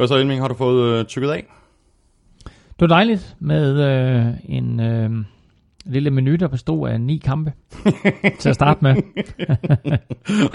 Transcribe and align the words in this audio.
Hvad 0.00 0.08
så, 0.08 0.14
Elming? 0.14 0.40
Har 0.40 0.48
du 0.48 0.54
fået 0.54 0.98
øh, 0.98 1.04
tykket 1.04 1.30
af? 1.30 1.44
Det 2.44 2.80
var 2.80 2.86
dejligt 2.86 3.36
med 3.40 3.80
øh, 3.80 4.34
en 4.44 4.80
øh, 4.80 5.10
lille 5.84 6.10
menu, 6.10 6.36
der 6.36 6.48
bestod 6.48 6.88
af 6.88 7.00
ni 7.00 7.18
kampe 7.24 7.52
til 8.40 8.48
at 8.48 8.54
starte 8.54 8.78
med. 8.82 8.96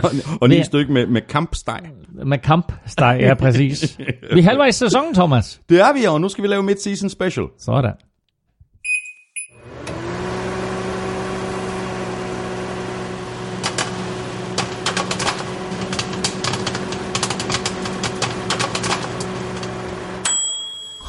og, 0.03 0.11
og 0.41 0.49
ni 0.49 0.63
stykke 0.63 0.93
med, 0.93 1.07
med 1.07 1.21
kampsteg. 1.21 1.79
Med 2.25 2.37
kampsteg, 2.37 3.17
ja 3.21 3.33
præcis. 3.33 3.99
Vi 4.33 4.39
er 4.39 4.44
halvvejs 4.44 4.76
i 4.76 4.79
sæsonen, 4.79 5.13
Thomas. 5.13 5.62
Det 5.69 5.79
er 5.79 5.93
vi, 5.93 6.05
og 6.05 6.21
nu 6.21 6.29
skal 6.29 6.41
vi 6.41 6.47
lave 6.47 6.63
mid-season 6.63 7.09
special. 7.09 7.46
Sådan. 7.59 7.93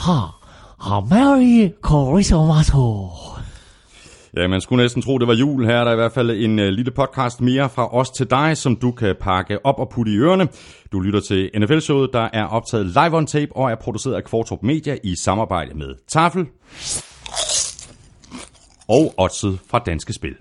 Ha, 0.06 0.20
ha, 0.80 1.00
Merry 1.00 1.70
Christmas. 1.86 2.70
Ja, 4.36 4.48
man 4.48 4.60
skulle 4.60 4.84
næsten 4.84 5.02
tro, 5.02 5.18
det 5.18 5.28
var 5.28 5.34
jul. 5.34 5.66
Her 5.66 5.74
er 5.74 5.84
der 5.84 5.92
i 5.92 5.94
hvert 5.94 6.12
fald 6.12 6.30
en 6.30 6.58
øh, 6.58 6.68
lille 6.68 6.90
podcast 6.90 7.40
mere 7.40 7.68
fra 7.68 7.94
os 7.94 8.10
til 8.10 8.30
dig, 8.30 8.56
som 8.56 8.76
du 8.76 8.90
kan 8.90 9.14
pakke 9.20 9.66
op 9.66 9.78
og 9.78 9.88
putte 9.88 10.12
i 10.12 10.16
ørerne. 10.16 10.48
Du 10.92 11.00
lytter 11.00 11.20
til 11.20 11.50
NFL-showet, 11.58 12.10
der 12.12 12.28
er 12.32 12.44
optaget 12.44 12.86
live 12.86 13.16
on 13.16 13.26
tape 13.26 13.56
og 13.56 13.70
er 13.70 13.74
produceret 13.74 14.14
af 14.14 14.24
Kvartrup 14.24 14.62
Media 14.62 14.96
i 15.04 15.16
samarbejde 15.16 15.74
med 15.74 15.94
Tafel 16.08 16.46
og 18.88 19.14
Otset 19.18 19.58
fra 19.70 19.78
Danske 19.78 20.12
Spil. 20.12 20.34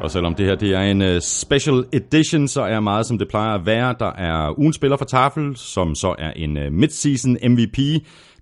Og 0.00 0.10
selvom 0.10 0.34
det 0.34 0.46
her 0.46 0.54
det 0.54 0.74
er 0.74 0.80
en 0.80 1.02
øh, 1.02 1.20
special 1.20 1.84
edition, 1.92 2.48
så 2.48 2.62
er 2.62 2.80
meget 2.80 3.06
som 3.06 3.18
det 3.18 3.28
plejer 3.28 3.54
at 3.54 3.66
være. 3.66 3.94
Der 3.98 4.12
er 4.12 4.58
ugen 4.58 4.72
spiller 4.72 4.96
for 4.96 5.04
Tafel, 5.04 5.56
som 5.56 5.94
så 5.94 6.14
er 6.18 6.30
en 6.30 6.56
øh, 6.56 6.72
midseason 6.72 7.36
MVP. 7.42 7.78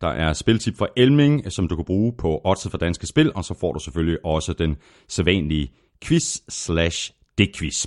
Der 0.01 0.09
er 0.09 0.33
spiltip 0.33 0.79
for 0.79 0.89
Elming, 0.97 1.53
som 1.53 1.69
du 1.69 1.77
kan 1.77 1.85
bruge 1.85 2.13
på 2.19 2.41
Odds 2.45 2.69
for 2.71 2.79
Danske 2.79 3.07
Spil. 3.07 3.33
Og 3.35 3.45
så 3.45 3.55
får 3.61 3.73
du 3.73 3.79
selvfølgelig 3.79 4.25
også 4.25 4.53
den 4.53 4.77
sædvanlige 5.09 5.73
quiz 6.05 6.37
slash 6.49 7.13
quiz. 7.57 7.87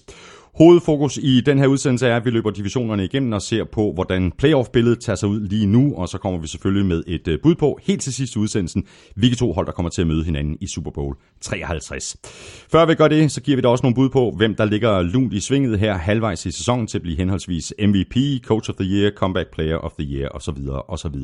Hovedfokus 0.57 1.17
i 1.17 1.41
den 1.41 1.59
her 1.59 1.67
udsendelse 1.67 2.07
er, 2.07 2.15
at 2.15 2.25
vi 2.25 2.29
løber 2.29 2.49
divisionerne 2.49 3.03
igennem 3.03 3.33
og 3.33 3.41
ser 3.41 3.63
på, 3.63 3.91
hvordan 3.93 4.31
playoff-billedet 4.37 4.99
tager 4.99 5.15
sig 5.15 5.29
ud 5.29 5.39
lige 5.39 5.65
nu, 5.65 5.95
og 5.95 6.09
så 6.09 6.17
kommer 6.17 6.39
vi 6.39 6.47
selvfølgelig 6.47 6.85
med 6.85 7.03
et 7.07 7.27
øh, 7.27 7.39
bud 7.43 7.55
på, 7.55 7.79
helt 7.83 8.01
til 8.01 8.13
sidst 8.13 8.37
udsendelsen, 8.37 8.83
hvilke 9.15 9.35
to 9.35 9.53
hold, 9.53 9.65
der 9.65 9.71
kommer 9.71 9.89
til 9.89 10.01
at 10.01 10.07
møde 10.07 10.23
hinanden 10.23 10.57
i 10.61 10.67
Super 10.67 10.91
Bowl 10.91 11.15
53. 11.41 12.17
Før 12.71 12.85
vi 12.85 12.95
gør 12.95 13.07
det, 13.07 13.31
så 13.31 13.41
giver 13.41 13.55
vi 13.55 13.61
da 13.61 13.67
også 13.67 13.83
nogle 13.83 13.95
bud 13.95 14.09
på, 14.09 14.33
hvem 14.37 14.55
der 14.55 14.65
ligger 14.65 15.01
lunt 15.01 15.33
i 15.33 15.39
svinget 15.39 15.79
her 15.79 15.97
halvvejs 15.97 16.45
i 16.45 16.51
sæsonen 16.51 16.87
til 16.87 16.97
at 16.97 17.01
blive 17.01 17.17
henholdsvis 17.17 17.73
MVP, 17.79 18.43
Coach 18.43 18.69
of 18.69 18.75
the 18.75 18.85
Year, 18.85 19.11
Comeback 19.11 19.53
Player 19.53 19.77
of 19.77 19.91
the 19.99 20.07
Year 20.15 20.29
osv. 20.35 20.57
osv. 20.87 21.15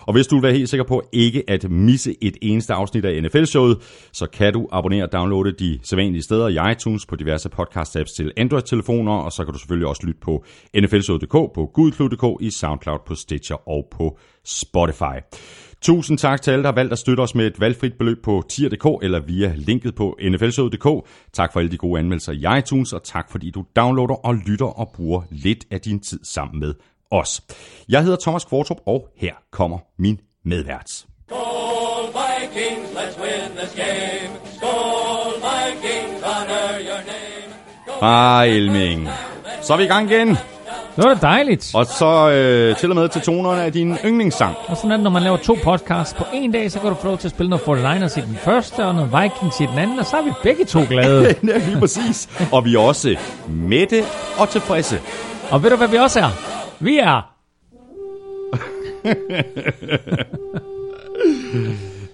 Og 0.00 0.12
hvis 0.12 0.26
du 0.26 0.36
vil 0.36 0.42
være 0.42 0.52
helt 0.52 0.68
sikker 0.68 0.84
på 0.84 1.02
ikke 1.12 1.44
at 1.48 1.70
misse 1.70 2.14
et 2.20 2.36
eneste 2.42 2.74
afsnit 2.74 3.04
af 3.04 3.22
NFL-showet, 3.22 3.78
så 4.12 4.26
kan 4.26 4.52
du 4.52 4.68
abonnere 4.72 5.04
og 5.04 5.12
downloade 5.12 5.52
de 5.52 5.78
sædvanlige 5.82 6.22
steder 6.22 6.48
i 6.48 6.72
iTunes 6.72 7.06
på 7.06 7.16
diverse 7.16 7.48
podcast-apps 7.60 8.16
til 8.16 8.32
telefoner, 8.66 9.12
og 9.12 9.32
så 9.32 9.44
kan 9.44 9.52
du 9.52 9.58
selvfølgelig 9.58 9.88
også 9.88 10.02
lytte 10.06 10.20
på 10.20 10.44
nflshowet.dk, 10.74 11.32
på 11.54 11.70
gudklub.dk, 11.74 12.42
i 12.42 12.50
SoundCloud, 12.50 12.98
på 13.06 13.14
Stitcher 13.14 13.68
og 13.68 13.88
på 13.90 14.18
Spotify. 14.44 15.16
Tusind 15.82 16.18
tak 16.18 16.42
til 16.42 16.50
alle, 16.50 16.62
der 16.62 16.68
har 16.68 16.74
valgt 16.74 16.92
at 16.92 16.98
støtte 16.98 17.20
os 17.20 17.34
med 17.34 17.46
et 17.46 17.60
valgfrit 17.60 17.94
beløb 17.98 18.24
på 18.24 18.44
tier.dk 18.48 19.04
eller 19.04 19.20
via 19.20 19.52
linket 19.56 19.94
på 19.94 20.18
nflshowet.dk. 20.30 21.08
Tak 21.32 21.52
for 21.52 21.60
alle 21.60 21.70
de 21.70 21.76
gode 21.76 21.98
anmeldelser 21.98 22.32
i 22.32 22.58
iTunes, 22.58 22.92
og 22.92 23.02
tak 23.02 23.30
fordi 23.30 23.50
du 23.50 23.64
downloader 23.76 24.26
og 24.26 24.34
lytter 24.34 24.66
og 24.66 24.90
bruger 24.94 25.22
lidt 25.30 25.64
af 25.70 25.80
din 25.80 26.00
tid 26.00 26.20
sammen 26.22 26.60
med 26.60 26.74
os. 27.10 27.42
Jeg 27.88 28.02
hedder 28.02 28.16
Thomas 28.20 28.44
Kvartrup, 28.44 28.80
og 28.86 29.08
her 29.16 29.34
kommer 29.50 29.78
min 29.98 30.20
medvært. 30.44 31.06
Go 31.28 31.36
Vikings, 32.02 32.90
let's 32.90 33.20
win 33.22 33.56
this 33.56 33.74
game. 33.74 34.45
Hej 38.00 38.44
Elming. 38.46 39.08
Så 39.62 39.72
er 39.72 39.76
vi 39.76 39.84
i 39.84 39.86
gang 39.86 40.10
igen, 40.10 40.28
Det 40.28 40.38
var 41.04 41.14
da 41.14 41.20
dejligt. 41.20 41.70
og 41.74 41.86
så 41.86 42.30
øh, 42.30 42.76
til 42.76 42.90
og 42.90 42.96
med 42.96 43.08
til 43.08 43.20
tonerne 43.22 43.62
af 43.62 43.72
din 43.72 43.96
yndlingssang. 44.04 44.56
Og 44.68 44.76
sådan 44.76 44.90
er 44.90 44.96
det, 44.96 45.04
når 45.04 45.10
man 45.10 45.22
laver 45.22 45.36
to 45.36 45.56
podcasts 45.64 46.14
på 46.14 46.24
en 46.34 46.52
dag, 46.52 46.70
så 46.70 46.80
kan 46.80 46.88
du 46.90 46.94
få 46.96 47.06
lov 47.06 47.18
til 47.18 47.28
at 47.28 47.32
spille 47.32 47.50
noget 47.50 47.62
49ers 47.62 48.18
i 48.18 48.22
den 48.22 48.36
første, 48.36 48.84
og 48.84 48.94
noget 48.94 49.10
Vikings 49.22 49.60
i 49.60 49.66
den 49.66 49.78
anden, 49.78 49.98
og 49.98 50.06
så 50.06 50.16
er 50.16 50.22
vi 50.22 50.30
begge 50.42 50.64
to 50.64 50.80
glade. 50.88 51.22
Ja, 51.48 51.58
lige 51.58 51.78
præcis. 51.80 52.28
Og 52.52 52.64
vi 52.64 52.74
er 52.74 52.78
også 52.78 53.16
mætte 53.48 54.02
og 54.38 54.48
tilfredse. 54.48 55.00
og 55.50 55.62
ved 55.62 55.70
du, 55.70 55.76
hvad 55.76 55.88
vi 55.88 55.96
også 55.96 56.20
er? 56.20 56.30
Vi 56.80 56.98
er 56.98 57.32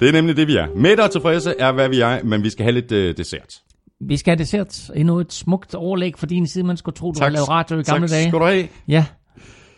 Det 0.00 0.08
er 0.08 0.12
nemlig 0.12 0.36
det, 0.36 0.48
vi 0.48 0.56
er. 0.56 0.66
Mætte 0.76 1.00
og 1.00 1.10
tilfredse 1.10 1.54
er, 1.58 1.72
hvad 1.72 1.88
vi 1.88 2.00
er, 2.00 2.18
men 2.24 2.42
vi 2.42 2.50
skal 2.50 2.62
have 2.62 2.72
lidt 2.72 2.92
øh, 2.92 3.16
dessert. 3.16 3.54
Vi 4.08 4.16
skal 4.16 4.30
have 4.30 4.38
dessert. 4.38 4.90
Endnu 4.94 5.18
et 5.18 5.32
smukt 5.32 5.74
overlæg 5.74 6.14
for 6.18 6.26
din 6.26 6.46
side. 6.46 6.64
Man 6.64 6.76
skulle 6.76 6.94
tro, 6.94 7.12
du 7.12 7.20
har 7.20 7.28
lavet 7.28 7.48
radio 7.48 7.78
i 7.78 7.82
gamle 7.82 8.08
tak 8.08 8.14
dage. 8.16 8.28
skal 8.28 8.38
du 8.40 8.44
have. 8.44 8.68
Ja. 8.88 9.04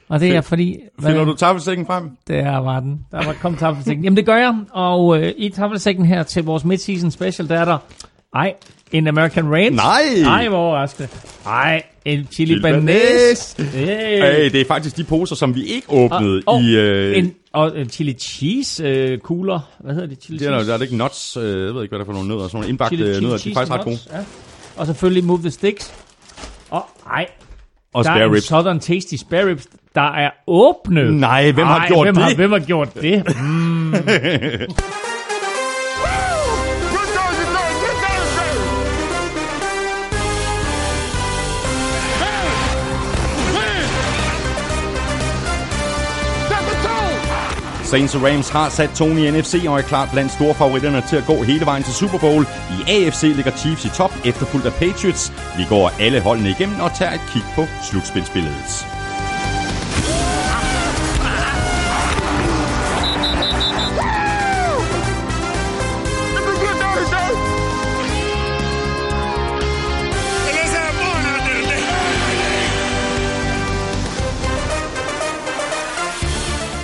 Og 0.08 0.20
det 0.20 0.36
er 0.36 0.40
fordi... 0.40 0.78
Finder 1.02 1.24
du 1.24 1.34
taffelsækken 1.34 1.86
frem? 1.86 2.10
Der 2.28 2.56
var 2.58 2.80
den. 2.80 3.00
Der 3.10 3.24
var 3.24 3.32
kommet 3.32 3.58
taffelsækken. 3.60 4.04
Jamen 4.04 4.16
det 4.16 4.26
gør 4.26 4.36
jeg. 4.36 4.54
Og 4.72 5.22
øh, 5.22 5.32
i 5.36 5.48
taffelsækken 5.48 6.04
her 6.06 6.22
til 6.22 6.44
vores 6.44 6.64
midseason 6.64 7.10
special, 7.10 7.48
der 7.48 7.58
er 7.60 7.64
der... 7.64 7.78
Ej, 8.34 8.54
en 8.92 9.06
American 9.06 9.52
Ranch. 9.52 9.76
Nej! 9.76 10.02
Nej, 10.22 10.48
hvor 10.48 10.58
overraskende. 10.58 11.08
Ej, 11.46 11.82
en 12.04 12.28
chili 12.32 12.62
banæs. 12.62 13.54
Hey. 13.58 14.22
Hey, 14.22 14.50
det 14.52 14.60
er 14.60 14.64
faktisk 14.68 14.96
de 14.96 15.04
poser, 15.04 15.36
som 15.36 15.54
vi 15.54 15.64
ikke 15.64 15.86
åbnede 15.90 16.42
og, 16.46 16.60
i... 16.62 16.76
Øh, 16.76 17.18
en, 17.18 17.34
og 17.52 17.80
en 17.80 17.88
chili 17.90 18.12
cheese 18.12 18.84
øh, 18.84 19.18
kugler. 19.18 19.60
Hvad 19.80 19.94
hedder 19.94 20.08
det? 20.08 20.22
Chili 20.22 20.38
det 20.38 20.46
er, 20.46 20.50
der, 20.50 20.58
cheese? 20.58 20.68
der 20.68 20.74
er 20.74 20.78
det 20.78 20.84
ikke 20.84 20.96
nuts, 20.96 21.36
øh, 21.36 21.42
jeg 21.44 21.52
ved 21.52 21.58
ikke, 21.66 21.74
hvad 21.74 21.98
det 21.98 22.00
er 22.00 22.04
for 22.04 22.12
nogle 22.12 22.28
nødder, 22.28 22.42
sådan 22.42 22.56
nogle 22.56 22.68
indbagte 22.68 22.96
chili, 22.96 23.20
nødder, 23.20 23.38
de 23.38 23.50
er 23.50 23.54
faktisk 23.54 23.72
ret 23.72 23.84
gode. 23.84 23.98
Ja. 24.12 24.18
Og 24.76 24.86
selvfølgelig 24.86 25.24
Move 25.24 25.38
the 25.38 25.50
Sticks. 25.50 25.94
Og 26.70 26.84
ej, 27.10 27.26
Og 27.94 28.04
der 28.04 28.10
er 28.10 28.14
spare 28.16 28.30
ribs. 28.32 28.44
Southern 28.44 28.80
Tasty 28.80 29.14
spare 29.14 29.46
ribs, 29.46 29.66
der 29.94 30.12
er 30.14 30.30
åbnet. 30.46 31.14
Nej, 31.14 31.50
hvem 31.52 31.66
har 31.66 31.78
Ej, 31.78 31.88
gjort 31.88 32.06
hvem 32.06 32.14
det? 32.14 32.24
Har, 32.24 32.34
hvem 32.34 32.52
har 32.52 32.58
gjort 32.58 32.94
det? 32.94 33.24
Mm. 33.40 33.94
Saints 47.94 48.14
og 48.14 48.22
Rams 48.22 48.48
har 48.48 48.68
sat 48.68 48.90
Tony 48.94 49.18
i 49.18 49.30
NFC 49.30 49.64
og 49.68 49.78
er 49.78 49.82
klart 49.82 50.08
blandt 50.12 50.32
store 50.32 50.54
favoritterne 50.54 51.02
til 51.08 51.16
at 51.16 51.26
gå 51.26 51.42
hele 51.42 51.66
vejen 51.66 51.82
til 51.82 51.94
Super 51.94 52.18
Bowl. 52.18 52.46
I 52.70 52.90
AFC 52.94 53.22
ligger 53.22 53.56
Chiefs 53.56 53.84
i 53.84 53.88
top, 53.88 54.12
efterfulgt 54.24 54.66
af 54.66 54.72
Patriots. 54.72 55.32
Vi 55.58 55.64
går 55.68 55.92
alle 56.00 56.20
holdene 56.20 56.50
igennem 56.50 56.80
og 56.80 56.94
tager 56.94 57.12
et 57.12 57.20
kig 57.32 57.42
på 57.54 57.64
slutspilsbilledet. 57.90 58.93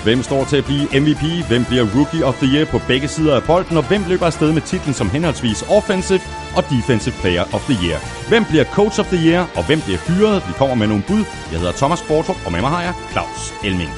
Hvem 0.05 0.23
står 0.23 0.45
til 0.45 0.57
at 0.57 0.65
blive 0.65 0.85
MVP? 1.03 1.25
Hvem 1.49 1.65
bliver 1.65 1.85
Rookie 1.97 2.25
of 2.25 2.35
the 2.43 2.49
Year 2.55 2.65
på 2.65 2.79
begge 2.91 3.09
sider 3.09 3.37
af 3.37 3.43
bolden? 3.43 3.77
Og 3.77 3.89
hvem 3.89 4.03
løber 4.09 4.27
afsted 4.27 4.53
med 4.53 4.63
titlen 4.63 4.95
som 4.95 5.11
henholdsvis 5.11 5.63
Offensive 5.63 6.21
og 6.57 6.63
Defensive 6.71 7.15
Player 7.23 7.45
of 7.57 7.63
the 7.71 7.77
Year? 7.85 7.99
Hvem 8.29 8.45
bliver 8.51 8.65
Coach 8.65 9.01
of 9.01 9.07
the 9.07 9.21
Year? 9.29 9.43
Og 9.57 9.67
hvem 9.67 9.81
bliver 9.87 9.99
fyret? 9.99 10.43
Vi 10.49 10.53
kommer 10.61 10.75
med 10.75 10.87
nogle 10.87 11.05
bud. 11.09 11.23
Jeg 11.53 11.59
hedder 11.61 11.73
Thomas 11.73 12.01
Kvartrup, 12.07 12.37
og 12.47 12.53
med 12.53 12.61
mig 12.61 12.71
har 12.71 12.83
jeg 12.83 12.95
Claus 13.13 13.43
Elming. 13.65 13.93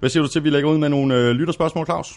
Hvad 0.00 0.10
siger 0.10 0.22
du 0.22 0.28
til, 0.28 0.38
at 0.38 0.44
vi 0.44 0.50
lægger 0.50 0.70
ud 0.70 0.78
med 0.78 0.88
nogle 0.88 1.14
øh, 1.14 1.30
lytterspørgsmål, 1.30 1.86
Claus? 1.86 2.08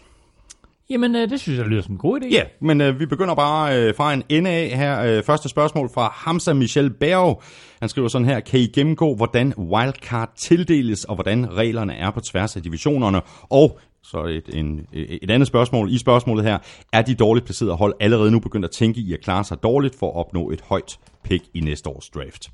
Jamen, 0.91 1.15
øh, 1.15 1.29
det 1.29 1.39
synes 1.39 1.59
jeg 1.59 1.67
lyder 1.67 1.81
som 1.81 1.91
en 1.91 1.97
god 1.97 2.21
idé. 2.21 2.27
Ja, 2.31 2.43
men 2.61 2.81
øh, 2.81 2.99
vi 2.99 3.05
begynder 3.05 3.35
bare 3.35 3.77
øh, 3.77 3.95
fra 3.95 4.13
en 4.13 4.23
ende 4.29 4.49
af 4.49 4.69
her. 4.77 5.01
Øh, 5.01 5.23
første 5.23 5.49
spørgsmål 5.49 5.89
fra 5.93 6.11
Hamza 6.13 6.53
Michel 6.53 6.89
Berg. 6.89 7.41
Han 7.79 7.89
skriver 7.89 8.07
sådan 8.07 8.27
her, 8.27 8.39
kan 8.39 8.59
I 8.59 8.67
gennemgå, 8.67 9.15
hvordan 9.15 9.53
wildcard 9.57 10.31
tildeles, 10.35 11.03
og 11.03 11.15
hvordan 11.15 11.55
reglerne 11.55 11.93
er 11.93 12.11
på 12.11 12.19
tværs 12.19 12.55
af 12.55 12.63
divisionerne? 12.63 13.21
Og 13.49 13.79
så 14.03 14.23
et, 14.23 14.49
en, 14.53 14.87
et 14.93 15.31
andet 15.31 15.47
spørgsmål 15.47 15.91
i 15.91 15.97
spørgsmålet 15.97 16.45
her. 16.45 16.57
Er 16.93 17.01
de 17.01 17.15
dårligt 17.15 17.45
placerede 17.45 17.75
hold 17.75 17.93
allerede 17.99 18.31
nu 18.31 18.39
begyndt 18.39 18.65
at 18.65 18.71
tænke 18.71 18.99
i 18.99 19.13
at 19.13 19.19
klare 19.21 19.43
sig 19.43 19.63
dårligt 19.63 19.95
for 19.95 20.07
at 20.07 20.15
opnå 20.15 20.49
et 20.49 20.61
højt 20.61 20.99
pick 21.23 21.43
i 21.53 21.59
næste 21.59 21.89
års 21.89 22.09
draft? 22.09 22.49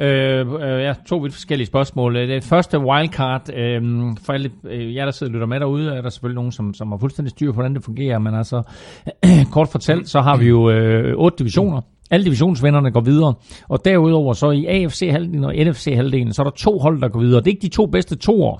Øh, 0.00 0.46
øh, 0.52 0.82
ja, 0.82 0.94
to 1.06 1.16
vidt 1.16 1.32
forskellige 1.34 1.66
spørgsmål. 1.66 2.16
Øh, 2.16 2.28
det 2.28 2.44
første 2.44 2.78
wildcard, 2.78 3.54
øh, 3.54 3.82
for 4.22 4.32
alle 4.32 4.50
øh, 4.64 4.94
jer, 4.94 5.04
der 5.04 5.12
sidder 5.12 5.30
og 5.30 5.34
lytter 5.34 5.46
med 5.46 5.60
derude, 5.60 5.94
er 5.94 6.02
der 6.02 6.08
selvfølgelig 6.08 6.34
nogen, 6.34 6.52
som, 6.52 6.74
som 6.74 6.90
har 6.90 6.98
fuldstændig 6.98 7.30
styr 7.30 7.50
på, 7.50 7.54
hvordan 7.54 7.74
det 7.74 7.84
fungerer, 7.84 8.18
men 8.18 8.34
altså, 8.34 8.62
kort 9.52 9.68
fortalt, 9.68 10.08
så 10.08 10.20
har 10.20 10.36
vi 10.36 10.48
jo 10.48 10.70
øh, 10.70 11.14
otte 11.16 11.38
divisioner. 11.38 11.80
Alle 12.10 12.24
divisionsvinderne 12.24 12.90
går 12.90 13.00
videre, 13.00 13.34
og 13.68 13.84
derudover 13.84 14.32
så 14.32 14.50
i 14.50 14.66
AFC-halvdelen 14.66 15.44
og 15.44 15.54
NFC-halvdelen, 15.54 16.32
så 16.32 16.42
er 16.42 16.44
der 16.44 16.56
to 16.56 16.78
hold, 16.78 17.00
der 17.00 17.08
går 17.08 17.20
videre. 17.20 17.40
Det 17.40 17.46
er 17.46 17.50
ikke 17.50 17.62
de 17.62 17.68
to 17.68 17.86
bedste 17.86 18.16
toer. 18.16 18.58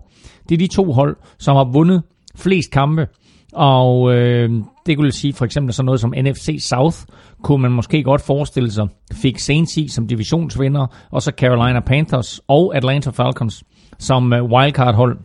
Det 0.49 0.55
er 0.55 0.59
de 0.59 0.67
to 0.67 0.93
hold, 0.93 1.17
som 1.39 1.57
har 1.57 1.65
vundet 1.73 2.03
flest 2.37 2.71
kampe. 2.71 3.07
Og 3.53 4.15
øh, 4.15 4.51
det 4.87 4.97
kunne 4.97 5.13
sige 5.13 5.33
for 5.33 5.45
eksempel 5.45 5.75
sådan 5.75 5.85
noget 5.85 6.01
som 6.01 6.15
NFC 6.17 6.57
South, 6.61 6.97
kunne 7.43 7.63
man 7.63 7.73
måske 7.73 8.03
godt 8.03 8.21
forestille 8.21 8.71
sig, 8.71 8.89
fik 9.13 9.39
Saints 9.39 9.77
i 9.77 9.89
som 9.89 10.07
divisionsvinder, 10.07 10.87
og 11.11 11.23
så 11.23 11.33
Carolina 11.37 11.81
Panthers 11.81 12.41
og 12.49 12.77
Atlanta 12.77 13.11
Falcons 13.11 13.65
som 13.99 14.33
øh, 14.33 14.45
wildcard-hold 14.45 15.19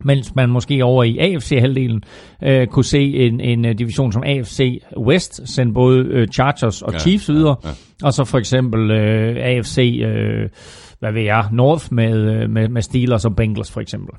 mens 0.00 0.34
man 0.34 0.50
måske 0.50 0.84
over 0.84 1.04
i 1.04 1.18
AFC-halvdelen 1.18 2.02
øh, 2.42 2.66
kunne 2.66 2.84
se 2.84 3.00
en, 3.00 3.40
en 3.40 3.64
øh, 3.64 3.78
division 3.78 4.12
som 4.12 4.22
AFC 4.26 4.82
West 4.96 5.48
sende 5.48 5.74
både 5.74 5.98
øh, 5.98 6.28
Chargers 6.28 6.82
og 6.82 6.92
Ja, 6.92 6.98
Chiefs 6.98 7.28
videre, 7.28 7.56
ja, 7.64 7.68
ja. 7.68 7.74
og 8.06 8.12
så 8.12 8.24
for 8.24 8.38
eksempel 8.38 8.90
øh, 8.90 9.36
AFC, 9.40 10.00
øh, 10.04 10.48
hvad 10.98 11.12
ved 11.12 11.22
jeg, 11.22 11.48
North 11.52 11.86
med, 11.90 12.16
øh, 12.16 12.50
med, 12.50 12.68
med 12.68 12.82
Steelers 12.82 13.24
og 13.24 13.36
Bengals 13.36 13.70
for 13.70 13.80
eksempel. 13.80 14.14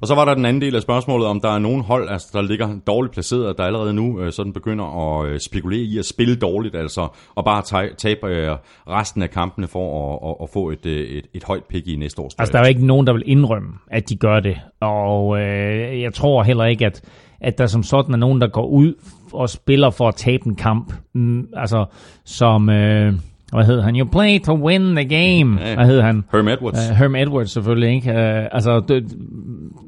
Og 0.00 0.06
så 0.06 0.14
var 0.14 0.24
der 0.24 0.34
den 0.34 0.44
anden 0.44 0.62
del 0.62 0.76
af 0.76 0.82
spørgsmålet, 0.82 1.26
om 1.26 1.40
der 1.40 1.48
er 1.48 1.58
nogen 1.58 1.82
hold, 1.82 2.08
altså, 2.08 2.30
der 2.32 2.42
ligger 2.42 2.68
dårligt 2.86 3.12
placeret, 3.12 3.58
der 3.58 3.64
allerede 3.64 3.92
nu 3.92 4.20
øh, 4.20 4.32
sådan 4.32 4.52
begynder 4.52 4.84
at 4.84 5.28
øh, 5.28 5.40
spekulere 5.40 5.80
i 5.80 5.98
at 5.98 6.04
spille 6.04 6.36
dårligt, 6.36 6.76
altså 6.76 7.08
og 7.34 7.44
bare 7.44 7.90
tabe 7.96 8.26
øh, 8.26 8.56
resten 8.88 9.22
af 9.22 9.30
kampene 9.30 9.68
for 9.68 10.14
at, 10.14 10.30
at, 10.30 10.36
at 10.42 10.48
få 10.52 10.70
et, 10.70 10.86
øh, 10.86 11.08
et, 11.08 11.26
et 11.34 11.44
højt 11.44 11.64
pick 11.64 11.86
i 11.86 11.96
næste 11.96 12.22
års 12.22 12.34
Altså, 12.38 12.52
der 12.52 12.58
er 12.58 12.62
jo 12.64 12.68
ikke 12.68 12.86
nogen, 12.86 13.06
der 13.06 13.12
vil 13.12 13.22
indrømme, 13.26 13.68
at 13.90 14.08
de 14.08 14.16
gør 14.16 14.40
det. 14.40 14.56
Og 14.80 15.40
øh, 15.40 16.00
jeg 16.00 16.14
tror 16.14 16.42
heller 16.42 16.64
ikke, 16.64 16.86
at, 16.86 17.02
at 17.40 17.58
der 17.58 17.66
som 17.66 17.82
sådan 17.82 18.14
er 18.14 18.18
nogen, 18.18 18.40
der 18.40 18.48
går 18.48 18.66
ud 18.66 18.94
og 19.32 19.50
spiller 19.50 19.90
for 19.90 20.08
at 20.08 20.14
tabe 20.14 20.46
en 20.46 20.54
kamp. 20.54 20.92
Mm, 21.14 21.46
altså, 21.56 21.84
som... 22.24 22.70
Øh, 22.70 23.14
hvad 23.52 23.64
hedder 23.64 23.82
han? 23.82 23.96
You 23.96 24.06
play 24.06 24.40
to 24.40 24.54
win 24.54 24.96
the 24.96 25.04
game. 25.04 25.58
Hvad 25.74 25.86
hedder 25.86 26.02
han? 26.02 26.24
Herm 26.32 26.48
Edwards. 26.48 26.90
Uh, 26.90 26.96
Herm 26.96 27.14
Edwards 27.14 27.50
selvfølgelig, 27.50 27.94
ikke? 27.94 28.10
Uh, 28.10 28.46
altså, 28.52 28.82
det, 28.88 29.16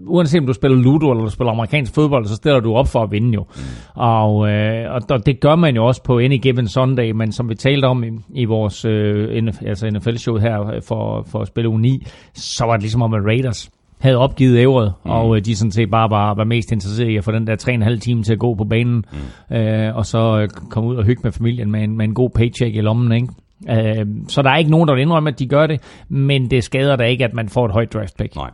uanset 0.07 0.41
om 0.41 0.47
du 0.47 0.53
spiller 0.53 0.79
Ludo 0.79 1.11
eller 1.11 1.25
du 1.25 1.31
spiller 1.31 1.53
amerikansk 1.53 1.95
fodbold, 1.95 2.27
så 2.27 2.35
stiller 2.35 2.61
du 2.61 2.75
op 2.75 2.89
for 2.89 3.03
at 3.03 3.11
vinde 3.11 3.35
jo. 3.35 3.47
Mm. 3.57 3.63
Og, 3.95 4.37
uh, 4.37 5.11
og, 5.11 5.27
det 5.27 5.41
gør 5.41 5.57
man 5.57 5.77
jo 5.77 5.87
også 5.87 6.03
på 6.03 6.19
Any 6.19 6.39
Given 6.43 6.69
Sunday, 6.69 7.11
men 7.11 7.33
som 7.33 7.49
vi 7.49 7.55
talte 7.55 7.85
om 7.87 8.05
i, 8.05 8.11
i 8.35 8.45
vores 8.45 8.85
uh, 8.85 8.93
NF, 9.43 9.63
altså 9.67 9.91
NFL-show 9.91 10.39
her 10.39 10.81
for, 10.89 11.27
for 11.31 11.41
at 11.41 11.47
spille 11.47 11.69
u 11.69 11.77
9, 11.77 12.07
så 12.35 12.65
var 12.65 12.73
det 12.73 12.83
ligesom 12.83 13.03
om, 13.03 13.15
at 13.15 13.25
Raiders 13.25 13.71
havde 14.03 14.17
opgivet 14.17 14.59
ævret, 14.59 14.93
mm. 15.05 15.11
og 15.11 15.37
øh, 15.37 15.45
de 15.45 15.57
sådan 15.57 15.73
set 15.73 15.91
bare 15.91 16.11
var, 16.11 16.35
var 16.35 16.45
mest 16.45 16.73
interesseret 16.73 17.09
i 17.09 17.17
at 17.17 17.25
få 17.25 17.33
den 17.33 17.47
der 17.47 17.91
3,5 17.95 17.99
time 17.99 18.23
til 18.23 18.33
at 18.33 18.39
gå 18.39 18.55
på 18.55 18.65
banen, 18.65 19.05
mm. 19.51 19.57
øh, 19.57 19.97
og 19.97 20.07
så 20.07 20.41
øh, 20.41 20.49
komme 20.49 20.91
ud 20.91 20.97
og 20.97 21.05
hygge 21.05 21.21
med 21.25 21.33
familien 21.33 21.71
med 21.71 21.83
en, 21.83 21.97
med 21.97 22.05
en 22.05 22.15
god 22.15 22.31
paycheck 22.31 22.77
i 22.77 22.81
lommen, 22.81 23.13
ikke? 23.13 23.29
Øh, 23.71 24.07
så 24.29 24.43
der 24.43 24.51
er 24.51 24.57
ikke 24.57 24.71
nogen, 24.71 24.89
der 24.89 24.95
vil 24.95 25.03
indrømme, 25.03 25.31
at 25.31 25.39
de 25.39 25.47
gør 25.47 25.67
det, 25.67 25.81
men 26.09 26.51
det 26.51 26.65
skader 26.65 26.97
da 26.97 27.05
ikke, 27.05 27.25
at 27.25 27.35
man 27.35 27.49
får 27.49 27.67
et 27.67 27.73
højt 27.73 27.93
draft 27.93 28.17
pick. 28.17 28.37
Nej. 28.37 28.51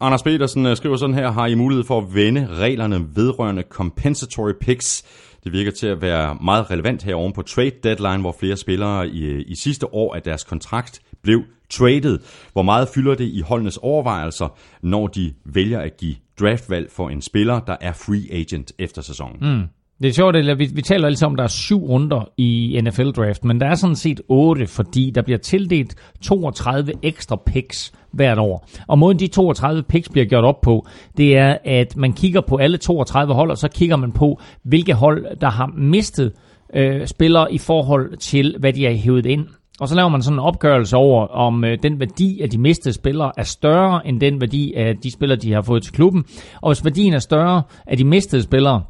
Anders 0.00 0.22
Petersen 0.22 0.66
øh, 0.66 0.76
skriver 0.76 0.96
sådan 0.96 1.14
her, 1.14 1.30
har 1.30 1.46
I 1.46 1.54
mulighed 1.54 1.84
for 1.84 1.98
at 1.98 2.14
vende 2.14 2.46
reglerne 2.50 3.06
vedrørende 3.14 3.62
compensatory 3.70 4.52
picks? 4.60 5.04
Det 5.44 5.52
virker 5.52 5.70
til 5.70 5.86
at 5.86 6.02
være 6.02 6.38
meget 6.40 6.70
relevant 6.70 7.02
her 7.02 7.14
oven 7.14 7.32
på 7.32 7.42
trade 7.42 7.72
deadline, 7.82 8.20
hvor 8.20 8.36
flere 8.40 8.56
spillere 8.56 9.08
i, 9.08 9.42
i 9.42 9.54
sidste 9.54 9.94
år 9.94 10.14
af 10.14 10.22
deres 10.22 10.44
kontrakt 10.44 11.00
blev 11.22 11.42
traded. 11.70 12.18
Hvor 12.52 12.62
meget 12.62 12.88
fylder 12.94 13.14
det 13.14 13.24
i 13.24 13.40
holdenes 13.40 13.76
overvejelser, 13.76 14.58
når 14.82 15.06
de 15.06 15.32
vælger 15.44 15.80
at 15.80 15.96
give 15.96 16.14
draftvalg 16.40 16.90
for 16.90 17.08
en 17.08 17.22
spiller, 17.22 17.60
der 17.60 17.76
er 17.80 17.92
free 17.92 18.40
agent 18.40 18.72
efter 18.78 19.02
sæsonen? 19.02 19.36
Mm. 19.40 19.79
Det 20.02 20.08
er 20.08 20.12
sjovt, 20.12 20.36
at 20.36 20.58
vi, 20.58 20.70
vi 20.74 20.82
taler 20.82 21.06
altid 21.06 21.26
om, 21.26 21.32
at 21.32 21.38
der 21.38 21.44
er 21.44 21.48
syv 21.48 21.84
runder 21.84 22.28
i 22.36 22.80
NFL-draft, 22.84 23.44
men 23.44 23.60
der 23.60 23.66
er 23.66 23.74
sådan 23.74 23.96
set 23.96 24.20
otte, 24.28 24.66
fordi 24.66 25.12
der 25.14 25.22
bliver 25.22 25.38
tildelt 25.38 25.94
32 26.22 26.92
ekstra 27.02 27.36
picks 27.46 27.92
hvert 28.12 28.38
år. 28.38 28.68
Og 28.88 28.98
måden 28.98 29.18
de 29.18 29.26
32 29.26 29.82
picks 29.82 30.08
bliver 30.08 30.26
gjort 30.26 30.44
op 30.44 30.60
på, 30.60 30.86
det 31.16 31.36
er, 31.36 31.58
at 31.64 31.96
man 31.96 32.12
kigger 32.12 32.40
på 32.40 32.56
alle 32.56 32.76
32 32.76 33.34
hold, 33.34 33.50
og 33.50 33.58
så 33.58 33.68
kigger 33.68 33.96
man 33.96 34.12
på, 34.12 34.40
hvilke 34.62 34.94
hold, 34.94 35.36
der 35.40 35.50
har 35.50 35.72
mistet 35.76 36.32
øh, 36.74 37.06
spillere 37.06 37.52
i 37.52 37.58
forhold 37.58 38.16
til, 38.16 38.56
hvad 38.58 38.72
de 38.72 38.84
har 38.84 38.92
hævet 38.92 39.26
ind. 39.26 39.46
Og 39.80 39.88
så 39.88 39.94
laver 39.94 40.08
man 40.08 40.22
sådan 40.22 40.34
en 40.34 40.44
opgørelse 40.44 40.96
over, 40.96 41.26
om 41.26 41.64
øh, 41.64 41.78
den 41.82 42.00
værdi 42.00 42.40
af 42.42 42.50
de 42.50 42.58
mistede 42.58 42.94
spillere 42.94 43.32
er 43.36 43.42
større 43.42 44.06
end 44.06 44.20
den 44.20 44.40
værdi 44.40 44.74
af 44.74 44.96
de 44.96 45.10
spillere, 45.10 45.38
de 45.38 45.52
har 45.52 45.62
fået 45.62 45.82
til 45.82 45.92
klubben. 45.92 46.24
Og 46.60 46.70
hvis 46.70 46.84
værdien 46.84 47.12
er 47.12 47.18
større 47.18 47.62
af 47.86 47.96
de 47.96 48.04
mistede 48.04 48.42
spillere, 48.42 48.82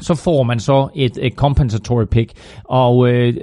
så 0.00 0.14
får 0.14 0.42
man 0.42 0.60
så 0.60 0.88
et, 0.94 1.18
et 1.22 1.32
compensatory 1.32 2.04
pick. 2.04 2.32
Og 2.64 3.08
øh, 3.08 3.34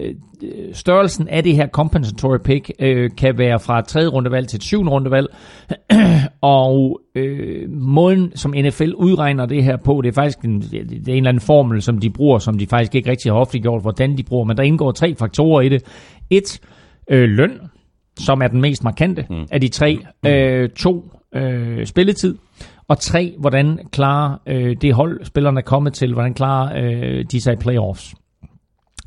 størrelsen 0.74 1.28
af 1.28 1.44
det 1.44 1.56
her 1.56 1.68
compensatory 1.68 2.38
pick 2.44 2.72
øh, 2.80 3.10
kan 3.18 3.38
være 3.38 3.60
fra 3.60 3.80
et 3.80 3.86
tredje 3.86 4.08
rundevalg 4.08 4.48
til 4.48 4.58
et 4.58 4.64
syvende 4.64 4.92
rundevalg. 4.92 5.28
og 6.42 7.02
øh, 7.16 7.70
måden, 7.70 8.32
som 8.36 8.54
NFL 8.58 8.92
udregner 8.96 9.46
det 9.46 9.64
her 9.64 9.78
på, 9.78 10.02
det 10.02 10.10
er 10.10 10.14
faktisk 10.14 10.40
en, 10.40 10.62
det 10.62 10.74
er 10.74 11.12
en 11.12 11.18
eller 11.18 11.30
anden 11.30 11.42
formel, 11.42 11.82
som 11.82 11.98
de 11.98 12.10
bruger, 12.10 12.40
som 12.40 12.58
de 12.58 12.68
faktisk 12.68 12.96
ikke 12.96 13.10
rigtig 13.10 13.32
har 13.32 13.40
offentliggjort, 13.40 13.82
hvordan 13.82 14.18
de 14.18 14.24
bruger. 14.24 14.46
Men 14.46 14.58
der 14.58 14.64
indgår 14.64 14.92
tre 14.92 15.16
faktorer 15.16 15.62
i 15.62 15.70
det. 15.70 15.84
Et, 16.30 16.60
øh, 17.10 17.30
løn, 17.30 17.60
som 18.20 18.42
er 18.42 18.48
den 18.48 18.62
mest 18.62 18.84
markante 18.84 19.26
mm. 19.30 19.46
af 19.52 19.62
de 19.62 19.68
tre. 19.68 20.00
Øh, 20.26 20.70
to, 20.70 21.12
øh, 21.36 21.86
spilletid. 21.86 22.36
Og 22.94 23.00
tre, 23.00 23.34
hvordan 23.40 23.80
klarer 23.92 24.38
øh, 24.48 24.76
det 24.82 24.94
hold, 24.94 25.26
spillerne 25.26 25.58
er 25.60 25.64
kommet 25.64 25.94
til, 25.94 26.14
hvordan 26.14 26.34
klarer 26.34 26.84
øh, 26.84 27.26
de 27.32 27.42
sig 27.42 27.54
i 27.54 27.56
playoffs. 27.56 28.14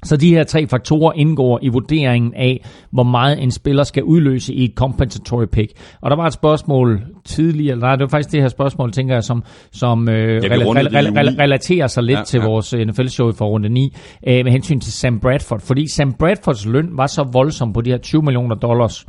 Så 0.04 0.16
de 0.16 0.30
her 0.30 0.44
tre 0.44 0.66
faktorer 0.66 1.12
indgår 1.12 1.58
i 1.62 1.68
vurderingen 1.68 2.34
af, 2.34 2.64
hvor 2.92 3.02
meget 3.02 3.42
en 3.42 3.50
spiller 3.50 3.82
skal 3.82 4.02
udløse 4.04 4.54
i 4.54 4.64
et 4.64 4.72
compensatory 4.76 5.44
pick. 5.52 5.72
Og 6.00 6.10
der 6.10 6.16
var 6.16 6.26
et 6.26 6.32
spørgsmål 6.32 7.02
tidligere, 7.24 7.76
nej, 7.76 7.92
det 7.96 8.00
var 8.00 8.08
faktisk 8.08 8.32
det 8.32 8.40
her 8.42 8.48
spørgsmål, 8.48 8.92
tænker 8.92 9.14
jeg, 9.14 9.24
som, 9.24 9.44
som 9.72 10.08
øh, 10.08 10.42
vi 10.42 10.46
rela- 10.48 10.80
i 10.80 10.84
rela- 10.84 11.18
rela- 11.18 11.42
relaterer 11.42 11.86
sig 11.86 12.02
lidt 12.02 12.18
Ja, 12.18 12.24
til 12.24 12.40
ja. 12.40 12.46
vores 12.46 12.74
NFL-show 12.74 13.32
for 13.32 13.46
runde 13.46 13.68
9, 13.68 13.94
øh, 14.28 14.44
med 14.44 14.52
hensyn 14.52 14.80
til 14.80 14.92
Sam 14.92 15.20
Bradford. 15.20 15.60
Fordi 15.60 15.88
Sam 15.88 16.12
Bradfords 16.12 16.66
løn 16.66 16.88
var 16.92 17.06
så 17.06 17.22
voldsom 17.32 17.72
på 17.72 17.80
de 17.80 17.90
her 17.90 17.98
20 17.98 18.22
millioner 18.22 18.54
dollars, 18.56 19.06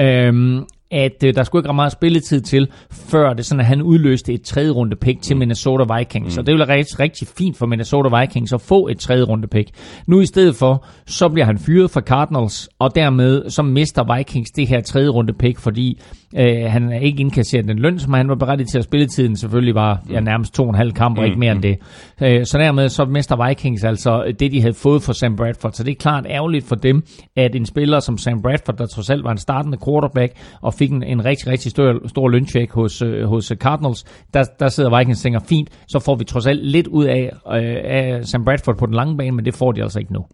øh, 0.00 0.60
at 0.92 1.24
øh, 1.24 1.34
der 1.34 1.42
skulle 1.42 1.60
ikke 1.60 1.68
ret 1.68 1.74
meget 1.74 1.92
spilletid 1.92 2.40
til, 2.40 2.68
før 2.90 3.32
det 3.32 3.46
sådan, 3.46 3.60
at 3.60 3.66
han 3.66 3.82
udløste 3.82 4.32
et 4.32 4.42
tredje 4.42 4.70
runde 4.70 4.96
pick 4.96 5.22
til 5.22 5.36
Minnesota 5.36 5.98
Vikings. 5.98 6.24
Mm. 6.24 6.30
Så 6.30 6.42
det 6.42 6.52
ville 6.52 6.68
være 6.68 6.76
rigtig, 6.76 7.00
rigtig 7.00 7.28
fint 7.28 7.56
for 7.56 7.66
Minnesota 7.66 8.20
Vikings 8.20 8.52
at 8.52 8.60
få 8.60 8.88
et 8.88 8.98
tredje 8.98 9.22
runde 9.22 9.48
pick. 9.48 9.70
Nu 10.06 10.20
i 10.20 10.26
stedet 10.26 10.56
for, 10.56 10.86
så 11.06 11.28
bliver 11.28 11.46
han 11.46 11.58
fyret 11.58 11.90
fra 11.90 12.00
Cardinals, 12.00 12.68
og 12.78 12.94
dermed 12.94 13.50
så 13.50 13.62
mister 13.62 14.16
Vikings 14.16 14.50
det 14.50 14.66
her 14.66 14.80
tredje 14.80 15.08
runde 15.08 15.32
pick, 15.32 15.58
fordi 15.58 16.00
øh, 16.38 16.70
han 16.70 16.92
er 16.92 16.98
ikke 16.98 17.20
indkasseret 17.20 17.68
den 17.68 17.78
løn, 17.78 17.98
som 17.98 18.12
han 18.12 18.28
var 18.28 18.34
berettiget 18.34 18.68
til, 18.68 18.78
at 18.78 18.84
spilletiden 18.84 19.36
selvfølgelig 19.36 19.74
var 19.74 20.02
ja, 20.10 20.20
nærmest 20.20 20.54
to 20.54 20.62
og 20.62 20.68
en 20.68 20.74
halv 20.74 20.92
kamp, 20.92 21.18
og 21.18 21.26
ikke 21.26 21.38
mere 21.38 21.52
end 21.52 21.62
det. 21.62 21.78
Øh, 22.22 22.46
så 22.46 22.58
dermed 22.58 22.88
så 22.88 23.04
mister 23.04 23.48
Vikings 23.48 23.84
altså 23.84 24.34
det, 24.40 24.52
de 24.52 24.60
havde 24.60 24.74
fået 24.74 25.02
for 25.02 25.12
Sam 25.12 25.36
Bradford. 25.36 25.72
Så 25.72 25.84
det 25.84 25.90
er 25.90 25.94
klart 25.94 26.26
ærgerligt 26.28 26.64
for 26.68 26.74
dem, 26.74 27.02
at 27.36 27.54
en 27.54 27.66
spiller 27.66 28.00
som 28.00 28.18
Sam 28.18 28.42
Bradford, 28.42 28.76
der 28.76 28.86
trods 28.86 29.10
alt 29.10 29.24
var 29.24 29.30
en 29.30 29.38
startende 29.38 29.78
quarterback, 29.86 30.32
og 30.60 30.74
fik 30.74 30.90
en, 30.90 31.02
en 31.02 31.24
rigtig, 31.24 31.46
rigtig 31.48 31.70
stor, 31.70 32.08
stor 32.08 32.28
løncheck 32.28 32.72
hos, 32.72 33.02
øh, 33.02 33.24
hos 33.24 33.52
Cardinals, 33.54 34.04
der, 34.34 34.44
der 34.60 34.68
sidder 34.68 34.98
Vikings 34.98 35.18
og 35.18 35.22
tænker, 35.22 35.40
fint, 35.48 35.68
så 35.88 35.98
får 35.98 36.14
vi 36.14 36.24
trods 36.24 36.46
alt 36.46 36.66
lidt 36.66 36.86
ud 36.86 37.04
af, 37.04 37.30
øh, 37.46 37.76
af 37.84 38.24
Sam 38.24 38.44
Bradford 38.44 38.78
på 38.78 38.86
den 38.86 38.94
lange 38.94 39.16
bane, 39.16 39.32
men 39.32 39.44
det 39.44 39.54
får 39.54 39.72
de 39.72 39.82
altså 39.82 39.98
ikke 39.98 40.12
nu. 40.12 40.24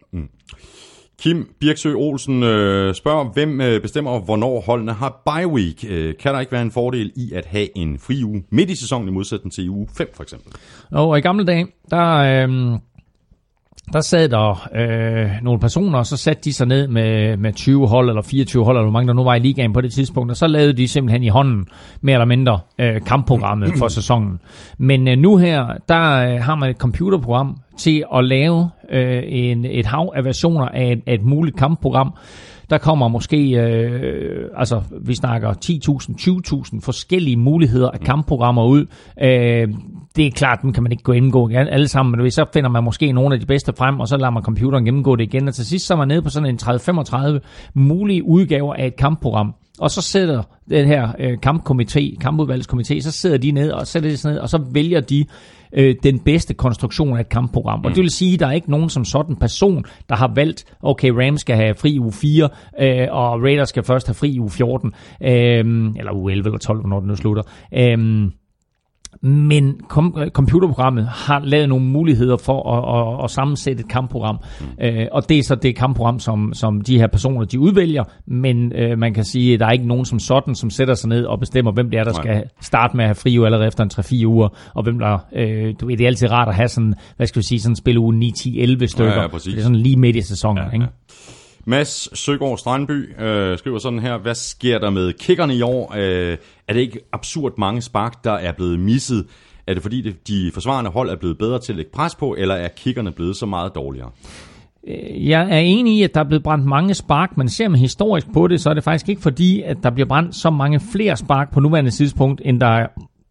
Kim 1.21 1.55
Birksø 1.59 1.93
Olsen 1.93 2.43
øh, 2.43 2.95
spørger, 2.95 3.23
hvem 3.33 3.61
øh, 3.61 3.81
bestemmer, 3.81 4.19
hvornår 4.19 4.61
holdene 4.61 4.93
har 4.93 5.21
bye 5.25 5.47
week? 5.47 5.85
Øh, 5.89 6.13
kan 6.19 6.33
der 6.33 6.39
ikke 6.39 6.51
være 6.51 6.61
en 6.61 6.71
fordel 6.71 7.11
i 7.15 7.31
at 7.33 7.45
have 7.45 7.77
en 7.77 7.99
fri 7.99 8.23
uge 8.23 8.43
midt 8.51 8.69
i 8.69 8.75
sæsonen 8.75 9.07
i 9.07 9.11
modsætning 9.11 9.53
til 9.53 9.69
uge 9.69 9.87
5 9.97 10.07
for 10.15 10.23
eksempel? 10.23 10.53
Og 10.91 11.17
i 11.17 11.21
gamle 11.21 11.45
dage, 11.45 11.67
der, 11.91 12.17
øh, 12.17 12.79
der 13.93 14.01
sad 14.01 14.29
der 14.29 14.67
øh, 14.75 15.31
nogle 15.41 15.59
personer, 15.59 15.97
og 15.97 16.05
så 16.05 16.17
satte 16.17 16.41
de 16.43 16.53
sig 16.53 16.67
ned 16.67 16.87
med, 16.87 17.37
med 17.37 17.53
20 17.53 17.87
hold, 17.87 18.09
eller 18.09 18.21
24 18.21 18.65
hold, 18.65 18.77
eller 18.77 18.85
hvor 18.85 18.91
mange 18.91 19.07
der 19.07 19.13
nu 19.13 19.23
var 19.23 19.35
i 19.35 19.39
ligaen 19.39 19.73
på 19.73 19.81
det 19.81 19.93
tidspunkt, 19.93 20.31
og 20.31 20.37
så 20.37 20.47
lavede 20.47 20.73
de 20.73 20.87
simpelthen 20.87 21.23
i 21.23 21.29
hånden, 21.29 21.67
mere 22.01 22.13
eller 22.13 22.25
mindre, 22.25 22.59
øh, 22.79 23.01
kampprogrammet 23.01 23.71
for 23.77 23.87
sæsonen. 23.97 24.39
Men 24.77 25.07
øh, 25.07 25.17
nu 25.17 25.37
her, 25.37 25.67
der 25.89 26.33
øh, 26.33 26.41
har 26.41 26.55
man 26.55 26.69
et 26.69 26.77
computerprogram 26.77 27.57
til 27.77 28.03
at 28.15 28.25
lave 28.25 28.69
øh, 28.91 29.23
en, 29.25 29.65
et 29.65 29.85
hav 29.85 30.13
af 30.15 30.25
versioner 30.25 30.65
af 30.65 30.91
et, 30.91 31.01
af 31.07 31.13
et 31.13 31.23
muligt 31.23 31.57
kampprogram. 31.57 32.13
der 32.69 32.77
kommer 32.77 33.07
måske, 33.07 33.51
øh, 33.51 34.49
altså 34.57 34.81
vi 35.01 35.15
snakker 35.15 35.53
10.000, 35.53 36.73
20.000 36.73 36.81
forskellige 36.81 37.37
muligheder 37.37 37.89
af 37.89 37.99
kampprogrammer 37.99 38.65
ud. 38.65 38.85
Øh, 39.21 39.67
det 40.15 40.27
er 40.27 40.31
klart, 40.31 40.61
dem 40.61 40.73
kan 40.73 40.83
man 40.83 40.91
ikke 40.91 41.03
gå 41.03 41.11
indgå 41.11 41.49
alle 41.49 41.87
sammen, 41.87 42.21
men 42.21 42.31
så 42.31 42.45
finder 42.53 42.69
man 42.69 42.83
måske 42.83 43.11
nogle 43.11 43.33
af 43.33 43.39
de 43.39 43.45
bedste 43.45 43.73
frem, 43.77 43.99
og 43.99 44.07
så 44.07 44.17
lader 44.17 44.29
man 44.29 44.43
computeren 44.43 44.85
gennemgå 44.85 45.15
det 45.15 45.23
igen, 45.23 45.47
og 45.47 45.53
til 45.53 45.65
sidst 45.65 45.87
så 45.87 45.93
er 45.93 45.97
man 45.97 46.07
nede 46.07 46.21
på 46.21 46.29
sådan 46.29 46.49
en 46.49 46.59
30-35 46.61 47.39
mulige 47.73 48.23
udgaver 48.23 48.73
af 48.73 48.87
et 48.87 48.95
kampprogram. 48.95 49.55
Og 49.79 49.91
så 49.91 50.01
sidder 50.01 50.43
den 50.69 50.87
her 50.87 51.11
øh, 51.19 51.37
kampkomité, 51.45 52.17
kampudvalgskomité, 52.17 53.01
så 53.01 53.11
sidder 53.11 53.37
de 53.37 53.51
ned 53.51 53.71
og 53.71 53.87
sætter 53.87 54.09
det 54.09 54.25
ned, 54.25 54.37
og 54.37 54.49
så 54.49 54.57
vælger 54.71 55.01
de 55.01 55.25
øh, 55.73 55.95
den 56.03 56.19
bedste 56.19 56.53
konstruktion 56.53 57.17
af 57.17 57.21
et 57.21 57.29
kampprogram. 57.29 57.85
Og 57.85 57.89
det 57.91 58.01
vil 58.01 58.09
sige, 58.09 58.33
at 58.33 58.39
der 58.39 58.47
er 58.47 58.51
ikke 58.51 58.71
nogen 58.71 58.89
som 58.89 59.05
sådan 59.05 59.35
person, 59.35 59.85
der 60.09 60.15
har 60.15 60.31
valgt, 60.35 60.65
okay, 60.81 61.09
Rams 61.09 61.41
skal 61.41 61.55
have 61.55 61.75
fri 61.75 61.99
uge 61.99 62.11
4, 62.11 62.49
øh, 62.81 63.07
og 63.11 63.43
Raiders 63.43 63.69
skal 63.69 63.83
først 63.83 64.07
have 64.07 64.15
fri 64.15 64.39
uge 64.39 64.49
14, 64.49 64.93
øh, 65.21 65.29
eller 65.29 66.13
uge 66.13 66.31
11 66.31 66.47
eller 66.47 66.59
12, 66.59 66.87
når 66.87 66.99
den 66.99 67.07
nu 67.07 67.15
slutter. 67.15 67.43
Øh, 67.73 68.29
men 69.21 69.79
kom, 69.87 70.17
computerprogrammet 70.29 71.07
har 71.07 71.39
lavet 71.39 71.69
nogle 71.69 71.85
muligheder 71.85 72.37
for 72.37 72.71
at, 72.73 73.19
at, 73.19 73.23
at 73.23 73.31
sammensætte 73.31 73.81
et 73.81 73.89
kampprogram. 73.89 74.37
Mm. 74.61 74.85
Øh, 74.85 75.07
og 75.11 75.29
det 75.29 75.39
er 75.39 75.43
så 75.43 75.55
det 75.55 75.75
kampprogram, 75.75 76.19
som, 76.19 76.53
som 76.53 76.81
de 76.81 76.97
her 76.99 77.07
personer 77.07 77.45
de 77.45 77.59
udvælger, 77.59 78.03
men 78.27 78.71
øh, 78.75 78.97
man 78.97 79.13
kan 79.13 79.23
sige, 79.23 79.53
at 79.53 79.59
der 79.59 79.65
er 79.65 79.71
ikke 79.71 79.87
nogen 79.87 80.05
som 80.05 80.19
sådan, 80.19 80.55
som 80.55 80.69
sætter 80.69 80.93
sig 80.93 81.09
ned 81.09 81.25
og 81.25 81.39
bestemmer, 81.39 81.71
hvem 81.71 81.89
det 81.89 81.99
er, 81.99 82.03
der 82.03 82.11
Nej. 82.11 82.21
skal 82.21 82.43
starte 82.61 82.97
med 82.97 83.03
at 83.03 83.07
have 83.07 83.15
fri 83.15 83.39
uge 83.39 83.47
allerede 83.47 83.67
efter 83.67 83.83
en 83.83 83.91
3-4 84.23 84.25
uger, 84.25 84.47
og 84.75 84.83
hvem 84.83 84.99
der, 84.99 85.17
øh, 85.35 85.73
du 85.81 85.87
ved, 85.87 85.97
det 85.97 86.03
er 86.03 86.07
altid 86.07 86.31
rart 86.31 86.47
at 86.47 86.55
have 86.55 86.67
sådan, 86.67 86.93
hvad 87.17 87.27
skal 87.27 87.39
vi 87.39 87.45
sige, 87.45 87.59
sådan 87.59 87.75
spil 87.75 87.97
uge 87.97 88.31
9-10-11 88.35 88.85
stykker. 88.85 89.13
Ja, 89.13 89.21
ja, 89.21 89.27
det 89.27 89.57
er 89.57 89.61
sådan 89.61 89.75
lige 89.75 89.97
midt 89.97 90.15
i 90.15 90.21
sæsonen, 90.21 90.57
ja, 90.57 90.63
ja. 90.63 90.73
ikke? 90.73 90.87
Mads 91.65 92.19
Søgaard 92.19 92.57
Strandby 92.57 93.21
øh, 93.21 93.57
skriver 93.57 93.79
sådan 93.79 93.99
her, 93.99 94.17
hvad 94.17 94.35
sker 94.35 94.79
der 94.79 94.89
med 94.89 95.13
kickerne 95.13 95.55
i 95.55 95.61
år? 95.61 95.93
Øh, 95.97 96.37
er 96.67 96.73
det 96.73 96.79
ikke 96.79 96.99
absurd 97.13 97.53
mange 97.57 97.81
spark, 97.81 98.23
der 98.23 98.31
er 98.31 98.51
blevet 98.51 98.79
misset? 98.79 99.25
Er 99.67 99.73
det 99.73 99.83
fordi 99.83 100.11
de 100.27 100.51
forsvarende 100.53 100.91
hold 100.91 101.09
er 101.09 101.15
blevet 101.15 101.37
bedre 101.37 101.59
til 101.59 101.73
at 101.73 101.77
lægge 101.77 101.91
pres 101.91 102.15
på, 102.15 102.35
eller 102.37 102.55
er 102.55 102.67
kickerne 102.67 103.11
blevet 103.11 103.35
så 103.35 103.45
meget 103.45 103.75
dårligere? 103.75 104.09
Øh, 104.87 105.27
jeg 105.29 105.47
er 105.51 105.59
enig 105.59 105.97
i, 105.97 106.03
at 106.03 106.13
der 106.13 106.19
er 106.19 106.27
blevet 106.27 106.43
brændt 106.43 106.65
mange 106.65 106.93
spark, 106.93 107.37
men 107.37 107.49
ser 107.49 107.67
man 107.67 107.79
historisk 107.79 108.27
på 108.33 108.47
det, 108.47 108.61
så 108.61 108.69
er 108.69 108.73
det 108.73 108.83
faktisk 108.83 109.09
ikke 109.09 109.21
fordi, 109.21 109.61
at 109.61 109.77
der 109.83 109.89
bliver 109.89 110.07
brændt 110.07 110.35
så 110.35 110.49
mange 110.49 110.79
flere 110.93 111.17
spark 111.17 111.53
på 111.53 111.59
nuværende 111.59 111.91
tidspunkt, 111.91 112.41
end 112.45 112.59
der 112.59 112.87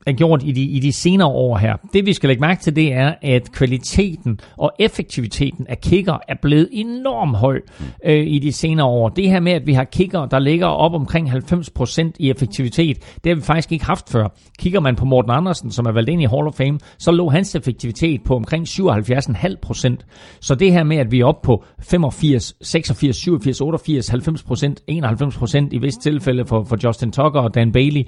er 0.07 0.13
gjort 0.13 0.43
i 0.45 0.53
de, 0.53 0.63
i 0.63 0.79
de 0.79 0.93
senere 0.93 1.29
år 1.29 1.57
her. 1.57 1.77
Det 1.93 2.07
vi 2.07 2.13
skal 2.13 2.29
lægge 2.29 2.41
mærke 2.41 2.63
til, 2.63 2.77
det 2.77 2.93
er, 2.93 3.15
at 3.23 3.53
kvaliteten 3.53 4.41
og 4.57 4.73
effektiviteten 4.79 5.67
af 5.69 5.81
kicker 5.81 6.19
er 6.29 6.35
blevet 6.43 6.69
enormt 6.73 7.37
høj 7.37 7.61
øh, 8.05 8.27
i 8.27 8.39
de 8.39 8.53
senere 8.53 8.87
år. 8.87 9.09
Det 9.09 9.31
her 9.31 9.41
med, 9.41 9.53
at 9.53 9.67
vi 9.67 9.73
har 9.73 9.85
kicker, 9.85 10.27
der 10.27 10.39
ligger 10.39 10.67
op 10.67 10.95
omkring 10.95 11.31
90% 11.31 12.13
i 12.19 12.31
effektivitet, 12.31 12.97
det 13.25 13.31
har 13.31 13.35
vi 13.35 13.43
faktisk 13.43 13.73
ikke 13.73 13.85
haft 13.85 14.11
før. 14.13 14.29
Kigger 14.59 14.81
man 14.81 14.97
på 14.97 15.05
Morten 15.05 15.31
Andersen, 15.31 15.71
som 15.71 15.87
er 15.87 15.93
valgt 15.93 16.11
ind 16.11 16.23
i 16.23 16.27
Hall 16.27 16.47
of 16.47 16.55
Fame, 16.55 16.79
så 16.99 17.11
lå 17.11 17.29
hans 17.29 17.55
effektivitet 17.55 18.21
på 18.25 18.37
omkring 18.37 18.67
77,5%. 18.69 20.39
Så 20.41 20.55
det 20.55 20.73
her 20.73 20.85
med, 20.85 20.97
at 20.97 21.11
vi 21.11 21.21
er 21.21 21.25
oppe 21.25 21.47
på 21.47 21.65
85, 21.81 22.55
86, 22.63 23.17
87, 23.17 23.61
88, 23.61 24.11
90%, 24.11 24.75
91% 24.91 25.69
i 25.71 25.79
visse 25.79 26.01
tilfælde 26.01 26.47
for, 26.47 26.65
for 26.65 26.77
Justin 26.85 27.13
Tucker 27.13 27.41
og 27.41 27.55
Dan 27.55 27.73
Bailey, 27.73 28.03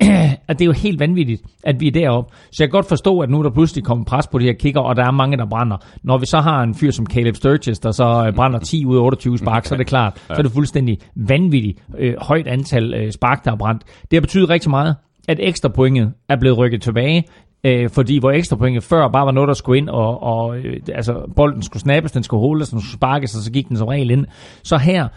at 0.48 0.58
det 0.58 0.60
er 0.60 0.66
jo 0.66 0.72
helt 0.72 1.00
vanvittigt, 1.00 1.42
at 1.64 1.80
vi 1.80 1.86
er 1.86 1.90
deroppe. 1.90 2.34
Så 2.50 2.62
jeg 2.62 2.68
kan 2.68 2.72
godt 2.72 2.88
forstå, 2.88 3.20
at 3.20 3.30
nu 3.30 3.38
er 3.38 3.42
der 3.42 3.50
pludselig 3.50 3.84
kommet 3.84 4.06
pres 4.06 4.26
på 4.26 4.38
de 4.38 4.44
her 4.44 4.52
kicker, 4.52 4.80
og 4.80 4.96
der 4.96 5.04
er 5.04 5.10
mange, 5.10 5.36
der 5.36 5.46
brænder. 5.46 5.76
Når 6.02 6.18
vi 6.18 6.26
så 6.26 6.40
har 6.40 6.62
en 6.62 6.74
fyr 6.74 6.90
som 6.90 7.06
Caleb 7.06 7.36
Sturgis, 7.36 7.78
der 7.78 7.90
så 7.90 8.24
øh, 8.26 8.34
brænder 8.34 8.58
10 8.58 8.86
ud 8.86 8.96
af 8.96 9.00
28 9.00 9.38
spark, 9.38 9.64
så 9.64 9.74
er 9.74 9.76
det 9.76 9.86
klart, 9.94 10.18
så 10.26 10.34
er 10.38 10.42
det 10.42 10.52
fuldstændig 10.52 10.98
vanvittigt 11.14 11.82
øh, 11.98 12.14
højt 12.18 12.46
antal 12.46 12.94
øh, 12.94 13.12
spark, 13.12 13.44
der 13.44 13.52
er 13.52 13.56
brændt. 13.56 13.82
Det 14.10 14.16
har 14.16 14.20
betydet 14.20 14.50
rigtig 14.50 14.70
meget, 14.70 14.96
at 15.28 15.38
ekstra 15.40 15.68
pointet 15.68 16.12
er 16.28 16.36
blevet 16.36 16.58
rykket 16.58 16.82
tilbage. 16.82 17.24
Øh, 17.64 17.90
fordi 17.90 18.18
hvor 18.18 18.30
ekstra 18.30 18.56
pointet 18.56 18.82
før 18.82 19.08
bare 19.08 19.26
var 19.26 19.32
noget, 19.32 19.48
der 19.48 19.54
skulle 19.54 19.78
ind, 19.78 19.88
og, 19.88 20.22
og 20.22 20.58
øh, 20.58 20.80
altså, 20.94 21.32
bolden 21.36 21.62
skulle 21.62 21.80
snappes, 21.80 22.12
den 22.12 22.22
skulle 22.22 22.40
holdes, 22.40 22.68
den 22.68 22.80
skulle 22.80 22.92
sparkes, 22.92 23.36
og 23.36 23.42
så 23.42 23.52
gik 23.52 23.68
den 23.68 23.76
som 23.76 23.88
regel 23.88 24.10
ind. 24.10 24.26
Så 24.62 24.78
her, 24.78 25.08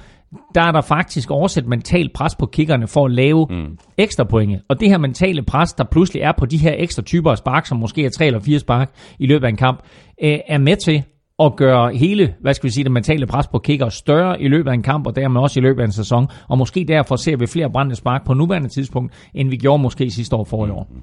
der 0.56 0.62
er 0.62 0.72
der 0.72 0.82
faktisk 0.82 1.32
oversat 1.32 1.68
mentalt 1.68 2.14
pres 2.14 2.36
på 2.36 2.46
kickerne 2.46 2.88
for 2.88 3.06
at 3.06 3.12
lave 3.12 3.48
mm. 3.50 3.78
ekstra 3.98 4.24
pointe. 4.24 4.62
Og 4.70 4.80
det 4.80 4.90
her 4.90 4.98
mentale 4.98 5.44
pres, 5.44 5.74
der 5.74 5.84
pludselig 5.84 6.22
er 6.22 6.32
på 6.38 6.46
de 6.46 6.58
her 6.58 6.74
ekstra 6.78 7.02
typer 7.02 7.32
af 7.32 7.38
spark, 7.38 7.66
som 7.66 7.78
måske 7.78 8.06
er 8.06 8.10
tre 8.10 8.26
eller 8.26 8.40
fire 8.40 8.60
spark 8.60 8.92
i 9.20 9.28
løbet 9.28 9.46
af 9.46 9.50
en 9.50 9.58
kamp, 9.58 9.80
øh, 10.24 10.40
er 10.48 10.58
med 10.58 10.76
til 10.76 11.04
at 11.40 11.56
gøre 11.56 11.96
hele, 11.96 12.34
hvad 12.42 12.54
skal 12.54 12.68
vi 12.68 12.74
sige, 12.74 12.84
det 12.84 12.92
mentale 12.92 13.28
pres 13.28 13.48
på 13.48 13.60
kicker 13.60 13.90
større 13.90 14.42
i 14.42 14.48
løbet 14.48 14.70
af 14.70 14.74
en 14.74 14.84
kamp, 14.84 15.08
og 15.08 15.16
dermed 15.16 15.42
også 15.42 15.60
i 15.60 15.64
løbet 15.64 15.82
af 15.82 15.86
en 15.86 15.92
sæson. 15.92 16.28
Og 16.50 16.58
måske 16.58 16.86
derfor 16.88 17.16
ser 17.16 17.38
vi 17.38 17.48
flere 17.48 17.70
brændende 17.70 17.96
spark 17.96 18.26
på 18.26 18.34
nuværende 18.34 18.70
tidspunkt, 18.70 19.14
end 19.34 19.50
vi 19.50 19.58
gjorde 19.58 19.82
måske 19.82 20.12
sidste 20.12 20.36
år 20.36 20.44
for 20.44 20.68
i 20.68 20.70
år. 20.70 20.88
Mm. 20.92 21.02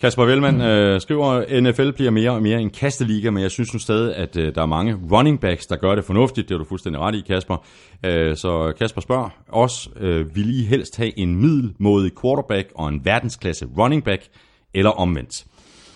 Kasper 0.00 0.24
Velman 0.24 0.54
mm. 0.54 0.60
øh, 0.60 1.00
skriver, 1.00 1.60
NFL 1.60 1.90
bliver 1.90 2.10
mere 2.10 2.30
og 2.30 2.42
mere 2.42 2.60
en 2.60 2.70
kasteliga, 2.70 3.30
men 3.30 3.42
jeg 3.42 3.50
synes 3.50 3.72
nu 3.72 3.78
stadig, 3.78 4.16
at 4.16 4.36
øh, 4.36 4.54
der 4.54 4.62
er 4.62 4.66
mange 4.66 4.96
running 5.12 5.40
backs, 5.40 5.66
der 5.66 5.76
gør 5.76 5.94
det 5.94 6.04
fornuftigt. 6.04 6.48
Det 6.48 6.54
er 6.54 6.58
du 6.58 6.64
fuldstændig 6.64 7.00
ret 7.00 7.14
i, 7.14 7.20
Kasper. 7.20 7.66
Øh, 8.06 8.36
så 8.36 8.72
Kasper 8.78 9.00
spørger 9.00 9.28
os, 9.48 9.90
øh, 10.00 10.36
vil 10.36 10.60
I 10.60 10.64
helst 10.64 10.96
have 10.96 11.18
en 11.18 11.36
middelmodig 11.36 12.12
quarterback 12.22 12.68
og 12.74 12.88
en 12.88 13.04
verdensklasse 13.04 13.66
running 13.78 14.04
back, 14.04 14.22
eller 14.74 14.90
omvendt? 14.90 15.44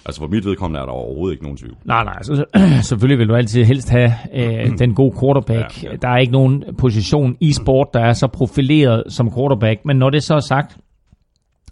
Altså 0.06 0.20
for 0.20 0.28
mit 0.28 0.44
vedkommende 0.44 0.80
er 0.80 0.84
der 0.84 0.92
overhovedet 0.92 1.34
ikke 1.34 1.44
nogen 1.44 1.56
tvivl. 1.56 1.76
Nej, 1.84 2.04
nej. 2.04 2.22
Så, 2.22 2.44
selvfølgelig 2.88 3.18
vil 3.18 3.28
du 3.28 3.34
altid 3.34 3.64
helst 3.64 3.90
have 3.90 4.12
øh, 4.34 4.78
den 4.78 4.94
gode 4.94 5.16
quarterback. 5.20 5.82
Ja, 5.82 5.90
ja. 5.90 5.96
Der 5.96 6.08
er 6.08 6.18
ikke 6.18 6.32
nogen 6.32 6.64
position 6.78 7.36
i 7.40 7.52
sport, 7.52 7.88
der 7.94 8.00
er 8.00 8.12
så 8.12 8.26
profileret 8.26 9.04
som 9.08 9.34
quarterback. 9.36 9.80
Men 9.84 9.96
når 9.96 10.10
det 10.10 10.22
så 10.22 10.34
er 10.34 10.40
sagt, 10.40 10.76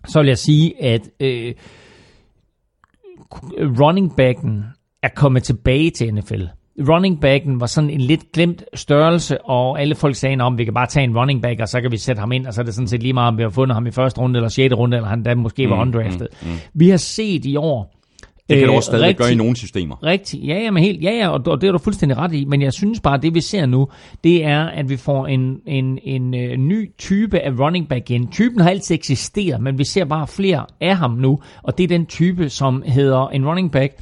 så 0.07 0.21
vil 0.21 0.29
jeg 0.29 0.39
sige, 0.39 0.83
at 0.83 1.01
øh, 1.21 1.55
running 3.81 4.17
backen 4.17 4.65
er 5.03 5.09
kommet 5.17 5.43
tilbage 5.43 5.91
til 5.91 6.15
NFL. 6.15 6.43
Running 6.89 7.21
backen 7.21 7.61
var 7.61 7.67
sådan 7.67 7.91
en 7.91 8.01
lidt 8.01 8.33
glemt 8.33 8.65
størrelse, 8.75 9.45
og 9.45 9.81
alle 9.81 9.95
folk 9.95 10.15
sagde, 10.15 10.41
om 10.41 10.59
vi 10.59 10.65
kan 10.65 10.75
bare 10.75 10.87
tage 10.87 11.05
en 11.05 11.19
running 11.19 11.43
back, 11.43 11.61
og 11.61 11.69
så 11.69 11.81
kan 11.81 11.93
vi 11.93 11.97
sætte 11.97 12.21
ham 12.21 12.33
ind, 12.33 12.47
og 12.47 12.55
så 12.55 12.61
er 12.61 12.65
det 12.65 12.75
sådan 12.75 12.89
set 12.89 13.03
lige 13.03 13.13
meget, 13.13 13.29
om 13.29 13.39
vi 13.39 13.43
har 13.43 13.51
fundet 13.51 13.75
ham 13.75 13.87
i 13.87 13.91
første 13.91 14.21
runde, 14.21 14.39
eller 14.39 14.49
sjette 14.49 14.77
runde, 14.77 14.97
eller 14.97 15.09
han 15.09 15.23
da 15.23 15.35
måske 15.35 15.71
var 15.71 15.75
mm, 15.75 15.81
undrafted. 15.81 16.27
Mm, 16.43 16.49
mm. 16.49 16.57
Vi 16.75 16.89
har 16.89 16.97
set 16.97 17.45
i 17.45 17.57
år, 17.57 18.00
det 18.51 18.59
kan 18.59 18.69
du 18.69 18.75
også 18.75 18.87
stadig 18.87 19.07
rigtig, 19.07 19.17
gøre 19.17 19.33
i 19.33 19.35
nogle 19.35 19.57
systemer. 19.57 20.05
Rigtigt, 20.05 20.47
ja, 20.47 20.59
ja, 20.59 20.71
men 20.71 20.83
helt, 20.83 21.03
ja, 21.03 21.11
ja 21.11 21.29
og, 21.29 21.41
og 21.47 21.61
det 21.61 21.69
er 21.69 21.73
du 21.73 21.79
fuldstændig 21.79 22.19
ret 22.19 22.33
i, 22.33 22.45
men 22.45 22.63
jeg 22.63 22.73
synes 22.73 23.01
bare, 23.01 23.15
at 23.15 23.23
det 23.23 23.35
vi 23.35 23.41
ser 23.41 23.67
nu, 23.67 23.89
det 24.25 24.45
er, 24.45 24.65
at 24.65 24.89
vi 24.89 24.97
får 24.97 25.27
en, 25.27 25.61
en, 25.67 25.99
en, 26.03 26.35
en 26.35 26.53
uh, 26.53 26.65
ny 26.65 26.91
type 26.99 27.39
af 27.39 27.51
running 27.61 27.89
back 27.89 28.11
ind. 28.11 28.29
Typen 28.33 28.61
har 28.61 28.71
altid 28.71 28.95
eksisteret, 28.95 29.63
men 29.63 29.79
vi 29.79 29.85
ser 29.85 30.05
bare 30.05 30.27
flere 30.27 30.67
af 30.81 30.97
ham 30.97 31.11
nu, 31.11 31.41
og 31.63 31.79
det 31.79 31.85
er 31.85 31.89
den 31.89 32.07
type, 32.07 32.49
som 32.49 32.83
hedder 32.87 33.29
en 33.29 33.49
running 33.49 33.73
back, 33.73 33.93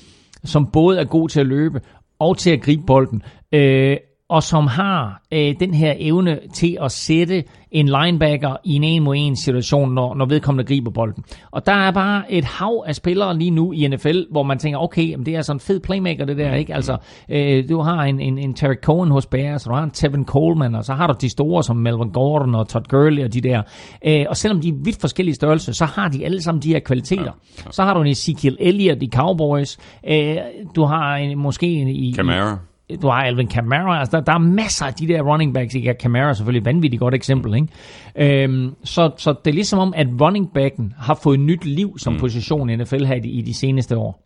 som 0.45 0.67
både 0.67 0.99
er 0.99 1.05
god 1.05 1.29
til 1.29 1.41
at 1.41 1.47
løbe 1.47 1.81
og 2.19 2.39
til 2.39 2.51
at 2.51 2.61
gribe 2.61 2.83
bolden, 2.87 3.23
øh, 3.53 3.97
og 4.29 4.43
som 4.43 4.67
har 4.67 5.23
øh, 5.33 5.55
den 5.61 5.75
her 5.75 5.95
evne 5.99 6.39
til 6.55 6.79
at 6.81 6.93
sætte 6.93 7.45
en 7.71 7.87
linebacker 7.87 8.57
i 8.65 8.75
en 8.75 8.85
en 8.85 9.03
mod 9.03 9.15
en 9.19 9.37
situation, 9.37 9.95
når, 9.95 10.15
når 10.15 10.27
vedkommende 10.27 10.65
griber 10.65 10.91
bolden. 10.91 11.25
Og 11.51 11.67
der 11.67 11.73
er 11.73 11.91
bare 11.91 12.33
et 12.33 12.45
hav 12.45 12.85
af 12.87 12.95
spillere 12.95 13.39
lige 13.39 13.51
nu 13.51 13.73
i 13.73 13.89
NFL, 13.89 14.21
hvor 14.31 14.43
man 14.43 14.59
tænker, 14.59 14.79
okay, 14.79 15.17
det 15.19 15.29
er 15.29 15.43
sådan 15.43 15.57
en 15.57 15.61
fed 15.61 15.81
playmaker 15.81 16.25
det 16.25 16.37
der, 16.37 16.55
ikke? 16.55 16.75
Altså, 16.75 16.97
øh, 17.29 17.69
du 17.69 17.81
har 17.81 18.03
en, 18.03 18.21
en, 18.21 18.39
en 18.39 18.55
Terry 18.55 18.75
Cohen 18.83 19.11
hos 19.11 19.27
Bears, 19.27 19.67
og 19.67 19.71
du 19.71 19.75
har 19.77 19.83
en 19.83 19.91
Tevin 19.91 20.25
Coleman, 20.25 20.75
og 20.75 20.85
så 20.85 20.95
har 20.95 21.07
du 21.07 21.15
de 21.21 21.31
store 21.31 21.63
som 21.63 21.77
Melvin 21.77 22.11
Gordon 22.11 22.55
og 22.55 22.69
Todd 22.69 22.85
Gurley 22.89 23.25
og 23.25 23.35
de 23.35 23.41
der. 23.41 23.63
Øh, 24.07 24.25
og 24.29 24.37
selvom 24.37 24.61
de 24.61 24.69
er 24.69 24.75
vidt 24.85 25.01
forskellige 25.01 25.35
størrelser, 25.35 25.73
så 25.73 25.85
har 25.85 26.09
de 26.09 26.25
alle 26.25 26.43
sammen 26.43 26.63
de 26.63 26.69
her 26.69 26.81
kvaliteter. 26.81 27.23
Ja, 27.23 27.31
ja. 27.65 27.71
Så 27.71 27.83
har 27.83 27.95
du 27.95 28.01
en 28.01 28.07
Ezekiel 28.07 28.57
Elliott 28.61 29.03
i 29.03 29.11
Cowboys, 29.15 29.79
øh, 30.09 30.37
du 30.77 30.85
har 30.85 31.17
en, 31.17 31.39
måske 31.39 31.67
en 31.67 31.89
i... 31.89 32.15
Camara 32.17 32.59
du 33.03 33.09
har 33.09 33.23
Alvin 33.23 33.49
Kamara, 33.49 33.99
altså 33.99 34.17
der, 34.17 34.25
der 34.25 34.33
er 34.33 34.39
masser 34.39 34.87
af 34.87 34.95
de 34.95 35.09
der 35.09 35.23
running 35.23 35.55
backs, 35.55 35.75
ikke? 35.75 35.95
Kamara 35.95 36.29
er 36.29 36.33
selvfølgelig 36.33 36.61
et 36.61 36.65
vanvittigt 36.65 37.01
godt 37.01 37.15
eksempel, 37.15 37.55
ikke? 37.55 38.45
Øhm, 38.45 38.75
så, 38.85 39.11
så 39.17 39.35
det 39.45 39.51
er 39.51 39.55
ligesom 39.55 39.79
om, 39.79 39.93
at 39.97 40.07
running 40.21 40.53
backen 40.55 40.95
har 40.99 41.21
fået 41.23 41.41
nyt 41.41 41.65
liv 41.65 41.99
som 41.99 42.13
mm. 42.13 42.19
position 42.19 42.71
i 42.71 42.77
NFL 42.77 43.05
her 43.05 43.15
i 43.15 43.21
de, 43.21 43.29
i 43.29 43.43
de 43.43 43.55
seneste 43.55 43.97
år. 43.97 44.25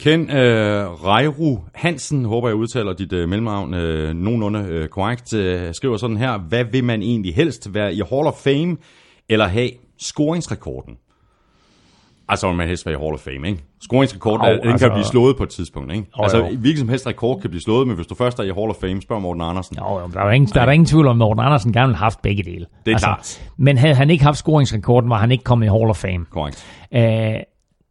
Ken 0.00 0.30
øh, 0.30 0.86
Reiru 1.04 1.58
Hansen, 1.74 2.24
håber 2.24 2.48
jeg 2.48 2.56
udtaler 2.56 2.92
dit 2.92 3.12
øh, 3.12 3.28
mellemnavn 3.28 3.74
øh, 3.74 4.14
nogenlunde 4.14 4.64
øh, 4.68 4.88
korrekt, 4.88 5.34
øh, 5.34 5.74
skriver 5.74 5.96
sådan 5.96 6.16
her, 6.16 6.38
hvad 6.38 6.64
vil 6.64 6.84
man 6.84 7.02
egentlig 7.02 7.34
helst 7.34 7.74
være 7.74 7.94
i 7.94 8.02
Hall 8.10 8.26
of 8.26 8.34
Fame, 8.34 8.76
eller 9.28 9.46
have 9.46 9.70
scoringsrekorden? 9.98 10.96
Altså, 12.28 12.52
man 12.52 12.68
helst 12.68 12.86
være 12.86 12.94
i 12.94 12.98
Hall 12.98 13.14
of 13.14 13.20
Fame, 13.20 13.48
ikke? 13.48 13.62
Scoringsrekorden, 13.82 14.46
oh, 14.46 14.52
den 14.52 14.70
altså, 14.70 14.86
kan 14.86 14.94
blive 14.94 15.04
slået 15.04 15.36
på 15.36 15.42
et 15.42 15.48
tidspunkt, 15.48 15.92
ikke? 15.92 16.06
Oh, 16.18 16.22
altså, 16.22 16.56
hvilken 16.58 16.78
som 16.78 16.88
helst 16.88 17.06
rekord 17.06 17.40
kan 17.40 17.50
blive 17.50 17.62
slået, 17.62 17.86
men 17.86 17.96
hvis 17.96 18.06
du 18.06 18.14
først 18.14 18.38
er 18.38 18.42
i 18.42 18.46
Hall 18.46 18.70
of 18.70 18.76
Fame, 18.80 19.02
spørg 19.02 19.22
Morten 19.22 19.42
Andersen. 19.42 19.76
Jo, 19.76 19.98
jo 19.98 20.10
der 20.14 20.20
er, 20.20 20.30
ingen, 20.30 20.50
der 20.54 20.60
er 20.60 20.70
ingen 20.70 20.86
tvivl 20.86 21.06
om, 21.06 21.10
at 21.10 21.16
Morten 21.16 21.44
Andersen 21.44 21.72
gerne 21.72 21.94
have 21.94 22.04
haft 22.04 22.22
begge 22.22 22.42
dele. 22.42 22.66
Det 22.84 22.90
er 22.90 22.94
altså, 22.94 23.06
klart. 23.06 23.50
Men 23.56 23.78
havde 23.78 23.94
han 23.94 24.10
ikke 24.10 24.24
haft 24.24 24.38
scoringsrekorden, 24.38 25.10
var 25.10 25.18
han 25.18 25.30
ikke 25.30 25.44
kommet 25.44 25.66
i 25.66 25.68
Hall 25.68 25.90
of 25.90 25.96
Fame. 25.96 26.24
Korrekt. 26.30 26.66
Uh, 26.96 27.00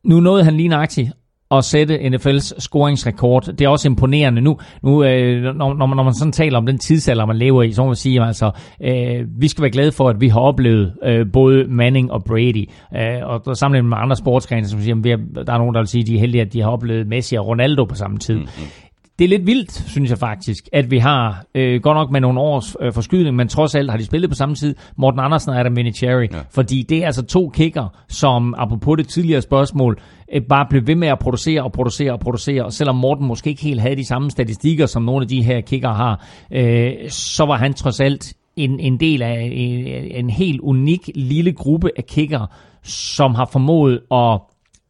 nu 0.03 0.19
nåede 0.19 0.43
han 0.43 0.57
lige 0.57 0.69
nøjagtigt 0.69 1.11
at 1.51 1.63
sætte 1.63 1.99
NFL's 1.99 2.59
scoringsrekord. 2.59 3.43
Det 3.43 3.61
er 3.61 3.69
også 3.69 3.87
imponerende. 3.87 4.41
Nu, 4.41 4.57
nu 4.83 5.03
øh, 5.03 5.43
når, 5.43 5.73
når, 5.73 5.85
man, 5.85 5.95
når 5.95 6.03
man 6.03 6.13
sådan 6.13 6.31
taler 6.31 6.57
om 6.57 6.65
den 6.65 6.77
tidsalder, 6.77 7.25
man 7.25 7.37
lever 7.37 7.63
i, 7.63 7.71
så 7.71 7.81
må 7.81 7.87
man 7.87 7.95
sige, 7.95 8.23
altså, 8.23 8.51
øh, 8.83 9.25
vi 9.39 9.47
skal 9.47 9.61
være 9.61 9.71
glade 9.71 9.91
for, 9.91 10.09
at 10.09 10.21
vi 10.21 10.27
har 10.27 10.39
oplevet 10.39 10.93
øh, 11.03 11.25
både 11.33 11.65
Manning 11.67 12.11
og 12.11 12.23
Brady. 12.23 12.69
Øh, 12.95 13.01
og 13.23 13.41
der 13.45 13.53
sammenlignet 13.53 13.89
med 13.89 13.97
andre 13.97 14.15
sportsgrene, 14.15 14.67
som 14.67 14.81
siger, 14.81 14.95
vi 14.95 15.09
har, 15.09 15.17
der 15.45 15.53
er 15.53 15.57
nogen, 15.57 15.75
der 15.75 15.81
vil 15.81 15.87
sige, 15.87 16.01
at 16.01 16.07
de 16.07 16.15
er 16.15 16.19
heldige, 16.19 16.41
at 16.41 16.53
de 16.53 16.61
har 16.61 16.69
oplevet 16.69 17.07
Messi 17.07 17.35
og 17.35 17.47
Ronaldo 17.47 17.85
på 17.85 17.95
samme 17.95 18.17
tid. 18.17 18.35
Mm-hmm 18.35 18.88
det 19.19 19.25
er 19.25 19.29
lidt 19.29 19.47
vildt, 19.47 19.71
synes 19.71 20.09
jeg 20.09 20.17
faktisk, 20.17 20.69
at 20.73 20.91
vi 20.91 20.97
har, 20.97 21.45
øh, 21.55 21.81
godt 21.81 21.95
nok 21.95 22.11
med 22.11 22.21
nogle 22.21 22.39
års 22.39 22.75
øh, 22.81 22.93
forskydning, 22.93 23.35
men 23.35 23.47
trods 23.47 23.75
alt 23.75 23.91
har 23.91 23.97
de 23.97 24.05
spillet 24.05 24.29
på 24.29 24.35
samme 24.35 24.55
tid, 24.55 24.75
Morten 24.95 25.19
Andersen 25.19 25.51
og 25.51 25.59
Adam 25.59 25.75
Vinatieri, 25.75 26.27
ja. 26.31 26.39
fordi 26.51 26.85
det 26.89 26.97
er 26.97 27.05
altså 27.05 27.25
to 27.25 27.49
kicker, 27.49 28.03
som 28.07 28.55
apropos 28.57 28.97
det 28.97 29.07
tidligere 29.07 29.41
spørgsmål, 29.41 29.99
øh, 30.33 30.41
bare 30.41 30.65
blev 30.69 30.87
ved 30.87 30.95
med 30.95 31.07
at 31.07 31.19
producere 31.19 31.63
og 31.63 31.71
producere 31.71 32.11
og 32.11 32.19
producere, 32.19 32.65
og 32.65 32.73
selvom 32.73 32.95
Morten 32.95 33.27
måske 33.27 33.49
ikke 33.49 33.61
helt 33.63 33.81
havde 33.81 33.95
de 33.95 34.05
samme 34.05 34.31
statistikker, 34.31 34.85
som 34.85 35.03
nogle 35.03 35.21
af 35.21 35.27
de 35.27 35.43
her 35.43 35.61
kicker 35.61 35.93
har, 35.93 36.25
øh, 36.51 36.93
så 37.09 37.45
var 37.45 37.57
han 37.57 37.73
trods 37.73 37.99
alt 37.99 38.33
en, 38.55 38.79
en 38.79 38.99
del 38.99 39.21
af 39.21 39.49
en, 39.51 39.85
en 40.25 40.29
helt 40.29 40.61
unik 40.61 41.09
lille 41.15 41.51
gruppe 41.51 41.89
af 41.97 42.05
kicker, 42.05 42.45
som 42.83 43.35
har 43.35 43.49
formået 43.51 43.99
at 44.11 44.39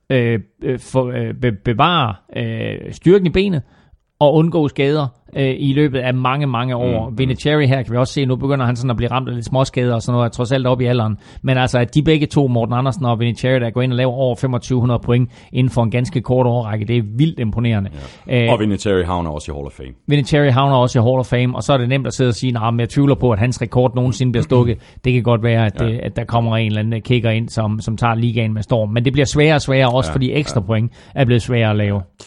øh, 0.09 0.39
øh 0.63 0.79
for, 0.79 1.05
øh, 1.07 1.53
bevare 1.65 2.15
øh, 2.37 2.93
styrken 2.93 3.27
i 3.27 3.29
benet, 3.29 3.61
og 4.19 4.33
undgå 4.33 4.67
skader 4.67 5.07
øh, 5.35 5.55
i 5.59 5.73
løbet 5.73 5.99
af 5.99 6.13
mange, 6.13 6.47
mange 6.47 6.75
år. 6.75 7.09
Mm. 7.09 7.17
Vinatieri 7.17 7.67
her 7.67 7.83
kan 7.83 7.93
vi 7.93 7.97
også 7.97 8.13
se, 8.13 8.25
nu 8.25 8.35
begynder 8.35 8.65
han 8.65 8.75
sådan 8.75 8.89
at 8.89 8.97
blive 8.97 9.11
ramt 9.11 9.29
af 9.29 9.35
lidt 9.35 9.45
småskader 9.45 9.93
og 9.93 10.01
sådan 10.01 10.17
noget, 10.17 10.31
trods 10.31 10.51
alt 10.51 10.67
op 10.67 10.81
i 10.81 10.85
alderen. 10.85 11.17
Men 11.41 11.57
altså, 11.57 11.79
at 11.79 11.95
de 11.95 12.03
begge 12.03 12.25
to, 12.25 12.47
Morten 12.47 12.73
Andersen 12.73 13.05
og 13.05 13.19
Vinatieri, 13.19 13.59
der 13.59 13.69
går 13.69 13.81
ind 13.81 13.91
og 13.91 13.97
laver 13.97 14.11
over 14.11 14.35
2500 14.35 14.99
point 14.99 15.29
inden 15.53 15.71
for 15.71 15.83
en 15.83 15.91
ganske 15.91 16.21
kort 16.21 16.45
årrække, 16.45 16.85
det 16.85 16.97
er 16.97 17.01
vildt 17.17 17.39
imponerende. 17.39 17.89
Ja. 18.27 18.51
Og 18.53 18.59
Vinatieri 18.59 19.03
havner 19.03 19.29
også 19.29 19.51
i 19.51 19.53
Hall 19.55 19.65
of 19.65 19.71
Fame. 19.71 19.93
Vinatieri 20.07 20.49
havner 20.49 20.75
også 20.75 20.99
i 20.99 21.01
Hall 21.01 21.19
of 21.19 21.25
Fame, 21.25 21.55
og 21.55 21.63
så 21.63 21.73
er 21.73 21.77
det 21.77 21.89
nemt 21.89 22.07
at 22.07 22.13
sidde 22.13 22.27
og 22.27 22.33
sige, 22.33 22.51
nej, 22.51 22.71
men 22.71 22.79
jeg 22.79 22.89
tvivler 22.89 23.15
på, 23.15 23.31
at 23.31 23.39
hans 23.39 23.61
rekord 23.61 23.95
nogensinde 23.95 24.31
bliver 24.31 24.43
stukket. 24.43 24.77
Det 25.03 25.13
kan 25.13 25.23
godt 25.23 25.43
være, 25.43 25.65
at, 25.65 25.81
ja. 25.81 25.85
det, 25.85 25.99
at 25.99 26.15
der 26.15 26.23
kommer 26.23 26.57
en 26.57 26.67
eller 26.67 26.79
anden 26.79 27.01
kicker 27.01 27.29
ind, 27.29 27.49
som, 27.49 27.79
som 27.79 27.97
tager 27.97 28.15
ligaen 28.15 28.53
med 28.53 28.61
storm. 28.61 28.89
Men 28.89 29.05
det 29.05 29.13
bliver 29.13 29.25
sværere 29.25 29.55
og 29.55 29.61
sværere, 29.61 29.89
også 29.89 30.09
ja. 30.09 30.13
fordi 30.13 30.31
ekstra 30.33 30.61
ja. 30.61 30.65
point 30.65 30.91
er 31.15 31.25
blevet 31.25 31.41
sværere 31.41 31.69
at 31.69 31.75
lave. 31.75 31.95
Ja. 31.95 32.25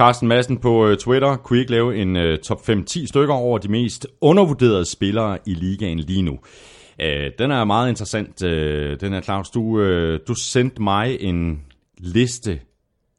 Carsten 0.00 0.28
Madsen 0.28 0.58
på 0.58 0.86
øh, 0.86 0.96
Twitter 0.96 1.36
kunne 1.36 1.58
ikke 1.58 1.70
lave 1.70 1.96
en 1.96 2.16
uh, 2.16 2.38
top 2.44 2.60
5-10 2.68 3.06
stykker 3.06 3.34
over 3.34 3.58
de 3.58 3.68
mest 3.68 4.06
undervurderede 4.20 4.90
spillere 4.90 5.38
i 5.46 5.54
ligaen 5.54 5.98
lige 5.98 6.22
nu. 6.22 6.32
Uh, 7.02 7.06
den 7.38 7.50
er 7.50 7.64
meget 7.64 7.88
interessant. 7.88 8.42
Uh, 8.42 8.50
den 9.00 9.12
er 9.12 9.20
Claus, 9.20 9.50
du, 9.50 9.60
uh, 9.60 10.18
du 10.28 10.34
sendte 10.34 10.82
mig 10.82 11.20
en 11.20 11.62
liste 11.98 12.60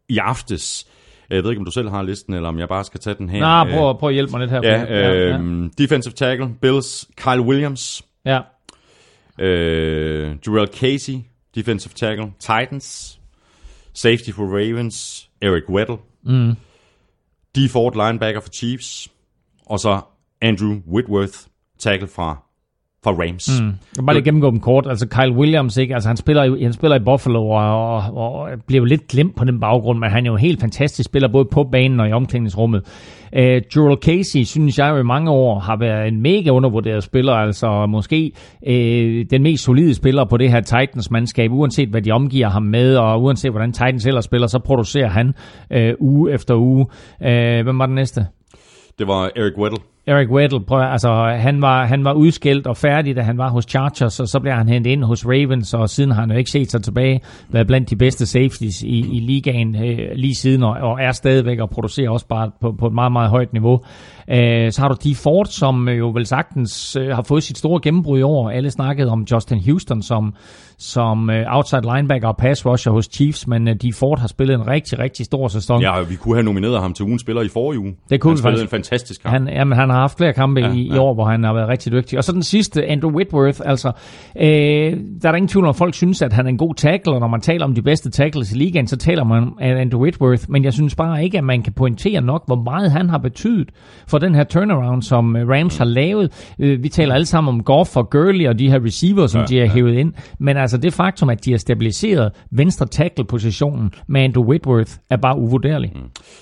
i 0.09 0.17
aftes. 0.17 0.87
Jeg 1.29 1.43
ved 1.43 1.49
ikke, 1.49 1.59
om 1.59 1.65
du 1.65 1.71
selv 1.71 1.89
har 1.89 2.03
listen, 2.03 2.33
eller 2.33 2.49
om 2.49 2.59
jeg 2.59 2.67
bare 2.67 2.83
skal 2.83 2.99
tage 2.99 3.15
den 3.17 3.29
her. 3.29 3.39
Nej, 3.39 3.71
prøv, 3.71 3.99
prøv 3.99 4.09
at 4.09 4.13
hjælpe 4.13 4.31
mig 4.31 4.39
lidt 4.39 4.51
her. 4.51 4.61
Ja, 4.63 4.81
ja, 4.81 5.29
ja. 5.29 5.67
Defensive 5.77 6.13
tackle, 6.13 6.49
Bills, 6.61 7.07
Kyle 7.17 7.41
Williams. 7.41 8.03
Ja. 8.25 8.39
Uh, 9.39 10.37
Jarrell 10.47 10.67
Casey, 10.73 11.15
defensive 11.55 11.93
tackle, 11.95 12.31
Titans. 12.39 13.19
Safety 13.93 14.29
for 14.31 14.43
Ravens, 14.43 15.29
Eric 15.41 15.69
Weddle. 15.69 15.97
Mm. 16.23 16.55
D. 17.55 17.69
Ford, 17.69 17.95
linebacker 17.95 18.39
for 18.39 18.49
Chiefs. 18.49 19.11
Og 19.65 19.79
så 19.79 20.01
Andrew 20.41 20.81
Whitworth, 20.93 21.37
tackle 21.79 22.07
fra, 22.07 22.43
fra 23.03 23.11
Rams. 23.11 23.61
Mm. 23.61 24.05
Bare 24.05 24.15
lige 24.15 24.23
gennemgå 24.23 24.51
dem 24.51 24.59
kort. 24.59 24.87
Altså 24.89 25.07
Kyle 25.07 25.33
Williams, 25.33 25.77
ikke? 25.77 25.93
Altså, 25.93 26.09
han, 26.09 26.17
spiller, 26.17 26.63
han 26.63 26.73
spiller 26.73 26.97
i 26.97 27.03
Buffalo 27.03 27.49
og, 27.49 27.97
og, 27.97 28.13
og 28.15 28.49
bliver 28.67 28.81
jo 28.81 28.85
lidt 28.85 29.07
glemt 29.07 29.35
på 29.35 29.45
den 29.45 29.59
baggrund, 29.59 29.99
men 29.99 30.09
han 30.09 30.25
er 30.25 30.29
jo 30.29 30.33
en 30.33 30.39
helt 30.39 30.61
fantastisk 30.61 31.09
spiller, 31.09 31.29
både 31.31 31.45
på 31.51 31.63
banen 31.63 31.99
og 31.99 32.09
i 32.09 32.11
omklædningsrummet. 32.11 32.81
Uh, 33.37 33.75
Jurel 33.75 33.97
Casey, 34.01 34.43
synes 34.43 34.79
jeg 34.79 34.89
jo 34.89 34.97
i 34.97 35.03
mange 35.03 35.31
år, 35.31 35.59
har 35.59 35.77
været 35.77 36.07
en 36.07 36.21
mega 36.21 36.49
undervurderet 36.49 37.03
spiller, 37.03 37.33
altså 37.33 37.85
måske 37.85 38.31
uh, 38.67 38.73
den 39.31 39.43
mest 39.43 39.63
solide 39.63 39.93
spiller 39.93 40.25
på 40.25 40.37
det 40.37 40.51
her 40.51 40.61
Titans-mandskab, 40.61 41.51
uanset 41.51 41.89
hvad 41.89 42.01
de 42.01 42.11
omgiver 42.11 42.49
ham 42.49 42.63
med, 42.63 42.95
og 42.95 43.21
uanset 43.23 43.51
hvordan 43.51 43.73
Titans 43.73 44.05
ellers 44.05 44.25
spiller, 44.25 44.47
så 44.47 44.59
producerer 44.59 45.09
han 45.09 45.33
uh, 45.75 46.07
uge 46.07 46.33
efter 46.33 46.55
uge. 46.55 46.85
Uh, 47.21 47.63
hvem 47.63 47.79
var 47.79 47.85
den 47.85 47.95
næste? 47.95 48.25
Det 48.99 49.07
var 49.07 49.31
Eric 49.35 49.57
Weddle. 49.57 49.77
Eric 50.07 50.29
Weddle, 50.29 50.65
prøv, 50.65 50.81
altså, 50.81 51.35
han, 51.37 51.61
var, 51.61 51.85
han 51.85 52.03
var 52.03 52.13
udskilt 52.13 52.67
og 52.67 52.77
færdig, 52.77 53.15
da 53.15 53.21
han 53.21 53.37
var 53.37 53.49
hos 53.49 53.65
Chargers, 53.69 54.19
og 54.19 54.27
så 54.27 54.39
blev 54.39 54.53
han 54.53 54.69
hentet 54.69 54.91
ind 54.91 55.03
hos 55.03 55.25
Ravens, 55.25 55.73
og 55.73 55.89
siden 55.89 56.11
har 56.11 56.21
han 56.21 56.31
jo 56.31 56.37
ikke 56.37 56.51
set 56.51 56.71
sig 56.71 56.83
tilbage, 56.83 57.21
været 57.49 57.67
blandt 57.67 57.89
de 57.89 57.95
bedste 57.95 58.25
safeties 58.25 58.83
i, 58.83 58.99
i 58.99 59.19
ligaen 59.19 59.75
øh, 59.75 60.11
lige 60.15 60.35
siden, 60.35 60.63
og, 60.63 60.71
og 60.71 60.97
er 61.01 61.11
stadigvæk 61.11 61.59
og 61.59 61.69
producerer 61.69 62.09
også 62.09 62.27
bare 62.27 62.51
på, 62.61 62.71
på 62.79 62.87
et 62.87 62.93
meget, 62.93 63.11
meget 63.11 63.29
højt 63.29 63.53
niveau. 63.53 63.79
Øh, 64.27 64.71
så 64.71 64.81
har 64.81 64.89
du 64.89 64.95
de 65.03 65.15
Ford, 65.15 65.45
som 65.45 65.89
øh, 65.89 65.97
jo 65.97 66.09
vel 66.09 66.25
sagtens 66.25 66.95
øh, 66.95 67.07
har 67.07 67.21
fået 67.21 67.43
sit 67.43 67.57
store 67.57 67.79
gennembrud 67.83 68.19
i 68.19 68.21
år. 68.21 68.49
Alle 68.49 68.71
snakkede 68.71 69.11
om 69.11 69.25
Justin 69.31 69.63
Houston 69.63 70.01
som, 70.01 70.33
som 70.81 71.29
øh, 71.29 71.45
outside 71.47 71.81
linebacker 71.95 72.27
og 72.27 72.37
pass 72.37 72.65
rusher 72.65 72.91
hos 72.91 73.09
Chiefs, 73.11 73.47
men 73.47 73.67
øh, 73.67 73.75
de 73.75 73.93
Ford 73.93 74.19
har 74.19 74.27
spillet 74.27 74.55
en 74.55 74.67
rigtig, 74.67 74.99
rigtig 74.99 75.25
stor 75.25 75.47
sæson. 75.47 75.81
Ja, 75.81 76.01
vi 76.09 76.15
kunne 76.15 76.35
have 76.35 76.43
nomineret 76.43 76.81
ham 76.81 76.93
til 76.93 77.05
ugens 77.05 77.21
spiller 77.21 77.41
i 77.41 77.47
forrige 77.47 77.79
uge. 77.79 77.95
Det 78.09 78.21
kunne 78.21 78.31
han 78.31 78.37
spillede 78.37 78.61
faktisk. 78.61 78.73
en 78.73 78.77
fantastisk 78.77 79.21
kamp. 79.21 79.33
Han, 79.33 79.47
jamen, 79.47 79.77
han 79.77 79.89
har 79.89 79.99
haft 79.99 80.17
flere 80.17 80.33
kampe 80.33 80.61
ja, 80.61 80.73
i, 80.73 80.87
ja. 80.87 80.95
i 80.95 80.97
år, 80.97 81.13
hvor 81.13 81.25
han 81.25 81.43
har 81.43 81.53
været 81.53 81.67
rigtig 81.67 81.91
dygtig. 81.91 82.17
Og 82.17 82.23
så 82.23 82.31
den 82.31 82.43
sidste, 82.43 82.85
Andrew 82.85 83.11
Whitworth. 83.11 83.59
Altså, 83.65 83.91
øh, 84.35 84.43
der 84.43 85.27
er 85.27 85.31
der 85.31 85.33
ingen 85.33 85.47
tvivl 85.47 85.65
om, 85.65 85.73
folk 85.73 85.93
synes, 85.93 86.21
at 86.21 86.33
han 86.33 86.45
er 86.45 86.49
en 86.49 86.57
god 86.57 86.75
tackler. 86.75 87.19
Når 87.19 87.27
man 87.27 87.41
taler 87.41 87.65
om 87.65 87.75
de 87.75 87.81
bedste 87.81 88.09
tackles 88.09 88.51
i 88.51 88.55
ligaen, 88.55 88.87
så 88.87 88.97
taler 88.97 89.23
man 89.23 89.37
om 89.37 89.57
Andrew 89.61 90.01
Whitworth. 90.01 90.43
Men 90.49 90.63
jeg 90.63 90.73
synes 90.73 90.95
bare 90.95 91.23
ikke, 91.23 91.37
at 91.37 91.43
man 91.43 91.61
kan 91.63 91.73
pointere 91.73 92.21
nok, 92.21 92.43
hvor 92.45 92.63
meget 92.63 92.91
han 92.91 93.09
har 93.09 93.17
betydet 93.17 93.69
for 94.07 94.17
den 94.17 94.35
her 94.35 94.43
turnaround, 94.43 95.01
som 95.01 95.35
øh, 95.35 95.49
Rams 95.49 95.77
har 95.77 95.85
lavet. 95.85 96.55
Vi 96.57 96.89
taler 96.89 97.13
alle 97.13 97.25
sammen 97.25 97.53
om 97.53 97.63
Goff 97.63 97.97
og 97.97 98.09
Gurley 98.09 98.47
og 98.47 98.59
de 98.59 98.69
her 98.69 98.85
receiver, 98.85 99.27
som 99.27 99.41
ja, 99.41 99.45
de 99.45 99.57
har 99.57 99.65
ja. 99.65 99.71
hævet 99.71 99.93
ind. 99.93 100.13
Men 100.39 100.57
altså 100.57 100.70
det 100.77 100.93
faktum, 100.93 101.29
at 101.29 101.45
de 101.45 101.51
har 101.51 101.57
stabiliseret 101.57 102.31
venstre 102.51 102.85
tackle-positionen 102.85 103.91
med 104.07 104.21
Andrew 104.21 104.45
Whitworth, 104.45 104.91
er 105.09 105.17
bare 105.17 105.37
uvurderligt. 105.37 105.95
Mm. 105.95 106.01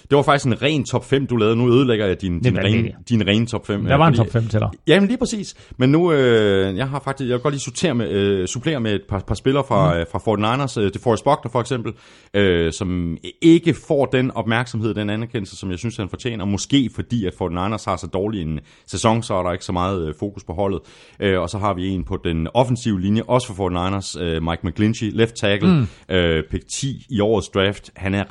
Det 0.09 0.15
var 0.15 0.21
faktisk 0.21 0.45
en 0.45 0.61
ren 0.61 0.83
top 0.83 1.05
5, 1.05 1.27
du 1.27 1.35
lavede. 1.35 1.55
Nu 1.55 1.73
ødelægger 1.73 2.05
jeg 2.05 2.21
din, 2.21 2.39
din, 2.39 2.57
ren, 2.57 2.91
din 3.09 3.27
ren 3.27 3.45
top 3.45 3.67
5. 3.67 3.85
Der 3.85 3.95
var 3.95 4.07
en 4.07 4.13
top 4.13 4.31
5 4.31 4.47
til 4.47 4.59
dig. 4.59 4.69
Jamen 4.87 5.07
lige 5.07 5.17
præcis. 5.17 5.55
Men 5.77 5.89
nu, 5.89 6.11
øh, 6.11 6.77
jeg 6.77 6.89
har 6.89 6.99
faktisk, 6.99 7.27
jeg 7.27 7.33
vil 7.33 7.41
godt 7.41 7.53
lige 7.53 7.61
sortere 7.61 7.95
med, 7.95 8.09
øh, 8.09 8.47
supplere 8.47 8.79
med 8.79 8.95
et 8.95 9.01
par, 9.09 9.19
par 9.19 9.35
spillere 9.35 9.63
fra, 9.67 9.93
mm. 9.93 10.05
fra 10.11 10.19
49ers. 10.19 10.81
Øh, 10.81 10.93
DeForest 10.93 11.23
Buckner 11.23 11.51
for 11.51 11.61
eksempel, 11.61 11.93
øh, 12.33 12.73
som 12.73 13.17
ikke 13.41 13.73
får 13.87 14.05
den 14.05 14.31
opmærksomhed, 14.31 14.93
den 14.93 15.09
anerkendelse, 15.09 15.55
som 15.55 15.71
jeg 15.71 15.79
synes, 15.79 15.97
han 15.97 16.09
fortjener. 16.09 16.45
Måske 16.45 16.89
fordi, 16.95 17.25
at 17.25 17.33
49ers 17.33 17.89
har 17.89 17.97
så 17.97 18.07
dårlig 18.13 18.41
en 18.41 18.59
sæson, 18.87 19.23
så 19.23 19.33
er 19.33 19.43
der 19.43 19.51
ikke 19.51 19.65
så 19.65 19.71
meget 19.71 20.07
øh, 20.07 20.13
fokus 20.19 20.43
på 20.43 20.53
holdet. 20.53 20.79
Øh, 21.19 21.39
og 21.39 21.49
så 21.49 21.57
har 21.57 21.73
vi 21.73 21.87
en 21.89 22.03
på 22.03 22.17
den 22.23 22.47
offensive 22.53 23.01
linje, 23.01 23.21
også 23.27 23.47
for 23.47 23.69
49ers, 23.69 24.18
øh, 24.19 24.43
Mike 24.43 24.67
McGlinchey, 24.67 25.11
left 25.11 25.35
tackle, 25.35 25.69
mm. 25.69 26.15
øh, 26.15 26.43
pick 26.43 26.67
10 26.67 27.05
i 27.09 27.19
årets 27.19 27.49
draft. 27.49 27.91
Han 27.95 28.13
er 28.13 28.23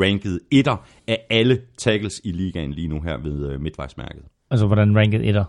ranket 0.00 0.40
etter 0.50 0.76
af 1.08 1.18
alle 1.30 1.60
tackles 1.78 2.20
i 2.24 2.32
ligaen 2.32 2.72
lige 2.72 2.88
nu 2.88 3.00
her 3.00 3.16
ved 3.16 3.52
øh, 3.52 3.60
midtvejsmærket. 3.60 4.22
Altså, 4.50 4.66
hvordan 4.66 4.96
ranket 4.96 5.28
etter? 5.28 5.44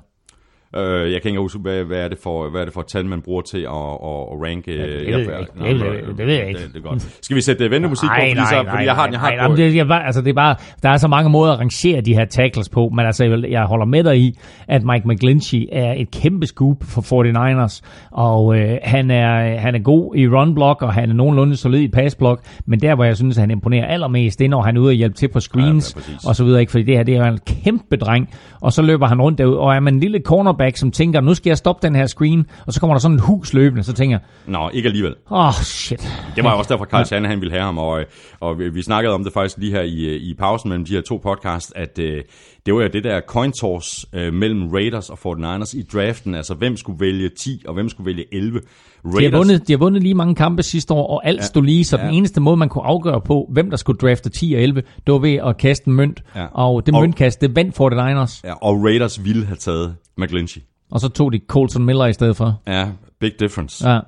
Øh, 0.77 1.11
jeg 1.11 1.21
kan 1.21 1.29
ikke 1.29 1.41
huske, 1.41 1.59
hvad, 1.59 1.83
hvad, 1.83 1.97
er 1.97 2.07
det 2.07 2.17
for, 2.23 2.49
hvad 2.49 2.61
er 2.61 2.65
det 2.65 2.73
for 2.73 2.81
tal, 2.81 3.05
man 3.05 3.21
bruger 3.21 3.41
til 3.41 3.57
at, 3.57 3.65
at, 4.09 4.21
at 4.31 4.37
ranke? 4.45 4.71
Ja, 4.75 4.83
det, 4.83 4.91
ved 4.91 5.29
jeg, 5.29 5.39
ikke. 5.39 5.85
det, 5.85 6.07
det, 6.07 6.17
det 6.17 6.27
ved 6.27 6.33
jeg 6.33 6.47
ikke. 6.47 6.59
Det, 6.59 6.73
det 6.73 6.85
er 6.85 6.89
godt. 6.89 7.17
Skal 7.21 7.35
vi 7.35 7.41
sætte 7.41 7.71
ventemusik 7.71 8.09
på? 8.09 8.15
Nej, 8.17 8.33
nej, 8.33 8.45
så, 8.45 8.55
nej, 8.55 8.71
fordi 8.71 8.85
jeg 8.85 8.95
har, 8.95 9.07
jeg 9.11 9.19
har 9.19 9.29
nej, 9.29 9.47
nej, 9.47 9.55
det, 9.55 9.75
jeg, 9.75 10.01
altså, 10.05 10.21
det 10.21 10.29
er 10.29 10.33
bare, 10.33 10.55
der 10.83 10.89
er 10.89 10.97
så 10.97 11.07
mange 11.07 11.29
måder 11.29 11.53
at 11.53 11.59
rangere 11.59 12.01
de 12.01 12.13
her 12.13 12.25
tackles 12.25 12.69
på, 12.69 12.89
men 12.95 13.05
altså, 13.05 13.45
jeg, 13.49 13.63
holder 13.63 13.85
med 13.85 14.03
dig 14.03 14.17
i, 14.17 14.37
at 14.67 14.83
Mike 14.83 15.07
McGlinchey 15.07 15.65
er 15.71 15.93
et 15.97 16.11
kæmpe 16.11 16.45
scoop 16.45 16.83
for 16.83 17.01
49ers, 17.01 17.81
og 18.11 18.57
øh, 18.57 18.77
han, 18.83 19.11
er, 19.11 19.59
han 19.59 19.75
er 19.75 19.79
god 19.79 20.15
i 20.15 20.27
run 20.27 20.55
block, 20.55 20.81
og 20.81 20.93
han 20.93 21.09
er 21.09 21.13
nogenlunde 21.13 21.55
solid 21.55 21.81
i 21.81 21.87
pass 21.87 22.15
block, 22.15 22.41
men 22.65 22.79
der, 22.79 22.95
hvor 22.95 23.03
jeg 23.03 23.15
synes, 23.15 23.37
at 23.37 23.41
han 23.41 23.51
imponerer 23.51 23.85
allermest, 23.87 24.39
det 24.39 24.45
er, 24.45 24.49
når 24.49 24.61
han 24.61 24.77
er 24.77 24.81
ude 24.81 24.89
og 24.89 24.93
hjælpe 24.93 25.15
til 25.15 25.27
på 25.27 25.39
screens, 25.39 25.95
ja, 26.09 26.29
og 26.29 26.35
så 26.35 26.43
videre, 26.43 26.59
ikke? 26.59 26.71
fordi 26.71 26.83
det 26.83 26.97
her, 26.97 27.03
det 27.03 27.15
er 27.15 27.23
en 27.23 27.39
kæmpe 27.47 27.95
dreng, 27.95 28.29
og 28.61 28.73
så 28.73 28.81
løber 28.81 29.07
han 29.07 29.21
rundt 29.21 29.37
derud, 29.37 29.55
og 29.55 29.75
er 29.75 29.79
man 29.79 29.93
en 29.93 29.99
lille 29.99 30.19
cornerback, 30.55 30.77
som 30.77 30.91
tænker, 30.91 31.21
nu 31.21 31.33
skal 31.33 31.49
jeg 31.49 31.57
stoppe 31.57 31.87
den 31.87 31.95
her 31.95 32.07
screen, 32.07 32.45
og 32.67 32.73
så 32.73 32.79
kommer 32.79 32.93
der 32.93 32.99
sådan 32.99 33.17
et 33.17 33.21
hus 33.21 33.53
løbende, 33.53 33.83
så 33.83 33.93
tænker 33.93 34.17
jeg... 34.17 34.51
Nå, 34.53 34.69
ikke 34.73 34.87
alligevel. 34.87 35.15
Åh, 35.31 35.47
oh, 35.47 35.53
shit. 35.53 36.09
Det 36.35 36.43
var 36.43 36.51
også 36.51 36.73
derfor, 36.73 36.85
Carl 36.85 37.05
Sande, 37.05 37.29
han 37.29 37.41
ville 37.41 37.51
have 37.51 37.63
ham, 37.63 37.77
og, 37.77 38.03
og 38.39 38.59
vi 38.59 38.81
snakkede 38.81 39.13
om 39.13 39.23
det 39.23 39.33
faktisk 39.33 39.57
lige 39.57 39.71
her 39.71 39.81
i, 39.81 40.15
i 40.15 40.33
pausen 40.33 40.69
mellem 40.69 40.85
de 40.85 40.93
her 40.93 41.01
to 41.01 41.17
podcasts, 41.17 41.73
at 41.75 41.99
øh, 41.99 42.23
det 42.65 42.73
var 42.73 42.81
jo 42.81 42.87
det 42.87 43.03
der 43.03 43.21
coin 43.27 43.51
toss 43.51 44.05
øh, 44.13 44.33
mellem 44.33 44.69
Raiders 44.69 45.09
og 45.09 45.17
49ers 45.25 45.77
i 45.77 45.81
draften, 45.93 46.35
altså 46.35 46.53
hvem 46.53 46.77
skulle 46.77 46.99
vælge 46.99 47.29
10, 47.29 47.63
og 47.67 47.73
hvem 47.73 47.89
skulle 47.89 48.05
vælge 48.05 48.25
11. 48.31 48.61
Raiders. 49.05 49.19
De, 49.19 49.31
har 49.31 49.37
vundet, 49.37 49.67
de 49.67 49.73
har 49.73 49.77
vundet 49.77 50.03
lige 50.03 50.13
mange 50.13 50.35
kampe 50.35 50.63
sidste 50.63 50.93
år, 50.93 51.07
og 51.07 51.27
alt 51.27 51.39
ja, 51.39 51.45
stod 51.45 51.63
lige, 51.63 51.85
så 51.85 51.97
ja. 51.97 52.03
den 52.03 52.13
eneste 52.13 52.41
måde, 52.41 52.57
man 52.57 52.69
kunne 52.69 52.83
afgøre 52.83 53.21
på, 53.21 53.49
hvem 53.51 53.69
der 53.69 53.77
skulle 53.77 53.97
drafte 53.97 54.29
10 54.29 54.53
og 54.53 54.61
11, 54.61 54.81
det 54.81 55.13
var 55.13 55.19
ved 55.19 55.33
at 55.33 55.57
kaste 55.57 55.87
en 55.87 55.93
mønt, 55.93 56.23
ja. 56.35 56.45
og 56.45 56.85
det 56.85 56.95
og, 56.95 57.01
møntkast, 57.01 57.41
det 57.41 57.55
vandt 57.55 57.79
49ers. 57.79 58.41
Ja, 58.43 58.53
og 58.53 58.83
Raiders 58.83 59.23
ville 59.23 59.45
have 59.45 59.57
taget 59.57 59.95
McGlinchey. 60.17 60.61
Og 60.91 60.99
så 60.99 61.09
tog 61.09 61.33
de 61.33 61.41
Colton 61.47 61.85
Miller 61.85 62.05
i 62.05 62.13
stedet 62.13 62.37
for. 62.37 62.61
Ja, 62.67 62.91
big 63.19 63.31
difference. 63.39 63.89
Ja. 63.89 63.99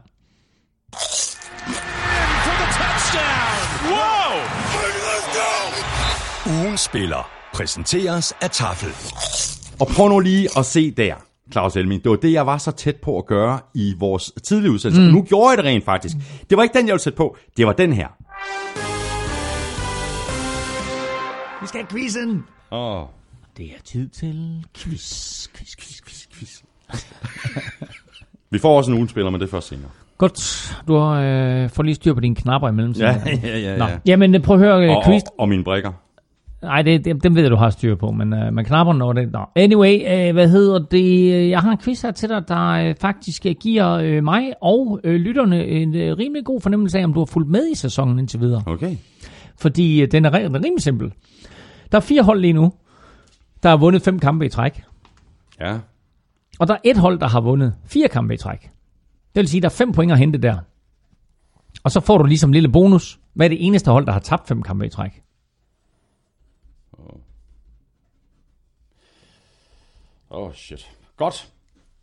Ugen 6.64 6.78
spiller 6.78 7.30
præsenteres 7.54 8.34
af 8.42 8.50
Tafel. 8.52 8.90
Og 9.80 9.88
prøv 9.88 10.10
nu 10.10 10.20
lige 10.20 10.50
at 10.58 10.66
se 10.66 10.92
der, 10.92 11.16
Claus 11.52 11.76
Elming. 11.76 12.04
Det 12.04 12.10
var 12.10 12.16
det, 12.16 12.34
jeg 12.34 12.46
var 12.46 12.58
så 12.58 12.72
tæt 12.72 12.96
på 12.96 13.18
at 13.18 13.26
gøre 13.26 13.60
i 13.74 13.96
vores 14.00 14.32
tidlige 14.44 14.72
udsendelse. 14.72 15.02
Mm. 15.02 15.08
Nu 15.08 15.24
gjorde 15.24 15.50
jeg 15.50 15.58
det 15.58 15.66
rent 15.66 15.86
faktisk. 15.86 16.16
Det 16.50 16.58
var 16.58 16.64
ikke 16.64 16.78
den, 16.78 16.88
jeg 16.88 16.94
ville 16.94 17.04
sætte 17.04 17.18
på. 17.18 17.38
Det 17.58 17.68
var 17.68 17.74
den 17.74 17.94
her. 17.94 18.08
Vi 21.62 21.68
skal 21.68 21.80
have 21.80 21.88
quizzen. 21.90 22.44
Åh, 22.72 23.02
oh. 23.02 23.08
Det 23.58 23.66
er 23.66 23.82
tid 23.84 24.08
til 24.08 24.66
quiz, 24.78 25.48
quiz, 25.48 25.76
quiz, 25.76 26.02
quiz, 26.02 26.28
quiz. 26.34 26.62
Vi 28.52 28.60
får 28.60 28.78
også 28.78 28.92
en 28.92 28.98
ugen 28.98 29.10
spiller, 29.10 29.32
men 29.32 29.42
det 29.42 29.48
er 29.48 29.52
først 29.52 29.68
senere. 29.68 29.90
Godt, 30.18 30.76
du 30.88 30.96
har 30.96 31.22
øh, 31.22 31.70
fået 31.70 31.86
lige 31.86 31.96
styr 31.96 32.14
på 32.14 32.20
dine 32.20 32.36
knapper 32.36 32.70
i 32.70 32.72
mellemtiden. 32.72 33.16
Ja, 33.26 33.40
ja, 33.50 33.60
ja. 33.60 33.78
Nå. 33.78 33.86
ja. 33.86 33.98
Jamen, 34.06 34.42
prøv 34.42 34.56
at 34.56 34.60
høre 34.60 34.74
Og, 34.74 34.84
øh, 34.84 35.06
quiz. 35.06 35.22
og, 35.24 35.40
og 35.40 35.50
mine 35.50 35.64
brækker. 35.64 35.92
Nej, 36.62 36.82
det, 36.82 37.06
det, 37.06 37.24
dem 37.24 37.36
ved 37.36 37.42
jeg, 37.42 37.52
du 37.52 37.56
har 37.56 37.70
styr 37.70 37.96
på, 37.96 38.12
men, 38.12 38.34
øh, 38.34 38.54
men 38.54 38.66
knapperne 38.66 39.04
over 39.04 39.14
det. 39.14 39.32
Nå. 39.32 39.40
Anyway, 39.56 40.28
øh, 40.28 40.34
hvad 40.34 40.50
hedder 40.50 40.80
det? 40.80 41.50
Jeg 41.50 41.60
har 41.60 41.72
en 41.72 41.78
quiz 41.78 42.02
her 42.02 42.12
til 42.12 42.30
dig, 42.30 42.44
der 42.48 42.68
øh, 42.68 42.96
faktisk 43.02 43.46
øh, 43.46 43.56
giver 43.60 43.90
øh, 43.90 44.24
mig 44.24 44.54
og 44.62 45.00
øh, 45.04 45.16
lytterne 45.16 45.66
en 45.66 45.96
øh, 45.96 46.18
rimelig 46.18 46.46
god 46.46 46.62
fornemmelse 46.62 47.00
af, 47.00 47.04
om 47.04 47.14
du 47.14 47.20
har 47.20 47.26
fulgt 47.26 47.50
med 47.50 47.72
i 47.72 47.76
sæsonen 47.76 48.20
indtil 48.20 48.40
videre. 48.40 48.64
Okay. 48.66 48.96
Fordi 49.60 50.02
øh, 50.02 50.08
den 50.12 50.26
er, 50.26 50.30
den 50.30 50.56
er 50.56 50.64
rimelig 50.64 50.82
simpel. 50.84 51.12
Der 51.92 51.98
er 51.98 52.02
fire 52.02 52.24
hold 52.24 52.42
lige 52.42 52.54
nu, 52.54 52.72
der 53.64 53.70
har 53.70 53.78
vundet 53.78 54.02
fem 54.02 54.20
kampe 54.20 54.46
i 54.46 54.50
træk. 54.50 54.84
Ja. 55.60 55.80
Og 56.60 56.68
der 56.68 56.74
er 56.74 56.80
et 56.84 56.98
hold, 56.98 57.20
der 57.20 57.28
har 57.28 57.42
vundet 57.42 57.76
fire 57.86 58.08
kampe 58.08 58.34
i 58.34 58.38
træk. 58.38 58.62
Det 59.36 59.42
vil 59.42 59.48
sige, 59.48 59.62
der 59.62 59.68
er 59.68 59.74
fem 59.74 59.92
point 59.92 60.12
at 60.12 60.18
hente 60.18 60.38
der. 60.38 60.58
Og 61.84 61.92
så 61.92 62.00
får 62.00 62.18
du 62.18 62.24
ligesom 62.24 62.50
en 62.50 62.54
lille 62.54 62.70
bonus. 62.70 63.20
Hvad 63.34 63.46
er 63.46 63.50
det 63.50 63.66
eneste 63.66 63.92
hold, 63.92 64.06
der 64.06 64.12
har 64.12 64.20
tabt 64.20 64.48
fem 64.48 64.62
kampe 64.62 64.86
i 64.86 64.90
træk? 64.90 65.22
Åh, 70.32 70.44
oh, 70.44 70.54
shit. 70.54 70.92
Godt. 71.18 71.50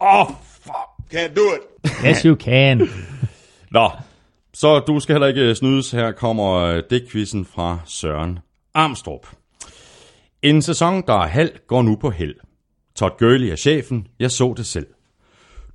Åh, 0.00 0.20
oh, 0.20 0.26
fuck. 0.42 1.14
Can't 1.14 1.34
do 1.34 1.42
it. 1.54 1.90
Yes, 2.06 2.22
you 2.22 2.36
can. 2.36 2.88
Nå, 3.70 3.90
så 4.54 4.78
du 4.78 5.00
skal 5.00 5.14
heller 5.14 5.26
ikke 5.26 5.54
snydes. 5.54 5.90
Her 5.90 6.12
kommer 6.12 6.54
øh, 6.54 6.82
dækquizzen 6.90 7.44
fra 7.44 7.78
Søren 7.84 8.38
Armstrong. 8.74 9.20
En 10.44 10.62
sæson, 10.62 11.02
der 11.06 11.14
er 11.14 11.26
halv, 11.26 11.50
går 11.66 11.82
nu 11.82 11.96
på 11.96 12.10
held. 12.10 12.34
Todd 12.94 13.12
Gurley 13.18 13.46
er 13.46 13.56
chefen. 13.56 14.06
Jeg 14.20 14.30
så 14.30 14.54
det 14.56 14.66
selv. 14.66 14.86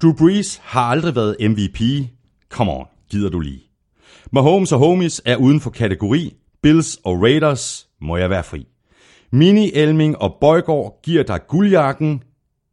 Drew 0.02 0.14
Brees 0.14 0.62
har 0.64 0.82
aldrig 0.82 1.16
været 1.16 1.36
MVP. 1.40 2.10
Come 2.50 2.72
on, 2.72 2.86
gider 3.12 3.30
du 3.30 3.40
lige. 3.40 3.62
Mahomes 4.32 4.72
og 4.72 4.80
Homies 4.80 5.22
er 5.26 5.36
uden 5.36 5.60
for 5.60 5.70
kategori. 5.70 6.34
Bills 6.64 7.00
og 7.04 7.22
Raiders 7.22 7.88
må 8.02 8.18
jeg 8.18 8.30
være 8.30 8.44
fri. 8.44 8.68
Mini, 9.32 9.72
Elming 9.74 10.18
og 10.18 10.38
Bøjgaard 10.42 11.00
giver 11.04 11.24
dig 11.24 11.40
guldjakken. 11.48 12.24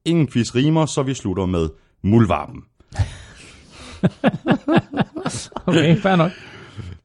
Ingen 0.05 0.29
quiz 0.29 0.55
rimer, 0.55 0.87
så 0.87 1.03
vi 1.03 1.15
slutter 1.15 1.47
med 1.47 1.69
muldvarpen. 2.03 2.63
Okay, 5.67 5.97
fair 5.97 6.17
nok. 6.17 6.31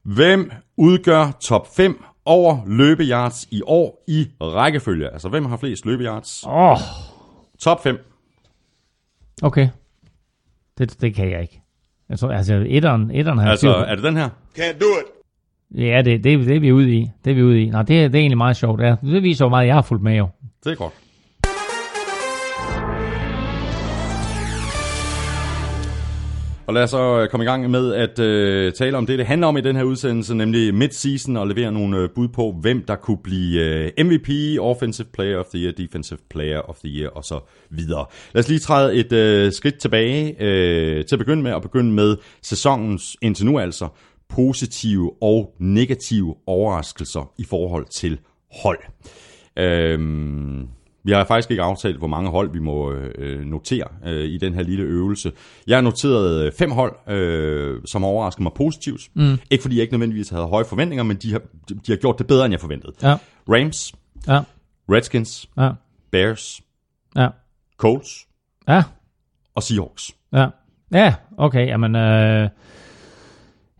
Hvem 0.02 0.50
udgør 0.76 1.30
top 1.44 1.76
5 1.76 2.02
over 2.24 2.58
løbeyards 2.66 3.48
i 3.50 3.62
år 3.66 4.04
i 4.08 4.28
rækkefølge? 4.40 5.08
Altså, 5.12 5.28
hvem 5.28 5.44
har 5.44 5.56
flest 5.56 5.86
løbeyards? 5.86 6.44
Åh, 6.46 6.52
oh, 6.72 6.78
Top 7.58 7.82
5. 7.82 7.98
okay. 9.42 9.68
Det, 10.78 11.00
det 11.00 11.14
kan 11.14 11.30
jeg 11.30 11.42
ikke. 11.42 11.62
Jeg 12.08 12.18
tror, 12.18 12.30
altså, 12.32 12.64
etteren, 12.68 13.10
etteren 13.10 13.38
har 13.38 13.50
Altså, 13.50 13.74
er 13.74 13.94
det 13.94 14.04
den 14.04 14.16
her? 14.16 14.28
Can't 14.58 14.78
do 14.78 14.86
it. 15.00 15.06
Ja, 15.80 16.02
det, 16.04 16.24
det, 16.24 16.46
det 16.46 16.56
er 16.56 16.60
vi 16.60 16.72
ude 16.72 16.94
i. 16.96 17.10
Det 17.24 17.30
er 17.30 17.34
vi 17.34 17.42
ude 17.42 17.62
i. 17.62 17.70
Nej, 17.70 17.82
det, 17.82 18.04
er- 18.04 18.08
det 18.08 18.14
er 18.14 18.20
egentlig 18.20 18.38
meget 18.38 18.56
sjovt. 18.56 18.80
Ja. 18.80 18.96
Det 19.02 19.22
viser, 19.22 19.44
hvor 19.44 19.50
meget 19.50 19.66
jeg 19.66 19.74
har 19.74 19.82
fulgt 19.82 20.02
med 20.02 20.16
jo. 20.16 20.28
Det 20.64 20.72
er 20.72 20.76
godt. 20.76 20.92
Og 26.66 26.74
lad 26.74 26.82
os 26.82 26.90
så 26.90 27.20
øh, 27.20 27.28
komme 27.28 27.44
i 27.44 27.46
gang 27.46 27.70
med 27.70 27.94
at 27.94 28.18
øh, 28.18 28.72
tale 28.72 28.96
om 28.96 29.06
det, 29.06 29.18
det 29.18 29.26
handler 29.26 29.46
om 29.46 29.56
i 29.56 29.60
den 29.60 29.76
her 29.76 29.82
udsendelse, 29.82 30.34
nemlig 30.34 30.74
midseason, 30.74 31.36
og 31.36 31.46
levere 31.48 31.72
nogle 31.72 31.98
øh, 31.98 32.10
bud 32.14 32.28
på, 32.28 32.54
hvem 32.60 32.84
der 32.84 32.96
kunne 32.96 33.18
blive 33.24 33.60
øh, 33.60 34.06
MVP, 34.06 34.58
Offensive 34.60 35.06
Player 35.12 35.38
of 35.38 35.46
the 35.46 35.58
Year, 35.58 35.72
Defensive 35.72 36.18
Player 36.30 36.58
of 36.58 36.76
the 36.84 36.88
Year, 36.88 37.10
og 37.10 37.24
så 37.24 37.40
videre. 37.70 38.06
Lad 38.32 38.42
os 38.42 38.48
lige 38.48 38.58
træde 38.58 38.94
et 38.94 39.12
øh, 39.12 39.52
skridt 39.52 39.78
tilbage 39.78 40.42
øh, 40.42 41.04
til 41.04 41.14
at 41.14 41.18
begynde 41.18 41.42
med, 41.42 41.52
og 41.52 41.62
begynde 41.62 41.92
med 41.92 42.16
sæsonens 42.42 43.16
indtil 43.22 43.46
nu 43.46 43.58
altså 43.58 43.88
positive 44.28 45.12
og 45.22 45.54
negative 45.58 46.34
overraskelser 46.46 47.32
i 47.38 47.44
forhold 47.44 47.86
til 47.86 48.18
hold. 48.62 48.78
Øhm, 49.58 50.68
vi 51.04 51.12
har 51.12 51.24
faktisk 51.24 51.50
ikke 51.50 51.62
aftalt, 51.62 51.98
hvor 51.98 52.06
mange 52.06 52.30
hold 52.30 52.52
vi 52.52 52.58
må 52.58 52.92
øh, 52.92 53.40
notere 53.44 53.86
øh, 54.06 54.24
i 54.24 54.38
den 54.38 54.54
her 54.54 54.62
lille 54.62 54.84
øvelse. 54.84 55.32
Jeg 55.66 55.76
har 55.76 55.82
noteret 55.82 56.46
øh, 56.46 56.52
fem 56.52 56.70
hold, 56.70 57.10
øh, 57.10 57.80
som 57.84 58.02
har 58.02 58.08
overrasket 58.08 58.42
mig 58.42 58.52
positivt. 58.56 59.00
Mm. 59.14 59.38
Ikke 59.50 59.62
fordi 59.62 59.76
jeg 59.76 59.82
ikke 59.82 59.94
nødvendigvis 59.94 60.28
havde 60.28 60.46
høje 60.46 60.64
forventninger, 60.64 61.02
men 61.02 61.16
de 61.16 61.32
har, 61.32 61.42
de, 61.68 61.74
de 61.74 61.92
har 61.92 61.96
gjort 61.96 62.18
det 62.18 62.26
bedre, 62.26 62.44
end 62.44 62.52
jeg 62.52 62.60
forventede. 62.60 62.92
Ja, 63.02 63.16
Rams, 63.48 63.94
ja, 64.28 64.40
Redskins, 64.90 65.48
ja, 65.56 65.70
Bears, 66.12 66.60
ja, 67.16 67.28
Colts 67.76 68.26
ja, 68.68 68.82
og 69.54 69.62
Seahawks. 69.62 70.10
ja. 70.32 70.46
Ja, 70.94 71.14
okay, 71.38 71.66
jamen... 71.66 71.96
Øh, 71.96 72.48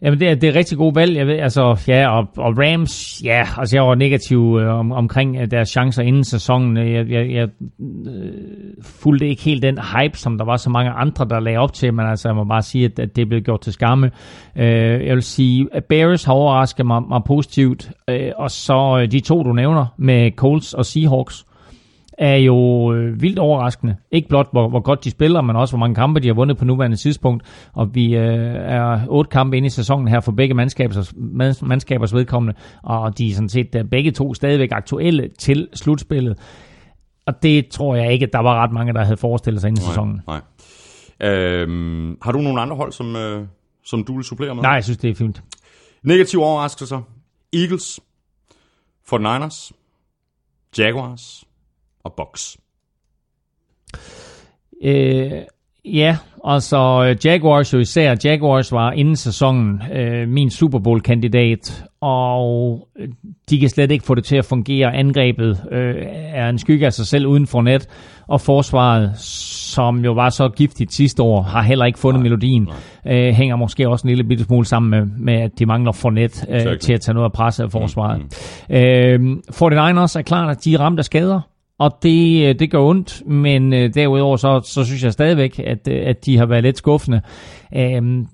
jamen, 0.02 0.20
det 0.20 0.28
er, 0.28 0.34
det 0.34 0.48
er 0.48 0.54
rigtig 0.54 0.78
gode 0.78 0.94
valg. 0.94 1.16
Jeg 1.16 1.26
ved, 1.26 1.38
altså, 1.38 1.84
ja, 1.88 2.08
og, 2.08 2.28
og 2.36 2.58
Rams, 2.58 3.22
ja, 3.24 3.46
altså 3.58 3.76
jeg 3.76 3.82
var 3.82 3.94
negativ 3.94 4.58
øh, 4.60 4.78
om, 4.78 4.92
omkring 4.92 5.36
øh, 5.36 5.50
deres 5.50 5.68
chancer 5.68 6.02
inden 6.02 6.24
sæsonen. 6.24 6.76
Øh, 6.76 6.92
jeg, 6.92 7.10
jeg, 7.10 7.30
jeg 7.30 7.48
øh, 8.06 8.32
fulgte 8.82 9.28
ikke 9.28 9.42
helt 9.42 9.62
den 9.62 9.78
hype, 9.78 10.18
som 10.18 10.38
der 10.38 10.44
var 10.44 10.56
så 10.56 10.70
mange 10.70 10.90
andre, 10.90 11.24
der 11.24 11.40
lagde 11.40 11.58
op 11.58 11.72
til, 11.72 11.94
men 11.94 12.06
altså, 12.06 12.28
jeg 12.28 12.36
må 12.36 12.44
bare 12.44 12.62
sige, 12.62 12.84
at, 12.84 12.98
at 12.98 13.16
det 13.16 13.22
er 13.22 13.26
blevet 13.26 13.44
gjort 13.44 13.60
til 13.60 13.72
skamme. 13.72 14.10
Øh, 14.56 15.06
jeg 15.06 15.14
vil 15.14 15.22
sige, 15.22 15.68
at 15.72 15.84
Bears 15.84 16.24
har 16.24 16.32
overrasket 16.32 16.86
mig, 16.86 17.02
mig 17.08 17.20
positivt, 17.26 17.90
øh, 18.10 18.30
og 18.36 18.50
så 18.50 18.98
øh, 19.02 19.12
de 19.12 19.20
to, 19.20 19.42
du 19.42 19.52
nævner, 19.52 19.86
med 19.96 20.30
Colts 20.36 20.74
og 20.74 20.86
Seahawks, 20.86 21.44
er 22.22 22.36
jo 22.36 22.92
øh, 22.94 23.22
vildt 23.22 23.38
overraskende. 23.38 23.96
Ikke 24.10 24.28
blot, 24.28 24.48
hvor, 24.52 24.68
hvor 24.68 24.80
godt 24.80 25.04
de 25.04 25.10
spiller, 25.10 25.40
men 25.40 25.56
også, 25.56 25.72
hvor 25.72 25.78
mange 25.78 25.94
kampe 25.94 26.20
de 26.20 26.26
har 26.26 26.34
vundet 26.34 26.58
på 26.58 26.64
nuværende 26.64 26.96
tidspunkt. 26.96 27.70
Og 27.72 27.94
vi 27.94 28.16
øh, 28.16 28.54
er 28.54 29.06
otte 29.08 29.28
kampe 29.28 29.56
inde 29.56 29.66
i 29.66 29.70
sæsonen 29.70 30.08
her 30.08 30.20
for 30.20 30.32
begge 30.32 30.54
mandskabers, 30.54 31.12
mand- 31.16 31.66
mandskabers 31.66 32.14
vedkommende, 32.14 32.58
og 32.82 33.18
de 33.18 33.30
er 33.30 33.34
sådan 33.34 33.48
set 33.48 33.74
øh, 33.76 33.84
begge 33.84 34.10
to 34.10 34.34
stadigvæk 34.34 34.68
aktuelle 34.72 35.28
til 35.38 35.68
slutspillet. 35.74 36.38
Og 37.26 37.42
det 37.42 37.68
tror 37.68 37.96
jeg 37.96 38.12
ikke, 38.12 38.26
at 38.26 38.32
der 38.32 38.38
var 38.38 38.62
ret 38.62 38.72
mange, 38.72 38.92
der 38.92 39.04
havde 39.04 39.16
forestillet 39.16 39.60
sig 39.60 39.68
inden 39.68 39.82
i 39.82 39.86
sæsonen. 39.86 40.20
Nej. 40.26 40.40
Øhm, 41.30 42.16
har 42.22 42.32
du 42.32 42.38
nogle 42.38 42.60
andre 42.60 42.76
hold, 42.76 42.92
som, 42.92 43.16
øh, 43.16 43.46
som 43.84 44.04
du 44.04 44.14
vil 44.14 44.24
supplere 44.24 44.54
med? 44.54 44.62
Nej, 44.62 44.72
jeg 44.72 44.84
synes, 44.84 44.98
det 44.98 45.10
er 45.10 45.14
fint. 45.14 45.42
Negative 46.02 46.44
overraskelser. 46.44 47.00
Eagles, 47.52 48.00
49ers, 49.12 49.70
Jaguars 50.78 51.44
og 52.04 52.12
Bucks. 52.16 52.56
Øh, 54.84 55.32
ja, 55.84 56.16
altså 56.44 57.04
øh, 57.08 57.26
Jaguars 57.26 57.72
jo 57.72 57.78
især. 57.78 58.16
Jaguars 58.24 58.72
var 58.72 58.92
inden 58.92 59.16
sæsonen 59.16 59.82
øh, 59.92 60.28
min 60.28 60.50
Super 60.50 60.78
Bowl-kandidat, 60.78 61.84
og 62.00 62.88
øh, 62.98 63.08
de 63.50 63.60
kan 63.60 63.68
slet 63.68 63.90
ikke 63.90 64.04
få 64.04 64.14
det 64.14 64.24
til 64.24 64.36
at 64.36 64.44
fungere. 64.44 64.94
Angrebet 64.94 65.64
øh, 65.72 65.94
er 66.34 66.48
en 66.48 66.58
skygge 66.58 66.86
af 66.86 66.92
sig 66.92 67.06
selv 67.06 67.26
uden 67.26 67.46
for 67.46 67.62
net, 67.62 67.88
og 68.28 68.40
forsvaret, 68.40 69.18
som 69.18 70.04
jo 70.04 70.12
var 70.12 70.30
så 70.30 70.48
giftigt 70.48 70.92
sidste 70.92 71.22
år, 71.22 71.42
har 71.42 71.62
heller 71.62 71.84
ikke 71.84 71.98
fundet 71.98 72.20
nej, 72.20 72.22
melodien. 72.22 72.68
Øh, 73.06 73.32
hænger 73.34 73.56
måske 73.56 73.88
også 73.88 74.06
en 74.06 74.08
lille 74.08 74.24
bitte 74.24 74.44
smule 74.44 74.66
sammen 74.66 74.90
med, 74.90 75.06
med 75.18 75.42
at 75.42 75.58
de 75.58 75.66
mangler 75.66 75.92
for 75.92 76.10
net 76.10 76.44
øh, 76.48 76.56
Exactly. 76.56 76.78
til 76.78 76.92
at 76.92 77.00
tage 77.00 77.14
noget 77.14 77.24
af 77.24 77.32
presset 77.32 77.64
af 77.64 77.70
forsvaret. 77.70 78.18
Mm, 78.18 78.28
mm. 78.68 78.76
Øh, 78.76 79.36
49ers 79.52 80.18
er 80.18 80.22
klart, 80.26 80.50
at 80.50 80.64
de 80.64 80.74
er 80.74 80.80
ramt 80.80 80.98
af 80.98 81.04
skader, 81.04 81.40
og 81.78 81.98
det, 82.02 82.48
øh, 82.48 82.58
det 82.58 82.70
gør 82.70 82.78
ondt, 82.78 83.26
men 83.26 83.72
øh, 83.72 83.94
derudover 83.94 84.36
så, 84.36 84.60
så 84.64 84.84
synes 84.84 85.04
jeg 85.04 85.12
stadigvæk, 85.12 85.58
at, 85.58 85.88
øh, 85.88 86.02
at 86.06 86.26
de 86.26 86.36
har 86.38 86.46
været 86.46 86.62
lidt 86.62 86.78
skuffende. 86.78 87.20
Øhm, 87.76 88.26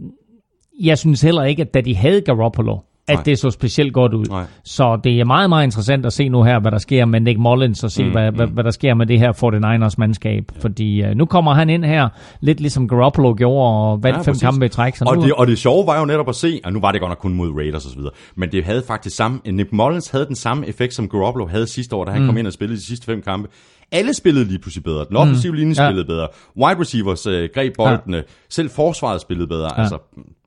jeg 0.81 0.99
synes 0.99 1.21
heller 1.21 1.45
ikke, 1.45 1.63
at 1.63 1.75
da 1.75 1.81
de 1.81 1.97
havde 1.97 2.21
Garoppolo, 2.21 2.79
at 3.09 3.15
Nej. 3.15 3.23
det 3.23 3.39
så 3.39 3.51
specielt 3.51 3.93
godt 3.93 4.15
ud. 4.15 4.25
Nej. 4.25 4.45
Så 4.65 5.01
det 5.05 5.21
er 5.21 5.25
meget, 5.25 5.49
meget 5.49 5.65
interessant 5.65 6.07
at 6.07 6.13
se 6.13 6.29
nu 6.29 6.43
her, 6.43 6.61
hvad 6.61 6.71
der 6.71 6.79
sker 6.79 7.05
med 7.05 7.21
Nick 7.21 7.39
Mullins, 7.39 7.85
og 7.85 7.91
se, 7.91 8.05
mm, 8.05 8.11
hvad, 8.11 8.33
hvad, 8.33 8.47
hvad 8.47 8.65
der 8.65 8.71
sker 8.71 8.95
med 8.95 9.07
det 9.07 9.19
her 9.19 9.33
49ers 9.33 9.95
mandskab. 9.99 10.45
Fordi 10.61 11.03
øh, 11.03 11.15
nu 11.15 11.25
kommer 11.27 11.55
han 11.55 11.71
ind 11.71 11.85
her, 11.85 12.09
lidt 12.41 12.61
ligesom 12.61 12.89
Garoppolo 12.89 13.35
gjorde, 13.39 13.69
og 13.75 14.03
vandt 14.03 14.07
Ja, 14.07 14.19
ja, 14.19 14.19
fem 14.19 14.25
præcis. 14.33 14.43
kampe 14.43 14.67
i 14.67 14.69
træk. 14.69 14.97
Så 14.97 15.05
Og 15.05 15.17
nu, 15.17 15.23
det, 15.23 15.33
og 15.33 15.47
det 15.47 15.59
sjove 15.59 15.87
var 15.87 15.99
jo 16.01 16.05
netop 16.07 16.29
at 16.29 16.35
se, 16.35 16.61
og 16.65 16.73
nu 16.73 16.81
var 16.81 16.93
det 16.93 17.01
godt 17.01 17.11
nok 17.11 17.19
kun 17.19 17.35
mod 17.35 17.51
Raiders 17.57 17.85
og 17.85 17.91
så 17.91 17.97
videre, 17.97 18.13
men 18.37 18.53
det 18.53 18.65
havde 18.65 18.83
faktisk 18.87 19.17
samme, 19.17 19.41
Nick 19.47 19.73
Mullins 19.73 20.09
havde 20.11 20.27
den 20.27 20.37
samme 20.37 20.67
effekt, 20.69 20.95
som 20.95 21.09
Garoppolo 21.09 21.47
havde 21.47 21.67
sidste 21.67 21.97
år, 21.97 22.05
da 22.05 22.11
han 22.11 22.21
mm. 22.21 22.27
kom 22.29 22.37
ind 22.37 22.47
og 22.47 22.53
spillede 22.53 22.79
de 22.81 22.85
sidste 22.87 23.07
fem 23.07 23.23
kampe. 23.23 23.49
Alle 23.93 24.15
spillede 24.15 24.45
lige 24.45 24.59
pludselig 24.59 24.85
bedre. 24.85 25.05
Den 25.09 25.17
offensive 25.17 25.53
mm. 25.53 25.59
linje 25.59 25.75
Ja. 25.83 25.89
spillede 25.89 26.07
bedre. 26.07 26.29
Wide 26.57 26.81
receivers 26.81 27.27
øh, 27.27 27.49
greb 27.55 27.73
boldene. 27.77 28.17
Ja. 28.17 28.23
Selv 28.51 28.71
forsvaret 28.71 29.21
spillede 29.21 29.47
bedre. 29.49 29.71
Ja. 29.77 29.81
Altså, 29.81 29.99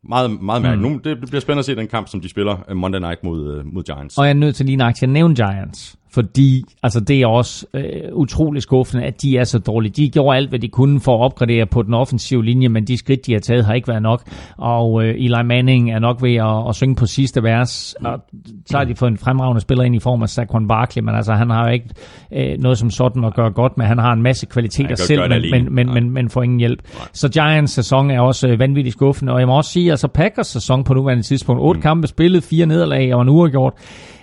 Meget, 0.09 0.41
meget 0.41 0.61
mærkeligt. 0.61 0.91
Mm. 0.91 0.91
Nu, 0.91 0.99
det 1.03 1.17
bliver 1.29 1.41
spændende 1.41 1.59
at 1.59 1.65
se 1.65 1.75
den 1.75 1.87
kamp, 1.87 2.07
som 2.07 2.21
de 2.21 2.29
spiller 2.29 2.55
øh, 2.69 2.77
Monday 2.77 2.99
Night 2.99 3.23
mod, 3.23 3.57
øh, 3.57 3.73
mod 3.73 3.83
Giants. 3.83 4.17
Og 4.17 4.25
jeg 4.25 4.29
er 4.29 4.33
nødt 4.35 4.55
til 4.55 4.65
lige 4.65 4.75
nok 4.75 4.93
at 5.03 5.09
nævne 5.09 5.35
Giants, 5.35 5.95
fordi 6.13 6.63
altså, 6.83 6.99
det 6.99 7.21
er 7.21 7.27
også 7.27 7.65
øh, 7.73 7.83
utrolig 8.13 8.61
skuffende, 8.61 9.03
at 9.03 9.21
de 9.21 9.37
er 9.37 9.43
så 9.43 9.59
dårlige. 9.59 9.91
De 9.91 10.09
gjorde 10.09 10.37
alt, 10.37 10.49
hvad 10.49 10.59
de 10.59 10.67
kunne 10.67 10.99
for 10.99 11.15
at 11.15 11.25
opgradere 11.25 11.65
på 11.65 11.81
den 11.81 11.93
offensive 11.93 12.45
linje, 12.45 12.69
men 12.69 12.87
de 12.87 12.97
skridt, 12.97 13.25
de 13.25 13.33
har 13.33 13.39
taget, 13.39 13.65
har 13.65 13.73
ikke 13.73 13.87
været 13.87 14.01
nok. 14.01 14.23
Og 14.57 15.03
øh, 15.03 15.15
Eli 15.15 15.43
Manning 15.43 15.91
er 15.91 15.99
nok 15.99 16.21
ved 16.21 16.35
at, 16.35 16.69
at 16.69 16.75
synge 16.75 16.95
på 16.95 17.05
sidste 17.05 17.43
vers, 17.43 17.95
og 18.05 18.25
så 18.65 18.77
har 18.77 18.85
de 18.85 18.95
fået 18.95 19.11
en 19.11 19.17
fremragende 19.17 19.61
spiller 19.61 19.83
ind 19.83 19.95
i 19.95 19.99
form 19.99 20.23
af 20.23 20.29
Saquon 20.29 20.67
Barkley, 20.67 21.03
men 21.03 21.15
altså, 21.15 21.33
han 21.33 21.49
har 21.49 21.67
jo 21.67 21.73
ikke 21.73 21.89
øh, 22.33 22.57
noget 22.59 22.77
som 22.77 22.89
sådan 22.89 23.23
at 23.23 23.33
gøre 23.33 23.51
godt 23.51 23.77
med. 23.77 23.85
Han 23.85 23.97
har 23.97 24.13
en 24.13 24.21
masse 24.21 24.45
kvaliteter 24.45 24.95
selv, 24.95 25.29
men, 25.29 25.51
men, 25.51 25.73
men, 25.75 25.93
men, 25.93 26.09
men 26.09 26.29
får 26.29 26.43
ingen 26.43 26.59
hjælp. 26.59 26.79
Så 27.13 27.29
Giants 27.29 27.73
sæson 27.73 28.11
er 28.11 28.19
også 28.19 28.47
øh, 28.47 28.59
vanvittigt 28.59 28.93
skuffende, 28.93 29.33
og 29.33 29.39
jeg 29.39 29.47
må 29.47 29.57
også 29.57 29.71
sige, 29.71 29.90
altså 29.91 30.07
Packers 30.07 30.47
sæson 30.47 30.83
på 30.83 30.93
nuværende 30.93 31.23
tidspunkt, 31.23 31.61
otte 31.61 31.77
mm. 31.77 31.81
kampe 31.81 32.07
spillet, 32.07 32.43
fire 32.43 32.65
nederlag 32.65 33.15
og 33.15 33.21
en 33.21 33.29
uafgjort, 33.29 33.73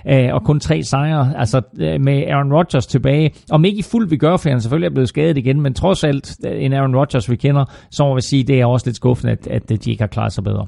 øh, 0.09 0.29
og 0.33 0.45
kun 0.45 0.61
tre 0.61 0.83
sejre, 0.83 1.33
altså 1.37 1.63
øh, 1.79 2.01
med 2.01 2.27
Aaron 2.27 2.53
Rodgers 2.53 2.87
tilbage. 2.87 3.31
Om 3.51 3.65
ikke 3.65 3.79
i 3.79 3.83
fuld 3.83 4.09
vi 4.09 4.17
gør, 4.17 4.37
for 4.37 4.49
han 4.49 4.61
selvfølgelig 4.61 4.87
er 4.87 4.95
blevet 4.95 5.09
skadet 5.09 5.39
igen, 5.39 5.61
men 5.61 5.75
trods 5.75 6.05
alt 6.05 6.37
øh, 6.47 6.65
en 6.65 6.73
Aaron 6.73 6.97
Rodgers, 6.97 7.31
vi 7.31 7.37
kender, 7.37 7.65
så 7.91 8.05
må 8.05 8.15
vi 8.15 8.21
sige, 8.21 8.45
det 8.45 8.61
er 8.61 8.67
også 8.67 8.87
lidt 8.87 8.97
skuffende, 8.97 9.33
at, 9.33 9.47
at 9.47 9.85
de 9.85 9.91
ikke 9.91 10.03
har 10.03 10.09
klaret 10.09 10.33
sig 10.33 10.45
bedre. 10.45 10.67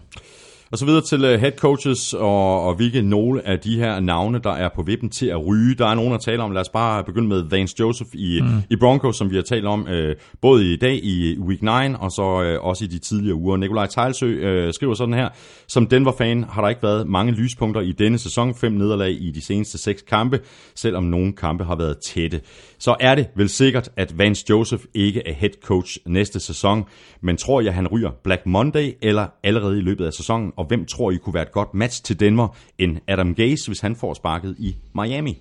Og 0.73 0.79
så 0.79 0.85
videre 0.85 1.03
til 1.03 1.25
uh, 1.25 1.41
head 1.41 1.53
coaches 1.59 2.15
og, 2.15 2.63
og 2.63 2.75
hvilke 2.75 3.03
nogle 3.03 3.47
af 3.47 3.59
de 3.59 3.77
her 3.77 4.01
navne, 4.01 4.39
der 4.39 4.51
er 4.51 4.69
på 4.77 4.83
vippen 4.83 5.11
til 5.11 5.27
at 5.27 5.47
ryge. 5.47 5.75
Der 5.75 5.87
er 5.87 5.95
nogen 5.95 6.13
at 6.13 6.21
tale 6.21 6.43
om. 6.43 6.53
Lad 6.53 6.61
os 6.61 6.69
bare 6.69 7.05
begynde 7.05 7.29
med 7.29 7.43
Vance 7.43 7.77
Joseph 7.81 8.11
i, 8.15 8.41
mm. 8.41 8.49
i 8.71 8.77
Broncos, 8.77 9.17
som 9.17 9.31
vi 9.31 9.35
har 9.35 9.43
talt 9.43 9.67
om 9.67 9.87
uh, 9.91 10.11
både 10.41 10.73
i 10.73 10.77
dag 10.77 10.95
i 11.05 11.39
week 11.39 11.63
9 11.63 11.69
og 12.01 12.11
så 12.11 12.23
uh, 12.23 12.67
også 12.67 12.85
i 12.85 12.87
de 12.87 12.99
tidligere 12.99 13.35
uger. 13.35 13.57
Nikolaj 13.57 13.87
Tejlsø 13.87 14.67
uh, 14.67 14.73
skriver 14.73 14.95
sådan 14.95 15.15
her. 15.15 15.29
Som 15.69 15.87
Denver-fan 15.87 16.45
har 16.45 16.63
der 16.63 16.69
ikke 16.69 16.83
været 16.83 17.07
mange 17.07 17.33
lyspunkter 17.33 17.81
i 17.81 17.93
denne 17.93 18.19
sæson. 18.19 18.55
Fem 18.55 18.73
nederlag 18.73 19.11
i 19.11 19.31
de 19.31 19.41
seneste 19.41 19.79
seks 19.79 20.03
kampe, 20.03 20.41
selvom 20.75 21.05
nogle 21.05 21.33
kampe 21.33 21.65
har 21.65 21.77
været 21.77 21.99
tætte. 21.99 22.41
Så 22.79 22.97
er 23.01 23.15
det 23.15 23.27
vel 23.37 23.49
sikkert, 23.49 23.91
at 23.97 24.19
Vance 24.19 24.45
Joseph 24.51 24.85
ikke 24.95 25.29
er 25.29 25.33
head 25.33 25.51
coach 25.65 25.99
næste 26.07 26.41
sæson. 26.41 26.85
Men 27.21 27.37
tror 27.37 27.61
jeg, 27.61 27.75
han 27.75 27.89
ryger 27.89 28.11
Black 28.25 28.47
Monday 28.47 28.93
eller 29.03 29.27
allerede 29.43 29.79
i 29.79 29.81
løbet 29.81 30.07
af 30.07 30.13
sæsonen? 30.13 30.53
Og 30.61 30.67
hvem 30.67 30.85
tror 30.85 31.11
I 31.11 31.17
kunne 31.17 31.35
være 31.35 31.43
et 31.43 31.53
godt 31.53 31.75
match 31.75 32.03
til 32.03 32.21
Denver 32.21 32.49
end 32.79 32.99
Adam 33.09 33.35
Gase, 33.35 33.69
hvis 33.69 33.81
han 33.81 33.97
får 33.97 34.15
sparket 34.15 34.57
i 34.59 34.77
Miami? 34.95 35.39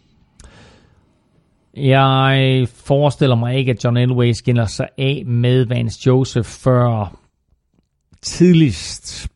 Jeg 1.77 2.67
forestiller 2.73 3.35
mig 3.35 3.55
ikke, 3.55 3.71
at 3.71 3.83
John 3.83 3.97
Elway 3.97 4.31
skiller 4.31 4.65
sig 4.65 4.87
af 4.97 5.23
med 5.25 5.65
Vance 5.65 5.99
Joseph 6.07 6.47
før 6.47 7.15
tidligst 8.21 9.27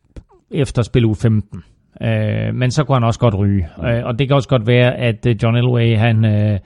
efter 0.51 0.81
spil 0.81 1.05
u 1.05 1.13
15. 1.13 1.63
Uh, 2.01 2.07
men 2.55 2.71
så 2.71 2.83
kunne 2.83 2.95
han 2.95 3.03
også 3.03 3.19
godt 3.19 3.35
ryge. 3.35 3.67
Øh, 3.83 4.05
og 4.05 4.19
det 4.19 4.27
kan 4.27 4.35
også 4.35 4.49
godt 4.49 4.67
være, 4.67 4.95
at 4.95 5.25
øh, 5.25 5.35
John 5.43 5.57
Elway, 5.57 5.97
han... 5.97 6.25
Øh, 6.25 6.59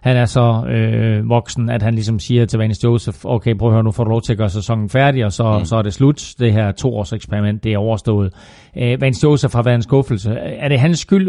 han 0.00 0.16
er 0.16 0.24
så 0.24 0.64
øh, 0.64 1.28
voksen, 1.28 1.70
at 1.70 1.82
han 1.82 1.94
ligesom 1.94 2.18
siger 2.18 2.46
til 2.46 2.58
Vance 2.58 2.80
Joseph, 2.84 3.18
okay, 3.24 3.54
prøv 3.54 3.68
at 3.68 3.74
høre, 3.74 3.84
nu 3.84 3.90
får 3.90 4.04
du 4.04 4.10
lov 4.10 4.22
til 4.22 4.32
at 4.32 4.38
gøre 4.38 4.50
sæsonen 4.50 4.88
færdig, 4.88 5.24
og 5.24 5.32
så, 5.32 5.58
mm. 5.58 5.64
så 5.64 5.76
er 5.76 5.82
det 5.82 5.94
slut. 5.94 6.34
Det 6.38 6.52
her 6.52 6.72
toårs 6.72 7.12
eksperiment, 7.12 7.64
det 7.64 7.72
er 7.72 7.78
overstået. 7.78 8.32
Øh, 8.76 9.00
Vance 9.00 9.24
Joseph 9.24 9.54
har 9.54 9.62
været 9.62 9.74
en 9.74 9.82
skuffelse. 9.82 10.30
Er 10.34 10.68
det 10.68 10.80
hans 10.80 10.98
skyld 10.98 11.28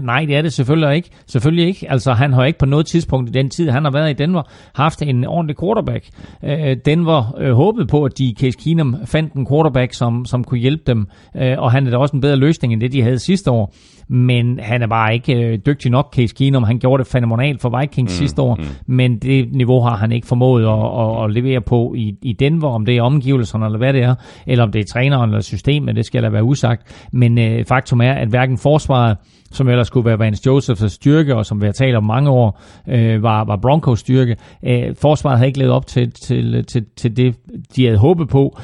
100%? 0.00 0.06
Nej, 0.06 0.24
det 0.24 0.36
er 0.36 0.42
det 0.42 0.52
selvfølgelig 0.52 0.96
ikke. 0.96 1.10
Selvfølgelig 1.26 1.66
ikke. 1.66 1.90
Altså, 1.90 2.12
han 2.12 2.32
har 2.32 2.44
ikke 2.44 2.58
på 2.58 2.66
noget 2.66 2.86
tidspunkt 2.86 3.28
i 3.28 3.32
den 3.32 3.50
tid, 3.50 3.70
han 3.70 3.84
har 3.84 3.90
været 3.90 4.10
i 4.10 4.12
Denver, 4.12 4.42
haft 4.74 5.02
en 5.02 5.26
ordentlig 5.26 5.56
quarterback. 5.60 6.04
Øh, 6.44 6.76
Denver 6.84 7.34
øh, 7.38 7.52
håbede 7.52 7.86
på, 7.86 8.04
at 8.04 8.18
de 8.18 8.34
Case 8.40 8.58
Keenum 8.64 8.96
fandt 9.04 9.32
en 9.32 9.46
quarterback, 9.46 9.92
som, 9.92 10.24
som 10.24 10.44
kunne 10.44 10.60
hjælpe 10.60 10.82
dem, 10.86 11.06
øh, 11.36 11.54
og 11.58 11.72
han 11.72 11.86
er 11.86 11.90
da 11.90 11.96
også 11.96 12.16
en 12.16 12.20
bedre 12.20 12.36
løsning, 12.36 12.72
end 12.72 12.80
det, 12.80 12.92
de 12.92 13.02
havde 13.02 13.18
sidste 13.18 13.50
år 13.50 13.74
men 14.08 14.60
han 14.62 14.82
er 14.82 14.86
bare 14.86 15.14
ikke 15.14 15.34
øh, 15.34 15.58
dygtig 15.66 15.90
nok, 15.90 16.14
Case 16.14 16.34
Keenum. 16.34 16.62
Han 16.62 16.78
gjorde 16.78 17.02
det 17.02 17.12
fænomenalt 17.12 17.60
for 17.60 17.80
Vikings 17.80 18.12
mm, 18.12 18.16
sidste 18.16 18.42
år, 18.42 18.54
mm. 18.54 18.64
men 18.86 19.18
det 19.18 19.52
niveau 19.52 19.80
har 19.80 19.96
han 19.96 20.12
ikke 20.12 20.26
formået 20.26 20.64
at, 20.64 21.00
at, 21.00 21.24
at 21.24 21.30
levere 21.30 21.60
på 21.60 21.94
i, 21.96 22.14
i 22.22 22.32
Denver, 22.32 22.68
om 22.68 22.86
det 22.86 22.96
er 22.96 23.02
omgivelserne 23.02 23.64
eller 23.64 23.78
hvad 23.78 23.92
det 23.92 24.02
er, 24.02 24.14
eller 24.46 24.64
om 24.64 24.72
det 24.72 24.80
er 24.80 24.84
træneren 24.92 25.30
eller 25.30 25.42
systemet, 25.42 25.96
det 25.96 26.06
skal 26.06 26.22
da 26.22 26.28
være 26.28 26.44
usagt. 26.44 27.08
Men 27.12 27.38
øh, 27.38 27.64
faktum 27.64 28.00
er, 28.00 28.12
at 28.12 28.28
hverken 28.28 28.58
forsvaret, 28.58 29.16
som 29.52 29.68
ellers 29.68 29.86
skulle 29.86 30.06
være 30.06 30.18
Vance 30.18 30.42
Josephs 30.46 30.92
styrke, 30.92 31.36
og 31.36 31.46
som 31.46 31.60
vi 31.60 31.66
har 31.66 31.72
talt 31.72 31.96
om 31.96 32.04
mange 32.04 32.30
år, 32.30 32.62
øh, 32.88 33.22
var, 33.22 33.44
var 33.44 33.56
Broncos 33.56 34.00
styrke. 34.00 34.36
Øh, 34.66 34.94
forsvaret 35.00 35.38
har 35.38 35.46
ikke 35.46 35.58
levet 35.58 35.72
op 35.72 35.86
til, 35.86 36.10
til, 36.10 36.64
til, 36.64 36.84
til 36.96 37.16
det, 37.16 37.36
de 37.76 37.84
havde 37.84 37.98
håbet 37.98 38.28
på 38.28 38.58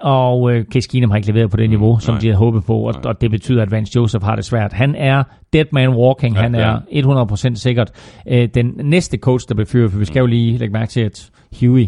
og 0.00 0.52
øh, 0.52 0.64
Case 0.64 0.88
Keenum 0.88 1.10
har 1.10 1.16
ikke 1.16 1.28
leveret 1.28 1.50
på 1.50 1.56
det 1.56 1.70
niveau, 1.70 1.94
mm, 1.94 2.00
som 2.00 2.14
nej. 2.14 2.20
de 2.20 2.26
havde 2.26 2.38
håbet 2.38 2.64
på, 2.64 2.78
og, 2.78 2.94
og 3.04 3.20
det 3.20 3.30
betyder, 3.30 3.62
at 3.62 3.70
Vance 3.70 3.92
Joseph 3.96 4.24
har 4.24 4.36
det 4.36 4.44
svært. 4.44 4.72
Han 4.72 4.94
er 4.94 5.22
dead 5.52 5.64
man 5.72 5.88
walking, 5.88 6.36
ja, 6.36 6.40
han 6.42 6.54
er 6.54 6.80
ja. 6.92 7.24
100% 7.24 7.54
sikkert 7.54 7.90
øh, 8.28 8.48
den 8.54 8.72
næste 8.82 9.18
coach, 9.18 9.48
der 9.48 9.54
bliver 9.54 9.66
fyret, 9.66 9.90
for 9.90 9.98
vi 9.98 10.04
skal 10.04 10.20
jo 10.20 10.26
lige 10.26 10.58
lægge 10.58 10.72
mærke 10.72 10.90
til, 10.90 11.00
at 11.00 11.30
Huey, 11.60 11.86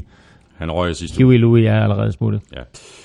han 0.60 0.70
røg 0.70 0.96
sidste 0.96 1.24
Huey 1.24 1.38
Louis 1.38 1.66
er 1.66 1.82
allerede 1.82 2.12
smuttet. 2.12 2.42
Ja. 2.56 2.60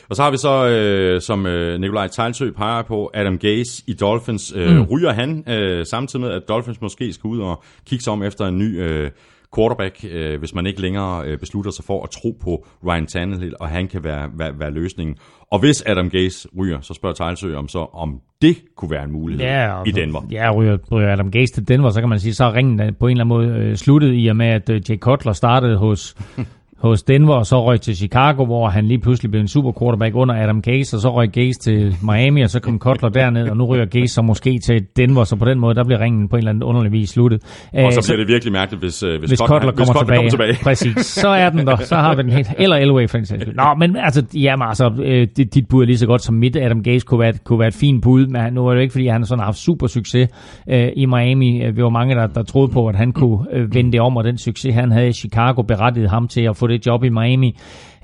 Og 0.10 0.16
så 0.16 0.24
har 0.24 0.32
vi 0.32 0.38
så, 0.38 0.68
øh, 0.68 1.22
som 1.22 1.46
øh, 1.46 1.80
Nikolaj 1.80 2.08
Tejlsø 2.08 2.52
peger 2.52 2.82
på, 2.82 3.12
Adam 3.14 3.38
Gase 3.38 3.84
i 3.88 3.94
Dolphins. 3.94 4.54
Øh, 4.56 4.76
mm. 4.76 4.82
Ryger 4.84 5.14
han 5.14 5.44
øh, 5.50 5.86
samtidig 5.86 6.26
med, 6.26 6.34
at 6.34 6.42
Dolphins 6.50 6.82
måske 6.82 7.14
skal 7.14 7.28
ud 7.28 7.40
og 7.40 7.64
kigge 7.86 8.04
sig 8.04 8.14
om 8.14 8.24
efter 8.24 8.46
en 8.46 8.58
ny 8.58 8.82
øh, 8.82 9.12
quarterback, 9.56 10.06
øh, 10.12 10.40
hvis 10.40 10.56
man 10.56 10.66
ikke 10.66 10.82
længere 10.82 11.26
øh, 11.26 11.38
beslutter 11.38 11.72
sig 11.72 11.86
for 11.86 12.04
at 12.04 12.10
tro 12.10 12.38
på 12.42 12.66
Ryan 12.88 13.08
Tannehill, 13.08 13.54
og 13.60 13.68
han 13.68 13.88
kan 13.88 14.04
være, 14.04 14.30
være, 14.38 14.60
være 14.60 14.72
løsningen. 14.72 15.16
Og 15.52 15.60
hvis 15.60 15.84
Adam 15.86 16.10
Gase 16.10 16.48
ryger, 16.58 16.82
så 16.82 16.94
spørger 16.94 17.16
Tejlsø 17.16 17.56
om 17.56 17.68
så, 17.68 17.80
om 17.94 18.20
det 18.42 18.58
kunne 18.76 18.92
være 18.92 19.04
en 19.04 19.12
mulighed 19.12 19.46
ja, 19.46 19.84
i 19.86 19.92
Denver. 19.92 20.22
Ja, 20.32 20.52
ryger, 20.52 20.78
ryger 20.92 21.14
Adam 21.14 21.32
Gase 21.32 21.54
til 21.54 21.68
Denver, 21.68 21.90
så 21.90 22.00
kan 22.00 22.10
man 22.10 22.20
sige, 22.20 22.34
så 22.34 22.46
er 22.46 22.54
ringen 22.54 22.96
på 23.00 23.08
en 23.08 23.12
eller 23.12 23.36
anden 23.36 23.58
måde 23.58 23.66
øh, 23.66 23.76
sluttet 23.76 24.12
i 24.16 24.28
og 24.28 24.36
med, 24.36 24.48
at 24.48 24.70
øh, 24.70 24.82
Jay 24.90 24.98
Cutler 24.98 25.34
startede 25.34 25.78
hos 25.78 26.16
hos 26.80 27.04
Denver, 27.04 27.34
og 27.34 27.46
så 27.46 27.66
røg 27.66 27.82
til 27.82 27.96
Chicago, 27.96 28.46
hvor 28.46 28.68
han 28.70 28.86
lige 28.86 29.00
pludselig 29.00 29.32
blev 29.32 29.42
en 29.42 29.48
super 29.48 29.72
quarterback 29.80 30.16
under 30.16 30.36
Adam 30.44 30.62
Gase, 30.62 30.98
og 30.98 31.02
så 31.02 31.16
røg 31.16 31.30
Gase 31.30 31.60
til 31.60 31.96
Miami, 32.04 32.42
og 32.42 32.50
så 32.50 32.60
kom 32.60 32.80
Cutler 32.80 33.10
derned, 33.10 33.50
og 33.50 33.58
nu 33.58 33.66
ryger 33.66 33.86
Gase 33.86 34.14
så 34.14 34.22
måske 34.22 34.60
til 34.66 34.86
Denver, 34.98 35.24
så 35.24 35.36
på 35.36 35.46
den 35.46 35.60
måde, 35.60 35.76
der 35.76 35.84
bliver 35.84 36.00
ringen 36.00 36.30
på 36.30 36.36
en 36.36 36.38
eller 36.38 36.50
anden 36.50 36.64
underlig 36.64 36.92
vis 36.92 37.10
sluttet. 37.10 37.44
Og 37.44 37.48
så 37.72 37.78
øh, 37.78 37.82
bliver 37.82 38.02
så, 38.02 38.16
det 38.18 38.28
virkelig 38.28 38.54
mærkeligt, 38.54 38.84
hvis, 38.84 39.04
øh, 39.04 39.20
hvis, 39.20 39.30
hvis 39.30 39.40
Cutler, 39.40 39.60
kommer, 39.60 39.72
hvis 39.76 39.88
tilbage. 39.88 40.18
kommer 40.18 40.30
tilbage. 40.30 40.58
Præcis, 40.64 41.06
så 41.06 41.30
er 41.30 41.50
den 41.50 41.68
der, 41.68 41.76
så 41.76 41.96
har 41.96 42.16
vi 42.16 42.22
den 42.22 42.32
helt, 42.32 42.50
eller 42.58 42.76
Elway 42.76 43.10
for 43.10 43.18
eksempel. 43.18 43.56
Nå, 43.56 43.74
men 43.80 43.96
altså, 43.98 44.24
jamen, 44.34 44.68
altså, 44.68 44.92
øh, 45.04 45.28
dit 45.54 45.68
bud 45.68 45.82
er 45.82 45.86
lige 45.86 45.98
så 45.98 46.08
godt 46.08 46.22
som 46.22 46.36
mit. 46.36 46.56
Adam 46.56 46.84
Gase 46.84 47.06
kunne 47.06 47.20
være, 47.20 47.34
kunne 47.44 47.60
være 47.60 47.68
et 47.68 47.74
fint 47.74 48.04
bud, 48.04 48.28
men 48.28 48.54
nu 48.54 48.68
er 48.68 48.70
det 48.70 48.78
jo 48.78 48.82
ikke, 48.82 48.92
fordi 48.92 49.08
han 49.08 49.22
har 49.22 49.26
sådan 49.26 49.44
haft 49.44 49.58
super 49.58 49.88
succes 49.88 50.30
øh, 50.70 50.90
i 50.96 51.06
Miami. 51.06 51.72
Vi 51.76 51.84
var 51.84 51.90
mange, 51.90 52.16
der, 52.16 52.28
der 52.28 52.44
troede 52.44 52.68
på, 52.72 52.88
at 52.88 52.96
han 52.96 53.12
kunne 53.12 53.40
øh, 53.54 53.76
vende 53.76 53.92
det 53.92 54.02
om, 54.02 54.18
og 54.18 54.24
den 54.24 54.38
succes, 54.38 54.76
han 54.76 54.92
havde 54.92 55.08
i 55.08 55.14
Chicago, 55.14 55.62
berettigede 55.62 56.10
ham 56.10 56.28
til 56.28 56.42
at 56.42 56.58
få 56.58 56.65
det 56.68 56.86
job 56.86 57.04
i 57.04 57.10
Miami. 57.10 57.58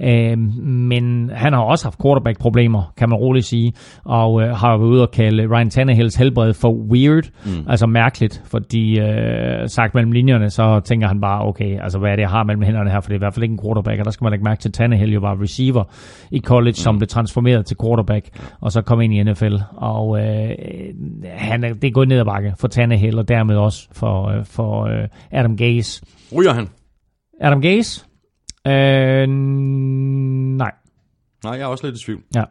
Øh, 0.03 0.37
men 0.63 1.29
han 1.33 1.53
har 1.53 1.61
også 1.61 1.85
haft 1.85 2.01
quarterback-problemer, 2.01 2.93
kan 2.97 3.09
man 3.09 3.17
roligt 3.17 3.45
sige, 3.45 3.73
og 4.05 4.41
øh, 4.41 4.49
har 4.55 4.77
været 4.77 4.89
ude 4.89 5.01
og 5.01 5.11
kalde 5.11 5.47
Ryan 5.47 5.69
Tannehills 5.69 6.15
helbred 6.15 6.53
for 6.53 6.71
weird, 6.71 7.23
mm. 7.45 7.65
altså 7.69 7.87
mærkeligt, 7.87 8.41
fordi 8.45 8.99
øh, 8.99 9.69
sagt 9.69 9.95
mellem 9.95 10.11
linjerne, 10.11 10.49
så 10.49 10.79
tænker 10.85 11.07
han 11.07 11.21
bare, 11.21 11.45
okay, 11.45 11.79
altså 11.81 11.99
hvad 11.99 12.11
er 12.11 12.15
det, 12.15 12.21
jeg 12.21 12.29
har 12.29 12.43
mellem 12.43 12.63
hænderne 12.63 12.89
her, 12.89 12.99
for 12.99 13.07
det 13.07 13.13
er 13.13 13.17
i 13.17 13.25
hvert 13.25 13.33
fald 13.33 13.43
ikke 13.43 13.53
en 13.53 13.59
quarterback, 13.63 13.99
og 13.99 14.05
der 14.05 14.11
skal 14.11 14.25
man 14.25 14.33
ikke 14.33 14.43
mærke 14.43 14.61
til, 14.61 14.69
at 14.69 14.73
Tannehill 14.73 15.13
jo 15.13 15.19
var 15.19 15.41
receiver 15.41 15.83
i 16.31 16.39
college, 16.39 16.71
mm. 16.71 16.83
som 16.83 16.97
blev 16.97 17.07
transformeret 17.07 17.65
til 17.65 17.77
quarterback, 17.83 18.25
og 18.61 18.71
så 18.71 18.81
kom 18.81 19.01
ind 19.01 19.13
i 19.13 19.23
NFL, 19.23 19.55
og 19.71 20.19
øh, 20.19 20.49
han 21.25 21.63
er, 21.63 21.73
det 21.73 21.87
er 21.87 21.91
gået 21.91 22.07
ned 22.07 22.19
ad 22.19 22.25
bakke 22.25 22.53
for 22.59 22.67
Tannehill, 22.67 23.19
og 23.19 23.27
dermed 23.27 23.55
også 23.55 23.87
for, 23.91 24.29
øh, 24.29 24.45
for 24.45 24.85
øh, 24.85 25.07
Adam 25.31 25.57
Gase. 25.57 26.01
Ryger 26.35 26.53
han? 26.53 26.67
Adam 27.41 27.61
Gase? 27.61 28.10
Øh, 28.67 29.27
nej. 30.57 30.71
Nej, 31.43 31.53
jeg 31.53 31.61
er 31.61 31.65
også 31.65 31.87
lidt 31.87 32.01
i 32.01 32.05
tvivl. 32.05 32.21
Ja. 32.35 32.43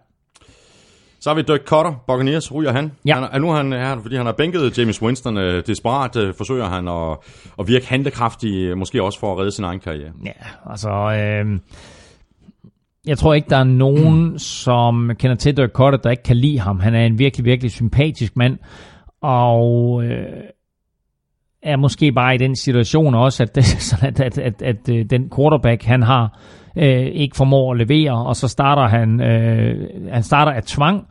Så 1.21 1.31
har 1.31 1.35
vi 1.35 1.43
Dirk 1.43 1.61
Cutter, 1.65 2.05
Buccaneers, 2.07 2.55
ryger 2.55 2.73
han. 2.73 2.93
Ja. 3.05 3.15
han 3.15 3.25
er, 3.33 3.39
nu 3.39 3.51
er 3.51 3.57
han 3.57 3.73
her, 3.73 3.99
fordi 4.03 4.17
han 4.17 4.27
har 4.27 4.33
bænket 4.33 4.79
James 4.79 5.03
Winston. 5.03 5.39
Øh, 5.39 5.67
desperat 5.67 6.17
øh, 6.17 6.35
forsøger 6.35 6.69
han 6.69 6.89
at, 6.89 7.19
at 7.59 7.69
virke 7.69 7.89
handlekraftig, 7.89 8.79
måske 8.79 9.03
også 9.03 9.19
for 9.19 9.33
at 9.33 9.39
redde 9.39 9.53
sin 9.53 9.65
egen 9.65 9.81
karriere. 9.81 10.13
Ja, 10.25 10.71
altså... 10.71 10.91
Øh, 10.91 11.59
jeg 13.07 13.19
tror 13.19 13.35
ikke, 13.35 13.51
der 13.51 13.57
er 13.57 13.65
nogen, 13.65 14.39
som 14.39 15.13
kender 15.19 15.37
til 15.37 15.57
Dirk 15.57 15.71
Cutter, 15.73 15.99
der 15.99 16.11
ikke 16.11 16.23
kan 16.23 16.37
lide 16.37 16.59
ham. 16.59 16.81
Han 16.81 16.95
er 16.95 17.07
en 17.07 17.19
virkelig, 17.19 17.45
virkelig 17.45 17.71
sympatisk 17.71 18.37
mand. 18.37 18.59
Og... 19.23 20.05
Øh, 20.05 20.27
er 21.63 21.77
måske 21.77 22.13
bare 22.13 22.35
i 22.35 22.39
den 22.39 22.57
situation 22.57 23.15
også, 23.15 23.43
at, 23.43 23.55
det, 23.55 23.65
sådan 23.91 24.09
at, 24.09 24.21
at, 24.21 24.39
at, 24.39 24.63
at 24.63 24.89
øh, 24.91 25.05
den 25.11 25.31
quarterback, 25.37 25.83
han 25.83 26.03
har, 26.03 26.39
øh, 26.77 27.07
ikke 27.07 27.37
formår 27.37 27.73
at 27.73 27.79
levere, 27.79 28.27
og 28.27 28.37
så 28.37 28.49
starter 28.49 28.89
han, 28.89 29.21
øh, 29.21 29.89
han 30.13 30.23
starter 30.23 30.53
af 30.53 30.63
tvang, 30.63 31.07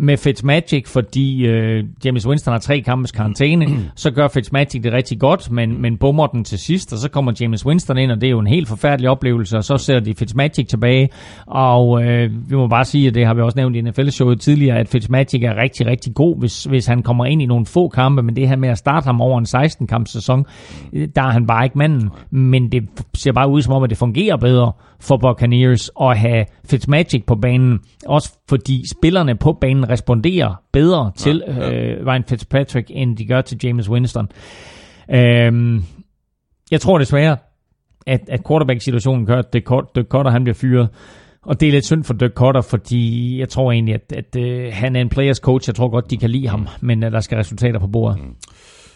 med 0.00 0.16
Fitzmagic, 0.16 0.88
fordi 0.88 1.46
øh, 1.46 1.84
James 2.04 2.26
Winston 2.26 2.52
har 2.52 2.58
tre 2.58 2.80
kampes 2.80 3.12
karantæne, 3.12 3.66
så 3.94 4.10
gør 4.10 4.28
Fitzmagic 4.28 4.82
det 4.82 4.92
rigtig 4.92 5.20
godt, 5.20 5.50
men, 5.50 5.82
men 5.82 5.96
bummer 5.96 6.26
den 6.26 6.44
til 6.44 6.58
sidst, 6.58 6.92
og 6.92 6.98
så 6.98 7.10
kommer 7.10 7.32
James 7.40 7.66
Winston 7.66 7.98
ind, 7.98 8.10
og 8.12 8.20
det 8.20 8.26
er 8.26 8.30
jo 8.30 8.38
en 8.38 8.46
helt 8.46 8.68
forfærdelig 8.68 9.10
oplevelse, 9.10 9.56
og 9.56 9.64
så 9.64 9.76
sætter 9.76 10.00
de 10.00 10.14
Fitzmagic 10.14 10.68
tilbage, 10.68 11.08
og 11.46 12.04
øh, 12.04 12.50
vi 12.50 12.56
må 12.56 12.66
bare 12.68 12.84
sige, 12.84 13.08
at 13.08 13.14
det 13.14 13.26
har 13.26 13.34
vi 13.34 13.40
også 13.40 13.58
nævnt 13.58 13.76
i 13.76 13.80
NFL-showet 13.80 14.40
tidligere, 14.40 14.78
at 14.78 14.88
Fitzmagic 14.88 15.42
er 15.42 15.56
rigtig, 15.56 15.86
rigtig 15.86 16.14
god, 16.14 16.38
hvis, 16.38 16.64
hvis 16.64 16.86
han 16.86 17.02
kommer 17.02 17.24
ind 17.24 17.42
i 17.42 17.46
nogle 17.46 17.66
få 17.66 17.88
kampe, 17.88 18.22
men 18.22 18.36
det 18.36 18.48
her 18.48 18.56
med 18.56 18.68
at 18.68 18.78
starte 18.78 19.04
ham 19.04 19.20
over 19.20 19.38
en 19.38 19.46
16-kamps 19.46 20.12
sæson, 20.12 20.46
øh, 20.92 21.08
der 21.16 21.22
er 21.22 21.30
han 21.30 21.46
bare 21.46 21.64
ikke 21.64 21.78
manden, 21.78 22.10
men 22.30 22.72
det 22.72 22.88
ser 23.14 23.32
bare 23.32 23.48
ud 23.48 23.62
som 23.62 23.74
om, 23.74 23.82
at 23.82 23.90
det 23.90 23.98
fungerer 23.98 24.36
bedre 24.36 24.72
for 25.00 25.16
Buccaneers 25.16 25.90
at 26.00 26.18
have 26.18 26.44
Fitzmagic 26.70 27.24
på 27.26 27.34
banen, 27.34 27.80
også 28.06 28.38
fordi 28.48 28.82
spillerne 28.98 29.36
på 29.36 29.52
banen 29.60 29.88
responderer 29.88 30.62
bedre 30.72 31.12
til 31.16 31.42
Ja, 31.46 31.52
ja. 31.54 31.72
øh, 31.72 32.06
Ryan 32.06 32.24
Fitzpatrick, 32.28 32.90
end 32.90 33.16
de 33.16 33.26
gør 33.26 33.40
til 33.40 33.58
James 33.64 33.90
Winston. 33.90 34.28
Øhm, 35.14 35.84
jeg 36.70 36.80
tror 36.80 36.98
desværre, 36.98 37.36
at, 38.06 38.20
at 38.28 38.40
quarterback-situationen 38.48 39.26
gør, 39.26 39.36
at 39.38 39.52
Dirk 39.52 39.70
Cut- 39.72 39.92
Dirk 39.94 40.06
Cutter 40.06 40.30
han 40.30 40.44
bliver 40.44 40.54
fyret. 40.54 40.88
Og 41.42 41.60
det 41.60 41.68
er 41.68 41.72
lidt 41.72 41.86
synd 41.86 42.04
for 42.04 42.14
Dirk 42.14 42.32
Cutter, 42.34 42.60
fordi 42.60 43.38
jeg 43.40 43.48
tror 43.48 43.72
egentlig, 43.72 43.94
at, 43.94 44.12
at 44.16 44.36
øh, 44.36 44.72
han 44.72 44.96
er 44.96 45.00
en 45.00 45.08
players 45.08 45.36
coach. 45.36 45.68
Jeg 45.68 45.74
tror 45.74 45.88
godt, 45.88 46.10
de 46.10 46.16
kan 46.16 46.30
lide 46.30 46.48
ham, 46.48 46.68
men 46.80 47.04
øh, 47.04 47.12
der 47.12 47.20
skal 47.20 47.36
resultater 47.36 47.78
på 47.80 47.86
bordet. 47.86 48.18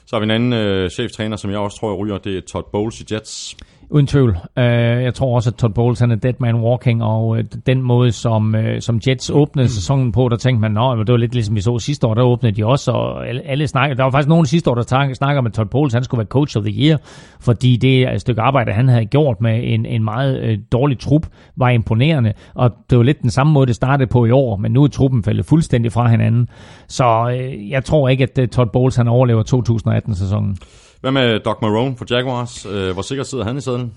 Så 0.07 0.17
har 0.17 0.21
vi 0.21 0.25
en 0.25 0.31
anden 0.31 0.53
øh, 0.53 0.91
cheftræner, 0.91 1.37
som 1.37 1.51
jeg 1.51 1.59
også 1.59 1.77
tror, 1.81 1.91
jeg 1.91 1.99
ryger. 1.99 2.19
Det 2.19 2.37
er 2.37 2.41
Todd 2.41 2.65
Bowles 2.73 3.01
i 3.01 3.05
Jets. 3.15 3.57
Uden 3.91 4.07
tvivl. 4.07 4.31
Uh, 4.31 4.63
jeg 5.05 5.15
tror 5.15 5.35
også, 5.35 5.51
at 5.51 5.55
Todd 5.55 5.73
Bowles 5.75 6.01
han 6.01 6.11
er 6.11 6.17
dead 6.17 6.35
man 6.39 6.55
walking, 6.55 7.03
og 7.03 7.29
uh, 7.29 7.39
den 7.67 7.83
måde, 7.83 8.13
som, 8.13 8.55
uh, 8.55 8.61
som 8.81 9.01
Jets 9.07 9.31
åbnede 9.31 9.69
sæsonen 9.69 10.13
på, 10.13 10.29
der 10.29 10.37
tænkte 10.37 10.61
man, 10.61 10.71
nå, 10.71 10.97
det 10.97 11.13
var 11.13 11.17
lidt 11.17 11.35
ligesom 11.35 11.55
vi 11.55 11.61
så 11.61 11.79
sidste 11.79 12.07
år, 12.07 12.15
der 12.15 12.23
åbnede 12.23 12.57
de 12.57 12.67
også, 12.67 12.91
og 12.91 13.29
alle, 13.29 13.67
snakker, 13.67 13.97
der 13.97 14.05
var 14.05 14.11
faktisk 14.11 14.29
nogen 14.29 14.47
sidste 14.47 14.71
år, 14.71 14.75
der 14.75 15.13
snakker 15.15 15.39
om, 15.39 15.47
at 15.47 15.53
Todd 15.53 15.69
Bowles 15.69 15.95
han 15.95 16.05
skulle 16.05 16.19
være 16.19 16.27
coach 16.27 16.57
of 16.57 16.65
the 16.65 16.83
year, 16.83 16.99
fordi 17.41 17.77
det 17.77 18.15
et 18.15 18.21
stykke 18.21 18.43
arbejde, 18.43 18.73
han 18.73 18.89
havde 18.89 19.07
gjort 19.07 19.41
med 19.41 19.61
en, 19.65 19.87
en 19.87 20.05
meget 20.05 20.61
dårlig 20.73 20.99
trup, 20.99 21.27
var 21.57 21.69
imponerende, 21.69 22.33
og 22.55 22.71
det 22.91 22.99
var 22.99 23.05
lidt 23.05 23.23
den 23.23 23.31
samme 23.31 23.53
måde, 23.53 23.67
det 23.67 23.75
startede 23.75 24.07
på 24.07 24.25
i 24.25 24.31
år, 24.31 24.57
men 24.57 24.73
nu 24.73 24.83
er 24.83 24.89
truppen 24.89 25.23
faldet 25.23 25.47
fuldstændig 25.47 25.93
fra 25.93 26.09
hinanden. 26.09 26.49
Så 26.89 27.27
jeg 27.71 27.85
tror 27.85 28.09
ikke, 28.09 28.29
at 28.37 28.51
Todd 28.51 28.71
Bowles 28.73 28.97
han 28.97 29.09
overlever 29.09 29.43
2018-sæsonen. 29.43 30.57
Hvad 31.05 31.13
med 31.13 31.41
Doc 31.41 31.57
Marone 31.63 31.97
for 31.97 32.07
Jaguars? 32.11 32.67
Øh, 32.67 32.93
hvor 32.93 33.03
sikkert 33.03 33.27
sidder 33.27 33.45
han 33.45 33.57
i 33.57 33.61
sædlen? 33.61 33.93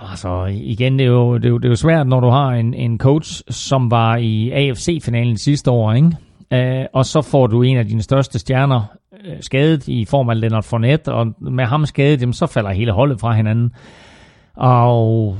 Altså 0.00 0.44
igen, 0.44 0.98
det 0.98 1.04
er, 1.04 1.10
jo, 1.10 1.36
det, 1.36 1.44
er 1.44 1.48
jo, 1.48 1.58
det 1.58 1.64
er 1.64 1.68
jo 1.68 1.76
svært, 1.76 2.06
når 2.06 2.20
du 2.20 2.28
har 2.28 2.50
en, 2.50 2.74
en 2.74 2.98
coach, 2.98 3.42
som 3.50 3.90
var 3.90 4.16
i 4.16 4.50
AFC-finalen 4.50 5.36
sidste 5.38 5.70
år, 5.70 5.92
ikke? 5.92 6.10
Uh, 6.54 6.86
og 6.92 7.06
så 7.06 7.22
får 7.22 7.46
du 7.46 7.62
en 7.62 7.76
af 7.76 7.86
dine 7.86 8.02
største 8.02 8.38
stjerner 8.38 8.82
uh, 9.12 9.32
skadet 9.40 9.88
i 9.88 10.04
form 10.04 10.28
af 10.28 10.40
Leonard 10.40 10.62
Fournette, 10.62 11.12
og 11.12 11.26
med 11.40 11.64
ham 11.64 11.86
skadet, 11.86 12.20
jamen, 12.20 12.32
så 12.32 12.46
falder 12.46 12.70
hele 12.70 12.92
holdet 12.92 13.20
fra 13.20 13.32
hinanden. 13.32 13.72
Og 14.56 15.36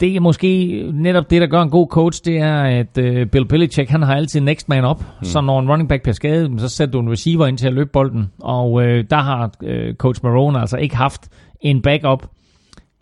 det 0.00 0.16
er 0.16 0.20
måske 0.20 0.82
netop 0.94 1.30
det, 1.30 1.40
der 1.40 1.46
gør 1.46 1.62
en 1.62 1.70
god 1.70 1.88
coach, 1.88 2.22
det 2.24 2.38
er, 2.38 2.62
at 2.62 2.98
uh, 2.98 3.26
Bill 3.32 3.48
Belichick, 3.48 3.90
han 3.90 4.02
har 4.02 4.14
altid 4.14 4.40
next 4.40 4.68
man 4.68 4.84
up. 4.84 4.98
Mm. 4.98 5.24
Så 5.24 5.40
når 5.40 5.60
en 5.60 5.70
running 5.70 5.88
back 5.88 6.02
bliver 6.02 6.14
skadet, 6.14 6.60
så 6.60 6.68
sætter 6.68 6.92
du 6.92 7.00
en 7.00 7.10
receiver 7.10 7.46
ind 7.46 7.58
til 7.58 7.66
at 7.66 7.72
løbe 7.72 7.90
bolden. 7.92 8.32
Og 8.42 8.72
uh, 8.72 8.82
der 8.82 9.20
har 9.20 9.50
uh, 9.62 9.94
coach 9.94 10.20
Marone 10.22 10.60
altså 10.60 10.76
ikke 10.76 10.96
haft 10.96 11.28
en 11.60 11.82
backup 11.82 12.26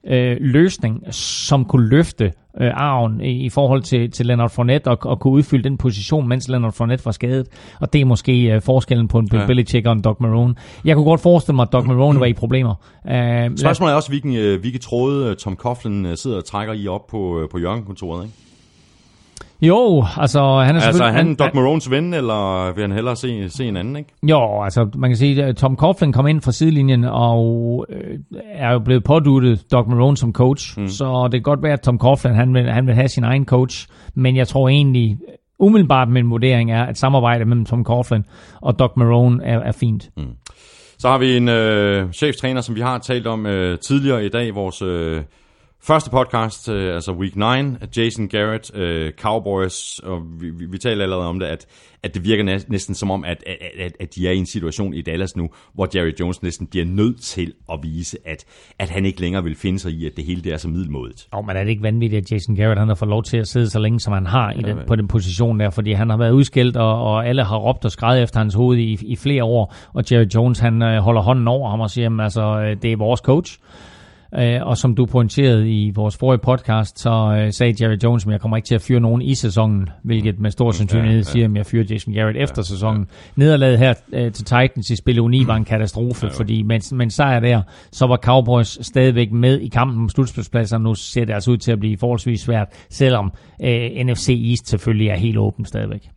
øh, 0.06 0.36
løsning, 0.40 1.14
som 1.14 1.64
kunne 1.64 1.88
løfte 1.88 2.32
øh, 2.60 2.70
arven 2.74 3.20
i, 3.20 3.44
i 3.44 3.48
forhold 3.48 3.82
til, 3.82 4.10
til 4.10 4.26
Leonard 4.26 4.50
Fournette 4.50 4.88
og, 4.88 4.98
og 5.02 5.20
kunne 5.20 5.32
udfylde 5.32 5.64
den 5.64 5.76
position, 5.76 6.28
mens 6.28 6.48
Leonard 6.48 6.72
Fournette 6.72 7.04
var 7.04 7.12
skadet. 7.12 7.46
Og 7.80 7.92
det 7.92 8.00
er 8.00 8.04
måske 8.04 8.52
øh, 8.54 8.62
forskellen 8.62 9.08
på 9.08 9.18
en 9.18 9.28
Bill 9.28 9.40
Ja. 9.40 9.46
Belichick 9.46 9.86
og 9.86 9.92
en 9.92 10.02
Doc 10.02 10.16
Marone. 10.20 10.54
Jeg 10.84 10.96
kunne 10.96 11.04
godt 11.04 11.20
forestille 11.20 11.56
mig, 11.56 11.62
at 11.62 11.72
Doc 11.72 11.84
Marone 11.86 12.20
var 12.20 12.26
i 12.26 12.32
problemer. 12.32 12.74
Uh, 13.04 13.56
Spørgsmålet 13.56 13.92
er 13.92 13.96
også, 13.96 14.08
hvilken, 14.08 14.36
øh, 14.36 14.60
hvilke 14.60 14.78
tråde 14.78 15.30
øh, 15.30 15.36
Tom 15.36 15.56
Coughlin 15.56 16.06
øh, 16.06 16.16
sidder 16.16 16.36
og 16.36 16.44
trækker 16.44 16.74
i 16.74 16.88
op 16.88 17.06
på, 17.06 17.40
øh, 17.40 17.48
på 17.48 17.58
Jørgen-kontoret, 17.58 18.24
ikke? 18.24 18.34
Jo, 19.68 20.04
altså 20.16 20.40
han 20.40 20.76
er 20.76 20.80
Altså, 20.80 20.88
er 20.88 20.92
selvfølgelig- 20.92 21.14
han 21.14 21.34
Doc 21.34 21.54
Marones 21.54 21.90
ven, 21.90 22.14
eller 22.14 22.72
vil 22.74 22.82
han 22.82 22.92
hellere 22.92 23.16
se, 23.16 23.48
se 23.50 23.64
en 23.68 23.76
anden, 23.76 23.96
ikke? 23.96 24.10
Jo, 24.22 24.62
altså 24.62 24.88
man 24.96 25.10
kan 25.10 25.16
sige, 25.16 25.44
at 25.44 25.56
Tom 25.56 25.76
Coughlin 25.76 26.12
kom 26.12 26.26
ind 26.26 26.40
fra 26.40 26.52
sidelinjen 26.52 27.04
og 27.04 27.86
øh, 27.88 28.18
er 28.52 28.72
jo 28.72 28.78
blevet 28.78 29.04
påduttet 29.04 29.72
Doc 29.72 29.86
Marone 29.86 30.16
som 30.16 30.32
coach. 30.32 30.80
Mm. 30.80 30.88
Så 30.88 31.24
det 31.24 31.32
kan 31.32 31.42
godt 31.42 31.62
være, 31.62 31.72
at 31.72 31.80
Tom 31.80 31.98
Coughlin 31.98 32.34
han 32.34 32.54
vil, 32.54 32.70
han 32.72 32.86
vil 32.86 32.94
have 32.94 33.08
sin 33.08 33.24
egen 33.24 33.44
coach. 33.44 33.86
Men 34.14 34.36
jeg 34.36 34.48
tror 34.48 34.68
egentlig, 34.68 35.18
umiddelbart 35.58 36.08
min 36.08 36.30
vurdering 36.30 36.72
er, 36.72 36.82
at 36.82 36.98
samarbejdet 36.98 37.46
mellem 37.48 37.64
Tom 37.64 37.84
Coughlin 37.84 38.24
og 38.62 38.78
Doc 38.78 38.92
Marone 38.96 39.44
er, 39.44 39.58
er 39.58 39.72
fint. 39.72 40.08
Mm. 40.16 40.22
Så 40.98 41.08
har 41.08 41.18
vi 41.18 41.36
en 41.36 41.48
øh, 41.48 42.12
cheftræner, 42.12 42.60
som 42.60 42.74
vi 42.74 42.80
har 42.80 42.98
talt 42.98 43.26
om 43.26 43.46
øh, 43.46 43.78
tidligere 43.78 44.24
i 44.24 44.28
dag, 44.28 44.54
vores 44.54 44.82
øh, 44.82 45.22
første 45.86 46.10
podcast, 46.10 46.68
øh, 46.68 46.94
altså 46.94 47.12
Week 47.12 47.36
9, 47.36 47.44
Jason 47.96 48.28
Garrett, 48.28 48.76
øh, 48.76 49.12
Cowboys, 49.12 49.98
og 49.98 50.22
vi, 50.40 50.50
vi, 50.50 50.64
vi 50.64 50.78
taler 50.78 51.02
allerede 51.02 51.26
om 51.28 51.38
det, 51.38 51.46
at, 51.46 51.66
at 52.02 52.14
det 52.14 52.24
virker 52.24 52.44
næ- 52.44 52.58
næsten 52.68 52.94
som 52.94 53.10
om, 53.10 53.24
at, 53.24 53.44
at, 53.46 53.56
at, 53.78 53.92
at 54.00 54.14
de 54.14 54.28
er 54.28 54.32
i 54.32 54.36
en 54.36 54.46
situation 54.46 54.94
i 54.94 55.02
Dallas 55.02 55.36
nu, 55.36 55.48
hvor 55.74 55.88
Jerry 55.94 56.12
Jones 56.20 56.42
næsten 56.42 56.66
bliver 56.66 56.84
nødt 56.84 57.20
til 57.20 57.52
at 57.72 57.78
vise, 57.82 58.18
at, 58.24 58.44
at 58.78 58.90
han 58.90 59.06
ikke 59.06 59.20
længere 59.20 59.44
vil 59.44 59.56
finde 59.56 59.78
sig 59.78 59.92
i, 59.92 60.06
at 60.06 60.12
det 60.16 60.24
hele 60.24 60.42
det 60.42 60.52
er 60.52 60.56
så 60.56 60.68
middelmådigt. 60.68 61.28
Og 61.32 61.44
men 61.44 61.56
er 61.56 61.62
det 61.62 61.70
ikke 61.70 61.82
vanvittigt, 61.82 62.24
at 62.24 62.32
Jason 62.32 62.56
Garrett 62.56 62.78
han 62.78 62.88
har 62.88 62.94
fået 62.94 63.08
lov 63.08 63.22
til 63.22 63.36
at 63.36 63.48
sidde 63.48 63.70
så 63.70 63.78
længe, 63.78 64.00
som 64.00 64.12
han 64.12 64.26
har 64.26 64.52
i 64.52 64.62
den, 64.62 64.78
på 64.86 64.96
den 64.96 65.08
position 65.08 65.60
der, 65.60 65.70
fordi 65.70 65.92
han 65.92 66.10
har 66.10 66.16
været 66.16 66.32
udskilt, 66.32 66.76
og, 66.76 67.02
og 67.02 67.28
alle 67.28 67.44
har 67.44 67.56
råbt 67.56 67.84
og 67.84 67.90
skrevet 67.90 68.22
efter 68.22 68.38
hans 68.38 68.54
hoved 68.54 68.78
i, 68.78 68.98
i 69.02 69.16
flere 69.16 69.44
år, 69.44 69.74
og 69.92 70.04
Jerry 70.12 70.26
Jones 70.34 70.58
han 70.58 70.82
øh, 70.82 70.98
holder 70.98 71.22
hånden 71.22 71.48
over 71.48 71.70
ham 71.70 71.80
og 71.80 71.90
siger, 71.90 72.02
jamen, 72.04 72.20
altså, 72.20 72.60
øh, 72.60 72.76
det 72.82 72.92
er 72.92 72.96
vores 72.96 73.20
coach. 73.20 73.58
Øh, 74.38 74.60
og 74.62 74.76
som 74.76 74.94
du 74.94 75.06
pointerede 75.06 75.70
i 75.70 75.90
vores 75.90 76.16
forrige 76.16 76.38
podcast, 76.38 76.98
så 76.98 77.10
øh, 77.38 77.52
sagde 77.52 77.74
Jerry 77.84 77.96
Jones, 78.04 78.26
at 78.26 78.32
jeg 78.32 78.40
kommer 78.40 78.56
ikke 78.56 78.66
til 78.66 78.74
at 78.74 78.82
fyre 78.82 79.00
nogen 79.00 79.22
i 79.22 79.34
sæsonen, 79.34 79.88
hvilket 80.02 80.38
med 80.38 80.50
stor 80.50 80.70
sandsynlighed 80.70 81.22
siger, 81.22 81.48
at 81.48 81.54
jeg 81.54 81.66
fyrer 81.66 81.84
Jason 81.90 82.14
Garrett 82.14 82.38
efter 82.38 82.62
sæsonen. 82.62 83.06
Nederlaget 83.36 83.78
her 83.78 83.94
øh, 84.12 84.32
til 84.32 84.44
Titans 84.44 84.90
i 84.90 84.96
spil 84.96 85.20
U9 85.20 85.46
var 85.46 85.56
en 85.56 85.64
katastrofe, 85.64 86.30
fordi 86.30 86.62
mens, 86.62 86.92
mens 86.92 87.14
sejr 87.14 87.40
der, 87.40 87.62
så 87.92 88.06
var 88.06 88.16
Cowboys 88.16 88.86
stadigvæk 88.86 89.32
med 89.32 89.60
i 89.60 89.68
kampen 89.68 89.98
om 89.98 90.08
slutspilspladser. 90.08 90.78
Nu 90.78 90.94
ser 90.94 91.24
det 91.24 91.34
altså 91.34 91.50
ud 91.50 91.56
til 91.56 91.72
at 91.72 91.80
blive 91.80 91.98
forholdsvis 91.98 92.40
svært, 92.40 92.68
selvom 92.90 93.32
øh, 93.64 93.90
NFC 94.04 94.28
East 94.50 94.68
selvfølgelig 94.68 95.08
er 95.08 95.16
helt 95.16 95.38
åben 95.38 95.64
stadigvæk. 95.64 96.10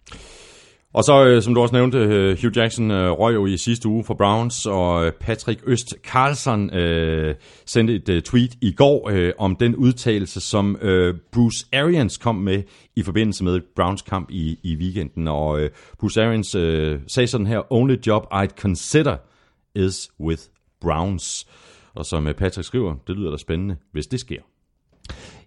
Og 0.93 1.03
så, 1.03 1.25
øh, 1.25 1.41
som 1.41 1.53
du 1.53 1.61
også 1.61 1.75
nævnte, 1.75 1.97
øh, 1.97 2.37
Hugh 2.41 2.57
Jackson 2.57 2.91
øh, 2.91 3.11
røg 3.11 3.33
jo 3.33 3.45
i 3.45 3.57
sidste 3.57 3.87
uge 3.87 4.03
for 4.03 4.13
Browns, 4.13 4.65
og 4.65 5.05
øh, 5.05 5.11
Patrick 5.11 5.61
Øst 5.65 5.95
Carlson 6.03 6.73
øh, 6.73 7.35
sendte 7.65 7.95
et 7.95 8.09
øh, 8.09 8.21
tweet 8.21 8.55
i 8.61 8.71
går 8.71 9.09
øh, 9.09 9.33
om 9.37 9.55
den 9.55 9.75
udtalelse, 9.75 10.41
som 10.41 10.77
øh, 10.81 11.15
Bruce 11.31 11.65
Arians 11.73 12.17
kom 12.17 12.35
med 12.35 12.63
i 12.95 13.03
forbindelse 13.03 13.43
med 13.43 13.61
Browns 13.75 14.01
kamp 14.01 14.31
i, 14.31 14.59
i 14.63 14.75
weekenden. 14.75 15.27
Og 15.27 15.59
øh, 15.59 15.69
Bruce 15.99 16.23
Arians 16.23 16.55
øh, 16.55 16.99
sagde 17.07 17.27
sådan 17.27 17.47
her, 17.47 17.73
Only 17.73 17.95
job 18.07 18.23
I'd 18.33 18.55
consider 18.57 19.17
is 19.75 20.11
with 20.19 20.41
Browns. 20.81 21.47
Og 21.95 22.05
som 22.05 22.27
øh, 22.27 22.33
Patrick 22.33 22.67
skriver, 22.67 22.95
det 23.07 23.15
lyder 23.15 23.31
da 23.31 23.37
spændende, 23.37 23.75
hvis 23.91 24.07
det 24.07 24.19
sker. 24.19 24.41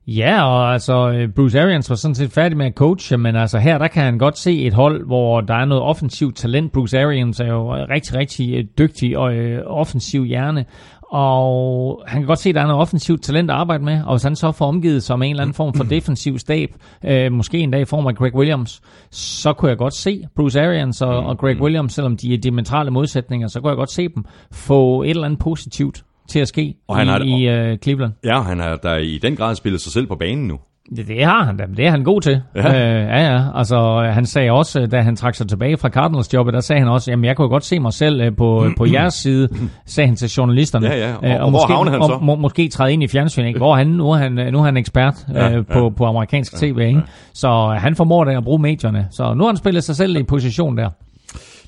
Ja, 0.07 0.43
og 0.45 0.73
altså 0.73 1.11
øh, 1.11 1.29
Bruce 1.29 1.61
Arians 1.61 1.91
var 1.91 1.97
sådan 1.97 2.15
set 2.15 2.33
færdig 2.33 2.59
med 2.59 2.67
at 2.67 2.75
coache, 2.75 3.17
men 3.17 3.37
altså 3.37 3.59
her, 3.59 3.79
der 3.79 3.89
kan 3.89 4.03
han 4.03 4.19
godt 4.19 4.39
se 4.39 4.63
et 4.63 4.75
hold, 4.75 5.07
hvor 5.07 5.41
der 5.41 5.55
er 5.55 5.65
noget 5.65 5.83
offensivt 5.83 6.37
talent. 6.37 6.73
Bruce 6.73 7.01
Arians 7.01 7.41
er 7.41 7.47
jo 7.47 7.75
rigtig, 7.75 8.15
rigtig 8.15 8.55
øh, 8.55 8.65
dygtig 8.79 9.19
og 9.19 9.35
øh, 9.35 9.63
offensiv 9.67 10.25
hjerne, 10.25 10.65
og 11.11 12.03
han 12.07 12.21
kan 12.21 12.27
godt 12.27 12.39
se, 12.39 12.49
at 12.49 12.55
der 12.55 12.61
er 12.61 12.67
noget 12.67 12.81
offensivt 12.81 13.23
talent 13.23 13.51
at 13.51 13.57
arbejde 13.57 13.85
med, 13.85 14.03
og 14.05 14.15
hvis 14.15 14.23
han 14.23 14.37
så 14.37 14.53
får 14.53 14.67
omgivet 14.67 15.03
sig 15.03 15.19
med 15.19 15.27
en 15.27 15.31
eller 15.31 15.43
anden 15.43 15.55
form 15.55 15.75
for 15.75 15.85
defensiv 15.85 16.39
stab, 16.39 16.71
øh, 17.05 17.33
måske 17.33 17.59
en 17.59 17.71
dag 17.71 17.81
i 17.81 17.85
form 17.85 18.07
af 18.07 18.15
Greg 18.15 18.35
Williams, 18.35 18.81
så 19.11 19.53
kunne 19.53 19.69
jeg 19.69 19.79
godt 19.79 19.95
se 19.95 20.25
Bruce 20.37 20.61
Arians 20.61 21.03
og, 21.03 21.17
og 21.17 21.39
Greg 21.39 21.61
Williams, 21.61 21.93
selvom 21.93 22.17
de 22.17 22.35
er 22.35 22.39
diametrale 22.39 22.91
modsætninger, 22.91 23.49
så 23.49 23.61
kunne 23.61 23.71
jeg 23.71 23.77
godt 23.77 23.91
se 23.91 24.09
dem 24.09 24.25
få 24.53 25.03
et 25.03 25.11
eller 25.11 25.25
andet 25.25 25.39
positivt 25.39 26.05
til 26.31 26.41
at 26.41 26.49
ske 26.49 26.75
Og 26.89 26.97
han 26.97 27.07
i, 27.07 27.11
har 27.11 27.19
i 27.19 27.71
øh, 27.73 27.79
Cleveland. 27.79 28.13
Ja, 28.25 28.41
han 28.41 28.59
har 28.61 28.77
da 28.77 28.95
i 28.95 29.19
den 29.23 29.37
grad 29.37 29.55
spillet 29.55 29.81
sig 29.81 29.93
selv 29.93 30.07
på 30.07 30.15
banen 30.17 30.49
nu. 30.49 30.59
Det, 30.97 31.09
det 31.09 31.25
har 31.25 31.45
han 31.45 31.57
da, 31.57 31.65
det 31.77 31.87
er 31.87 31.91
han 31.91 32.05
god 32.05 32.21
til. 32.21 32.41
Ja. 32.57 32.69
Øh, 32.69 33.07
ja, 33.09 33.33
ja. 33.35 33.43
Altså, 33.55 34.11
han 34.13 34.27
sagde 34.27 34.51
også, 34.51 34.87
da 34.87 35.01
han 35.01 35.17
trak 35.17 35.35
sig 35.35 35.49
tilbage 35.49 35.77
fra 35.77 35.89
Cardinals-jobbet, 35.89 36.53
der 36.55 36.61
sagde 36.61 36.81
han 36.81 36.89
også, 36.89 37.11
jamen 37.11 37.25
jeg 37.25 37.37
kunne 37.37 37.49
godt 37.49 37.65
se 37.65 37.79
mig 37.81 37.93
selv 37.93 38.21
øh, 38.21 38.37
på, 38.37 38.67
på 38.77 38.87
jeres 38.93 39.15
side, 39.15 39.49
sagde 39.87 40.07
han 40.09 40.17
til 40.17 40.29
journalisterne. 40.29 40.87
Ja, 40.87 40.99
ja. 41.09 41.15
Og- 41.17 41.25
Øh, 41.25 41.33
og 41.35 41.39
hvor 41.39 41.51
måske, 41.51 41.91
han 41.91 42.03
så? 42.03 42.13
Og, 42.13 42.25
må, 42.25 42.35
måske 42.37 42.69
træde 42.69 42.93
ind 42.93 43.03
i 43.03 43.09
fjernsynet, 43.09 43.47
ikke? 43.47 43.59
Hvor 43.59 43.75
han, 43.77 43.87
nu 43.87 44.11
er 44.11 44.17
han, 44.17 44.33
nu 44.33 44.59
er 44.59 44.63
han 44.63 44.77
ekspert 44.77 45.15
Ja, 45.35 45.57
øh, 45.57 45.65
på, 45.73 45.91
på 45.97 46.05
amerikansk 46.05 46.57
tv, 46.57 46.79
ikke? 46.79 47.01
Så 47.35 47.49
øh, 47.49 47.83
han 47.83 47.97
formår 47.97 48.25
da 48.25 48.37
at 48.37 48.45
bruge 48.45 48.59
medierne. 48.63 49.07
Så 49.11 49.35
nu 49.35 49.43
har 49.45 49.49
han 49.49 49.57
spillet 49.57 49.85
sig 49.85 49.97
selv 49.97 50.17
i 50.17 50.23
position 50.23 50.77
der. 50.79 50.89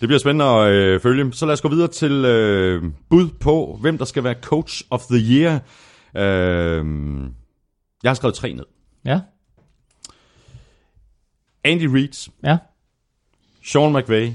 Det 0.02 0.08
bliver 0.08 0.18
spændende 0.18 0.44
at 0.44 0.72
øh, 0.72 1.00
følge. 1.00 1.32
Så 1.32 1.46
lad 1.46 1.52
os 1.52 1.60
gå 1.60 1.68
videre 1.68 1.88
til 1.88 2.24
øh, 2.24 2.82
bud 3.10 3.28
på, 3.40 3.78
hvem 3.80 3.98
der 3.98 4.04
skal 4.04 4.24
være 4.24 4.34
coach 4.42 4.82
of 4.90 5.00
the 5.10 5.18
year. 5.18 5.60
Øh, 6.16 6.84
jeg 8.02 8.10
har 8.10 8.14
skrevet 8.14 8.34
tre 8.34 8.52
ned. 8.52 8.64
Ja, 9.04 9.20
Andy 11.64 11.86
Reid, 11.86 12.30
ja. 12.44 12.58
Sean 13.64 13.92
McVay, 13.92 14.30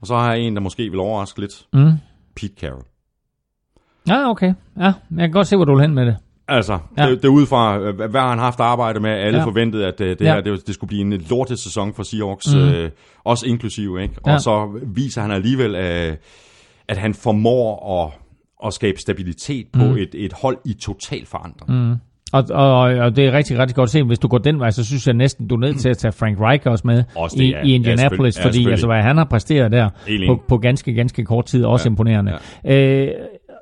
og 0.00 0.06
så 0.06 0.16
har 0.16 0.34
jeg 0.34 0.42
en, 0.42 0.54
der 0.54 0.60
måske 0.60 0.90
vil 0.90 1.00
overraske 1.00 1.40
lidt. 1.40 1.66
Mm. 1.72 1.92
Pete 2.36 2.54
Carroll. 2.60 2.84
Ja, 4.08 4.30
okay. 4.30 4.54
Ja, 4.76 4.92
jeg 5.10 5.18
kan 5.18 5.30
godt 5.30 5.46
se, 5.46 5.56
hvor 5.56 5.64
du 5.64 5.74
vil 5.74 5.82
hen 5.82 5.94
med 5.94 6.06
det. 6.06 6.16
Altså, 6.50 6.78
Ja. 6.98 7.04
ja. 7.04 7.10
det, 7.10 7.22
det 7.22 7.28
ud 7.28 7.46
fra, 7.46 7.78
øh, 7.78 7.96
hvad 8.10 8.20
har 8.20 8.28
han 8.30 8.38
haft 8.38 8.60
arbejde 8.60 9.00
med? 9.00 9.10
Alle 9.10 9.30
Ja. 9.30 9.36
ja. 9.38 9.44
forventede, 9.44 9.86
at 9.86 10.00
øh, 10.00 10.08
det 10.08 10.20
Ja. 10.20 10.34
her 10.34 10.40
det, 10.40 10.66
det 10.66 10.74
skulle 10.74 10.88
blive 10.88 11.00
en 11.00 11.12
lortet 11.30 11.58
sæson 11.58 11.94
for 11.94 12.02
Seahawks, 12.02 12.54
mm. 12.54 12.60
øh, 12.60 12.90
også 13.24 13.46
inklusiv, 13.46 13.98
ikke? 14.02 14.14
Ja. 14.26 14.32
Og 14.34 14.40
så 14.40 14.80
viser 14.94 15.22
han 15.22 15.30
alligevel, 15.30 15.74
øh, 15.74 16.16
at 16.88 16.96
han 16.96 17.14
formår 17.14 18.02
at, 18.04 18.12
at 18.66 18.72
skabe 18.74 18.98
stabilitet 19.00 19.66
på 19.72 19.84
mm. 19.84 19.96
et, 19.96 20.08
et 20.14 20.32
hold 20.42 20.56
i 20.64 20.72
total 20.72 21.26
forandring. 21.26 21.88
Mm. 21.88 21.94
Og, 22.32 22.44
og, 22.50 22.80
og 22.80 23.16
det 23.16 23.26
er 23.26 23.32
rigtig, 23.32 23.58
rigtig 23.58 23.76
godt 23.76 23.90
set. 23.90 24.06
Hvis 24.06 24.18
du 24.18 24.28
går 24.28 24.38
den 24.38 24.58
vej, 24.60 24.70
så 24.70 24.84
synes 24.84 25.06
jeg 25.06 25.14
næsten, 25.14 25.48
du 25.48 25.54
er 25.54 25.58
nødt 25.58 25.78
til 25.80 25.88
at 25.88 25.98
tage 25.98 26.12
Frank 26.12 26.40
Reich 26.40 26.66
også 26.68 26.86
med 26.86 27.04
Også 27.16 27.36
det, 27.36 27.44
i, 27.44 27.50
ja. 27.50 27.62
i 27.62 27.68
Ja, 27.68 27.74
Indianapolis. 27.74 28.38
Ja, 28.38 28.44
fordi 28.44 28.52
selvfølgelig. 28.52 28.72
altså, 28.72 28.86
hvad 28.86 29.02
han 29.02 29.16
har 29.16 29.24
præsteret 29.24 29.72
der 29.72 29.88
på, 30.26 30.42
på 30.48 30.58
ganske, 30.58 30.94
ganske 30.94 31.24
kort 31.24 31.44
tid, 31.46 31.64
også 31.64 31.84
ja. 31.88 31.90
imponerende. 31.90 32.38
Ja. 32.64 33.02
Øh, 33.06 33.08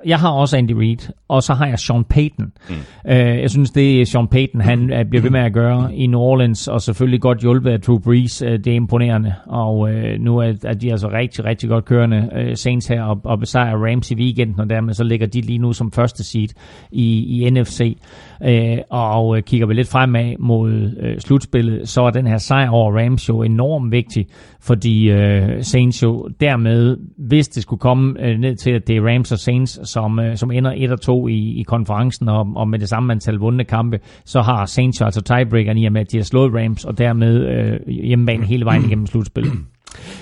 jeg 0.06 0.18
har 0.18 0.30
også 0.30 0.56
Andy 0.56 0.72
Reid, 0.72 1.12
og 1.28 1.42
så 1.42 1.54
har 1.54 1.66
jeg 1.66 1.78
Sean 1.78 2.04
Payton. 2.04 2.52
Mm. 2.68 2.74
Øh, 3.10 3.40
jeg 3.40 3.50
synes, 3.50 3.70
det 3.70 4.00
er 4.00 4.04
Sean 4.04 4.28
Payton, 4.28 4.60
han 4.60 4.92
øh, 4.92 5.04
bliver 5.04 5.22
ved 5.22 5.30
med 5.30 5.40
at 5.40 5.52
gøre 5.52 5.94
i 5.94 6.06
New 6.06 6.20
Orleans, 6.20 6.68
og 6.68 6.82
selvfølgelig 6.82 7.20
godt 7.20 7.40
hjulpet 7.40 7.70
af 7.70 7.80
Drew 7.80 7.98
Brees. 7.98 8.42
Øh, 8.42 8.52
det 8.52 8.66
er 8.66 8.74
imponerende, 8.74 9.34
og 9.46 9.90
øh, 9.92 10.20
nu 10.20 10.38
er, 10.38 10.52
er 10.64 10.74
de 10.74 10.90
altså 10.90 11.10
rigtig, 11.10 11.44
rigtig 11.44 11.68
godt 11.68 11.84
kørende 11.84 12.30
øh, 12.36 12.56
Saints 12.56 12.86
her, 12.86 13.02
og, 13.02 13.20
og 13.24 13.38
besejrer 13.38 13.86
Rams 13.86 14.10
i 14.10 14.14
weekenden, 14.14 14.60
og 14.60 14.70
dermed 14.70 14.94
så 14.94 15.04
ligger 15.04 15.26
de 15.26 15.40
lige 15.40 15.58
nu 15.58 15.72
som 15.72 15.92
første 15.92 16.24
seed 16.24 16.48
i, 16.90 17.42
i 17.42 17.50
NFC. 17.50 17.98
Øh, 18.44 18.78
og 18.90 19.36
øh, 19.36 19.42
kigger 19.42 19.66
vi 19.66 19.74
lidt 19.74 19.88
fremad 19.88 20.34
mod 20.38 20.96
øh, 21.00 21.18
slutspillet, 21.18 21.88
så 21.88 22.02
er 22.02 22.10
den 22.10 22.26
her 22.26 22.38
sejr 22.38 22.70
over 22.70 22.98
Rams 22.98 23.28
jo 23.28 23.42
enormt 23.42 23.92
vigtig, 23.92 24.26
fordi 24.60 25.10
øh, 25.10 25.62
Saints 25.62 26.02
jo 26.02 26.28
dermed, 26.40 26.96
hvis 27.18 27.48
det 27.48 27.62
skulle 27.62 27.80
komme 27.80 28.14
øh, 28.20 28.38
ned 28.38 28.56
til, 28.56 28.70
at 28.70 28.86
det 28.86 28.96
er 28.96 29.14
Rams 29.14 29.32
og 29.32 29.38
Saints, 29.38 29.90
som, 29.90 30.18
øh, 30.18 30.36
som 30.36 30.50
ender 30.50 30.72
1 30.76 30.92
og 30.92 31.00
2 31.00 31.28
i, 31.28 31.60
i 31.60 31.62
konferencen, 31.62 32.28
og, 32.28 32.52
og 32.56 32.68
med 32.68 32.78
det 32.78 32.88
samme 32.88 33.12
antal 33.12 33.34
vundne 33.34 33.64
kampe, 33.64 34.00
så 34.24 34.40
har 34.40 34.66
Saints 34.66 35.00
jo 35.00 35.04
altså 35.04 35.22
tiebreakeren 35.22 35.78
i 35.78 35.86
og 35.86 35.92
med, 35.92 36.00
at 36.00 36.12
de 36.12 36.16
har 36.16 36.24
slået 36.24 36.54
Rams, 36.54 36.84
og 36.84 36.98
dermed 36.98 37.46
øh, 37.46 37.94
hjemmebane 37.94 38.44
hele 38.44 38.64
vejen 38.64 38.84
igennem 38.84 39.06
slutspillet. 39.06 39.52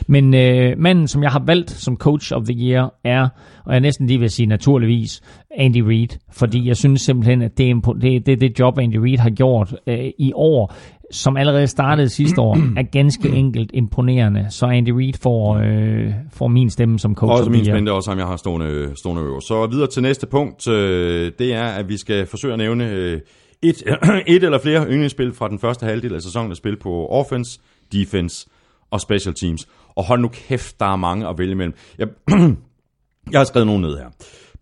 Men 0.07 0.35
øh, 0.35 0.79
manden, 0.79 1.09
som 1.09 1.23
jeg 1.23 1.31
har 1.31 1.43
valgt 1.47 1.71
som 1.71 1.97
coach 1.97 2.33
of 2.33 2.43
the 2.45 2.55
year, 2.55 2.95
er, 3.05 3.29
og 3.65 3.73
jeg 3.73 3.81
næsten 3.81 4.07
lige 4.07 4.21
vil 4.21 4.31
sige 4.31 4.47
naturligvis, 4.47 5.21
Andy 5.57 5.81
Reid. 5.81 6.09
Fordi 6.33 6.69
jeg 6.69 6.77
synes 6.77 7.03
simpelthen, 7.03 7.43
at 7.43 7.59
det 7.59 7.71
er 7.71 7.97
det, 8.01 8.27
det, 8.27 8.41
det 8.41 8.59
job, 8.59 8.79
Andy 8.79 8.97
Reid 8.97 9.19
har 9.19 9.31
gjort 9.31 9.75
øh, 9.87 10.11
i 10.19 10.33
år, 10.35 10.75
som 11.13 11.37
allerede 11.37 11.67
startede 11.67 12.09
sidste 12.09 12.41
år, 12.41 12.57
er 12.79 12.83
ganske 12.83 13.29
enkelt 13.29 13.71
imponerende. 13.75 14.47
Så 14.51 14.67
Andy 14.67 14.91
Reid 14.91 15.15
får, 15.23 15.57
øh, 15.57 16.13
får 16.33 16.49
min 16.49 16.71
stemme 16.71 16.99
som 16.99 17.15
coach 17.15 17.33
Også 17.33 17.51
min 17.51 17.61
the 17.61 17.69
year. 17.69 17.77
spændte, 17.77 17.93
også 17.93 18.11
ham 18.11 18.19
jeg 18.19 18.27
har 18.27 18.37
stående, 18.37 18.93
stående 18.97 19.23
øverst. 19.23 19.47
Så 19.47 19.67
videre 19.67 19.87
til 19.87 20.03
næste 20.03 20.27
punkt, 20.27 20.69
øh, 20.69 21.33
det 21.39 21.55
er, 21.55 21.65
at 21.65 21.89
vi 21.89 21.97
skal 21.97 22.27
forsøge 22.27 22.53
at 22.53 22.59
nævne 22.59 22.91
øh, 22.91 23.21
et, 23.63 23.83
et 24.35 24.45
eller 24.45 24.59
flere 24.59 24.87
yndlingsspil 24.87 25.33
fra 25.33 25.49
den 25.49 25.59
første 25.59 25.87
halvdel 25.87 26.15
af 26.15 26.23
sæsonen 26.23 26.51
at 26.51 26.57
spille 26.57 26.79
på 26.79 27.07
offense, 27.07 27.61
defense 27.93 28.47
og 28.91 29.01
special 29.01 29.35
teams. 29.35 29.69
Og 29.97 30.05
hold 30.05 30.21
nu 30.21 30.29
kæft, 30.29 30.81
der 30.81 30.87
er 30.87 30.97
mange 30.97 31.29
at 31.29 31.39
vælge 31.39 31.53
imellem. 31.53 31.75
Jeg, 31.99 32.09
jeg 33.33 33.41
har 33.41 33.45
skrevet 33.45 33.67
nogle 33.67 33.83
ned 33.83 33.99
her. 33.99 34.07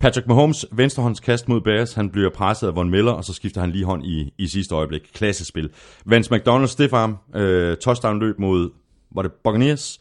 Patrick 0.00 0.26
Mahomes 0.26 0.66
venstrehåndskast 0.72 1.48
mod 1.48 1.60
Bears, 1.60 1.94
han 1.94 2.10
bliver 2.10 2.30
presset 2.30 2.66
af 2.66 2.76
Von 2.76 2.90
Miller, 2.90 3.12
og 3.12 3.24
så 3.24 3.32
skifter 3.32 3.60
han 3.60 3.70
lige 3.70 3.84
hånd 3.84 4.06
i, 4.06 4.32
i 4.38 4.46
sidste 4.46 4.74
øjeblik. 4.74 5.10
Klassespil. 5.14 5.70
Vance 6.06 6.34
McDonald 6.34 6.68
stiffarm, 6.68 7.16
øh, 7.34 7.76
touchdown 7.76 8.20
løb 8.20 8.38
mod, 8.38 8.70
var 9.14 9.22
det 9.22 9.32
Buccaneers? 9.44 10.00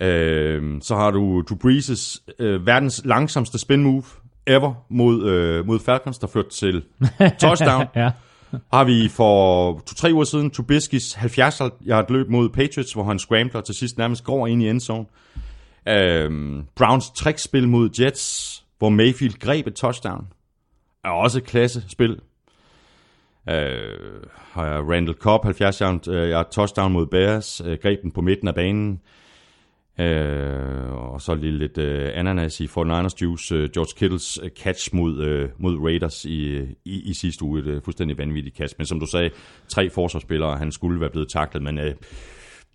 Øh, 0.00 0.62
så 0.82 0.96
har 0.96 1.10
du 1.10 1.42
Drew 1.42 1.58
Brees' 1.58 2.24
øh, 2.38 2.66
verdens 2.66 3.02
langsomste 3.04 3.58
spin 3.58 3.82
move 3.82 4.02
ever 4.46 4.74
mod, 4.88 5.28
øh, 5.28 5.66
mod 5.66 5.78
Falcons, 5.78 6.18
der 6.18 6.26
førte 6.26 6.50
til 6.50 6.84
touchdown. 7.40 7.86
Ja. 7.96 8.10
Har 8.72 8.84
vi 8.84 9.08
for 9.08 9.72
to-tre 9.86 10.12
uger 10.12 10.24
siden 10.24 10.52
Trubisky's 10.56 11.18
70 11.18 11.60
yard 11.86 12.10
løb 12.10 12.28
mod 12.28 12.48
Patriots, 12.48 12.92
hvor 12.92 13.04
han 13.04 13.18
scrambler 13.18 13.60
til 13.60 13.74
sidst 13.74 13.98
nærmest 13.98 14.24
går 14.24 14.46
ind 14.46 14.62
i 14.62 14.68
endzone. 14.68 15.06
Øhm, 15.88 16.64
Browns 16.76 17.10
trickspil 17.10 17.68
mod 17.68 17.90
Jets, 18.00 18.64
hvor 18.78 18.88
Mayfield 18.88 19.38
greb 19.38 19.66
et 19.66 19.74
touchdown. 19.74 20.26
Er 21.04 21.08
også 21.08 21.38
et 21.38 21.44
klassespil. 21.44 22.20
Øh, 23.48 24.22
har 24.52 24.66
jeg 24.66 24.80
Randall 24.90 25.18
Cobb 25.18 25.44
70 25.44 25.78
yard 25.78 26.08
øh, 26.08 26.30
yard 26.30 26.50
touchdown 26.50 26.92
mod 26.92 27.06
Bears, 27.06 27.60
øh, 27.64 27.78
greb 27.82 28.02
den 28.02 28.10
på 28.10 28.20
midten 28.20 28.48
af 28.48 28.54
banen. 28.54 29.00
Øh, 30.00 30.92
og 30.92 31.20
så 31.20 31.34
lige 31.34 31.58
lidt 31.58 31.78
øh, 31.78 32.10
ananas 32.14 32.60
i 32.60 32.66
49ers 32.66 33.16
Juice. 33.22 33.54
Øh, 33.54 33.70
George 33.70 33.98
Kittles 33.98 34.40
øh, 34.42 34.50
catch 34.50 34.94
mod, 34.94 35.22
øh, 35.22 35.48
mod 35.58 35.78
Raiders 35.78 36.24
i, 36.24 36.56
i, 36.84 37.10
i 37.10 37.14
sidste 37.14 37.44
uge. 37.44 37.60
Et 37.60 37.66
øh, 37.66 37.82
fuldstændig 37.82 38.18
vanvittigt 38.18 38.56
catch. 38.56 38.74
Men 38.78 38.86
som 38.86 39.00
du 39.00 39.06
sagde, 39.06 39.30
tre 39.68 39.90
forsvarsspillere, 39.90 40.56
han 40.56 40.72
skulle 40.72 41.00
være 41.00 41.10
blevet 41.10 41.28
taklet, 41.28 41.62
men 41.62 41.78
øh, 41.78 41.94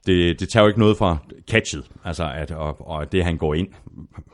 det, 0.06 0.40
det 0.40 0.50
tager 0.50 0.64
jo 0.64 0.68
ikke 0.68 0.80
noget 0.80 0.98
fra 0.98 1.18
catchet. 1.52 1.84
Altså, 2.06 2.24
at, 2.36 2.52
og, 2.52 2.88
og 2.90 3.12
det 3.12 3.24
han 3.26 3.38
går 3.38 3.54
ind, 3.54 3.68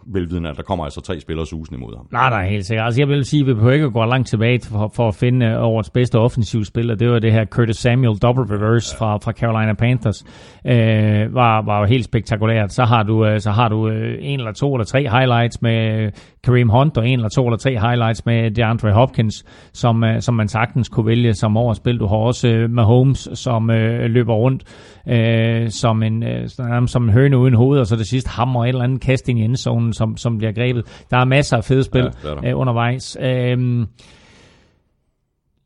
velvidende, 0.06 0.50
at 0.50 0.58
der 0.58 0.64
kommer 0.64 0.86
altså 0.86 1.02
tre 1.02 1.20
spillere 1.20 1.46
susende 1.46 1.78
imod 1.78 1.96
ham. 1.96 2.08
Nej, 2.12 2.30
nej, 2.30 2.50
helt 2.50 2.66
sikkert. 2.66 2.86
Altså, 2.86 3.02
jeg 3.02 3.08
vil 3.08 3.26
sige, 3.26 3.42
at 3.42 3.48
vi 3.48 3.54
behøver 3.54 3.74
ikke 3.74 3.86
at 3.86 3.94
gå 3.94 4.06
langt 4.06 4.28
tilbage 4.28 4.60
for, 4.64 4.92
for 4.96 5.08
at 5.08 5.16
finde 5.16 5.46
øh, 5.46 5.64
årets 5.64 5.90
bedste 5.90 6.20
offensive 6.20 6.66
spiller. 6.66 6.96
Det 6.96 7.10
var 7.10 7.20
det 7.20 7.32
her 7.32 7.46
Curtis 7.46 7.78
Samuel 7.78 8.18
double 8.18 8.56
reverse 8.56 8.98
fra, 8.98 9.18
fra 9.18 9.32
Carolina 9.32 9.74
Panthers. 9.74 10.26
Øh, 10.66 11.36
var, 11.36 11.62
var 11.62 11.80
jo 11.80 11.86
helt 11.86 12.06
spektakulært. 12.06 12.74
Så 12.74 12.84
har 12.84 13.04
du, 13.04 13.26
øh, 13.26 13.40
så 13.40 13.52
har 13.52 13.70
du 13.70 13.90
øh, 13.90 14.18
en 14.22 14.40
eller 14.40 14.52
to 14.52 14.76
eller 14.76 14.86
tre 14.86 15.10
highlights 15.10 15.62
med 15.62 16.12
Kareem 16.44 16.70
Hunt, 16.70 16.98
og 16.98 17.08
en 17.08 17.20
eller 17.20 17.30
to 17.30 17.46
eller 17.46 17.58
tre 17.58 17.72
highlights 17.80 18.26
med 18.26 18.52
DeAndre 18.52 18.92
Hopkins, 18.92 19.46
som, 19.74 20.04
som 20.20 20.34
man 20.34 20.48
sagtens 20.48 20.90
kunne 20.90 21.06
vælge 21.06 21.34
som 21.34 21.58
årets 21.58 21.78
spil. 21.78 22.00
Du 22.00 22.08
har 22.08 22.16
også 22.16 22.68
Mahomes, 22.70 23.30
som 23.34 23.70
øh, 23.70 24.10
løber 24.10 24.34
rundt 24.34 24.64
øh, 25.08 25.55
som, 25.70 26.04
en, 26.04 26.24
øh, 26.24 26.50
som 26.88 27.04
en 27.04 27.10
høne 27.10 27.38
uden 27.38 27.54
hoved, 27.54 27.80
og 27.80 27.88
så 27.88 27.96
det 27.96 28.08
sidste 28.08 28.30
hammer 28.30 28.64
et 28.64 28.70
eller 28.70 28.84
andet 28.84 29.02
kast 29.02 29.30
ind 29.30 29.40
i 29.40 29.42
endzonen, 29.42 29.94
som, 29.94 30.18
som 30.18 30.38
bliver 30.38 30.52
grebet. 30.54 31.06
Der 31.12 31.18
er 31.18 31.26
masser 31.26 31.58
af 31.58 31.64
fede 31.64 31.84
spil 31.84 32.10
Ja, 32.24 32.50
øh, 32.50 32.60
undervejs. 32.60 33.18
Øh, 33.22 33.86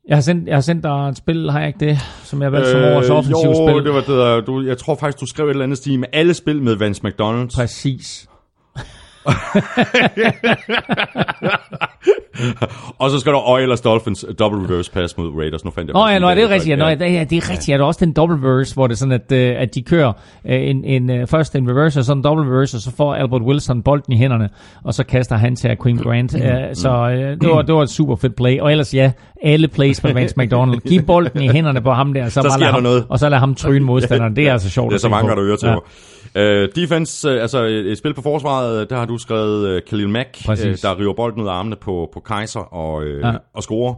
jeg 0.08 0.16
har, 0.16 0.20
sendt, 0.20 0.48
jeg 0.48 0.56
har 0.56 0.60
sendt 0.60 0.84
dig 0.84 0.90
et 0.90 1.16
spil, 1.16 1.50
har 1.50 1.58
jeg 1.58 1.68
ikke 1.68 1.86
det, 1.86 1.98
som 2.24 2.40
jeg 2.42 2.46
har 2.46 2.50
valgt 2.50 2.68
som 2.68 2.80
årets 2.80 3.10
offensiv 3.10 3.48
Øh, 3.50 3.56
jo, 3.56 3.68
spil? 3.68 3.84
det 3.84 3.92
var 3.94 4.00
det 4.00 4.08
der, 4.08 4.40
du, 4.40 4.62
jeg 4.62 4.78
tror 4.78 4.94
faktisk, 4.94 5.20
du 5.20 5.26
skrev 5.26 5.46
et 5.46 5.50
eller 5.50 5.64
andet 5.64 5.78
stil 5.78 5.98
med 5.98 6.08
alle 6.12 6.34
spil 6.34 6.62
med 6.62 6.74
Vance 6.76 7.00
McDonald. 7.04 7.48
Præcis. 7.54 8.28
Og 12.98 13.10
så 13.10 13.18
skal 13.20 13.32
der 13.32 13.48
Oilers 13.50 13.80
Dolphins 13.80 14.24
øh, 14.28 14.34
double 14.38 14.64
reverse 14.64 14.92
pass 14.92 15.16
mod 15.18 15.32
Raiders. 15.38 15.64
Nu 15.64 15.70
fandt 15.70 15.88
jeg 15.88 15.94
Nå 15.94 16.06
ja, 16.08 16.18
nå, 16.18 16.30
det 16.30 16.38
er 16.38 16.46
der. 16.46 16.54
rigtigt. 16.54 16.70
Ja, 16.70 16.76
nå, 16.76 16.86
ja, 16.86 16.94
det 16.94 17.18
er, 17.18 17.24
det 17.24 17.36
er 17.38 17.50
rigtigt. 17.50 17.68
Ja, 17.68 17.74
der 17.74 17.80
er 17.82 17.86
også 17.86 18.04
den 18.04 18.12
double 18.12 18.36
reverse, 18.36 18.74
hvor 18.74 18.86
det 18.86 18.94
er 18.94 18.98
sådan, 18.98 19.12
at, 19.12 19.32
øh, 19.32 19.54
at 19.58 19.74
de 19.74 19.82
kører 19.82 20.12
øh, 20.46 20.68
en, 20.68 20.84
en, 20.84 21.26
først 21.28 21.56
en 21.56 21.70
reverse 21.70 22.00
og 22.00 22.04
så 22.04 22.12
en 22.12 22.22
double 22.22 22.44
reverse, 22.46 22.76
og 22.76 22.80
så 22.80 22.92
får 22.96 23.14
Albert 23.14 23.42
Wilson 23.42 23.82
bolden 23.82 24.12
i 24.12 24.16
hænderne, 24.16 24.48
og 24.84 24.94
så 24.94 25.04
kaster 25.04 25.36
han 25.36 25.56
til 25.56 25.76
Queen 25.82 25.98
Grant. 25.98 26.32
Så 26.32 27.08
det, 27.40 27.48
var, 27.50 27.62
det 27.62 27.74
var 27.74 27.82
et 27.82 27.90
super 27.90 28.16
fedt 28.16 28.36
play. 28.36 28.60
Og 28.60 28.70
ellers 28.70 28.94
ja, 28.94 29.12
alle 29.42 29.68
plays 29.68 30.02
med 30.02 30.12
Vance 30.12 30.34
McDonald. 30.38 30.80
Giv 30.80 31.02
bolden 31.02 31.42
i 31.42 31.48
hænderne 31.48 31.80
på 31.80 31.92
ham 31.92 32.14
der, 32.14 32.28
så, 32.28 32.42
bare 32.42 32.58
lad 32.60 32.66
der 32.66 32.72
ham, 32.72 32.82
noget. 32.82 33.06
og 33.08 33.18
så 33.18 33.28
lad 33.28 33.38
ham 33.38 33.54
tryne 33.54 33.84
modstanderen. 33.84 34.36
Det 34.36 34.48
er 34.48 34.52
altså 34.52 34.70
sjovt 34.70 34.90
Det 34.90 34.96
er 34.96 35.00
så 35.00 35.08
mange, 35.08 35.30
der 35.30 35.38
ører 35.38 35.56
til 35.56 35.68
Ja. 35.68 35.74
Uh, 36.36 36.68
Defense, 36.76 37.28
uh, 37.34 37.42
altså 37.42 37.58
et, 37.62 37.86
et 37.90 37.98
spil 37.98 38.14
på 38.14 38.22
forsvaret, 38.22 38.80
øh, 38.80 38.86
der 38.90 38.96
har 38.96 39.04
du 39.06 39.18
skrevet 39.18 39.76
uh, 39.76 39.80
Khalil 39.88 40.08
Mack, 40.08 40.44
Præcis. 40.46 40.80
der 40.80 40.98
river 41.00 41.14
bolden 41.14 41.42
ud 41.42 41.48
af 41.48 41.52
armene 41.52 41.76
på, 41.76 42.08
på 42.12 42.20
Kaiser 42.20 42.60
og, 42.60 42.96
uh, 42.96 43.18
Ja. 43.20 43.32
og 43.54 43.62
scorer. 43.62 43.94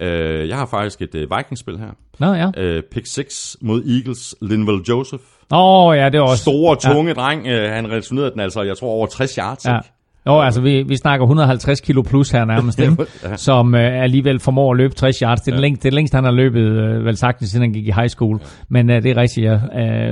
Uh, 0.00 0.48
jeg 0.48 0.56
har 0.56 0.66
faktisk 0.66 1.02
et 1.02 1.14
uh, 1.14 1.20
Vikings-spil 1.36 1.78
her. 1.78 1.90
Nå 2.18 2.32
ja. 2.34 2.76
Uh, 2.76 2.82
pick 2.92 3.06
6 3.06 3.56
mod 3.60 3.82
Eagles, 3.84 4.34
Linval 4.42 4.80
Joseph. 4.88 5.22
Åh 5.52 5.86
oh, 5.88 5.96
ja, 5.96 6.08
det 6.08 6.14
er 6.18 6.22
også... 6.22 6.42
Store, 6.42 6.76
tunge 6.76 7.08
ja. 7.08 7.14
dreng. 7.14 7.40
Uh, 7.46 7.52
han 7.52 7.90
returnerede 7.90 8.30
den 8.30 8.40
altså, 8.40 8.62
jeg 8.62 8.76
tror, 8.78 8.88
over 8.88 9.06
60 9.06 9.34
yards. 9.34 9.64
Ja. 9.64 9.76
ikke? 9.76 9.92
Jo, 10.26 10.40
altså 10.40 10.60
vi, 10.60 10.82
vi 10.82 10.96
snakker 10.96 11.24
150 11.24 11.80
kilo 11.80 12.02
plus 12.02 12.30
her 12.30 12.44
nærmest, 12.44 12.78
ikke? 12.78 12.96
Ja. 13.24 13.36
som 13.36 13.74
øh, 13.74 14.02
alligevel 14.02 14.40
formår 14.40 14.72
at 14.72 14.76
løbe 14.76 14.94
60 14.94 15.18
yards. 15.18 15.40
Det 15.40 15.48
er, 15.48 15.52
ja. 15.52 15.56
det, 15.56 15.62
længste, 15.62 15.82
det 15.82 15.94
længste, 15.94 16.14
han 16.14 16.24
har 16.24 16.30
løbet, 16.30 16.60
øh, 16.60 17.04
vel 17.04 17.16
sagtens, 17.16 17.50
siden 17.50 17.62
han 17.62 17.72
gik 17.72 17.86
i 17.86 17.90
high 17.90 18.08
school. 18.08 18.40
Men 18.68 18.90
øh, 18.90 19.02
det 19.02 19.10
er 19.10 19.16
rigtigt, 19.16 19.46
ja. 19.46 19.58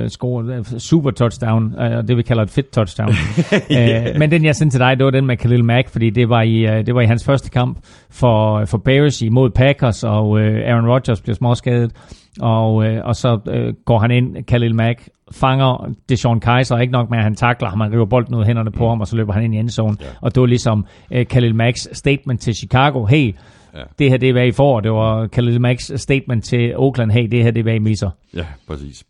Øh, 0.03 0.09
score, 0.09 0.45
øh, 0.53 0.63
super 0.63 1.11
touchdown, 1.11 1.75
øh, 1.79 2.07
det 2.07 2.17
vi 2.17 2.21
kalder 2.21 2.43
et 2.43 2.49
fit 2.49 2.65
touchdown. 2.65 3.09
øh, 3.77 4.19
men 4.19 4.31
den, 4.31 4.45
jeg 4.45 4.55
sendte 4.55 4.73
til 4.73 4.79
dig, 4.79 4.97
det 4.97 5.05
var 5.05 5.11
den 5.11 5.25
med 5.25 5.37
Khalil 5.37 5.65
Mack, 5.65 5.89
fordi 5.89 6.09
det 6.09 6.29
var 6.29 6.41
i, 6.41 6.65
øh, 6.65 6.85
det 6.85 6.95
var 6.95 7.01
i 7.01 7.05
hans 7.05 7.25
første 7.25 7.49
kamp 7.49 7.77
for, 8.09 8.65
for 8.65 8.77
Bears 8.77 9.21
imod 9.21 9.49
Packers, 9.49 10.03
og 10.03 10.39
øh, 10.39 10.69
Aaron 10.69 10.89
Rodgers 10.89 11.21
bliver 11.21 11.35
småskadet. 11.35 11.91
Og, 12.39 12.85
øh, 12.85 13.05
og 13.05 13.15
så 13.15 13.39
øh, 13.47 13.73
går 13.85 13.99
han 13.99 14.11
ind, 14.11 14.43
Khalil 14.43 14.75
Mack, 14.75 15.09
fanger 15.31 15.93
Deshaun 16.09 16.39
Kaiser, 16.39 16.77
ikke 16.77 16.93
nok 16.93 17.09
med, 17.09 17.17
at 17.17 17.23
han 17.23 17.35
takler 17.35 17.69
ham, 17.69 17.79
han 17.79 17.93
river 17.93 18.05
bolden 18.05 18.35
ud 18.35 18.39
af 18.39 18.45
hænderne 18.45 18.71
på 18.71 18.89
ham, 18.89 19.01
og 19.01 19.07
så 19.07 19.15
løber 19.15 19.33
han 19.33 19.43
ind 19.43 19.55
i 19.55 19.57
endzone. 19.57 19.97
Ja. 20.01 20.05
Og 20.21 20.35
det 20.35 20.41
var 20.41 20.47
ligesom 20.47 20.85
øh, 21.11 21.25
Khalil 21.25 21.55
Macks 21.55 21.87
statement 21.91 22.41
til 22.41 22.55
Chicago, 22.55 23.05
hey, 23.05 23.35
ja. 23.75 23.81
det 23.99 24.09
her 24.09 24.17
det 24.17 24.29
er, 24.29 24.33
hvad 24.33 24.47
I 24.47 24.51
får. 24.51 24.79
Det 24.79 24.91
var 24.91 25.27
Khalil 25.27 25.61
Macks 25.61 25.91
statement 25.95 26.43
til 26.43 26.77
Oakland, 26.77 27.11
hey, 27.11 27.27
det 27.31 27.43
her 27.43 27.51
det 27.51 27.59
er, 27.59 27.63
hvad 27.63 27.75
I 27.75 27.79
misser. 27.79 28.09
Ja, 28.35 28.45
præcis. 28.67 29.03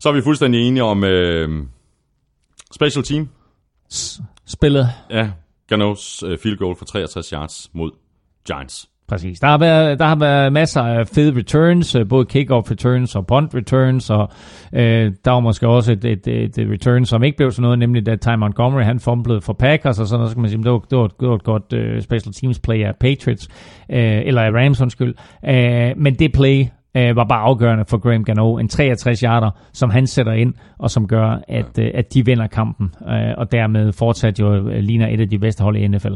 Så 0.00 0.08
er 0.08 0.12
vi 0.12 0.22
fuldstændig 0.22 0.68
enige 0.68 0.84
om, 0.84 1.04
øh, 1.04 1.66
Special 2.72 3.04
team. 3.04 3.28
Spillet 4.46 4.88
Ja, 5.10 5.30
Ganos 5.68 6.22
uh, 6.22 6.38
field 6.38 6.58
goal 6.58 6.76
for 6.76 6.84
63 6.84 7.30
yards 7.30 7.70
mod 7.72 7.90
Giants. 8.46 8.88
Præcis. 9.08 9.40
Der 9.40 9.46
har, 9.46 9.58
været, 9.58 9.98
der 9.98 10.04
har 10.04 10.16
været 10.16 10.52
masser 10.52 10.82
af 10.82 11.06
fede 11.06 11.38
returns, 11.38 11.94
øh, 11.94 12.08
både 12.08 12.26
kick-off 12.32 12.70
returns 12.70 13.16
og 13.16 13.26
punt 13.26 13.54
returns, 13.54 14.10
og 14.10 14.28
øh, 14.72 15.12
der 15.24 15.30
var 15.30 15.40
måske 15.40 15.68
også 15.68 15.92
et, 15.92 16.04
et, 16.04 16.26
et, 16.26 16.58
et 16.58 16.70
return, 16.70 17.04
som 17.04 17.22
ikke 17.22 17.36
blev 17.36 17.50
sådan 17.50 17.62
noget, 17.62 17.78
nemlig 17.78 18.06
da 18.06 18.16
Ty 18.16 18.28
Montgomery, 18.38 18.82
han 18.82 19.00
fumblede 19.00 19.40
for 19.40 19.52
Packers, 19.52 19.98
og 20.00 20.06
sådan 20.06 20.18
noget, 20.18 20.30
så 20.30 20.36
kan 20.36 20.42
man 20.42 20.50
sige, 20.50 20.62
det 20.62 20.70
var, 20.70 20.78
det 20.78 20.98
var, 20.98 21.06
det 21.06 21.28
var 21.28 21.34
et 21.34 21.44
godt 21.44 21.72
uh, 21.72 22.02
special 22.02 22.32
teams 22.32 22.58
play 22.58 22.84
af 22.84 22.92
Patriots, 23.00 23.48
øh, 23.90 24.22
eller 24.26 24.42
af 24.42 24.50
Rams, 24.50 24.80
undskyld. 24.80 25.14
Øh, 25.48 25.92
men 25.96 26.14
det 26.14 26.32
play 26.32 26.66
øh, 26.96 27.16
var 27.16 27.24
bare 27.24 27.40
afgørende 27.40 27.84
for 27.88 27.98
Graham 27.98 28.24
Gano. 28.24 28.58
En 28.58 28.68
63 28.68 29.20
yarder, 29.20 29.50
som 29.72 29.90
han 29.90 30.06
sætter 30.06 30.32
ind, 30.32 30.54
og 30.78 30.90
som 30.90 31.08
gør, 31.08 31.40
at, 31.48 31.78
øh, 31.78 31.90
at 31.94 32.14
de 32.14 32.24
vinder 32.24 32.46
kampen, 32.46 32.94
øh, 33.08 33.34
og 33.38 33.52
dermed 33.52 33.92
fortsat 33.92 34.40
jo 34.40 34.54
øh, 34.54 34.78
ligner 34.78 35.08
et 35.08 35.20
af 35.20 35.28
de 35.28 35.38
bedste 35.38 35.62
hold 35.62 35.76
i 35.76 35.88
NFL. 35.88 36.14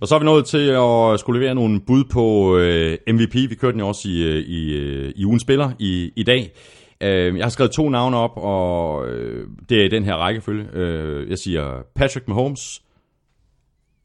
Og 0.00 0.08
så 0.08 0.14
er 0.14 0.18
vi 0.18 0.24
nået 0.24 0.44
til 0.44 0.68
at 0.68 1.20
skulle 1.20 1.40
levere 1.40 1.54
nogle 1.54 1.80
bud 1.80 2.04
på 2.04 2.56
øh, 2.56 2.98
MVP. 3.08 3.34
Vi 3.34 3.54
kørte 3.54 3.72
den 3.72 3.80
jo 3.80 3.88
også 3.88 4.08
i, 4.08 4.22
øh, 4.22 4.36
i, 4.36 4.76
øh, 4.76 5.12
i 5.16 5.24
ugen 5.24 5.40
spiller 5.40 5.70
i, 5.78 6.12
i 6.16 6.22
dag. 6.22 6.52
Øh, 7.00 7.36
jeg 7.36 7.44
har 7.44 7.50
skrevet 7.50 7.72
to 7.72 7.88
navne 7.88 8.16
op, 8.16 8.36
og 8.36 9.08
øh, 9.08 9.48
det 9.68 9.80
er 9.80 9.84
i 9.84 9.88
den 9.88 10.04
her 10.04 10.14
rækkefølge. 10.14 10.66
Øh, 10.72 11.30
jeg 11.30 11.38
siger 11.38 11.82
Patrick 11.94 12.28
Mahomes 12.28 12.82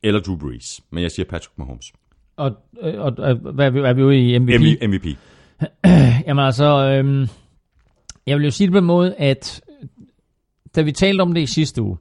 eller 0.04 0.20
Drew 0.20 0.38
Brees, 0.38 0.82
men 0.92 1.04
jeg 1.04 1.12
siger 1.12 1.26
Patrick 1.26 1.58
Mahomes. 1.58 1.94
Og, 2.38 2.52
og, 2.82 2.92
og, 2.92 3.14
og 3.18 3.36
hvad 3.36 3.66
er 3.66 3.70
vi, 3.70 3.80
er 3.80 3.94
vi 3.94 4.04
ude 4.04 4.18
i 4.18 4.40
MVP? 4.40 4.62
MVP. 4.62 4.90
MVP. 4.90 5.18
Jamen 6.28 6.46
altså, 6.46 6.66
øhm, 6.66 7.28
jeg 8.28 8.38
vil 8.38 8.46
jo 8.46 8.52
sige 8.52 8.68
det 8.68 8.72
på 8.72 8.78
en 8.78 8.86
måde, 8.86 9.16
at 9.16 9.62
da 10.76 10.82
vi 10.82 10.92
talte 10.92 11.22
om 11.22 11.34
det 11.34 11.42
i 11.42 11.46
sidste 11.46 11.82
uge, 11.82 11.98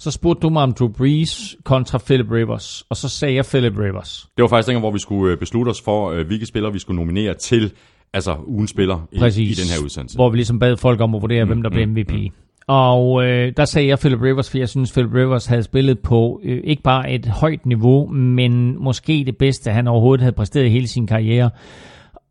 så 0.00 0.10
spurgte 0.10 0.40
du 0.40 0.48
mig 0.48 0.62
om 0.62 0.72
Drew 0.72 0.88
Brees 0.88 1.56
kontra 1.64 1.98
Philip 1.98 2.30
Rivers, 2.30 2.84
og 2.90 2.96
så 2.96 3.08
sagde 3.08 3.34
jeg 3.34 3.44
Philip 3.44 3.78
Rivers. 3.78 4.28
Det 4.36 4.42
var 4.42 4.48
faktisk 4.48 4.66
dengang, 4.66 4.82
hvor 4.82 4.90
vi 4.90 4.98
skulle 4.98 5.32
øh, 5.32 5.38
beslutte 5.38 5.70
os 5.70 5.80
for, 5.80 6.10
øh, 6.10 6.26
hvilke 6.26 6.46
spillere 6.46 6.72
vi 6.72 6.78
skulle 6.78 6.96
nominere 6.96 7.34
til 7.34 7.72
altså 8.12 8.36
ugens 8.46 8.70
spiller 8.70 9.08
i, 9.12 9.16
i 9.18 9.54
den 9.54 9.68
her 9.76 9.84
udsendelse. 9.84 10.16
Hvor 10.16 10.30
vi 10.30 10.36
ligesom 10.36 10.58
bad 10.58 10.76
folk 10.76 11.00
om 11.00 11.14
at 11.14 11.22
vurdere, 11.22 11.44
mm, 11.44 11.48
hvem 11.48 11.62
der 11.62 11.70
blev 11.70 11.88
MVP. 11.88 12.12
Mm. 12.12 12.30
Og 12.66 13.24
øh, 13.24 13.52
der 13.56 13.64
sagde 13.64 13.88
jeg 13.88 13.98
Philip 13.98 14.22
Rivers, 14.22 14.50
for 14.50 14.58
jeg 14.58 14.68
synes, 14.68 14.92
Philip 14.92 15.14
Rivers 15.14 15.46
havde 15.46 15.62
spillet 15.62 15.98
på 15.98 16.40
øh, 16.44 16.60
ikke 16.64 16.82
bare 16.82 17.10
et 17.10 17.26
højt 17.26 17.66
niveau, 17.66 18.06
men 18.06 18.82
måske 18.82 19.22
det 19.26 19.36
bedste, 19.36 19.70
han 19.70 19.88
overhovedet 19.88 20.20
havde 20.22 20.34
præsteret 20.34 20.66
i 20.66 20.68
hele 20.68 20.88
sin 20.88 21.06
karriere. 21.06 21.50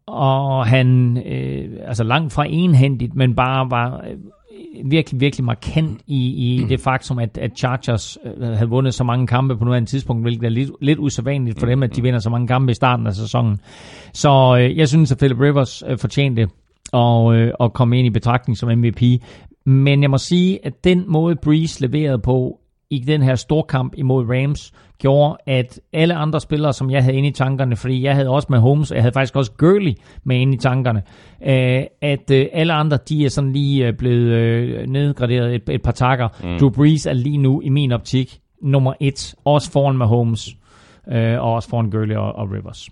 Og 0.07 0.65
han, 0.65 1.17
øh, 1.25 1.69
altså 1.87 2.03
langt 2.03 2.33
fra 2.33 2.45
enhændigt, 2.49 3.15
men 3.15 3.35
bare 3.35 3.71
var 3.71 4.03
øh, 4.09 4.17
virkelig, 4.85 5.21
virkelig 5.21 5.45
markant 5.45 6.01
i, 6.07 6.17
i 6.17 6.63
det 6.69 6.79
faktum, 6.79 7.19
at, 7.19 7.37
at 7.37 7.51
Chargers 7.57 8.17
øh, 8.25 8.47
havde 8.47 8.69
vundet 8.69 8.93
så 8.93 9.03
mange 9.03 9.27
kampe 9.27 9.57
på 9.57 9.65
nuværende 9.65 9.89
tidspunkt, 9.89 10.23
hvilket 10.23 10.45
er 10.45 10.49
lidt, 10.49 10.71
lidt 10.81 10.99
usædvanligt 10.99 11.59
for 11.59 11.65
dem, 11.65 11.83
at 11.83 11.95
de 11.95 12.01
vinder 12.01 12.19
så 12.19 12.29
mange 12.29 12.47
kampe 12.47 12.71
i 12.71 12.75
starten 12.75 13.07
af 13.07 13.13
sæsonen. 13.13 13.59
Så 14.13 14.57
øh, 14.59 14.77
jeg 14.77 14.87
synes, 14.87 15.11
at 15.11 15.17
Philip 15.17 15.39
Rivers 15.39 15.83
øh, 15.87 15.97
fortjente 15.97 16.47
at, 16.93 17.33
øh, 17.33 17.51
at 17.59 17.73
komme 17.73 17.99
ind 17.99 18.07
i 18.07 18.09
betragtning 18.09 18.57
som 18.57 18.77
MVP. 18.77 19.01
Men 19.65 20.01
jeg 20.01 20.09
må 20.09 20.17
sige, 20.17 20.65
at 20.65 20.83
den 20.83 21.03
måde 21.07 21.35
Breeze 21.35 21.81
leverede 21.87 22.19
på 22.19 22.58
i 22.89 22.99
den 22.99 23.21
her 23.21 23.35
storkamp 23.35 23.93
imod 23.97 24.25
Rams, 24.29 24.73
gjorde, 24.97 25.37
at 25.45 25.79
alle 25.93 26.15
andre 26.15 26.41
spillere, 26.41 26.73
som 26.73 26.91
jeg 26.91 27.03
havde 27.03 27.17
inde 27.17 27.29
i 27.29 27.31
tankerne, 27.31 27.75
fordi 27.75 28.03
jeg 28.03 28.15
havde 28.15 28.29
også 28.29 28.47
med 28.49 28.59
Holmes, 28.59 28.91
og 28.91 28.95
jeg 28.95 29.03
havde 29.03 29.13
faktisk 29.13 29.35
også 29.35 29.51
Gurley 29.51 29.93
med 30.23 30.37
inde 30.37 30.53
i 30.53 30.57
tankerne, 30.57 31.03
øh, 31.45 31.83
at 32.01 32.31
øh, 32.31 32.45
alle 32.53 32.73
andre, 32.73 32.97
de 33.09 33.25
er 33.25 33.29
sådan 33.29 33.53
lige 33.53 33.87
øh, 33.87 33.93
blevet 33.93 34.33
øh, 34.33 34.87
nedgraderet 34.87 35.55
et, 35.55 35.69
et 35.69 35.81
par 35.81 35.91
takker. 35.91 36.27
Mm. 36.43 36.59
Drew 36.59 36.69
Brees 36.69 37.05
er 37.05 37.13
lige 37.13 37.37
nu, 37.37 37.61
i 37.61 37.69
min 37.69 37.91
optik, 37.91 38.39
nummer 38.61 38.93
et, 38.99 39.35
også 39.45 39.71
foran 39.71 39.97
med 39.97 40.05
Holmes, 40.05 40.49
øh, 41.11 41.39
og 41.39 41.53
også 41.53 41.69
foran 41.69 41.89
Gurley 41.89 42.15
og, 42.15 42.35
og 42.35 42.51
Rivers. 42.51 42.89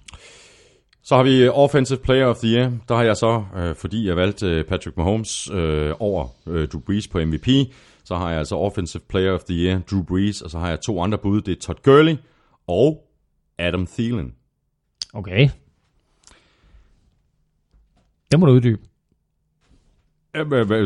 Så 1.04 1.16
har 1.16 1.24
vi 1.24 1.48
Offensive 1.48 2.00
Player 2.00 2.26
of 2.26 2.38
the 2.38 2.48
Year. 2.48 2.72
Der 2.90 2.96
har 2.96 3.04
jeg 3.04 3.18
så, 3.18 3.44
øh, 3.58 3.76
fordi 3.76 4.08
jeg 4.08 4.16
valgte 4.16 4.64
Patrick 4.70 4.98
Mahomes 4.98 5.50
øh, 5.54 5.94
over 6.00 6.26
øh, 6.48 6.68
Drew 6.68 6.82
Brees 6.82 7.08
på 7.08 7.20
MVP, 7.20 7.48
så 8.08 8.16
har 8.16 8.30
jeg 8.30 8.40
altså 8.40 8.56
Offensive 8.56 9.04
Player 9.10 9.32
of 9.32 9.44
the 9.44 9.56
Year, 9.56 9.80
Drew 9.92 10.04
Brees, 10.04 10.42
og 10.42 10.50
så 10.50 10.60
har 10.60 10.70
jeg 10.70 10.80
to 10.82 11.02
andre 11.02 11.18
bud. 11.18 11.42
Det 11.42 11.52
er 11.52 11.62
Todd 11.62 11.78
Gurley 11.84 12.16
og 12.68 13.04
Adam 13.60 13.88
Thielen. 13.88 14.34
Okay. 15.14 15.50
Det 18.32 18.40
må 18.40 18.46
du 18.46 18.52
uddybe. 18.52 18.80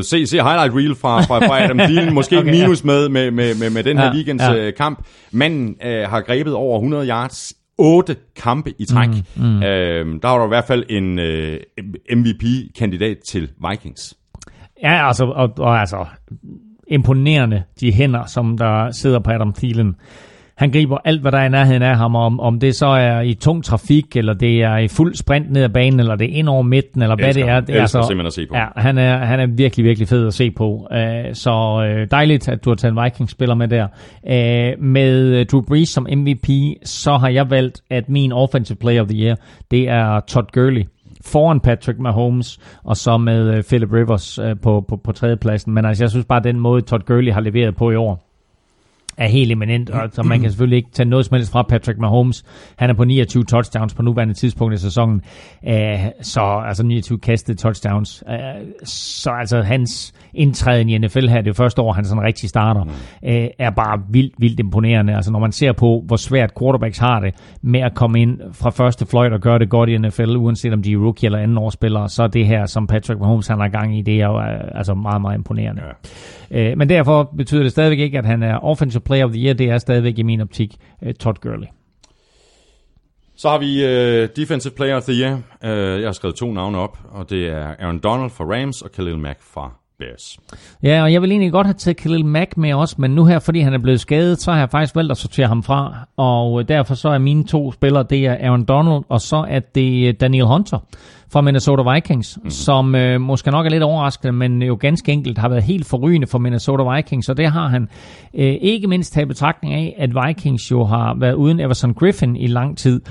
Se, 0.04 0.28
se 0.28 0.44
highlight 0.44 0.76
reel 0.76 0.96
fra, 0.96 1.22
fra, 1.22 1.48
fra 1.48 1.64
Adam 1.64 1.78
Thielen, 1.90 2.14
måske 2.14 2.38
okay, 2.38 2.52
minus 2.52 2.84
ja. 2.84 2.86
med, 2.88 3.10
med, 3.10 3.32
med, 3.32 3.56
med, 3.60 3.70
med 3.70 3.84
den 3.84 3.98
her 3.98 4.06
ja, 4.06 4.14
weekends 4.14 4.44
ja. 4.44 4.56
Øh, 4.56 4.74
kamp. 4.74 5.06
Manden 5.32 5.76
øh, 5.84 6.10
har 6.10 6.22
grebet 6.22 6.54
over 6.54 6.78
100 6.78 7.08
yards 7.08 7.54
otte 7.78 8.16
kampe 8.36 8.74
i 8.80 8.86
træk. 8.86 9.10
Mm, 9.10 9.44
mm. 9.44 9.64
Øh, 9.64 10.22
der 10.22 10.28
var 10.28 10.38
der 10.38 10.46
i 10.46 10.48
hvert 10.48 10.66
fald 10.66 10.86
en 10.90 11.20
øh, 11.20 11.60
MVP-kandidat 12.16 13.18
til 13.18 13.52
Vikings. 13.70 14.18
Ja, 14.84 15.08
altså, 15.08 15.26
og, 15.26 15.50
og 15.58 15.80
altså, 15.80 16.06
imponerende, 16.92 17.64
de 17.80 17.94
hænder, 17.94 18.26
som 18.26 18.58
der 18.58 18.92
sidder 18.92 19.20
på 19.20 19.32
Adam 19.32 19.54
Thielen. 19.54 19.96
Han 20.62 20.72
griber 20.72 20.98
alt, 21.06 21.22
hvad 21.22 21.32
der 21.32 21.38
er 21.38 21.46
i 21.46 21.50
nærheden 21.50 21.82
af 21.82 21.98
ham, 21.98 22.16
om, 22.16 22.40
om 22.40 22.60
det 22.60 22.76
så 22.76 22.86
er 22.86 23.22
i 23.22 23.34
tung 23.34 23.64
trafik, 23.64 24.16
eller 24.16 24.34
det 24.34 24.64
er 24.64 24.78
i 24.78 24.88
fuld 24.88 25.16
sprint 25.16 25.52
ned 25.52 25.64
ad 25.64 25.70
banen, 25.70 26.00
eller 26.00 26.16
det 26.16 26.32
er 26.32 26.38
ind 26.38 26.50
over 26.50 26.62
midten, 26.62 27.02
eller 27.02 27.16
hvad 27.16 27.34
det 27.34 27.44
er. 27.44 27.60
Det 27.60 27.76
er 27.76 27.82
altså, 27.82 28.02
simpelthen 28.02 28.28
at 28.28 28.34
se 28.34 28.46
på. 28.46 28.56
Ja, 28.56 28.66
han 28.76 28.98
er, 28.98 29.18
han 29.18 29.40
er 29.40 29.48
virkelig, 29.48 29.86
virkelig 29.86 30.08
fed 30.08 30.28
at 30.28 30.34
se 30.34 30.52
på. 30.52 30.88
Uh, 30.92 30.98
så 31.34 31.52
uh, 31.52 32.08
dejligt, 32.12 32.50
at 32.50 32.66
du 32.66 32.70
har 32.70 32.76
taget 32.76 32.92
en 32.92 33.04
Vikings-spiller 33.04 33.56
med 33.56 33.68
der. 33.68 33.88
Uh, 34.24 34.84
med 34.84 35.46
Drew 35.46 35.62
Brees 35.62 35.90
som 35.90 36.08
MVP, 36.18 36.48
så 36.84 37.18
har 37.18 37.30
jeg 37.30 37.50
valgt, 37.50 37.82
at 37.90 38.10
min 38.10 38.32
Offensive 38.32 38.78
Player 38.78 39.02
of 39.02 39.08
the 39.08 39.18
Year, 39.18 39.36
det 39.72 39.90
er 39.90 40.20
Todd 40.20 40.48
Gurley 40.54 40.84
foran 41.22 41.60
Patrick 41.60 42.00
Mahomes, 42.00 42.60
og 42.84 42.98
så 42.98 43.18
med 43.18 43.58
øh, 43.58 43.64
Philip 43.64 43.94
Rivers 43.94 44.40
øh, 44.40 44.56
på, 44.60 44.82
på, 44.82 44.98
på 44.98 45.12
tredjepladsen. 45.12 45.74
Men 45.74 45.86
altså, 45.86 46.04
jeg 46.04 46.10
synes 46.10 46.26
bare, 46.26 46.38
at 46.38 46.44
den 46.44 46.60
måde 46.60 46.82
Todd 46.82 47.04
Gurley 47.06 47.32
har 47.32 47.42
leveret 47.42 47.76
på 47.76 47.92
i 47.92 47.96
år, 47.96 48.31
er 49.22 49.28
helt 49.28 49.52
eminent, 49.52 49.90
og 49.90 50.10
så 50.12 50.24
man 50.24 50.42
kan 50.42 50.50
selvfølgelig 50.50 50.78
ikke 50.78 50.92
tage 50.92 51.10
noget 51.10 51.26
som 51.26 51.36
helst 51.36 51.52
fra 51.52 51.62
Patrick 51.62 52.00
Mahomes. 52.00 52.44
Han 52.76 52.90
er 52.90 52.94
på 52.94 53.04
29 53.04 53.44
touchdowns 53.44 53.94
på 53.94 54.02
nuværende 54.02 54.34
tidspunkt 54.34 54.74
i 54.74 54.78
sæsonen, 54.78 55.22
uh, 55.68 55.74
så 56.22 56.64
altså 56.68 56.84
29 56.84 57.20
kastede 57.20 57.58
touchdowns. 57.58 58.24
Uh, 58.28 58.36
så 58.84 59.32
altså 59.32 59.62
hans 59.62 60.14
indtræden 60.34 60.90
i 60.90 60.98
NFL 60.98 61.28
her, 61.28 61.42
det 61.42 61.56
første 61.56 61.82
år, 61.82 61.94
han 61.94 62.06
sådan 62.06 62.24
rigtig 62.24 62.50
starter, 62.50 62.82
uh, 62.82 62.90
er 63.60 63.70
bare 63.70 64.02
vildt, 64.10 64.34
vildt 64.38 64.60
imponerende. 64.60 65.16
Altså 65.16 65.32
når 65.32 65.40
man 65.40 65.52
ser 65.52 65.72
på, 65.72 66.04
hvor 66.06 66.16
svært 66.16 66.52
quarterbacks 66.60 66.98
har 66.98 67.20
det 67.20 67.36
med 67.62 67.80
at 67.80 67.94
komme 67.96 68.22
ind 68.22 68.40
fra 68.54 68.70
første 68.70 69.06
fløjt 69.06 69.34
og 69.34 69.40
gøre 69.40 69.60
det 69.60 69.70
godt 69.70 69.90
i 69.90 69.98
NFL, 69.98 70.36
uanset 70.36 70.74
om 70.74 70.84
de 70.84 70.92
er 70.94 70.98
rookie 70.98 71.28
eller 71.28 71.40
anden 71.40 71.58
årsspillere, 71.58 72.10
så 72.10 72.24
er 72.24 72.28
det 72.28 72.46
her, 72.48 72.66
som 72.66 72.88
Patrick 72.88 73.20
Mahomes 73.20 73.48
han 73.48 73.60
har 73.60 73.68
gang 73.68 73.98
i, 73.98 74.02
det 74.02 74.22
er 74.22 74.28
jo 74.28 74.38
uh, 74.38 74.44
altså 74.76 74.94
meget, 74.94 75.22
meget 75.22 75.38
imponerende. 75.38 75.82
Ja. 76.52 76.72
Uh, 76.72 76.78
men 76.78 76.90
derfor 76.90 77.34
betyder 77.38 77.64
det 77.64 77.72
stadigvæk 77.72 78.00
ikke, 78.00 78.18
at 78.18 78.26
han 78.26 78.44
er 78.44 78.58
offensive 78.64 79.02
player 79.12 79.26
of 79.26 79.32
the 79.32 79.42
year, 79.46 79.54
det 79.54 79.70
er 79.70 79.78
stadigvæk 79.78 80.18
i 80.18 80.24
min 80.24 80.42
optik 80.42 80.76
øh, 81.04 81.14
Todd 81.14 81.38
Gurley. 81.42 81.68
Så 83.36 83.50
har 83.50 83.58
vi 83.58 83.72
uh, 83.84 84.30
Defensive 84.36 84.74
Player 84.74 84.96
of 84.96 85.04
the 85.04 85.14
Year. 85.14 85.34
Uh, 85.64 86.02
jeg 86.02 86.08
har 86.08 86.12
skrevet 86.12 86.36
to 86.36 86.52
navne 86.54 86.78
op, 86.78 86.98
og 87.12 87.30
det 87.30 87.48
er 87.48 87.76
Aaron 87.80 88.00
Donald 88.00 88.30
fra 88.30 88.46
Rams 88.46 88.82
og 88.82 88.92
Khalil 88.92 89.18
Mack 89.18 89.40
fra 89.42 89.81
Bears. 90.02 90.40
Ja, 90.84 91.04
og 91.04 91.14
jeg 91.14 91.22
vil 91.22 91.32
egentlig 91.32 91.52
godt 91.52 91.68
have 91.68 91.74
taget 91.74 91.98
Khalil 91.98 92.26
Mack 92.26 92.58
med 92.58 92.74
også, 92.74 92.96
men 92.98 93.12
nu 93.12 93.26
her, 93.26 93.40
fordi 93.40 93.60
han 93.60 93.74
er 93.74 93.80
blevet 93.80 94.00
skadet, 94.00 94.42
så 94.42 94.52
har 94.52 94.60
jeg 94.60 94.70
faktisk 94.70 94.96
valgt 94.96 95.12
at 95.12 95.18
sortere 95.18 95.48
ham 95.48 95.64
fra, 95.64 96.08
og 96.18 96.70
derfor 96.70 96.96
så 96.96 97.10
er 97.10 97.18
mine 97.18 97.44
to 97.44 97.72
spillere, 97.72 98.06
det 98.10 98.26
er 98.26 98.38
Aaron 98.40 98.66
Donald, 98.66 99.04
og 99.10 99.22
så 99.22 99.46
er 99.50 99.60
det 99.60 100.22
Daniel 100.22 100.46
Hunter 100.46 100.80
fra 101.32 101.42
Minnesota 101.42 101.94
Vikings, 101.94 102.40
mm. 102.44 102.50
som 102.50 102.96
øh, 102.96 103.22
måske 103.22 103.52
nok 103.52 103.66
er 103.66 103.70
lidt 103.70 103.84
overraskende, 103.84 104.32
men 104.32 104.62
jo 104.62 104.78
ganske 104.80 105.12
enkelt 105.12 105.38
har 105.38 105.50
været 105.50 105.64
helt 105.64 105.88
forrygende 105.88 106.28
for 106.28 106.40
Minnesota 106.40 106.96
Vikings, 106.96 107.30
og 107.30 107.38
det 107.38 107.52
har 107.52 107.68
han 107.68 107.88
øh, 108.34 108.56
ikke 108.62 108.88
mindst 108.88 109.14
taget 109.14 109.28
betragtning 109.28 109.74
af, 109.74 109.96
at 109.98 110.10
Vikings 110.28 110.72
jo 110.72 110.84
har 110.84 111.16
været 111.20 111.34
uden 111.34 111.60
Everson 111.60 111.94
Griffin 111.94 112.36
i 112.36 112.48
lang 112.48 112.78
tid. 112.78 113.02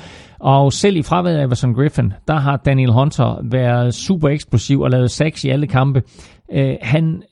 Og 0.41 0.73
selv 0.73 0.97
i 0.97 1.03
fraværet 1.03 1.37
af 1.37 1.45
Everson 1.45 1.75
Griffin, 1.75 2.13
der 2.29 2.35
har 2.35 2.57
Daniel 2.57 2.93
Hunter 2.93 3.41
været 3.51 3.95
super 3.95 4.29
eksplosiv 4.29 4.81
og 4.81 4.91
lavet 4.91 5.11
sacks 5.11 5.45
i 5.45 5.49
alle 5.49 5.67
kampe. 5.67 6.03
Øh, 6.53 6.77
han 6.83 7.23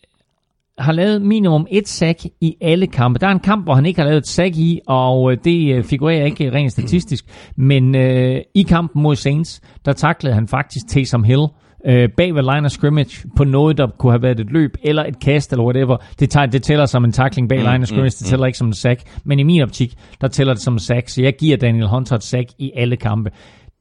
har 0.79 0.93
lavet 0.93 1.23
minimum 1.23 1.67
et 1.71 1.89
sack 1.89 2.25
i 2.41 2.57
alle 2.61 2.87
kampe. 2.87 3.19
Der 3.19 3.27
er 3.27 3.31
en 3.31 3.41
kamp, 3.41 3.65
hvor 3.65 3.75
han 3.75 3.87
ikke 3.87 4.01
har 4.01 4.09
lavet 4.09 4.19
et 4.19 4.29
sack 4.29 4.57
i, 4.57 4.81
og 4.87 5.33
øh, 5.33 5.39
det 5.45 5.75
øh, 5.75 5.85
figurerer 5.85 6.25
ikke 6.25 6.53
rent 6.53 6.73
statistisk. 6.73 7.25
Men 7.57 7.95
øh, 7.95 8.41
i 8.55 8.63
kampen 8.63 9.03
mod 9.03 9.17
Saints, 9.17 9.61
der 9.85 9.93
taklede 9.93 10.35
han 10.35 10.49
faktisk 10.49 10.89
Taysom 10.89 11.25
Hill 11.25 11.47
øh, 11.87 12.09
bag 12.17 12.35
ved 12.35 12.43
line 12.43 12.67
of 12.67 12.71
scrimmage 12.71 13.29
på 13.37 13.45
noget, 13.45 13.79
der 13.79 13.87
kunne 13.99 14.13
have 14.13 14.23
været 14.23 14.41
et 14.41 14.53
løb 14.53 14.77
eller 14.83 15.05
et 15.05 15.21
kast 15.21 15.53
eller 15.53 15.65
whatever. 15.65 15.97
Det, 16.21 16.31
tager, 16.31 16.47
det 16.47 16.63
tæller 16.63 16.87
som 16.87 17.05
en 17.05 17.13
tackling 17.13 17.49
bag 17.49 17.59
mm, 17.59 17.65
line 17.65 17.83
of 17.83 17.87
scrimmage, 17.87 18.17
mm, 18.17 18.19
det 18.19 18.27
tæller 18.27 18.47
mm. 18.47 18.49
ikke 18.49 18.59
som 18.59 18.67
en 18.67 18.75
sack. 18.75 19.03
Men 19.25 19.39
i 19.39 19.43
min 19.43 19.63
optik, 19.63 19.95
der 20.21 20.29
tæller 20.29 20.55
det 20.55 20.63
som 20.63 20.75
en 20.75 20.79
sack, 20.79 21.09
så 21.09 21.23
jeg 21.23 21.37
giver 21.39 21.57
Daniel 21.57 21.89
Hunter 21.89 22.17
et 22.17 22.23
sack 22.23 22.49
i 22.59 22.73
alle 22.77 22.97
kampe. 22.97 23.31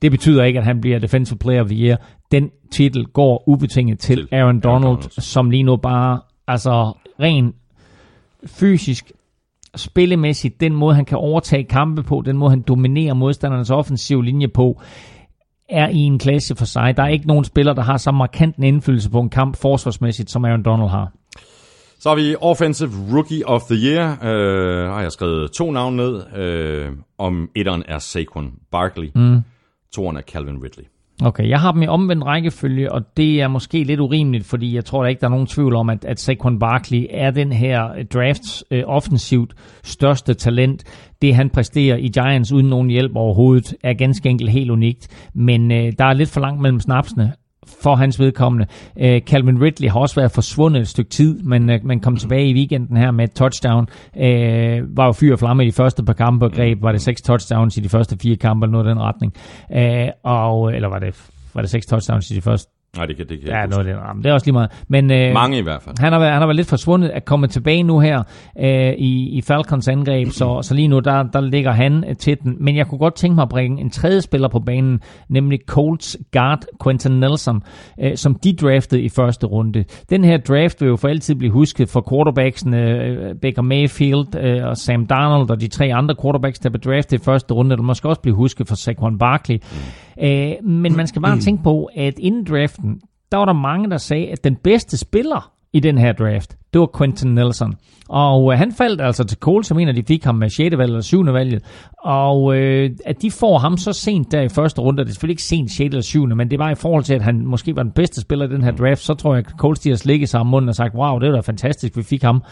Det 0.01 0.11
betyder 0.11 0.43
ikke, 0.43 0.59
at 0.59 0.65
han 0.65 0.81
bliver 0.81 0.99
Defensive 0.99 1.37
Player 1.37 1.61
of 1.61 1.67
the 1.67 1.75
Year. 1.75 1.97
Den 2.31 2.49
titel 2.71 3.05
går 3.05 3.43
ubetinget 3.49 3.99
til 3.99 4.27
Aaron 4.31 4.59
Donald, 4.59 4.83
Aaron 4.83 4.95
Donald. 4.95 5.21
som 5.21 5.49
lige 5.49 5.63
nu 5.63 5.75
bare 5.75 6.19
altså 6.47 6.93
ren 7.19 7.53
fysisk, 8.45 9.11
spillemæssigt, 9.75 10.61
den 10.61 10.73
måde 10.73 10.95
han 10.95 11.05
kan 11.05 11.17
overtage 11.17 11.63
kampe 11.63 12.03
på, 12.03 12.23
den 12.25 12.37
måde 12.37 12.49
han 12.49 12.61
dominerer 12.61 13.13
modstandernes 13.13 13.69
offensive 13.69 14.25
linje 14.25 14.47
på, 14.47 14.81
er 15.69 15.89
i 15.89 15.97
en 15.97 16.19
klasse 16.19 16.55
for 16.55 16.65
sig. 16.65 16.97
Der 16.97 17.03
er 17.03 17.07
ikke 17.07 17.27
nogen 17.27 17.43
spiller, 17.43 17.73
der 17.73 17.81
har 17.81 17.97
så 17.97 18.11
markant 18.11 18.55
en 18.55 18.63
indflydelse 18.63 19.09
på 19.09 19.19
en 19.19 19.29
kamp 19.29 19.55
forsvarsmæssigt, 19.55 20.31
som 20.31 20.45
Aaron 20.45 20.63
Donald 20.63 20.89
har. 20.89 21.11
Så 21.99 22.09
har 22.09 22.15
vi 22.15 22.35
Offensive 22.41 22.91
Rookie 23.13 23.47
of 23.47 23.61
the 23.61 23.75
Year. 23.75 24.17
Øh, 24.23 24.89
har 24.91 25.01
jeg 25.01 25.11
skrevet 25.11 25.51
to 25.51 25.71
navne 25.71 25.97
ned. 25.97 26.37
Øh, 26.37 26.91
om 27.17 27.49
etteren 27.55 27.83
er 27.87 27.99
Saquon 27.99 28.53
Barkley. 28.71 29.11
Mm 29.15 29.41
toren 29.97 30.17
er 30.17 30.21
Calvin 30.21 30.63
Ridley. 30.63 30.85
Okay, 31.23 31.49
jeg 31.49 31.59
har 31.59 31.71
dem 31.71 31.81
i 31.81 31.87
omvendt 31.87 32.25
rækkefølge, 32.25 32.91
og 32.91 33.17
det 33.17 33.41
er 33.41 33.47
måske 33.47 33.83
lidt 33.83 33.99
urimeligt, 33.99 34.45
fordi 34.45 34.75
jeg 34.75 34.85
tror 34.85 35.01
der 35.01 35.09
ikke, 35.09 35.19
der 35.19 35.27
er 35.27 35.31
nogen 35.31 35.47
tvivl 35.47 35.75
om, 35.75 35.89
at, 35.89 36.05
at 36.05 36.19
Saquon 36.19 36.59
Barkley 36.59 37.05
er 37.09 37.31
den 37.31 37.51
her 37.51 37.91
øh, 37.91 38.05
drafts 38.05 38.63
øh, 38.71 38.83
offensivt 38.85 39.53
største 39.83 40.33
talent. 40.33 40.83
Det 41.21 41.35
han 41.35 41.49
præsterer 41.49 41.97
i 41.97 42.07
Giants 42.07 42.51
uden 42.51 42.69
nogen 42.69 42.89
hjælp 42.89 43.11
overhovedet, 43.15 43.75
er 43.83 43.93
ganske 43.93 44.29
enkelt 44.29 44.51
helt 44.51 44.71
unikt. 44.71 45.29
Men 45.33 45.71
øh, 45.71 45.91
der 45.99 46.05
er 46.05 46.13
lidt 46.13 46.29
for 46.29 46.41
langt 46.41 46.61
mellem 46.61 46.79
snapsene, 46.79 47.33
for 47.82 47.95
hans 47.95 48.20
vedkommende. 48.20 48.68
Uh, 48.95 49.18
Calvin 49.20 49.61
Ridley 49.61 49.89
har 49.89 49.99
også 49.99 50.15
været 50.15 50.32
forsvundet 50.32 50.82
et 50.82 50.88
stykke 50.88 51.09
tid, 51.09 51.39
men, 51.43 51.70
uh, 51.70 51.76
men 51.84 51.99
kom 51.99 52.18
tilbage 52.18 52.49
i 52.49 52.53
weekenden 52.53 52.97
her 52.97 53.11
med 53.11 53.24
et 53.24 53.32
touchdown. 53.32 53.88
Uh, 54.15 54.97
var 54.97 55.05
jo 55.05 55.11
fyr 55.11 55.34
og 55.34 55.39
flamme 55.39 55.63
i 55.63 55.68
de 55.68 55.72
første 55.72 56.03
par 56.03 56.13
kampe 56.13 56.45
og 56.45 56.51
greb, 56.51 56.82
var 56.82 56.91
det 56.91 57.01
seks 57.01 57.22
touchdowns 57.22 57.78
i 57.78 57.80
de 57.80 57.89
første 57.89 58.18
fire 58.22 58.36
kampe, 58.36 58.65
eller 58.65 58.72
noget 58.72 58.86
i 58.86 58.89
den 58.89 58.99
retning. 58.99 59.34
Uh, 59.70 60.32
og, 60.32 60.76
eller 60.76 60.89
var 60.89 60.99
det, 60.99 61.30
var 61.53 61.61
det 61.61 61.70
seks 61.70 61.86
touchdowns 61.86 62.32
i 62.32 62.36
de 62.36 62.41
første 62.41 62.76
Nej, 62.95 63.05
det 63.05 63.17
kan, 63.17 63.29
det 63.29 63.39
kan 63.39 63.49
Ja, 63.49 63.65
noget 63.65 63.88
af 63.88 63.93
det. 63.93 64.01
Jamen, 64.07 64.23
det 64.23 64.29
er 64.29 64.33
også 64.33 64.45
lige 64.45 64.53
meget. 64.53 64.83
Men, 64.88 65.11
øh, 65.11 65.33
Mange 65.33 65.57
i 65.57 65.61
hvert 65.61 65.81
fald. 65.81 65.95
Han 65.99 66.13
har, 66.13 66.19
været, 66.19 66.31
han 66.31 66.41
har 66.41 66.47
været 66.47 66.55
lidt 66.55 66.67
forsvundet 66.67 67.09
at 67.09 67.25
komme 67.25 67.47
tilbage 67.47 67.83
nu 67.83 67.99
her 67.99 68.23
øh, 68.59 68.93
i, 68.97 69.29
i 69.38 69.41
Falcons 69.41 69.88
angreb, 69.88 70.27
så, 70.27 70.59
så 70.61 70.73
lige 70.73 70.88
nu 70.88 70.99
der, 70.99 71.23
der 71.23 71.41
ligger 71.41 71.71
han 71.71 72.03
øh, 72.09 72.15
til 72.15 72.38
den. 72.43 72.55
Men 72.59 72.75
jeg 72.75 72.88
kunne 72.88 72.99
godt 72.99 73.15
tænke 73.15 73.35
mig 73.35 73.41
at 73.41 73.49
bringe 73.49 73.81
en 73.81 73.89
tredje 73.89 74.21
spiller 74.21 74.47
på 74.47 74.59
banen, 74.59 74.99
nemlig 75.29 75.59
Colts 75.67 76.17
guard 76.31 76.63
Quentin 76.83 77.11
Nelson, 77.19 77.63
øh, 78.01 78.15
som 78.15 78.35
de 78.35 78.55
draftede 78.55 79.01
i 79.01 79.09
første 79.09 79.47
runde. 79.47 79.83
Den 80.09 80.23
her 80.23 80.38
draft 80.38 80.81
vil 80.81 80.88
jo 80.88 80.95
for 80.95 81.07
altid 81.07 81.35
blive 81.35 81.51
husket 81.51 81.89
for 81.89 82.05
quarterbacksene 82.09 83.03
øh, 83.03 83.35
Baker 83.41 83.61
Mayfield 83.61 84.35
øh, 84.35 84.65
og 84.67 84.77
Sam 84.77 85.05
Darnold 85.05 85.49
og 85.49 85.61
de 85.61 85.67
tre 85.67 85.93
andre 85.93 86.15
quarterbacks, 86.21 86.59
der 86.59 86.69
blev 86.69 86.81
draftet 86.81 87.21
i 87.21 87.23
første 87.23 87.53
runde. 87.53 87.75
Der 87.75 87.81
måske 87.81 88.09
også 88.09 88.21
blive 88.21 88.35
husket 88.35 88.67
for 88.67 88.75
Saquon 88.75 89.17
Barkley. 89.17 89.55
Mm. 89.55 90.23
Øh, 90.23 90.51
men 90.63 90.97
man 90.97 91.07
skal 91.07 91.21
bare 91.21 91.39
tænke 91.47 91.63
på, 91.63 91.89
at 91.95 92.19
inden 92.19 92.45
draften, 92.78 93.01
der 93.32 93.38
var 93.38 93.45
der 93.45 93.53
mange, 93.53 93.89
der 93.89 93.97
sagde, 93.97 94.28
at 94.28 94.43
den 94.43 94.55
bedste 94.55 94.97
spiller 94.97 95.51
i 95.73 95.80
den 95.80 95.97
her 95.97 96.13
draft, 96.13 96.57
det 96.73 96.82
var 96.82 96.89
Quentin 96.97 97.36
Nelson. 97.36 97.75
Og 98.09 98.53
øh, 98.53 98.59
han 98.59 98.71
faldt 98.71 99.01
altså 99.01 99.23
til 99.23 99.38
Cole, 99.38 99.63
som 99.63 99.80
en 99.80 99.88
af 99.88 99.95
de 99.95 100.03
fik 100.07 100.23
ham 100.23 100.36
med 100.36 100.49
6. 100.49 100.78
valget 100.78 100.93
eller 100.93 101.01
7. 101.01 101.25
valget. 101.25 101.63
Og 102.03 102.55
øh, 102.55 102.89
at 103.05 103.21
de 103.21 103.32
får 103.32 103.57
ham 103.57 103.78
så 103.78 103.93
sent 103.93 104.32
der 104.32 104.41
i 104.41 104.49
første 104.49 104.82
runde, 104.82 105.03
det 105.03 105.09
er 105.09 105.13
selvfølgelig 105.13 105.34
ikke 105.34 105.43
sent 105.43 105.71
6. 105.71 105.80
eller 105.80 106.01
7. 106.01 106.25
men 106.28 106.51
det 106.51 106.59
var 106.59 106.71
i 106.71 106.75
forhold 106.75 107.03
til, 107.03 107.13
at 107.13 107.21
han 107.21 107.45
måske 107.45 107.75
var 107.75 107.84
den 107.84 107.91
bedste 107.91 108.21
spiller 108.21 108.45
i 108.45 108.49
den 108.49 108.63
her 108.63 108.71
draft, 108.71 109.01
så 109.01 109.13
tror 109.13 109.36
jeg, 109.36 109.45
at 109.47 109.53
Cole 109.57 109.75
stiger 109.75 109.95
slikket 109.95 110.30
sammen 110.30 110.51
munden 110.51 110.69
og 110.69 110.75
sagt, 110.75 110.95
wow, 110.95 111.19
det 111.19 111.30
var 111.30 111.36
da 111.36 111.41
fantastisk, 111.41 111.97
vi 111.97 112.03
fik 112.03 112.23
ham. 112.23 112.43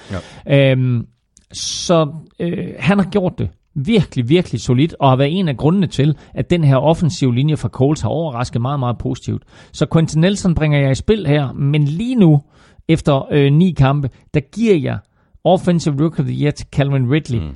Ja. 0.48 0.72
Øhm, 0.72 1.08
så 1.54 2.14
øh, 2.40 2.68
han 2.80 3.00
har 3.00 3.06
gjort 3.06 3.34
det 3.38 3.50
virkelig, 3.76 4.30
virkelig 4.30 4.62
solidt, 4.62 4.96
og 5.00 5.10
har 5.10 5.16
været 5.16 5.40
en 5.40 5.48
af 5.48 5.58
grundene 5.58 5.88
til, 5.88 6.18
at 6.34 6.50
den 6.50 6.64
her 6.64 6.78
offensive 6.78 7.36
linje 7.36 7.58
fra 7.58 7.70
Coles 7.70 8.02
har 8.02 8.10
overrasket 8.10 8.62
meget, 8.62 8.80
meget 8.80 8.98
positivt. 8.98 9.44
Så 9.72 9.86
Quentin 9.94 10.22
Nelson 10.22 10.56
bringer 10.56 10.80
jeg 10.80 10.92
i 10.92 10.96
spil 10.96 11.28
her, 11.28 11.54
men 11.54 11.86
lige 11.86 12.16
nu, 12.16 12.42
efter 12.88 13.28
øh, 13.32 13.54
ni 13.54 13.72
kampe, 13.72 14.10
der 14.34 14.40
giver 14.40 14.76
jeg 14.76 15.00
Offensive 15.44 16.04
Rookie 16.04 16.20
of 16.20 16.26
the 16.26 16.42
Year 16.42 16.52
til 16.52 16.68
Calvin 16.72 17.12
Ridley. 17.12 17.40
Mm. 17.40 17.56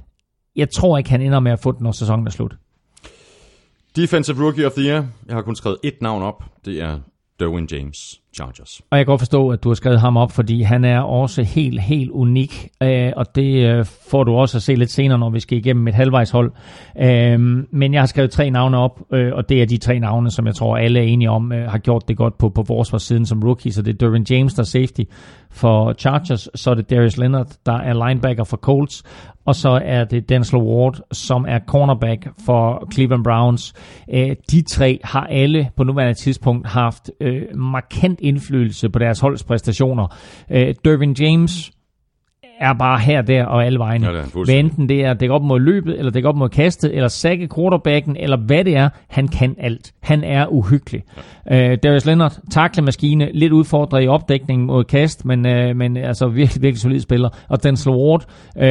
Jeg 0.56 0.70
tror 0.70 0.98
ikke, 0.98 1.10
han 1.10 1.22
ender 1.22 1.40
med 1.40 1.52
at 1.52 1.60
få 1.60 1.72
den, 1.72 1.84
når 1.84 1.92
sæsonen 1.92 2.28
er 2.28 2.32
slut. 2.32 2.56
Defensive 3.96 4.44
Rookie 4.44 4.66
of 4.66 4.72
the 4.72 4.84
Year. 4.84 5.06
Jeg 5.28 5.36
har 5.36 5.42
kun 5.42 5.56
skrevet 5.56 5.78
et 5.84 6.02
navn 6.02 6.24
op. 6.24 6.44
Det 6.66 6.82
er 6.82 7.00
Derwin 7.40 7.68
James, 7.72 8.22
Chargers. 8.36 8.82
Og 8.92 8.98
jeg 8.98 9.06
kan 9.06 9.12
godt 9.12 9.22
forstå, 9.22 9.50
at 9.50 9.64
du 9.64 9.70
har 9.70 9.74
skrevet 9.74 10.00
ham 10.00 10.18
op, 10.18 10.32
fordi 10.32 10.62
han 10.62 10.86
er 10.86 11.00
også 11.00 11.44
helt, 11.44 11.82
helt 11.82 12.12
unik, 12.12 12.70
øh, 12.84 13.12
og 13.16 13.36
det 13.36 13.66
øh, 13.66 13.86
får 14.12 14.24
du 14.24 14.32
også 14.32 14.58
at 14.58 14.62
se 14.62 14.76
lidt 14.76 14.92
senere, 14.92 15.18
når 15.18 15.30
vi 15.30 15.40
skal 15.40 15.58
igennem 15.58 15.88
et 15.88 15.94
halvvejshold. 15.94 16.52
Øh, 17.02 17.40
men 17.72 17.94
jeg 17.94 18.02
har 18.02 18.06
skrevet 18.06 18.32
tre 18.32 18.50
navne 18.50 18.78
op, 18.78 19.02
øh, 19.14 19.32
og 19.34 19.50
det 19.50 19.62
er 19.62 19.66
de 19.66 19.78
tre 19.78 20.00
navne, 20.00 20.32
som 20.32 20.48
jeg 20.48 20.56
tror 20.56 20.78
alle 20.78 21.00
er 21.00 21.04
enige 21.04 21.30
om, 21.30 21.52
øh, 21.52 21.70
har 21.72 21.78
gjort 21.78 22.08
det 22.08 22.18
godt 22.18 22.38
på, 22.38 22.50
på 22.50 22.64
forsvarssiden 22.64 23.26
som 23.26 23.44
rookie. 23.44 23.72
Så 23.72 23.82
det 23.82 23.94
er 23.94 23.98
Derwin 23.98 24.26
James, 24.30 24.54
der 24.54 24.62
er 24.62 24.66
safety 24.66 25.02
for 25.52 25.94
Chargers, 25.94 26.50
så 26.56 26.72
er 26.72 26.76
det 26.76 26.90
Darius 26.90 27.18
Leonard, 27.18 27.48
der 27.66 27.78
er 27.78 28.08
linebacker 28.08 28.44
for 28.44 28.58
Colts, 28.58 29.04
og 29.46 29.56
så 29.56 29.82
er 29.84 30.04
det 30.04 30.30
Denzel 30.30 30.58
Ward, 30.58 31.00
som 31.12 31.46
er 31.48 31.60
cornerback 31.68 32.28
for 32.46 32.88
Cleveland 32.94 33.24
Browns. 33.24 33.74
Øh, 34.14 34.36
de 34.52 34.62
tre 34.62 35.00
har 35.04 35.28
alle 35.30 35.70
på 35.78 35.84
nuværende 35.84 36.14
tidspunkt 36.14 36.68
haft 36.68 37.12
øh, 37.22 37.42
markant 37.56 38.19
indflydelse 38.22 38.90
på 38.90 39.00
deres 39.00 39.20
holds 39.20 39.44
præstationer. 39.44 40.08
Øh, 40.52 40.76
Dervin 40.86 41.14
James 41.14 41.72
er 42.60 42.74
bare 42.74 43.00
her, 43.00 43.22
der 43.22 43.46
og 43.46 43.66
alle 43.66 43.80
vegne. 43.80 44.06
Ja, 44.06 44.22
det 44.22 44.46
Hvad 44.46 44.56
enten 44.56 44.90
det 44.90 45.06
er 45.06 45.14
dække 45.14 45.36
op 45.36 45.44
mod 45.44 45.60
løbet, 45.60 46.00
eller 46.00 46.12
dække 46.12 46.30
op 46.30 46.36
mod 46.36 46.50
kastet, 46.50 46.96
eller 46.96 47.08
sække 47.08 47.50
quarterbacken, 47.56 48.16
eller 48.20 48.38
hvad 48.38 48.64
det 48.64 48.78
er, 48.78 48.90
han 49.08 49.28
kan 49.28 49.56
alt. 49.60 49.94
Han 50.02 50.24
er 50.24 50.48
uhyggelig. 50.48 51.04
Ja. 51.50 51.72
Uh, 51.72 51.78
Darius 51.84 52.06
Leonard, 52.06 52.38
taklemaskine, 52.52 53.30
lidt 53.34 53.54
udfordret 53.54 54.04
i 54.04 54.08
opdækningen 54.08 54.68
mod 54.68 54.84
kast, 54.84 55.26
men, 55.26 55.46
uh, 55.46 55.76
men 55.76 55.98
altså 55.98 56.28
virkelig, 56.28 56.62
virkelig 56.62 56.82
solid 56.82 57.00
spiller. 57.00 57.30
Og 57.50 57.64
Denzel 57.64 57.92
Ward 57.92 58.26
uh, 58.56 58.62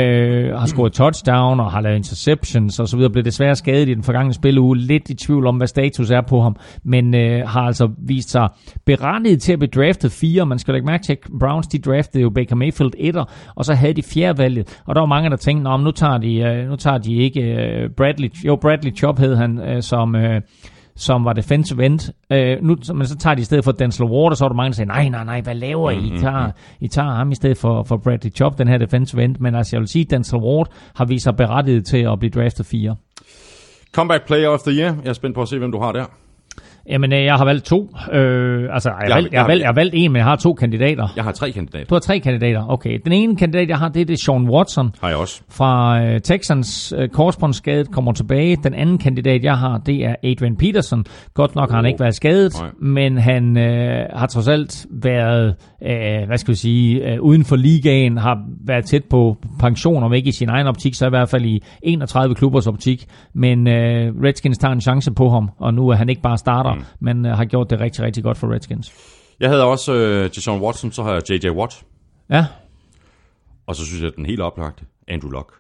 har 0.60 0.66
scoret 0.66 0.92
touchdown 0.92 1.60
og 1.60 1.72
har 1.72 1.80
lavet 1.80 1.96
interceptions 1.96 2.80
og 2.80 2.88
så 2.88 2.96
videre, 2.96 3.12
blev 3.12 3.24
desværre 3.24 3.56
skadet 3.56 3.88
i 3.88 3.94
den 3.94 4.02
forgangne 4.02 4.34
spilleuge. 4.34 4.76
Lidt 4.78 5.10
i 5.10 5.14
tvivl 5.14 5.46
om, 5.46 5.56
hvad 5.56 5.66
status 5.66 6.10
er 6.10 6.20
på 6.20 6.40
ham, 6.40 6.56
men 6.84 7.14
uh, 7.14 7.48
har 7.48 7.60
altså 7.60 7.88
vist 7.98 8.30
sig 8.30 8.48
berettiget 8.86 9.42
til 9.42 9.52
at 9.52 9.58
blive 9.58 9.70
draftet 9.70 10.12
fire. 10.12 10.46
Man 10.46 10.58
skal 10.58 10.74
lægge 10.74 10.86
mærke 10.86 11.02
til, 11.02 11.12
at 11.12 11.18
Browns 11.40 11.66
de 11.66 11.78
draftede 11.78 12.22
jo 12.22 12.30
Baker 12.30 12.56
Mayfield 12.56 12.92
etter, 12.98 13.24
og 13.54 13.64
så 13.64 13.74
havde 13.78 13.94
de 13.94 14.02
fjerde 14.02 14.38
valget, 14.38 14.80
og 14.86 14.94
der 14.94 15.00
var 15.00 15.06
mange, 15.06 15.30
der 15.30 15.36
tænkte, 15.36 15.78
nu 15.78 15.90
tager 15.90 16.18
de, 16.18 16.36
øh, 16.36 16.68
nu 16.68 16.76
tager 16.76 16.98
de 16.98 17.14
ikke 17.14 17.40
øh, 17.40 17.90
Bradley, 17.96 18.30
jo 18.44 18.56
Bradley 18.56 18.96
Chop 18.96 19.18
hed 19.18 19.36
han, 19.36 19.58
øh, 19.58 19.82
som, 19.82 20.16
som 20.96 21.24
var 21.24 21.32
defensive 21.32 21.86
end, 21.86 22.12
øh, 22.32 22.56
nu, 22.62 22.76
men 22.94 23.06
så 23.06 23.16
tager 23.16 23.34
de 23.34 23.40
i 23.40 23.44
stedet 23.44 23.64
for 23.64 23.72
Denzel 23.72 24.04
Ward, 24.04 24.30
og 24.30 24.36
så 24.36 24.44
var 24.44 24.48
der 24.48 24.56
mange, 24.56 24.70
der 24.70 24.74
sagde, 24.74 24.88
nej, 24.88 25.08
nej, 25.08 25.24
nej, 25.24 25.40
hvad 25.40 25.54
laver 25.54 25.90
I? 25.90 25.96
I 25.96 26.18
tager, 26.18 26.50
I 26.80 26.88
tager 26.88 27.10
ham 27.10 27.30
i 27.30 27.34
stedet 27.34 27.56
for, 27.56 27.82
for 27.82 27.96
Bradley 27.96 28.32
Chop, 28.32 28.58
den 28.58 28.68
her 28.68 28.78
defensive 28.78 29.24
end, 29.24 29.36
men 29.40 29.54
altså 29.54 29.76
jeg 29.76 29.80
vil 29.80 29.88
sige, 29.88 30.04
Denzel 30.04 30.38
Ward 30.38 30.68
har 30.94 31.04
vist 31.04 31.24
sig 31.24 31.36
berettiget 31.36 31.86
til 31.86 31.98
at 32.12 32.18
blive 32.18 32.30
draftet 32.30 32.66
fire. 32.66 32.96
Comeback 33.92 34.26
Player 34.26 34.48
of 34.48 34.60
the 34.60 34.72
Year. 34.72 34.96
Jeg 35.02 35.08
er 35.08 35.12
spændt 35.12 35.34
på 35.34 35.42
at 35.42 35.48
se, 35.48 35.58
hvem 35.58 35.72
du 35.72 35.78
har 35.78 35.92
der. 35.92 36.04
Jamen, 36.90 37.12
øh, 37.12 37.24
jeg 37.24 37.34
har 37.34 37.44
valgt 37.44 37.64
to. 37.64 37.90
Øh, 38.12 38.68
altså, 38.72 38.90
jeg 38.90 39.08
Jeg- 39.08 39.14
valgt, 39.14 39.32
jeg, 39.32 39.40
har 39.40 39.46
valgt, 39.46 39.60
jeg 39.62 39.68
har 39.68 39.74
valgt 39.74 39.94
en, 39.96 40.12
men 40.12 40.16
jeg 40.16 40.24
har 40.24 40.36
to 40.36 40.54
kandidater. 40.54 41.08
Jeg 41.16 41.24
har 41.24 41.32
tre 41.32 41.52
kandidater. 41.52 41.84
Du 41.86 41.94
har 41.94 42.00
tre 42.00 42.18
kandidater. 42.20 42.70
Okay. 42.70 42.98
Den 43.04 43.12
ene 43.12 43.36
kandidat, 43.36 43.68
jeg 43.68 43.78
har, 43.78 43.88
det 43.88 44.00
er 44.02 44.04
det 44.04 44.20
Sean 44.20 44.48
Watson. 44.50 44.90
Har 45.00 45.08
jeg 45.08 45.16
også. 45.16 45.42
fra 45.50 46.02
øh, 46.04 46.20
Texans 46.20 46.94
øh, 46.98 47.08
korsbåndsskadet 47.08 47.90
kommer 47.92 48.12
tilbage. 48.12 48.56
Den 48.64 48.74
anden 48.74 48.98
kandidat, 48.98 49.44
jeg 49.44 49.58
har, 49.58 49.78
det 49.78 50.04
er 50.04 50.14
Adrian 50.24 50.56
Peterson. 50.56 51.04
Godt 51.34 51.54
nok 51.56 51.70
har 51.70 51.76
han 51.76 51.86
ikke 51.86 52.00
været 52.00 52.14
skadet, 52.14 52.52
Nej. 52.60 52.70
men 52.80 53.18
han 53.18 53.58
øh, 53.58 54.06
har 54.16 54.26
trods 54.26 54.48
alt 54.48 54.86
været, 55.02 55.54
øh, 55.82 56.26
hvad 56.26 56.38
skal 56.38 56.52
vi 56.52 56.56
sige, 56.58 57.12
øh, 57.12 57.20
uden 57.20 57.44
for 57.44 57.56
ligaen, 57.56 58.18
har 58.18 58.38
været 58.66 58.84
tæt 58.84 59.04
på 59.10 59.36
pension, 59.60 60.02
om 60.02 60.12
ikke 60.12 60.28
i 60.28 60.32
sin 60.32 60.48
egen 60.48 60.66
optik, 60.66 60.94
så 60.94 61.06
i 61.06 61.10
hvert 61.10 61.28
fald 61.28 61.44
i 61.44 61.62
31 61.82 62.34
klubbers 62.34 62.66
optik. 62.66 63.04
Men 63.34 63.68
øh, 63.68 64.12
Redskins 64.24 64.58
tager 64.58 64.72
en 64.72 64.80
chance 64.80 65.12
på 65.12 65.30
ham, 65.30 65.50
og 65.58 65.74
nu 65.74 65.88
er 65.88 65.94
han 65.94 66.08
ikke 66.08 66.22
bare 66.22 66.38
starter, 66.38 66.70
mm. 66.78 66.84
men 67.00 67.26
øh, 67.26 67.32
har 67.36 67.44
gjort 67.44 67.70
det 67.70 67.80
rigtig, 67.80 68.04
rigtig 68.04 68.22
godt 68.22 68.38
for 68.38 68.52
Redskins. 68.52 68.92
Jeg 69.40 69.48
havde 69.48 69.64
også 69.64 69.92
øh, 69.94 70.24
Deshaun 70.34 70.60
Watson, 70.60 70.92
så 70.92 71.02
har 71.02 71.12
jeg 71.12 71.30
J.J. 71.30 71.48
Watt. 71.50 71.82
Ja, 72.30 72.46
Og 73.66 73.76
så 73.76 73.84
synes 73.86 74.00
jeg, 74.02 74.08
at 74.08 74.16
den 74.16 74.26
helt 74.26 74.40
oplagte, 74.40 74.84
Andrew 75.08 75.30
Luck. 75.30 75.52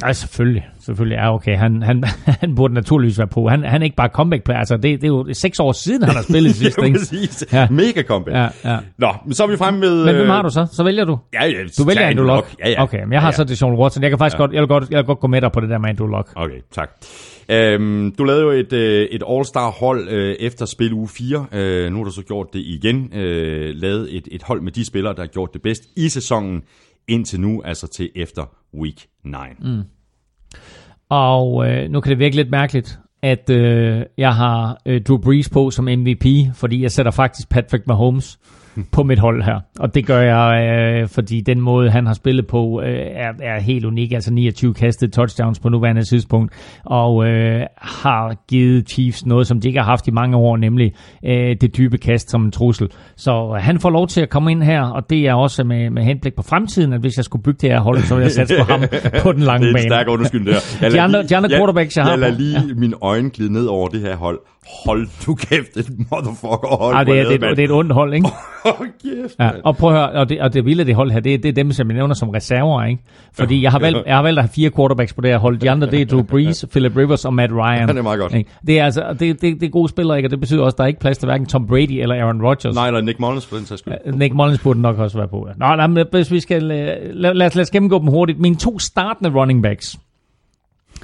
Nej, 0.00 0.12
selvfølgelig. 0.12 0.68
Selvfølgelig 0.80 1.16
er 1.16 1.28
okay. 1.28 1.56
Han, 1.56 1.82
han, 1.82 2.04
han 2.40 2.54
burde 2.54 2.74
naturligvis 2.74 3.18
være 3.18 3.28
på. 3.28 3.48
Han, 3.48 3.64
han 3.64 3.82
er 3.82 3.84
ikke 3.84 3.96
bare 3.96 4.08
comeback 4.08 4.44
player. 4.44 4.58
Altså, 4.58 4.76
det, 4.76 4.82
det 4.82 5.04
er 5.04 5.08
jo 5.08 5.26
seks 5.32 5.60
år 5.60 5.72
siden, 5.72 6.02
han 6.02 6.14
har 6.14 6.22
spillet 6.22 6.54
sidst. 6.62 6.78
Ja, 6.78 6.92
præcis. 6.92 7.44
Ja. 7.52 7.68
Mega 7.70 8.02
comeback. 8.02 8.36
Ja, 8.36 8.72
ja. 8.72 8.78
Nå, 8.98 9.08
men 9.24 9.34
så 9.34 9.42
er 9.42 9.46
vi 9.46 9.56
fremme 9.56 9.80
med... 9.80 10.04
Men 10.04 10.14
hvem 10.14 10.26
øh, 10.26 10.28
har 10.28 10.42
du 10.42 10.50
så? 10.50 10.66
Så 10.72 10.84
vælger 10.84 11.04
du. 11.04 11.18
Ja, 11.34 11.46
ja, 11.46 11.62
Du 11.78 11.84
vælger 11.84 12.06
Andrew 12.06 12.26
Luck. 12.26 12.54
Ja, 12.58 12.70
ja. 12.70 12.82
Okay, 12.82 13.02
men 13.02 13.12
jeg 13.12 13.20
har 13.20 13.28
ja, 13.28 13.32
så 13.32 13.42
ja. 13.42 13.46
det 13.46 13.58
Sean 13.58 13.74
Watson. 13.74 14.02
Jeg 14.02 14.10
kan 14.10 14.18
faktisk 14.18 14.36
godt, 14.36 14.52
jeg 14.52 14.60
vil 14.60 14.68
godt, 14.68 14.90
jeg 14.90 14.96
vil 14.96 15.04
godt, 15.04 15.20
gå 15.20 15.26
med 15.26 15.40
dig 15.40 15.52
på 15.52 15.60
det 15.60 15.68
der 15.70 15.78
med 15.78 15.88
Andrew 15.88 16.08
Luck. 16.08 16.32
Okay, 16.36 16.60
tak. 16.72 16.90
Øhm, 17.48 18.14
du 18.18 18.24
lavede 18.24 18.42
jo 18.42 18.50
et, 18.50 18.72
øh, 18.72 19.08
et 19.10 19.22
All-Star 19.22 19.70
hold 19.70 20.08
øh, 20.08 20.36
efter 20.40 20.66
spil 20.66 20.92
uge 20.92 21.08
4. 21.08 21.46
Øh, 21.52 21.92
nu 21.92 21.96
har 21.96 22.04
du 22.04 22.10
så 22.10 22.22
gjort 22.22 22.46
det 22.52 22.58
igen. 22.58 23.10
Øh, 23.14 23.74
lavet 23.74 24.16
et, 24.16 24.28
et 24.32 24.42
hold 24.42 24.60
med 24.60 24.72
de 24.72 24.84
spillere, 24.84 25.14
der 25.14 25.20
har 25.20 25.26
gjort 25.26 25.50
det 25.52 25.62
bedst 25.62 25.82
i 25.96 26.08
sæsonen 26.08 26.62
indtil 27.08 27.40
nu, 27.40 27.62
altså 27.62 27.86
til 27.86 28.10
efter 28.14 28.44
week 28.74 29.06
9. 29.24 29.32
Mm. 29.60 29.82
Og 31.08 31.68
øh, 31.68 31.90
nu 31.90 32.00
kan 32.00 32.10
det 32.10 32.18
virke 32.18 32.36
lidt 32.36 32.50
mærkeligt, 32.50 32.98
at 33.22 33.50
øh, 33.50 34.02
jeg 34.18 34.34
har 34.34 34.80
øh, 34.86 35.02
Drew 35.02 35.18
Brees 35.18 35.50
på 35.50 35.70
som 35.70 35.84
MVP, 35.84 36.24
fordi 36.54 36.82
jeg 36.82 36.90
sætter 36.90 37.12
faktisk 37.12 37.48
Patrick 37.48 37.86
Mahomes 37.86 38.38
på 38.92 39.02
mit 39.02 39.18
hold 39.18 39.42
her. 39.42 39.60
Og 39.80 39.94
det 39.94 40.06
gør 40.06 40.20
jeg, 40.20 40.68
øh, 41.02 41.08
fordi 41.08 41.40
den 41.40 41.60
måde, 41.60 41.90
han 41.90 42.06
har 42.06 42.14
spillet 42.14 42.46
på, 42.46 42.82
øh, 42.84 42.88
er, 42.98 43.32
er 43.42 43.60
helt 43.60 43.84
unik. 43.84 44.12
Altså 44.12 44.32
29 44.32 44.74
kastede 44.74 45.10
touchdowns 45.10 45.58
på 45.58 45.68
nuværende 45.68 46.02
tidspunkt, 46.04 46.52
og 46.84 47.26
øh, 47.28 47.60
har 47.76 48.36
givet 48.48 48.88
Chiefs 48.90 49.26
noget, 49.26 49.46
som 49.46 49.60
de 49.60 49.68
ikke 49.68 49.78
har 49.80 49.86
haft 49.86 50.08
i 50.08 50.10
mange 50.10 50.36
år, 50.36 50.56
nemlig 50.56 50.92
øh, 51.24 51.56
det 51.60 51.76
dybe 51.76 51.98
kast 51.98 52.30
som 52.30 52.44
en 52.44 52.50
trussel. 52.50 52.88
Så 53.16 53.56
han 53.60 53.78
får 53.80 53.90
lov 53.90 54.08
til 54.08 54.20
at 54.20 54.30
komme 54.30 54.50
ind 54.50 54.62
her, 54.62 54.82
og 54.82 55.10
det 55.10 55.18
er 55.28 55.34
også 55.34 55.64
med, 55.64 55.90
med 55.90 56.02
henblik 56.02 56.34
på 56.34 56.42
fremtiden, 56.42 56.92
at 56.92 57.00
hvis 57.00 57.16
jeg 57.16 57.24
skulle 57.24 57.42
bygge 57.42 57.58
det 57.60 57.70
her 57.70 57.80
hold, 57.80 57.98
så 58.00 58.14
ville 58.14 58.24
jeg 58.24 58.32
satse 58.32 58.54
på 58.58 58.64
ham 58.72 58.80
på 59.22 59.32
den 59.32 59.40
lange 59.42 59.66
Det 59.66 59.70
er 59.70 59.74
bane. 59.74 59.84
en 59.84 59.90
stærk 59.90 60.08
undskyldning 60.08 60.54
der. 60.54 60.60
Jeg 60.82 60.92
De 60.92 61.00
andre- 61.00 61.18
lige- 61.20 61.28
de 61.28 61.36
andre 61.36 61.50
jeg- 61.50 61.58
quarterbacks, 61.58 61.96
jeg 61.96 62.04
har 62.04 62.10
Jeg 62.10 62.18
lader 62.20 62.38
lige 62.38 62.58
ja. 62.68 62.74
mine 62.76 62.94
øjne 63.02 63.30
glide 63.30 63.52
ned 63.52 63.66
over 63.66 63.88
det 63.88 64.00
her 64.00 64.16
hold. 64.16 64.38
Hold 64.84 65.08
du 65.26 65.34
kæft, 65.34 65.76
et 65.76 65.88
motherfucker 66.10 66.76
hold. 66.76 66.96
Ah, 66.96 67.06
det, 67.06 67.18
er, 67.18 67.28
det, 67.28 67.42
er, 67.42 67.48
det 67.48 67.58
er 67.58 67.64
et 67.64 67.70
ondt 67.70 67.92
hold, 67.92 68.14
ikke? 68.14 68.28
Hold 68.64 68.88
kæft, 69.02 69.38
Ja, 69.40 69.50
og 69.64 69.76
prøv 69.76 69.90
at 69.90 69.96
høre, 69.96 70.10
og 70.20 70.28
det, 70.28 70.40
og 70.40 70.54
det 70.54 70.64
vilde 70.64 70.84
det 70.84 70.94
hold 70.94 71.10
her, 71.10 71.20
det, 71.20 71.42
det 71.42 71.48
er 71.48 71.52
dem, 71.52 71.72
som 71.72 71.88
jeg 71.88 71.96
nævner 71.96 72.14
som 72.14 72.28
reserver, 72.28 72.84
ikke? 72.84 73.02
Fordi 73.34 73.62
jeg 73.62 73.70
har, 73.70 73.78
valgt, 73.78 73.98
jeg 74.06 74.16
har 74.16 74.22
valgt 74.22 74.38
at 74.38 74.44
have 74.44 74.52
fire 74.54 74.70
quarterbacks 74.70 75.12
på 75.12 75.20
det 75.20 75.30
her 75.30 75.38
hold. 75.38 75.58
De 75.58 75.70
andre, 75.70 75.90
det 75.90 76.00
er 76.00 76.06
Drew 76.06 76.22
Brees, 76.22 76.64
Philip 76.72 76.96
Rivers 76.96 77.24
og 77.24 77.34
Matt 77.34 77.52
Ryan. 77.52 77.88
Det 77.88 77.98
er 77.98 78.02
meget 78.02 78.18
godt. 78.18 78.34
Ikke? 78.34 78.50
Det 78.66 78.78
er 78.80 78.84
altså, 78.84 79.16
det, 79.20 79.20
det, 79.20 79.60
det 79.60 79.62
er 79.62 79.70
gode 79.70 79.88
spillere, 79.88 80.16
ikke? 80.16 80.26
Og 80.26 80.30
det 80.30 80.40
betyder 80.40 80.62
også, 80.62 80.74
at 80.74 80.78
der 80.78 80.84
er 80.84 80.88
ikke 80.88 81.00
plads 81.00 81.18
til 81.18 81.26
hverken 81.26 81.46
Tom 81.46 81.66
Brady 81.66 82.02
eller 82.02 82.14
Aaron 82.14 82.42
Rodgers. 82.42 82.74
Nej, 82.74 82.86
eller 82.86 83.00
Nick 83.00 83.20
Mullins 83.20 83.46
for 83.46 83.56
den 83.56 83.66
sags 83.66 83.78
skyld. 83.78 84.12
Nick 84.12 84.34
Mullins 84.34 84.60
burde 84.62 84.80
nok 84.80 84.98
også 84.98 85.18
være 85.18 85.28
på. 85.28 85.48
Nå, 85.56 85.76
nej, 85.76 85.86
men 85.86 86.06
hvis 86.12 86.30
vi 86.30 86.40
skal, 86.40 86.62
lad, 86.62 87.34
lad, 87.34 87.46
os, 87.46 87.54
lad 87.54 87.62
os 87.62 87.70
gennemgå 87.70 87.98
dem 87.98 88.06
hurtigt. 88.08 88.40
Mine 88.40 88.56
to 88.56 88.78
startende 88.78 89.30
running 89.40 89.62
backs. 89.62 89.96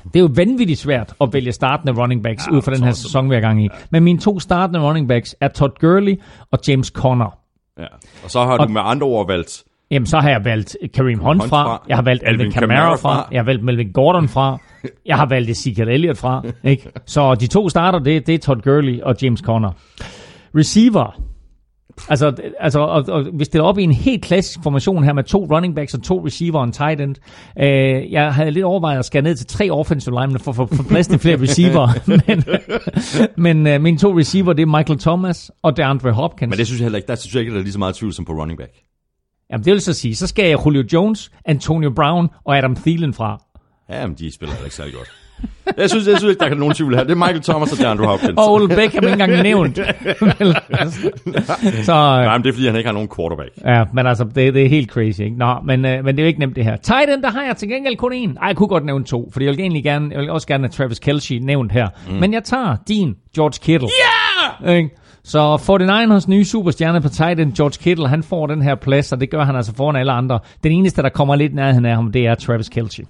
Det 0.04 0.16
er 0.16 0.20
jo 0.20 0.30
vanvittigt 0.34 0.78
svært 0.78 1.14
at 1.20 1.32
vælge 1.32 1.52
startende 1.52 2.02
running 2.02 2.22
backs 2.22 2.46
ja, 2.46 2.56
ud 2.56 2.62
fra 2.62 2.74
den 2.74 2.82
her 2.84 2.92
sæson, 2.92 3.30
vi 3.30 3.36
er 3.36 3.40
gang 3.40 3.64
i. 3.64 3.68
Men 3.90 4.04
mine 4.04 4.18
to 4.18 4.40
startende 4.40 4.80
running 4.80 5.08
backs 5.08 5.36
er 5.40 5.48
Todd 5.48 5.72
Gurley 5.80 6.20
og 6.50 6.58
James 6.68 6.86
Conner. 6.86 7.38
Ja. 7.78 7.86
Og 8.24 8.30
så 8.30 8.40
har 8.40 8.56
du 8.56 8.68
med 8.72 8.80
andre 8.84 9.06
ord 9.06 9.26
valgt 9.26 9.64
Jamen, 9.90 10.06
så 10.06 10.18
har 10.18 10.30
jeg 10.30 10.44
valgt 10.44 10.76
Kareem 10.94 11.18
Hunt 11.18 11.40
Hunt 11.40 11.50
fra, 11.50 11.64
fra. 11.64 11.84
jeg 11.88 11.96
har 11.96 12.02
valgt 12.02 12.22
Alvin 12.26 12.52
Kamara 12.52 12.94
fra, 12.94 12.96
fra. 12.96 13.28
jeg 13.32 13.38
har 13.40 13.44
valgt 13.44 13.64
Melvin 13.64 13.92
Gordon 13.92 14.28
fra, 14.28 14.58
jeg 15.06 15.16
har 15.16 15.26
valgt 15.26 15.50
Ezekiel 15.50 15.88
Elliott 15.88 16.18
fra. 16.18 16.42
Ikke? 16.64 16.90
Så 17.06 17.34
de 17.34 17.46
to 17.46 17.68
starter, 17.68 17.98
det, 17.98 18.26
det 18.26 18.34
er 18.34 18.38
Todd 18.38 18.60
Gurley 18.62 19.00
og 19.00 19.16
James 19.22 19.40
Conner. 19.40 19.70
Receiver. 20.54 21.20
Altså, 22.08 22.32
altså 22.60 22.80
og, 22.80 23.04
og 23.08 23.26
vi 23.32 23.44
stiller 23.44 23.64
op 23.64 23.78
i 23.78 23.82
en 23.82 23.92
helt 23.92 24.22
klassisk 24.24 24.58
formation 24.62 25.04
her 25.04 25.12
med 25.12 25.24
to 25.24 25.46
running 25.54 25.74
backs 25.74 25.94
og 25.94 26.02
to 26.02 26.26
receiver 26.26 26.58
og 26.58 26.64
en 26.64 26.72
tight 26.72 27.00
end. 27.00 27.16
Uh, 27.56 28.12
jeg 28.12 28.34
havde 28.34 28.50
lidt 28.50 28.64
overvejet 28.64 28.98
at 28.98 29.04
skære 29.04 29.22
ned 29.22 29.34
til 29.34 29.46
tre 29.46 29.70
offensive 29.70 30.20
linemen 30.20 30.40
for 30.40 30.50
at 30.50 30.56
få 30.56 30.82
plads 30.88 31.08
til 31.08 31.18
flere 31.18 31.40
receiver. 31.40 31.88
men 32.26 32.44
men 33.36 33.74
uh, 33.74 33.82
mine 33.82 33.98
to 33.98 34.18
receiver, 34.18 34.52
det 34.52 34.62
er 34.62 34.66
Michael 34.66 34.98
Thomas 34.98 35.50
og 35.62 35.76
DeAndre 35.76 36.12
Hopkins. 36.12 36.50
Men 36.50 36.58
det 36.58 36.66
synes 36.66 36.80
jeg 36.80 36.84
heller 36.84 36.96
ikke, 36.98 37.08
der 37.08 37.14
synes 37.14 37.34
jeg 37.34 37.40
ikke, 37.40 37.52
der 37.52 37.58
er 37.58 37.62
lige 37.62 37.72
så 37.72 37.78
meget 37.78 37.94
tvivl 37.94 38.12
som 38.12 38.24
på 38.24 38.32
running 38.32 38.58
back. 38.58 38.72
Jamen, 39.50 39.64
det 39.64 39.72
vil 39.72 39.80
så 39.80 39.92
sige, 39.92 40.16
så 40.16 40.26
skal 40.26 40.48
jeg 40.48 40.66
Julio 40.66 40.84
Jones, 40.92 41.30
Antonio 41.44 41.90
Brown 41.90 42.28
og 42.44 42.58
Adam 42.58 42.76
Thielen 42.76 43.14
fra. 43.14 43.42
Ja, 43.88 44.06
men 44.06 44.16
de 44.16 44.32
spiller 44.32 44.54
heller 44.54 44.64
ikke 44.64 44.76
særlig 44.76 44.94
godt. 44.94 45.10
Jeg 45.78 45.90
synes, 45.90 46.06
jeg 46.06 46.18
synes 46.18 46.30
ikke, 46.30 46.40
der 46.40 46.48
kan 46.48 46.56
nogen 46.56 46.74
tvivl 46.74 46.94
her. 46.94 47.02
Det 47.02 47.10
er 47.10 47.16
Michael 47.16 47.40
Thomas 47.42 47.72
og 47.72 47.78
DeAndre 47.78 48.06
Hopkins. 48.06 48.32
Og 48.36 48.52
Ole 48.52 48.68
Beckham 48.68 49.04
ikke 49.04 49.12
engang 49.12 49.42
nævnt. 49.42 49.76
Så, 51.86 51.92
Nej, 51.92 52.36
men 52.38 52.42
det 52.44 52.48
er, 52.48 52.52
fordi 52.52 52.66
han 52.66 52.76
ikke 52.76 52.86
har 52.88 52.94
nogen 52.94 53.08
quarterback. 53.16 53.50
ja, 53.64 53.84
men 53.94 54.06
altså, 54.06 54.24
det, 54.24 54.54
det 54.54 54.64
er 54.64 54.68
helt 54.68 54.90
crazy, 54.90 55.20
ikke? 55.20 55.36
Nå, 55.36 55.54
men, 55.64 55.84
øh, 55.84 56.04
men 56.04 56.16
det 56.16 56.22
er 56.22 56.24
jo 56.24 56.28
ikke 56.28 56.40
nemt 56.40 56.56
det 56.56 56.64
her. 56.64 56.76
Tight 56.76 57.10
end, 57.10 57.22
der 57.22 57.30
har 57.30 57.42
jeg 57.42 57.56
til 57.56 57.68
gengæld 57.68 57.96
kun 57.96 58.12
en. 58.12 58.36
Ej, 58.42 58.46
jeg 58.48 58.56
kunne 58.56 58.68
godt 58.68 58.84
nævne 58.84 59.04
to, 59.04 59.28
fordi 59.32 59.44
jeg 59.44 59.52
vil, 59.52 59.60
egentlig 59.60 59.84
gerne, 59.84 60.08
jeg 60.12 60.20
vil 60.20 60.30
også 60.30 60.46
gerne 60.46 60.64
have 60.64 60.70
Travis 60.70 60.98
Kelce 60.98 61.38
nævnt 61.38 61.72
her. 61.72 61.88
Mm. 62.08 62.14
Men 62.14 62.32
jeg 62.32 62.44
tager 62.44 62.76
din 62.88 63.14
George 63.36 63.58
Kittle. 63.62 63.88
Ja! 64.64 64.72
Yeah! 64.72 64.84
Så 65.24 65.56
49ers 65.56 66.28
nye 66.30 66.44
superstjerne 66.44 67.00
på 67.00 67.08
tight 67.08 67.40
end, 67.40 67.52
George 67.52 67.82
Kittle, 67.82 68.08
han 68.08 68.22
får 68.22 68.46
den 68.46 68.62
her 68.62 68.74
plads, 68.74 69.12
og 69.12 69.20
det 69.20 69.30
gør 69.30 69.44
han 69.44 69.56
altså 69.56 69.74
foran 69.74 69.96
alle 69.96 70.12
andre. 70.12 70.38
Den 70.64 70.72
eneste, 70.72 71.02
der 71.02 71.08
kommer 71.08 71.36
lidt 71.36 71.54
nærheden 71.54 71.84
af 71.84 71.94
ham, 71.94 72.12
det 72.12 72.26
er 72.26 72.34
Travis 72.34 72.68
Kelce. 72.68 73.02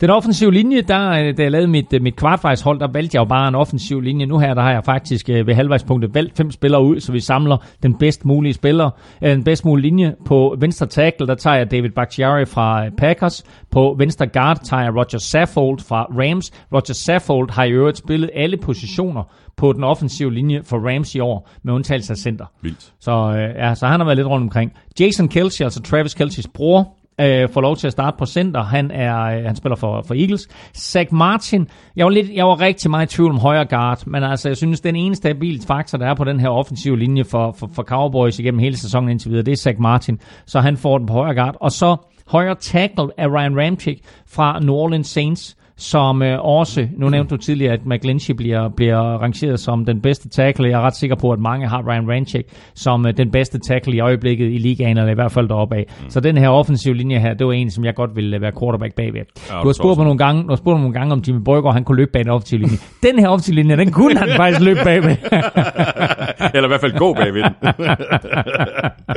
Den 0.00 0.10
offensive 0.10 0.52
linje, 0.52 0.80
der, 0.80 1.10
øh, 1.10 1.36
da 1.36 1.42
jeg 1.42 1.50
lavede 1.50 1.68
mit, 1.68 1.92
øh, 1.92 2.02
mit 2.02 2.16
kvartvejshold, 2.16 2.80
der 2.80 2.88
valgte 2.92 3.16
jeg 3.16 3.20
jo 3.20 3.24
bare 3.24 3.48
en 3.48 3.54
offensiv 3.54 4.00
linje. 4.00 4.26
Nu 4.26 4.38
her, 4.38 4.54
der 4.54 4.62
har 4.62 4.72
jeg 4.72 4.84
faktisk 4.84 5.28
øh, 5.28 5.46
ved 5.46 5.54
halvvejspunktet 5.54 6.14
valgt 6.14 6.36
fem 6.36 6.50
spillere 6.50 6.84
ud, 6.84 7.00
så 7.00 7.12
vi 7.12 7.20
samler 7.20 7.56
den 7.82 7.94
bedst 7.98 8.24
mulige 8.24 8.52
spiller, 8.52 8.90
den 9.22 9.44
bedst 9.44 9.64
mulige 9.64 9.86
linje. 9.86 10.14
På 10.26 10.56
venstre 10.58 10.86
tackle, 10.86 11.26
der 11.26 11.34
tager 11.34 11.56
jeg 11.56 11.70
David 11.70 11.90
Bakhtiari 11.90 12.44
fra 12.44 12.84
Packers. 12.98 13.44
På 13.70 13.94
venstre 13.98 14.26
guard 14.26 14.58
tager 14.64 14.82
jeg 14.82 14.94
Roger 14.94 15.18
Saffold 15.18 15.78
fra 15.88 16.02
Rams. 16.02 16.52
Roger 16.72 16.94
Saffold 16.94 17.50
har 17.50 17.64
i 17.64 17.70
øvrigt 17.70 17.98
spillet 17.98 18.30
alle 18.34 18.56
positioner 18.56 19.22
på 19.56 19.72
den 19.72 19.84
offensive 19.84 20.34
linje 20.34 20.62
for 20.64 20.78
Rams 20.88 21.14
i 21.14 21.20
år, 21.20 21.50
med 21.62 21.74
undtagelse 21.74 22.12
af 22.12 22.16
center. 22.16 22.44
Vildt. 22.62 22.92
Så, 23.00 23.12
øh, 23.12 23.56
ja, 23.56 23.74
så 23.74 23.86
han 23.86 24.00
har 24.00 24.04
været 24.04 24.16
lidt 24.16 24.28
rundt 24.28 24.42
omkring. 24.42 24.72
Jason 25.00 25.28
Kelsey, 25.28 25.64
altså 25.64 25.82
Travis 25.82 26.14
Kelce's 26.20 26.50
bror, 26.54 26.97
øh, 27.20 27.48
får 27.48 27.60
lov 27.60 27.76
til 27.76 27.86
at 27.86 27.92
starte 27.92 28.16
på 28.18 28.26
center. 28.26 28.62
Han 28.62 28.90
er 28.90 29.22
øh, 29.22 29.44
han 29.44 29.56
spiller 29.56 29.76
for, 29.76 30.02
for 30.02 30.14
Eagles. 30.14 30.48
Zach 30.76 31.14
Martin, 31.14 31.68
jeg 31.96 32.04
var, 32.04 32.10
lidt, 32.10 32.30
jeg 32.34 32.46
var 32.46 32.60
rigtig 32.60 32.90
meget 32.90 33.12
i 33.12 33.16
tvivl 33.16 33.30
om 33.30 33.38
højre 33.38 33.64
guard, 33.64 34.06
men 34.06 34.24
altså, 34.24 34.48
jeg 34.48 34.56
synes, 34.56 34.80
den 34.80 34.96
eneste 34.96 35.22
stabile 35.22 35.60
faktor, 35.66 35.98
der 35.98 36.06
er 36.06 36.14
på 36.14 36.24
den 36.24 36.40
her 36.40 36.48
offensive 36.48 36.98
linje 36.98 37.24
for, 37.24 37.52
for, 37.58 37.70
for 37.72 37.82
Cowboys 37.82 38.38
igennem 38.38 38.58
hele 38.58 38.76
sæsonen 38.76 39.10
indtil 39.10 39.30
videre, 39.30 39.44
det 39.44 39.52
er 39.52 39.56
Zach 39.56 39.80
Martin. 39.80 40.20
Så 40.46 40.60
han 40.60 40.76
får 40.76 40.98
den 40.98 41.06
på 41.06 41.12
højre 41.12 41.34
guard. 41.34 41.56
Og 41.60 41.72
så 41.72 41.96
højre 42.26 42.54
tackle 42.54 43.08
af 43.18 43.28
Ryan 43.28 43.60
Ramchick 43.60 44.00
fra 44.26 44.60
New 44.60 44.74
Orleans 44.74 45.06
Saints 45.08 45.57
som 45.78 46.22
øh, 46.22 46.38
også, 46.40 46.88
nu 46.96 47.08
nævnte 47.08 47.30
du 47.30 47.40
tidligere, 47.40 47.72
at 47.72 47.86
McGlinchey 47.86 48.34
bliver, 48.34 48.68
bliver 48.68 48.98
rangeret 48.98 49.60
som 49.60 49.84
den 49.84 50.00
bedste 50.00 50.28
tackle. 50.28 50.68
Jeg 50.68 50.80
er 50.80 50.80
ret 50.80 50.96
sikker 50.96 51.16
på, 51.16 51.30
at 51.30 51.38
mange 51.38 51.68
har 51.68 51.82
Ryan 51.88 52.10
Ranchik 52.10 52.44
som 52.74 53.06
øh, 53.06 53.16
den 53.16 53.30
bedste 53.30 53.58
tackle 53.58 53.96
i 53.96 54.00
øjeblikket 54.00 54.52
i 54.52 54.58
ligaen, 54.58 54.98
eller 54.98 55.10
i 55.10 55.14
hvert 55.14 55.32
fald 55.32 55.48
deroppe 55.48 55.76
af. 55.76 55.84
Mm. 55.88 56.10
Så 56.10 56.20
den 56.20 56.38
her 56.38 56.48
offensive 56.48 56.94
linje 56.94 57.18
her, 57.18 57.34
det 57.34 57.46
var 57.46 57.52
en, 57.52 57.70
som 57.70 57.84
jeg 57.84 57.94
godt 57.94 58.16
ville 58.16 58.36
øh, 58.36 58.42
være 58.42 58.52
quarterback 58.60 58.94
bagved. 58.94 59.20
Ja, 59.50 59.60
du 59.62 59.66
har 59.68 59.72
spurgt 59.72 59.98
mig 59.98 60.04
nogle 60.04 60.18
gange, 60.18 60.42
du 60.42 60.48
har 60.48 60.56
spurgt 60.56 60.80
nogle 60.80 60.94
gange, 60.94 61.12
om 61.12 61.22
Jimmy 61.28 61.40
Borger, 61.40 61.72
han 61.72 61.84
kunne 61.84 61.96
løbe 61.96 62.10
bag 62.12 62.22
en 62.22 62.28
offensive 62.28 62.60
linje. 62.60 62.76
den 63.06 63.18
her 63.18 63.28
offensive 63.28 63.54
linje, 63.54 63.76
den 63.76 63.92
kunne 63.92 64.18
han 64.18 64.28
faktisk 64.36 64.60
løbe 64.60 64.80
bagved. 64.84 65.16
Eller 66.54 66.64
i 66.64 66.70
hvert 66.70 66.80
fald 66.80 66.98
gå 66.98 67.14
bagved 67.14 67.42
den. 67.42 67.52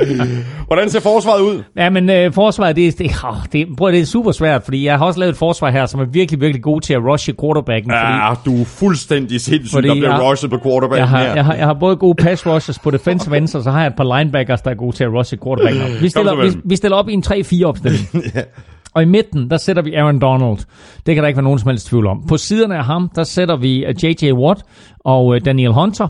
Hvordan 0.66 0.90
ser 0.90 1.00
forsvaret 1.00 1.40
ud? 1.40 1.62
Ja, 1.76 1.90
men 1.90 2.10
øh, 2.10 2.32
forsvaret, 2.32 2.76
det, 2.76 2.98
det, 2.98 3.10
åh, 3.24 3.34
det, 3.52 3.66
prøv, 3.76 3.92
det 3.92 4.00
er 4.00 4.04
super 4.04 4.32
svært, 4.32 4.62
fordi 4.62 4.84
jeg 4.86 4.98
har 4.98 5.06
også 5.06 5.20
lavet 5.20 5.30
et 5.30 5.36
forsvar 5.36 5.70
her, 5.70 5.86
som 5.86 6.00
er 6.00 6.04
virkelig, 6.04 6.40
virkelig 6.40 6.51
god 6.60 6.80
til 6.80 6.94
at 6.94 7.00
rushe 7.04 7.34
quarterbacken. 7.40 7.90
Fordi, 7.90 8.12
Ja, 8.12 8.34
du 8.44 8.60
er 8.60 8.64
fuldstændig 8.64 9.40
sindssyg, 9.40 9.74
Fordi 9.76 9.88
der 9.88 9.94
bliver 9.94 10.10
jeg- 10.14 10.22
rushet 10.22 10.50
på 10.50 10.58
quarterback 10.64 10.98
jeg, 10.98 11.08
har, 11.08 11.18
her. 11.18 11.34
jeg, 11.34 11.44
har, 11.44 11.54
jeg 11.54 11.66
har 11.66 11.74
både 11.74 11.96
gode 11.96 12.14
pass 12.14 12.46
rushers 12.46 12.78
på 12.78 12.90
defensive 12.90 13.36
ends, 13.36 13.54
og 13.54 13.62
så 13.62 13.70
har 13.70 13.80
jeg 13.80 13.86
et 13.86 13.96
par 13.96 14.18
linebackers, 14.18 14.60
der 14.62 14.70
er 14.70 14.74
gode 14.74 14.96
til 14.96 15.04
at 15.04 15.12
rushe 15.12 15.36
quarterbacken. 15.44 15.82
Vi 16.02 16.08
stiller, 16.08 16.42
vi, 16.44 16.56
vi 16.64 16.76
stiller 16.76 16.96
op 16.96 17.08
i 17.08 17.12
en 17.12 17.22
3-4 17.26 17.64
opstilling. 17.64 18.08
Og 18.94 19.02
i 19.02 19.04
midten, 19.04 19.50
der 19.50 19.56
sætter 19.56 19.82
vi 19.82 19.94
Aaron 19.94 20.18
Donald. 20.20 20.58
Det 21.06 21.14
kan 21.14 21.22
der 21.22 21.28
ikke 21.28 21.36
være 21.36 21.44
nogen 21.44 21.58
som 21.58 21.68
helst 21.68 21.86
tvivl 21.86 22.06
om. 22.06 22.24
På 22.28 22.36
siderne 22.36 22.76
af 22.76 22.84
ham, 22.84 23.10
der 23.14 23.24
sætter 23.24 23.56
vi 23.56 23.84
øh, 23.84 24.04
J.J. 24.04 24.32
Watt 24.32 24.60
og 25.04 25.34
øh, 25.34 25.40
Daniel 25.44 25.72
Hunter. 25.72 26.08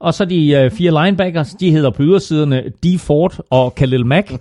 Og 0.00 0.14
så 0.14 0.24
de 0.24 0.50
øh, 0.50 0.70
fire 0.70 1.04
linebackers, 1.04 1.50
de 1.50 1.70
hedder 1.70 1.90
på 1.90 2.02
ydersiderne 2.02 2.62
D. 2.84 2.98
Ford 3.00 3.34
og 3.50 3.74
Khalil 3.74 4.06
Mack. 4.06 4.32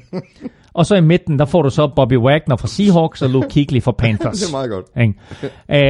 Og 0.74 0.86
så 0.86 0.96
i 0.96 1.02
midten, 1.02 1.40
der 1.40 1.46
får 1.46 1.62
du 1.62 1.70
så 1.70 1.88
Bobby 1.96 2.18
Wagner 2.18 2.56
fra 2.56 2.68
Seahawks 2.68 3.22
og 3.22 3.30
Luke 3.30 3.48
Kuechly 3.54 3.82
fra 3.82 3.92
Panthers. 3.92 4.40
Det 4.40 4.48
er 4.48 4.52
meget 4.52 4.70
godt. 4.70 4.86
Ikke? 5.02 5.14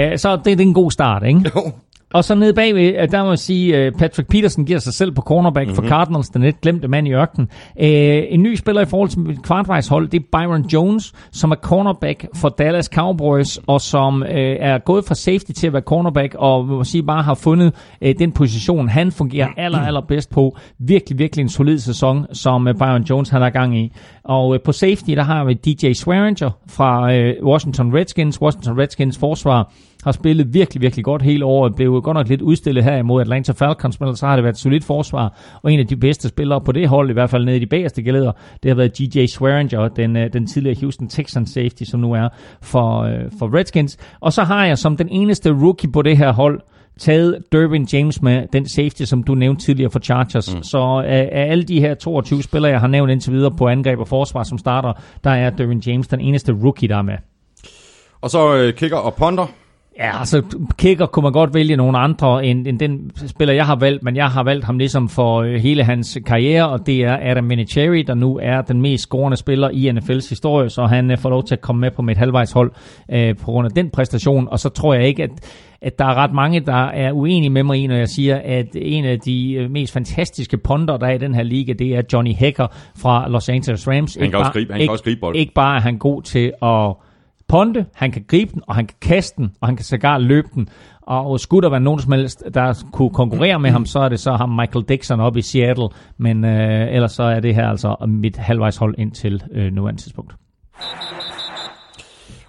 Øh, 0.11 0.17
så 0.19 0.35
det, 0.35 0.45
det 0.45 0.59
er 0.59 0.67
en 0.67 0.73
god 0.73 0.91
start, 0.91 1.23
ikke? 1.27 1.51
Jo. 1.55 1.71
Og 2.13 2.23
så 2.23 2.35
nede 2.35 2.53
bagved, 2.53 2.95
øh, 3.01 3.11
der 3.11 3.23
må 3.23 3.29
jeg 3.29 3.39
sige, 3.39 3.77
øh, 3.77 3.91
Patrick 3.91 4.29
Peterson 4.29 4.65
giver 4.65 4.79
sig 4.79 4.93
selv 4.93 5.11
på 5.11 5.21
cornerback 5.21 5.67
mm-hmm. 5.67 5.75
for 5.75 5.89
Cardinals, 5.89 6.29
den 6.29 6.41
lidt 6.41 6.61
glemte 6.61 6.87
mand 6.87 7.07
i 7.07 7.13
ørkenen. 7.13 7.49
Øh, 7.79 8.23
en 8.29 8.43
ny 8.43 8.55
spiller 8.55 8.81
i 8.81 8.85
forhold 8.85 9.09
til 9.09 9.37
kvartvejshold, 9.43 10.07
det 10.07 10.19
er 10.19 10.23
Byron 10.31 10.65
Jones, 10.73 11.13
som 11.31 11.51
er 11.51 11.55
cornerback 11.55 12.25
for 12.35 12.49
Dallas 12.49 12.85
Cowboys, 12.85 13.59
og 13.67 13.81
som 13.81 14.23
øh, 14.23 14.57
er 14.59 14.77
gået 14.77 15.05
fra 15.05 15.15
safety 15.15 15.51
til 15.51 15.67
at 15.67 15.73
være 15.73 15.81
cornerback, 15.81 16.35
og 16.39 16.65
må 16.65 16.83
sige 16.83 17.03
bare 17.03 17.23
har 17.23 17.33
fundet 17.33 17.73
øh, 18.01 18.15
den 18.19 18.31
position, 18.31 18.89
han 18.89 19.11
fungerer 19.11 19.47
aller, 19.57 19.79
aller 19.79 20.01
bedst 20.01 20.29
på. 20.29 20.57
Virkelig, 20.79 21.19
virkelig 21.19 21.43
en 21.43 21.49
solid 21.49 21.79
sæson, 21.79 22.25
som 22.33 22.67
øh, 22.67 22.75
Byron 22.75 23.03
Jones 23.03 23.29
han 23.29 23.43
er 23.43 23.49
gang 23.49 23.77
i. 23.77 23.91
Og 24.23 24.53
øh, 24.53 24.61
på 24.61 24.71
safety, 24.71 25.11
der 25.11 25.23
har 25.23 25.43
vi 25.43 25.53
DJ 25.53 25.93
Swearinger 25.93 26.49
fra 26.67 27.13
øh, 27.13 27.43
Washington 27.43 27.93
Redskins. 27.95 28.41
Washington 28.41 28.79
Redskins 28.79 29.17
forsvar 29.17 29.71
har 30.03 30.11
spillet 30.11 30.53
virkelig, 30.53 30.81
virkelig 30.81 31.05
godt 31.05 31.21
hele 31.21 31.45
året. 31.45 31.75
Blev 31.75 32.01
godt 32.01 32.15
nok 32.15 32.27
lidt 32.27 32.41
udstillet 32.41 32.83
her 32.83 32.97
imod 32.97 33.21
Atlanta 33.21 33.51
Falcons, 33.51 33.99
men 33.99 34.15
så 34.15 34.25
har 34.25 34.35
det 34.35 34.43
været 34.43 34.53
et 34.53 34.59
solidt 34.59 34.83
forsvar. 34.83 35.37
Og 35.61 35.73
en 35.73 35.79
af 35.79 35.87
de 35.87 35.95
bedste 35.95 36.27
spillere 36.29 36.61
på 36.61 36.71
det 36.71 36.89
hold, 36.89 37.09
i 37.09 37.13
hvert 37.13 37.29
fald 37.29 37.45
nede 37.45 37.57
i 37.57 37.59
de 37.59 37.67
bagerste 37.67 38.03
geleder, 38.03 38.31
det 38.63 38.69
har 38.69 38.75
været 38.75 38.97
DJ 38.97 39.25
Swearinger, 39.25 39.87
den, 39.87 40.17
øh, 40.17 40.33
den 40.33 40.47
tidligere 40.47 40.79
Houston 40.81 41.07
Texans 41.07 41.49
safety, 41.49 41.83
som 41.83 41.99
nu 41.99 42.13
er 42.13 42.29
for, 42.61 43.01
øh, 43.01 43.31
for 43.39 43.57
Redskins. 43.57 43.97
Og 44.19 44.33
så 44.33 44.43
har 44.43 44.65
jeg 44.65 44.77
som 44.77 44.97
den 44.97 45.09
eneste 45.09 45.51
rookie 45.51 45.91
på 45.91 46.01
det 46.01 46.17
her 46.17 46.33
hold, 46.33 46.61
taget 46.99 47.37
Dervin 47.51 47.87
James 47.93 48.21
med, 48.21 48.47
den 48.53 48.69
safety, 48.69 49.03
som 49.03 49.23
du 49.23 49.35
nævnte 49.35 49.65
tidligere 49.65 49.91
for 49.91 49.99
Chargers. 49.99 50.55
Mm. 50.55 50.63
Så 50.63 50.77
af, 51.07 51.29
af 51.31 51.51
alle 51.51 51.63
de 51.63 51.79
her 51.79 51.95
22 51.95 52.43
spillere, 52.43 52.71
jeg 52.71 52.79
har 52.79 52.87
nævnt 52.87 53.11
indtil 53.11 53.33
videre 53.33 53.51
på 53.51 53.67
angreb 53.67 53.99
og 53.99 54.07
forsvar, 54.07 54.43
som 54.43 54.57
starter, 54.57 54.93
der 55.23 55.29
er 55.29 55.49
Dervin 55.49 55.79
James 55.79 56.07
den 56.07 56.19
eneste 56.19 56.53
rookie, 56.63 56.89
der 56.89 56.97
er 56.97 57.01
med. 57.01 57.17
Og 58.21 58.29
så 58.29 58.55
øh, 58.55 58.73
kicker 58.73 58.97
og 58.97 59.13
punter. 59.13 59.47
Ja, 59.99 60.19
altså 60.19 60.41
kicker 60.77 61.05
kunne 61.05 61.23
man 61.23 61.31
godt 61.31 61.53
vælge 61.53 61.75
nogle 61.75 61.97
andre 61.97 62.45
end, 62.45 62.67
end 62.67 62.79
den 62.79 63.11
spiller, 63.27 63.53
jeg 63.53 63.65
har 63.65 63.75
valgt, 63.75 64.03
men 64.03 64.15
jeg 64.15 64.27
har 64.27 64.43
valgt 64.43 64.65
ham 64.65 64.77
ligesom 64.77 65.09
for 65.09 65.41
øh, 65.41 65.53
hele 65.53 65.83
hans 65.83 66.17
karriere, 66.25 66.69
og 66.69 66.85
det 66.85 67.03
er 67.03 67.17
Adam 67.21 67.49
Vinatieri, 67.49 68.01
der 68.03 68.13
nu 68.13 68.39
er 68.41 68.61
den 68.61 68.81
mest 68.81 69.03
scorende 69.03 69.37
spiller 69.37 69.69
i 69.69 69.89
NFL's 69.89 70.29
historie, 70.29 70.69
så 70.69 70.85
han 70.85 71.11
øh, 71.11 71.17
får 71.17 71.29
lov 71.29 71.43
til 71.43 71.55
at 71.55 71.61
komme 71.61 71.79
med 71.79 71.91
på 71.91 72.01
mit 72.01 72.17
halvvejshold 72.17 72.71
øh, 73.11 73.35
på 73.37 73.45
grund 73.45 73.65
af 73.65 73.71
den 73.71 73.89
præstation, 73.89 74.47
og 74.51 74.59
så 74.59 74.69
tror 74.69 74.93
jeg 74.93 75.07
ikke, 75.07 75.23
at, 75.23 75.29
at 75.81 75.99
der 75.99 76.05
er 76.05 76.13
ret 76.15 76.33
mange, 76.33 76.59
der 76.59 76.85
er 76.85 77.11
uenige 77.11 77.49
med 77.49 77.63
mig 77.63 77.77
i, 77.77 77.87
når 77.87 77.95
jeg 77.95 78.09
siger, 78.09 78.41
at 78.43 78.67
en 78.75 79.05
af 79.05 79.19
de 79.19 79.53
øh, 79.53 79.71
mest 79.71 79.93
fantastiske 79.93 80.57
ponder, 80.57 80.97
der 80.97 81.07
er 81.07 81.13
i 81.13 81.17
den 81.17 81.35
her 81.35 81.43
liga, 81.43 81.73
det 81.73 81.95
er 81.95 82.01
Johnny 82.13 82.35
Hacker 82.35 82.67
fra 82.97 83.29
Los 83.29 83.49
Angeles 83.49 83.87
Rams. 83.87 84.15
Han 84.15 84.29
kan 84.29 84.39
også 84.39 84.51
gribe- 84.51 84.71
han 84.73 84.79
kan 84.79 84.81
ikke, 84.81 84.91
også 84.91 85.03
gribe 85.03 85.19
bolden. 85.19 85.39
Ikke 85.39 85.53
bare 85.53 85.75
er 85.75 85.81
han 85.81 85.97
god 85.97 86.21
til 86.21 86.51
at 86.61 86.93
Ponte, 87.53 87.85
han 87.93 88.11
kan 88.11 88.25
gribe 88.27 88.51
den, 88.53 88.61
og 88.67 88.75
han 88.75 88.87
kan 88.87 88.97
kaste 89.01 89.37
den, 89.37 89.51
og 89.61 89.67
han 89.67 89.75
kan 89.75 89.85
sågar 89.85 90.17
løbe 90.17 90.47
den. 90.55 90.69
Og 91.01 91.39
skulle 91.39 91.63
der 91.63 91.69
være 91.69 91.79
nogen 91.79 91.99
som 91.99 92.11
helst, 92.11 92.43
der 92.53 92.85
kunne 92.91 93.09
konkurrere 93.09 93.59
med 93.59 93.69
ham, 93.69 93.85
så 93.85 93.99
er 93.99 94.09
det 94.09 94.19
så 94.19 94.31
ham 94.31 94.49
Michael 94.49 94.85
Dixon 94.89 95.19
op 95.19 95.37
i 95.37 95.41
Seattle. 95.41 95.89
Men 96.17 96.45
øh, 96.45 96.95
ellers 96.95 97.11
så 97.11 97.23
er 97.23 97.39
det 97.39 97.55
her 97.55 97.67
altså 97.67 98.05
mit 98.07 98.37
halvvejshold 98.37 98.95
indtil 98.97 99.43
øh, 99.51 99.71
nuværende 99.73 100.01
tidspunkt. 100.01 100.35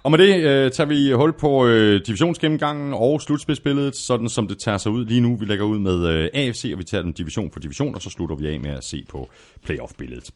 Og 0.05 0.11
med 0.11 0.19
det 0.19 0.43
øh, 0.43 0.71
tager 0.71 0.87
vi 0.87 1.11
hul 1.11 1.33
på 1.33 1.67
øh, 1.67 2.01
divisionsgennemgangen 2.07 2.93
og 2.93 3.21
slutspidsbilledet, 3.21 3.95
sådan 3.95 4.29
som 4.29 4.47
det 4.47 4.57
tager 4.57 4.77
sig 4.77 4.91
ud 4.91 5.05
lige 5.05 5.21
nu. 5.21 5.35
Vi 5.35 5.45
lægger 5.45 5.65
ud 5.65 5.79
med 5.79 6.07
øh, 6.07 6.29
AFC, 6.33 6.69
og 6.73 6.79
vi 6.79 6.83
tager 6.83 7.01
den 7.01 7.11
division 7.11 7.51
for 7.51 7.59
division, 7.59 7.95
og 7.95 8.01
så 8.01 8.09
slutter 8.09 8.35
vi 8.35 8.47
af 8.47 8.59
med 8.59 8.69
at 8.69 8.83
se 8.83 9.05
på 9.09 9.29
playoff-billedet. 9.63 10.31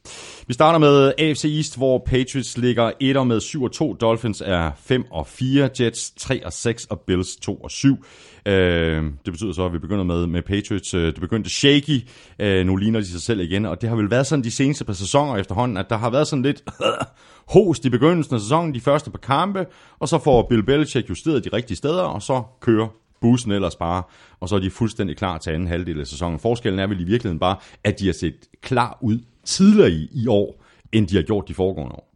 Vi 0.47 0.53
starter 0.53 0.79
med 0.79 1.13
AFC 1.17 1.45
East, 1.45 1.77
hvor 1.77 2.03
Patriots 2.05 2.57
ligger 2.57 2.91
1 2.99 3.27
med 3.27 3.39
7 3.39 3.63
og 3.63 3.71
2, 3.71 3.93
Dolphins 3.93 4.43
er 4.45 4.71
5 4.85 5.05
og 5.11 5.27
4, 5.27 5.69
Jets 5.79 6.11
3 6.17 6.45
og 6.45 6.53
6 6.53 6.85
og 6.85 6.99
Bills 6.99 7.35
2 7.35 7.55
og 7.55 7.71
7. 7.71 8.05
Øh, 8.49 9.03
det 9.03 9.33
betyder 9.33 9.53
så, 9.53 9.65
at 9.65 9.73
vi 9.73 9.79
begynder 9.79 10.03
med, 10.03 10.27
med 10.27 10.41
Patriots. 10.41 10.93
Øh, 10.93 11.05
det 11.05 11.19
begyndte 11.19 11.49
shaky. 11.49 12.07
Øh, 12.39 12.65
nu 12.65 12.75
ligner 12.75 12.99
de 12.99 13.05
sig 13.05 13.21
selv 13.21 13.39
igen, 13.39 13.65
og 13.65 13.81
det 13.81 13.89
har 13.89 13.95
vel 13.95 14.09
været 14.09 14.27
sådan 14.27 14.43
de 14.43 14.51
seneste 14.51 14.85
par 14.85 14.93
sæsoner 14.93 15.35
efterhånden, 15.37 15.77
at 15.77 15.89
der 15.89 15.97
har 15.97 16.09
været 16.09 16.27
sådan 16.27 16.43
lidt 16.43 16.63
host 17.53 17.85
i 17.85 17.89
begyndelsen 17.89 18.35
af 18.35 18.41
sæsonen, 18.41 18.73
de 18.73 18.81
første 18.81 19.11
par 19.11 19.19
kampe, 19.19 19.65
og 19.99 20.09
så 20.09 20.17
får 20.17 20.47
Bill 20.49 20.63
Belichick 20.63 21.09
justeret 21.09 21.45
de 21.45 21.49
rigtige 21.53 21.77
steder, 21.77 22.01
og 22.01 22.21
så 22.21 22.43
kører 22.61 22.87
bussen 23.21 23.51
ellers 23.51 23.75
bare, 23.75 24.03
og 24.39 24.49
så 24.49 24.55
er 24.55 24.59
de 24.59 24.69
fuldstændig 24.69 25.17
klar 25.17 25.37
til 25.37 25.51
anden 25.51 25.67
halvdel 25.67 25.99
af 25.99 26.07
sæsonen. 26.07 26.39
Forskellen 26.39 26.79
er 26.79 26.87
vel 26.87 27.01
i 27.01 27.03
virkeligheden 27.03 27.39
bare, 27.39 27.57
at 27.83 27.99
de 27.99 28.05
har 28.05 28.13
set 28.13 28.35
klar 28.61 28.97
ud 29.01 29.19
tidligere 29.45 29.91
i, 29.91 30.09
i 30.11 30.27
år, 30.27 30.63
end 30.91 31.07
de 31.07 31.15
har 31.15 31.23
gjort 31.23 31.47
de 31.47 31.53
foregående 31.53 31.95
år. 31.95 32.09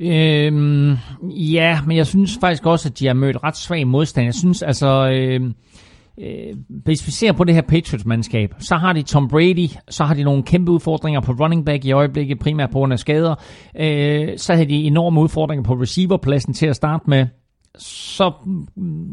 Øhm, 0.00 0.96
ja, 1.30 1.80
men 1.86 1.96
jeg 1.96 2.06
synes 2.06 2.38
faktisk 2.40 2.66
også, 2.66 2.88
at 2.88 2.98
de 2.98 3.06
har 3.06 3.14
mødt 3.14 3.44
ret 3.44 3.56
svag 3.56 3.86
modstand. 3.86 4.24
Jeg 4.24 4.34
synes 4.34 4.62
altså, 4.62 5.10
øhm, 5.10 5.54
øh, 6.20 6.56
hvis 6.68 7.06
vi 7.06 7.12
ser 7.12 7.32
på 7.32 7.44
det 7.44 7.54
her 7.54 7.62
Patriots-mandskab, 7.62 8.54
så 8.58 8.76
har 8.76 8.92
de 8.92 9.02
Tom 9.02 9.28
Brady, 9.28 9.68
så 9.88 10.04
har 10.04 10.14
de 10.14 10.22
nogle 10.22 10.42
kæmpe 10.42 10.72
udfordringer 10.72 11.20
på 11.20 11.32
running 11.32 11.66
back 11.66 11.84
i 11.84 11.92
øjeblikket, 11.92 12.38
primært 12.38 12.70
på 12.70 12.78
grund 12.78 12.92
af 12.92 12.98
skader. 12.98 13.34
Øh, 13.80 14.28
så 14.36 14.54
har 14.54 14.64
de 14.64 14.74
enorme 14.74 15.20
udfordringer 15.20 15.64
på 15.64 15.74
receiverpladsen 15.74 16.54
til 16.54 16.66
at 16.66 16.76
starte 16.76 17.10
med 17.10 17.26
så 17.78 18.32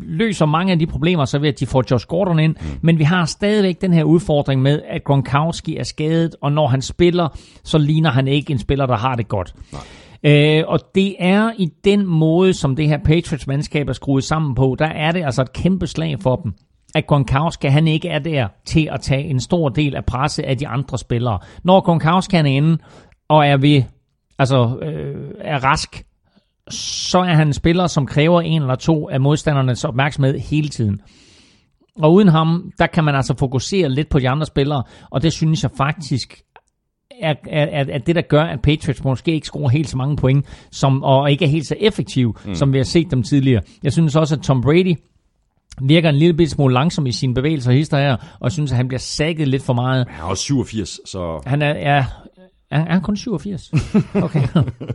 løser 0.01 0.45
mange 0.45 0.73
af 0.73 0.79
de 0.79 0.87
problemer 0.87 1.25
så 1.25 1.39
ved, 1.39 1.49
at 1.49 1.59
de 1.59 1.65
får 1.65 1.83
Josh 1.91 2.07
Gordon 2.07 2.39
ind, 2.39 2.55
mm. 2.61 2.67
men 2.81 2.99
vi 2.99 3.03
har 3.03 3.25
stadigvæk 3.25 3.81
den 3.81 3.93
her 3.93 4.03
udfordring 4.03 4.61
med, 4.61 4.81
at 4.89 5.03
Gronkowski 5.03 5.77
er 5.77 5.83
skadet, 5.83 6.35
og 6.41 6.51
når 6.51 6.67
han 6.67 6.81
spiller, 6.81 7.27
så 7.63 7.77
ligner 7.77 8.11
han 8.11 8.27
ikke 8.27 8.51
en 8.51 8.59
spiller, 8.59 8.85
der 8.85 8.97
har 8.97 9.15
det 9.15 9.27
godt. 9.27 9.53
Nej. 9.71 9.81
Øh, 10.25 10.63
og 10.67 10.79
det 10.95 11.15
er 11.19 11.51
i 11.57 11.69
den 11.83 12.05
måde, 12.05 12.53
som 12.53 12.75
det 12.75 12.87
her 12.87 12.97
Patriots-mandskab 12.97 13.89
er 13.89 13.93
skruet 13.93 14.23
sammen 14.23 14.55
på, 14.55 14.75
der 14.79 14.87
er 14.87 15.11
det 15.11 15.23
altså 15.25 15.41
et 15.41 15.53
kæmpe 15.53 15.87
slag 15.87 16.19
for 16.21 16.35
dem 16.35 16.53
at 16.95 17.07
Gronkowski 17.07 17.67
han 17.67 17.87
ikke 17.87 18.09
er 18.09 18.19
der 18.19 18.47
til 18.65 18.89
at 18.91 19.01
tage 19.01 19.23
en 19.23 19.39
stor 19.39 19.69
del 19.69 19.95
af 19.95 20.05
presset 20.05 20.43
af 20.43 20.57
de 20.57 20.67
andre 20.67 20.97
spillere. 20.97 21.39
Når 21.63 21.81
Gronkowski 21.81 22.35
er 22.35 22.43
inde 22.43 22.77
og 23.27 23.47
er 23.47 23.57
ved, 23.57 23.83
altså 24.39 24.79
øh, 24.81 25.31
er 25.41 25.63
rask, 25.63 26.05
så 26.69 27.19
er 27.19 27.33
han 27.33 27.47
en 27.47 27.53
spiller, 27.53 27.87
som 27.87 28.05
kræver 28.05 28.41
en 28.41 28.61
eller 28.61 28.75
to 28.75 29.09
af 29.09 29.21
modstandernes 29.21 29.83
opmærksomhed 29.83 30.39
hele 30.39 30.69
tiden. 30.69 31.01
Og 31.95 32.13
uden 32.13 32.27
ham, 32.27 32.71
der 32.79 32.87
kan 32.87 33.03
man 33.03 33.15
altså 33.15 33.37
fokusere 33.39 33.89
lidt 33.89 34.09
på 34.09 34.19
de 34.19 34.29
andre 34.29 34.45
spillere, 34.45 34.83
og 35.09 35.21
det 35.21 35.33
synes 35.33 35.63
jeg 35.63 35.71
faktisk 35.77 36.41
er, 37.21 37.35
er, 37.47 37.85
er 37.89 37.97
det, 37.97 38.15
der 38.15 38.21
gør, 38.21 38.43
at 38.43 38.61
Patriots 38.61 39.03
måske 39.03 39.33
ikke 39.33 39.47
scorer 39.47 39.69
helt 39.69 39.89
så 39.89 39.97
mange 39.97 40.15
point, 40.15 40.45
som, 40.71 41.03
og 41.03 41.31
ikke 41.31 41.45
er 41.45 41.49
helt 41.49 41.67
så 41.67 41.75
effektiv, 41.79 42.37
mm. 42.45 42.55
som 42.55 42.73
vi 42.73 42.77
har 42.77 42.83
set 42.83 43.11
dem 43.11 43.23
tidligere. 43.23 43.61
Jeg 43.83 43.93
synes 43.93 44.15
også, 44.15 44.35
at 44.35 44.41
Tom 44.41 44.61
Brady 44.61 44.95
virker 45.81 46.09
en 46.09 46.15
lille 46.15 46.49
smule 46.49 46.73
langsom 46.73 47.07
i 47.07 47.11
sine 47.11 47.33
bevægelser 47.33 47.71
hister 47.71 47.97
her, 47.97 48.17
og 48.39 48.51
synes, 48.51 48.71
at 48.71 48.77
han 48.77 48.87
bliver 48.87 48.99
sækket 48.99 49.47
lidt 49.47 49.63
for 49.63 49.73
meget. 49.73 50.07
Han 50.09 50.21
er 50.21 50.29
også 50.29 50.43
87, 50.43 50.99
så... 51.05 51.41
Han 51.45 51.61
er, 51.61 51.75
ja, 51.75 52.05
er, 52.71 52.85
er 52.85 52.91
han 52.91 53.01
kun 53.01 53.17
87? 53.17 53.71
Okay. 54.23 54.47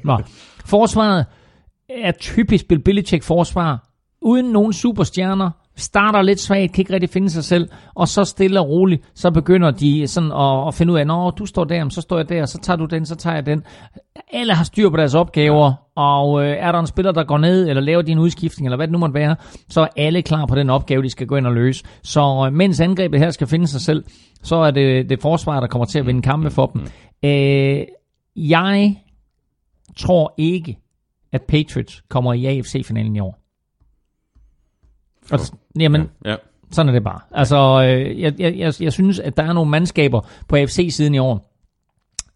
Nå. 0.04 0.18
Forsvaret 0.64 1.26
er 1.88 2.12
typisk 2.12 2.68
Bill 2.68 2.82
Belichick 2.82 3.22
forsvar, 3.22 3.88
uden 4.22 4.46
nogen 4.52 4.72
superstjerner, 4.72 5.50
starter 5.80 6.22
lidt 6.22 6.40
svagt, 6.40 6.72
kan 6.72 6.82
ikke 6.82 6.92
rigtig 6.92 7.10
finde 7.10 7.30
sig 7.30 7.44
selv, 7.44 7.68
og 7.94 8.08
så 8.08 8.24
stille 8.24 8.60
og 8.60 8.68
roligt, 8.68 9.10
så 9.14 9.30
begynder 9.30 9.70
de 9.70 10.06
sådan 10.06 10.32
at, 10.32 10.68
at 10.68 10.74
finde 10.74 10.92
ud 10.92 10.98
af, 10.98 11.06
når 11.06 11.30
du 11.30 11.46
står 11.46 11.64
der, 11.64 11.88
så 11.88 12.00
står 12.00 12.16
jeg 12.16 12.28
der, 12.28 12.46
så 12.46 12.58
tager 12.58 12.76
du 12.76 12.84
den, 12.84 13.06
så 13.06 13.16
tager 13.16 13.34
jeg 13.34 13.46
den. 13.46 13.62
Alle 14.32 14.54
har 14.54 14.64
styr 14.64 14.90
på 14.90 14.96
deres 14.96 15.14
opgaver, 15.14 15.72
og 15.96 16.42
øh, 16.44 16.56
er 16.58 16.72
der 16.72 16.78
en 16.78 16.86
spiller, 16.86 17.12
der 17.12 17.24
går 17.24 17.38
ned, 17.38 17.68
eller 17.68 17.82
laver 17.82 18.02
din 18.02 18.18
udskiftning, 18.18 18.66
eller 18.66 18.76
hvad 18.76 18.86
det 18.86 18.92
nu 18.92 18.98
måtte 18.98 19.14
være, 19.14 19.36
så 19.68 19.80
er 19.80 19.88
alle 19.96 20.22
klar 20.22 20.46
på 20.46 20.54
den 20.54 20.70
opgave, 20.70 21.02
de 21.02 21.10
skal 21.10 21.26
gå 21.26 21.36
ind 21.36 21.46
og 21.46 21.54
løse. 21.54 21.84
Så 22.02 22.44
øh, 22.46 22.52
mens 22.52 22.80
angrebet 22.80 23.20
her 23.20 23.30
skal 23.30 23.46
finde 23.46 23.66
sig 23.66 23.80
selv, 23.80 24.04
så 24.42 24.56
er 24.56 24.70
det 24.70 25.10
det 25.10 25.20
forsvar, 25.22 25.60
der 25.60 25.66
kommer 25.66 25.86
til 25.86 25.98
at 25.98 26.06
vinde 26.06 26.22
kampe 26.22 26.50
for 26.50 26.66
dem. 26.66 26.82
Øh, 27.24 27.84
jeg 28.36 28.96
tror 29.96 30.34
ikke, 30.38 30.78
at 31.32 31.42
Patriots 31.42 32.02
kommer 32.08 32.32
i 32.32 32.46
AFC-finalen 32.46 33.16
i 33.16 33.20
år. 33.20 33.39
Og, 35.30 35.40
jamen, 35.80 36.10
ja. 36.24 36.30
ja. 36.30 36.36
sådan 36.70 36.88
er 36.88 36.92
det 36.92 37.04
bare. 37.04 37.20
Altså, 37.30 37.56
øh, 37.56 38.20
jeg, 38.20 38.40
jeg, 38.40 38.56
jeg, 38.56 38.74
jeg 38.80 38.92
synes, 38.92 39.18
at 39.18 39.36
der 39.36 39.42
er 39.42 39.52
nogle 39.52 39.70
mandskaber 39.70 40.20
på 40.48 40.56
AFC-siden 40.56 41.14
i 41.14 41.18
år, 41.18 41.56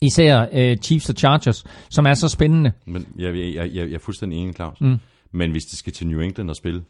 især 0.01 0.47
øh, 0.53 0.77
Chiefs 0.77 1.11
og 1.11 1.15
Chargers, 1.17 1.65
som 1.91 2.07
er 2.07 2.15
så 2.15 2.29
spændende. 2.29 2.73
Men 2.87 3.07
jeg, 3.19 3.35
jeg, 3.37 3.55
jeg, 3.55 3.75
jeg 3.75 3.93
er 3.95 3.99
fuldstændig 3.99 4.39
enig, 4.39 4.55
Claus. 4.55 4.81
Mm. 4.81 4.97
Men 5.33 5.51
hvis 5.51 5.65
de 5.65 5.77
skal 5.77 5.93
til 5.93 6.07
New 6.07 6.21
England 6.21 6.51
og 6.51 6.57
spille... 6.57 6.85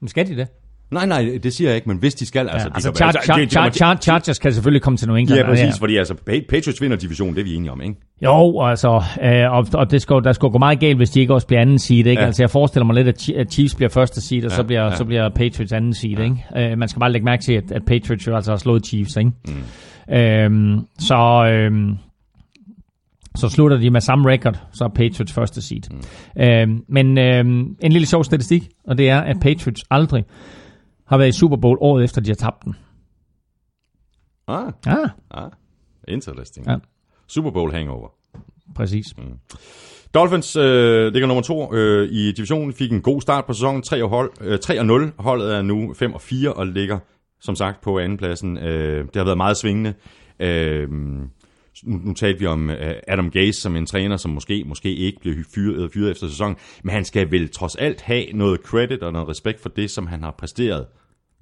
Men 0.00 0.08
skal 0.08 0.28
de 0.28 0.36
det? 0.36 0.48
Nej, 0.92 1.06
nej, 1.06 1.38
det 1.42 1.52
siger 1.52 1.68
jeg 1.68 1.76
ikke, 1.76 1.88
men 1.88 1.98
hvis 1.98 2.14
de 2.14 2.26
skal... 2.26 2.46
Ja, 2.46 2.52
altså, 2.52 2.68
altså, 2.74 2.90
Char- 2.90 3.12
Char- 3.12 3.46
Char- 3.46 3.70
Char- 3.70 4.00
Chargers 4.00 4.38
kan 4.38 4.52
selvfølgelig 4.52 4.82
komme 4.82 4.96
til 4.96 5.08
New 5.08 5.16
England. 5.16 5.40
Ja, 5.40 5.46
præcis, 5.46 5.64
ja. 5.64 5.70
fordi 5.80 5.96
altså, 5.96 6.14
Patriots 6.48 6.82
vinder 6.82 6.96
divisionen, 6.96 7.34
det 7.34 7.40
er 7.40 7.44
vi 7.44 7.54
enige 7.54 7.72
om, 7.72 7.82
ikke? 7.82 7.94
Jo, 8.22 8.62
altså, 8.62 9.02
øh, 9.22 9.52
og, 9.52 9.66
og 9.74 9.90
det 9.90 10.02
skal, 10.02 10.16
der 10.24 10.32
skal 10.32 10.48
gå 10.48 10.58
meget 10.58 10.80
galt, 10.80 10.96
hvis 10.96 11.10
de 11.10 11.20
ikke 11.20 11.34
også 11.34 11.46
bliver 11.46 11.60
anden 11.60 11.78
seed, 11.78 11.98
ikke? 11.98 12.20
Ja. 12.20 12.26
Altså, 12.26 12.42
jeg 12.42 12.50
forestiller 12.50 12.86
mig 12.86 13.04
lidt, 13.04 13.32
at 13.36 13.52
Chiefs 13.52 13.74
bliver 13.74 13.88
første 13.88 14.20
seed, 14.20 14.44
og 14.44 14.50
ja, 14.50 14.56
så, 14.56 14.62
bliver, 14.62 14.84
ja. 14.84 14.96
så 14.96 15.04
bliver 15.04 15.28
Patriots 15.28 15.72
anden 15.72 15.94
seed, 15.94 16.16
ja. 16.18 16.24
ikke? 16.24 16.72
Øh, 16.72 16.78
man 16.78 16.88
skal 16.88 17.00
bare 17.00 17.12
lægge 17.12 17.24
mærke 17.24 17.42
til, 17.42 17.52
at, 17.52 17.72
at 17.72 17.82
Patriots 17.86 18.26
jo 18.26 18.34
altså 18.34 18.52
har 18.52 18.56
slået 18.58 18.86
Chiefs, 18.86 19.16
ikke? 19.16 19.30
Mm. 20.08 20.14
Øhm, 20.14 20.80
så... 20.98 21.46
Øhm, 21.52 21.96
så 23.36 23.48
slutter 23.48 23.76
de 23.76 23.90
med 23.90 24.00
samme 24.00 24.30
record, 24.30 24.58
så 24.72 24.84
er 24.84 24.88
Patriots 24.88 25.32
første 25.32 25.62
seed. 25.62 25.82
Mm. 25.90 26.42
Øhm, 26.42 26.84
men 26.88 27.18
øhm, 27.18 27.76
en 27.80 27.92
lille 27.92 28.06
sjov 28.06 28.24
statistik, 28.24 28.68
og 28.86 28.98
det 28.98 29.08
er, 29.08 29.20
at 29.20 29.36
Patriots 29.40 29.84
aldrig 29.90 30.24
har 31.12 31.18
været 31.18 31.28
i 31.28 31.38
Super 31.38 31.56
Bowl 31.56 31.78
året 31.80 32.04
efter, 32.04 32.20
de 32.20 32.30
har 32.30 32.34
tabt 32.34 32.64
den. 32.64 32.76
Ah. 34.48 34.72
Ah. 34.86 35.08
ah. 35.30 35.50
Interesting. 36.08 36.66
Ja. 36.66 36.76
Super 37.28 37.50
Bowl 37.50 37.72
hangover. 37.72 38.08
Præcis. 38.74 39.16
Mm. 39.16 39.38
Dolphins 40.14 40.56
øh, 40.56 41.12
ligger 41.12 41.26
nummer 41.26 41.42
to 41.42 41.74
øh, 41.74 42.08
i 42.12 42.32
divisionen, 42.32 42.72
fik 42.72 42.92
en 42.92 43.02
god 43.02 43.20
start 43.20 43.44
på 43.44 43.52
sæsonen, 43.52 43.82
3 43.82 44.08
hold, 44.08 44.30
øh, 44.40 44.58
3-0. 44.64 45.22
Holdet 45.22 45.54
er 45.54 45.62
nu 45.62 45.94
5 45.94 46.14
og 46.14 46.20
4 46.20 46.52
og 46.52 46.66
ligger 46.66 46.98
som 47.40 47.56
sagt 47.56 47.80
på 47.80 47.98
andenpladsen. 47.98 48.58
Øh, 48.58 49.04
det 49.04 49.16
har 49.16 49.24
været 49.24 49.36
meget 49.36 49.56
svingende. 49.56 49.94
Øh, 50.40 50.90
nu, 51.84 51.96
nu 52.04 52.14
talte 52.14 52.40
vi 52.40 52.46
om 52.46 52.68
uh, 52.68 52.76
Adam 53.08 53.30
Gase 53.30 53.60
som 53.60 53.76
en 53.76 53.86
træner, 53.86 54.16
som 54.16 54.30
måske 54.30 54.64
måske 54.66 54.94
ikke 54.94 55.20
bliver 55.20 55.36
fyret, 55.54 55.92
fyret 55.92 56.10
efter 56.10 56.28
sæsonen, 56.28 56.56
men 56.84 56.94
han 56.94 57.04
skal 57.04 57.30
vel 57.30 57.50
trods 57.50 57.76
alt 57.76 58.00
have 58.00 58.24
noget 58.32 58.60
credit 58.60 59.02
og 59.02 59.12
noget 59.12 59.28
respekt 59.28 59.60
for 59.60 59.68
det, 59.68 59.90
som 59.90 60.06
han 60.06 60.22
har 60.22 60.30
præsteret 60.30 60.86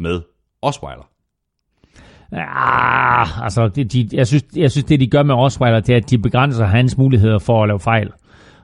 med 0.00 0.20
Osweiler. 0.62 1.10
Ja, 2.32 3.42
altså, 3.44 3.68
de, 3.68 3.84
de, 3.84 4.08
jeg, 4.12 4.26
synes, 4.26 4.44
jeg 4.56 4.70
synes, 4.70 4.84
det 4.84 5.00
de 5.00 5.06
gør 5.06 5.22
med 5.22 5.34
Osweiler, 5.34 5.80
det 5.80 5.92
er, 5.92 5.96
at 5.96 6.10
de 6.10 6.18
begrænser 6.18 6.66
hans 6.66 6.98
muligheder 6.98 7.38
for 7.38 7.62
at 7.62 7.68
lave 7.68 7.80
fejl. 7.80 8.12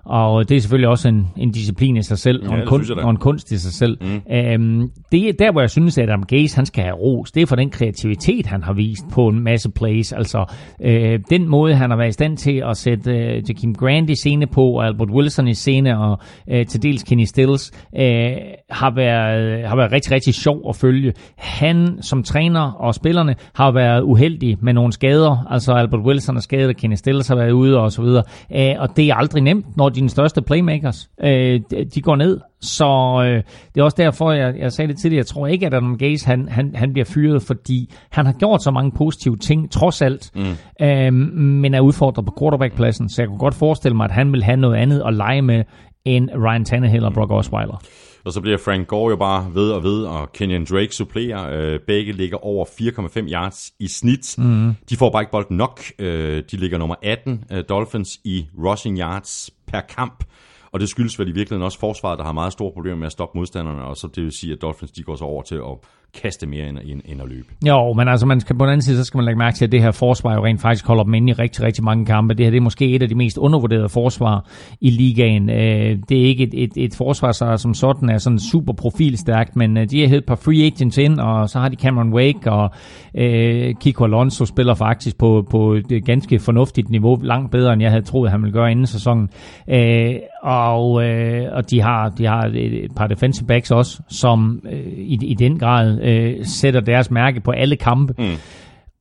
Og 0.06 0.48
det 0.48 0.56
er 0.56 0.60
selvfølgelig 0.60 0.88
også 0.88 1.08
en, 1.08 1.28
en 1.36 1.50
disciplin 1.50 1.96
i 1.96 2.02
sig 2.02 2.18
selv, 2.18 2.44
Ja, 2.44 2.50
og, 2.50 2.58
en 2.58 2.66
kunst, 2.66 2.90
og 2.90 3.10
en 3.10 3.16
kunst 3.16 3.52
i 3.52 3.58
sig 3.58 3.72
selv. 3.72 3.98
Mm. 4.00 4.34
Øhm, 4.34 4.90
det 5.12 5.28
er 5.28 5.32
der, 5.32 5.52
hvor 5.52 5.60
jeg 5.60 5.70
synes, 5.70 5.98
at 5.98 6.04
Adam 6.04 6.22
Gaze 6.22 6.56
han 6.56 6.66
skal 6.66 6.84
have 6.84 6.96
ros. 6.96 7.32
Det 7.32 7.42
er 7.42 7.46
for 7.46 7.56
den 7.56 7.70
kreativitet, 7.70 8.46
han 8.46 8.62
har 8.62 8.72
vist 8.72 9.04
på 9.12 9.28
en 9.28 9.40
masse 9.40 9.70
plays. 9.70 10.12
Altså 10.12 10.44
øh, 10.82 11.20
den 11.30 11.48
måde, 11.48 11.74
han 11.74 11.90
har 11.90 11.96
været 11.96 12.08
i 12.08 12.12
stand 12.12 12.36
til 12.36 12.62
at 12.70 12.76
sætte 12.76 13.10
øh, 13.10 13.42
Jakeem 13.48 13.74
Grant 13.74 14.10
i 14.10 14.14
scene 14.14 14.46
på, 14.46 14.62
og 14.62 14.86
Albert 14.86 15.10
Wilson 15.10 15.48
i 15.48 15.54
scene, 15.54 15.98
og 15.98 16.18
øh, 16.50 16.66
til 16.66 16.82
dels 16.82 17.02
Kenny 17.02 17.24
Stills, 17.24 17.72
øh, 17.98 18.30
har, 18.70 18.94
været, 18.94 19.68
har 19.68 19.76
været 19.76 19.92
rigtig, 19.92 20.12
rigtig 20.12 20.34
sjov 20.34 20.68
at 20.68 20.76
følge. 20.76 21.12
Han 21.36 21.98
som 22.02 22.22
træner 22.22 22.72
og 22.72 22.94
spillerne 22.94 23.34
har 23.54 23.72
været 23.72 24.02
uheldig 24.02 24.56
med 24.60 24.72
nogle 24.72 24.92
skader. 24.92 25.46
Altså 25.50 25.72
Albert 25.72 26.00
Wilson 26.00 26.36
er 26.36 26.40
skadet, 26.40 26.68
og 26.68 26.74
Kenny 26.74 26.94
Stills 26.94 27.28
har 27.28 27.36
været 27.36 27.50
ude 27.50 27.78
og 27.78 27.92
så 27.92 28.02
videre. 28.02 28.22
Øh, 28.54 28.74
og 28.78 28.96
det 28.96 29.10
er 29.10 29.14
aldrig 29.14 29.42
nemt, 29.42 29.76
når 29.76 29.88
dine 29.96 30.10
største 30.10 30.42
playmakers, 30.42 31.10
øh, 31.24 31.60
de- 31.94 32.00
går 32.00 32.16
ned. 32.16 32.40
Så 32.60 32.86
øh, 33.24 33.42
det 33.74 33.80
er 33.80 33.84
også 33.84 33.94
derfor, 33.98 34.32
jeg, 34.32 34.54
jeg 34.58 34.72
sagde 34.72 34.92
det 34.92 34.98
tidligere, 34.98 35.18
jeg 35.20 35.26
tror 35.26 35.46
ikke, 35.46 35.66
at 35.66 35.74
Adam 35.74 35.98
Gaze 35.98 36.26
han, 36.26 36.48
han, 36.48 36.74
han 36.74 36.92
bliver 36.92 37.04
fyret, 37.04 37.42
fordi 37.42 37.94
han 38.10 38.26
har 38.26 38.32
gjort 38.32 38.62
så 38.62 38.70
mange 38.70 38.92
positive 38.96 39.36
ting, 39.36 39.70
trods 39.70 40.02
alt, 40.02 40.30
mm. 40.34 40.86
øh, 40.86 41.12
men 41.12 41.74
er 41.74 41.80
udfordret 41.80 42.24
på 42.26 42.32
quarterbackpladsen, 42.38 43.08
så 43.08 43.22
jeg 43.22 43.28
kunne 43.28 43.38
godt 43.38 43.54
forestille 43.54 43.96
mig, 43.96 44.04
at 44.04 44.10
han 44.12 44.32
vil 44.32 44.42
have 44.42 44.56
noget 44.56 44.76
andet 44.76 45.02
at 45.06 45.14
lege 45.14 45.42
med, 45.42 45.64
end 46.04 46.30
Ryan 46.30 46.64
Tannehill 46.64 47.04
og 47.04 47.12
Brock 47.12 47.30
Osweiler. 47.30 47.82
Og 48.24 48.32
så 48.32 48.40
bliver 48.40 48.58
Frank 48.58 48.86
Gore 48.86 49.10
jo 49.10 49.16
bare 49.16 49.46
ved 49.54 49.70
og 49.70 49.82
ved, 49.82 50.02
og 50.04 50.32
Kenyon 50.32 50.64
Drake 50.64 50.94
supplerer. 50.94 51.50
Øh, 51.58 51.80
begge 51.86 52.12
ligger 52.12 52.36
over 52.36 52.64
4,5 52.64 53.32
yards 53.32 53.72
i 53.80 53.88
snit. 53.88 54.34
Mm. 54.38 54.74
De 54.90 54.96
får 54.96 55.10
bare 55.10 55.22
ikke 55.22 55.32
bolden 55.32 55.56
nok. 55.56 55.80
Øh, 55.98 56.42
de 56.50 56.56
ligger 56.56 56.78
nummer 56.78 56.94
18, 57.02 57.44
øh, 57.52 57.64
Dolphins, 57.68 58.20
i 58.24 58.46
rushing 58.64 58.98
yards 58.98 59.50
per 59.66 59.80
kamp. 59.80 60.24
Og 60.72 60.80
det 60.80 60.88
skyldes 60.88 61.18
vel 61.18 61.28
i 61.28 61.32
virkeligheden 61.32 61.62
også 61.62 61.78
forsvaret, 61.78 62.18
der 62.18 62.24
har 62.24 62.32
meget 62.32 62.52
store 62.52 62.72
problemer 62.72 62.96
med 62.96 63.06
at 63.06 63.12
stoppe 63.12 63.38
modstanderne, 63.38 63.84
og 63.84 63.96
så 63.96 64.08
det 64.14 64.24
vil 64.24 64.32
sige, 64.32 64.52
at 64.52 64.62
Dolphins 64.62 64.92
de 64.92 65.02
går 65.02 65.16
så 65.16 65.24
over 65.24 65.42
til 65.42 65.54
at 65.54 65.78
kaste 66.22 66.46
mere 66.46 66.68
end, 66.68 66.78
end, 66.84 67.00
end 67.04 67.22
at 67.22 67.28
løbe. 67.28 67.48
Jo, 67.66 67.92
men 67.92 68.08
altså 68.08 68.26
man 68.26 68.40
skal, 68.40 68.56
på 68.56 68.64
den 68.64 68.72
anden 68.72 68.82
side, 68.82 68.96
så 68.96 69.04
skal 69.04 69.18
man 69.18 69.24
lægge 69.24 69.38
mærke 69.38 69.56
til, 69.56 69.64
at 69.64 69.72
det 69.72 69.82
her 69.82 69.90
forsvar 69.90 70.34
jo 70.34 70.44
rent 70.44 70.60
faktisk 70.60 70.86
holder 70.86 71.04
dem 71.04 71.14
inde 71.14 71.30
i 71.30 71.32
rigtig, 71.32 71.64
rigtig 71.64 71.84
mange 71.84 72.06
kampe. 72.06 72.34
Det 72.34 72.46
her 72.46 72.50
det 72.50 72.56
er 72.56 72.62
måske 72.62 72.94
et 72.94 73.02
af 73.02 73.08
de 73.08 73.14
mest 73.14 73.38
undervurderede 73.38 73.88
forsvar 73.88 74.48
i 74.80 74.90
ligaen. 74.90 75.50
Øh, 75.50 75.98
det 76.08 76.20
er 76.20 76.26
ikke 76.26 76.44
et, 76.44 76.62
et, 76.62 76.72
et 76.76 76.94
forsvar, 76.94 77.32
der 77.32 77.56
som 77.56 77.74
sådan 77.74 78.08
er 78.08 78.18
sådan 78.18 78.38
super 78.38 78.72
profilstærkt, 78.72 79.56
men 79.56 79.76
øh, 79.76 79.90
de 79.90 80.00
har 80.00 80.08
hævet 80.08 80.20
et 80.22 80.26
par 80.26 80.34
free 80.34 80.66
agents 80.66 80.98
ind, 80.98 81.20
og 81.20 81.48
så 81.48 81.58
har 81.58 81.68
de 81.68 81.76
Cameron 81.76 82.12
Wake, 82.12 82.52
og 82.52 82.70
øh, 83.14 83.74
Kiko 83.80 84.04
Alonso 84.04 84.44
spiller 84.44 84.74
faktisk 84.74 85.18
på, 85.18 85.46
på 85.50 85.72
et 85.74 86.04
ganske 86.04 86.38
fornuftigt 86.38 86.90
niveau, 86.90 87.18
langt 87.22 87.50
bedre, 87.50 87.72
end 87.72 87.82
jeg 87.82 87.90
havde 87.90 88.04
troet, 88.04 88.30
han 88.30 88.42
ville 88.42 88.52
gøre 88.52 88.70
inden 88.70 88.86
sæsonen. 88.86 89.28
Øh, 89.68 90.14
og, 90.46 91.04
øh, 91.04 91.46
og 91.52 91.70
de 91.70 91.82
har, 91.82 92.08
de 92.08 92.26
har 92.26 92.50
et, 92.54 92.90
par 92.96 93.06
defensive 93.06 93.46
backs 93.46 93.70
også, 93.70 94.00
som 94.08 94.60
øh, 94.72 94.92
i, 94.96 95.18
i 95.22 95.34
den 95.34 95.58
grad 95.58 96.00
øh, 96.02 96.34
sætter 96.44 96.80
deres 96.80 97.10
mærke 97.10 97.40
på 97.40 97.50
alle 97.50 97.76
kampe. 97.76 98.14
Mm. 98.18 98.36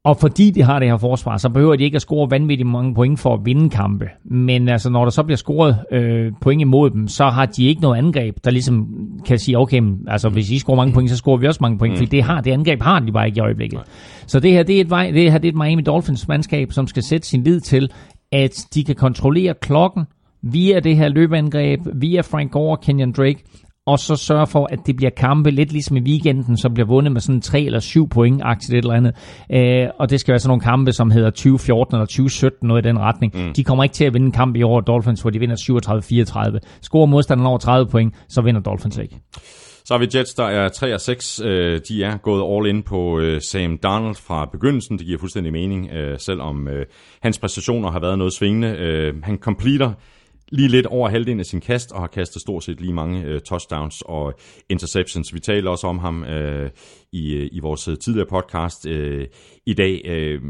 Og 0.03 0.17
fordi 0.17 0.51
de 0.51 0.63
har 0.63 0.79
det 0.79 0.87
her 0.87 0.97
forsvar, 0.97 1.37
så 1.37 1.49
behøver 1.49 1.75
de 1.75 1.83
ikke 1.83 1.95
at 1.95 2.01
score 2.01 2.31
vanvittigt 2.31 2.69
mange 2.69 2.93
point 2.93 3.19
for 3.19 3.33
at 3.33 3.39
vinde 3.43 3.69
kampe. 3.69 4.05
Men 4.23 4.69
altså, 4.69 4.89
når 4.89 5.03
der 5.03 5.11
så 5.11 5.23
bliver 5.23 5.37
scoret 5.37 5.77
øh, 5.91 6.31
point 6.41 6.61
imod 6.61 6.89
dem, 6.89 7.07
så 7.07 7.25
har 7.25 7.45
de 7.45 7.65
ikke 7.65 7.81
noget 7.81 7.97
angreb, 7.97 8.35
der 8.43 8.51
ligesom 8.51 8.87
kan 9.25 9.39
sige, 9.39 9.57
okay, 9.57 9.81
altså, 10.07 10.29
hvis 10.29 10.51
I 10.51 10.59
scorer 10.59 10.77
mange 10.77 10.93
point, 10.93 11.09
så 11.09 11.17
scorer 11.17 11.37
vi 11.37 11.47
også 11.47 11.59
mange 11.61 11.77
point, 11.77 11.93
mm. 11.93 11.97
fordi 11.97 12.09
det, 12.09 12.23
har, 12.23 12.41
det 12.41 12.51
angreb 12.51 12.81
har 12.81 12.99
de 12.99 13.11
bare 13.11 13.27
ikke 13.27 13.37
i 13.37 13.41
øjeblikket. 13.41 13.79
Så 14.27 14.39
det 14.39 14.51
her, 14.51 14.63
det 14.63 14.77
er 14.77 14.81
et, 14.81 14.89
vej, 14.89 15.11
det 15.11 15.31
her 15.31 15.37
det 15.37 15.47
er 15.47 15.51
et 15.51 15.57
Miami 15.57 15.81
Dolphins 15.81 16.27
mandskab, 16.27 16.71
som 16.71 16.87
skal 16.87 17.03
sætte 17.03 17.27
sin 17.27 17.43
lid 17.43 17.59
til, 17.59 17.91
at 18.31 18.67
de 18.73 18.83
kan 18.83 18.95
kontrollere 18.95 19.53
klokken 19.61 20.03
via 20.51 20.79
det 20.79 20.97
her 20.97 21.09
løbeangreb, 21.09 21.79
via 21.93 22.21
Frank 22.21 22.51
Gore 22.51 22.77
og 22.77 22.81
Kenyon 22.81 23.11
Drake, 23.11 23.43
og 23.87 23.99
så 23.99 24.15
sørge 24.15 24.47
for, 24.47 24.67
at 24.71 24.79
det 24.85 24.95
bliver 24.95 25.09
kampe 25.09 25.51
lidt 25.51 25.71
ligesom 25.71 25.97
i 25.97 25.99
weekenden, 25.99 26.57
som 26.57 26.73
bliver 26.73 26.87
vundet 26.87 27.13
med 27.13 27.21
sådan 27.21 27.41
3 27.41 27.61
eller 27.61 27.79
7 27.79 28.09
point, 28.09 28.41
aktivt 28.43 28.77
et 28.77 28.77
eller 28.77 28.93
andet. 28.93 29.13
Øh, 29.51 29.87
og 29.99 30.09
det 30.09 30.19
skal 30.19 30.31
være 30.31 30.39
sådan 30.39 30.49
nogle 30.49 30.61
kampe, 30.61 30.91
som 30.91 31.11
hedder 31.11 31.29
2014 31.29 31.95
eller 31.95 32.05
2017, 32.05 32.67
noget 32.67 32.85
i 32.85 32.87
den 32.87 32.99
retning. 32.99 33.33
Mm. 33.35 33.53
De 33.53 33.63
kommer 33.63 33.83
ikke 33.83 33.93
til 33.93 34.05
at 34.05 34.13
vinde 34.13 34.25
en 34.25 34.31
kamp 34.31 34.55
i 34.55 34.63
år, 34.63 34.81
Dolphins, 34.81 35.21
hvor 35.21 35.29
de 35.29 35.39
vinder 35.39 35.55
37-34. 36.61 36.79
Scorer 36.81 37.05
modstanderen 37.05 37.47
over 37.47 37.57
30 37.57 37.87
point, 37.89 38.15
så 38.29 38.41
vinder 38.41 38.61
Dolphins 38.61 38.97
ikke. 38.97 39.19
Så 39.85 39.93
har 39.93 39.99
vi 39.99 40.07
Jets, 40.15 40.33
der 40.33 40.45
er 40.45 40.69
3 40.69 40.93
og 40.93 41.01
6. 41.01 41.41
Øh, 41.45 41.79
De 41.89 42.03
er 42.03 42.17
gået 42.17 42.55
all 42.55 42.75
in 42.75 42.83
på 42.83 43.19
øh, 43.19 43.41
Sam 43.41 43.77
Donald 43.77 44.15
fra 44.15 44.45
begyndelsen. 44.51 44.97
Det 44.97 45.05
giver 45.05 45.19
fuldstændig 45.19 45.53
mening, 45.53 45.89
øh, 45.93 46.19
selvom 46.19 46.67
hans 47.21 47.39
præstationer 47.39 47.91
har 47.91 47.99
været 47.99 48.17
noget 48.17 48.33
svingende. 48.33 49.13
Han 49.23 49.37
completer 49.37 49.91
lige 50.51 50.67
lidt 50.67 50.85
over 50.85 51.09
halvdelen 51.09 51.39
af 51.39 51.45
sin 51.45 51.61
kast, 51.61 51.91
og 51.91 51.99
har 51.99 52.07
kastet 52.07 52.41
stort 52.41 52.63
set 52.63 52.81
lige 52.81 52.93
mange 52.93 53.23
øh, 53.23 53.41
touchdowns 53.41 54.03
og 54.05 54.33
interceptions. 54.69 55.33
Vi 55.33 55.39
taler 55.39 55.71
også 55.71 55.87
om 55.87 55.99
ham 55.99 56.23
øh, 56.23 56.69
i, 57.11 57.33
øh, 57.33 57.49
i 57.51 57.59
vores 57.59 57.89
tidligere 58.01 58.27
podcast 58.29 58.87
øh, 58.87 59.27
i 59.65 59.73
dag. 59.73 60.01
Øh, 60.05 60.41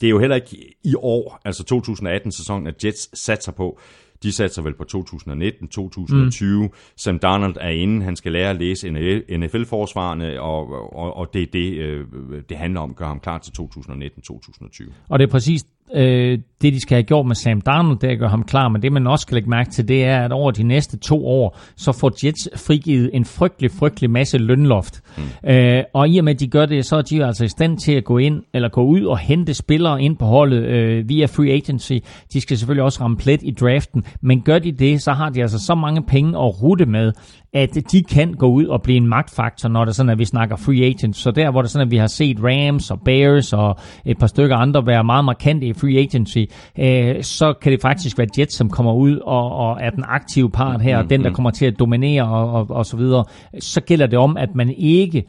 det 0.00 0.06
er 0.06 0.10
jo 0.10 0.18
heller 0.18 0.36
ikke 0.36 0.74
i 0.84 0.94
år, 0.98 1.40
altså 1.44 1.62
2018-sæsonen, 1.72 2.66
at 2.66 2.84
Jets 2.84 3.18
satser 3.18 3.52
på. 3.52 3.80
De 4.22 4.32
satser 4.32 4.62
vel 4.62 4.74
på 4.74 4.84
2019, 4.84 5.68
2020. 5.68 6.62
Mm. 6.62 6.68
Sam 6.96 7.18
Darnold 7.18 7.56
er 7.60 7.68
inde, 7.68 8.04
han 8.04 8.16
skal 8.16 8.32
lære 8.32 8.50
at 8.50 8.56
læse 8.56 8.90
NFL-forsvarene, 9.38 10.40
og, 10.40 10.68
og, 10.96 11.16
og 11.16 11.34
det 11.34 11.42
er 11.42 11.46
det, 11.52 11.72
øh, 11.72 12.06
det 12.48 12.56
handler 12.56 12.80
om, 12.80 12.94
gør 12.94 13.06
ham 13.06 13.20
klar 13.20 13.38
til 13.38 13.52
2019-2020. 13.60 14.92
Og 15.08 15.18
det 15.18 15.26
er 15.26 15.30
præcis 15.30 15.64
øh, 15.94 16.38
det, 16.62 16.72
de 16.72 16.80
skal 16.80 16.94
have 16.94 17.02
gjort 17.02 17.26
med 17.26 17.34
Sam 17.34 17.60
Darnold, 17.60 17.98
det 17.98 18.08
er 18.08 18.12
at 18.12 18.18
gøre 18.18 18.28
ham 18.28 18.42
klar. 18.42 18.68
Men 18.68 18.82
det, 18.82 18.92
man 18.92 19.06
også 19.06 19.22
skal 19.22 19.34
lægge 19.34 19.50
mærke 19.50 19.70
til, 19.70 19.88
det 19.88 20.04
er, 20.04 20.24
at 20.24 20.32
over 20.32 20.50
de 20.50 20.62
næste 20.62 20.98
to 20.98 21.26
år, 21.26 21.58
så 21.76 21.92
får 21.92 22.26
Jets 22.26 22.48
frigivet 22.56 23.10
en 23.12 23.24
frygtelig, 23.24 23.70
frygtelig 23.70 24.10
masse 24.10 24.38
lønloft. 24.38 25.02
Mm. 25.16 25.50
Øh, 25.50 25.82
og 25.94 26.08
i 26.08 26.18
og 26.18 26.24
med, 26.24 26.34
at 26.34 26.40
de 26.40 26.48
gør 26.48 26.66
det, 26.66 26.86
så 26.86 26.96
er 26.96 27.02
de 27.02 27.24
altså 27.24 27.44
i 27.44 27.48
stand 27.48 27.78
til 27.78 27.92
at 27.92 28.04
gå 28.04 28.18
ind, 28.18 28.42
eller 28.54 28.68
gå 28.68 28.84
ud 28.84 29.04
og 29.04 29.18
hente 29.18 29.54
spillere 29.54 30.02
ind 30.02 30.16
på 30.16 30.24
holdet 30.24 30.64
øh, 30.64 31.08
via 31.08 31.26
free 31.26 31.52
agency. 31.52 31.92
De 32.32 32.40
skal 32.40 32.58
selvfølgelig 32.58 32.84
også 32.84 33.02
ramme 33.02 33.16
plet 33.16 33.40
i 33.42 33.50
draften, 33.50 34.04
men 34.20 34.42
gør 34.42 34.58
de 34.58 34.72
det, 34.72 35.02
så 35.02 35.12
har 35.12 35.30
de 35.30 35.42
altså 35.42 35.58
så 35.58 35.74
mange 35.74 36.02
penge 36.02 36.38
at 36.38 36.62
rute 36.62 36.86
med, 36.86 37.12
at 37.54 37.74
de 37.92 38.02
kan 38.02 38.32
gå 38.32 38.46
ud 38.46 38.64
og 38.64 38.82
blive 38.82 38.96
en 38.96 39.08
magtfaktor, 39.08 39.68
når 39.68 39.84
det 39.84 39.90
er 39.90 39.94
sådan, 39.94 40.10
at 40.10 40.18
vi 40.18 40.24
snakker 40.24 40.56
free 40.56 40.84
agents. 40.84 41.18
Så 41.18 41.30
der, 41.30 41.50
hvor 41.50 41.62
det 41.62 41.68
er 41.68 41.70
sådan, 41.70 41.86
at 41.86 41.90
vi 41.90 41.96
har 41.96 42.06
set 42.06 42.38
Rams 42.42 42.90
og 42.90 43.00
Bears 43.04 43.52
og 43.52 43.76
et 44.04 44.18
par 44.18 44.26
stykker 44.26 44.56
andre 44.56 44.86
være 44.86 45.04
meget 45.04 45.24
markante 45.24 45.66
i 45.66 45.71
free 45.74 45.98
agency, 45.98 46.38
øh, 46.78 47.22
så 47.22 47.54
kan 47.62 47.72
det 47.72 47.80
faktisk 47.82 48.18
være 48.18 48.26
Jets, 48.38 48.54
som 48.54 48.70
kommer 48.70 48.94
ud 48.94 49.16
og, 49.16 49.52
og 49.52 49.78
er 49.80 49.90
den 49.90 50.04
aktive 50.08 50.50
part 50.50 50.82
her, 50.82 51.02
mm, 51.02 51.08
den, 51.08 51.24
der 51.24 51.32
kommer 51.32 51.50
til 51.50 51.66
at 51.66 51.78
dominere 51.78 52.28
og, 52.28 52.52
og, 52.52 52.70
og 52.70 52.86
så 52.86 52.96
videre. 52.96 53.24
Så 53.60 53.80
gælder 53.80 54.06
det 54.06 54.18
om, 54.18 54.36
at 54.36 54.54
man 54.54 54.74
ikke 54.78 55.24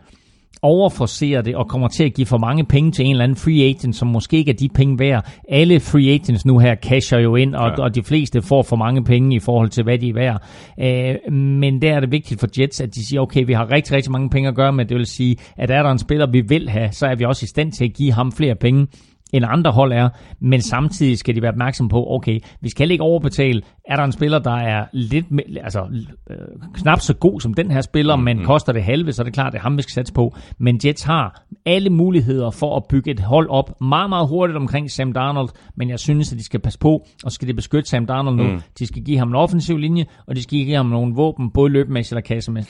overforcerer 0.64 1.42
det 1.42 1.56
og 1.56 1.68
kommer 1.68 1.88
til 1.88 2.04
at 2.04 2.14
give 2.14 2.28
for 2.28 2.38
mange 2.38 2.66
penge 2.66 2.92
til 2.92 3.06
en 3.06 3.12
eller 3.12 3.24
anden 3.24 3.36
free 3.36 3.64
agent, 3.64 3.96
som 3.96 4.08
måske 4.08 4.38
ikke 4.38 4.52
er 4.52 4.56
de 4.56 4.70
penge 4.70 5.00
værd. 5.00 5.32
Alle 5.50 5.80
free 5.80 6.14
agents 6.14 6.46
nu 6.46 6.60
her 6.60 6.76
casher 6.76 7.20
jo 7.20 7.36
ind, 7.36 7.56
og, 7.56 7.72
ja. 7.78 7.84
og 7.84 7.96
de 7.96 8.04
fleste 8.04 8.42
får 8.42 8.62
for 8.64 8.76
mange 8.76 9.04
penge 9.04 9.36
i 9.36 9.40
forhold 9.40 9.70
til, 9.70 9.84
hvad 9.84 9.98
de 9.98 10.10
er 10.10 10.14
værd. 10.14 10.42
Øh, 10.80 11.34
men 11.34 11.82
der 11.82 11.96
er 11.96 12.00
det 12.00 12.12
vigtigt 12.12 12.40
for 12.40 12.48
Jets, 12.60 12.82
at 12.82 12.96
de 12.96 13.08
siger, 13.08 13.22
okay, 13.22 13.46
vi 13.46 13.54
har 13.54 13.72
rigtig, 13.72 13.96
rigtig 13.96 14.12
mange 14.12 14.30
penge 14.30 14.50
at 14.50 14.56
gøre 14.56 14.74
med. 14.74 14.86
Det 14.86 14.98
vil 14.98 15.06
sige, 15.06 15.36
at 15.58 15.72
er 15.72 15.84
der 15.84 15.92
en 15.92 16.00
spiller, 16.00 16.28
vi 16.32 16.42
vil 16.42 16.70
have, 16.70 16.92
så 16.92 17.08
er 17.08 17.16
vi 17.16 17.26
også 17.26 17.44
i 17.44 17.48
stand 17.48 17.72
til 17.72 17.86
at 17.86 17.94
give 17.94 18.12
ham 18.14 18.32
flere 18.32 18.56
penge 18.56 18.88
end 19.34 19.46
andre 19.48 19.72
hold 19.72 19.94
er, 19.94 20.10
men 20.40 20.62
samtidig 20.62 21.18
skal 21.18 21.36
de 21.36 21.42
være 21.42 21.52
opmærksom 21.52 21.90
på, 21.90 22.06
okay, 22.10 22.40
vi 22.62 22.70
skal 22.70 22.92
ikke 22.92 23.04
overbetale. 23.04 23.62
Er 23.86 23.96
der 23.96 24.04
en 24.04 24.12
spiller, 24.12 24.40
der 24.40 24.56
er 24.56 24.86
lidt 24.94 25.26
altså, 25.64 25.88
øh, 26.30 26.38
knap 26.74 27.00
så 27.00 27.14
god 27.14 27.42
som 27.42 27.54
den 27.54 27.72
her 27.72 27.82
spiller, 27.82 28.16
mm-hmm. 28.16 28.38
men 28.38 28.46
koster 28.46 28.74
det 28.74 28.84
halve, 28.84 29.14
så 29.14 29.22
er 29.22 29.24
det 29.24 29.34
klart, 29.34 29.54
det 29.54 29.60
er 29.60 29.64
ham, 29.64 29.78
vi 29.78 29.82
skal 29.82 29.94
satse 29.94 30.14
på. 30.14 30.36
Men 30.58 30.80
Jets 30.86 31.04
har 31.04 31.44
alle 31.66 31.90
muligheder 31.90 32.52
for 32.52 32.78
at 32.78 32.84
bygge 32.90 33.12
et 33.12 33.20
hold 33.20 33.50
op 33.50 33.82
meget, 33.82 34.10
meget 34.10 34.28
hurtigt 34.28 34.58
omkring 34.58 34.92
Sam 34.92 35.14
Darnold, 35.14 35.50
men 35.76 35.90
jeg 35.90 36.00
synes, 36.00 36.32
at 36.32 36.38
de 36.38 36.44
skal 36.44 36.60
passe 36.60 36.80
på, 36.80 37.08
og 37.24 37.32
skal 37.32 37.48
de 37.48 37.54
beskytte 37.54 37.90
Sam 37.90 38.06
Darnold 38.06 38.36
nu. 38.36 38.44
Mm. 38.44 38.62
De 38.80 38.88
skal 38.88 39.04
give 39.04 39.18
ham 39.18 39.28
en 39.28 39.36
offensiv 39.36 39.78
linje, 39.78 40.06
og 40.28 40.36
de 40.36 40.44
skal 40.44 40.58
give 40.58 40.76
ham 40.76 40.86
nogle 40.86 41.16
våben, 41.16 41.52
både 41.52 41.72
løbemæssigt 41.72 42.18
og 42.18 42.24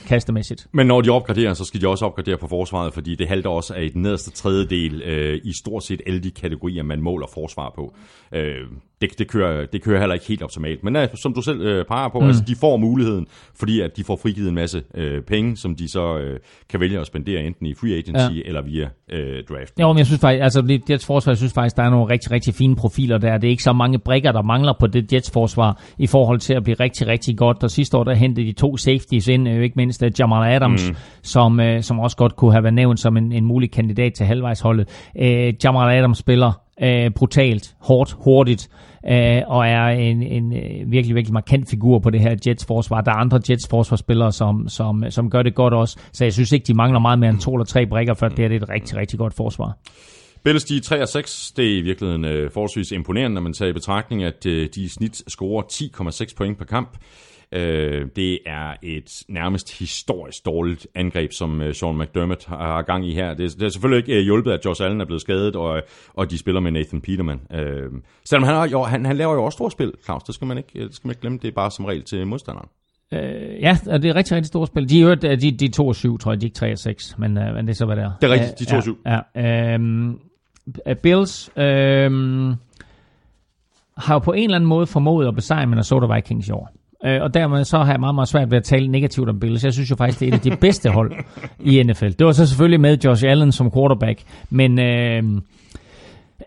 kastemæssigt. 0.07 0.67
Men 0.71 0.87
når 0.87 1.01
de 1.01 1.09
opgraderer, 1.09 1.53
så 1.53 1.65
skal 1.65 1.81
de 1.81 1.87
også 1.87 2.05
opgradere 2.05 2.37
på 2.37 2.47
forsvaret, 2.47 2.93
fordi 2.93 3.15
det 3.15 3.27
halter 3.27 3.49
også 3.49 3.73
af 3.73 3.83
i 3.83 3.89
den 3.89 4.01
nederste 4.01 4.31
tredjedel 4.31 5.01
øh, 5.01 5.39
i 5.43 5.53
stort 5.53 5.83
set 5.83 6.01
alle 6.07 6.19
de 6.19 6.31
kategorier, 6.31 6.83
man 6.83 7.01
måler 7.01 7.27
forsvar 7.33 7.71
på. 7.75 7.95
Øh, 8.33 8.55
det, 9.09 9.19
det, 9.19 9.27
kører, 9.27 9.65
det 9.65 9.81
kører 9.81 9.99
heller 9.99 10.13
ikke 10.13 10.27
helt 10.27 10.43
optimalt. 10.43 10.83
Men 10.83 10.95
uh, 10.95 11.01
som 11.15 11.33
du 11.33 11.41
selv 11.41 11.61
øh, 11.61 11.85
peger 11.85 12.09
på, 12.09 12.19
mm. 12.19 12.27
altså, 12.27 12.43
de 12.47 12.55
får 12.55 12.77
muligheden, 12.77 13.27
fordi 13.55 13.81
at 13.81 13.97
de 13.97 14.03
får 14.03 14.19
frigivet 14.21 14.49
en 14.49 14.55
masse 14.55 14.83
øh, 14.95 15.21
penge, 15.21 15.57
som 15.57 15.75
de 15.75 15.87
så 15.87 16.17
øh, 16.17 16.39
kan 16.69 16.79
vælge 16.79 16.99
at 16.99 17.07
spendere 17.07 17.43
enten 17.43 17.65
i 17.65 17.73
free 17.73 17.97
agency 17.97 18.35
ja. 18.35 18.41
eller 18.45 18.61
via 18.61 18.89
øh, 19.11 19.43
draft. 19.49 19.79
Jo, 19.79 19.87
men 19.87 19.97
jeg 19.97 20.05
synes 20.05 20.21
faktisk, 20.21 20.43
altså 20.43 20.79
Jets 20.89 21.05
forsvar, 21.05 21.31
jeg 21.31 21.37
synes 21.37 21.53
faktisk, 21.53 21.77
der 21.77 21.83
er 21.83 21.89
nogle 21.89 22.13
rigtig, 22.13 22.31
rigtig 22.31 22.53
fine 22.53 22.75
profiler 22.75 23.17
der. 23.17 23.37
Det 23.37 23.47
er 23.47 23.51
ikke 23.51 23.63
så 23.63 23.73
mange 23.73 23.99
brikker, 23.99 24.31
der 24.31 24.41
mangler 24.41 24.73
på 24.79 24.87
det 24.87 25.13
Jets 25.13 25.31
forsvar 25.31 25.81
i 25.97 26.07
forhold 26.07 26.39
til 26.39 26.53
at 26.53 26.63
blive 26.63 26.75
rigtig, 26.79 27.07
rigtig 27.07 27.37
godt. 27.37 27.63
Og 27.63 27.71
sidste 27.71 27.97
år, 27.97 28.03
der 28.03 28.15
hentede 28.15 28.47
de 28.47 28.51
to 28.51 28.77
safeties 28.77 29.27
ind, 29.27 29.49
øh, 29.49 29.63
ikke 29.63 29.75
mindst 29.75 30.03
uh, 30.03 30.09
Jamal 30.19 30.55
Adams, 30.55 30.89
mm. 30.89 30.95
som, 31.21 31.59
øh, 31.59 31.81
som 31.81 31.99
også 31.99 32.17
godt 32.17 32.35
kunne 32.35 32.51
have 32.51 32.63
været 32.63 32.73
nævnt 32.73 32.99
som 32.99 33.17
en, 33.17 33.31
en 33.31 33.45
mulig 33.45 33.71
kandidat 33.71 34.13
til 34.13 34.25
halvvejsholdet. 34.25 35.09
Øh, 35.19 35.53
Jamal 35.63 35.97
Adams 35.97 36.17
spiller 36.17 36.62
øh, 36.81 37.11
brutalt, 37.11 37.75
hårdt, 37.79 38.15
hurtigt, 38.19 38.69
øh, 39.07 39.41
og 39.47 39.67
er 39.67 39.87
en, 39.87 40.23
en 40.23 40.53
øh, 40.53 40.91
virkelig, 40.91 41.15
virkelig 41.15 41.33
markant 41.33 41.69
figur 41.69 41.99
på 41.99 42.09
det 42.09 42.19
her 42.19 42.35
Jets 42.47 42.65
forsvar. 42.65 43.01
Der 43.01 43.11
er 43.11 43.15
andre 43.15 43.39
Jets 43.49 43.67
forsvarsspillere, 43.67 44.31
som, 44.31 44.69
som, 44.69 45.03
som 45.09 45.29
gør 45.29 45.41
det 45.41 45.55
godt 45.55 45.73
også, 45.73 45.99
så 46.11 46.23
jeg 46.23 46.33
synes 46.33 46.51
ikke, 46.51 46.65
de 46.65 46.73
mangler 46.73 46.99
meget 46.99 47.19
mere 47.19 47.29
end 47.29 47.39
to 47.39 47.53
eller 47.53 47.65
tre 47.65 47.85
brækker, 47.85 48.13
for 48.13 48.27
det 48.27 48.45
er 48.45 48.49
et 48.49 48.69
rigtig, 48.69 48.97
rigtig 48.97 49.19
godt 49.19 49.33
forsvar. 49.33 49.77
Bills 50.43 50.63
de 50.63 50.79
3 50.79 51.01
og 51.01 51.07
6. 51.07 51.51
Det 51.51 51.73
er 51.73 51.77
i 51.77 51.81
virkeligheden 51.81 52.25
øh, 52.25 52.51
forholdsvis 52.51 52.91
imponerende, 52.91 53.35
når 53.35 53.41
man 53.41 53.53
tager 53.53 53.69
i 53.69 53.73
betragtning, 53.73 54.23
at 54.23 54.45
øh, 54.45 54.69
de 54.75 54.81
i 54.81 54.87
snit 54.87 55.23
scorer 55.27 55.63
10,6 55.63 56.35
point 56.37 56.57
per 56.57 56.65
kamp. 56.65 56.97
Øh, 57.51 58.07
det 58.15 58.39
er 58.45 58.73
et 58.83 59.23
nærmest 59.27 59.79
historisk 59.79 60.45
dårligt 60.45 60.87
angreb, 60.95 61.31
som 61.31 61.61
øh, 61.61 61.73
Sean 61.73 61.97
McDermott 61.97 62.45
har 62.45 62.81
gang 62.81 63.07
i 63.07 63.13
her. 63.13 63.33
Det, 63.33 63.53
det 63.59 63.63
er 63.63 63.69
selvfølgelig 63.69 63.97
ikke 63.97 64.19
øh, 64.19 64.23
hjulpet, 64.23 64.51
at 64.51 64.65
Josh 64.65 64.83
Allen 64.83 65.01
er 65.01 65.05
blevet 65.05 65.21
skadet, 65.21 65.55
og, 65.55 65.81
og 66.13 66.31
de 66.31 66.37
spiller 66.37 66.61
med 66.61 66.71
Nathan 66.71 67.01
Peterman. 67.01 67.41
Øh, 67.51 67.89
selvom 68.25 68.43
han, 68.43 68.55
har, 68.55 68.67
jo, 68.67 68.83
han, 68.83 69.05
han 69.05 69.17
laver 69.17 69.33
jo 69.33 69.43
også 69.43 69.55
store 69.55 69.71
spil, 69.71 69.93
Claus. 70.03 70.23
Det 70.23 70.35
skal 70.35 70.47
man 70.47 70.57
ikke, 70.57 70.79
det 70.79 70.95
skal 70.95 71.07
man 71.07 71.11
ikke 71.11 71.21
glemme. 71.21 71.39
Det 71.41 71.47
er 71.47 71.51
bare 71.51 71.71
som 71.71 71.85
regel 71.85 72.03
til 72.03 72.27
modstanderen. 72.27 72.69
Øh, 73.13 73.61
ja, 73.61 73.77
og 73.87 74.01
det 74.01 74.09
er 74.09 74.15
rigtig, 74.15 74.35
rigtig 74.35 74.47
store 74.47 74.67
spil. 74.67 74.89
De 74.89 75.01
er 75.01 75.15
de, 75.15 75.51
de 75.51 75.65
er 75.65 75.69
2 75.69 75.87
og 75.87 75.95
7, 75.95 76.17
tror 76.17 76.31
jeg. 76.31 76.41
De 76.41 76.45
er 76.45 76.47
ikke 76.47 76.55
3 76.55 76.71
og 76.71 76.77
6, 76.77 77.17
men, 77.17 77.37
øh, 77.37 77.55
men 77.55 77.67
det 77.67 77.73
er 77.73 77.75
så, 77.75 77.85
hvad 77.85 77.95
det 77.95 78.03
er. 78.03 78.11
Det 78.21 78.29
er 78.29 78.33
rigtigt, 78.33 78.59
de 78.59 78.63
er 78.63 78.69
2 78.69 78.77
og 78.77 78.83
7. 78.83 78.97
Ja, 79.05 79.19
ja, 79.35 79.73
øhm, 79.73 80.19
Bills 81.03 81.51
øhm, 81.57 82.55
har 83.97 84.15
jo 84.15 84.19
på 84.19 84.31
en 84.31 84.43
eller 84.43 84.55
anden 84.55 84.67
måde 84.67 84.87
formået 84.87 85.27
at 85.27 85.35
besejre 85.35 85.67
Minnesota 85.67 86.15
Vikings 86.15 86.47
i 86.47 86.51
år. 86.51 86.69
Øh, 87.05 87.21
og 87.21 87.33
dermed 87.33 87.63
så 87.63 87.77
har 87.77 87.91
jeg 87.91 87.99
meget, 87.99 88.15
meget 88.15 88.27
svært 88.27 88.51
ved 88.51 88.57
at 88.57 88.63
tale 88.63 88.87
negativt 88.87 89.29
om 89.29 89.39
Bills. 89.39 89.63
Jeg 89.63 89.73
synes 89.73 89.91
jo 89.91 89.95
faktisk, 89.95 90.19
det 90.19 90.27
er 90.27 90.31
et 90.31 90.35
af 90.35 90.41
de 90.41 90.55
bedste 90.65 90.89
hold 90.89 91.11
i 91.59 91.83
NFL. 91.83 92.09
Det 92.09 92.25
var 92.25 92.31
så 92.31 92.45
selvfølgelig 92.45 92.79
med 92.79 92.97
Josh 93.05 93.23
Allen 93.27 93.51
som 93.51 93.71
quarterback, 93.71 94.21
men... 94.49 94.79
Øh, 94.79 95.23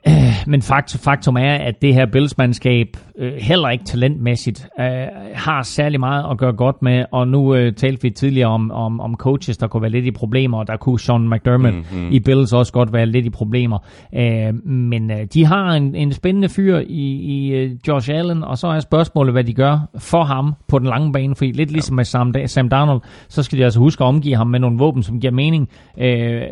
Øh, 0.09 0.45
men 0.47 0.63
fakt, 0.63 0.99
faktum 1.05 1.37
er, 1.37 1.55
at 1.55 1.83
det 1.83 1.95
her 1.95 2.07
Bills-mandskab 2.07 2.97
øh, 3.19 3.33
heller 3.33 3.69
ikke 3.69 3.85
talentmæssigt 3.85 4.69
øh, 4.81 4.87
har 5.35 5.63
særlig 5.63 6.01
meget 6.01 6.25
at 6.31 6.39
gøre 6.39 6.53
godt 6.53 6.83
med, 6.83 7.05
og 7.13 7.29
nu 7.29 7.55
øh, 7.55 7.73
talte 7.73 8.03
vi 8.03 8.11
tidligere 8.11 8.49
om, 8.49 8.71
om, 8.71 9.01
om 9.01 9.15
coaches, 9.15 9.57
der 9.57 9.67
kunne 9.67 9.83
være 9.83 9.91
lidt 9.91 10.07
i 10.07 10.11
problemer, 10.11 10.59
og 10.59 10.67
der 10.67 10.77
kunne 10.77 11.01
Sean 11.01 11.31
McDermott 11.31 11.75
mm-hmm. 11.75 12.13
i 12.13 12.21
Bills 12.21 12.53
også 12.53 12.73
godt 12.73 12.93
være 12.93 13.07
lidt 13.07 13.27
i 13.27 13.31
problemer. 13.31 13.79
Øh, 14.15 14.67
men 14.67 15.11
øh, 15.11 15.27
de 15.35 15.45
har 15.45 15.71
en, 15.71 15.95
en 15.95 16.13
spændende 16.13 16.49
fyr 16.49 16.79
i, 16.79 17.05
i 17.13 17.65
uh, 17.65 17.71
Josh 17.89 18.11
Allen, 18.11 18.45
og 18.45 18.59
så 18.59 18.67
er 18.67 18.81
spørgsmålet, 18.81 19.33
hvad 19.35 19.45
de 19.45 19.55
gør 19.55 19.89
for 19.99 20.25
ham 20.25 20.55
på 20.69 20.79
den 20.79 20.87
lange 20.87 21.13
bane, 21.13 21.37
fordi 21.37 21.53
lidt 21.53 21.71
ligesom 21.71 21.97
med 21.97 22.05
Sam, 22.05 22.35
Sam 22.47 22.69
Darnold, 22.69 23.01
så 23.29 23.43
skal 23.43 23.59
de 23.59 23.65
altså 23.65 23.81
huske 23.81 24.05
at 24.05 24.09
omgive 24.09 24.37
ham 24.37 24.47
med 24.47 24.61
nogle 24.61 24.79
våben, 24.79 25.03
som 25.03 25.21
giver 25.21 25.33
mening. 25.33 25.69
Øh, 25.99 26.43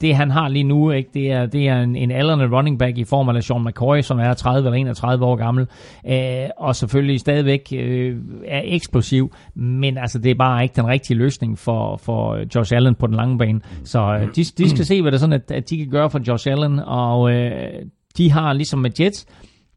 det 0.00 0.14
han 0.14 0.30
har 0.30 0.48
lige 0.48 0.64
nu, 0.64 0.90
ikke, 0.90 1.10
det 1.14 1.32
er, 1.32 1.46
det 1.46 1.68
er 1.68 1.80
en, 1.80 1.96
en 1.96 2.10
aldrende 2.10 2.56
running 2.56 2.78
back 2.78 2.98
i 2.98 3.04
form 3.04 3.28
af 3.28 3.42
Sean 3.42 3.64
McCoy, 3.64 4.00
som 4.00 4.18
er 4.18 4.34
30 4.34 4.66
eller 4.66 4.78
31 4.78 5.24
år 5.24 5.36
gammel, 5.36 5.66
øh, 6.08 6.48
og 6.56 6.76
selvfølgelig 6.76 7.20
stadigvæk 7.20 7.72
øh, 7.76 8.16
er 8.46 8.60
eksplosiv, 8.64 9.32
men 9.54 9.98
altså 9.98 10.18
det 10.18 10.30
er 10.30 10.34
bare 10.34 10.62
ikke 10.62 10.76
den 10.76 10.86
rigtige 10.86 11.16
løsning 11.16 11.58
for, 11.58 11.96
for 11.96 12.38
Josh 12.54 12.76
Allen 12.76 12.94
på 12.94 13.06
den 13.06 13.14
lange 13.14 13.38
bane. 13.38 13.60
Så 13.84 14.00
øh, 14.00 14.28
de, 14.36 14.44
de 14.44 14.70
skal 14.70 14.84
se, 14.84 15.02
hvad 15.02 15.12
det 15.12 15.16
er 15.16 15.20
sådan, 15.20 15.32
at, 15.32 15.50
at 15.50 15.70
de 15.70 15.78
kan 15.78 15.88
gøre 15.90 16.10
for 16.10 16.20
Josh 16.28 16.50
Allen, 16.50 16.78
og 16.78 17.32
øh, 17.32 17.52
de 18.16 18.30
har 18.30 18.52
ligesom 18.52 18.78
med 18.78 18.90
Jets, 19.00 19.26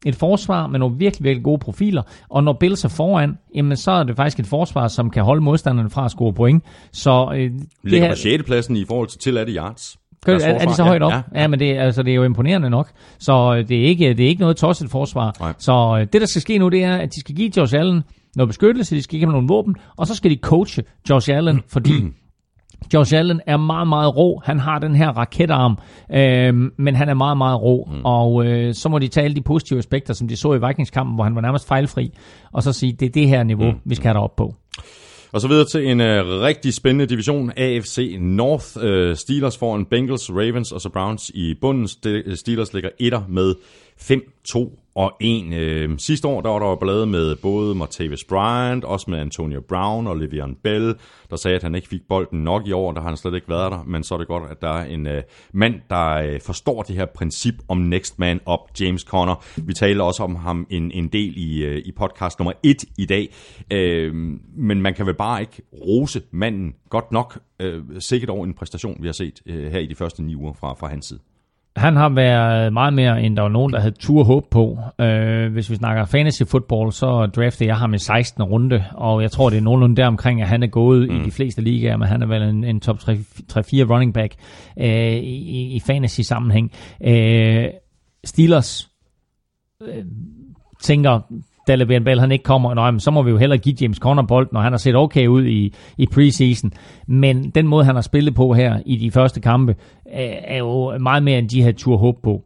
et 0.05 0.15
forsvar 0.15 0.67
med 0.67 0.79
nogle 0.79 0.97
virkelig, 0.97 1.23
virkelig 1.23 1.43
gode 1.43 1.59
profiler, 1.59 2.01
og 2.29 2.43
når 2.43 2.53
Bills 2.53 2.83
er 2.83 2.89
foran, 2.89 3.37
jamen 3.55 3.77
så 3.77 3.91
er 3.91 4.03
det 4.03 4.15
faktisk 4.15 4.39
et 4.39 4.47
forsvar, 4.47 4.87
som 4.87 5.09
kan 5.09 5.23
holde 5.23 5.41
modstanderne 5.41 5.89
fra 5.89 6.05
at 6.05 6.11
score 6.11 6.33
point. 6.33 6.63
Så, 6.91 7.31
øh, 7.35 7.51
Ligger 7.83 8.09
på 8.09 8.15
6. 8.15 8.43
pladsen 8.43 8.75
i 8.75 8.85
forhold 8.85 9.07
til 9.07 9.19
tilladte 9.19 9.53
yards. 9.53 9.97
Gør, 10.25 10.35
er, 10.35 10.53
er 10.53 10.65
de 10.65 10.73
så 10.73 10.83
højt 10.83 11.03
op? 11.03 11.11
Ja, 11.11 11.21
ja. 11.35 11.41
ja 11.41 11.47
men 11.47 11.59
det, 11.59 11.77
altså, 11.77 12.03
det 12.03 12.11
er 12.11 12.15
jo 12.15 12.23
imponerende 12.23 12.69
nok. 12.69 12.89
Så 13.19 13.55
øh, 13.57 13.67
det 13.67 13.77
er 13.77 13.85
ikke, 13.85 14.09
det 14.09 14.19
er 14.19 14.27
ikke 14.27 14.41
noget 14.41 14.57
tosset 14.57 14.89
forsvar. 14.89 15.35
Nej. 15.39 15.53
Så 15.57 15.97
øh, 15.99 16.07
det, 16.13 16.21
der 16.21 16.27
skal 16.27 16.41
ske 16.41 16.57
nu, 16.57 16.69
det 16.69 16.83
er, 16.83 16.97
at 16.97 17.15
de 17.15 17.19
skal 17.19 17.35
give 17.35 17.51
Josh 17.57 17.75
Allen 17.75 18.03
noget 18.35 18.49
beskyttelse, 18.49 18.95
de 18.95 19.01
skal 19.01 19.19
give 19.19 19.25
ham 19.25 19.33
nogle 19.33 19.47
våben, 19.47 19.75
og 19.97 20.07
så 20.07 20.15
skal 20.15 20.31
de 20.31 20.37
coache 20.41 20.83
Josh 21.09 21.29
Allen, 21.33 21.61
fordi 21.73 21.91
Josh 22.93 23.15
Allen 23.15 23.41
er 23.47 23.57
meget, 23.57 23.87
meget 23.87 24.17
rå. 24.17 24.41
Han 24.45 24.59
har 24.59 24.79
den 24.79 24.95
her 24.95 25.09
raketarm, 25.09 25.77
øh, 26.11 26.71
men 26.77 26.95
han 26.95 27.09
er 27.09 27.13
meget, 27.13 27.37
meget 27.37 27.61
rå. 27.61 27.89
Mm. 27.91 28.01
Og 28.03 28.45
øh, 28.45 28.73
så 28.73 28.89
må 28.89 28.99
de 28.99 29.07
tage 29.07 29.23
alle 29.23 29.35
de 29.35 29.41
positive 29.41 29.79
aspekter, 29.79 30.13
som 30.13 30.27
de 30.27 30.35
så 30.35 30.53
i 30.53 30.67
Vikingskampen, 30.67 31.15
hvor 31.15 31.23
han 31.23 31.35
var 31.35 31.41
nærmest 31.41 31.67
fejlfri, 31.67 32.11
og 32.53 32.63
så 32.63 32.73
sige, 32.73 32.93
det 32.93 33.05
er 33.05 33.09
det 33.09 33.27
her 33.27 33.43
niveau, 33.43 33.71
mm. 33.71 33.79
vi 33.85 33.95
skal 33.95 34.07
have 34.07 34.13
derop 34.13 34.35
på. 34.35 34.53
Og 35.35 35.41
så 35.41 35.47
videre 35.47 35.65
til 35.65 35.87
en 35.87 36.01
øh, 36.01 36.41
rigtig 36.41 36.73
spændende 36.73 37.05
division, 37.05 37.51
AFC 37.57 38.15
North. 38.19 38.65
Øh, 38.81 39.15
Steelers 39.15 39.57
foran 39.57 39.85
Bengals, 39.85 40.29
Ravens 40.29 40.71
og 40.71 40.81
så 40.81 40.89
Browns 40.89 41.31
i 41.33 41.53
bunden. 41.61 41.87
Steelers 42.35 42.73
ligger 42.73 42.89
etter 42.99 43.21
med 43.29 43.55
5-2 44.01 44.84
og 44.95 45.13
en. 45.19 45.53
Øh, 45.53 45.97
sidste 45.97 46.27
år, 46.27 46.41
der 46.41 46.49
var 46.49 46.59
der 46.59 46.75
ballade 46.75 47.05
med 47.05 47.35
både 47.35 47.75
Martavis 47.75 48.23
Bryant, 48.23 48.83
også 48.83 49.11
med 49.11 49.19
Antonio 49.19 49.61
Brown 49.61 50.07
og 50.07 50.15
Le'Veon 50.15 50.61
Bell, 50.63 50.95
der 51.29 51.35
sagde, 51.35 51.55
at 51.55 51.63
han 51.63 51.75
ikke 51.75 51.87
fik 51.87 52.01
bolden 52.09 52.43
nok 52.43 52.67
i 52.67 52.71
år, 52.71 52.91
der 52.91 53.01
har 53.01 53.07
han 53.07 53.17
slet 53.17 53.35
ikke 53.35 53.49
været 53.49 53.71
der, 53.71 53.83
men 53.83 54.03
så 54.03 54.13
er 54.13 54.17
det 54.17 54.27
godt, 54.27 54.51
at 54.51 54.61
der 54.61 54.69
er 54.69 54.85
en 54.85 55.07
øh, 55.07 55.23
mand, 55.53 55.75
der 55.89 56.07
øh, 56.07 56.41
forstår 56.41 56.83
det 56.83 56.95
her 56.95 57.05
princip 57.05 57.55
om 57.67 57.77
next 57.77 58.19
man 58.19 58.39
up, 58.53 58.59
James 58.79 59.01
Conner. 59.01 59.43
Vi 59.55 59.73
taler 59.73 60.03
også 60.03 60.23
om 60.23 60.35
ham 60.35 60.67
en, 60.69 60.91
en 60.91 61.07
del 61.07 61.33
i, 61.37 61.63
øh, 61.63 61.77
i 61.85 61.91
podcast 61.91 62.39
nummer 62.39 62.53
et 62.63 62.83
i 62.97 63.05
dag, 63.05 63.33
øh, 63.71 64.13
men 64.57 64.81
man 64.81 64.93
kan 64.93 65.05
vel 65.05 65.15
bare 65.15 65.41
ikke 65.41 65.61
rose 65.73 66.21
manden 66.31 66.75
godt 66.89 67.11
nok, 67.11 67.39
øh, 67.59 67.83
sikkert 67.99 68.29
over 68.29 68.45
en 68.45 68.53
præstation, 68.53 68.97
vi 69.01 69.07
har 69.07 69.13
set 69.13 69.41
øh, 69.45 69.71
her 69.71 69.79
i 69.79 69.85
de 69.85 69.95
første 69.95 70.23
ni 70.23 70.35
uger 70.35 70.53
fra, 70.53 70.73
fra 70.73 70.87
hans 70.87 71.05
side. 71.05 71.19
Han 71.75 71.95
har 71.95 72.09
været 72.09 72.73
meget 72.73 72.93
mere, 72.93 73.23
end 73.23 73.35
der 73.35 73.41
var 73.41 73.49
nogen, 73.49 73.73
der 73.73 73.79
havde 73.79 73.95
tur 73.99 74.23
håb 74.23 74.49
på. 74.51 74.79
Øh, 75.01 75.51
hvis 75.51 75.69
vi 75.69 75.75
snakker 75.75 76.05
fantasy 76.05 76.43
football, 76.43 76.91
så 76.91 77.25
draftede 77.35 77.69
jeg 77.69 77.77
ham 77.77 77.93
i 77.93 77.97
16. 77.97 78.43
runde, 78.43 78.83
og 78.93 79.21
jeg 79.21 79.31
tror, 79.31 79.49
det 79.49 79.57
er 79.57 79.61
nogenlunde 79.61 79.95
deromkring, 79.95 80.41
at 80.41 80.47
han 80.47 80.63
er 80.63 80.67
gået 80.67 81.09
mm. 81.09 81.15
i 81.15 81.23
de 81.25 81.31
fleste 81.31 81.61
ligaer, 81.61 81.97
men 81.97 82.07
han 82.07 82.21
er 82.21 82.27
vel 82.27 82.41
en, 82.41 82.63
en 82.63 82.79
top 82.79 82.97
3-4 82.97 83.07
running 83.09 84.13
back 84.13 84.33
øh, 84.79 85.15
i, 85.15 85.75
i 85.75 85.79
fantasy 85.79 86.21
sammenhæng. 86.21 86.71
Øh, 87.03 87.65
Steelers 88.23 88.89
øh, 89.81 90.05
tænker, 90.81 91.19
da 91.67 91.75
Le'Veon 91.75 92.03
Bell 92.03 92.19
han 92.19 92.31
ikke 92.31 92.43
kommer, 92.43 92.73
nej, 92.73 92.91
men 92.91 92.99
så 92.99 93.11
må 93.11 93.21
vi 93.21 93.31
jo 93.31 93.37
hellere 93.37 93.59
give 93.59 93.75
James 93.81 93.97
Conner 93.97 94.23
bold, 94.23 94.47
når 94.51 94.61
han 94.61 94.73
har 94.73 94.77
set 94.77 94.95
okay 94.95 95.27
ud 95.27 95.45
i, 95.45 95.73
i 95.97 96.05
preseason. 96.05 96.71
Men 97.07 97.49
den 97.49 97.67
måde, 97.67 97.85
han 97.85 97.95
har 97.95 98.01
spillet 98.01 98.35
på 98.35 98.53
her 98.53 98.79
i 98.85 98.95
de 98.95 99.11
første 99.11 99.41
kampe, 99.41 99.75
er 100.05 100.57
jo 100.57 100.97
meget 100.97 101.23
mere, 101.23 101.39
end 101.39 101.49
de 101.49 101.61
havde 101.61 101.73
tur 101.73 101.97
håb 101.97 102.15
på. 102.23 102.41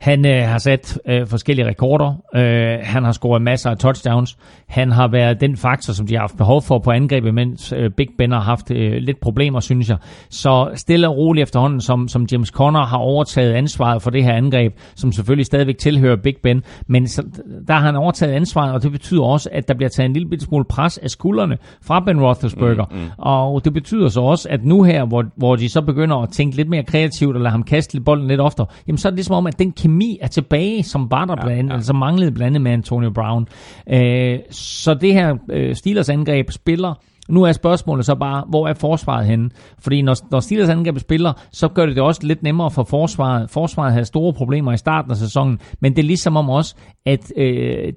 Han 0.00 0.26
øh, 0.26 0.48
har 0.48 0.58
sat 0.58 0.98
øh, 1.08 1.26
forskellige 1.26 1.68
rekorder. 1.68 2.14
Øh, 2.34 2.78
han 2.82 3.04
har 3.04 3.12
scoret 3.12 3.42
masser 3.42 3.70
af 3.70 3.76
touchdowns. 3.76 4.38
Han 4.68 4.92
har 4.92 5.08
været 5.08 5.40
den 5.40 5.56
faktor, 5.56 5.92
som 5.92 6.06
de 6.06 6.14
har 6.14 6.20
haft 6.20 6.36
behov 6.36 6.62
for 6.62 6.78
på 6.78 6.90
angrebet, 6.90 7.34
mens 7.34 7.72
øh, 7.72 7.90
Big 7.90 8.08
Ben 8.18 8.32
har 8.32 8.40
haft 8.40 8.70
øh, 8.70 8.92
lidt 8.92 9.20
problemer, 9.20 9.60
synes 9.60 9.88
jeg. 9.88 9.96
Så 10.30 10.70
stille 10.74 11.08
og 11.08 11.16
roligt 11.16 11.42
efterhånden, 11.42 11.80
som, 11.80 12.08
som 12.08 12.26
James 12.32 12.48
Conner 12.48 12.84
har 12.84 12.96
overtaget 12.96 13.52
ansvaret 13.52 14.02
for 14.02 14.10
det 14.10 14.24
her 14.24 14.32
angreb, 14.32 14.72
som 14.94 15.12
selvfølgelig 15.12 15.46
stadigvæk 15.46 15.78
tilhører 15.78 16.16
Big 16.16 16.36
Ben, 16.42 16.62
men 16.86 17.08
så, 17.08 17.22
der 17.68 17.74
har 17.74 17.80
han 17.80 17.96
overtaget 17.96 18.32
ansvaret, 18.32 18.74
og 18.74 18.82
det 18.82 18.92
betyder 18.92 19.22
også, 19.22 19.48
at 19.52 19.68
der 19.68 19.74
bliver 19.74 19.88
taget 19.88 20.08
en 20.08 20.12
lille 20.12 20.40
smule 20.40 20.64
pres 20.64 20.98
af 20.98 21.10
skuldrene 21.10 21.58
fra 21.82 22.00
Ben 22.00 22.20
Roethlisberger. 22.20 22.84
Mm, 22.90 22.96
mm. 22.96 23.08
Og 23.18 23.64
det 23.64 23.72
betyder 23.72 24.08
så 24.08 24.20
også, 24.20 24.48
at 24.50 24.64
nu 24.64 24.82
her, 24.82 25.04
hvor, 25.04 25.24
hvor 25.36 25.56
de 25.56 25.68
så 25.68 25.80
begynder 25.82 26.16
at 26.16 26.28
tænke 26.28 26.56
lidt 26.56 26.68
mere 26.68 26.82
kreativt, 26.82 27.36
og 27.36 27.42
lade 27.42 27.50
ham 27.50 27.62
kaste 27.62 28.00
bolden 28.00 28.28
lidt 28.28 28.40
oftere, 28.40 28.66
jamen 28.86 28.98
så 28.98 29.08
er 29.08 29.10
det 29.10 29.16
ligesom 29.16 29.34
om, 29.34 29.46
at 29.46 29.58
den 29.58 29.72
kemi 29.86 30.18
er 30.22 30.26
tilbage, 30.26 30.82
som 30.82 31.10
var 31.10 31.24
der 31.24 31.36
blandt 31.36 31.58
andet, 31.58 31.74
ja, 31.74 31.80
som 31.80 31.96
manglede 31.96 32.32
blandt 32.32 32.46
andet 32.46 32.62
med 32.62 32.72
Antonio 32.72 33.10
Brown. 33.10 33.48
Øh, 33.92 34.38
så 34.50 34.94
det 34.94 35.12
her 35.12 35.36
øh, 35.50 35.74
Steelers 35.74 36.08
angreb 36.08 36.50
spiller 36.50 36.94
nu 37.28 37.42
er 37.42 37.52
spørgsmålet 37.52 38.06
så 38.06 38.14
bare, 38.14 38.44
hvor 38.48 38.68
er 38.68 38.74
forsvaret 38.74 39.26
henne? 39.26 39.50
Fordi 39.78 40.02
når, 40.02 40.16
når 40.30 40.40
Steelers 40.40 40.68
angreb 40.68 40.98
spiller, 40.98 41.32
så 41.52 41.68
gør 41.68 41.86
det 41.86 41.96
det 41.96 42.04
også 42.04 42.26
lidt 42.26 42.42
nemmere 42.42 42.70
for 42.70 42.84
forsvaret. 42.84 43.50
Forsvaret 43.50 43.92
havde 43.92 44.04
store 44.04 44.32
problemer 44.32 44.72
i 44.72 44.76
starten 44.76 45.10
af 45.10 45.16
sæsonen, 45.16 45.58
men 45.80 45.96
det 45.96 45.98
er 45.98 46.06
ligesom 46.06 46.36
om 46.36 46.50
også, 46.50 46.74
at 47.06 47.32
øh, 47.36 47.92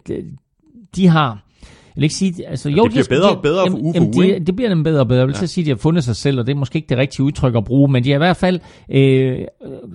de 0.95 1.07
har 1.07 1.43
vil 1.99 2.03
ikke 2.03 2.15
sige, 2.15 2.47
altså, 2.47 2.69
jo, 2.69 2.83
det 2.83 2.91
bliver 2.91 3.03
de, 3.03 3.09
bedre 3.09 3.29
og 3.29 3.41
bedre 3.41 3.71
for 3.71 3.77
uge 3.77 3.93
for 3.93 4.03
uge, 4.03 4.39
de, 4.39 4.45
Det 4.45 4.55
bliver 4.55 4.69
dem 4.69 4.83
bedre 4.83 4.99
og 4.99 5.07
bedre. 5.07 5.19
Jeg 5.19 5.27
vil 5.27 5.35
ja. 5.41 5.45
sige, 5.45 5.63
at 5.63 5.65
de 5.65 5.71
har 5.71 5.77
fundet 5.77 6.03
sig 6.03 6.15
selv, 6.15 6.39
og 6.39 6.47
det 6.47 6.53
er 6.53 6.57
måske 6.57 6.75
ikke 6.75 6.89
det 6.89 6.97
rigtige 6.97 7.23
udtryk 7.23 7.55
at 7.55 7.63
bruge, 7.63 7.91
men 7.91 8.03
de 8.03 8.09
har 8.09 8.15
i 8.15 8.17
hvert 8.17 8.37
fald, 8.37 8.59
øh, 8.89 9.37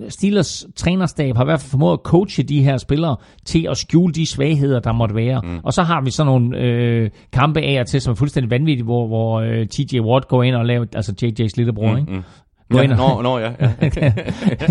Steelers 0.09 0.65
trænerstab 0.75 1.35
har 1.35 1.43
i 1.43 1.45
hvert 1.45 1.61
fald 1.61 1.69
formået 1.69 1.93
at 1.93 1.99
coache 2.03 2.43
de 2.43 2.63
her 2.63 2.77
spillere 2.77 3.15
til 3.45 3.67
at 3.69 3.77
skjule 3.77 4.13
de 4.13 4.25
svagheder, 4.25 4.79
der 4.79 4.93
måtte 4.93 5.15
være. 5.15 5.41
Mm. 5.43 5.59
Og 5.63 5.73
så 5.73 5.83
har 5.83 6.01
vi 6.01 6.11
sådan 6.11 6.31
nogle 6.31 6.57
øh, 6.57 7.09
kampe 7.33 7.61
af 7.61 7.79
og 7.79 7.87
til, 7.87 8.01
som 8.01 8.11
er 8.11 8.15
fuldstændig 8.15 8.49
vanvittige, 8.49 8.83
hvor, 8.83 9.07
hvor 9.07 9.39
øh, 9.39 9.67
TJ 9.67 9.99
Watt 9.99 10.27
går 10.27 10.43
ind 10.43 10.55
og 10.55 10.65
laver, 10.65 10.85
altså 10.95 11.13
JJ's 11.23 11.53
lillebror, 11.57 11.91
mm, 11.91 11.97
ikke? 11.97 12.11
Mm. 12.11 12.23
Gå, 12.71 12.77
ja, 12.77 12.83
ind 12.83 12.91
og, 12.91 12.97
nå, 12.97 13.21
nå, 13.21 13.37
ja, 13.37 13.51
ja. 13.59 14.13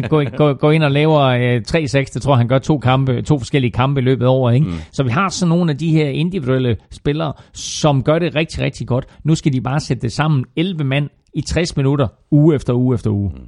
gå, 0.11 0.25
gå, 0.37 0.53
gå 0.53 0.71
ind 0.71 0.83
og 0.83 0.91
laver 0.91 1.21
øh, 1.21 1.63
3-6, 1.69 2.15
det 2.15 2.23
tror 2.23 2.35
han 2.35 2.49
gør 2.49 2.59
to, 2.59 2.79
kampe, 2.79 3.23
to 3.23 3.39
forskellige 3.39 3.71
kampe 3.71 4.01
i 4.01 4.05
løbet 4.05 4.25
af 4.25 4.29
året. 4.29 4.55
Ikke? 4.55 4.67
Mm. 4.67 4.75
Så 4.93 5.03
vi 5.03 5.11
har 5.11 5.29
sådan 5.29 5.49
nogle 5.49 5.71
af 5.71 5.79
de 5.79 5.91
her 5.91 6.09
individuelle 6.09 6.77
spillere, 6.91 7.33
som 7.53 8.03
gør 8.03 8.19
det 8.19 8.35
rigtig, 8.35 8.61
rigtig 8.63 8.87
godt. 8.87 9.07
Nu 9.25 9.35
skal 9.35 9.53
de 9.53 9.61
bare 9.61 9.81
sætte 9.81 10.03
det 10.03 10.13
sammen 10.13 10.45
11 10.57 10.85
mand 10.85 11.09
i 11.35 11.41
60 11.41 11.77
minutter, 11.77 12.09
uge 12.31 12.55
efter 12.55 12.73
uge 12.73 12.95
efter 12.95 13.11
uge. 13.11 13.33
Mm. 13.35 13.41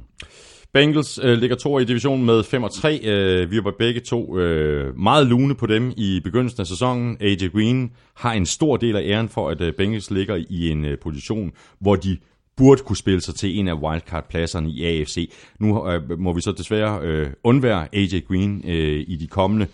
Bengals 0.73 1.19
øh, 1.23 1.37
ligger 1.37 1.55
to 1.55 1.79
i 1.79 1.85
divisionen 1.85 2.25
med 2.25 2.43
5 2.43 2.63
og 2.63 2.73
3. 2.73 2.99
Øh, 3.03 3.51
vi 3.51 3.57
var 3.63 3.73
begge 3.79 3.99
to 3.99 4.37
øh, 4.37 4.99
meget 4.99 5.27
lune 5.27 5.55
på 5.55 5.65
dem 5.65 5.93
i 5.97 6.21
begyndelsen 6.23 6.61
af 6.61 6.67
sæsonen. 6.67 7.17
AJ 7.21 7.47
Green 7.53 7.91
har 8.15 8.33
en 8.33 8.45
stor 8.45 8.77
del 8.77 8.95
af 8.95 9.01
æren 9.05 9.29
for, 9.29 9.49
at 9.49 9.61
øh, 9.61 9.73
Bengals 9.73 10.11
ligger 10.11 10.35
i 10.49 10.69
en 10.69 10.85
øh, 10.85 10.97
position, 11.03 11.51
hvor 11.79 11.95
de 11.95 12.17
burde 12.57 12.81
kunne 12.83 12.97
spille 12.97 13.21
sig 13.21 13.35
til 13.35 13.59
en 13.59 13.67
af 13.67 13.73
wildcard-pladserne 13.73 14.69
i 14.69 14.83
AFC. 14.83 15.31
Nu 15.59 15.89
øh, 15.91 16.19
må 16.19 16.33
vi 16.33 16.41
så 16.41 16.51
desværre 16.51 16.99
øh, 17.01 17.29
undvære 17.43 17.87
AJ 17.95 18.19
Green 18.27 18.63
øh, 18.65 19.05
i 19.07 19.15
de 19.15 19.27
kommende 19.27 19.67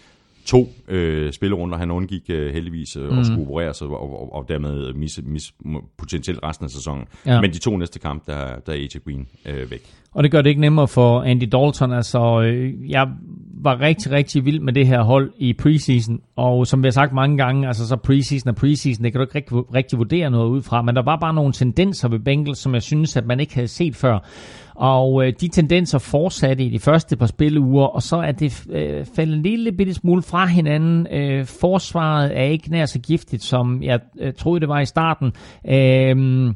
to 0.45 0.69
øh, 0.87 1.33
spillerunder. 1.33 1.77
Han 1.77 1.91
undgik 1.91 2.29
øh, 2.29 2.53
heldigvis 2.53 2.95
øh, 2.95 3.11
mm. 3.11 3.19
at 3.19 3.25
skulle 3.25 3.41
operere 3.41 3.73
sig, 3.73 3.87
og, 3.87 4.21
og, 4.21 4.33
og 4.33 4.45
dermed 4.47 4.93
misse, 4.93 5.21
misse 5.21 5.53
potentielt 5.97 6.39
resten 6.43 6.63
af 6.63 6.69
sæsonen. 6.69 7.05
Ja. 7.25 7.41
Men 7.41 7.53
de 7.53 7.57
to 7.57 7.77
næste 7.77 7.99
kampe, 7.99 8.31
der, 8.31 8.59
der 8.65 8.73
er 8.73 8.77
AJ 8.77 8.87
Green 9.05 9.27
øh, 9.45 9.71
væk. 9.71 9.81
Og 10.11 10.23
det 10.23 10.31
gør 10.31 10.41
det 10.41 10.49
ikke 10.49 10.61
nemmere 10.61 10.87
for 10.87 11.21
Andy 11.21 11.47
Dalton. 11.51 11.93
Altså, 11.93 12.41
øh, 12.41 12.89
jeg 12.89 13.07
var 13.63 13.79
rigtig, 13.81 14.11
rigtig 14.11 14.45
vild 14.45 14.59
med 14.59 14.73
det 14.73 14.87
her 14.87 15.01
hold 15.01 15.31
i 15.37 15.53
preseason. 15.53 16.19
Og 16.35 16.67
som 16.67 16.83
vi 16.83 16.87
har 16.87 16.91
sagt 16.91 17.13
mange 17.13 17.37
gange, 17.37 17.67
altså 17.67 17.87
så 17.87 17.95
preseason 17.95 18.49
og 18.49 18.55
preseason, 18.55 19.03
det 19.03 19.11
kan 19.11 19.19
du 19.19 19.23
ikke 19.23 19.35
rigtig, 19.35 19.75
rigtig 19.75 19.97
vurdere 19.99 20.29
noget 20.29 20.49
ud 20.49 20.61
fra. 20.61 20.81
Men 20.81 20.95
der 20.95 21.01
var 21.01 21.17
bare 21.17 21.33
nogle 21.33 21.53
tendenser 21.53 22.09
ved 22.09 22.19
Bengals, 22.19 22.59
som 22.59 22.73
jeg 22.73 22.81
synes, 22.81 23.17
at 23.17 23.25
man 23.25 23.39
ikke 23.39 23.55
havde 23.55 23.67
set 23.67 23.95
før. 23.95 24.19
Og 24.75 25.27
øh, 25.27 25.33
de 25.41 25.47
tendenser 25.47 25.99
fortsatte 25.99 26.63
i 26.63 26.69
de 26.69 26.79
første 26.79 27.17
par 27.17 27.25
spilleuger, 27.25 27.85
og 27.85 28.01
så 28.01 28.15
er 28.15 28.31
det 28.31 28.65
øh, 28.69 29.05
faldet 29.15 29.35
en 29.35 29.41
lille 29.41 29.71
bitte 29.71 29.93
smule 29.93 30.21
fra 30.21 30.45
hinanden. 30.45 31.07
Øh, 31.11 31.45
forsvaret 31.45 32.39
er 32.39 32.43
ikke 32.43 32.71
nær 32.71 32.85
så 32.85 32.99
giftigt, 32.99 33.43
som 33.43 33.83
jeg 33.83 33.99
øh, 34.19 34.33
troede, 34.33 34.59
det 34.59 34.69
var 34.69 34.79
i 34.79 34.85
starten. 34.85 35.31
Øh, 35.67 36.53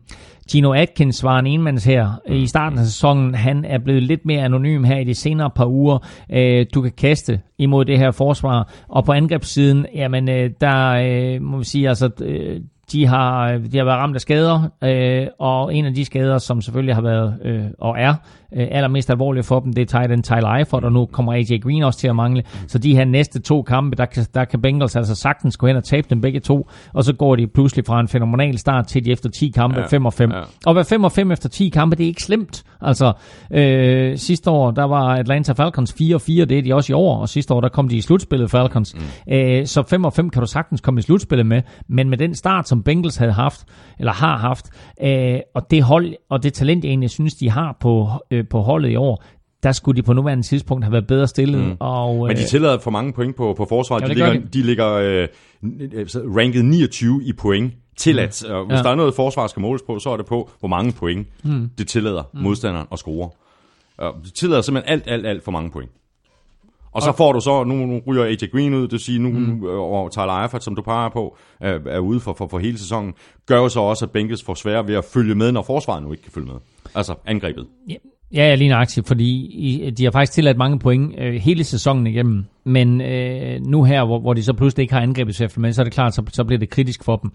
Gino 0.51 0.73
Atkins 0.73 1.23
var 1.23 1.39
en 1.39 1.47
enmands 1.47 1.85
her 1.85 2.21
i 2.29 2.47
starten 2.47 2.79
af 2.79 2.85
sæsonen. 2.85 3.35
Han 3.35 3.65
er 3.65 3.77
blevet 3.77 4.03
lidt 4.03 4.25
mere 4.25 4.43
anonym 4.43 4.83
her 4.83 4.97
i 4.97 5.03
de 5.03 5.15
senere 5.15 5.49
par 5.49 5.65
uger. 5.65 6.07
Øh, 6.29 6.65
du 6.73 6.81
kan 6.81 6.91
kaste 6.91 7.41
imod 7.57 7.85
det 7.85 7.97
her 7.97 8.11
forsvar. 8.11 8.73
Og 8.87 9.05
på 9.05 9.11
angrebssiden, 9.11 9.85
jamen 9.95 10.29
øh, 10.29 10.49
der 10.61 10.89
øh, 10.89 11.41
må 11.41 11.57
vi 11.57 11.63
sige, 11.63 11.89
altså 11.89 12.09
øh, 12.21 12.61
de 12.91 13.05
har, 13.05 13.51
øh, 13.53 13.71
de 13.71 13.77
har 13.77 13.85
været 13.85 13.97
ramt 13.97 14.15
af 14.15 14.21
skader, 14.21 14.69
øh, 14.83 15.27
og 15.39 15.75
en 15.75 15.85
af 15.85 15.93
de 15.93 16.05
skader, 16.05 16.37
som 16.37 16.61
selvfølgelig 16.61 16.95
har 16.95 17.01
været 17.01 17.39
øh, 17.41 17.65
og 17.79 17.95
er 17.99 18.13
øh, 18.55 18.67
allermest 18.71 19.09
alvorlige 19.09 19.43
for 19.43 19.59
dem, 19.59 19.73
det 19.73 19.81
er 19.81 19.85
tight 19.85 20.11
end 20.11 20.23
Tyler 20.23 20.49
Eifert, 20.53 20.83
og 20.83 20.91
nu 20.91 21.05
kommer 21.05 21.33
AJ 21.33 21.59
Green 21.63 21.83
også 21.83 21.99
til 21.99 22.07
at 22.07 22.15
mangle. 22.15 22.43
Så 22.67 22.77
de 22.77 22.95
her 22.95 23.05
næste 23.05 23.39
to 23.41 23.61
kampe, 23.61 23.95
der 23.95 24.05
kan, 24.05 24.25
der 24.33 24.45
kan 24.45 24.61
Bengals 24.61 24.95
altså 24.95 25.15
sagtens 25.15 25.57
gå 25.57 25.67
hen 25.67 25.75
og 25.75 25.83
tabe 25.83 26.07
dem 26.09 26.21
begge 26.21 26.39
to, 26.39 26.69
og 26.93 27.03
så 27.03 27.13
går 27.13 27.35
de 27.35 27.47
pludselig 27.47 27.85
fra 27.85 27.99
en 27.99 28.07
fænomenal 28.07 28.57
start 28.57 28.87
til 28.87 29.05
de 29.05 29.11
efter 29.11 29.29
10 29.29 29.49
kampe, 29.49 29.79
Ja, 29.79 29.85
5 29.85 30.05
og 30.05 30.13
5. 30.13 30.31
ja. 30.31 30.41
Og 30.65 30.73
hvad 30.73 30.83
5 30.83 31.03
og 31.03 31.11
5 31.11 31.31
efter 31.31 31.49
10 31.49 31.69
kampe, 31.69 31.95
det 31.95 32.03
er 32.03 32.07
ikke 32.07 32.23
slemt. 32.23 32.63
Altså, 32.81 33.13
øh, 33.51 34.17
sidste 34.17 34.49
år, 34.51 34.71
der 34.71 34.83
var 34.83 35.15
Atlanta 35.15 35.53
Falcons 35.53 35.93
4 35.97 36.15
og 36.15 36.21
4, 36.21 36.45
det 36.45 36.57
er 36.57 36.61
de 36.61 36.75
også 36.75 36.93
i 36.93 36.95
år, 36.95 37.17
og 37.17 37.29
sidste 37.29 37.53
år, 37.53 37.61
der 37.61 37.69
kom 37.69 37.89
de 37.89 37.95
i 37.95 38.01
slutspillet 38.01 38.51
Falcons. 38.51 38.95
Mm. 38.95 39.33
Øh, 39.33 39.65
så 39.65 39.83
5 39.89 40.05
og 40.05 40.13
5 40.13 40.29
kan 40.29 40.41
du 40.41 40.47
sagtens 40.47 40.81
komme 40.81 40.99
i 40.99 41.01
slutspillet 41.01 41.45
med, 41.45 41.61
men 41.89 42.09
med 42.09 42.17
den 42.17 42.35
start, 42.35 42.67
som 42.67 42.83
Bengals 42.83 43.15
havde 43.17 43.31
haft, 43.31 43.65
eller 43.99 44.13
har 44.13 44.37
haft, 44.37 44.65
øh, 45.03 45.39
og 45.55 45.71
det 45.71 45.83
hold, 45.83 46.13
og 46.29 46.43
det 46.43 46.53
talent, 46.53 46.83
jeg 46.83 46.89
egentlig 46.89 47.09
synes, 47.09 47.35
de 47.35 47.49
har 47.49 47.77
på, 47.79 48.09
øh, 48.31 48.36
på 48.43 48.61
holdet 48.61 48.89
i 48.91 48.95
år, 48.95 49.23
der 49.63 49.71
skulle 49.71 49.97
de 49.97 50.03
på 50.03 50.13
nuværende 50.13 50.43
tidspunkt 50.43 50.83
have 50.83 50.91
været 50.91 51.07
bedre 51.07 51.27
stillet. 51.27 51.61
Mm. 51.61 51.77
Og, 51.79 52.27
Men 52.27 52.37
de 52.37 52.41
øh, 52.41 52.47
tillader 52.47 52.79
for 52.79 52.91
mange 52.91 53.13
point 53.13 53.35
på, 53.35 53.53
på 53.57 53.65
forsvaret. 53.65 54.01
Ja, 54.01 54.07
de, 54.07 54.13
ligger, 54.13 54.47
de 54.53 54.61
ligger 54.61 54.93
øh, 54.93 55.27
øh, 55.63 56.07
ranket 56.37 56.65
29 56.65 57.23
i 57.23 57.33
point 57.33 57.73
tilladt. 57.97 58.43
Mm. 58.47 58.55
Og 58.55 58.65
hvis 58.65 58.77
Ja. 58.77 58.83
der 58.83 58.89
er 58.89 58.95
noget 58.95 59.13
forsvar 59.13 59.47
skal 59.47 59.61
måles 59.61 59.81
på, 59.81 59.99
så 59.99 60.09
er 60.09 60.17
det 60.17 60.25
på, 60.25 60.49
hvor 60.59 60.67
mange 60.67 60.91
point 60.91 61.27
mm. 61.43 61.69
det 61.77 61.87
tillader 61.87 62.23
mm. 62.33 62.39
modstanderen 62.41 62.87
at 62.91 62.99
score. 62.99 63.29
Og 63.97 64.13
det 64.23 64.33
tillader 64.33 64.61
simpelthen 64.61 64.93
alt, 64.93 65.03
alt, 65.07 65.25
alt 65.27 65.43
for 65.43 65.51
mange 65.51 65.71
point. 65.71 65.91
Og 66.91 67.01
så 67.01 67.11
får 67.11 67.31
du 67.33 67.39
så, 67.39 67.63
nu, 67.63 67.73
nu 67.75 68.01
ryger 68.07 68.23
AJ 68.23 68.35
Green 68.51 68.73
ud, 68.73 68.81
det 68.81 68.91
vil 68.91 68.99
sige, 68.99 69.19
nu, 69.19 69.29
mm. 69.29 69.63
og 69.63 70.11
Tyler 70.11 70.41
Eifert, 70.41 70.63
som 70.63 70.75
du 70.75 70.81
peger 70.81 71.09
på, 71.09 71.37
er, 71.59 71.79
er 71.85 71.99
ude 71.99 72.19
for, 72.19 72.33
for, 72.33 72.47
for 72.47 72.59
hele 72.59 72.77
sæsonen, 72.79 73.13
gør 73.45 73.57
jo 73.57 73.69
så 73.69 73.79
også, 73.79 74.05
at 74.05 74.11
Bengals 74.11 74.43
får 74.43 74.53
svært 74.53 74.87
ved 74.87 74.95
at 74.95 75.05
følge 75.05 75.35
med, 75.35 75.51
når 75.51 75.61
forsvaret 75.61 76.03
nu 76.03 76.11
ikke 76.11 76.23
kan 76.23 76.31
følge 76.31 76.47
med. 76.47 76.55
Altså 76.95 77.15
angrebet. 77.25 77.67
Ja, 77.89 77.95
ja, 78.33 78.55
lige 78.55 78.69
nøjagtigt, 78.69 79.07
fordi 79.07 79.93
de 79.97 80.03
har 80.03 80.11
faktisk 80.11 80.33
tilladt 80.33 80.57
mange 80.57 80.79
point 80.79 81.15
øh, 81.19 81.33
hele 81.33 81.63
sæsonen 81.63 82.07
igennem. 82.07 82.45
Men 82.63 83.01
øh, 83.01 83.61
nu 83.61 83.83
her, 83.83 84.05
hvor, 84.05 84.19
hvor 84.19 84.33
de 84.33 84.43
så 84.43 84.53
pludselig 84.53 84.81
ikke 84.81 84.93
har 84.93 85.01
angrebet 85.01 85.35
til 85.35 85.43
at 85.43 85.51
så 85.51 85.81
er 85.81 85.83
det 85.83 85.93
klart, 85.93 86.15
så, 86.15 86.23
så 86.33 86.43
bliver 86.43 86.59
det 86.59 86.69
kritisk 86.69 87.03
for 87.03 87.15
dem. 87.15 87.31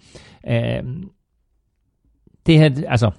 Øh, 0.49 0.83
det 2.47 2.59
her, 2.59 2.71
altså, 2.89 3.11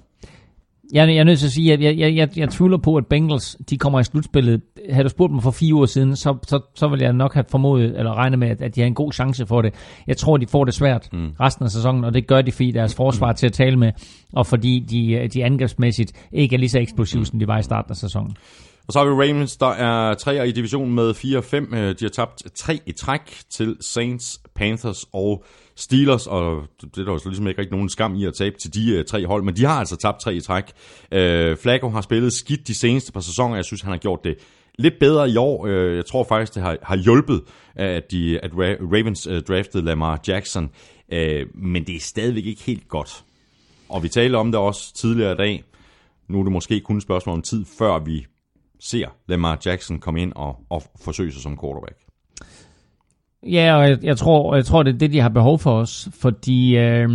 jeg, 0.92 1.08
jeg 1.08 1.16
er 1.16 1.24
nødt 1.24 1.38
til 1.38 1.46
at 1.46 1.52
sige, 1.52 1.72
at 1.72 1.80
jeg, 1.80 1.98
jeg, 1.98 2.16
jeg, 2.16 2.28
jeg 2.36 2.48
tvivler 2.48 2.78
på, 2.78 2.96
at 2.96 3.06
Bengals 3.06 3.56
de 3.70 3.78
kommer 3.78 4.00
i 4.00 4.04
slutspillet. 4.04 4.60
Havde 4.90 5.04
du 5.04 5.08
spurgt 5.08 5.32
mig 5.32 5.42
for 5.42 5.50
fire 5.50 5.74
uger 5.74 5.86
siden, 5.86 6.16
så, 6.16 6.36
så, 6.46 6.60
så 6.74 6.88
ville 6.88 7.04
jeg 7.04 7.12
nok 7.12 7.34
have 7.34 7.44
formodet, 7.50 7.98
eller 7.98 8.14
regnet 8.14 8.38
med, 8.38 8.48
at, 8.48 8.62
at 8.62 8.74
de 8.74 8.80
har 8.80 8.86
en 8.86 8.94
god 8.94 9.12
chance 9.12 9.46
for 9.46 9.62
det. 9.62 9.74
Jeg 10.06 10.16
tror, 10.16 10.36
de 10.36 10.46
får 10.46 10.64
det 10.64 10.74
svært 10.74 11.08
mm. 11.12 11.28
resten 11.40 11.64
af 11.64 11.70
sæsonen, 11.70 12.04
og 12.04 12.14
det 12.14 12.26
gør 12.26 12.42
de, 12.42 12.52
fordi 12.52 12.70
deres 12.70 12.94
forsvar 12.94 13.28
er 13.28 13.32
til 13.32 13.46
at 13.46 13.52
tale 13.52 13.76
med, 13.76 13.92
og 14.32 14.46
fordi 14.46 14.78
de, 14.90 15.28
de 15.28 15.44
angrebsmæssigt 15.44 16.28
ikke 16.32 16.56
er 16.56 16.60
lige 16.60 16.70
så 16.70 16.78
eksplosive, 16.78 17.26
som 17.26 17.38
de 17.38 17.46
var 17.48 17.58
i 17.58 17.62
starten 17.62 17.90
af 17.90 17.96
sæsonen. 17.96 18.36
Og 18.86 18.92
så 18.92 18.98
har 18.98 19.06
vi 19.06 19.12
Ravens, 19.12 19.56
der 19.56 19.70
er 19.70 20.14
treer 20.14 20.42
i 20.42 20.52
divisionen 20.52 20.94
med 20.94 21.10
4-5. 21.10 21.76
Øh, 21.76 21.94
De 22.00 22.04
har 22.04 22.08
tabt 22.08 22.42
tre 22.54 22.80
i 22.86 22.92
træk 22.92 23.20
til 23.50 23.76
Saints, 23.80 24.40
Panthers 24.54 25.04
og 25.12 25.44
Steelers, 25.76 26.26
og 26.26 26.62
det 26.80 26.98
er 26.98 27.04
der 27.04 27.12
jo 27.12 27.18
så 27.18 27.28
ligesom 27.28 27.46
ikke 27.46 27.60
rigtig 27.60 27.72
nogen 27.72 27.88
skam 27.88 28.14
i 28.14 28.24
at 28.24 28.34
tabe 28.34 28.58
til 28.58 28.74
de 28.74 28.98
uh, 28.98 29.04
tre 29.04 29.26
hold, 29.26 29.42
men 29.42 29.56
de 29.56 29.64
har 29.64 29.78
altså 29.78 29.96
tabt 29.96 30.20
tre 30.20 30.34
i 30.34 30.40
træk. 30.40 30.64
Uh, 31.12 31.56
Flacco 31.62 31.88
har 31.88 32.00
spillet 32.00 32.32
skidt 32.32 32.68
de 32.68 32.74
seneste 32.74 33.12
par 33.12 33.20
sæsoner, 33.20 33.54
jeg 33.54 33.64
synes, 33.64 33.82
han 33.82 33.90
har 33.90 33.98
gjort 33.98 34.24
det 34.24 34.38
lidt 34.78 34.94
bedre 35.00 35.30
i 35.30 35.36
år. 35.36 35.64
Uh, 35.66 35.96
jeg 35.96 36.06
tror 36.06 36.24
faktisk, 36.24 36.54
det 36.54 36.62
har, 36.62 36.76
har 36.82 36.96
hjulpet, 36.96 37.42
at, 37.74 38.10
de, 38.10 38.40
at 38.40 38.50
Ra- 38.50 38.96
Ravens 38.96 39.26
uh, 39.26 39.38
draftede 39.38 39.84
Lamar 39.84 40.20
Jackson, 40.28 40.64
uh, 41.12 41.18
men 41.54 41.86
det 41.86 41.96
er 41.96 42.00
stadigvæk 42.00 42.46
ikke 42.46 42.62
helt 42.62 42.88
godt. 42.88 43.24
Og 43.88 44.02
vi 44.02 44.08
talte 44.08 44.36
om 44.36 44.52
det 44.52 44.60
også 44.60 44.94
tidligere 44.94 45.32
i 45.32 45.36
dag. 45.36 45.64
Nu 46.28 46.38
er 46.38 46.42
det 46.42 46.52
måske 46.52 46.80
kun 46.80 46.96
et 46.96 47.02
spørgsmål 47.02 47.34
om 47.34 47.42
tid, 47.42 47.64
før 47.78 47.98
vi 47.98 48.26
ser 48.80 49.08
Lamar 49.28 49.60
Jackson 49.66 49.98
komme 49.98 50.22
ind 50.22 50.32
og, 50.36 50.56
og 50.70 50.82
forsøge 51.04 51.32
sig 51.32 51.42
som 51.42 51.58
quarterback. 51.62 51.96
Ja, 53.50 53.76
og 53.76 53.88
jeg, 53.88 53.98
jeg, 54.02 54.16
tror, 54.16 54.54
jeg 54.54 54.64
tror, 54.64 54.82
det 54.82 54.94
er 54.94 54.98
det, 54.98 55.12
de 55.12 55.20
har 55.20 55.28
behov 55.28 55.58
for 55.58 55.72
os, 55.72 56.08
fordi 56.20 56.76
øh, 56.76 57.08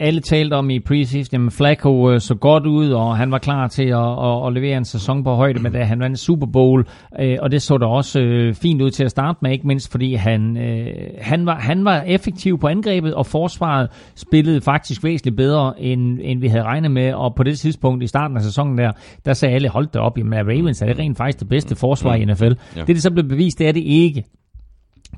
alle 0.00 0.20
talte 0.20 0.54
om 0.54 0.70
i 0.70 0.80
preseason, 0.80 1.46
at 1.46 1.52
Flacco 1.52 2.12
øh, 2.12 2.20
så 2.20 2.34
godt 2.34 2.66
ud, 2.66 2.90
og 2.90 3.16
han 3.16 3.30
var 3.30 3.38
klar 3.38 3.68
til 3.68 3.82
at, 3.82 4.24
at, 4.24 4.46
at 4.46 4.52
levere 4.52 4.76
en 4.76 4.84
sæson 4.84 5.24
på 5.24 5.34
højde 5.34 5.62
med 5.62 5.70
det. 5.70 5.86
Han 5.86 6.00
vandt 6.00 6.18
Super 6.18 6.46
Bowl, 6.46 6.86
øh, 7.20 7.36
og 7.40 7.50
det 7.50 7.62
så 7.62 7.78
da 7.78 7.86
også 7.86 8.20
øh, 8.20 8.54
fint 8.54 8.82
ud 8.82 8.90
til 8.90 9.04
at 9.04 9.10
starte 9.10 9.38
med, 9.42 9.52
ikke 9.52 9.66
mindst 9.66 9.90
fordi 9.90 10.14
han, 10.14 10.56
øh, 10.56 10.86
han, 11.20 11.46
var, 11.46 11.54
han 11.54 11.84
var 11.84 12.00
effektiv 12.00 12.58
på 12.58 12.66
angrebet, 12.66 13.14
og 13.14 13.26
forsvaret 13.26 13.88
spillede 14.14 14.60
faktisk 14.60 15.04
væsentligt 15.04 15.36
bedre, 15.36 15.80
end, 15.80 16.18
end 16.22 16.40
vi 16.40 16.48
havde 16.48 16.64
regnet 16.64 16.90
med, 16.90 17.12
og 17.12 17.34
på 17.34 17.42
det 17.42 17.58
tidspunkt 17.58 18.02
i 18.02 18.06
starten 18.06 18.36
af 18.36 18.42
sæsonen 18.42 18.78
der, 18.78 18.92
der 19.24 19.32
sagde 19.32 19.54
alle, 19.54 19.68
hold 19.68 19.86
da 19.86 19.98
op, 19.98 20.18
jamen 20.18 20.48
Ravens 20.48 20.82
er 20.82 20.86
det 20.86 20.98
rent 20.98 21.16
faktisk 21.16 21.40
det 21.40 21.48
bedste 21.48 21.76
forsvar 21.76 22.14
i 22.14 22.24
NFL. 22.24 22.44
Ja. 22.44 22.80
Det, 22.80 22.88
det 22.88 23.02
så 23.02 23.10
blev 23.10 23.28
bevist, 23.28 23.58
det 23.58 23.68
er 23.68 23.72
det 23.72 23.82
ikke. 23.82 24.24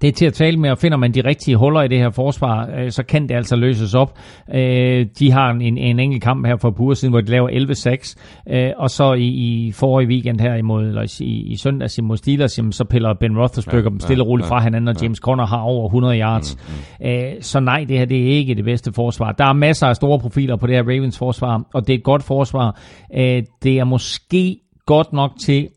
Det 0.00 0.08
er 0.08 0.12
til 0.12 0.26
at 0.26 0.34
tale 0.34 0.56
med, 0.56 0.70
og 0.70 0.78
finder 0.78 0.98
man 0.98 1.12
de 1.12 1.20
rigtige 1.20 1.56
huller 1.56 1.82
i 1.82 1.88
det 1.88 1.98
her 1.98 2.10
forsvar, 2.10 2.68
øh, 2.78 2.90
så 2.90 3.02
kan 3.02 3.28
det 3.28 3.34
altså 3.34 3.56
løses 3.56 3.94
op. 3.94 4.18
Øh, 4.54 5.06
de 5.18 5.32
har 5.32 5.50
en, 5.50 5.78
en 5.78 6.00
enkelt 6.00 6.22
kamp 6.22 6.46
her 6.46 6.56
for 6.56 6.80
uger 6.80 6.94
siden, 6.94 7.12
hvor 7.12 7.20
de 7.20 7.30
laver 7.30 7.48
11-6, 7.48 8.54
øh, 8.54 8.72
og 8.76 8.90
så 8.90 9.12
i, 9.12 9.26
i 9.26 9.72
forrige 9.72 10.08
weekend 10.08 10.40
her 10.40 10.54
imod, 10.54 10.86
eller 10.86 11.16
i, 11.20 11.52
i 11.52 11.56
søndags 11.56 11.98
imod 11.98 12.16
Steelers, 12.16 12.58
jamen, 12.58 12.72
så 12.72 12.84
piller 12.84 13.14
Ben 13.14 13.38
Roethlisberger 13.38 13.82
Ja, 13.82 13.88
dem 13.88 14.00
stille 14.00 14.22
og 14.22 14.28
roligt 14.28 14.46
ja, 14.46 14.50
fra 14.50 14.62
hinanden, 14.62 14.88
og 14.88 15.02
James 15.02 15.18
Conner 15.18 15.46
har 15.46 15.60
over 15.60 15.86
100 15.86 16.20
yards. 16.20 16.58
Øh, 17.04 17.32
så 17.40 17.60
nej, 17.60 17.84
det 17.88 17.98
her 17.98 18.04
det 18.04 18.22
er 18.22 18.26
ikke 18.26 18.54
det 18.54 18.64
bedste 18.64 18.92
forsvar. 18.92 19.32
Der 19.32 19.44
er 19.44 19.52
masser 19.52 19.86
af 19.86 19.96
store 19.96 20.18
profiler 20.18 20.56
på 20.56 20.66
det 20.66 20.74
her 20.74 20.82
Ravens 20.82 21.18
forsvar, 21.18 21.62
og 21.74 21.86
det 21.86 21.92
er 21.92 21.98
et 21.98 22.04
godt 22.04 22.22
forsvar. 22.22 22.80
Øh, 23.16 23.42
det 23.62 23.78
er 23.78 23.84
måske 23.84 24.58
godt 24.86 25.12
nok 25.12 25.30
til 25.40 25.68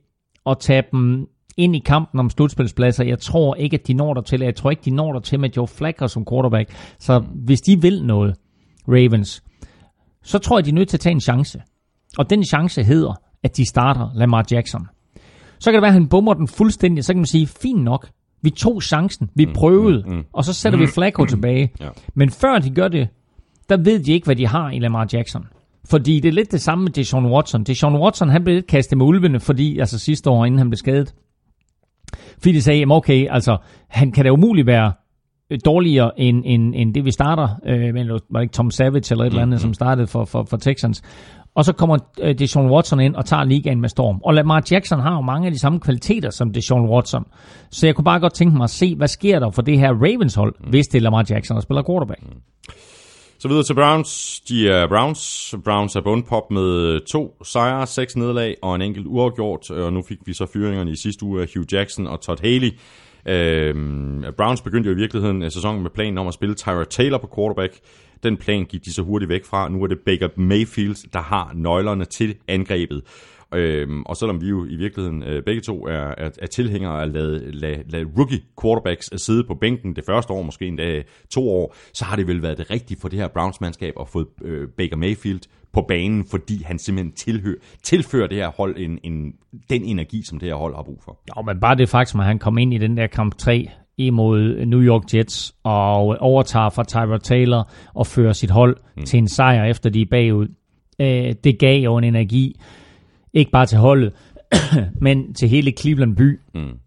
at 0.46 0.58
tage 0.60 0.84
dem 0.92 1.28
ind 1.60 1.76
i 1.76 1.80
kampen 1.80 2.20
om 2.20 2.30
slutspilspladser. 2.30 3.04
Jeg 3.04 3.20
tror 3.20 3.56
ikke, 3.56 3.76
at 3.76 3.88
de 3.88 3.94
når 3.94 4.14
der 4.14 4.22
til. 4.22 4.42
Jeg 4.42 4.56
tror 4.56 4.70
ikke, 4.70 4.82
de 4.86 4.92
når 4.92 5.14
der 5.14 5.20
til 5.20 5.40
med 5.40 5.50
Joe 5.58 5.68
Flacco 5.68 6.08
som 6.08 6.26
quarterback. 6.32 6.70
Så 7.00 7.24
hvis 7.36 7.62
de 7.62 7.82
vil 7.82 8.06
noget, 8.06 8.36
Ravens, 8.88 9.44
så 10.24 10.38
tror 10.40 10.58
jeg, 10.58 10.66
de 10.66 10.70
er 10.70 10.74
nødt 10.74 10.90
til 10.90 10.98
at 10.98 11.02
tage 11.02 11.12
en 11.14 11.22
chance. 11.22 11.62
Og 12.18 12.30
den 12.30 12.44
chance 12.44 12.84
hedder, 12.84 13.14
at 13.44 13.58
de 13.58 13.66
starter 13.66 14.10
Lamar 14.16 14.46
Jackson. 14.52 14.88
Så 15.60 15.72
kan 15.72 15.74
det 15.74 15.82
være, 15.82 15.90
at 15.90 15.94
han 15.94 16.08
bummer 16.08 16.34
den 16.34 16.48
fuldstændig. 16.48 17.04
Så 17.06 17.14
kan 17.14 17.20
man 17.20 17.26
sige, 17.26 17.48
fint 17.48 17.84
nok. 17.84 18.10
Vi 18.42 18.50
tog 18.50 18.84
chancen. 18.84 19.30
Vi 19.36 19.46
prøvede. 19.56 20.04
Mm, 20.08 20.14
mm, 20.14 20.24
og 20.34 20.46
så 20.46 20.54
sætter 20.54 20.80
vi 20.80 20.88
Flacco 20.88 21.26
tilbage. 21.26 21.72
Ja. 21.80 21.90
Men 22.16 22.30
før 22.30 22.60
de 22.60 22.70
gør 22.70 22.88
det, 22.88 23.08
der 23.70 23.78
ved 23.78 24.00
de 24.04 24.12
ikke, 24.12 24.26
hvad 24.26 24.36
de 24.36 24.48
har 24.48 24.70
i 24.70 24.80
Lamar 24.80 25.08
Jackson. 25.14 25.46
Fordi 25.90 26.20
det 26.20 26.30
er 26.30 26.34
lidt 26.34 26.52
det 26.52 26.62
samme 26.62 26.84
med 26.84 26.92
Deshaun 26.92 27.26
Watson. 27.26 27.64
Deshaun 27.64 27.96
Watson, 27.96 28.30
han 28.30 28.44
blev 28.44 28.56
lidt 28.56 28.68
kastet 28.68 28.98
med 28.98 29.06
ulvene, 29.06 29.40
fordi, 29.40 29.80
altså 29.80 30.00
sidste 30.00 30.30
år, 30.30 30.46
inden 30.46 30.58
han 30.58 30.70
blev 30.70 30.78
skadet. 30.78 31.14
Fordi 32.14 32.52
de 32.52 32.62
sagde, 32.62 32.80
jamen 32.80 32.96
okay, 32.96 33.28
altså, 33.30 33.58
han 33.88 34.12
kan 34.12 34.26
da 34.26 34.32
umuligt 34.32 34.68
være 34.68 34.94
øh, 35.50 35.60
dårligere 35.66 36.20
end, 36.20 36.44
end, 36.46 36.74
end 36.76 36.94
det, 36.94 37.06
vi 37.06 37.12
starter. 37.12 37.48
Øh, 37.66 37.94
men 37.94 38.10
var 38.10 38.20
det 38.34 38.42
ikke 38.42 38.54
Tom 38.54 38.72
Savage 38.72 39.12
eller 39.12 39.24
et 39.24 39.30
eller 39.30 39.42
andet, 39.42 39.62
som 39.62 39.74
startede 39.74 40.08
for, 40.08 40.26
for, 40.26 40.44
for 40.44 40.58
Texans. 40.58 41.02
Og 41.56 41.66
så 41.66 41.74
kommer 41.74 41.98
øh, 42.22 42.40
Deshaun 42.40 42.72
Watson 42.72 43.00
ind 43.00 43.16
og 43.16 43.26
tager 43.26 43.44
ligaen 43.44 43.82
med 43.82 43.90
storm. 43.90 44.20
Og 44.24 44.34
Lamar 44.34 44.64
Jackson 44.72 45.00
har 45.00 45.16
jo 45.16 45.22
mange 45.22 45.46
af 45.46 45.52
de 45.52 45.60
samme 45.60 45.80
kvaliteter 45.80 46.30
som 46.30 46.54
Deshaun 46.54 46.90
Watson. 46.90 47.26
Så 47.72 47.88
jeg 47.88 47.96
kunne 47.96 48.06
bare 48.06 48.20
godt 48.20 48.34
tænke 48.34 48.58
mig 48.58 48.64
at 48.64 48.70
se, 48.70 48.96
hvad 48.96 49.08
sker 49.08 49.40
der 49.40 49.52
for 49.52 49.62
det 49.62 49.80
her 49.80 49.90
Ravens 49.94 50.36
hold, 50.36 50.56
mm. 50.60 50.70
hvis 50.70 50.88
det 50.88 50.98
er 50.98 51.02
Lamar 51.02 51.26
Jackson, 51.30 51.56
der 51.56 51.62
spiller 51.62 51.84
quarterback. 51.84 52.22
Mm. 52.24 52.42
Så 53.42 53.48
videre 53.48 53.64
til 53.64 53.74
Browns. 53.74 54.40
De 54.40 54.70
er 54.70 54.88
Browns. 54.88 55.56
Browns 55.64 55.96
er 55.96 56.02
bundpop 56.02 56.52
med 56.52 57.00
to 57.06 57.44
sejre, 57.44 57.88
seks 57.88 58.16
nederlag 58.16 58.56
og 58.62 58.76
en 58.76 58.82
enkelt 58.82 59.08
uafgjort. 59.08 59.72
Og 59.72 59.94
nu 59.94 60.02
fik 60.02 60.18
vi 60.26 60.34
så 60.34 60.46
fyringerne 60.54 60.92
i 60.92 60.96
sidste 60.96 61.26
uge 61.26 61.42
af 61.42 61.50
Hugh 61.56 61.74
Jackson 61.74 62.08
og 62.08 62.22
Todd 62.22 62.40
Haley. 62.42 62.72
Øhm, 63.26 64.24
Browns 64.38 64.62
begyndte 64.62 64.90
jo 64.90 64.96
i 64.96 64.98
virkeligheden 64.98 65.44
øh, 65.44 65.52
sæsonen 65.52 65.82
med 65.82 65.90
planen 65.90 66.18
om 66.18 66.28
at 66.28 66.34
spille 66.34 66.56
Tyra 66.56 66.84
Taylor 66.84 67.18
på 67.18 67.30
quarterback. 67.36 67.80
Den 68.24 68.38
plan 68.38 68.66
gik 68.66 68.86
de 68.86 68.94
så 68.94 69.02
hurtigt 69.02 69.30
væk 69.30 69.46
fra. 69.46 69.70
Nu 69.70 69.84
er 69.84 69.88
det 69.88 70.00
Baker 70.06 70.30
Mayfield, 70.36 71.12
der 71.14 71.22
har 71.22 71.52
nøglerne 71.56 72.06
til 72.06 72.36
angrebet. 72.48 73.02
Øhm, 73.56 74.04
og 74.04 74.18
selvom 74.18 74.42
vi 74.42 74.48
jo 74.48 74.66
i 74.66 74.76
virkeligheden 74.76 75.24
øh, 75.24 75.44
begge 75.44 75.62
to 75.62 75.88
er, 75.88 76.14
er, 76.18 76.30
er 76.42 76.48
tilhængere 76.48 77.00
af 77.00 77.02
at 77.02 77.10
lade, 77.10 77.52
lade, 77.52 77.84
lade 77.90 78.06
rookie 78.18 78.42
quarterbacks 78.62 79.22
sidde 79.22 79.44
på 79.44 79.56
bænken 79.56 79.96
det 79.96 80.04
første 80.06 80.34
år, 80.34 80.42
måske 80.42 80.66
endda 80.66 81.04
to 81.30 81.50
år, 81.50 81.76
så 81.94 82.06
har 82.06 82.16
det 82.16 82.28
vel 82.28 82.42
været 82.42 82.58
det 82.58 82.72
rigtige 82.72 82.98
for 83.02 83.10
det 83.10 83.20
her 83.20 83.28
Browns-mandskab 83.28 83.94
at 84.00 84.08
få 84.08 84.26
øh, 84.42 84.68
Baker 84.78 84.96
Mayfield 84.96 85.40
på 85.74 85.82
banen, 85.82 86.26
fordi 86.32 86.64
han 86.64 86.80
simpelthen 86.80 87.12
tilhør, 87.12 87.54
tilfører 87.84 88.28
det 88.28 88.38
her 88.38 88.52
hold 88.58 88.78
en, 88.78 89.00
en, 89.04 89.34
den 89.70 89.84
energi, 89.84 90.22
som 90.26 90.40
det 90.40 90.48
her 90.48 90.56
hold 90.56 90.76
har 90.76 90.84
brug 90.84 91.02
for. 91.06 91.20
Ja, 91.28 91.42
men 91.42 91.60
bare 91.60 91.76
det 91.76 91.90
faktum, 91.90 92.20
at 92.20 92.26
han 92.26 92.40
kom 92.40 92.58
ind 92.58 92.74
i 92.74 92.78
den 92.78 92.98
der 92.98 93.08
kamp 93.08 93.38
3 93.38 93.70
imod 93.98 94.66
New 94.66 94.82
York 94.82 95.04
Jets 95.14 95.56
og 95.64 96.18
overtager 96.20 96.70
fra 96.70 96.84
Tyra 96.84 97.18
Taylor 97.18 97.70
og 97.94 98.08
fører 98.08 98.34
sit 98.34 98.52
hold 98.52 98.78
mm. 98.98 99.04
til 99.04 99.18
en 99.18 99.28
sejr 99.28 99.66
efter 99.66 99.90
de 99.90 100.02
er 100.02 100.06
bagud. 100.12 100.48
Øh, 101.02 101.34
det 101.44 101.60
gav 101.60 101.80
jo 101.80 101.98
en 101.98 102.04
energi, 102.04 102.60
ikke 103.34 103.52
bare 103.52 103.66
til 103.66 103.78
holdet, 103.78 104.14
men 105.02 105.34
til 105.34 105.50
hele 105.50 105.72
Cleveland 105.72 106.16
by. 106.16 106.40
Mm. 106.56 106.78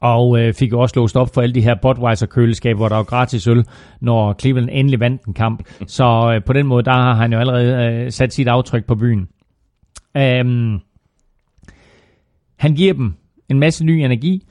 Og 0.00 0.40
øh, 0.40 0.54
fik 0.54 0.72
jo 0.72 0.80
også 0.80 0.92
låst 0.96 1.16
op 1.16 1.34
for 1.34 1.40
alle 1.40 1.54
de 1.54 1.62
her 1.62 1.74
Budweiser-køleskaber, 1.82 2.76
hvor 2.76 2.88
der 2.88 2.96
var 2.96 3.02
gratis 3.02 3.46
øl, 3.46 3.64
når 4.00 4.34
Cleveland 4.40 4.68
endelig 4.72 5.00
vandt 5.00 5.22
en 5.22 5.34
kamp. 5.34 5.62
Så 5.86 6.32
øh, 6.34 6.44
på 6.44 6.52
den 6.52 6.66
måde, 6.66 6.82
der 6.82 6.92
har 6.92 7.14
han 7.14 7.32
jo 7.32 7.38
allerede 7.38 8.04
øh, 8.04 8.12
sat 8.12 8.34
sit 8.34 8.48
aftryk 8.48 8.84
på 8.84 8.94
byen. 8.94 9.28
Um, 10.14 10.80
han 12.58 12.74
giver 12.74 12.94
dem 12.94 13.14
en 13.48 13.58
masse 13.58 13.84
ny 13.84 13.90
energi. 13.90 14.46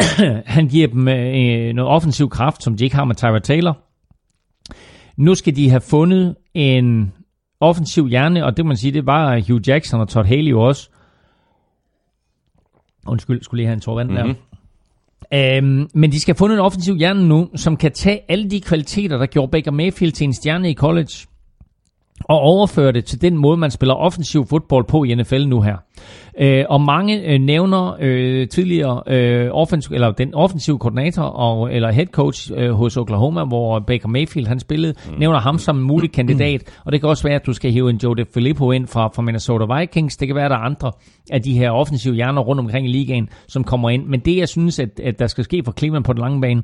han 0.56 0.68
giver 0.68 0.88
dem 0.88 1.08
øh, 1.08 1.74
noget 1.74 1.90
offensiv 1.90 2.28
kraft, 2.28 2.62
som 2.62 2.76
de 2.76 2.84
ikke 2.84 2.96
har 2.96 3.04
med 3.04 3.14
Tyra 3.14 3.38
Taylor. 3.38 3.78
Nu 5.16 5.34
skal 5.34 5.56
de 5.56 5.70
have 5.70 5.80
fundet 5.80 6.36
en 6.54 7.12
offensiv 7.60 8.06
hjerne, 8.06 8.44
og 8.44 8.56
det 8.56 8.66
man 8.66 8.76
sige, 8.76 8.92
det 8.92 9.06
var 9.06 9.40
Hugh 9.48 9.68
Jackson 9.68 10.00
og 10.00 10.08
Todd 10.08 10.26
Haley 10.26 10.50
jo 10.50 10.60
også. 10.60 10.90
Undskyld, 13.06 13.42
skulle 13.42 13.58
lige 13.58 13.66
have 13.66 13.74
en 13.74 13.80
tår 13.80 13.94
vand 13.94 14.10
mm-hmm. 14.10 14.34
der. 15.30 15.58
Øhm, 15.58 15.88
men 15.94 16.12
de 16.12 16.20
skal 16.20 16.32
have 16.34 16.38
fundet 16.38 16.54
en 16.54 16.60
offensiv 16.60 16.96
hjerne 16.96 17.28
nu, 17.28 17.48
som 17.54 17.76
kan 17.76 17.92
tage 17.92 18.20
alle 18.28 18.50
de 18.50 18.60
kvaliteter, 18.60 19.18
der 19.18 19.26
gjorde 19.26 19.50
Baker 19.50 19.70
Mayfield 19.70 20.12
til 20.12 20.24
en 20.24 20.34
stjerne 20.34 20.70
i 20.70 20.74
college 20.74 21.26
og 22.24 22.38
overføre 22.38 22.92
det 22.92 23.04
til 23.04 23.20
den 23.20 23.36
måde, 23.36 23.56
man 23.56 23.70
spiller 23.70 23.94
offensiv 23.94 24.46
fodbold 24.46 24.84
på 24.88 25.04
i 25.04 25.14
NFL 25.14 25.46
nu 25.46 25.60
her. 25.60 25.76
Øh, 26.40 26.64
og 26.68 26.80
mange 26.80 27.32
øh, 27.32 27.40
nævner 27.40 27.96
øh, 28.00 28.48
tidligere 28.48 29.02
øh, 29.06 29.48
offensiv, 29.52 29.94
eller 29.94 30.10
den 30.12 30.34
offensive 30.34 30.78
koordinator 30.78 31.22
og, 31.22 31.74
eller 31.74 31.92
head 31.92 32.06
coach 32.06 32.52
øh, 32.56 32.70
hos 32.70 32.96
Oklahoma, 32.96 33.44
hvor 33.44 33.78
Baker 33.78 34.08
Mayfield 34.08 34.46
han 34.46 34.60
spillede, 34.60 34.94
mm. 35.06 35.18
nævner 35.18 35.40
ham 35.40 35.58
som 35.58 35.78
en 35.78 35.82
mulig 35.82 36.12
kandidat. 36.18 36.80
Og 36.84 36.92
det 36.92 37.00
kan 37.00 37.08
også 37.08 37.22
være, 37.22 37.34
at 37.34 37.46
du 37.46 37.52
skal 37.52 37.72
hive 37.72 37.90
en 37.90 37.96
Joe 37.96 38.16
DeFilippo 38.16 38.72
ind 38.72 38.86
fra, 38.86 39.08
fra 39.14 39.22
Minnesota 39.22 39.78
Vikings. 39.78 40.16
Det 40.16 40.28
kan 40.28 40.34
være, 40.36 40.44
at 40.44 40.50
der 40.50 40.56
er 40.56 40.60
andre 40.60 40.92
af 41.30 41.42
de 41.42 41.58
her 41.58 41.70
offensive 41.70 42.14
hjerner 42.14 42.42
rundt 42.42 42.60
omkring 42.60 42.88
i 42.88 42.92
ligaen, 42.92 43.28
som 43.48 43.64
kommer 43.64 43.90
ind. 43.90 44.06
Men 44.06 44.20
det, 44.20 44.36
jeg 44.36 44.48
synes, 44.48 44.78
at, 44.78 45.00
at 45.00 45.18
der 45.18 45.26
skal 45.26 45.44
ske 45.44 45.62
for 45.64 45.72
Cleveland 45.78 46.04
på 46.04 46.12
den 46.12 46.20
lange 46.20 46.40
bane, 46.40 46.62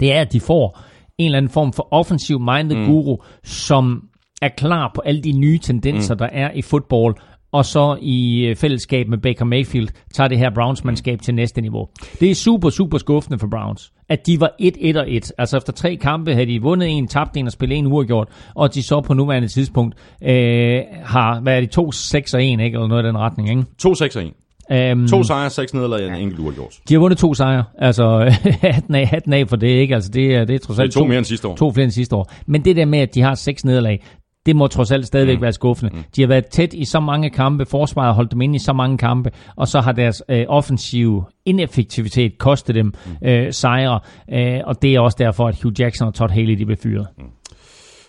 det 0.00 0.14
er, 0.14 0.20
at 0.20 0.32
de 0.32 0.40
får 0.40 0.80
en 1.18 1.24
eller 1.24 1.38
anden 1.38 1.52
form 1.52 1.72
for 1.72 1.88
offensiv 1.90 2.40
minded 2.40 2.76
mm. 2.76 2.84
guru, 2.86 3.16
som 3.44 4.09
er 4.42 4.48
klar 4.48 4.90
på 4.94 5.00
alle 5.00 5.22
de 5.22 5.32
nye 5.32 5.58
tendenser, 5.58 6.14
mm. 6.14 6.18
der 6.18 6.28
er 6.32 6.50
i 6.54 6.62
fodbold, 6.62 7.16
og 7.52 7.64
så 7.64 7.96
i 8.00 8.46
øh, 8.46 8.56
fællesskab 8.56 9.08
med 9.08 9.18
Baker 9.18 9.44
Mayfield 9.44 9.88
tager 10.14 10.28
det 10.28 10.38
her 10.38 10.50
Browns-mandskab 10.50 11.20
til 11.22 11.34
næste 11.34 11.60
niveau. 11.60 11.88
Det 12.20 12.30
er 12.30 12.34
super, 12.34 12.70
super 12.70 12.98
skuffende 12.98 13.38
for 13.38 13.46
Browns, 13.50 13.92
at 14.08 14.26
de 14.26 14.40
var 14.40 14.52
1-1 14.62 14.98
og 14.98 15.10
1. 15.10 15.32
Altså 15.38 15.56
efter 15.56 15.72
tre 15.72 15.96
kampe 15.96 16.34
havde 16.34 16.46
de 16.46 16.62
vundet 16.62 16.88
en, 16.88 17.08
tabt 17.08 17.36
en 17.36 17.46
og 17.46 17.52
spillet 17.52 17.78
en 17.78 17.86
uafgjort, 17.86 18.28
og 18.54 18.74
de 18.74 18.82
så 18.82 19.00
på 19.00 19.14
nuværende 19.14 19.48
tidspunkt 19.48 19.94
øh, 20.22 20.80
har, 21.04 21.40
hvad 21.40 21.56
er 21.56 21.60
det, 21.60 21.78
2-6 21.78 22.34
og 22.34 22.44
1, 22.44 22.50
ikke? 22.50 22.64
eller 22.64 22.86
noget 22.86 23.04
i 23.04 23.06
den 23.06 23.18
retning, 23.18 23.50
ikke? 23.50 23.64
2-6 23.82 24.18
og 24.18 24.24
1. 24.24 24.32
Um, 24.72 25.08
to 25.08 25.22
sejre, 25.22 25.50
seks 25.50 25.74
nederlag 25.74 26.06
og 26.06 26.08
en 26.08 26.22
enkelt 26.22 26.40
uafgjort. 26.40 26.78
De 26.88 26.94
har 26.94 27.00
vundet 27.00 27.18
to 27.18 27.34
sejre. 27.34 27.64
Altså, 27.78 28.36
hatten 28.62 28.94
af, 28.94 29.06
hatten 29.06 29.32
af 29.32 29.48
for 29.48 29.56
det, 29.56 29.68
ikke? 29.68 29.94
Altså, 29.94 30.10
det, 30.10 30.34
er, 30.34 30.44
det 30.44 30.54
er 30.54 30.58
trods 30.58 30.78
alt 30.78 30.92
det 30.92 30.96
er 30.96 31.00
to, 31.00 31.04
to 31.04 31.06
mere 31.06 31.18
end 31.18 31.24
sidste 31.24 31.48
år. 31.48 31.56
To 31.56 31.72
flere 31.72 31.84
end 31.84 31.92
sidste 31.92 32.16
år. 32.16 32.32
Men 32.46 32.64
det 32.64 32.76
der 32.76 32.84
med, 32.84 32.98
at 32.98 33.14
de 33.14 33.22
har 33.22 33.34
seks 33.34 33.64
nederlag, 33.64 34.02
det 34.50 34.56
må 34.56 34.66
trods 34.66 34.90
alt 34.92 35.06
stadigvæk 35.06 35.36
mm. 35.36 35.42
være 35.42 35.52
skuffende. 35.52 35.96
Mm. 35.96 36.04
De 36.16 36.22
har 36.22 36.28
været 36.28 36.46
tæt 36.46 36.74
i 36.74 36.84
så 36.84 37.00
mange 37.00 37.30
kampe, 37.30 37.66
forsvaret 37.66 38.06
har 38.06 38.14
holdt 38.14 38.32
dem 38.32 38.40
inde 38.40 38.56
i 38.56 38.58
så 38.58 38.72
mange 38.72 38.98
kampe, 38.98 39.30
og 39.56 39.68
så 39.68 39.80
har 39.80 39.92
deres 39.92 40.22
øh, 40.28 40.44
offensive 40.48 41.24
ineffektivitet 41.44 42.38
kostet 42.38 42.74
dem 42.74 42.86
mm. 42.86 43.28
øh, 43.28 43.52
sejre, 43.52 44.00
øh, 44.32 44.60
og 44.64 44.82
det 44.82 44.94
er 44.94 45.00
også 45.00 45.16
derfor, 45.20 45.48
at 45.48 45.62
Hugh 45.62 45.80
Jackson 45.80 46.08
og 46.08 46.14
Todd 46.14 46.30
Haley 46.30 46.58
de 46.58 46.66
blev 46.66 46.76
fyret. 46.76 47.06
Mm. 47.18 47.24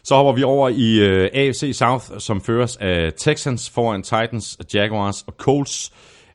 Så 0.03 0.15
hopper 0.15 0.34
vi 0.34 0.43
over 0.43 0.69
i 0.69 0.99
øh, 0.99 1.30
AFC 1.34 1.72
South, 1.73 2.05
som 2.18 2.41
føres 2.41 2.77
af 2.77 3.11
Texans 3.18 3.69
foran 3.69 4.03
Titans, 4.03 4.57
Jaguars 4.73 5.23
og 5.27 5.34
Colts. 5.38 5.91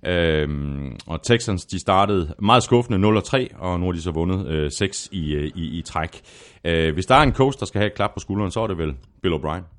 Øhm, 0.07 0.97
og 1.07 1.23
Texans, 1.23 1.65
de 1.65 1.79
startede 1.79 2.35
meget 2.43 2.63
skuffende 2.63 3.21
0-3, 3.21 3.59
og 3.59 3.81
nu 3.81 3.87
har 3.87 3.93
de 3.93 4.03
så 4.03 4.11
vundet 4.11 4.47
øh, 4.47 4.71
6 4.71 5.09
i, 5.13 5.35
øh, 5.35 5.51
i, 5.55 5.79
i 5.79 5.83
træk. 5.83 6.21
Øh, 6.65 6.95
hvis 6.95 7.07
der 7.07 7.15
er 7.15 7.23
en 7.23 7.33
coach, 7.33 7.59
der 7.61 7.67
skal 7.67 7.79
have 7.79 7.87
et 7.87 7.95
klap 7.95 8.11
på 8.15 8.21
skulderen, 8.21 8.51
så 8.51 8.61
er 8.61 8.67
det 8.67 8.79
vel 8.79 8.95
Bill 9.23 9.35
O'Brien. 9.35 9.76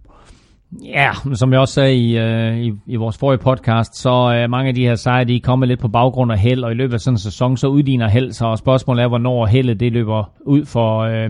Ja, 0.84 1.12
som 1.34 1.52
jeg 1.54 1.60
også 1.60 1.74
sagde 1.74 1.96
i, 1.96 2.18
øh, 2.18 2.58
i, 2.58 2.74
i 2.88 2.96
vores 2.96 3.18
forrige 3.18 3.40
podcast, 3.40 3.98
så 3.98 4.34
øh, 4.34 4.50
mange 4.50 4.68
af 4.68 4.76
de 4.76 4.86
her 4.86 4.96
sejre, 4.96 5.26
de 5.26 5.36
er 5.36 5.40
kommet 5.44 5.68
lidt 5.68 5.80
på 5.80 5.88
baggrund 5.88 6.32
af 6.32 6.40
held, 6.40 6.64
og 6.64 6.72
i 6.72 6.76
løbet 6.76 6.94
af 6.94 7.00
sådan 7.00 7.14
en 7.14 7.20
sæson, 7.20 7.58
så 7.58 7.68
udligner 7.68 8.08
held 8.08 8.32
så 8.32 8.46
og 8.46 8.58
spørgsmålet 8.58 9.04
er, 9.04 9.08
hvornår 9.08 9.46
heldet 9.46 9.80
det 9.80 9.92
løber 9.92 10.32
ud 10.46 10.66
for, 10.66 11.00
øh, 11.00 11.30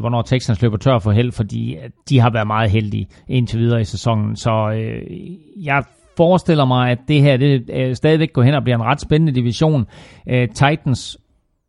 hvornår 0.00 0.22
Texans 0.22 0.62
løber 0.62 0.76
tør 0.76 0.98
for 0.98 1.10
held, 1.10 1.32
fordi 1.32 1.74
øh, 1.74 1.90
de 2.08 2.20
har 2.20 2.30
været 2.30 2.46
meget 2.46 2.70
heldige 2.70 3.08
indtil 3.28 3.60
videre 3.60 3.80
i 3.80 3.84
sæsonen. 3.84 4.36
Så 4.36 4.70
øh, 4.76 5.02
jeg 5.64 5.84
forestiller 6.16 6.64
mig, 6.64 6.90
at 6.90 6.98
det 7.08 7.22
her 7.22 7.36
det 7.36 7.70
øh, 7.72 7.94
stadigvæk 7.94 8.32
går 8.32 8.42
hen 8.42 8.54
og 8.54 8.62
bliver 8.62 8.76
en 8.76 8.84
ret 8.84 9.00
spændende 9.00 9.32
division. 9.32 9.86
Øh, 10.28 10.48
Titans 10.48 11.18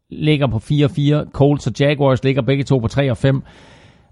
ligger 0.10 0.48
på 0.48 0.58
4-4, 0.58 1.32
Colts 1.32 1.68
og 1.68 1.74
Jaguars 1.80 2.24
ligger 2.24 2.42
begge 2.42 2.64
to 2.64 2.78
på 2.78 2.88
3 2.88 3.12
og 3.12 3.18
5, 3.18 3.44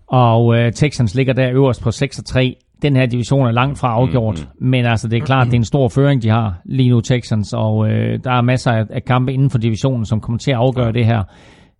og 0.07 0.57
øh, 0.57 0.73
Texans 0.73 1.15
ligger 1.15 1.33
der 1.33 1.51
øverst 1.51 1.81
på 1.81 1.91
6 1.91 2.19
og 2.19 2.25
3 2.25 2.57
den 2.81 2.95
her 2.95 3.05
division 3.05 3.47
er 3.47 3.51
langt 3.51 3.79
fra 3.79 3.87
afgjort, 3.87 4.39
mm-hmm. 4.39 4.69
men 4.69 4.85
altså 4.85 5.07
det 5.07 5.17
er 5.17 5.25
klart, 5.25 5.47
det 5.47 5.53
er 5.53 5.57
en 5.57 5.65
stor 5.65 5.89
føring, 5.89 6.21
de 6.23 6.29
har 6.29 6.61
lige 6.65 6.89
nu 6.89 7.01
Texans, 7.01 7.53
og 7.53 7.89
øh, 7.89 8.19
der 8.23 8.31
er 8.31 8.41
masser 8.41 8.71
af, 8.71 8.85
af 8.89 9.05
kampe 9.05 9.33
inden 9.33 9.49
for 9.49 9.57
divisionen, 9.57 10.05
som 10.05 10.21
kommer 10.21 10.39
til 10.39 10.51
at 10.51 10.57
afgøre 10.57 10.85
ja. 10.85 10.91
det 10.91 11.05
her. 11.05 11.23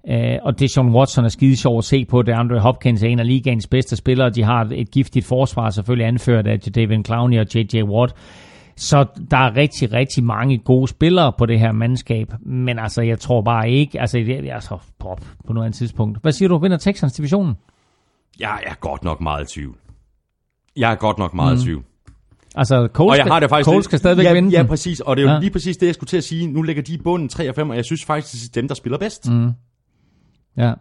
Uh, 0.10 0.46
og 0.46 0.60
det 0.60 0.72
Sean 0.72 0.90
Watson 0.90 1.26
er 1.26 1.30
skide 1.30 1.58
sjov 1.58 1.78
at 1.78 1.84
se 1.84 2.06
på. 2.06 2.22
Det 2.22 2.34
er 2.34 2.38
Andre 2.38 2.60
Hopkins 2.60 3.04
er 3.04 3.08
en 3.08 3.20
af 3.20 3.28
ligaens 3.28 3.68
bedste 3.68 3.96
spillere. 3.96 4.30
De 4.30 4.44
har 4.44 4.68
et 4.72 4.92
giftigt 4.92 5.26
forsvar, 5.26 5.70
selvfølgelig 5.70 6.08
anført 6.08 6.48
af 6.48 6.60
David 6.60 7.06
Clowney 7.06 7.40
og 7.40 7.46
J.J. 7.56 7.84
Watt. 7.84 8.14
Så 8.76 9.06
der 9.32 9.38
er 9.38 9.56
rigtig, 9.56 9.94
rigtig 9.94 10.24
mange 10.24 10.58
gode 10.58 10.88
spillere 10.88 11.34
på 11.38 11.46
det 11.46 11.60
her 11.60 11.72
mandskab. 11.72 12.34
Men 12.40 12.80
altså, 12.80 13.02
jeg 13.02 13.20
tror 13.20 13.42
bare 13.42 13.70
ikke, 13.70 14.02
altså, 14.02 14.18
det 14.18 14.50
er 14.50 14.54
altså 14.54 14.78
på, 15.00 15.18
på 15.48 15.54
noget 15.54 15.66
andet 15.66 15.78
tidspunkt. 15.78 16.22
Hvad 16.22 16.32
siger 16.32 16.50
du? 16.50 16.58
Vinder 16.58 16.78
Texans 16.78 17.14
divisionen? 17.14 17.56
Jeg 18.40 18.60
er 18.66 18.74
godt 18.80 19.04
nok 19.04 19.22
meget 19.22 19.52
i 19.52 19.54
tvivl. 19.54 19.76
Jeg 20.76 20.92
er 20.92 20.96
godt 20.96 21.18
nok 21.18 21.34
meget 21.34 21.56
mm. 21.56 21.62
i 21.62 21.64
tvivl. 21.64 21.84
Altså, 22.56 22.90
Coles, 22.94 23.12
og 23.12 23.18
jeg 23.18 23.34
har 23.34 23.40
det 23.40 23.50
faktisk 23.50 23.66
Coles 23.66 23.86
skal 23.86 24.00
stadigvæk 24.00 24.26
ja, 24.26 24.34
vinde 24.34 24.50
Ja, 24.50 24.64
præcis. 24.64 25.00
Og 25.00 25.18
det 25.18 25.24
er 25.24 25.28
jo 25.28 25.34
ja. 25.34 25.40
lige 25.40 25.52
præcis 25.52 25.78
det, 25.78 25.86
jeg 25.86 25.96
skulle 25.96 26.08
til 26.08 26.18
at 26.18 26.24
sige. 26.24 26.48
Nu 26.48 26.62
ligger 26.62 26.84
de 26.84 26.94
i 26.94 26.98
bunden 26.98 27.30
3 27.30 27.50
og 27.50 27.56
5, 27.56 27.70
og 27.70 27.76
jeg 27.76 27.86
synes 27.86 28.06
faktisk, 28.06 28.34
det 28.34 28.58
er 28.58 28.62
dem, 28.62 28.68
der 28.68 28.76
spiller 28.76 28.98
bedst. 28.98 29.30
Mm. 29.30 29.52
Ja. 30.58 30.74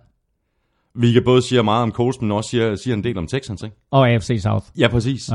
Vi 0.94 1.12
kan 1.12 1.22
både 1.24 1.42
sige 1.42 1.62
meget 1.62 1.82
om 1.82 1.92
Coles, 1.92 2.20
men 2.20 2.32
også 2.32 2.50
siger, 2.50 2.76
siger 2.76 2.94
en 2.94 3.04
del 3.04 3.18
om 3.18 3.26
Texans, 3.26 3.62
ikke? 3.62 3.76
Og 3.90 4.08
AFC 4.08 4.40
South. 4.42 4.66
Ja, 4.78 4.88
præcis. 4.88 5.30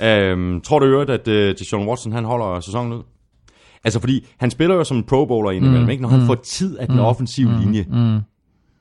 Ja. 0.00 0.30
Øhm, 0.30 0.60
tror 0.60 0.78
du 0.78 0.86
øvrigt, 0.86 1.10
at 1.10 1.28
uh, 1.28 1.34
Deshaun 1.34 1.88
Watson, 1.88 2.12
han 2.12 2.24
holder 2.24 2.60
sæsonen 2.60 2.92
ud? 2.92 3.02
Altså, 3.84 4.00
fordi 4.00 4.26
han 4.36 4.50
spiller 4.50 4.74
jo 4.74 4.84
som 4.84 4.96
en 4.96 5.04
pro 5.04 5.26
bowler 5.26 5.50
indimellem, 5.50 5.84
mm. 5.84 5.90
ikke? 5.90 6.02
Når 6.02 6.08
han 6.08 6.20
mm. 6.20 6.26
får 6.26 6.34
tid 6.34 6.78
af 6.78 6.86
den 6.86 6.96
mm. 6.96 7.02
offensive 7.02 7.50
mm. 7.50 7.58
linje. 7.58 7.86
Mm 7.90 8.20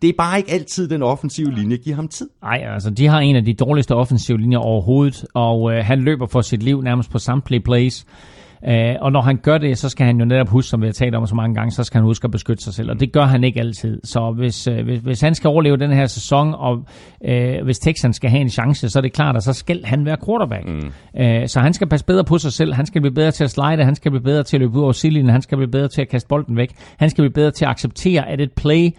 det 0.04 0.10
er 0.10 0.14
bare 0.18 0.38
ikke 0.38 0.52
altid, 0.52 0.88
den 0.88 1.04
offensive 1.04 1.52
linje 1.52 1.78
giver 1.78 1.96
ham 1.96 2.08
tid. 2.08 2.30
Nej, 2.42 2.62
altså 2.74 2.90
de 2.90 3.08
har 3.08 3.20
en 3.20 3.36
af 3.36 3.46
de 3.46 3.54
dårligste 3.54 3.96
offensive 3.96 4.38
linjer 4.38 4.58
overhovedet, 4.58 5.26
og 5.34 5.74
øh, 5.74 5.86
han 5.86 6.00
løber 6.00 6.28
for 6.28 6.42
sit 6.42 6.64
liv 6.64 6.82
nærmest 6.82 7.12
på 7.12 7.20
samtlige 7.20 7.62
plays. 7.62 8.06
Øh, 8.68 8.96
og 9.02 9.12
når 9.12 9.22
han 9.22 9.38
gør 9.38 9.58
det, 9.58 9.78
så 9.78 9.90
skal 9.90 10.06
han 10.06 10.20
jo 10.20 10.26
netop 10.26 10.50
huske, 10.50 10.70
som 10.70 10.82
vi 10.82 10.86
har 10.86 10.94
talt 10.94 11.16
om 11.16 11.28
så 11.28 11.36
mange 11.36 11.56
gange, 11.56 11.72
så 11.72 11.84
skal 11.84 11.98
han 11.98 12.06
huske 12.06 12.26
at 12.26 12.32
beskytte 12.32 12.64
sig 12.64 12.74
selv, 12.74 12.90
og 12.92 13.00
det 13.00 13.12
gør 13.12 13.26
han 13.26 13.44
ikke 13.44 13.60
altid. 13.60 14.02
Så 14.04 14.34
hvis, 14.38 14.68
øh, 14.68 14.84
hvis, 14.86 15.00
hvis 15.00 15.22
han 15.22 15.36
skal 15.36 15.48
overleve 15.48 15.78
den 15.78 15.92
her 15.92 16.06
sæson, 16.06 16.54
og 16.54 16.86
øh, 17.26 17.64
hvis 17.64 17.80
Texans 17.80 18.16
skal 18.16 18.30
have 18.30 18.42
en 18.42 18.50
chance, 18.50 18.90
så 18.90 19.00
er 19.00 19.02
det 19.02 19.14
klart, 19.14 19.36
at 19.36 19.44
så 19.44 19.54
skal 19.54 19.86
han 19.86 20.06
være 20.06 20.18
quarterback. 20.26 20.68
Mm. 20.68 21.22
Øh, 21.22 21.48
så 21.48 21.60
han 21.60 21.74
skal 21.74 21.88
passe 21.88 22.06
bedre 22.06 22.24
på 22.24 22.38
sig 22.38 22.54
selv, 22.54 22.74
han 22.74 22.86
skal 22.86 23.02
blive 23.02 23.14
bedre 23.14 23.32
til 23.32 23.44
at 23.44 23.52
slide, 23.52 23.84
han 23.84 23.96
skal 23.96 24.12
blive 24.12 24.24
bedre 24.24 24.44
til 24.44 24.58
at 24.58 24.62
løbe 24.62 24.78
ud 24.78 24.84
over 24.84 24.92
sidelinjen, 24.92 25.30
han 25.30 25.42
skal 25.42 25.58
blive 25.58 25.72
bedre 25.72 25.88
til 25.88 26.02
at 26.02 26.10
kaste 26.10 26.28
bolden 26.28 26.58
væk, 26.58 26.72
han 26.98 27.10
skal 27.10 27.22
blive 27.22 27.34
bedre 27.34 27.52
til 27.52 27.66
at 27.66 27.72
acceptere, 27.72 28.30
at 28.30 28.42
et 28.42 28.52
play 28.52 28.92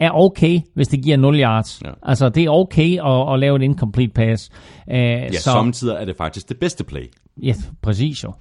er 0.00 0.10
okay, 0.10 0.60
hvis 0.74 0.88
det 0.88 1.02
giver 1.02 1.16
0 1.16 1.40
yards. 1.40 1.82
Ja. 1.84 1.90
Altså, 2.02 2.28
det 2.28 2.44
er 2.44 2.50
okay 2.50 2.98
at, 2.98 3.34
at 3.34 3.40
lave 3.40 3.56
en 3.56 3.62
incomplete 3.62 4.12
pass. 4.12 4.50
Uh, 4.86 4.94
Ja, 4.94 5.32
så... 5.32 5.42
samtidig 5.42 5.96
er 6.00 6.04
det 6.04 6.16
faktisk 6.16 6.48
det 6.48 6.58
bedste 6.58 6.84
play. 6.84 7.02
Ja, 7.42 7.54
præcis 7.82 8.24
jo. 8.24 8.32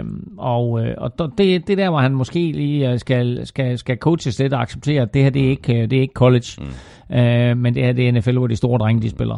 Um, 0.00 0.34
og 0.38 0.86
øh, 0.86 0.94
og 0.98 1.12
det, 1.38 1.68
det 1.68 1.78
der, 1.78 1.90
hvor 1.90 1.98
han 1.98 2.12
måske 2.12 2.52
lige 2.52 2.90
øh, 2.92 2.98
skal, 2.98 3.46
skal, 3.46 3.78
skal 3.78 3.96
coaches 3.96 4.38
lidt 4.38 4.52
og 4.52 4.62
acceptere, 4.62 5.02
at 5.02 5.14
det 5.14 5.22
her 5.22 5.30
det 5.30 5.44
er 5.44 5.48
ikke, 5.48 5.86
det 5.86 5.92
er 5.92 6.00
ikke 6.00 6.14
college, 6.14 6.46
mm. 6.58 6.64
uh, 7.10 7.58
men 7.58 7.74
det 7.74 7.84
her 7.84 7.92
det 7.92 8.08
er 8.08 8.12
NFL, 8.12 8.38
hvor 8.38 8.46
de 8.46 8.56
store 8.56 8.78
drenge 8.78 9.02
de 9.02 9.10
spiller. 9.10 9.34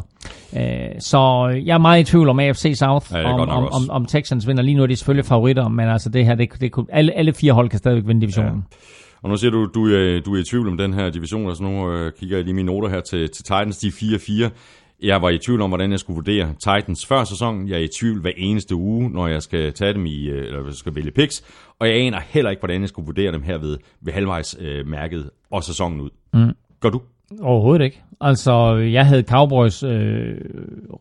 Uh, 0.53 0.59
så 0.99 1.47
jeg 1.65 1.73
er 1.73 1.77
meget 1.77 2.01
i 2.01 2.03
tvivl 2.03 2.29
om 2.29 2.39
AFC 2.39 2.73
South, 2.75 3.13
Ja, 3.13 3.33
om, 3.33 3.49
om, 3.49 3.67
om, 3.71 3.89
om 3.89 4.05
Texans 4.05 4.47
vinder. 4.47 4.63
Lige 4.63 4.75
nu 4.75 4.83
er 4.83 4.87
de 4.87 4.95
selvfølgelig 4.95 5.25
favoritter, 5.25 5.67
men 5.67 5.87
altså 5.87 6.09
det 6.09 6.25
her, 6.25 6.35
det, 6.35 6.49
det 6.61 6.71
kunne, 6.71 6.85
alle, 6.89 7.13
alle 7.13 7.33
fire 7.33 7.53
hold 7.53 7.69
kan 7.69 7.79
stadigvæk 7.79 8.07
vinde 8.07 8.21
divisionen. 8.21 8.63
Ja. 8.71 8.77
Og 9.23 9.29
nu 9.29 9.37
siger 9.37 9.51
du, 9.51 9.65
du, 9.65 9.87
er, 9.87 10.19
du 10.19 10.35
er 10.35 10.39
i 10.39 10.43
tvivl 10.43 10.67
om 10.67 10.77
den 10.77 10.93
her 10.93 11.09
division, 11.09 11.47
altså 11.47 11.63
nu 11.63 11.91
øh, 11.91 12.11
kigger 12.19 12.37
jeg 12.37 12.43
lige 12.43 12.53
mine 12.53 12.65
noter 12.65 12.89
her 12.89 13.01
til, 13.01 13.29
til 13.29 13.43
Titans, 13.43 13.77
de 13.77 13.87
er 13.87 14.49
4-4. 14.49 14.51
Jeg 15.01 15.21
var 15.21 15.29
i 15.29 15.37
tvivl 15.37 15.61
om, 15.61 15.69
hvordan 15.69 15.91
jeg 15.91 15.99
skulle 15.99 16.15
vurdere 16.15 16.53
Titans 16.53 17.05
før 17.05 17.23
sæsonen. 17.23 17.67
Jeg 17.67 17.75
er 17.75 17.83
i 17.83 17.87
tvivl 17.87 18.21
hver 18.21 18.31
eneste 18.37 18.75
uge, 18.75 19.09
når 19.09 19.27
jeg 19.27 19.41
skal 19.41 19.73
tage 19.73 19.93
dem 19.93 20.05
i, 20.05 20.25
øh, 20.29 20.45
eller 20.45 20.61
hvis 20.61 20.71
jeg 20.71 20.77
skal 20.77 20.95
vælge 20.95 21.11
picks. 21.11 21.43
Og 21.79 21.87
jeg 21.87 21.95
aner 21.95 22.19
heller 22.19 22.51
ikke, 22.51 22.59
hvordan 22.59 22.81
jeg 22.81 22.89
skulle 22.89 23.05
vurdere 23.05 23.31
dem 23.31 23.43
her 23.43 23.57
ved, 23.57 23.77
ved 24.01 24.13
halvvejs 24.13 24.55
øh, 24.59 24.87
mærket 24.87 25.29
og 25.51 25.63
sæsonen 25.63 26.01
ud. 26.01 26.09
Mm. 26.33 26.51
Gør 26.79 26.89
du? 26.89 27.01
Overhovedet 27.41 27.85
ikke. 27.85 28.01
Altså, 28.21 28.75
jeg 28.75 29.05
havde 29.05 29.23
Cowboys 29.23 29.83
øh, 29.83 30.35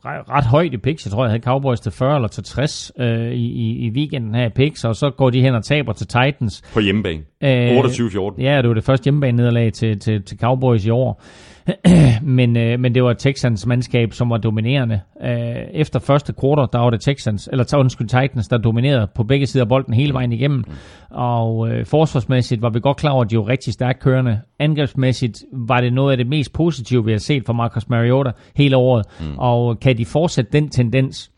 ret, 0.05 0.45
højt 0.45 0.75
i 0.75 0.77
picks. 0.77 1.07
Jeg 1.07 1.13
tror, 1.13 1.25
jeg 1.25 1.31
havde 1.31 1.43
Cowboys 1.43 1.81
til 1.81 1.93
40 1.93 2.15
eller 2.15 2.29
til 2.29 2.45
60 2.45 2.93
øh, 2.99 3.33
i, 3.33 3.87
i, 3.87 3.91
weekenden 3.91 4.35
her 4.35 4.47
i 4.47 4.49
picks, 4.49 4.85
og 4.85 4.97
så 4.97 5.11
går 5.11 5.31
de 5.31 5.41
hen 5.41 5.55
og 5.55 5.65
taber 5.65 5.93
til 5.93 6.07
Titans. 6.07 6.63
På 6.73 6.81
hjemmebane. 6.81 7.23
Øh, 7.43 7.79
28-14. 7.79 8.43
Ja, 8.43 8.59
det 8.63 8.69
var 8.69 8.75
det 8.75 8.85
første 8.85 9.05
hjemmebane-nederlag 9.05 9.73
til, 9.73 9.99
til, 9.99 10.23
til 10.23 10.39
Cowboys 10.39 10.87
i 10.87 10.91
år. 10.91 11.23
men, 12.23 12.57
øh, 12.57 12.81
men 12.81 12.95
det 12.95 13.05
var 13.05 13.13
Texans 13.13 13.67
mandskab, 13.67 14.13
som 14.13 14.31
var 14.31 14.37
dominerende. 14.37 15.01
Øh, 15.25 15.31
efter 15.73 15.99
første 15.99 16.33
kvartal, 16.33 16.69
der 16.73 16.79
var 16.79 16.91
det 16.91 17.01
Texans, 17.01 17.49
eller 17.53 17.77
undskyld 17.79 18.09
Titans, 18.09 18.49
der 18.49 18.59
dominerede 18.59 19.09
på 19.15 19.25
begge 19.25 19.47
sider 19.47 19.65
af 19.65 19.69
bolden 19.69 19.95
hele 19.95 20.15
vejen 20.15 20.33
igennem. 20.33 20.65
Og 21.11 21.69
øh, 21.69 21.87
forsvarsmæssigt 21.87 22.63
var 22.63 22.71
vi 22.71 22.81
godt 22.81 22.97
klar 22.97 23.11
over, 23.11 23.25
at 23.25 23.31
de 23.31 23.37
var 23.37 23.49
rigtig 23.49 23.73
stærkt 23.73 24.01
kørende. 24.01 24.41
Angrebsmæssigt 24.59 25.45
var 25.53 25.81
det 25.81 25.93
noget 25.93 26.11
af 26.11 26.17
det 26.17 26.27
mest 26.27 26.53
positive, 26.53 27.05
vi 27.05 27.13
har 27.13 27.19
set 27.19 27.43
fra 27.47 27.53
Marcus 27.53 27.89
Mariota 27.89 28.31
hele 28.57 28.77
året. 28.77 29.07
Mm. 29.21 29.39
Og 29.39 29.81
kan 29.81 29.99
de 29.99 30.05
fortsætte 30.05 30.53
den 30.53 30.69
tendens, 30.69 31.32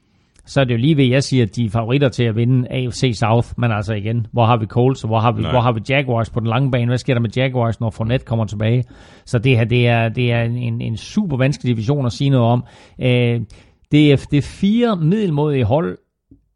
så 0.46 0.60
er 0.60 0.64
det 0.64 0.72
jo 0.72 0.78
lige 0.78 0.96
ved, 0.96 1.04
at 1.04 1.10
jeg 1.10 1.24
siger, 1.24 1.42
at 1.42 1.56
de 1.56 1.64
er 1.64 1.70
favoritter 1.70 2.08
til 2.08 2.24
at 2.24 2.36
vinde 2.36 2.68
AFC 2.70 3.12
South. 3.14 3.48
Men 3.58 3.72
altså 3.72 3.94
igen, 3.94 4.26
hvor 4.32 4.46
har 4.46 4.56
vi 4.56 4.66
Colts, 4.66 5.04
og 5.04 5.08
hvor 5.08 5.18
har 5.18 5.32
vi, 5.32 5.42
Nej. 5.42 5.50
hvor 5.50 5.60
har 5.60 5.72
vi 5.72 5.80
Jaguars 5.88 6.30
på 6.30 6.40
den 6.40 6.48
lange 6.48 6.70
bane? 6.70 6.86
Hvad 6.86 6.98
sker 6.98 7.14
der 7.14 7.20
med 7.20 7.30
Jaguars, 7.36 7.80
når 7.80 7.90
Fournette 7.90 8.26
kommer 8.26 8.44
tilbage? 8.44 8.84
Så 9.24 9.38
det 9.38 9.56
her, 9.56 9.64
det 9.64 9.88
er, 9.88 10.08
det 10.08 10.32
er 10.32 10.42
en, 10.42 10.80
en 10.80 10.96
super 10.96 11.36
vanskelig 11.36 11.76
division 11.76 12.06
at 12.06 12.12
sige 12.12 12.30
noget 12.30 12.46
om. 12.46 12.64
Øh, 13.00 13.40
det, 13.92 14.12
er, 14.12 14.26
det 14.30 14.36
er 14.36 14.42
fire 14.42 14.96
middelmodige 14.96 15.64
hold, 15.64 15.98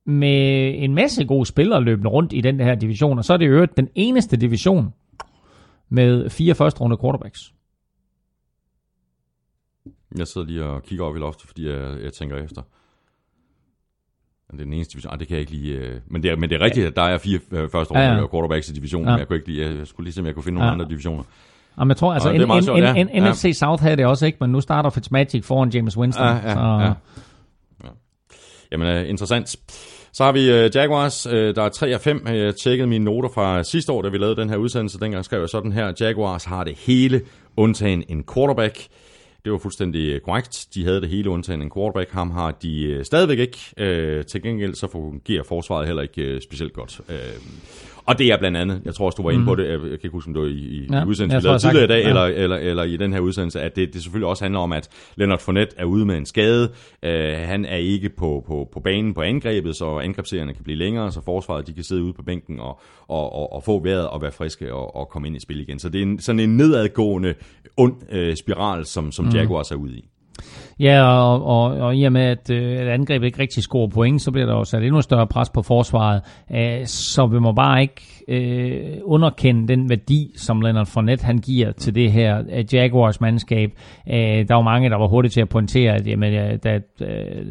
med 0.08 0.74
en 0.76 0.94
masse 0.94 1.24
gode 1.24 1.46
spillere 1.46 1.80
løbende 1.82 2.10
rundt 2.10 2.32
i 2.32 2.40
den 2.40 2.60
her 2.60 2.74
division, 2.74 3.18
og 3.18 3.24
så 3.24 3.32
er 3.32 3.36
det 3.36 3.48
øvrigt 3.48 3.76
den 3.76 3.88
eneste 3.94 4.36
division 4.36 4.94
med 5.88 6.30
fire 6.30 6.54
første 6.54 6.80
runde 6.80 6.96
quarterbacks. 7.00 7.54
Jeg 10.18 10.26
sidder 10.26 10.46
lige 10.46 10.64
og 10.64 10.82
kigger 10.82 11.04
op 11.04 11.16
i 11.16 11.18
loftet, 11.18 11.46
fordi 11.46 11.68
jeg, 11.68 12.02
jeg 12.02 12.12
tænker 12.12 12.36
efter. 12.36 12.62
Det 14.52 14.60
er 14.60 14.64
den 14.64 14.72
eneste 14.72 14.92
division. 14.92 15.12
Ah, 15.12 15.18
det 15.18 15.28
kan 15.28 15.34
jeg 15.34 15.40
ikke 15.40 15.52
lige... 15.52 15.74
Øh. 15.74 15.94
Men, 16.06 16.22
det 16.22 16.30
er, 16.30 16.36
men 16.36 16.50
det 16.50 16.56
er 16.60 16.64
rigtigt, 16.64 16.86
at 16.86 16.96
der 16.96 17.02
er 17.02 17.18
fire 17.18 17.38
øh, 17.52 17.68
første 17.70 17.90
runde 17.90 18.02
Ja, 18.02 18.08
ja, 18.08 18.14
ja. 18.14 18.20
ja. 18.20 18.26
quarterbacks 18.30 18.68
i 18.68 18.72
divisionen, 18.72 19.06
Ja. 19.06 19.10
ja. 19.10 19.16
men 19.16 19.18
jeg, 19.20 19.26
kunne 19.28 19.36
ikke 19.36 19.48
lige, 19.48 19.78
jeg 19.78 19.86
skulle 19.86 20.04
lige 20.04 20.14
se, 20.14 20.20
om 20.20 20.26
jeg 20.26 20.34
kunne 20.34 20.42
finde 20.42 20.54
nogle 20.54 20.66
Ja. 20.66 20.70
ja. 20.70 20.72
andre 20.72 20.88
divisioner. 20.88 21.22
Jamen, 21.78 21.88
jeg 21.88 21.96
tror, 21.96 22.12
altså, 22.14 22.28
er 22.28 22.32
en, 22.32 22.62
sjovt, 22.62 22.78
en, 22.78 22.84
ja. 22.84 22.94
en, 22.94 23.08
Ja. 23.14 23.30
NFC 23.30 23.50
South 23.58 23.82
havde 23.82 23.96
det 23.96 24.06
også 24.06 24.26
ikke, 24.26 24.38
men 24.40 24.50
nu 24.50 24.60
starter 24.60 24.90
Fitzmagic 24.90 25.44
foran 25.44 25.68
James 25.70 25.96
Winston. 25.96 26.26
Ja, 26.26 26.34
ja, 26.34 26.54
så, 26.54 26.60
ja. 26.60 26.92
Jamen, 28.72 29.02
uh, 29.02 29.08
interessant. 29.08 29.56
Så 30.12 30.24
har 30.24 30.32
vi 30.32 30.40
uh, 30.64 30.76
Jaguars, 30.76 31.26
uh, 31.26 31.32
der 31.32 31.62
er 31.62 31.68
3 31.68 31.86
af 31.88 32.00
5. 32.00 32.26
Jeg 32.26 32.56
tjekkede 32.56 32.88
mine 32.88 33.04
noter 33.04 33.28
fra 33.34 33.62
sidste 33.62 33.92
år, 33.92 34.02
da 34.02 34.08
vi 34.08 34.18
lavede 34.18 34.36
den 34.36 34.50
her 34.50 34.56
udsendelse. 34.56 35.00
Dengang 35.00 35.24
skrev 35.24 35.40
jeg 35.40 35.48
sådan 35.48 35.72
her, 35.72 35.92
Jaguars 36.00 36.44
har 36.44 36.64
det 36.64 36.74
hele, 36.78 37.20
undtagen 37.56 38.04
en 38.08 38.24
quarterback. 38.34 38.78
Det 39.44 39.52
var 39.52 39.58
fuldstændig 39.58 40.08
øh, 40.08 40.20
korrekt. 40.20 40.66
De 40.74 40.84
havde 40.84 41.00
det 41.00 41.08
hele 41.08 41.30
undtagen 41.30 41.62
en 41.62 41.70
quarterback. 41.70 42.10
Ham 42.10 42.30
har 42.30 42.50
de 42.50 42.82
øh, 42.82 43.04
stadigvæk 43.04 43.38
ikke. 43.38 43.58
Øh, 43.76 44.24
til 44.24 44.42
gengæld 44.42 44.74
så 44.74 44.88
fungerer 44.88 45.42
forsvaret 45.42 45.86
heller 45.86 46.02
ikke 46.02 46.22
øh, 46.22 46.42
specielt 46.42 46.72
godt. 46.72 47.00
Øh, 47.08 47.16
og 48.08 48.18
det 48.18 48.26
er 48.32 48.38
blandt 48.38 48.56
andet, 48.56 48.82
jeg 48.84 48.94
tror 48.94 49.06
også, 49.06 49.16
du 49.16 49.22
var 49.22 49.30
inde 49.30 49.44
på 49.44 49.54
det, 49.54 49.68
jeg 49.68 49.80
kan 49.80 49.90
ikke 49.92 50.08
huske, 50.08 50.28
om 50.28 50.34
det 50.34 50.42
var 50.42 50.48
i, 50.48 50.52
i 50.52 50.86
Ja, 50.90 50.96
ja, 50.98 51.04
udsendelsen, 51.04 51.42
vi 51.42 51.46
lavede 51.46 51.58
tidligere 51.58 51.84
i 51.84 51.88
dag, 51.88 52.02
sagde- 52.02 52.08
eller, 52.08 52.26
ja. 52.26 52.42
eller, 52.42 52.56
eller 52.56 52.82
i 52.84 52.96
den 52.96 53.12
her 53.12 53.20
udsendelse, 53.20 53.60
at 53.60 53.76
det, 53.76 53.92
det 53.94 54.02
selvfølgelig 54.02 54.28
også 54.28 54.44
handler 54.44 54.60
om, 54.60 54.72
at 54.72 54.88
Leonard 55.16 55.38
Fournette 55.38 55.74
er 55.78 55.84
ude 55.84 56.06
med 56.06 56.16
en 56.16 56.26
skade. 56.26 56.72
Øh, 57.02 57.34
han 57.36 57.64
er 57.64 57.76
ikke 57.76 58.08
på, 58.08 58.44
på, 58.46 58.68
på 58.72 58.80
banen 58.80 59.14
på 59.14 59.20
angrebet, 59.22 59.76
så 59.76 59.98
angrebsserierne 59.98 60.54
kan 60.54 60.64
blive 60.64 60.78
længere, 60.78 61.12
så 61.12 61.20
forsvaret 61.24 61.66
de 61.66 61.72
kan 61.72 61.84
sidde 61.84 62.02
ude 62.02 62.12
på 62.12 62.22
bænken 62.22 62.60
og, 62.60 62.80
og, 63.08 63.32
og, 63.32 63.52
og 63.52 63.62
få 63.64 63.82
vejret 63.82 64.08
og 64.08 64.22
være 64.22 64.32
friske 64.32 64.74
og, 64.74 64.96
og 64.96 65.08
komme 65.08 65.28
ind 65.28 65.36
i 65.36 65.40
spil 65.40 65.60
igen. 65.60 65.78
Så 65.78 65.88
det 65.88 65.98
er 65.98 66.02
en, 66.02 66.18
sådan 66.20 66.40
en 66.40 66.56
nedadgående 66.56 67.34
ond 67.76 67.94
øh, 68.12 68.36
spiral, 68.36 68.84
som, 68.86 69.12
som 69.12 69.26
Jaguars 69.34 69.70
er 69.70 69.76
ude 69.76 69.96
i. 69.96 70.08
Ja, 70.80 71.02
og, 71.02 71.46
og, 71.46 71.62
og 71.62 71.96
i 71.96 72.04
og 72.04 72.12
med, 72.12 72.22
at, 72.22 72.50
øh, 72.50 72.80
at 72.80 72.88
angrebet 72.88 73.26
ikke 73.26 73.38
rigtig 73.38 73.62
scorer 73.62 73.88
point, 73.88 74.22
så 74.22 74.30
bliver 74.30 74.46
der 74.46 74.54
jo 74.54 74.64
sat 74.64 74.82
endnu 74.82 75.00
større 75.00 75.26
pres 75.26 75.50
på 75.50 75.62
forsvaret. 75.62 76.22
Øh, 76.54 76.86
så 76.86 77.26
vi 77.26 77.38
må 77.38 77.52
bare 77.52 77.82
ikke 77.82 78.02
øh, 78.28 78.98
underkende 79.04 79.68
den 79.68 79.90
værdi, 79.90 80.32
som 80.36 80.60
Leonard 80.60 80.86
Fournette 80.86 81.24
han 81.24 81.38
giver 81.38 81.72
til 81.72 81.94
det 81.94 82.12
her 82.12 82.42
øh, 82.52 82.74
Jaguars 82.74 83.20
mandskab. 83.20 83.70
Øh, 84.10 84.48
der 84.48 84.54
var 84.54 84.62
mange, 84.62 84.90
der 84.90 84.96
var 84.96 85.06
hurtigt 85.08 85.34
til 85.34 85.40
at 85.40 85.48
pointere, 85.48 85.94
at 85.94 86.06
jamen, 86.06 86.34
øh, 86.34 86.58
da, 86.64 86.80
øh, 87.00 87.46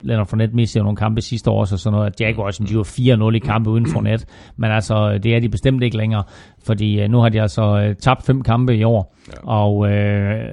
Leonard 0.00 0.26
Fournette 0.26 0.56
mistede 0.56 0.80
jo 0.80 0.84
nogle 0.84 0.96
kampe 0.96 1.20
sidste 1.20 1.50
år, 1.50 1.64
så 1.64 1.76
sådan 1.76 1.96
noget, 1.96 2.06
at 2.06 2.20
Jaguars 2.20 2.58
de 2.58 2.76
var 2.76 3.30
4-0 3.32 3.34
i 3.34 3.38
kampe 3.38 3.70
uden 3.70 3.86
Fournette. 3.86 4.26
Men 4.56 4.70
altså, 4.70 5.18
det 5.22 5.36
er 5.36 5.40
de 5.40 5.48
bestemt 5.48 5.82
ikke 5.82 5.96
længere, 5.96 6.22
fordi 6.64 7.08
nu 7.08 7.18
har 7.18 7.28
de 7.28 7.42
altså 7.42 7.94
tabt 8.00 8.26
fem 8.26 8.42
kampe 8.42 8.76
i 8.76 8.84
år, 8.84 9.14
ja. 9.28 9.48
og 9.48 9.90
øh, 9.90 10.48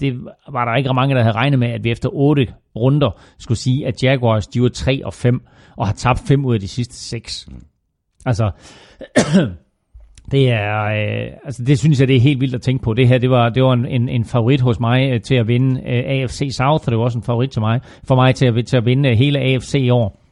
det 0.00 0.14
var 0.48 0.64
der 0.64 0.76
ikke 0.76 0.94
mange, 0.94 1.14
der 1.14 1.22
havde 1.22 1.34
regnet 1.34 1.58
med, 1.58 1.68
at 1.68 1.84
vi 1.84 1.90
efter 1.90 2.08
otte 2.12 2.46
runder 2.76 3.10
skulle 3.38 3.58
sige, 3.58 3.86
at 3.86 4.02
Jaguars 4.02 4.46
de 4.46 4.62
var 4.62 4.68
3 4.68 5.04
og 5.04 5.14
5, 5.14 5.42
og 5.76 5.86
har 5.86 5.94
tabt 5.94 6.20
fem 6.28 6.44
ud 6.44 6.54
af 6.54 6.60
de 6.60 6.68
sidste 6.68 6.94
seks. 6.94 7.48
Altså, 8.26 8.50
det 10.32 10.50
er, 10.50 10.84
øh, 10.84 11.32
altså 11.44 11.64
det 11.64 11.78
synes 11.78 12.00
jeg, 12.00 12.08
det 12.08 12.16
er 12.16 12.20
helt 12.20 12.40
vildt 12.40 12.54
at 12.54 12.62
tænke 12.62 12.84
på. 12.84 12.94
Det 12.94 13.08
her, 13.08 13.18
det 13.18 13.30
var, 13.30 13.48
det 13.48 13.62
var 13.62 13.72
en, 13.72 13.86
en, 13.86 14.08
en 14.08 14.24
favorit 14.24 14.60
hos 14.60 14.80
mig 14.80 15.10
øh, 15.12 15.20
til 15.20 15.34
at 15.34 15.48
vinde 15.48 15.80
øh, 15.80 16.04
AFC 16.06 16.48
South, 16.50 16.84
og 16.86 16.90
det 16.90 16.98
var 16.98 17.04
også 17.04 17.18
en 17.18 17.24
favorit 17.24 17.50
til 17.50 17.60
mig, 17.60 17.80
for 18.04 18.14
mig 18.14 18.34
til 18.34 18.46
at, 18.46 18.66
til 18.66 18.76
at 18.76 18.86
vinde 18.86 19.08
øh, 19.08 19.16
hele 19.16 19.38
AFC 19.38 19.74
i 19.74 19.90
år. 19.90 20.23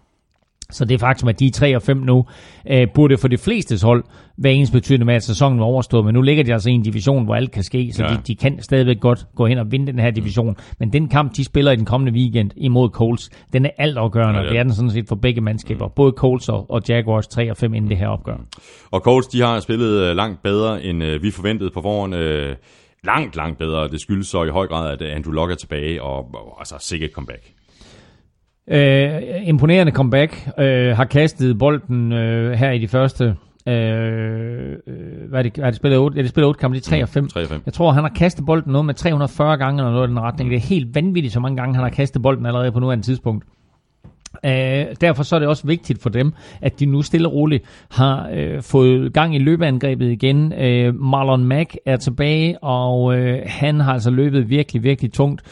Så 0.73 0.85
det 0.85 1.01
faktum, 1.01 1.29
at 1.29 1.41
de 1.41 1.47
er 1.47 1.51
3 1.51 1.77
og 1.77 1.83
5 1.83 1.97
nu, 1.97 2.25
øh, 2.71 2.87
burde 2.95 3.19
for 3.19 3.29
de 3.29 3.39
flestes 3.39 3.83
hold 3.83 4.05
være 4.37 4.53
ens 4.53 4.71
betydende 4.71 5.07
med, 5.07 5.15
at 5.15 5.23
sæsonen 5.23 5.59
var 5.59 5.65
overstået. 5.65 6.05
Men 6.05 6.15
nu 6.15 6.23
ligger 6.23 6.45
de 6.45 6.53
altså 6.53 6.71
i 6.71 6.73
en 6.73 6.83
division, 6.83 7.25
hvor 7.25 7.35
alt 7.35 7.51
kan 7.51 7.63
ske, 7.63 7.93
så 7.93 8.05
ja. 8.05 8.11
De, 8.11 8.17
de 8.27 8.35
kan 8.35 8.63
stadigvæk 8.63 9.01
godt 9.01 9.27
gå 9.37 9.47
hen 9.47 9.59
og 9.59 9.73
vinde 9.73 9.87
den 9.87 9.99
her 9.99 10.11
division. 10.11 10.57
Men 10.79 10.93
den 10.93 11.09
kamp, 11.09 11.37
de 11.37 11.45
spiller 11.45 11.73
i 11.73 11.77
den 11.77 11.85
kommende 11.85 12.13
weekend 12.13 12.51
imod 12.57 12.91
Colts, 12.91 13.31
den 13.53 13.65
er 13.65 13.71
altafgørende. 13.79 14.41
Ja, 14.41 14.43
Ja, 14.45 14.51
det 14.51 14.59
er 14.59 14.63
den 14.63 14.75
sådan 14.75 14.91
set 14.91 15.09
for 15.09 15.17
begge 15.17 15.41
mandskaber. 15.41 15.89
Både 15.89 16.13
Colts 16.17 16.49
og, 16.49 16.71
og 16.71 16.83
Jaguars 16.89 17.29
3 17.29 17.51
og 17.51 17.57
5 17.57 17.75
inden 17.75 17.91
det 17.91 17.99
her 17.99 18.09
opgør. 18.09 18.37
Og 18.91 19.01
Colts, 19.01 19.29
de 19.29 19.41
har 19.41 19.61
spillet 19.61 20.01
øh, 20.01 20.17
langt 20.17 20.43
bedre, 20.43 20.85
end 20.85 21.05
øh, 21.05 21.23
vi 21.23 21.31
forventede 21.31 21.71
på 21.75 21.83
forhånd. 21.83 22.15
Øh, 22.15 22.57
langt, 23.05 23.37
langt 23.37 23.59
bedre. 23.59 23.89
Det 23.89 24.01
skyldes 24.01 24.27
så 24.27 24.45
i 24.45 24.49
høj 24.49 24.67
grad, 24.67 24.93
at 24.93 25.03
Andrew 25.03 25.33
Luck 25.33 25.51
er 25.51 25.55
tilbage, 25.55 26.03
og, 26.03 26.17
og 26.19 26.57
altså 26.59 26.75
sikkert 26.81 27.11
comeback. 27.11 27.43
Øh, 28.69 29.49
imponerende 29.49 29.93
comeback. 29.93 30.49
Øh, 30.59 30.97
har 30.97 31.05
kastet 31.05 31.59
bolden 31.59 32.13
øh, 32.13 32.53
her 32.53 32.71
i 32.71 32.79
de 32.79 32.89
første... 32.89 33.37
Øh, 33.69 34.73
øh, 34.87 35.29
hvad 35.29 35.39
er 35.39 35.43
det, 35.43 35.59
er 35.59 35.67
det 35.67 35.75
spillet 35.77 35.99
8? 35.99 36.17
Ja, 36.17 36.23
det 36.23 36.31
spillet 36.31 36.49
8 36.49 36.61
kampe, 36.61 36.77
det 36.77 36.87
er 36.87 36.91
3 36.91 37.03
og 37.03 37.09
5. 37.09 37.29
3 37.29 37.43
og 37.43 37.49
5. 37.49 37.63
Jeg 37.67 37.75
tror, 37.75 37.93
han 37.93 38.05
har 38.05 38.11
kastet 38.11 38.47
bolden 38.47 38.73
noget 38.73 38.87
med 38.87 38.95
340 38.95 39.57
gange 39.57 39.81
eller 39.81 39.93
noget 39.93 40.09
i 40.09 40.11
den 40.11 40.21
retning. 40.21 40.51
Det 40.51 40.57
er 40.57 40.61
helt 40.61 40.95
vanvittigt, 40.95 41.35
så 41.35 41.41
mange 41.41 41.57
gange 41.57 41.75
han 41.75 41.83
har 41.83 41.91
kastet 41.91 42.23
bolden 42.23 42.47
allerede 42.47 42.73
på 42.73 42.81
nuværende 42.81 43.05
tidspunkt. 43.05 43.45
Øh, 44.45 44.87
derfor 45.01 45.23
så 45.23 45.35
er 45.37 45.39
det 45.39 45.49
også 45.49 45.67
vigtigt 45.67 46.03
for 46.03 46.11
dem, 46.11 46.33
at 46.61 46.81
de 46.81 46.87
nu 46.87 47.03
stille 47.03 47.29
og 47.29 47.35
roligt 47.35 47.65
har 47.91 48.31
øh, 48.33 48.63
fået 48.63 49.13
gang 49.13 49.35
i 49.35 49.39
løbeangrebet 49.39 50.11
igen. 50.11 50.53
Øh, 50.53 50.95
Marlon 50.95 51.45
Mack 51.45 51.77
er 51.87 51.97
tilbage, 51.97 52.65
og 52.65 53.19
øh, 53.19 53.43
han 53.47 53.81
har 53.81 53.93
altså 53.93 54.11
løbet 54.11 54.51
virkelig, 54.51 54.83
virkelig 54.83 55.13
tungt. 55.13 55.43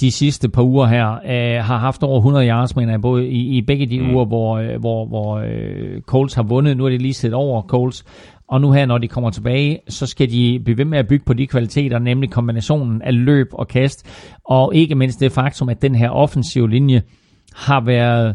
De 0.00 0.10
sidste 0.10 0.48
par 0.48 0.62
uger 0.62 0.86
her, 0.86 1.12
øh, 1.12 1.64
har 1.64 1.78
haft 1.78 2.02
over 2.02 2.16
100 2.16 2.48
yards, 2.48 2.76
mener 2.76 2.92
jeg, 2.92 3.00
både 3.00 3.26
i, 3.28 3.56
i 3.56 3.62
begge 3.62 3.86
de 3.86 4.00
mm. 4.00 4.14
uger, 4.14 4.24
hvor, 4.24 4.56
øh, 4.58 4.80
hvor, 4.80 5.06
hvor 5.06 5.36
øh, 5.36 6.00
Colts 6.00 6.34
har 6.34 6.42
vundet. 6.42 6.76
Nu 6.76 6.84
er 6.84 6.90
det 6.90 7.02
lige 7.02 7.14
set 7.14 7.34
over 7.34 7.62
Colts. 7.62 8.04
Og 8.48 8.60
nu 8.60 8.72
her, 8.72 8.86
når 8.86 8.98
de 8.98 9.08
kommer 9.08 9.30
tilbage, 9.30 9.78
så 9.88 10.06
skal 10.06 10.30
de 10.30 10.60
blive 10.64 10.78
ved 10.78 10.84
med 10.84 10.98
at 10.98 11.08
bygge 11.08 11.24
på 11.24 11.32
de 11.32 11.46
kvaliteter, 11.46 11.98
nemlig 11.98 12.30
kombinationen 12.30 13.02
af 13.02 13.24
løb 13.24 13.46
og 13.52 13.68
kast, 13.68 14.06
og 14.44 14.74
ikke 14.74 14.94
mindst 14.94 15.20
det 15.20 15.32
faktum, 15.32 15.68
at 15.68 15.82
den 15.82 15.94
her 15.94 16.10
offensive 16.10 16.70
linje 16.70 17.02
har 17.54 17.80
været 17.80 18.34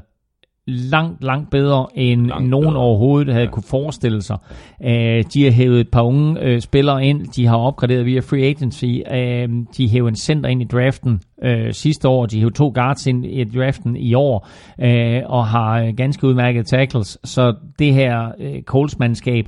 langt, 0.67 1.23
langt 1.23 1.49
bedre, 1.49 1.87
end 1.95 2.27
langt 2.27 2.49
nogen 2.49 2.67
bedre. 2.67 2.79
overhovedet 2.79 3.33
havde 3.33 3.45
ja. 3.45 3.51
kunne 3.51 3.63
forestille 3.63 4.21
sig. 4.21 4.37
Uh, 4.79 4.87
de 5.33 5.43
har 5.43 5.51
hævet 5.51 5.79
et 5.79 5.89
par 5.89 6.01
unge 6.01 6.53
uh, 6.53 6.59
spillere 6.59 7.05
ind, 7.05 7.25
de 7.35 7.45
har 7.47 7.57
opgraderet 7.57 8.05
via 8.05 8.19
free 8.19 8.43
agency, 8.43 8.85
uh, 8.85 9.65
de 9.77 9.89
hævede 9.89 10.09
en 10.09 10.15
center 10.15 10.49
ind 10.49 10.61
i 10.61 10.65
draften 10.65 11.21
uh, 11.45 11.71
sidste 11.71 12.07
år, 12.07 12.25
de 12.25 12.37
hævede 12.37 12.55
to 12.55 12.71
guards 12.75 13.07
ind 13.07 13.25
i 13.25 13.43
draften 13.43 13.95
i 13.95 14.13
år, 14.13 14.47
uh, 14.83 15.31
og 15.31 15.47
har 15.47 15.91
ganske 15.91 16.27
udmærket 16.27 16.67
tackles, 16.67 17.17
så 17.23 17.53
det 17.79 17.93
her 17.93 18.31
uh, 18.39 18.61
Colts-mandskab 18.65 19.45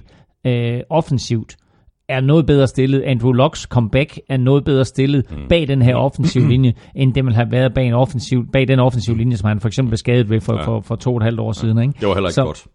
uh, 0.48 0.80
offensivt 0.90 1.56
er 2.10 2.22
noget 2.22 2.46
bedre 2.46 2.68
stillet. 2.68 3.02
Andrew 3.02 3.32
Locks 3.32 3.62
comeback 3.62 4.20
er 4.30 4.38
noget 4.38 4.64
bedre 4.64 4.86
stillet 4.86 5.32
mm. 5.32 5.38
bag 5.50 5.68
den 5.68 5.82
her 5.82 5.96
offensiv 5.96 6.48
linje, 6.54 6.74
end 6.96 7.14
det 7.14 7.26
man 7.26 7.34
har 7.34 7.46
været 7.46 7.74
bag, 7.74 7.88
en 7.88 7.94
offensiv, 7.94 8.46
bag 8.54 8.68
den 8.68 8.80
offensiv 8.80 9.16
linje, 9.16 9.38
som 9.38 9.48
han 9.48 9.60
for 9.60 9.68
eksempel 9.68 9.90
blev 9.90 9.98
skadet 9.98 10.30
ved 10.30 10.42
for, 10.42 10.54
ja. 10.54 10.62
for, 10.62 10.82
for 10.82 10.96
to 10.96 11.12
og 11.12 11.18
et 11.18 11.24
halvt 11.24 11.40
år 11.40 11.48
ja. 11.48 11.54
siden. 11.54 11.82
Ikke? 11.82 11.94
Det 12.00 12.08
var 12.08 12.14
heller 12.14 12.30
ikke 12.30 12.34
så, 12.34 12.44
godt. 12.44 12.68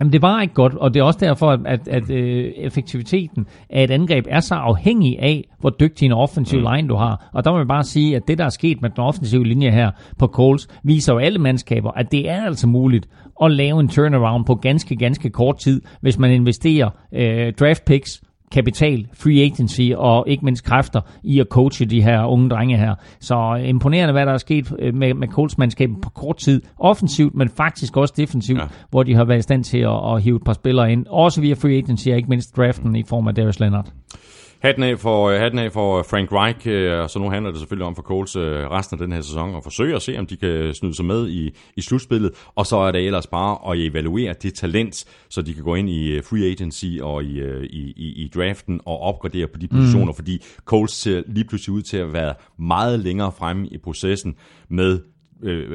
Jamen, 0.00 0.12
det 0.12 0.22
var 0.22 0.42
ikke 0.42 0.54
godt, 0.54 0.74
og 0.74 0.94
det 0.94 1.00
er 1.00 1.04
også 1.04 1.18
derfor, 1.22 1.50
at, 1.50 1.60
at, 1.64 1.88
at 1.88 2.10
øh, 2.10 2.52
effektiviteten 2.56 3.46
af 3.70 3.84
et 3.84 3.90
angreb 3.90 4.26
er 4.28 4.40
så 4.40 4.54
afhængig 4.54 5.18
af, 5.18 5.48
hvor 5.60 5.70
dygtig 5.70 6.06
en 6.06 6.12
offensiv 6.12 6.60
mm. 6.60 6.66
line 6.72 6.88
du 6.88 6.94
har. 6.94 7.30
Og 7.34 7.44
der 7.44 7.50
må 7.50 7.56
man 7.56 7.68
bare 7.68 7.84
sige, 7.84 8.16
at 8.16 8.22
det, 8.28 8.38
der 8.38 8.44
er 8.44 8.48
sket 8.48 8.82
med 8.82 8.90
den 8.90 9.00
offensive 9.00 9.46
linje 9.46 9.70
her 9.70 9.90
på 10.18 10.26
Coles, 10.26 10.68
viser 10.84 11.12
jo 11.12 11.18
alle 11.18 11.38
mandskaber, 11.38 11.90
at 11.90 12.12
det 12.12 12.30
er 12.30 12.44
altså 12.44 12.66
muligt 12.66 13.08
at 13.42 13.50
lave 13.50 13.80
en 13.80 13.88
turnaround 13.88 14.44
på 14.44 14.54
ganske, 14.54 14.96
ganske 14.96 15.30
kort 15.30 15.58
tid, 15.58 15.82
hvis 16.00 16.18
man 16.18 16.30
investerer 16.30 16.90
øh, 17.12 17.52
draft 17.52 17.84
picks, 17.84 18.20
kapital, 18.52 19.06
free 19.14 19.42
agency 19.42 19.90
og 19.96 20.24
ikke 20.28 20.44
mindst 20.44 20.64
kræfter 20.64 21.00
i 21.22 21.40
at 21.40 21.46
coache 21.50 21.86
de 21.86 22.02
her 22.02 22.24
unge 22.24 22.50
drenge 22.50 22.76
her. 22.76 22.94
Så 23.20 23.62
imponerende, 23.64 24.12
hvad 24.12 24.26
der 24.26 24.32
er 24.32 24.38
sket 24.38 24.72
øh, 24.78 24.94
med, 24.94 25.14
med 25.14 25.28
Colts-mandskabet 25.28 25.96
på 26.02 26.10
kort 26.10 26.36
tid. 26.36 26.62
Offensivt, 26.78 27.34
men 27.34 27.48
faktisk 27.48 27.96
også 27.96 28.14
defensivt, 28.16 28.58
ja. 28.58 28.66
hvor 28.90 29.02
de 29.02 29.14
har 29.14 29.24
været 29.24 29.38
i 29.38 29.42
stand 29.42 29.64
til 29.64 29.78
at, 29.78 30.14
at 30.14 30.22
hive 30.22 30.36
et 30.36 30.44
par 30.44 30.52
spillere 30.52 30.92
ind. 30.92 31.06
Også 31.06 31.40
via 31.40 31.54
free 31.54 31.76
agency 31.76 32.08
og 32.08 32.16
ikke 32.16 32.28
mindst 32.28 32.56
draften 32.56 32.96
i 32.96 33.02
form 33.08 33.28
af 33.28 33.34
Darius 33.34 33.60
Leonard. 33.60 33.92
Hatten 34.60 34.82
af 34.82 34.98
for, 34.98 35.28
øh, 35.28 35.40
hatten 35.40 35.58
af 35.58 35.72
for 35.72 36.02
Frank 36.02 36.32
Reich, 36.32 36.68
øh, 36.68 37.08
så 37.08 37.18
nu 37.18 37.30
handler 37.30 37.50
det 37.50 37.60
selvfølgelig 37.60 37.86
om 37.86 37.94
for 37.94 38.02
Coles 38.02 38.36
øh, 38.36 38.70
resten 38.70 38.94
af 38.94 39.06
den 39.06 39.12
her 39.12 39.20
sæson 39.20 39.56
at 39.56 39.62
forsøge 39.62 39.96
at 39.96 40.02
se, 40.02 40.18
om 40.18 40.26
de 40.26 40.36
kan 40.36 40.74
snyde 40.74 40.96
sig 40.96 41.04
med 41.04 41.28
i, 41.28 41.56
i 41.76 41.80
slutspillet, 41.80 42.30
og 42.54 42.66
så 42.66 42.76
er 42.76 42.92
det 42.92 43.06
ellers 43.06 43.26
bare 43.26 43.72
at 43.72 43.80
evaluere 43.80 44.34
det 44.42 44.54
talent, 44.54 45.04
så 45.28 45.42
de 45.42 45.54
kan 45.54 45.64
gå 45.64 45.74
ind 45.74 45.90
i 45.90 46.20
free 46.20 46.50
agency 46.50 46.86
og 47.02 47.24
i, 47.24 47.40
i, 47.64 47.92
i, 47.96 48.24
i 48.24 48.30
draften 48.34 48.80
og 48.84 49.00
opgradere 49.00 49.46
på 49.46 49.58
de 49.58 49.68
positioner, 49.68 50.12
mm. 50.12 50.14
fordi 50.14 50.42
Coles 50.64 50.92
ser 50.92 51.22
lige 51.26 51.44
pludselig 51.44 51.74
ud 51.74 51.82
til 51.82 51.96
at 51.96 52.12
være 52.12 52.34
meget 52.58 53.00
længere 53.00 53.32
fremme 53.32 53.68
i 53.68 53.78
processen 53.78 54.34
med 54.68 55.00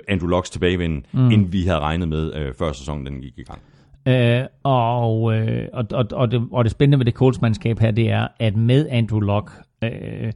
Andrew 0.07 0.29
Locks 0.29 0.49
tilbagevenden, 0.49 1.05
mm. 1.11 1.31
end 1.31 1.51
vi 1.51 1.63
havde 1.63 1.79
regnet 1.79 2.07
med 2.07 2.53
før 2.57 2.71
sæsonen 2.71 3.05
den 3.05 3.21
gik 3.21 3.33
i 3.37 3.43
gang. 3.43 3.61
Øh, 4.07 4.43
og, 4.63 5.33
øh, 5.33 5.67
og, 5.73 5.85
og, 5.91 6.05
og, 6.11 6.31
det, 6.31 6.41
og 6.51 6.63
det 6.63 6.71
spændende 6.71 6.99
ved 6.99 7.05
det 7.05 7.13
Colts-mandskab 7.13 7.79
her, 7.79 7.91
det 7.91 8.11
er, 8.11 8.27
at 8.39 8.55
med 8.55 8.87
Andrew 8.89 9.19
Luck, 9.19 9.51
øh, 9.83 10.31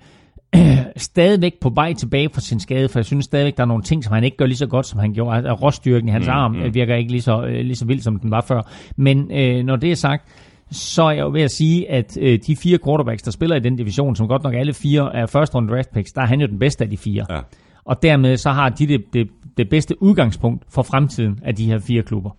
stadigvæk 0.98 1.54
på 1.62 1.70
vej 1.70 1.94
tilbage 1.94 2.30
fra 2.34 2.42
sin 2.42 2.60
skade, 2.60 2.90
for 2.90 3.00
jeg 3.00 3.06
synes 3.06 3.26
stadigvæk, 3.26 3.58
der 3.58 3.64
er 3.64 3.68
nogle 3.68 3.84
ting, 3.84 4.04
som 4.04 4.14
han 4.14 4.24
ikke 4.24 4.38
gør 4.38 4.46
lige 4.46 4.58
så 4.58 4.68
godt, 4.68 4.86
som 4.86 5.00
han 5.00 5.14
gjorde. 5.14 5.38
Altså, 5.38 5.54
råstyrken 5.54 6.10
i 6.10 6.12
hans 6.12 6.26
mm, 6.26 6.32
arm 6.32 6.52
mm. 6.52 6.74
virker 6.74 6.96
ikke 6.96 7.12
lige 7.12 7.22
så, 7.22 7.44
øh, 7.44 7.66
lige 7.66 7.76
så 7.76 7.86
vild, 7.86 8.00
som 8.00 8.20
den 8.20 8.32
var 8.32 8.42
før. 8.42 8.62
Men 8.98 9.32
øh, 9.32 9.66
når 9.66 9.76
det 9.76 9.92
er 9.92 9.96
sagt, 9.96 10.24
så 10.72 11.04
er 11.04 11.12
jeg 11.12 11.22
jo 11.22 11.30
ved 11.30 11.42
at 11.42 11.52
sige, 11.52 11.92
at 11.92 12.18
øh, 12.22 12.40
de 12.48 12.56
fire 12.56 12.78
quarterbacks, 12.86 13.24
der 13.24 13.32
spiller 13.32 13.56
i 13.56 13.60
den 13.60 13.76
division, 13.76 14.16
som 14.16 14.28
godt 14.28 14.44
nok 14.44 14.54
alle 14.54 14.74
fire 14.74 15.16
er 15.16 15.26
første 15.26 15.56
runde 15.56 15.74
draft 15.74 15.94
picks, 15.94 16.12
der 16.12 16.22
er 16.22 16.26
han 16.26 16.42
jo 16.42 16.48
den 16.48 16.60
bedste 16.60 16.84
af 16.84 16.90
de 16.90 16.98
fire. 16.98 17.26
Ja. 17.30 17.40
Og 17.86 18.04
dermed 18.04 18.38
så 18.38 18.52
har 18.52 18.70
de 18.70 18.88
det, 18.88 19.14
det, 19.14 19.28
det 19.58 19.70
bedste 19.70 20.04
udgangspunkt 20.04 20.64
for 20.70 20.82
fremtiden 20.82 21.40
af 21.44 21.56
de 21.56 21.66
her 21.66 21.80
fire 21.80 22.02
klubber. 22.04 22.30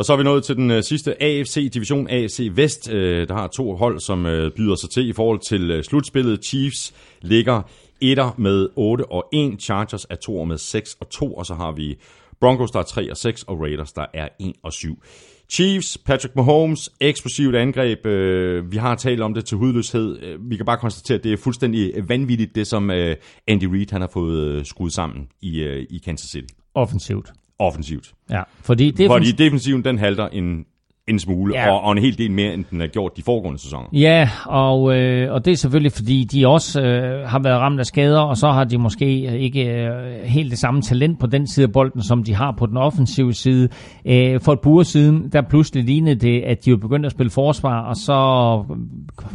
Og 0.00 0.06
så 0.06 0.12
er 0.12 0.16
vi 0.16 0.22
nået 0.22 0.44
til 0.44 0.56
den 0.56 0.70
øh, 0.70 0.82
sidste 0.82 1.22
AFC-division, 1.22 2.08
AFC 2.10 2.50
Vest. 2.54 2.90
Øh, 2.90 3.28
der 3.28 3.34
har 3.34 3.46
to 3.46 3.74
hold, 3.76 4.00
som 4.00 4.26
øh, 4.26 4.52
byder 4.52 4.74
sig 4.74 4.90
til 4.90 5.08
i 5.08 5.12
forhold 5.12 5.38
til 5.38 5.70
øh, 5.70 5.84
slutspillet. 5.84 6.44
Chiefs 6.44 6.94
ligger 7.22 7.62
etter 8.00 8.34
med 8.38 8.68
8 8.76 9.12
og 9.12 9.28
1, 9.32 9.62
Chargers 9.62 10.06
er 10.10 10.14
2 10.14 10.44
med 10.44 10.58
6 10.58 10.96
og 11.00 11.10
2, 11.10 11.34
og 11.34 11.46
så 11.46 11.54
har 11.54 11.72
vi 11.72 11.98
Broncos, 12.40 12.70
der 12.70 12.78
er 12.78 12.82
3 12.82 13.10
og 13.10 13.16
6, 13.16 13.42
og 13.42 13.60
Raiders, 13.60 13.92
der 13.92 14.06
er 14.14 14.28
1 14.40 14.52
og 14.62 14.72
7. 14.72 15.02
Chiefs, 15.50 15.98
Patrick 15.98 16.36
Mahomes, 16.36 16.90
eksplosivt 17.00 17.56
angreb. 17.56 18.06
Øh, 18.06 18.72
vi 18.72 18.76
har 18.76 18.94
talt 18.94 19.20
om 19.20 19.34
det 19.34 19.44
til 19.44 19.56
hudløshed. 19.56 20.22
Øh, 20.22 20.50
vi 20.50 20.56
kan 20.56 20.66
bare 20.66 20.78
konstatere, 20.78 21.18
at 21.18 21.24
det 21.24 21.32
er 21.32 21.36
fuldstændig 21.36 21.92
øh, 21.94 22.08
vanvittigt, 22.08 22.54
det 22.54 22.66
som 22.66 22.90
Andy 22.90 23.64
Reid 23.64 23.86
han 23.90 24.00
har 24.00 24.10
fået 24.12 24.66
skruet 24.66 24.92
sammen 24.92 25.28
i, 25.40 25.64
i 25.90 26.00
Kansas 26.04 26.30
City. 26.30 26.54
Offensivt 26.74 27.32
offensivt. 27.60 28.12
Ja, 28.30 28.42
fordi, 28.62 28.90
defens- 28.90 29.12
fordi 29.12 29.32
defensiven 29.32 29.84
den 29.84 29.98
halter 29.98 30.28
en, 30.28 30.64
en 31.08 31.18
smule, 31.18 31.54
ja. 31.54 31.70
og, 31.70 31.80
og 31.80 31.92
en 31.92 31.98
hel 31.98 32.18
del 32.18 32.30
mere, 32.30 32.54
end 32.54 32.64
den 32.70 32.80
har 32.80 32.86
gjort 32.86 33.16
de 33.16 33.22
foregående 33.22 33.58
sæsoner. 33.58 33.88
Ja, 33.92 34.30
og, 34.46 34.96
øh, 34.96 35.32
og 35.32 35.44
det 35.44 35.52
er 35.52 35.56
selvfølgelig, 35.56 35.92
fordi 35.92 36.24
de 36.24 36.48
også 36.48 36.82
øh, 36.82 37.28
har 37.28 37.38
været 37.38 37.60
ramt 37.60 37.80
af 37.80 37.86
skader, 37.86 38.20
og 38.20 38.36
så 38.36 38.50
har 38.50 38.64
de 38.64 38.78
måske 38.78 39.38
ikke 39.38 39.64
øh, 39.64 40.22
helt 40.24 40.50
det 40.50 40.58
samme 40.58 40.82
talent 40.82 41.20
på 41.20 41.26
den 41.26 41.46
side 41.46 41.66
af 41.66 41.72
bolden, 41.72 42.02
som 42.02 42.24
de 42.24 42.34
har 42.34 42.54
på 42.58 42.66
den 42.66 42.76
offensive 42.76 43.32
side. 43.32 43.68
Øh, 44.04 44.40
for 44.40 44.52
et 44.52 44.60
par 44.60 44.82
siden, 44.82 45.28
der 45.32 45.42
pludselig 45.42 45.84
lignede 45.84 46.16
det, 46.16 46.40
at 46.40 46.64
de 46.64 46.70
var 46.70 46.76
begyndt 46.76 47.06
at 47.06 47.12
spille 47.12 47.30
forsvar, 47.30 47.80
og 47.80 47.96
så 47.96 48.18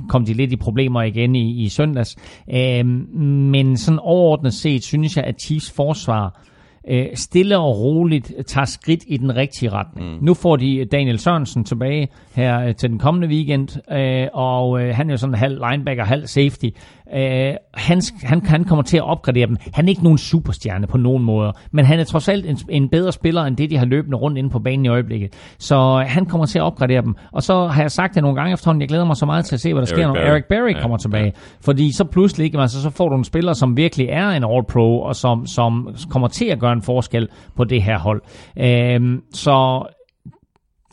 kom 0.09 0.25
de 0.25 0.33
lidt 0.33 0.51
i 0.51 0.55
problemer 0.55 1.01
igen 1.01 1.35
i, 1.35 1.63
i 1.63 1.69
søndags. 1.69 2.15
Øh, 2.53 2.85
men 2.85 3.77
sådan 3.77 3.99
overordnet 3.99 4.53
set, 4.53 4.83
synes 4.83 5.17
jeg, 5.17 5.23
at 5.23 5.41
Chiefs 5.41 5.71
forsvar 5.75 6.41
øh, 6.87 7.05
stille 7.13 7.57
og 7.57 7.79
roligt 7.79 8.33
tager 8.47 8.65
skridt 8.65 9.03
i 9.07 9.17
den 9.17 9.35
rigtige 9.35 9.69
retning. 9.69 10.11
Mm. 10.11 10.17
Nu 10.21 10.33
får 10.33 10.55
de 10.55 10.85
Daniel 10.85 11.19
Sørensen 11.19 11.63
tilbage 11.63 12.07
her 12.35 12.59
øh, 12.61 12.75
til 12.75 12.89
den 12.89 12.99
kommende 12.99 13.27
weekend, 13.27 13.91
øh, 13.91 14.27
og 14.33 14.81
øh, 14.81 14.95
han 14.95 15.09
er 15.09 15.13
jo 15.13 15.17
sådan 15.17 15.35
halv 15.35 15.61
linebacker, 15.69 16.03
halv 16.03 16.27
safety. 16.27 16.69
Øh, 17.13 17.53
han, 17.73 18.01
han, 18.23 18.45
han 18.45 18.63
kommer 18.63 18.83
til 18.83 18.97
at 18.97 19.03
opgradere 19.03 19.47
dem. 19.47 19.57
Han 19.73 19.85
er 19.85 19.89
ikke 19.89 20.03
nogen 20.03 20.17
superstjerne 20.17 20.87
på 20.87 20.97
nogen 20.97 21.23
måder, 21.23 21.51
men 21.71 21.85
han 21.85 21.99
er 21.99 22.03
trods 22.03 22.29
alt 22.29 22.45
en, 22.45 22.57
en 22.69 22.89
bedre 22.89 23.11
spiller, 23.11 23.43
end 23.43 23.57
det, 23.57 23.69
de 23.69 23.77
har 23.77 23.85
løbende 23.85 24.17
rundt 24.17 24.37
inde 24.37 24.49
på 24.49 24.59
banen 24.59 24.85
i 24.85 24.87
øjeblikket. 24.87 25.55
Så 25.59 25.75
øh, 25.75 26.09
han 26.09 26.25
kommer 26.25 26.45
til 26.45 26.59
at 26.59 26.63
opgradere 26.63 27.01
dem. 27.01 27.15
Og 27.31 27.43
så 27.43 27.67
har 27.67 27.81
jeg 27.81 27.91
sagt 27.91 28.15
det 28.15 28.23
nogle 28.23 28.35
gange 28.35 28.53
efterhånden, 28.53 28.81
jeg 28.81 28.89
glæder 28.89 29.05
mig 29.05 29.15
så 29.15 29.25
meget 29.25 29.45
til 29.45 29.55
at 29.55 29.59
se, 29.59 29.73
hvad 29.73 29.81
der 29.81 29.87
Eric 29.87 29.97
sker, 29.97 30.07
når 30.07 30.13
Barry. 30.13 30.25
Eric 30.25 30.43
Berry 30.49 30.73
ja, 30.73 30.81
kommer 30.81 30.97
tilbage. 30.97 31.25
Ja. 31.25 31.31
Fordi 31.61 31.91
så 31.91 32.03
pludselig, 32.03 32.45
ikke, 32.45 32.59
altså, 32.59 32.81
så 32.81 32.89
får 32.89 33.09
du 33.09 33.15
en 33.15 33.23
spiller, 33.23 33.53
som 33.53 33.77
virkelig 33.77 34.07
er 34.09 34.29
en 34.29 34.43
all-pro, 34.43 35.01
og 35.01 35.15
som, 35.15 35.45
som 35.47 35.95
kommer 36.09 36.27
til 36.27 36.45
at 36.45 36.59
gøre 36.59 36.73
en 36.73 36.81
forskel 36.81 37.27
på 37.55 37.63
det 37.63 37.83
her 37.83 37.99
hold. 37.99 38.21
Øh, 38.59 39.19
så 39.33 39.85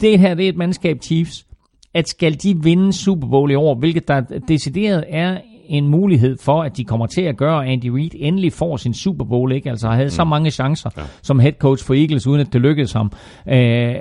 det 0.01 0.19
her 0.19 0.35
det 0.35 0.45
er 0.45 0.49
et 0.49 0.57
mandskab 0.57 0.97
Chiefs, 1.03 1.47
at 1.95 2.09
skal 2.09 2.35
de 2.35 2.63
vinde 2.63 2.93
Super 2.93 3.29
Bowl 3.29 3.51
i 3.51 3.55
år, 3.55 3.75
hvilket 3.75 4.09
der 4.09 4.21
decideret 4.49 5.05
er 5.09 5.39
en 5.73 5.89
mulighed 5.89 6.37
for, 6.39 6.63
at 6.63 6.77
de 6.77 6.85
kommer 6.85 7.07
til 7.07 7.23
at 7.23 7.37
gøre, 7.37 7.67
at 7.67 7.73
Andy 7.73 7.87
Reid 7.87 8.11
endelig 8.15 8.53
får 8.53 8.77
sin 8.77 8.95
Super 8.95 9.25
Bowl, 9.25 9.53
ikke? 9.53 9.71
Altså 9.71 9.89
havde 9.89 10.05
mm. 10.05 10.11
så 10.11 10.25
mange 10.25 10.51
chancer 10.51 10.91
ja. 10.97 11.03
som 11.23 11.39
head 11.39 11.53
coach 11.53 11.87
for 11.87 11.95
Eagles, 11.95 12.27
uden 12.27 12.41
at 12.41 12.53
det 12.53 12.61
lykkedes 12.61 12.93
ham. 12.93 13.13
Øh, 13.49 13.95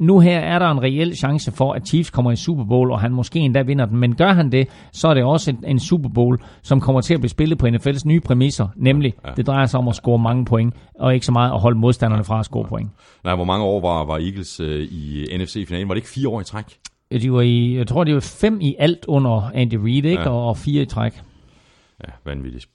nu 0.00 0.18
her 0.18 0.38
er 0.38 0.58
der 0.58 0.70
en 0.70 0.82
reel 0.82 1.16
chance 1.16 1.52
for, 1.52 1.72
at 1.72 1.88
Chiefs 1.88 2.10
kommer 2.10 2.30
i 2.32 2.36
Super 2.36 2.64
Bowl, 2.64 2.90
og 2.90 3.00
han 3.00 3.12
måske 3.12 3.38
endda 3.38 3.62
vinder 3.62 3.86
den. 3.86 3.98
Men 3.98 4.14
gør 4.14 4.32
han 4.32 4.52
det, 4.52 4.68
så 4.92 5.08
er 5.08 5.14
det 5.14 5.24
også 5.24 5.50
en, 5.50 5.64
en 5.66 5.78
Super 5.78 6.08
Bowl, 6.08 6.38
som 6.62 6.80
kommer 6.80 7.00
til 7.00 7.14
at 7.14 7.20
blive 7.20 7.30
spillet 7.30 7.58
på 7.58 7.66
NFL's 7.66 8.02
nye 8.04 8.20
præmisser. 8.20 8.68
Nemlig, 8.76 9.14
ja. 9.26 9.32
det 9.36 9.46
drejer 9.46 9.66
sig 9.66 9.80
om 9.80 9.88
at 9.88 9.94
score 9.94 10.18
mange 10.18 10.44
point, 10.44 10.74
og 10.94 11.14
ikke 11.14 11.26
så 11.26 11.32
meget 11.32 11.52
at 11.52 11.60
holde 11.60 11.78
modstanderne 11.78 12.24
fra 12.24 12.38
at 12.38 12.44
score 12.44 12.64
point. 12.64 12.90
Nej, 13.24 13.34
hvor 13.34 13.44
mange 13.44 13.64
år 13.64 13.80
var, 13.80 14.04
var 14.04 14.18
Eagles 14.18 14.60
øh, 14.60 14.80
i 14.80 15.26
NFC-finalen? 15.38 15.88
Var 15.88 15.94
det 15.94 15.98
ikke 15.98 16.08
fire 16.08 16.28
år 16.28 16.40
i 16.40 16.44
træk? 16.44 16.64
De 17.12 17.32
var 17.32 17.40
i, 17.40 17.76
jeg 17.76 17.86
tror, 17.86 18.04
det 18.04 18.14
var 18.14 18.20
fem 18.20 18.60
i 18.60 18.76
alt 18.78 19.04
under 19.08 19.50
Andy 19.54 19.74
Reid, 19.74 20.04
ikke? 20.04 20.20
Ja. 20.20 20.28
Og, 20.28 20.48
og 20.48 20.56
fire 20.56 20.82
i 20.82 20.86
træk. 20.86 21.12
Ja, 22.06 22.12
vanvittigt. 22.24 22.66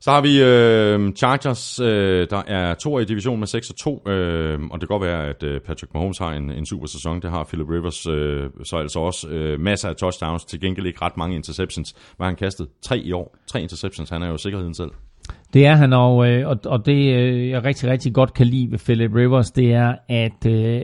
Så 0.00 0.10
har 0.10 0.20
vi 0.20 0.42
øh, 0.42 1.12
Chargers, 1.12 1.80
øh, 1.80 2.26
der 2.30 2.42
er 2.46 2.74
to 2.74 2.98
i 2.98 3.04
division 3.04 3.38
med 3.38 3.46
6 3.46 3.70
og 3.70 3.76
2, 3.76 4.02
øh, 4.08 4.60
og 4.70 4.80
det 4.80 4.88
kan 4.88 4.98
godt 4.98 5.02
være, 5.02 5.26
at 5.26 5.42
øh, 5.42 5.60
Patrick 5.60 5.94
Mahomes 5.94 6.18
har 6.18 6.32
en, 6.32 6.50
en 6.50 6.66
super 6.66 6.86
sæson. 6.86 7.22
Det 7.22 7.30
har 7.30 7.44
Philip 7.44 7.68
Rivers 7.70 8.06
øh, 8.06 8.50
så 8.64 8.76
altså 8.76 9.00
også. 9.00 9.28
Øh, 9.28 9.60
masser 9.60 9.88
af 9.88 9.96
touchdowns, 9.96 10.44
til 10.44 10.60
gengæld 10.60 10.86
ikke 10.86 11.02
ret 11.02 11.16
mange 11.16 11.36
interceptions. 11.36 11.94
Har 12.20 12.26
han 12.26 12.36
kastet? 12.36 12.68
Tre 12.82 12.98
i 12.98 13.12
år. 13.12 13.36
Tre 13.46 13.62
interceptions, 13.62 14.10
han 14.10 14.22
er 14.22 14.28
jo 14.28 14.36
sikkerheden 14.36 14.74
selv. 14.74 14.90
Det 15.52 15.66
er 15.66 15.74
han, 15.74 15.92
og, 15.92 16.28
øh, 16.28 16.48
og, 16.48 16.56
og 16.64 16.86
det 16.86 17.14
øh, 17.14 17.48
jeg 17.48 17.64
rigtig, 17.64 17.90
rigtig 17.90 18.14
godt 18.14 18.34
kan 18.34 18.46
lide 18.46 18.70
ved 18.70 18.78
Philip 18.78 19.14
Rivers, 19.14 19.50
det 19.50 19.72
er, 19.72 19.94
at 20.08 20.46
øh, 20.46 20.82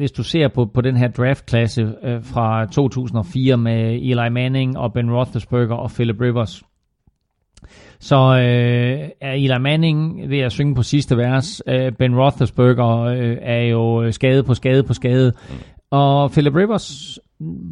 hvis 0.00 0.12
du 0.12 0.22
ser 0.22 0.48
på, 0.48 0.66
på 0.74 0.80
den 0.80 0.96
her 0.96 1.08
draftklasse 1.08 1.82
øh, 2.02 2.24
fra 2.24 2.66
2004 2.66 3.56
med 3.56 3.94
Eli 3.94 4.28
Manning 4.30 4.78
og 4.78 4.92
Ben 4.92 5.10
Roethlisberger 5.12 5.74
og 5.74 5.90
Philip 5.90 6.20
Rivers, 6.20 6.62
Så 7.98 8.16
øh, 8.16 9.08
er 9.20 9.32
Eli 9.32 9.58
Manning 9.60 10.30
ved 10.30 10.38
at 10.38 10.52
synge 10.52 10.74
på 10.74 10.82
sidste 10.82 11.16
vers. 11.16 11.62
Øh, 11.66 11.92
ben 11.92 12.18
Roethlisberger 12.18 12.98
øh, 12.98 13.36
er 13.42 13.62
jo 13.62 14.12
skade 14.12 14.42
på 14.42 14.54
skade 14.54 14.82
på 14.82 14.92
skade. 14.92 15.32
Og 15.90 16.30
Philip 16.30 16.54
Rivers 16.54 17.18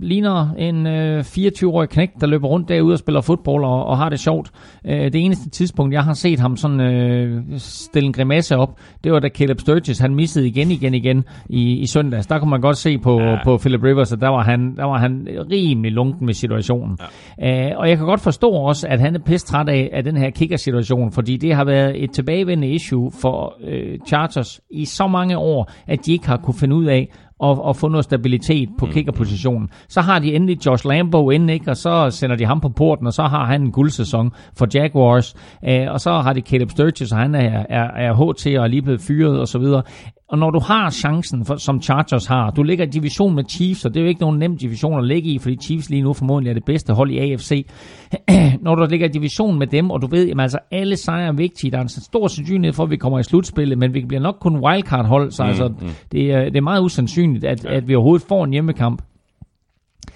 ligner 0.02 0.54
en 0.58 0.86
øh, 0.86 1.20
24-årig 1.20 1.88
knæk, 1.88 2.10
der 2.20 2.26
løber 2.26 2.48
rundt 2.48 2.68
derude 2.68 2.92
og 2.92 2.98
spiller 2.98 3.20
fodbold 3.20 3.64
og, 3.64 3.86
og 3.86 3.98
har 3.98 4.08
det 4.08 4.20
sjovt. 4.20 4.50
Øh, 4.84 5.12
det 5.12 5.14
eneste 5.14 5.50
tidspunkt, 5.50 5.94
jeg 5.94 6.04
har 6.04 6.12
set 6.12 6.40
ham 6.40 6.56
sådan 6.56 6.80
øh, 6.80 7.42
stille 7.56 8.06
en 8.06 8.12
grimasse 8.12 8.56
op, 8.56 8.78
det 9.04 9.12
var 9.12 9.18
da 9.18 9.28
Caleb 9.28 9.60
Sturgis, 9.60 9.98
han 9.98 10.14
missede 10.14 10.48
igen, 10.48 10.70
igen, 10.70 10.94
igen 10.94 11.24
i, 11.48 11.72
i 11.72 11.86
søndags. 11.86 12.26
Der 12.26 12.38
kunne 12.38 12.50
man 12.50 12.60
godt 12.60 12.76
se 12.76 12.98
på, 12.98 13.20
ja. 13.20 13.44
på 13.44 13.56
Philip 13.56 13.82
Rivers, 13.82 14.12
at 14.12 14.20
der 14.20 14.28
var, 14.28 14.42
han, 14.42 14.76
der 14.76 14.84
var 14.84 14.98
han 14.98 15.28
rimelig 15.50 15.92
lunken 15.92 16.26
med 16.26 16.34
situationen. 16.34 16.98
Ja. 17.38 17.70
Øh, 17.70 17.78
og 17.78 17.88
jeg 17.88 17.96
kan 17.96 18.06
godt 18.06 18.20
forstå 18.20 18.50
også, 18.50 18.86
at 18.88 19.00
han 19.00 19.14
er 19.14 19.18
pisse 19.18 19.46
træt 19.46 19.68
af, 19.68 19.90
af 19.92 20.04
den 20.04 20.16
her 20.16 20.30
kicker-situation, 20.30 21.12
fordi 21.12 21.36
det 21.36 21.54
har 21.54 21.64
været 21.64 22.04
et 22.04 22.10
tilbagevendende 22.10 22.74
issue 22.74 23.10
for 23.22 23.54
øh, 23.64 23.98
Chargers 24.06 24.60
i 24.70 24.84
så 24.84 25.06
mange 25.06 25.38
år, 25.38 25.70
at 25.86 26.06
de 26.06 26.12
ikke 26.12 26.26
har 26.26 26.36
kunne 26.36 26.54
finde 26.54 26.76
ud 26.76 26.84
af, 26.84 27.08
og, 27.38 27.64
og 27.64 27.76
få 27.76 27.88
noget 27.88 28.04
stabilitet 28.04 28.68
på 28.78 28.86
mm. 28.86 28.92
kickerpositionen. 28.92 29.70
Så 29.88 30.00
har 30.00 30.18
de 30.18 30.34
endelig 30.34 30.66
Josh 30.66 30.86
Lambo 30.86 31.30
inden, 31.30 31.48
ikke? 31.48 31.70
og 31.70 31.76
så 31.76 32.10
sender 32.10 32.36
de 32.36 32.44
ham 32.44 32.60
på 32.60 32.68
porten, 32.68 33.06
og 33.06 33.12
så 33.12 33.22
har 33.22 33.44
han 33.44 33.62
en 33.62 33.72
guldsæson 33.72 34.32
for 34.56 34.68
Jaguars. 34.74 35.34
Øh, 35.68 35.86
og 35.90 36.00
så 36.00 36.12
har 36.12 36.32
de 36.32 36.40
Caleb 36.40 36.70
Sturgis, 36.70 37.12
og 37.12 37.18
han 37.18 37.34
er, 37.34 37.64
er, 37.68 37.90
er 37.90 38.12
HT 38.14 38.46
og 38.46 38.64
er 38.64 38.66
lige 38.66 38.82
blevet 38.82 39.00
fyret 39.00 39.40
osv. 39.40 39.64
Og 40.28 40.38
når 40.38 40.50
du 40.50 40.60
har 40.60 40.90
chancen, 40.90 41.44
for, 41.44 41.56
som 41.56 41.82
Chargers 41.82 42.26
har, 42.26 42.50
du 42.50 42.62
ligger 42.62 42.84
i 42.84 42.88
division 42.88 43.34
med 43.34 43.44
Chiefs, 43.48 43.84
og 43.84 43.94
det 43.94 44.00
er 44.00 44.04
jo 44.04 44.08
ikke 44.08 44.20
nogen 44.20 44.38
nem 44.38 44.56
division 44.56 44.98
at 44.98 45.06
ligge 45.06 45.30
i, 45.30 45.38
fordi 45.38 45.56
Chiefs 45.62 45.90
lige 45.90 46.02
nu 46.02 46.12
formodentlig 46.12 46.50
er 46.50 46.54
det 46.54 46.64
bedste 46.64 46.92
hold 46.92 47.10
i 47.10 47.18
AFC. 47.18 47.66
når 48.64 48.74
du 48.74 48.86
ligger 48.90 49.06
i 49.06 49.12
division 49.12 49.58
med 49.58 49.66
dem, 49.66 49.90
og 49.90 50.02
du 50.02 50.06
ved, 50.06 50.30
at 50.30 50.40
altså, 50.40 50.58
alle 50.70 50.96
sejre 50.96 51.26
er 51.26 51.32
vigtige, 51.32 51.70
der 51.70 51.78
er 51.78 51.82
en 51.82 51.88
stor 51.88 52.26
sandsynlighed 52.26 52.72
for, 52.72 52.82
at 52.82 52.90
vi 52.90 52.96
kommer 52.96 53.18
i 53.18 53.22
slutspillet, 53.22 53.78
men 53.78 53.94
vi 53.94 54.04
bliver 54.08 54.22
nok 54.22 54.36
kun 54.40 54.64
wildcard-hold, 54.64 55.30
så 55.30 55.42
mm, 55.42 55.48
altså, 55.48 55.68
mm. 55.68 55.88
Det, 56.12 56.32
er, 56.32 56.44
det 56.44 56.56
er 56.56 56.62
meget 56.62 56.82
usandsynligt, 56.82 57.44
at, 57.44 57.64
ja. 57.64 57.76
at 57.76 57.88
vi 57.88 57.94
overhovedet 57.94 58.26
får 58.28 58.44
en 58.44 58.52
hjemmekamp. 58.52 59.02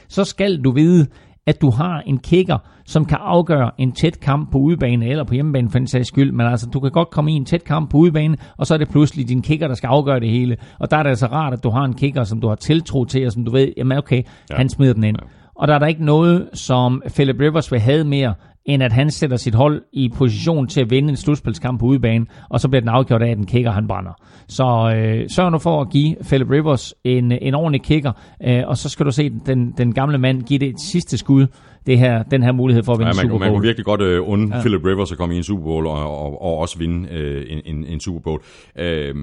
Så 0.08 0.24
skal 0.24 0.60
du 0.64 0.72
vide, 0.72 1.06
at 1.46 1.60
du 1.60 1.70
har 1.70 2.02
en 2.06 2.18
kicker, 2.18 2.58
som 2.86 3.04
kan 3.04 3.18
afgøre 3.20 3.70
en 3.78 3.92
tæt 3.92 4.20
kamp 4.20 4.52
på 4.52 4.58
udebane, 4.58 5.06
eller 5.06 5.24
på 5.24 5.34
hjemmebane 5.34 5.70
for 5.70 5.78
en 5.78 5.86
sags 5.86 6.08
skyld, 6.08 6.32
men 6.32 6.46
altså, 6.46 6.66
du 6.66 6.80
kan 6.80 6.90
godt 6.90 7.10
komme 7.10 7.32
i 7.32 7.34
en 7.34 7.44
tæt 7.44 7.64
kamp 7.64 7.90
på 7.90 7.96
udebane, 7.96 8.36
og 8.56 8.66
så 8.66 8.74
er 8.74 8.78
det 8.78 8.88
pludselig 8.88 9.28
din 9.28 9.42
kicker, 9.42 9.68
der 9.68 9.74
skal 9.74 9.86
afgøre 9.86 10.20
det 10.20 10.30
hele. 10.30 10.56
Og 10.78 10.90
der 10.90 10.96
er 10.96 11.02
det 11.02 11.10
altså 11.10 11.26
rart, 11.26 11.52
at 11.52 11.64
du 11.64 11.70
har 11.70 11.84
en 11.84 11.94
kicker, 11.94 12.24
som 12.24 12.40
du 12.40 12.48
har 12.48 12.54
tiltro 12.54 13.04
til, 13.04 13.26
og 13.26 13.32
som 13.32 13.44
du 13.44 13.50
ved, 13.50 13.72
jamen 13.76 13.98
okay, 13.98 14.22
ja. 14.50 14.56
han 14.56 14.68
smider 14.68 14.92
den 14.92 15.04
ind. 15.04 15.16
Ja. 15.22 15.26
Og 15.54 15.68
der 15.68 15.74
er 15.74 15.78
der 15.78 15.86
ikke 15.86 16.04
noget, 16.04 16.48
som 16.54 17.02
Philip 17.14 17.40
Rivers 17.40 17.72
vil 17.72 17.80
have 17.80 18.04
mere, 18.04 18.34
end 18.64 18.82
at 18.82 18.92
han 18.92 19.10
sætter 19.10 19.36
sit 19.36 19.54
hold 19.54 19.82
i 19.92 20.08
position 20.16 20.66
til 20.66 20.80
at 20.80 20.90
vinde 20.90 21.08
en 21.08 21.16
slutspilskamp 21.16 21.80
på 21.80 21.86
udebane, 21.86 22.26
og 22.50 22.60
så 22.60 22.68
bliver 22.68 22.80
den 22.80 22.88
afgjort 22.88 23.22
af, 23.22 23.30
at 23.30 23.36
den 23.36 23.46
kicker, 23.46 23.70
han 23.70 23.88
brænder. 23.88 24.12
Så 24.48 24.94
øh, 24.96 25.28
sørg 25.30 25.52
nu 25.52 25.58
for 25.58 25.80
at 25.80 25.90
give 25.90 26.16
Philip 26.24 26.50
Rivers 26.50 26.94
en, 27.04 27.32
en 27.32 27.54
ordentlig 27.54 27.82
kicker, 27.82 28.12
øh, 28.44 28.62
og 28.66 28.76
så 28.76 28.88
skal 28.88 29.06
du 29.06 29.10
se 29.10 29.30
den, 29.46 29.74
den 29.78 29.94
gamle 29.94 30.18
mand 30.18 30.42
give 30.42 30.58
det 30.58 30.68
et 30.68 30.80
sidste 30.80 31.18
skud, 31.18 31.46
det 31.86 31.98
her, 31.98 32.22
den 32.22 32.42
her 32.42 32.52
mulighed 32.52 32.82
for 32.82 32.92
at 32.92 32.98
vinde 32.98 33.08
ja, 33.08 33.14
man, 33.14 33.22
Super 33.22 33.28
Bowl. 33.28 33.40
Man 33.40 33.52
kunne 33.52 33.62
virkelig 33.62 33.84
godt 33.84 34.00
øh, 34.00 34.28
unde 34.28 34.56
ja. 34.56 34.60
Philip 34.60 34.84
Rivers 34.84 35.12
at 35.12 35.18
komme 35.18 35.34
i 35.34 35.38
en 35.38 35.44
Super 35.44 35.64
Bowl 35.64 35.86
og, 35.86 36.22
og, 36.22 36.42
og 36.42 36.58
også 36.58 36.78
vinde 36.78 37.08
øh, 37.10 37.46
en, 37.48 37.60
en, 37.64 37.84
en 37.84 38.00
Super 38.00 38.20
Bowl. 38.20 38.42
Øh, 38.78 39.14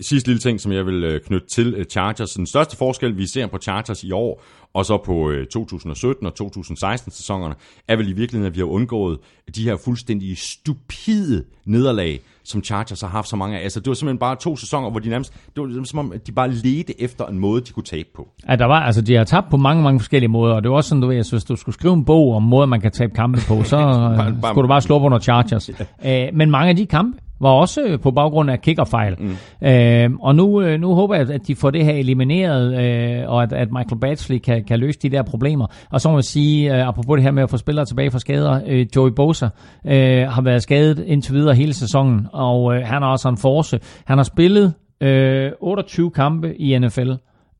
sidste 0.00 0.28
lille 0.28 0.40
ting, 0.40 0.60
som 0.60 0.72
jeg 0.72 0.86
vil 0.86 1.04
øh, 1.04 1.20
knytte 1.20 1.46
til 1.46 1.74
øh, 1.76 1.84
Chargers. 1.84 2.30
Den 2.30 2.46
største 2.46 2.76
forskel, 2.76 3.18
vi 3.18 3.26
ser 3.26 3.46
på 3.46 3.58
Chargers 3.58 4.04
i 4.04 4.10
år, 4.10 4.42
og 4.74 4.86
så 4.86 4.98
på 5.04 5.30
øh, 5.30 5.46
2017 5.46 6.26
og 6.26 6.34
2016 6.34 7.12
sæsonerne, 7.12 7.54
er 7.88 7.96
vel 7.96 8.08
i 8.08 8.12
virkeligheden, 8.12 8.46
at 8.46 8.54
vi 8.54 8.60
har 8.60 8.66
undgået 8.66 9.18
de 9.54 9.64
her 9.64 9.76
fuldstændig 9.76 10.38
stupide 10.38 11.44
nederlag, 11.64 12.20
som 12.44 12.64
Chargers 12.64 13.00
har 13.00 13.08
haft 13.08 13.28
så 13.28 13.36
mange 13.36 13.58
af. 13.58 13.62
Altså, 13.62 13.80
det 13.80 13.88
var 13.88 13.94
simpelthen 13.94 14.18
bare 14.18 14.36
to 14.36 14.56
sæsoner, 14.56 14.90
hvor 14.90 15.00
de 15.00 15.08
nærmest, 15.08 15.32
det 15.56 15.62
var 15.62 15.84
som 15.84 15.98
om, 15.98 16.12
de 16.26 16.32
bare 16.32 16.50
ledte 16.50 17.02
efter 17.02 17.26
en 17.26 17.38
måde, 17.38 17.60
de 17.60 17.72
kunne 17.72 17.82
tabe 17.82 18.08
på. 18.14 18.28
Ja, 18.48 18.56
der 18.56 18.64
var, 18.64 18.80
altså, 18.80 19.00
de 19.00 19.14
har 19.14 19.24
tabt 19.24 19.50
på 19.50 19.56
mange, 19.56 19.82
mange 19.82 20.00
forskellige 20.00 20.30
måder, 20.30 20.54
og 20.54 20.62
det 20.62 20.70
var 20.70 20.76
også 20.76 20.88
sådan, 20.88 21.02
du 21.02 21.08
ved, 21.08 21.16
altså, 21.16 21.32
hvis 21.32 21.44
du 21.44 21.56
skulle 21.56 21.74
skrive 21.74 21.94
en 21.94 22.04
bog 22.04 22.34
om 22.34 22.42
måder, 22.42 22.66
man 22.66 22.80
kan 22.80 22.90
tabe 22.92 23.12
kampe 23.14 23.40
på, 23.48 23.62
så 23.62 23.76
bare, 23.76 24.16
bare, 24.16 24.52
skulle 24.52 24.62
du 24.62 24.68
bare 24.68 24.80
slå 24.80 24.98
på 24.98 25.04
under 25.04 25.18
Chargers. 25.18 25.70
ja. 26.04 26.30
men 26.32 26.50
mange 26.50 26.70
af 26.70 26.76
de 26.76 26.86
kampe, 26.86 27.18
var 27.40 27.50
også 27.50 27.82
øh, 27.82 28.00
på 28.00 28.10
baggrund 28.10 28.50
af 28.50 28.60
kickerfejl. 28.60 29.16
Mm. 29.18 29.68
Øh, 29.68 30.10
og 30.20 30.34
nu, 30.34 30.62
øh, 30.62 30.80
nu 30.80 30.94
håber 30.94 31.14
jeg, 31.14 31.30
at 31.30 31.46
de 31.46 31.54
får 31.56 31.70
det 31.70 31.84
her 31.84 31.92
elimineret, 31.92 32.84
øh, 32.84 33.28
og 33.28 33.42
at, 33.42 33.52
at 33.52 33.68
Michael 33.72 34.00
Batchley 34.00 34.38
kan, 34.38 34.64
kan 34.64 34.78
løse 34.78 34.98
de 34.98 35.10
der 35.10 35.22
problemer. 35.22 35.66
Og 35.90 36.00
så 36.00 36.10
må 36.10 36.16
jeg 36.16 36.24
sige, 36.24 36.74
øh, 36.74 36.88
apropos 36.88 37.16
det 37.16 37.24
her 37.24 37.30
med 37.30 37.42
at 37.42 37.50
få 37.50 37.56
spillere 37.56 37.84
tilbage 37.84 38.10
fra 38.10 38.18
skader, 38.18 38.60
øh, 38.66 38.86
Joey 38.96 39.10
Bosa 39.10 39.48
øh, 39.86 40.28
har 40.28 40.42
været 40.42 40.62
skadet 40.62 40.98
indtil 41.06 41.34
videre 41.34 41.54
hele 41.54 41.74
sæsonen, 41.74 42.26
og 42.32 42.76
øh, 42.76 42.82
han 42.86 43.02
har 43.02 43.10
også 43.10 43.28
en 43.28 43.36
force. 43.36 43.80
Han 44.04 44.18
har 44.18 44.24
spillet 44.24 44.74
øh, 45.00 45.52
28 45.60 46.10
kampe 46.10 46.56
i 46.56 46.78
NFL. 46.78 47.10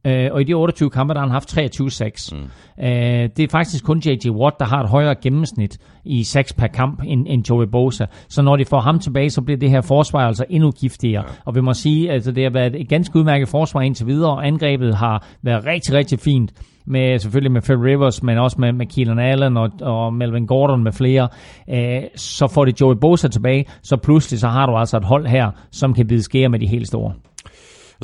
Øh, 0.06 0.28
og 0.32 0.40
i 0.40 0.44
de 0.44 0.54
28 0.54 0.90
kampe, 0.90 1.14
der 1.14 1.20
har 1.20 1.26
han 1.26 1.32
haft 1.32 1.58
23-6. 1.58 2.36
Mm. 2.36 2.84
Øh, 2.84 3.28
det 3.36 3.40
er 3.40 3.48
faktisk 3.50 3.84
kun 3.84 3.98
J.J. 3.98 4.30
Watt, 4.30 4.56
der 4.58 4.64
har 4.64 4.82
et 4.82 4.88
højere 4.88 5.14
gennemsnit 5.22 5.78
i 6.04 6.24
6 6.24 6.52
per 6.52 6.66
kamp 6.66 7.02
end, 7.06 7.26
end 7.28 7.50
Joey 7.50 7.66
Bosa. 7.66 8.06
Så 8.28 8.42
når 8.42 8.56
de 8.56 8.64
får 8.64 8.80
ham 8.80 8.98
tilbage, 8.98 9.30
så 9.30 9.42
bliver 9.42 9.58
det 9.58 9.70
her 9.70 9.80
forsvar 9.80 10.20
altså 10.20 10.44
endnu 10.50 10.70
giftigere. 10.70 11.24
Ja. 11.28 11.34
Og 11.44 11.54
vi 11.54 11.60
må 11.60 11.72
sige, 11.72 12.08
at 12.08 12.14
altså, 12.14 12.32
det 12.32 12.42
har 12.42 12.50
været 12.50 12.80
et 12.80 12.88
ganske 12.88 13.18
udmærket 13.18 13.48
forsvar 13.48 13.80
indtil 13.80 14.06
videre, 14.06 14.30
og 14.30 14.46
angrebet 14.46 14.94
har 14.94 15.26
været 15.42 15.66
rigtig, 15.66 15.94
rigtig 15.94 16.18
fint 16.18 16.52
med 16.86 17.18
selvfølgelig 17.18 17.52
med 17.52 17.62
Phil 17.62 17.76
Rivers, 17.76 18.22
men 18.22 18.38
også 18.38 18.56
med, 18.60 18.72
med 18.72 18.86
Keelan 18.86 19.18
Allen 19.18 19.56
og, 19.56 19.70
og 19.80 20.14
Melvin 20.14 20.46
Gordon 20.46 20.84
med 20.84 20.92
flere, 20.92 21.28
øh, 21.70 22.02
så 22.16 22.46
får 22.46 22.64
det 22.64 22.80
Joey 22.80 22.96
Bosa 23.00 23.28
tilbage, 23.28 23.64
så 23.82 23.96
pludselig 23.96 24.40
så 24.40 24.48
har 24.48 24.66
du 24.66 24.76
altså 24.76 24.96
et 24.96 25.04
hold 25.04 25.26
her, 25.26 25.50
som 25.70 25.94
kan 25.94 26.06
bide 26.06 26.22
skære 26.22 26.48
med 26.48 26.58
de 26.58 26.66
helt 26.66 26.86
store. 26.86 27.12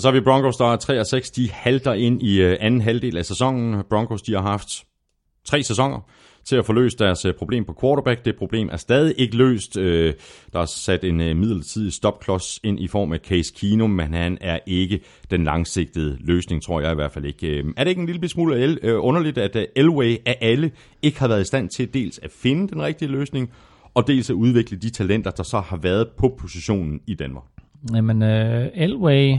Og 0.01 0.02
så 0.02 0.09
har 0.09 0.12
vi 0.12 0.20
Broncos, 0.20 0.56
der 0.56 0.72
er 0.72 0.77
3 0.77 1.01
og 1.01 1.06
6. 1.06 1.31
De 1.31 1.51
halter 1.51 1.93
ind 1.93 2.22
i 2.22 2.40
øh, 2.40 2.56
anden 2.60 2.81
halvdel 2.81 3.16
af 3.16 3.24
sæsonen. 3.24 3.82
Broncos, 3.90 4.22
de 4.22 4.32
har 4.32 4.43
haft 4.43 4.68
tre 5.44 5.62
sæsoner 5.62 6.01
til 6.44 6.56
at 6.56 6.66
få 6.66 6.72
løst 6.72 6.98
deres 6.98 7.24
øh, 7.24 7.35
problem 7.35 7.64
på 7.64 7.77
quarterback. 7.81 8.24
Det 8.24 8.36
problem 8.36 8.68
er 8.72 8.77
stadig 8.77 9.14
ikke 9.18 9.36
løst. 9.36 9.77
Øh, 9.77 10.14
der 10.52 10.60
er 10.60 10.64
sat 10.64 11.05
en 11.05 11.16
midlertidig 11.16 11.93
stopklods 11.93 12.60
ind 12.64 12.81
i 12.81 12.89
form 12.89 13.12
af 13.12 13.18
Case 13.18 13.55
Keenum, 13.56 13.90
men 13.90 14.14
han 14.14 14.39
er 14.40 14.59
ikke 14.66 15.01
den 15.31 15.44
langsigtede 15.44 16.16
løsning, 16.20 16.62
tror 16.62 16.81
jeg 16.81 16.93
i 16.93 16.94
hvert 16.94 17.12
fald 17.12 17.24
ikke. 17.24 17.59
Er 17.77 17.85
det 17.85 17.89
ikke 17.89 18.01
en 18.01 18.06
lille 18.06 18.28
smule 18.28 19.01
underligt, 19.01 19.39
at 19.39 19.66
Elway 19.77 20.16
af 20.27 20.39
alle 20.40 20.70
ikke 21.02 21.20
har 21.20 21.28
været 21.28 21.40
i 21.40 21.44
stand 21.44 21.68
til 21.77 21.94
dels 21.94 22.18
at 22.18 22.31
finde 22.31 22.68
den 22.68 22.82
rigtige 22.82 23.09
løsning, 23.09 23.51
og 23.94 24.06
dels 24.06 24.31
at 24.31 24.35
udvikle 24.35 24.78
de 24.78 24.90
talenter, 24.90 25.31
der 25.31 25.43
så 25.43 25.60
har 25.60 25.77
været 25.77 26.09
på 26.18 26.36
positionen 26.39 27.01
i 27.06 27.14
Danmark? 27.14 27.44
Jamen, 27.94 28.22
uh, 28.22 28.68
Elway 28.74 29.39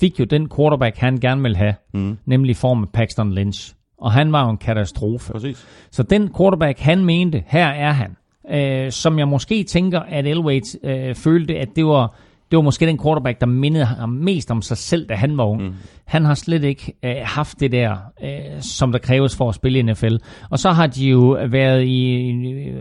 fik 0.00 0.20
jo 0.20 0.24
den 0.24 0.48
quarterback, 0.56 0.96
han 0.96 1.20
gerne 1.20 1.42
ville 1.42 1.56
have, 1.56 1.74
mm. 1.94 2.18
nemlig 2.26 2.50
i 2.50 2.54
form 2.54 2.82
af 2.82 2.88
Paxton 2.88 3.32
Lynch. 3.32 3.74
Og 3.98 4.12
han 4.12 4.32
var 4.32 4.44
jo 4.44 4.50
en 4.50 4.56
katastrofe. 4.56 5.32
Præcis. 5.32 5.66
Så 5.90 6.02
den 6.02 6.30
quarterback, 6.36 6.78
han 6.78 7.04
mente, 7.04 7.42
her 7.46 7.66
er 7.66 7.92
han. 7.92 8.16
Øh, 8.50 8.92
som 8.92 9.18
jeg 9.18 9.28
måske 9.28 9.64
tænker, 9.64 10.00
at 10.00 10.26
Elway 10.26 10.60
øh, 10.84 11.14
følte, 11.14 11.54
at 11.54 11.68
det 11.76 11.86
var, 11.86 12.14
det 12.50 12.56
var 12.56 12.62
måske 12.62 12.86
den 12.86 12.98
quarterback, 13.02 13.40
der 13.40 13.46
mindede 13.46 13.84
ham 13.84 14.08
mest 14.08 14.50
om 14.50 14.62
sig 14.62 14.76
selv, 14.76 15.08
da 15.08 15.14
han 15.14 15.36
var 15.36 15.44
ung. 15.44 15.62
Mm. 15.62 15.72
Han 16.10 16.24
har 16.24 16.34
slet 16.34 16.64
ikke 16.64 16.92
øh, 17.04 17.14
haft 17.22 17.60
det 17.60 17.72
der, 17.72 17.96
øh, 18.22 18.60
som 18.60 18.92
der 18.92 18.98
kræves 18.98 19.36
for 19.36 19.48
at 19.48 19.54
spille 19.54 19.78
i 19.78 19.82
NFL. 19.82 20.16
Og 20.50 20.58
så 20.58 20.70
har 20.70 20.86
de 20.86 21.08
jo 21.08 21.38
været 21.50 21.84
i 21.84 22.32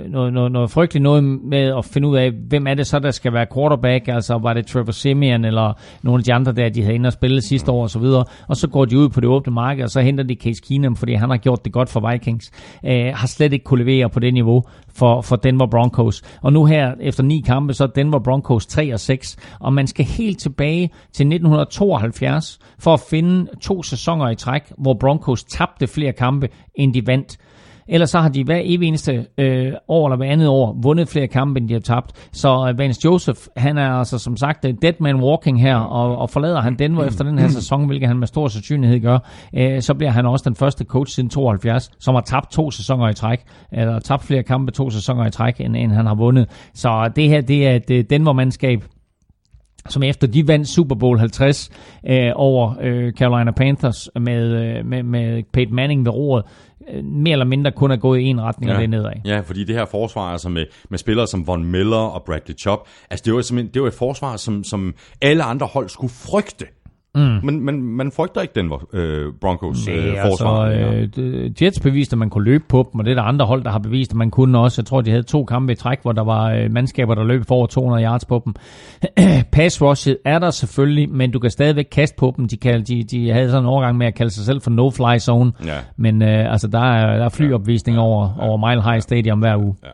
noget, 0.09 0.33
noget, 0.33 0.51
noget 0.51 0.71
frygteligt 0.71 1.03
noget 1.03 1.23
med 1.23 1.77
at 1.77 1.85
finde 1.85 2.07
ud 2.07 2.17
af, 2.17 2.31
hvem 2.31 2.67
er 2.67 2.73
det 2.73 2.87
så, 2.87 2.99
der 2.99 3.11
skal 3.11 3.33
være 3.33 3.45
quarterback. 3.53 4.07
Altså 4.07 4.37
var 4.37 4.53
det 4.53 4.65
Trevor 4.65 4.91
Simeon 4.91 5.45
eller 5.45 5.73
nogle 6.03 6.19
af 6.19 6.23
de 6.23 6.33
andre 6.33 6.51
der, 6.51 6.69
de 6.69 6.81
havde 6.81 6.95
inde 6.95 7.07
og 7.07 7.13
spille 7.13 7.41
sidste 7.41 7.71
år 7.71 7.83
osv. 7.83 8.01
Og, 8.01 8.25
og 8.47 8.57
så 8.57 8.67
går 8.67 8.85
de 8.85 8.97
ud 8.97 9.09
på 9.09 9.19
det 9.19 9.29
åbne 9.29 9.53
marked, 9.53 9.83
og 9.83 9.89
så 9.89 10.01
henter 10.01 10.23
de 10.23 10.35
Case 10.35 10.61
Keenum, 10.67 10.95
fordi 10.95 11.13
han 11.13 11.29
har 11.29 11.37
gjort 11.37 11.65
det 11.65 11.73
godt 11.73 11.89
for 11.89 12.11
Vikings. 12.11 12.51
Øh, 12.85 13.13
har 13.15 13.27
slet 13.27 13.53
ikke 13.53 13.65
kunne 13.65 13.83
levere 13.83 14.09
på 14.09 14.19
det 14.19 14.33
niveau 14.33 14.63
for, 14.93 15.21
for 15.21 15.35
Denver 15.35 15.67
Broncos. 15.67 16.21
Og 16.41 16.53
nu 16.53 16.65
her, 16.65 16.93
efter 16.99 17.23
ni 17.23 17.43
kampe, 17.45 17.73
så 17.73 17.83
er 17.83 17.87
Denver 17.87 18.19
Broncos 18.19 18.65
3 18.65 18.93
og 18.93 18.99
6. 18.99 19.37
Og 19.59 19.73
man 19.73 19.87
skal 19.87 20.05
helt 20.05 20.39
tilbage 20.39 20.87
til 21.13 21.25
1972 21.25 22.59
for 22.79 22.93
at 22.93 22.99
finde 22.99 23.18
vinde 23.19 23.47
to 23.61 23.83
sæsoner 23.83 24.29
i 24.29 24.35
træk, 24.35 24.61
hvor 24.77 24.93
Broncos 24.99 25.43
tabte 25.43 25.87
flere 25.87 26.13
kampe, 26.13 26.49
end 26.75 26.93
de 26.93 27.07
vandt. 27.07 27.37
Ellers 27.91 28.09
så 28.09 28.19
har 28.19 28.29
de 28.29 28.43
hver 28.43 28.61
evig 28.63 28.87
eneste 28.87 29.25
øh, 29.37 29.73
år 29.87 30.07
eller 30.07 30.17
hver 30.17 30.31
andet 30.31 30.47
år 30.47 30.77
vundet 30.83 31.09
flere 31.09 31.27
kampe, 31.27 31.59
end 31.59 31.69
de 31.69 31.73
har 31.73 31.81
tabt. 31.81 32.29
Så 32.31 32.67
øh, 32.69 32.77
Vance 32.77 33.01
Joseph, 33.05 33.39
han 33.57 33.77
er 33.77 33.91
altså 33.91 34.17
som 34.17 34.37
sagt 34.37 34.65
øh, 34.65 34.73
dead 34.81 34.93
man 34.99 35.15
walking 35.15 35.61
her, 35.61 35.75
og, 35.75 36.17
og 36.17 36.29
forlader 36.29 36.61
han 36.61 36.75
Denver 36.79 37.03
efter 37.03 37.23
den 37.23 37.39
her 37.39 37.47
sæson, 37.47 37.85
hvilket 37.85 38.07
han 38.07 38.17
med 38.17 38.27
stor 38.27 38.47
sandsynlighed 38.47 38.99
gør, 38.99 39.19
øh, 39.53 39.81
så 39.81 39.93
bliver 39.93 40.11
han 40.11 40.25
også 40.25 40.49
den 40.49 40.55
første 40.55 40.83
coach 40.85 41.15
siden 41.15 41.29
72, 41.29 41.91
som 41.99 42.15
har 42.15 42.21
tabt 42.21 42.51
to 42.51 42.71
sæsoner 42.71 43.09
i 43.09 43.13
træk, 43.13 43.39
eller 43.71 43.99
tabt 43.99 44.23
flere 44.23 44.43
kampe 44.43 44.71
to 44.71 44.89
sæsoner 44.89 45.25
i 45.25 45.31
træk, 45.31 45.61
end, 45.61 45.75
end 45.75 45.91
han 45.91 46.05
har 46.05 46.15
vundet. 46.15 46.69
Så 46.73 46.89
øh, 46.89 47.15
det 47.15 47.29
her, 47.29 47.41
det 47.41 47.67
er 47.67 47.75
et 47.75 47.91
øh, 47.91 48.03
Denver-mandskab, 48.09 48.83
som 49.89 50.03
efter 50.03 50.27
de 50.27 50.47
vandt 50.47 50.67
Super 50.67 50.95
Bowl 50.95 51.19
50 51.19 51.71
øh, 52.09 52.31
over 52.35 52.75
øh, 52.81 53.13
Carolina 53.13 53.51
Panthers 53.51 54.09
med, 54.19 54.43
øh, 54.43 54.85
med, 54.85 55.03
med 55.03 55.43
Peyton 55.53 55.75
Manning 55.75 56.05
ved 56.05 56.11
roret, 56.11 56.45
øh, 56.93 57.03
mere 57.03 57.31
eller 57.31 57.45
mindre 57.45 57.71
kun 57.71 57.91
er 57.91 57.97
gået 57.97 58.19
i 58.19 58.23
en 58.23 58.41
retning, 58.41 58.69
ja. 58.69 58.75
og 58.75 58.81
det 58.81 58.85
er 58.85 58.89
nedad. 58.89 59.11
Ja, 59.25 59.39
fordi 59.39 59.63
det 59.63 59.75
her 59.75 59.85
forsvar, 59.85 60.21
altså 60.21 60.49
med, 60.49 60.65
med 60.89 60.97
spillere 60.97 61.27
som 61.27 61.47
Von 61.47 61.63
Miller 61.63 61.97
og 61.97 62.23
Bradley 62.23 62.57
Chop, 62.57 62.87
altså 63.09 63.23
det 63.25 63.33
var 63.33 63.41
simpelthen 63.41 63.73
det 63.73 63.81
var 63.81 63.87
et 63.87 63.93
forsvar, 63.93 64.37
som, 64.37 64.63
som 64.63 64.93
alle 65.21 65.43
andre 65.43 65.67
hold 65.67 65.89
skulle 65.89 66.13
frygte. 66.13 66.65
Mm. 67.19 67.45
Men, 67.45 67.65
men 67.65 67.83
man 67.83 68.11
frygter 68.11 68.41
ikke 68.41 68.53
den 68.55 68.71
øh, 68.93 69.33
Broncos 69.41 69.87
Nej, 69.87 69.95
øh, 69.97 70.17
forsvar. 70.21 70.63
Altså, 70.65 71.21
øh, 71.21 71.51
Jets 71.61 71.79
beviste, 71.79 72.13
at 72.13 72.17
man 72.17 72.29
kunne 72.29 72.43
løbe 72.43 72.63
på 72.69 72.89
dem, 72.93 72.99
og 72.99 73.05
det 73.05 73.11
er 73.11 73.15
der 73.15 73.23
andre 73.23 73.45
hold, 73.45 73.63
der 73.63 73.69
har 73.69 73.79
bevist, 73.79 74.11
at 74.11 74.17
man 74.17 74.31
kunne 74.31 74.59
også. 74.59 74.81
Jeg 74.81 74.85
tror, 74.85 75.01
de 75.01 75.11
havde 75.11 75.23
to 75.23 75.45
kampe 75.45 75.73
i 75.73 75.75
træk, 75.75 75.99
hvor 76.01 76.11
der 76.11 76.23
var 76.23 76.51
øh, 76.51 76.71
mandskaber, 76.71 77.15
der 77.15 77.23
løb 77.23 77.47
for 77.47 77.55
over 77.55 77.67
200 77.67 78.03
yards 78.03 78.25
på 78.25 78.41
dem. 78.45 78.53
Pass 79.51 79.81
rushet 79.81 80.17
er 80.25 80.39
der 80.39 80.49
selvfølgelig, 80.49 81.09
men 81.09 81.31
du 81.31 81.39
kan 81.39 81.49
stadigvæk 81.49 81.87
kaste 81.91 82.15
på 82.17 82.33
dem. 82.37 82.47
De, 82.47 82.57
kan, 82.57 82.83
de, 82.83 83.03
de 83.03 83.31
havde 83.31 83.49
sådan 83.49 83.63
en 83.63 83.69
overgang 83.69 83.97
med 83.97 84.07
at 84.07 84.15
kalde 84.15 84.31
sig 84.31 84.45
selv 84.45 84.61
for 84.61 84.71
no-fly 84.71 85.19
zone. 85.19 85.51
Ja. 85.65 85.77
Men 85.97 86.21
øh, 86.21 86.51
altså, 86.51 86.67
der 86.67 86.79
er, 86.79 87.17
der 87.17 87.25
er 87.25 87.29
flyopvisning 87.29 87.97
ja. 87.97 88.03
over, 88.03 88.29
over 88.39 88.69
Mile 88.69 88.83
High 88.83 89.01
Stadium 89.01 89.39
hver 89.39 89.57
uge. 89.57 89.75
Ja. 89.83 89.89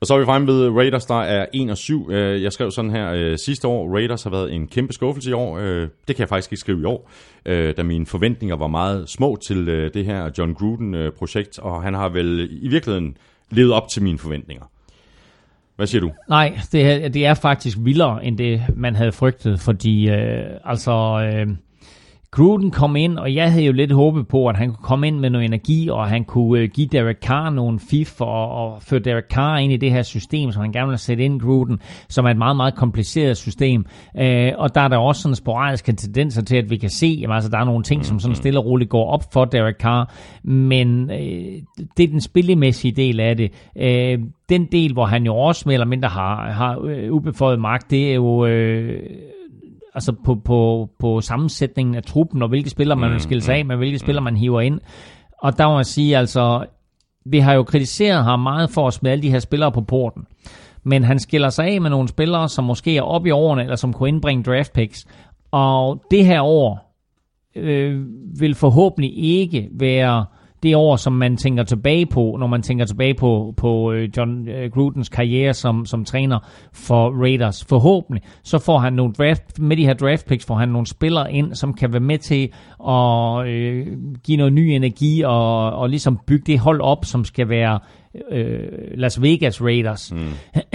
Og 0.00 0.06
så 0.06 0.14
er 0.14 0.18
vi 0.18 0.24
fremme 0.24 0.48
ved 0.48 0.66
øh, 0.66 0.76
Raiders, 0.76 1.06
der 1.06 1.22
er 1.22 1.46
1 1.54 1.70
og 1.70 1.76
7. 1.76 2.10
Øh, 2.10 2.42
jeg 2.42 2.52
skrev 2.52 2.70
sådan 2.70 2.90
her 2.90 3.12
øh, 3.12 3.38
sidste 3.38 3.68
år, 3.68 3.94
Raiders 3.94 4.22
har 4.22 4.30
været 4.30 4.52
en 4.52 4.66
kæmpe 4.68 4.92
skuffelse 4.92 5.30
i 5.30 5.32
år. 5.32 5.58
Øh, 5.58 5.88
det 6.08 6.16
kan 6.16 6.18
jeg 6.18 6.28
faktisk 6.28 6.52
ikke 6.52 6.60
skrive 6.60 6.80
i 6.80 6.84
år, 6.84 7.10
øh, 7.46 7.76
da 7.76 7.82
mine 7.82 8.06
forventninger 8.06 8.56
var 8.56 8.66
meget 8.66 9.08
små 9.08 9.38
til 9.46 9.68
øh, 9.68 9.94
det 9.94 10.04
her 10.04 10.30
John 10.38 10.54
Gruden-projekt, 10.54 11.58
og 11.58 11.82
han 11.82 11.94
har 11.94 12.08
vel 12.08 12.48
i 12.62 12.68
virkeligheden 12.68 13.16
levet 13.50 13.72
op 13.72 13.88
til 13.88 14.02
mine 14.02 14.18
forventninger. 14.18 14.64
Hvad 15.76 15.86
siger 15.86 16.00
du? 16.00 16.10
Nej, 16.28 16.58
det 16.72 16.86
er, 16.86 17.08
det 17.08 17.26
er 17.26 17.34
faktisk 17.34 17.78
vildere, 17.80 18.24
end 18.24 18.38
det 18.38 18.62
man 18.76 18.96
havde 18.96 19.12
frygtet, 19.12 19.60
fordi 19.60 20.08
øh, 20.08 20.44
altså... 20.64 20.92
Øh, 21.34 21.56
Gruden 22.32 22.70
kom 22.70 22.96
ind, 22.96 23.18
og 23.18 23.34
jeg 23.34 23.52
havde 23.52 23.64
jo 23.64 23.72
lidt 23.72 23.92
håbet 23.92 24.28
på, 24.28 24.46
at 24.46 24.56
han 24.56 24.68
kunne 24.68 24.82
komme 24.82 25.06
ind 25.06 25.18
med 25.18 25.30
noget 25.30 25.44
energi, 25.44 25.88
og 25.88 26.08
han 26.08 26.24
kunne 26.24 26.60
øh, 26.60 26.68
give 26.68 26.86
Derek 26.86 27.16
Carr 27.16 27.50
nogle 27.50 27.78
fif, 27.78 28.20
og, 28.20 28.50
og 28.50 28.82
føre 28.82 29.00
Derek 29.00 29.24
Carr 29.30 29.58
ind 29.58 29.72
i 29.72 29.76
det 29.76 29.90
her 29.90 30.02
system, 30.02 30.52
som 30.52 30.62
han 30.62 30.72
gerne 30.72 30.88
vil 30.88 30.98
sætte 30.98 31.24
ind 31.24 31.40
Gruden, 31.40 31.78
som 32.08 32.24
er 32.24 32.30
et 32.30 32.36
meget, 32.36 32.56
meget 32.56 32.74
kompliceret 32.74 33.36
system. 33.36 33.86
Øh, 34.18 34.52
og 34.58 34.74
der 34.74 34.80
er 34.80 34.88
der 34.88 34.96
også 34.96 35.22
sådan 35.22 35.34
sporadiske 35.34 35.92
tendenser 35.92 36.42
til, 36.42 36.56
at 36.56 36.70
vi 36.70 36.76
kan 36.76 36.90
se, 36.90 37.22
at 37.24 37.34
altså, 37.34 37.50
der 37.50 37.58
er 37.58 37.64
nogle 37.64 37.82
ting, 37.82 38.04
som 38.04 38.20
sådan 38.20 38.36
stille 38.36 38.58
og 38.58 38.66
roligt 38.66 38.90
går 38.90 39.10
op 39.10 39.22
for 39.32 39.44
Derek 39.44 39.76
Carr, 39.76 40.14
men 40.44 41.10
øh, 41.10 41.62
det 41.96 42.02
er 42.04 42.08
den 42.08 42.20
spillemæssige 42.20 42.92
del 42.92 43.20
af 43.20 43.36
det. 43.36 43.52
Øh, 43.76 44.18
den 44.48 44.66
del, 44.72 44.92
hvor 44.92 45.04
han 45.04 45.24
jo 45.24 45.36
også 45.36 45.62
mere 45.66 45.74
eller 45.74 45.86
mindre 45.86 46.08
har, 46.08 46.50
har 46.50 46.80
øh, 46.84 47.12
ubeføjet 47.12 47.60
magt, 47.60 47.90
det 47.90 48.10
er 48.10 48.14
jo... 48.14 48.46
Øh, 48.46 49.02
altså 49.94 50.12
på, 50.24 50.34
på, 50.34 50.90
på 50.98 51.20
sammensætningen 51.20 51.94
af 51.94 52.02
truppen, 52.02 52.42
og 52.42 52.48
hvilke 52.48 52.70
spillere 52.70 52.98
man 52.98 53.10
vil 53.10 53.20
skille 53.20 53.42
sig 53.42 53.54
af 53.54 53.64
med, 53.64 53.76
hvilke 53.76 53.98
spillere 53.98 54.24
man 54.24 54.36
hiver 54.36 54.60
ind. 54.60 54.80
Og 55.42 55.58
der 55.58 55.68
må 55.68 55.76
jeg 55.76 55.86
sige, 55.86 56.16
altså, 56.16 56.66
vi 57.24 57.38
har 57.38 57.52
jo 57.52 57.62
kritiseret 57.62 58.24
ham 58.24 58.40
meget 58.40 58.70
for 58.70 58.86
at 58.86 58.94
smide 58.94 59.12
alle 59.12 59.22
de 59.22 59.30
her 59.30 59.38
spillere 59.38 59.72
på 59.72 59.80
porten. 59.80 60.26
Men 60.82 61.04
han 61.04 61.18
skiller 61.18 61.48
sig 61.48 61.66
af 61.66 61.80
med 61.80 61.90
nogle 61.90 62.08
spillere, 62.08 62.48
som 62.48 62.64
måske 62.64 62.96
er 62.96 63.02
oppe 63.02 63.28
i 63.28 63.32
årene, 63.32 63.62
eller 63.62 63.76
som 63.76 63.92
kunne 63.92 64.08
indbringe 64.08 64.42
draft 64.42 64.72
picks. 64.72 65.06
Og 65.50 66.02
det 66.10 66.26
her 66.26 66.42
år 66.42 66.96
øh, 67.56 68.06
vil 68.40 68.54
forhåbentlig 68.54 69.18
ikke 69.18 69.68
være 69.72 70.24
det 70.62 70.76
år, 70.76 70.96
som 70.96 71.12
man 71.12 71.36
tænker 71.36 71.62
tilbage 71.62 72.06
på, 72.06 72.36
når 72.40 72.46
man 72.46 72.62
tænker 72.62 72.84
tilbage 72.84 73.14
på, 73.14 73.54
på 73.56 73.92
øh, 73.92 74.08
John 74.16 74.48
øh, 74.48 74.70
Grudens 74.70 75.08
karriere 75.08 75.54
som, 75.54 75.86
som 75.86 76.04
træner 76.04 76.38
for 76.72 77.22
Raiders. 77.22 77.64
Forhåbentlig, 77.64 78.22
så 78.42 78.58
får 78.58 78.78
han 78.78 78.92
nogle 78.92 79.12
draft, 79.12 79.58
med 79.58 79.76
de 79.76 79.86
her 79.86 79.94
draft 79.94 80.26
picks, 80.26 80.46
får 80.46 80.54
han 80.54 80.68
nogle 80.68 80.86
spillere 80.86 81.32
ind, 81.32 81.54
som 81.54 81.74
kan 81.74 81.92
være 81.92 82.00
med 82.00 82.18
til 82.18 82.48
at 82.88 83.46
øh, 83.48 83.86
give 84.24 84.36
noget 84.36 84.52
ny 84.52 84.60
energi 84.60 85.22
og, 85.22 85.72
og 85.72 85.88
ligesom 85.88 86.18
bygge 86.26 86.52
det 86.52 86.58
hold 86.58 86.80
op, 86.80 87.04
som 87.04 87.24
skal 87.24 87.48
være 87.48 87.78
øh, 88.32 88.68
Las 88.94 89.22
Vegas 89.22 89.62
Raiders. 89.62 90.12
Mm. 90.12 90.18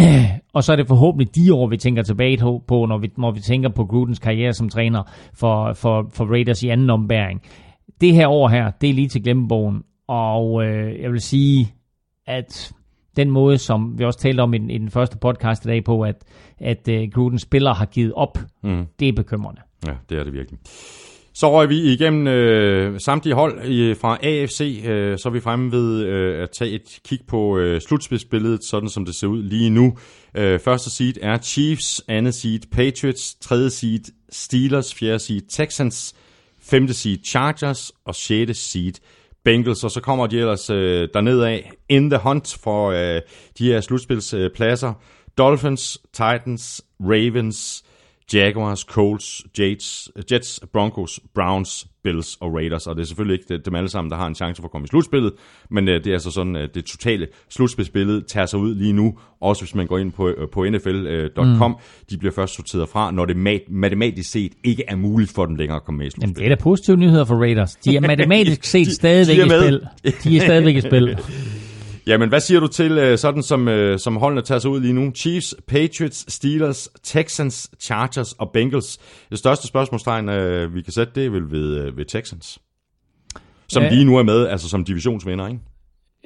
og 0.56 0.64
så 0.64 0.72
er 0.72 0.76
det 0.76 0.88
forhåbentlig 0.88 1.36
de 1.36 1.54
år, 1.54 1.68
vi 1.68 1.78
tænker 1.78 2.04
tilbage 2.04 2.38
på, 2.68 2.86
når 2.90 2.98
vi, 2.98 3.12
når 3.18 3.32
vi 3.32 3.40
tænker 3.40 3.70
på 3.70 3.86
Grudens 3.86 4.20
karriere 4.20 4.54
som 4.54 4.70
træner 4.70 5.04
for, 5.34 5.74
for, 5.74 6.10
for 6.14 6.26
Raiders 6.26 6.64
i 6.64 6.70
anden 6.70 6.90
ombæring 6.90 7.42
det 8.02 8.14
her 8.14 8.28
år 8.28 8.48
her, 8.48 8.72
det 8.82 8.90
er 8.90 8.94
lige 8.94 9.08
til 9.08 9.24
glemmebogen. 9.24 9.84
Og 10.08 10.66
øh, 10.66 11.02
jeg 11.02 11.12
vil 11.12 11.22
sige, 11.22 11.74
at 12.28 12.74
den 13.16 13.32
måde, 13.32 13.58
som 13.58 14.00
vi 14.00 14.04
også 14.04 14.20
talte 14.20 14.42
om 14.42 14.54
i 14.54 14.58
den, 14.58 14.70
i 14.70 14.78
den 14.78 14.90
første 14.90 15.18
podcast 15.18 15.66
i 15.66 15.68
dag 15.68 15.84
på, 15.84 16.02
at, 16.02 16.24
at 16.60 16.88
uh, 16.90 17.12
Gruden 17.14 17.40
spiller 17.40 17.74
har 17.74 17.86
givet 17.86 18.14
op, 18.14 18.38
mm. 18.64 18.86
det 19.00 19.08
er 19.08 19.14
bekymrende. 19.14 19.62
Ja, 19.88 19.94
det 20.10 20.20
er 20.20 20.24
det 20.24 20.34
virkelig. 20.34 20.60
Så 21.34 21.52
røg 21.52 21.70
vi 21.70 21.94
igennem 21.94 22.28
øh, 22.28 23.00
samtlige 23.00 23.36
hold 23.36 23.66
i, 23.66 23.94
fra 23.94 24.18
AFC, 24.24 24.84
øh, 24.86 25.18
så 25.18 25.30
er 25.30 25.34
vi 25.34 25.40
fremme 25.40 25.72
ved 25.72 26.04
øh, 26.04 26.44
at 26.44 26.50
tage 26.50 26.72
et 26.72 27.00
kig 27.06 27.20
på 27.28 27.58
øh, 27.58 27.82
slutspidsbilledet, 27.82 28.64
sådan 28.64 28.90
som 28.90 29.06
det 29.06 29.16
ser 29.16 29.28
ud 29.28 29.44
lige 29.44 29.70
nu. 29.70 29.98
Øh, 30.38 30.60
første 30.60 30.90
seed 30.90 31.14
er 31.22 31.38
Chiefs, 31.38 32.02
andet 32.08 32.34
seed 32.34 32.60
Patriots, 32.72 33.36
tredje 33.36 33.70
seed 33.70 34.00
Steelers, 34.30 34.96
fjerde 34.96 35.20
seed 35.20 35.42
Texans, 35.50 36.16
femte 36.66 36.94
seed 36.94 37.18
Chargers 37.26 37.92
og 38.06 38.16
6. 38.16 38.58
seed 38.58 38.94
Bengals, 39.44 39.84
og 39.84 39.92
så 39.92 40.02
kommer 40.02 40.28
de 40.28 40.40
ellers 40.40 40.70
øh, 40.70 41.10
derned 41.14 41.42
af 41.42 41.72
in 41.90 42.10
the 42.10 42.20
hunt 42.20 42.58
for 42.64 42.92
øh, 42.92 43.22
de 43.58 43.68
her 43.68 43.82
slutspilspladser. 43.82 44.90
Øh, 44.90 44.96
Dolphins, 45.38 45.98
Titans, 46.14 46.82
Ravens, 47.00 47.85
Jaguars, 48.34 48.80
Colts, 48.80 49.44
Jets, 49.60 50.12
Jets, 50.32 50.60
Broncos, 50.74 51.20
Browns, 51.36 51.88
Bills 52.04 52.38
og 52.42 52.54
Raiders. 52.54 52.88
Og 52.88 52.96
det 52.96 53.02
er 53.02 53.06
selvfølgelig 53.06 53.40
ikke 53.40 53.64
dem 53.66 53.76
alle 53.76 53.90
sammen, 53.90 54.12
der 54.12 54.18
har 54.18 54.28
en 54.28 54.36
chance 54.36 54.62
for 54.62 54.68
at 54.68 54.72
komme 54.72 54.86
i 54.86 54.88
slutspillet, 54.88 55.34
men 55.70 55.88
det 55.88 56.08
er 56.08 56.14
altså 56.14 56.32
sådan, 56.32 56.56
at 56.56 56.76
det 56.76 56.86
totale 56.86 57.28
slutspilsbillede 57.50 58.22
tager 58.22 58.46
sig 58.46 58.60
ud 58.60 58.76
lige 58.76 58.94
nu, 58.94 59.18
også 59.42 59.62
hvis 59.62 59.76
man 59.76 59.88
går 59.88 59.98
ind 59.98 60.12
på, 60.12 60.34
på 60.52 60.66
nfl.com. 60.70 61.72
Mm. 61.72 61.78
De 62.10 62.18
bliver 62.18 62.34
først 62.34 62.56
sorteret 62.56 62.90
fra, 62.90 63.12
når 63.12 63.26
det 63.26 63.38
matematisk 63.70 64.32
set 64.32 64.52
ikke 64.64 64.84
er 64.88 64.96
muligt 64.96 65.32
for 65.32 65.46
dem 65.46 65.56
længere 65.56 65.76
at 65.76 65.84
komme 65.84 65.98
med 65.98 66.06
i 66.06 66.10
slutspillet. 66.10 66.38
Jamen, 66.38 66.50
det 66.50 66.52
er 66.52 66.56
da 66.56 66.64
positive 66.64 66.98
nyheder 66.98 67.26
for 67.26 67.36
Raiders. 67.36 67.76
De 67.76 67.96
er 67.96 68.02
matematisk 68.02 68.64
set 68.74 68.88
de, 68.88 68.96
stadigvæk 68.96 69.36
de 69.36 69.42
er 69.42 69.46
i 69.46 69.50
spil. 69.50 69.88
De 70.24 70.38
er 70.38 70.42
stadigvæk 70.42 70.76
i 70.76 70.82
spil. 70.82 71.18
Jamen, 72.08 72.30
hvad 72.30 72.40
siger 72.40 72.60
du 72.60 72.68
til 72.68 72.92
øh, 72.92 73.18
sådan, 73.18 73.44
som, 73.44 73.68
øh, 73.68 74.00
som 74.00 74.16
holdene 74.16 74.42
tager 74.42 74.60
sig 74.60 74.72
ud 74.72 74.80
lige 74.80 74.94
nu? 74.94 75.12
Chiefs, 75.16 75.56
Patriots, 75.68 76.34
Steelers, 76.34 76.90
Texans, 77.04 77.72
Chargers 77.80 78.34
og 78.34 78.52
Bengals. 78.54 78.98
Det 79.30 79.40
største 79.40 79.68
spørgsmålstegn, 79.68 80.30
øh, 80.30 80.76
vi 80.76 80.82
kan 80.82 80.94
sætte, 80.94 81.14
det 81.16 81.26
er 81.26 81.30
vel 81.30 81.52
ved, 81.52 81.92
ved 81.92 82.06
Texans. 82.06 82.60
Som 83.68 83.84
ja. 83.84 83.90
lige 83.90 84.06
nu 84.06 84.18
er 84.18 84.24
med, 84.24 84.48
altså 84.48 84.70
som 84.70 84.86
divisionsvinder, 84.86 85.48
ikke? 85.48 85.60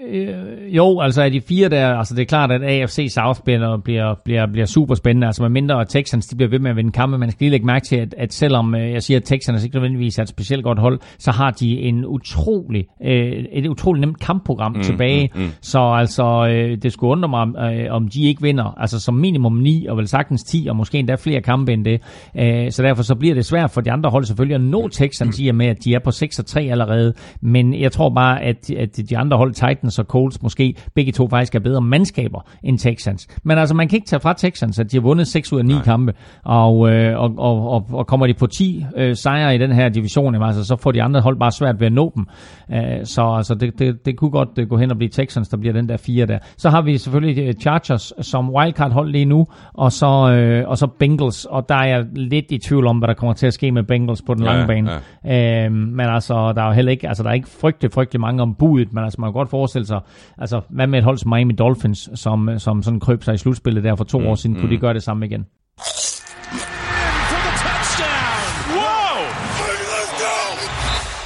Øh, 0.08 0.76
jo, 0.76 1.00
altså 1.00 1.22
af 1.22 1.32
de 1.32 1.42
fire 1.42 1.70
der, 1.70 1.96
altså 1.96 2.16
det 2.16 2.22
er 2.22 2.26
klart, 2.26 2.52
at 2.52 2.64
AFC 2.64 3.08
South 3.10 3.40
bliver, 3.46 3.78
bliver, 3.78 4.16
bliver, 4.26 4.46
bliver 4.46 4.66
super 4.66 4.96
spændende. 4.96 5.28
Altså 5.28 5.42
med 5.42 5.50
mindre 5.50 5.86
Texans, 5.86 6.28
de 6.28 6.36
bliver 6.36 6.50
ved 6.50 6.60
med 6.60 6.70
at 6.70 6.78
vinde 6.78 6.92
kampe. 6.92 7.18
Man 7.18 7.32
skal 7.32 7.46
lige 7.46 7.52
lægge 7.52 7.66
mærke 7.66 7.86
til, 7.86 7.96
at, 7.96 8.16
at 8.18 8.34
selvom 8.34 8.76
øh, 8.76 8.92
jeg 8.92 9.04
siger, 9.04 9.18
at 9.18 9.24
Texans 9.24 9.64
ikke 9.64 9.76
nødvendigvis 9.76 10.18
er 10.18 10.24
et 10.24 10.30
specielt 10.30 10.64
godt 10.64 10.80
hold, 10.80 11.00
så 11.18 11.32
har 11.32 11.52
de 11.52 11.80
en 11.80 12.06
utrolig, 12.06 12.86
øh, 13.04 13.46
et 13.52 13.68
utroligt 13.68 14.02
nemt 14.02 14.20
kampprogram 14.20 14.72
mm, 14.72 14.82
tilbage. 14.82 15.30
Mm, 15.36 15.42
mm. 15.42 15.50
Så 15.62 15.80
altså, 15.80 16.48
øh, 16.52 16.78
det 16.78 16.94
skulle 16.94 17.12
undre 17.12 17.30
mig, 17.30 17.74
øh, 17.74 17.94
om 17.94 18.08
de 18.08 18.24
ikke 18.24 18.42
vinder. 18.42 18.76
Altså 18.78 19.00
som 19.00 19.14
minimum 19.14 19.54
9, 19.54 19.86
og 19.86 19.98
vel 19.98 20.08
sagtens 20.08 20.44
10, 20.44 20.68
og 20.70 20.76
måske 20.76 20.98
endda 20.98 21.16
flere 21.16 21.42
kampe 21.42 21.74
end 21.74 21.86
det. 21.86 22.02
Øh, 22.38 22.72
så 22.72 22.84
derfor 22.84 23.04
så 23.04 23.16
bliver 23.16 23.36
det 23.36 23.46
svært 23.46 23.72
for 23.72 23.82
de 23.82 23.92
andre 23.92 24.10
hold 24.10 24.26
selvfølgelig 24.26 24.56
at 24.56 24.62
nå 24.62 24.88
Texans, 24.88 25.40
i 25.40 25.48
og 25.48 25.56
med, 25.56 25.68
at 25.68 25.84
de 25.84 25.94
er 25.94 26.00
på 26.00 26.12
6 26.12 26.40
og 26.40 26.46
3 26.46 26.62
allerede. 26.62 27.14
Men 27.42 27.82
jeg 27.82 27.92
tror 27.92 28.10
bare, 28.10 28.42
at, 28.42 28.70
at 28.72 29.00
de 29.10 29.18
andre 29.18 29.38
hold, 29.38 29.54
Titans 29.54 29.89
Titans 29.90 30.00
og 30.00 30.06
Colts 30.06 30.42
måske 30.42 30.76
begge 30.96 31.12
to 31.12 31.28
faktisk 31.28 31.56
er 31.56 31.60
bedre 31.60 31.82
mandskaber 31.82 32.42
end 32.64 32.80
Texans. 32.80 33.28
Men 33.44 33.58
altså, 33.58 33.76
man 33.76 33.88
kan 33.88 33.96
ikke 33.96 34.08
tage 34.08 34.20
fra 34.20 34.34
Texans, 34.34 34.80
at 34.80 34.92
de 34.92 34.98
har 34.98 35.02
vundet 35.02 35.28
6 35.28 35.54
ud 35.54 35.60
af 35.60 35.66
9 35.66 35.74
Nej. 35.74 35.84
kampe, 35.84 36.14
og, 36.46 36.90
øh, 36.90 37.20
og, 37.20 37.34
og, 37.38 37.70
og, 37.70 37.88
og 37.94 38.08
kommer 38.08 38.28
de 38.28 38.34
på 38.34 38.48
10 38.48 38.86
øh, 38.98 39.16
sejre 39.16 39.56
i 39.56 39.58
den 39.58 39.72
her 39.72 39.90
division, 39.90 40.44
altså, 40.44 40.64
så 40.64 40.76
får 40.76 40.92
de 40.92 41.04
andre 41.04 41.22
hold 41.22 41.40
bare 41.40 41.52
svært 41.52 41.80
ved 41.80 41.88
at 41.88 41.94
nå 41.94 42.12
dem. 42.16 42.28
Øh, 42.72 43.06
så 43.06 43.22
altså, 43.22 43.56
det, 43.56 43.80
det, 43.80 44.06
det 44.06 44.18
kunne 44.18 44.32
godt 44.32 44.50
øh, 44.60 44.70
gå 44.70 44.78
hen 44.78 44.92
og 44.92 44.98
blive 44.98 45.10
Texans, 45.10 45.50
der 45.50 45.58
bliver 45.58 45.74
den 45.74 45.90
der 45.90 45.98
fire 45.98 46.26
der. 46.26 46.40
Så 46.58 46.70
har 46.70 46.82
vi 46.82 46.98
selvfølgelig 46.98 47.48
øh, 47.48 47.54
Chargers 47.54 48.14
som 48.22 48.50
wildcard 48.50 48.92
hold 48.92 49.12
lige 49.12 49.26
nu, 49.26 49.48
og 49.74 49.92
så, 49.92 50.32
øh, 50.32 50.70
og 50.70 50.78
så 50.78 50.88
Bengals, 50.88 51.46
og 51.46 51.70
der 51.70 51.76
er 51.76 51.88
jeg 51.88 52.06
lidt 52.16 52.46
i 52.50 52.58
tvivl 52.58 52.88
om, 52.88 52.98
hvad 52.98 53.08
der 53.08 53.14
kommer 53.14 53.34
til 53.34 53.48
at 53.48 53.54
ske 53.54 53.72
med 53.72 53.84
Bengals 53.84 54.22
på 54.22 54.34
den 54.34 54.44
ja, 54.44 54.52
lange 54.52 54.68
bane. 54.68 54.92
Ja. 55.26 55.66
Øh, 55.66 55.72
men 55.72 56.06
altså, 56.06 56.54
der 56.56 56.62
er 56.62 56.68
jo 56.68 56.74
heller 56.74 56.92
ikke, 56.92 57.08
altså 57.08 57.24
der 57.24 57.30
er 57.30 57.34
ikke 57.34 57.50
frygtelig, 57.50 57.92
frygtelig 57.92 58.22
mange 58.22 58.42
om 58.42 58.56
budet, 58.56 58.94
men 58.94 59.04
altså 59.04 59.22
man 59.22 59.28
kan 59.28 59.34
godt 59.34 59.50
forestille 59.50 59.79
sig, 59.88 60.00
altså 60.38 60.62
hvad 60.70 60.88
med 60.88 61.00
et 61.00 61.06
hold 61.06 61.18
som 61.18 61.30
Miami 61.30 61.54
Dolphins, 61.54 62.10
som, 62.16 62.60
som 62.60 62.84
sådan 62.84 63.00
krøb 63.00 63.24
sig 63.24 63.34
i 63.34 63.38
slutspillet 63.38 63.84
der 63.84 63.96
for 63.96 64.04
to 64.04 64.20
mm, 64.20 64.26
år 64.26 64.36
siden, 64.36 64.56
mm. 64.56 64.62
kunne 64.62 64.72
de 64.76 64.78
gøre 64.78 64.94
det 64.94 65.04
samme 65.04 65.26
igen? 65.26 65.46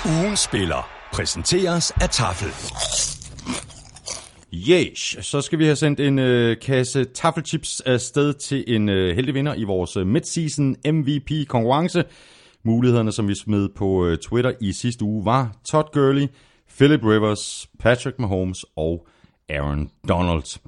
Ugen 0.05 0.37
spiller 0.37 0.89
præsenteres 1.13 1.91
af 1.91 2.09
Tafel. 2.09 2.49
Yes, 4.69 5.17
så 5.21 5.41
skal 5.41 5.59
vi 5.59 5.65
have 5.65 5.75
sendt 5.75 5.99
en 5.99 6.19
øh, 6.19 6.57
kasse 6.61 7.03
taffelchips 7.03 7.81
afsted 7.81 8.33
til 8.33 8.63
en 8.67 8.89
øh, 8.89 9.15
heldig 9.15 9.33
vinder 9.33 9.53
i 9.53 9.63
vores 9.63 9.97
øh, 9.97 10.07
midseason 10.07 10.75
MVP 10.85 11.47
konkurrence. 11.47 12.03
Mulighederne, 12.65 13.11
som 13.11 13.27
vi 13.27 13.35
smed 13.35 13.69
på 13.75 14.05
øh, 14.05 14.17
Twitter 14.17 14.51
i 14.61 14.71
sidste 14.71 15.05
uge, 15.05 15.25
var 15.25 15.55
Todd 15.65 15.87
Gurley, 15.93 16.27
Philip 16.77 17.03
Rivers, 17.03 17.67
Patrick 17.79 18.19
Mahomes 18.19 18.65
og 18.75 19.07
Aaron 19.49 19.89
Donald. 20.09 20.59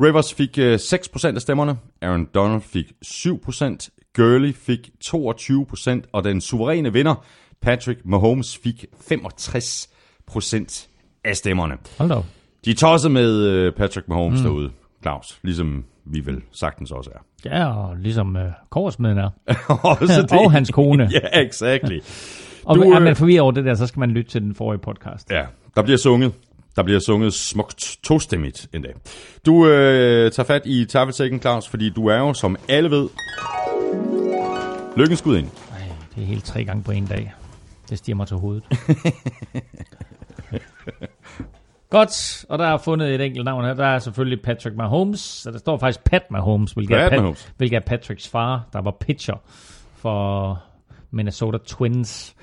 Rivers 0.00 0.34
fik 0.34 0.58
øh, 0.58 0.74
6% 0.74 1.34
af 1.34 1.40
stemmerne, 1.40 1.78
Aaron 2.02 2.28
Donald 2.34 2.60
fik 2.60 2.92
7%, 3.04 4.12
Gurley 4.14 4.54
fik 4.54 4.90
22%, 5.04 6.00
og 6.12 6.24
den 6.24 6.40
suveræne 6.40 6.92
vinder, 6.92 7.24
Patrick 7.62 8.00
Mahomes, 8.04 8.58
fik 8.58 8.84
65% 9.00 10.88
af 11.24 11.36
stemmerne. 11.36 11.76
Hold 11.98 12.08
da. 12.08 12.20
De 12.64 12.70
er 12.70 12.74
tosset 12.74 13.10
med 13.10 13.42
øh, 13.42 13.72
Patrick 13.72 14.08
Mahomes 14.08 14.40
mm. 14.40 14.44
derude, 14.46 14.70
Claus, 15.02 15.38
ligesom 15.42 15.84
vi 16.04 16.26
vel 16.26 16.42
sagtens 16.52 16.90
også 16.90 17.10
er. 17.14 17.18
Ja, 17.44 17.66
og 17.66 17.96
ligesom 17.96 18.36
øh, 18.36 18.52
Korsmeden 18.70 19.18
er. 19.18 19.30
også 19.68 20.26
og 20.44 20.52
hans 20.52 20.70
kone. 20.70 21.08
Ja, 21.12 21.40
exactly. 21.40 22.00
Og 22.66 22.76
Du, 22.76 22.82
er 22.82 22.96
øh, 22.96 23.02
man 23.02 23.16
forvirret 23.16 23.40
over 23.40 23.52
det 23.52 23.64
der, 23.64 23.74
så 23.74 23.86
skal 23.86 24.00
man 24.00 24.10
lytte 24.10 24.30
til 24.30 24.42
den 24.42 24.54
forrige 24.54 24.78
podcast. 24.78 25.30
Ja, 25.30 25.44
der 25.74 25.82
bliver 25.82 25.96
sunget. 25.98 26.32
Der 26.76 26.82
bliver 26.82 27.00
sunget 27.00 27.34
smukt 27.34 27.96
tostemmigt 28.02 28.68
en 28.72 28.82
dag. 28.82 28.94
Du 29.46 29.66
øh, 29.66 30.30
tager 30.32 30.46
fat 30.46 30.62
i 30.64 30.84
taffelsækken, 30.84 31.40
Claus, 31.40 31.68
fordi 31.68 31.90
du 31.90 32.06
er 32.06 32.18
jo, 32.18 32.34
som 32.34 32.56
alle 32.68 32.90
ved, 32.90 33.08
lykkens 34.96 35.18
skud 35.18 35.36
ind. 35.38 35.46
Ej, 35.72 35.82
det 36.14 36.22
er 36.22 36.26
helt 36.26 36.44
tre 36.44 36.64
gange 36.64 36.82
på 36.82 36.90
en 36.92 37.06
dag. 37.06 37.32
Det 37.90 37.98
stiger 37.98 38.16
mig 38.16 38.26
til 38.26 38.36
hovedet. 38.36 38.64
Godt, 41.90 42.44
og 42.48 42.58
der 42.58 42.64
er 42.66 42.78
fundet 42.78 43.14
et 43.14 43.20
enkelt 43.20 43.44
navn 43.44 43.64
her. 43.64 43.74
Der 43.74 43.86
er 43.86 43.98
selvfølgelig 43.98 44.42
Patrick 44.42 44.76
Mahomes. 44.76 45.20
Så 45.20 45.50
der 45.50 45.58
står 45.58 45.78
faktisk 45.78 46.04
Pat 46.04 46.22
Mahomes, 46.30 46.72
hvilket, 46.72 46.94
Pat 46.94 47.04
er, 47.04 47.08
Pat, 47.08 47.18
Mahomes. 47.18 47.52
hvilket 47.56 47.76
er 47.76 47.80
Patricks 47.80 48.28
far, 48.28 48.68
der 48.72 48.82
var 48.82 48.96
pitcher 49.00 49.36
for 49.96 50.62
Minnesota 51.10 51.58
Twins. 51.66 52.34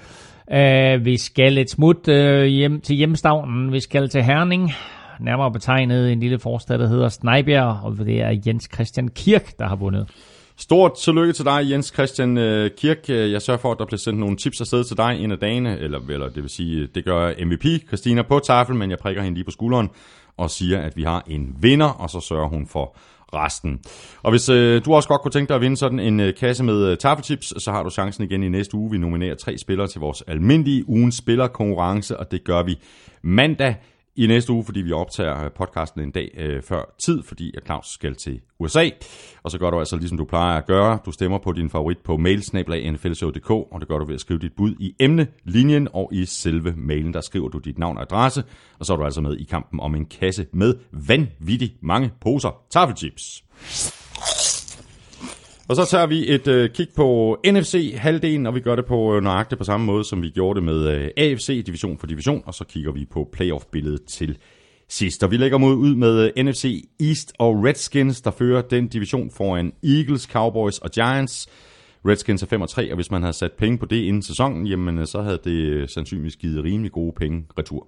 Uh, 0.48 1.06
vi 1.06 1.18
skal 1.18 1.58
et 1.58 1.70
smut 1.70 2.08
uh, 2.08 2.44
hjem 2.44 2.82
til 2.82 2.96
hjemstavnen. 2.96 3.72
Vi 3.72 3.80
skal 3.80 4.10
til 4.10 4.24
Herning. 4.24 4.72
Nærmere 5.20 5.52
betegnet 5.52 6.12
en 6.12 6.20
lille 6.20 6.40
forstad, 6.40 6.78
der 6.78 6.88
hedder 6.88 7.10
Snejbjerg, 7.10 7.80
og 7.84 7.98
det 7.98 8.22
er 8.22 8.42
Jens 8.46 8.70
Christian 8.74 9.08
Kirk, 9.08 9.60
der 9.60 9.68
har 9.68 9.76
vundet. 9.76 10.10
Stort 10.58 10.92
tillykke 10.98 11.34
til 11.34 11.46
dig, 11.46 11.72
Jens 11.72 11.92
Christian 11.94 12.38
øh, 12.38 12.72
Kirk. 12.78 13.10
Jeg 13.10 13.42
sørger 13.42 13.58
for, 13.58 13.72
at 13.72 13.80
der 13.80 13.86
bliver 13.86 14.00
sendt 14.00 14.20
nogle 14.20 14.38
tips 14.38 14.62
afsted 14.62 14.84
til 14.84 14.98
dig 14.98 15.18
en 15.20 15.32
af 15.32 15.38
dagene, 15.38 15.80
eller, 15.80 16.00
eller 16.10 16.30
det 16.30 16.44
vil 16.44 16.50
sige, 16.50 16.88
det 16.96 17.06
gør 17.06 17.46
MVP 17.46 17.88
Christina 17.88 18.22
på 18.22 18.40
tafel, 18.40 18.76
men 18.76 18.90
jeg 18.90 18.98
prikker 19.00 19.22
hende 19.22 19.36
lige 19.36 19.46
på 19.46 19.52
skulderen 19.52 19.90
og 20.38 20.50
siger, 20.50 20.82
at 20.82 20.98
vi 20.98 21.04
har 21.04 21.24
en 21.28 21.56
vinder, 21.60 21.88
og 21.88 22.10
så 22.10 22.20
sørger 22.20 22.48
hun 22.48 22.68
for 22.68 22.96
resten. 23.34 23.80
Og 24.24 24.32
hvis 24.32 24.50
øh, 24.50 24.86
du 24.86 24.94
også 24.94 25.10
godt 25.10 25.22
kunne 25.22 25.32
tænke 25.32 25.50
dig 25.50 25.56
at 25.56 25.62
vinde 25.62 25.78
sådan 25.78 26.00
en 26.00 26.20
øh, 26.20 26.34
kasse 26.36 26.64
med 26.64 26.86
øh, 26.86 26.98
tafeltips, 26.98 27.64
så 27.64 27.72
har 27.72 27.84
du 27.84 27.90
chancen 27.90 28.24
igen 28.24 28.44
i 28.44 28.50
næste 28.50 28.76
uge. 28.76 28.92
Vi 28.92 28.98
nominerer 28.98 29.36
tre 29.36 29.58
spillere 29.58 29.88
til 29.88 30.02
vores 30.02 30.24
almindelige 30.28 30.90
ugens 30.90 31.16
spillerkonkurrence, 31.16 32.18
og 32.18 32.32
det 32.32 32.44
gør 32.44 32.64
vi 32.64 32.80
mandag 33.22 33.76
i 34.16 34.28
næste 34.28 34.54
uge, 34.54 34.66
fordi 34.66 34.82
vi 34.82 34.92
optager 34.92 35.50
podcasten 35.50 36.02
en 36.02 36.12
dag 36.12 36.32
øh, 36.38 36.64
før 36.64 36.96
tid, 37.06 37.24
fordi 37.24 37.52
at 37.58 37.66
Claus 37.66 37.86
skal 37.88 38.16
til 38.16 38.42
USA. 38.60 38.90
Og 39.44 39.52
så 39.52 39.58
gør 39.58 39.70
du 39.70 39.80
altså 39.80 39.96
ligesom 39.96 40.18
du 40.18 40.26
plejer 40.26 40.58
at 40.58 40.66
gøre. 40.66 41.00
Du 41.06 41.12
stemmer 41.12 41.38
på 41.38 41.52
din 41.52 41.70
favorit 41.70 41.98
på 41.98 42.18
mailsnablag.nflshow.dk, 42.18 43.50
og 43.50 43.80
det 43.80 43.88
gør 43.88 43.98
du 43.98 44.06
ved 44.06 44.16
at 44.16 44.22
skrive 44.22 44.40
dit 44.40 44.54
bud 44.58 44.76
i 44.80 44.96
emnelinjen, 45.00 45.88
og 45.94 46.10
i 46.12 46.26
selve 46.26 46.74
mailen, 46.78 47.14
der 47.14 47.22
skriver 47.22 47.50
du 47.50 47.58
dit 47.58 47.78
navn 47.78 47.98
og 47.98 48.04
adresse, 48.04 48.44
og 48.80 48.86
så 48.86 48.94
er 48.94 48.98
du 48.98 49.04
altså 49.04 49.22
med 49.22 49.38
i 49.38 49.44
kampen 49.44 49.80
om 49.80 49.96
en 49.96 50.06
kasse 50.06 50.46
med 50.54 50.76
vanvittigt 50.92 51.74
mange 51.82 52.12
poser 52.22 52.64
taffelchips. 52.70 53.44
Og 55.70 55.76
så 55.76 55.86
tager 55.86 56.06
vi 56.06 56.34
et 56.34 56.48
øh, 56.48 56.70
kig 56.70 56.88
på 56.96 57.38
NFC-halvdelen, 57.48 58.46
og 58.48 58.56
vi 58.56 58.60
gør 58.60 58.76
det 58.76 58.86
på 58.86 59.16
øh, 59.16 59.24
nøjagtigt 59.24 59.60
på 59.60 59.64
samme 59.64 59.86
måde, 59.86 60.04
som 60.04 60.22
vi 60.22 60.30
gjorde 60.30 60.58
det 60.58 60.64
med 60.64 60.88
øh, 60.88 61.10
AFC, 61.18 61.64
division 61.66 61.98
for 61.98 62.08
division, 62.08 62.44
og 62.46 62.54
så 62.54 62.64
kigger 62.64 62.92
vi 62.92 63.06
på 63.06 63.30
playoff-billedet 63.32 64.04
til 64.06 64.38
sidst. 64.90 65.24
Og 65.24 65.32
vi 65.32 65.38
lægger 65.38 65.58
mod 65.58 65.76
ud 65.76 65.96
med 65.96 66.32
øh, 66.38 66.44
NFC 66.46 66.90
East 67.00 67.34
og 67.40 67.64
Redskins, 67.64 68.22
der 68.22 68.32
fører 68.32 68.62
den 68.62 68.88
division 68.88 69.32
foran 69.32 69.74
Eagles, 69.84 70.22
Cowboys 70.22 70.78
og 70.78 70.92
Giants. 70.92 71.48
Redskins 72.06 72.44
er 72.44 72.48
5 72.48 72.62
og 72.62 72.70
3, 72.70 72.92
og 72.92 72.96
hvis 72.96 73.12
man 73.12 73.22
havde 73.22 73.34
sat 73.34 73.52
penge 73.52 73.78
på 73.78 73.86
det 73.86 74.02
inden 74.02 74.22
sæsonen, 74.22 74.68
jamen 74.68 75.00
øh, 75.00 75.08
så 75.08 75.22
havde 75.22 75.40
det 75.44 75.52
øh, 75.52 75.90
sandsynligvis 75.90 76.36
givet 76.36 76.64
rimelig 76.64 76.92
gode 76.92 77.14
penge 77.16 77.46
retur. 77.58 77.88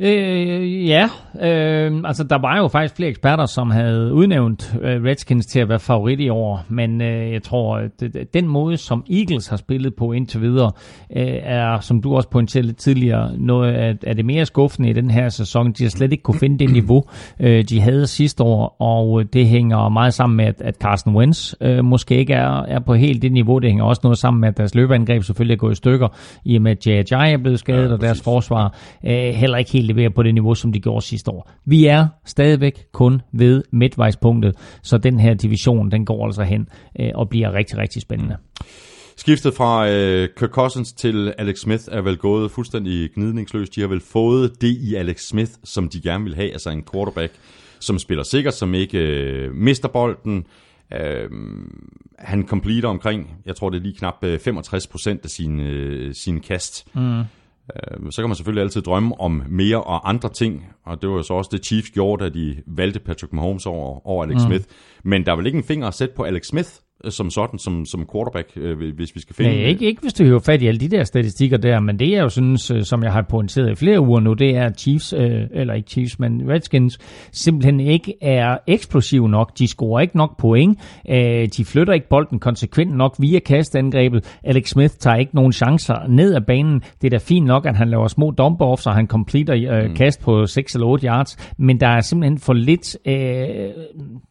Øh, 0.00 0.88
ja, 0.88 1.08
øh, 1.40 2.02
altså 2.04 2.24
der 2.30 2.38
var 2.38 2.58
jo 2.58 2.68
faktisk 2.68 2.96
flere 2.96 3.10
eksperter, 3.10 3.46
som 3.46 3.70
havde 3.70 4.12
udnævnt 4.12 4.76
øh, 4.82 5.04
Redskins 5.04 5.46
til 5.46 5.60
at 5.60 5.68
være 5.68 5.78
favorit 5.78 6.20
i 6.20 6.28
år, 6.28 6.64
men 6.68 7.00
øh, 7.00 7.32
jeg 7.32 7.42
tror, 7.42 7.76
at 7.76 8.34
den 8.34 8.48
måde, 8.48 8.76
som 8.76 9.04
Eagles 9.10 9.48
har 9.48 9.56
spillet 9.56 9.94
på 9.94 10.12
indtil 10.12 10.40
videre, 10.40 10.72
øh, 11.16 11.26
er, 11.42 11.80
som 11.80 12.02
du 12.02 12.14
også 12.16 12.28
pointerede 12.28 12.66
lidt 12.66 12.76
tidligere, 12.76 13.32
noget 13.38 13.72
af, 13.72 13.94
af 14.06 14.16
det 14.16 14.24
mere 14.24 14.46
skuffende 14.46 14.90
i 14.90 14.92
den 14.92 15.10
her 15.10 15.28
sæson. 15.28 15.72
De 15.72 15.82
har 15.82 15.90
slet 15.90 16.12
ikke 16.12 16.22
kunne 16.22 16.38
finde 16.38 16.58
det 16.58 16.72
niveau, 16.72 17.04
øh, 17.40 17.64
de 17.64 17.80
havde 17.80 18.06
sidste 18.06 18.42
år, 18.42 18.76
og 18.82 19.32
det 19.32 19.46
hænger 19.46 19.88
meget 19.88 20.14
sammen 20.14 20.36
med, 20.36 20.44
at, 20.44 20.60
at 20.60 20.74
Carson 20.74 21.16
Wentz 21.16 21.54
øh, 21.60 21.84
måske 21.84 22.16
ikke 22.16 22.34
er, 22.34 22.62
er 22.62 22.80
på 22.80 22.94
helt 22.94 23.22
det 23.22 23.32
niveau. 23.32 23.58
Det 23.58 23.70
hænger 23.70 23.84
også 23.84 24.00
noget 24.04 24.18
sammen 24.18 24.40
med, 24.40 24.48
at 24.48 24.56
deres 24.56 24.74
løbeangreb 24.74 25.22
selvfølgelig 25.22 25.54
er 25.54 25.58
gået 25.58 25.72
i 25.72 25.76
stykker, 25.76 26.08
i 26.44 26.56
og 26.56 26.62
med, 26.62 26.70
at 26.70 26.86
J.J. 26.86 27.32
er 27.32 27.38
blevet 27.42 27.58
skadet, 27.58 27.88
ja, 27.88 27.92
og 27.92 28.00
deres 28.00 28.22
forsvar 28.22 28.74
øh, 29.04 29.34
heller 29.34 29.56
ikke 29.56 29.70
helt 29.70 29.87
leverer 29.88 30.10
på 30.10 30.22
det 30.22 30.34
niveau, 30.34 30.54
som 30.54 30.72
de 30.72 30.80
gjorde 30.80 31.06
sidste 31.06 31.30
år. 31.30 31.50
Vi 31.64 31.86
er 31.86 32.06
stadigvæk 32.26 32.84
kun 32.92 33.22
ved 33.32 33.62
midtvejspunktet, 33.72 34.54
så 34.82 34.98
den 34.98 35.20
her 35.20 35.34
division, 35.34 35.90
den 35.90 36.04
går 36.04 36.26
altså 36.26 36.42
hen 36.42 36.68
øh, 37.00 37.10
og 37.14 37.28
bliver 37.28 37.54
rigtig, 37.54 37.78
rigtig 37.78 38.02
spændende. 38.02 38.36
Skiftet 39.16 39.54
fra 39.54 39.88
øh, 39.90 40.28
Kirk 40.36 40.50
Cousins 40.50 40.92
til 40.92 41.34
Alex 41.38 41.58
Smith 41.58 41.84
er 41.92 42.00
vel 42.00 42.16
gået 42.16 42.50
fuldstændig 42.50 43.10
gnidningsløst. 43.14 43.74
De 43.74 43.80
har 43.80 43.88
vel 43.88 44.00
fået 44.00 44.60
det 44.60 44.76
i 44.80 44.94
Alex 44.94 45.20
Smith, 45.20 45.52
som 45.64 45.88
de 45.88 46.00
gerne 46.00 46.24
vil 46.24 46.34
have, 46.34 46.52
altså 46.52 46.70
en 46.70 46.84
quarterback, 46.92 47.32
som 47.80 47.98
spiller 47.98 48.24
sikkert, 48.24 48.54
som 48.54 48.74
ikke 48.74 48.98
øh, 48.98 49.54
mister 49.54 49.88
bolden. 49.88 50.46
Øh, 50.92 51.30
han 52.18 52.46
completer 52.48 52.88
omkring, 52.88 53.30
jeg 53.46 53.56
tror 53.56 53.70
det 53.70 53.78
er 53.78 53.82
lige 53.82 53.94
knap 53.94 54.14
øh, 54.22 54.34
65% 54.34 55.18
af 55.24 55.30
sine, 55.30 55.62
øh, 55.62 56.14
sine 56.14 56.40
kast. 56.40 56.86
Mm. 56.94 57.22
Øh, 57.76 58.12
så 58.12 58.22
kan 58.22 58.28
man 58.28 58.36
selvfølgelig 58.36 58.62
altid 58.62 58.82
drømme 58.82 59.20
om 59.20 59.42
mere 59.48 59.82
og 59.82 60.08
andre 60.08 60.28
ting, 60.28 60.66
og 60.84 61.02
det 61.02 61.10
var 61.10 61.16
jo 61.16 61.22
så 61.22 61.34
også 61.34 61.50
det 61.52 61.66
Chiefs 61.66 61.90
gjorde, 61.90 62.24
da 62.24 62.28
de 62.28 62.62
valgte 62.66 63.00
Patrick 63.00 63.32
Mahomes 63.32 63.66
over, 63.66 64.06
over 64.06 64.24
Alex 64.24 64.34
mm. 64.34 64.46
Smith. 64.46 64.64
Men 65.04 65.26
der 65.26 65.32
er 65.32 65.36
vel 65.36 65.46
ikke 65.46 65.58
en 65.58 65.64
finger 65.64 65.88
at 65.88 65.94
sætte 65.94 66.14
på 66.14 66.22
Alex 66.22 66.46
Smith 66.46 66.70
som 67.08 67.30
sådan, 67.30 67.58
som, 67.58 67.84
som 67.84 68.08
quarterback, 68.12 68.48
øh, 68.56 68.94
hvis 68.96 69.14
vi 69.14 69.20
skal 69.20 69.36
finde... 69.36 69.50
Nej, 69.50 69.60
ikke, 69.60 69.86
ikke 69.86 70.02
hvis 70.02 70.12
du 70.12 70.24
hiver 70.24 70.38
fat 70.38 70.62
i 70.62 70.66
alle 70.66 70.80
de 70.80 70.88
der 70.88 71.04
statistikker 71.04 71.56
der, 71.56 71.80
men 71.80 71.98
det 71.98 72.10
jeg 72.10 72.22
jo 72.22 72.28
synes, 72.28 72.70
øh, 72.70 72.82
som 72.82 73.02
jeg 73.02 73.12
har 73.12 73.26
pointeret 73.30 73.70
i 73.70 73.74
flere 73.74 74.00
uger 74.00 74.20
nu, 74.20 74.32
det 74.32 74.56
er, 74.56 74.64
at 74.64 74.80
Chiefs, 74.80 75.12
øh, 75.12 75.42
eller 75.50 75.74
ikke 75.74 75.90
Chiefs, 75.90 76.18
men 76.18 76.42
Redskins, 76.48 76.98
simpelthen 77.32 77.80
ikke 77.80 78.14
er 78.22 78.56
eksplosive 78.66 79.28
nok. 79.28 79.58
De 79.58 79.66
scorer 79.66 80.00
ikke 80.00 80.16
nok 80.16 80.38
point. 80.38 80.78
Øh, 81.10 81.48
de 81.56 81.64
flytter 81.64 81.92
ikke 81.92 82.08
bolden 82.08 82.38
konsekvent 82.38 82.96
nok 82.96 83.16
via 83.18 83.38
kastangrebet. 83.38 84.38
Alex 84.44 84.68
Smith 84.68 84.94
tager 84.94 85.16
ikke 85.16 85.34
nogen 85.34 85.52
chancer 85.52 86.08
ned 86.08 86.34
ad 86.34 86.40
banen. 86.40 86.80
Det 87.02 87.06
er 87.06 87.10
da 87.10 87.18
fint 87.18 87.46
nok, 87.46 87.66
at 87.66 87.76
han 87.76 87.88
laver 87.88 88.08
små 88.08 88.30
dump-offs, 88.40 88.86
og 88.86 88.94
han 88.94 89.06
completer 89.06 89.54
øh, 89.54 89.96
kast 89.96 90.20
på 90.20 90.46
6 90.46 90.74
eller 90.74 90.86
8 90.86 91.06
yards, 91.06 91.52
men 91.58 91.80
der 91.80 91.88
er 91.88 92.00
simpelthen 92.00 92.38
for 92.38 92.52
lidt, 92.52 92.96
øh, 93.06 93.14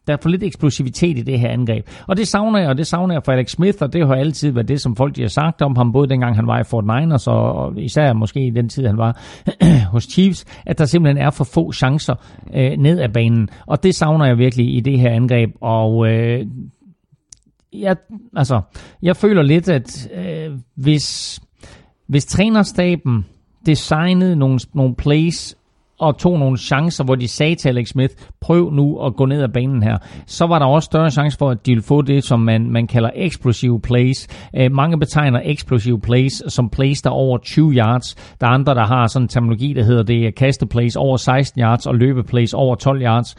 der 0.06 0.12
er 0.12 0.16
for 0.22 0.28
lidt 0.28 0.42
eksplosivitet 0.42 1.18
i 1.18 1.22
det 1.22 1.40
her 1.40 1.48
angreb. 1.48 1.86
Og 2.06 2.16
det 2.16 2.28
savner 2.28 2.57
jeg, 2.60 2.68
og 2.68 2.78
det 2.78 2.86
savner 2.86 3.14
jeg 3.14 3.24
for 3.24 3.32
Alex 3.32 3.50
Smith, 3.50 3.78
og 3.80 3.92
det 3.92 4.06
har 4.06 4.14
altid 4.14 4.50
været 4.50 4.68
det, 4.68 4.80
som 4.80 4.96
folk 4.96 5.16
de 5.16 5.20
har 5.20 5.28
sagt 5.28 5.62
om 5.62 5.76
ham, 5.76 5.92
både 5.92 6.08
dengang 6.08 6.36
han 6.36 6.46
var 6.46 6.60
i 6.60 6.64
Fort 6.64 6.84
Niners, 6.84 7.26
og, 7.26 7.52
og 7.52 7.80
især 7.80 8.12
måske 8.12 8.46
i 8.46 8.50
den 8.50 8.68
tid, 8.68 8.86
han 8.86 8.98
var 8.98 9.20
hos 9.92 10.04
Chiefs, 10.04 10.44
at 10.66 10.78
der 10.78 10.84
simpelthen 10.84 11.26
er 11.26 11.30
for 11.30 11.44
få 11.44 11.72
chancer 11.72 12.14
øh, 12.54 12.70
ned 12.78 13.00
ad 13.00 13.08
banen. 13.08 13.48
Og 13.66 13.82
det 13.82 13.94
savner 13.94 14.26
jeg 14.26 14.38
virkelig 14.38 14.76
i 14.76 14.80
det 14.80 15.00
her 15.00 15.10
angreb, 15.10 15.50
og 15.60 16.08
øh, 16.08 16.46
jeg, 17.72 17.96
altså, 18.36 18.60
jeg 19.02 19.16
føler 19.16 19.42
lidt, 19.42 19.68
at 19.68 20.10
øh, 20.14 20.58
hvis, 20.74 21.40
hvis 22.06 22.26
trænerstaben 22.26 23.26
designede 23.66 24.36
nogle, 24.36 24.58
nogle 24.74 24.94
plays 24.94 25.57
og 25.98 26.18
tog 26.18 26.38
nogle 26.38 26.58
chancer, 26.58 27.04
hvor 27.04 27.14
de 27.14 27.28
sagde 27.28 27.54
til 27.54 27.68
Alex 27.68 27.88
Smith, 27.88 28.14
prøv 28.40 28.70
nu 28.70 28.98
at 29.06 29.16
gå 29.16 29.26
ned 29.26 29.42
ad 29.42 29.48
banen 29.48 29.82
her, 29.82 29.98
så 30.26 30.46
var 30.46 30.58
der 30.58 30.66
også 30.66 30.86
større 30.86 31.10
chance 31.10 31.38
for, 31.38 31.50
at 31.50 31.66
de 31.66 31.70
ville 31.70 31.82
få 31.82 32.02
det, 32.02 32.24
som 32.24 32.40
man, 32.40 32.70
man 32.70 32.86
kalder 32.86 33.10
explosive 33.14 33.80
plays. 33.80 34.28
Øh, 34.56 34.72
mange 34.72 34.98
betegner 34.98 35.40
explosive 35.44 36.00
plays 36.00 36.42
som 36.48 36.68
plays, 36.68 37.02
der 37.02 37.10
er 37.10 37.14
over 37.14 37.38
20 37.38 37.72
yards. 37.72 38.14
Der 38.40 38.46
er 38.46 38.50
andre, 38.50 38.74
der 38.74 38.86
har 38.86 39.06
sådan 39.06 39.24
en 39.24 39.28
terminologi, 39.28 39.72
der 39.72 39.84
hedder 39.84 40.02
det 40.02 40.34
kasteplays 40.34 40.96
over 40.96 41.16
16 41.16 41.60
yards 41.62 41.86
og 41.86 41.94
løbeplays 41.94 42.54
over 42.54 42.74
12 42.74 43.02
yards. 43.02 43.36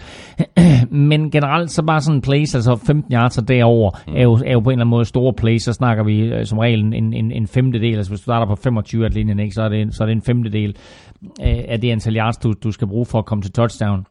Men 1.10 1.32
generelt 1.32 1.72
så 1.72 1.84
bare 1.84 2.02
sådan 2.02 2.22
plays, 2.22 2.56
altså 2.56 2.76
15 2.76 3.14
yards 3.14 3.38
og 3.38 3.48
derover, 3.48 3.92
er 4.16 4.24
jo, 4.24 4.34
er 4.46 4.52
jo 4.52 4.60
på 4.60 4.70
en 4.70 4.74
eller 4.74 4.86
anden 4.86 4.90
måde 4.90 5.06
store 5.06 5.34
plays. 5.34 5.64
Så 5.64 5.74
snakker 5.74 6.04
vi 6.04 6.20
øh, 6.20 6.46
som 6.46 6.58
regel 6.58 6.80
en, 6.80 7.14
en, 7.14 7.32
en 7.32 7.48
femtedel. 7.48 7.96
Altså 7.96 8.12
hvis 8.12 8.20
du 8.20 8.24
starter 8.24 8.46
på 8.46 8.56
25 8.56 9.06
at 9.06 9.14
linjen, 9.14 9.40
ikke, 9.40 9.56
så, 9.56 9.62
er 9.62 9.70
det, 9.70 9.96
så 9.96 10.04
er 10.04 10.06
det 10.06 10.16
en 10.16 10.22
femtedel 10.22 10.76
øh, 11.24 11.64
af 11.68 11.82
det 11.82 11.92
antal 11.92 12.18
yards, 12.18 12.38
du, 12.38 12.49
du 12.54 12.72
skal 12.72 12.88
bruge 12.88 13.06
for 13.06 13.20
at 13.20 13.26
komme 13.26 13.42
til 13.42 13.52
touchdown. 13.52 14.06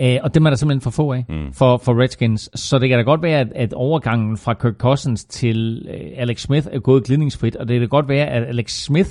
Øh, 0.00 0.18
og 0.22 0.34
dem 0.34 0.46
er 0.46 0.50
der 0.50 0.56
simpelthen 0.56 0.80
for 0.80 0.90
få 0.90 1.12
af 1.12 1.24
mm. 1.28 1.52
for, 1.52 1.76
for 1.76 2.02
Redskins. 2.02 2.50
Så 2.54 2.78
det 2.78 2.88
kan 2.88 2.98
da 2.98 3.02
godt 3.02 3.22
være, 3.22 3.40
at, 3.40 3.52
at 3.54 3.72
overgangen 3.72 4.36
fra 4.36 4.54
Kirk 4.54 4.74
Cousins 4.78 5.24
til 5.24 5.86
øh, 5.88 6.10
Alex 6.16 6.40
Smith 6.40 6.66
er 6.72 6.78
gået 6.78 7.04
glidningsfrit, 7.04 7.56
og 7.56 7.68
det 7.68 7.74
kan 7.74 7.80
da 7.80 7.86
godt 7.86 8.08
være, 8.08 8.26
at 8.26 8.42
Alex 8.42 8.72
Smith 8.72 9.10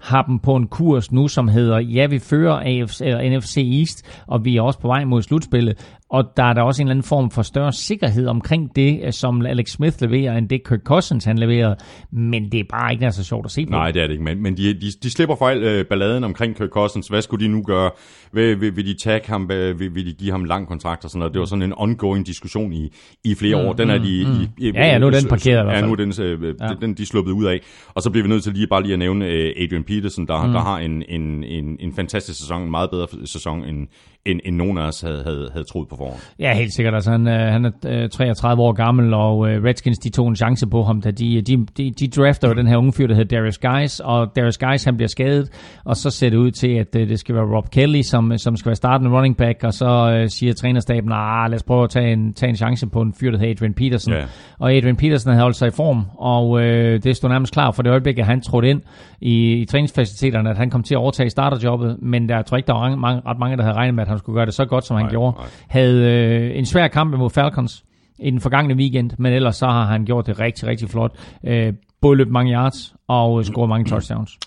har 0.00 0.22
dem 0.22 0.38
på 0.38 0.56
en 0.56 0.66
kurs 0.66 1.12
nu, 1.12 1.28
som 1.28 1.48
hedder, 1.48 1.78
ja, 1.78 2.06
vi 2.06 2.18
fører 2.18 2.54
AFC, 2.54 3.00
eller 3.00 3.38
NFC 3.38 3.56
East, 3.56 4.24
og 4.26 4.44
vi 4.44 4.56
er 4.56 4.62
også 4.62 4.78
på 4.78 4.88
vej 4.88 5.04
mod 5.04 5.22
slutspillet. 5.22 5.96
Og 6.10 6.24
der 6.36 6.44
er 6.44 6.52
der 6.52 6.62
også 6.62 6.82
en 6.82 6.86
eller 6.86 6.94
anden 6.94 7.08
form 7.08 7.30
for 7.30 7.42
større 7.42 7.72
sikkerhed 7.72 8.26
omkring 8.26 8.76
det, 8.76 9.00
øh, 9.04 9.12
som 9.12 9.46
Alex 9.46 9.68
Smith 9.70 9.96
leverer, 10.00 10.38
end 10.38 10.48
det 10.48 10.68
Kirk 10.68 10.80
Cousins 10.84 11.24
han 11.24 11.38
leverer. 11.38 11.74
Men 12.12 12.52
det 12.52 12.60
er 12.60 12.64
bare 12.70 12.92
ikke 12.92 13.12
så 13.12 13.24
sjovt 13.24 13.44
at 13.46 13.50
se 13.50 13.66
på. 13.66 13.70
Nej, 13.70 13.90
det 13.90 14.02
er 14.02 14.06
det 14.06 14.12
ikke, 14.12 14.24
men, 14.24 14.42
men 14.42 14.56
de, 14.56 14.74
de, 14.74 14.86
de 15.02 15.10
slipper 15.10 15.36
for 15.36 15.48
al 15.48 15.62
øh, 15.62 15.86
balladen 15.86 16.24
omkring 16.24 16.56
Kirk 16.56 16.68
Cousins. 16.68 17.08
Hvad 17.08 17.22
skulle 17.22 17.46
de 17.46 17.52
nu 17.52 17.62
gøre? 17.62 17.90
Vil, 18.32 18.60
vil, 18.60 18.76
vil 18.76 18.86
de 18.86 18.94
tage 18.94 19.20
ham? 19.26 19.48
Vil, 19.48 19.94
vil 19.94 20.06
de 20.06 20.12
give 20.12 20.30
ham 20.30 20.44
lang 20.44 20.68
kontrakt 20.68 21.04
og 21.04 21.10
sådan 21.10 21.18
noget? 21.18 21.34
Det 21.34 21.40
var 21.40 21.46
sådan 21.46 21.62
en 21.62 21.72
ongoing 21.76 22.26
diskussion 22.26 22.72
i, 22.72 22.92
i 23.24 23.34
flere 23.34 23.56
år. 23.56 23.72
Den 23.72 23.90
er 23.90 23.98
de... 23.98 24.26
mm. 24.26 24.64
I, 24.64 24.68
i, 24.68 24.72
Ja, 24.74 24.86
ja, 24.86 24.98
nu 24.98 25.06
er 25.06 25.10
den 25.10 25.28
parkeret 25.28 25.72
Ja, 25.72 25.80
nu 25.80 25.92
er 25.92 25.96
den, 25.96 26.12
øh, 26.20 26.54
ja. 26.60 26.68
den 26.80 26.94
de 26.94 27.06
sluppet 27.06 27.32
ud 27.32 27.44
af. 27.44 27.60
Og 27.94 28.02
så 28.02 28.10
bliver 28.10 28.22
vi 28.22 28.28
nødt 28.28 28.42
til 28.42 28.52
lige 28.52 28.66
bare 28.66 28.82
lige 28.82 28.92
at 28.92 28.98
nævne 28.98 29.26
øh, 29.26 29.52
Adrian 29.56 29.84
Peterson, 29.84 30.26
der, 30.26 30.46
mm. 30.46 30.52
der 30.52 30.60
har 30.60 30.78
en, 30.78 31.02
en, 31.08 31.44
en, 31.44 31.76
en 31.80 31.94
fantastisk 31.94 32.38
sæson, 32.38 32.62
en 32.62 32.70
meget 32.70 32.90
bedre 32.90 33.06
sæson, 33.24 33.64
end, 33.64 33.88
end, 34.26 34.40
end 34.44 34.56
nogen 34.56 34.78
af 34.78 34.86
os 34.86 35.00
havde, 35.00 35.22
havde, 35.24 35.48
havde 35.52 35.64
troet 35.64 35.88
på 35.88 35.96
forhånd. 35.96 36.20
Ja, 36.38 36.54
helt 36.54 36.72
sikkert. 36.72 36.94
Altså, 36.94 37.10
han, 37.10 37.28
øh, 37.28 37.52
han 37.52 37.64
er 37.64 37.70
øh, 37.86 38.08
33 38.08 38.62
år 38.62 38.72
gammel, 38.72 39.14
og 39.14 39.48
øh, 39.50 39.64
Redskins 39.64 39.98
de 39.98 40.10
tog 40.10 40.28
en 40.28 40.36
chance 40.36 40.66
på 40.66 40.82
ham, 40.82 41.00
da 41.00 41.10
de, 41.10 41.42
de, 41.42 41.66
de, 41.76 41.90
de 41.90 42.08
drafter 42.08 42.48
jo 42.48 42.54
den 42.54 42.66
her 42.66 42.76
unge 42.76 42.92
fyr, 42.92 43.06
der 43.06 43.14
hedder 43.14 43.36
Darius 43.36 43.58
Guys, 43.58 44.00
og 44.00 44.36
Darius 44.36 44.58
Guys 44.58 44.84
han 44.84 44.96
bliver 44.96 45.08
skadet, 45.08 45.50
og 45.84 45.96
så 45.96 46.10
ser 46.10 46.30
det 46.30 46.36
ud 46.36 46.50
til, 46.50 46.68
at 46.68 46.96
øh, 46.96 47.08
det 47.08 47.18
skal 47.18 47.34
være 47.34 47.44
Rob 47.56 47.70
Kelly, 47.70 48.02
som, 48.02 48.38
som 48.38 48.56
skal 48.56 48.70
være 48.70 48.76
startende 48.76 49.16
running 49.16 49.36
back, 49.36 49.64
og 49.64 49.72
så 49.72 50.16
øh, 50.16 50.28
siger 50.28 50.52
trænerstaben, 50.52 51.08
nah, 51.08 51.50
lad 51.50 51.56
os 51.56 51.62
prøve 51.62 51.84
at 51.84 51.90
tage 51.90 52.12
en, 52.12 52.32
tage 52.34 52.50
en 52.50 52.56
chance 52.56 52.86
på 52.86 53.00
en 53.00 53.14
fyr, 53.20 53.30
der 53.30 53.38
hedder 53.38 53.52
Adrian 53.52 53.74
Peterson. 53.74 54.14
Ja. 54.14 54.24
Og 54.58 54.72
Adrian 54.72 54.96
Peterson 54.96 55.32
havde 55.32 55.42
holdt 55.42 55.56
sig 55.56 55.68
i 55.68 55.70
form, 55.70 56.04
og 56.18 56.60
øh, 56.62 57.02
det 57.02 57.16
stod 57.16 57.30
nærmest 57.30 57.52
klar 57.52 57.70
for 57.70 57.82
det 57.82 57.90
øjeblik, 57.90 58.18
at 58.18 58.26
han 58.26 58.40
trådte 58.40 58.70
ind 58.70 58.80
i, 59.20 59.52
i 59.52 59.64
træningsfaciliteterne, 59.64 60.50
at 60.50 60.56
han 60.56 60.70
kom 60.70 60.82
til 60.82 60.94
at 60.94 60.98
overtage 60.98 61.30
starterjobbet, 61.30 61.96
men 62.02 62.28
der 62.28 62.44
jeg 62.44 62.48
tror 62.48 62.56
ikke, 62.56 62.66
der 62.66 62.72
var 62.72 62.80
mange, 62.80 62.96
mange, 62.96 63.22
ret 63.26 63.38
mange, 63.38 63.56
der 63.56 63.62
havde 63.62 63.76
regnet 63.76 63.94
med, 63.94 64.02
at 64.02 64.08
han 64.14 64.18
skulle 64.18 64.36
gøre 64.36 64.46
det 64.46 64.54
så 64.54 64.64
godt, 64.64 64.86
som 64.86 64.96
han 64.96 65.04
Nej, 65.04 65.10
gjorde. 65.10 65.36
nej. 65.36 65.46
Havde 65.68 66.10
øh, 66.52 66.58
en 66.58 66.66
svær 66.66 66.88
kamp 66.88 67.14
mod 67.14 67.30
Falcons 67.30 67.84
i 68.18 68.30
den 68.30 68.40
forgangne 68.40 68.74
weekend, 68.74 69.10
men 69.18 69.32
ellers 69.32 69.56
så 69.56 69.66
har 69.66 69.84
han 69.84 70.04
gjort 70.04 70.26
det 70.26 70.38
rigtig, 70.38 70.68
rigtig 70.68 70.90
flot. 70.90 71.12
Øh, 71.46 71.72
både 72.00 72.16
løbet 72.16 72.32
mange 72.32 72.52
yards 72.52 72.94
og 73.08 73.38
øh, 73.38 73.44
scoret 73.44 73.68
mange 73.68 73.90
touchdowns. 73.90 74.38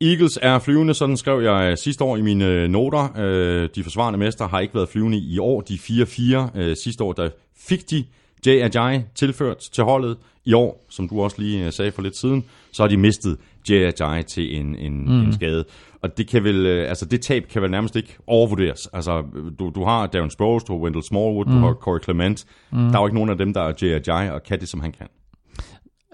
Eagles 0.00 0.38
er 0.42 0.58
flyvende, 0.58 0.94
sådan 0.94 1.16
skrev 1.16 1.40
jeg 1.40 1.70
øh, 1.70 1.76
sidste 1.76 2.04
år 2.04 2.16
i 2.16 2.22
mine 2.22 2.44
øh, 2.44 2.68
noter. 2.68 3.68
De 3.74 3.82
forsvarende 3.82 4.18
mestre 4.18 4.46
har 4.46 4.60
ikke 4.60 4.74
været 4.74 4.88
flyvende 4.88 5.18
i 5.18 5.38
år. 5.38 5.60
De 5.60 5.74
er 5.74 6.46
4-4. 6.54 6.58
Øh, 6.60 6.76
Sidste 6.84 7.04
år 7.04 7.12
der 7.12 7.28
fik 7.68 7.90
de 7.90 8.04
Jay 8.46 9.00
tilført 9.14 9.56
til 9.56 9.84
holdet. 9.84 10.16
I 10.44 10.52
år, 10.52 10.86
som 10.90 11.08
du 11.08 11.22
også 11.22 11.36
lige 11.42 11.72
sagde 11.72 11.92
for 11.92 12.02
lidt 12.02 12.16
siden, 12.16 12.44
så 12.72 12.82
har 12.82 12.88
de 12.88 12.96
mistet 12.96 13.36
Jay 13.70 13.92
til 14.22 14.56
en, 14.60 14.76
en, 14.76 15.04
mm. 15.04 15.20
en 15.20 15.32
skade. 15.32 15.64
Og 16.06 16.18
det 16.18 16.28
kan 16.28 16.44
vel, 16.44 16.66
øh, 16.66 16.88
altså 16.88 17.06
det 17.06 17.20
tab 17.20 17.42
kan 17.52 17.62
vel 17.62 17.70
nærmest 17.70 17.96
ikke 17.96 18.16
overvurderes. 18.26 18.88
Altså, 18.92 19.22
du, 19.58 19.72
du 19.74 19.84
har 19.84 20.06
Darren 20.06 20.30
Sproles, 20.30 20.64
du 20.64 20.72
har 20.72 20.80
Wendell 20.80 21.04
Smallwood, 21.04 21.46
mm. 21.46 21.52
du 21.52 21.58
har 21.58 21.72
Corey 21.74 22.00
Clement. 22.04 22.44
Mm. 22.72 22.78
Der 22.78 22.96
er 22.96 23.00
jo 23.00 23.06
ikke 23.06 23.14
nogen 23.14 23.30
af 23.30 23.38
dem, 23.38 23.54
der 23.54 23.60
er 23.60 24.00
Ajayi 24.08 24.30
og 24.30 24.42
kan 24.42 24.60
det, 24.60 24.68
som 24.68 24.80
han 24.80 24.92
kan. 24.92 25.06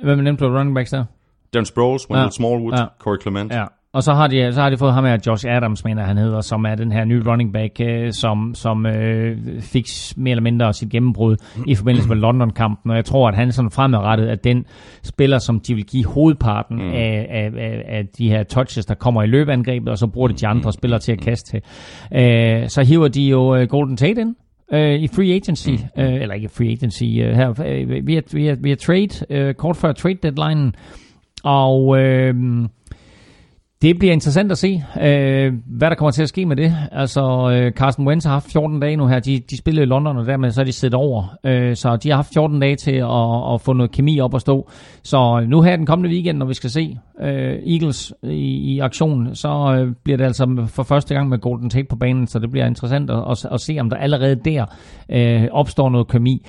Hvem 0.05 0.19
er 0.19 0.23
nemt 0.23 0.39
på 0.39 0.47
running 0.47 0.75
backs 0.75 0.91
der? 0.91 1.05
Darren 1.55 1.67
Sproles, 1.67 2.11
Wendell 2.11 2.25
Ja. 2.25 2.31
Smallwood, 2.31 2.73
Ja. 2.73 2.85
Corey 3.01 3.21
Clement. 3.21 3.53
Ja. 3.53 3.65
Og 3.95 4.03
så 4.03 4.13
har 4.13 4.27
de, 4.27 4.53
så 4.53 4.61
har 4.61 4.71
de 4.71 4.77
fået 4.77 4.95
ham 4.95 5.05
her, 5.05 5.19
Josh 5.27 5.47
Adams, 5.49 5.85
mener 5.85 6.05
han 6.05 6.17
hedder, 6.19 6.41
som 6.41 6.65
er 6.65 6.75
den 6.75 6.93
her 6.93 7.05
nye 7.05 7.23
running 7.27 7.53
back, 7.53 7.81
øh, 7.81 8.13
som, 8.13 8.55
som 8.55 8.87
øh, 8.87 9.39
fik 9.61 9.87
mere 10.17 10.31
eller 10.31 10.43
mindre 10.43 10.73
sit 10.73 10.91
gennembrud 10.91 11.37
i 11.67 11.75
forbindelse 11.75 12.09
med 12.09 12.17
London-kampen. 12.17 12.91
Og 12.91 12.97
jeg 12.97 13.05
tror, 13.05 13.29
at 13.29 13.35
han 13.35 13.49
er 13.49 13.53
sådan 13.53 13.71
fremadrettet, 13.71 14.27
at 14.27 14.45
den 14.45 14.65
spiller, 15.03 15.39
som 15.39 15.61
de 15.61 15.75
vil 15.75 15.85
give 15.85 16.07
hovedparten 16.07 16.77
mm. 16.77 16.93
af, 16.93 17.27
af, 17.31 17.51
af, 17.59 17.85
af 17.89 18.07
de 18.19 18.29
her 18.29 18.43
touches, 18.43 18.87
der 18.87 18.95
kommer 18.95 19.23
i 19.23 19.27
løbeangrebet, 19.27 19.89
og 19.89 19.99
så 19.99 20.07
bruger 20.07 20.29
de 20.29 20.35
de 20.35 20.47
andre 20.47 20.73
spillere 20.73 21.01
til 21.01 21.13
at 21.13 21.21
kaste 21.21 21.51
til. 21.51 21.61
Øh, 22.15 22.69
så 22.69 22.85
hiver 22.85 23.09
de 23.09 23.23
jo 23.23 23.57
øh, 23.57 23.69
Golden 23.69 23.97
Tate 23.97 24.21
ind, 24.21 24.35
øh, 24.73 24.95
i 24.95 25.09
free 25.09 25.35
agency, 25.35 25.71
mm. 25.71 26.03
øh, 26.03 26.15
eller 26.15 26.35
ikke 26.35 26.49
free 26.49 26.73
agency, 26.73 27.05
øh, 27.05 27.35
her, 27.35 27.63
øh, 27.67 28.07
via, 28.07 28.21
via, 28.33 28.57
via 28.61 28.75
trade, 28.75 29.27
øh, 29.31 29.55
kort 29.55 29.77
før 29.77 29.93
trade 29.93 30.19
deadline, 30.23 30.73
og 31.45 31.99
øh, 31.99 32.35
det 33.83 33.99
bliver 33.99 34.13
interessant 34.13 34.53
at 34.53 34.59
se, 34.59 34.85
øh, 35.03 35.53
hvad 35.67 35.91
der 35.91 35.97
kommer 35.97 36.11
til 36.11 36.23
at 36.23 36.29
ske 36.29 36.47
med 36.47 36.57
det. 36.57 36.75
Altså, 36.93 37.51
øh, 37.53 37.73
Carsten 37.73 38.07
Wentz 38.07 38.25
har 38.25 38.33
haft 38.33 38.53
14 38.53 38.81
dage 38.81 38.97
nu 38.97 39.07
her. 39.07 39.21
De, 39.21 39.41
de 39.51 39.57
spillede 39.57 39.83
i 39.83 39.87
London, 39.87 40.17
og 40.17 40.27
dermed 40.27 40.51
så 40.51 40.61
er 40.61 40.65
de 40.65 40.73
siddet 40.73 40.95
over. 40.95 41.37
Øh, 41.45 41.77
så 41.77 41.97
de 41.97 42.09
har 42.09 42.17
haft 42.17 42.33
14 42.35 42.61
dage 42.61 42.77
til 42.77 42.95
at, 42.95 43.55
at 43.55 43.61
få 43.61 43.73
noget 43.73 43.91
kemi 43.91 44.21
op 44.21 44.35
at 44.35 44.41
stå. 44.41 44.71
Så 45.03 45.45
nu 45.49 45.63
her 45.63 45.77
den 45.77 45.87
kommende 45.87 46.11
weekend, 46.11 46.39
når 46.39 46.47
vi 46.47 46.55
skal 46.55 46.71
se 46.71 46.99
øh, 47.23 47.55
Eagles 47.67 48.15
i, 48.23 48.75
i 48.75 48.79
aktion, 48.79 49.35
så 49.35 49.77
øh, 49.79 49.95
bliver 50.05 50.17
det 50.17 50.25
altså 50.25 50.67
for 50.67 50.83
første 50.83 51.15
gang 51.15 51.29
med 51.29 51.39
Golden 51.39 51.71
Tate 51.71 51.87
på 51.91 51.97
banen, 51.97 52.27
så 52.27 52.39
det 52.39 52.51
bliver 52.51 52.67
interessant 52.67 53.11
at, 53.11 53.25
at, 53.31 53.47
at 53.53 53.61
se, 53.61 53.77
om 53.81 53.91
der 53.91 53.97
allerede 53.97 54.37
der 54.45 54.65
øh, 55.09 55.49
opstår 55.53 55.91
noget 55.91 56.09
kemi. 56.09 56.47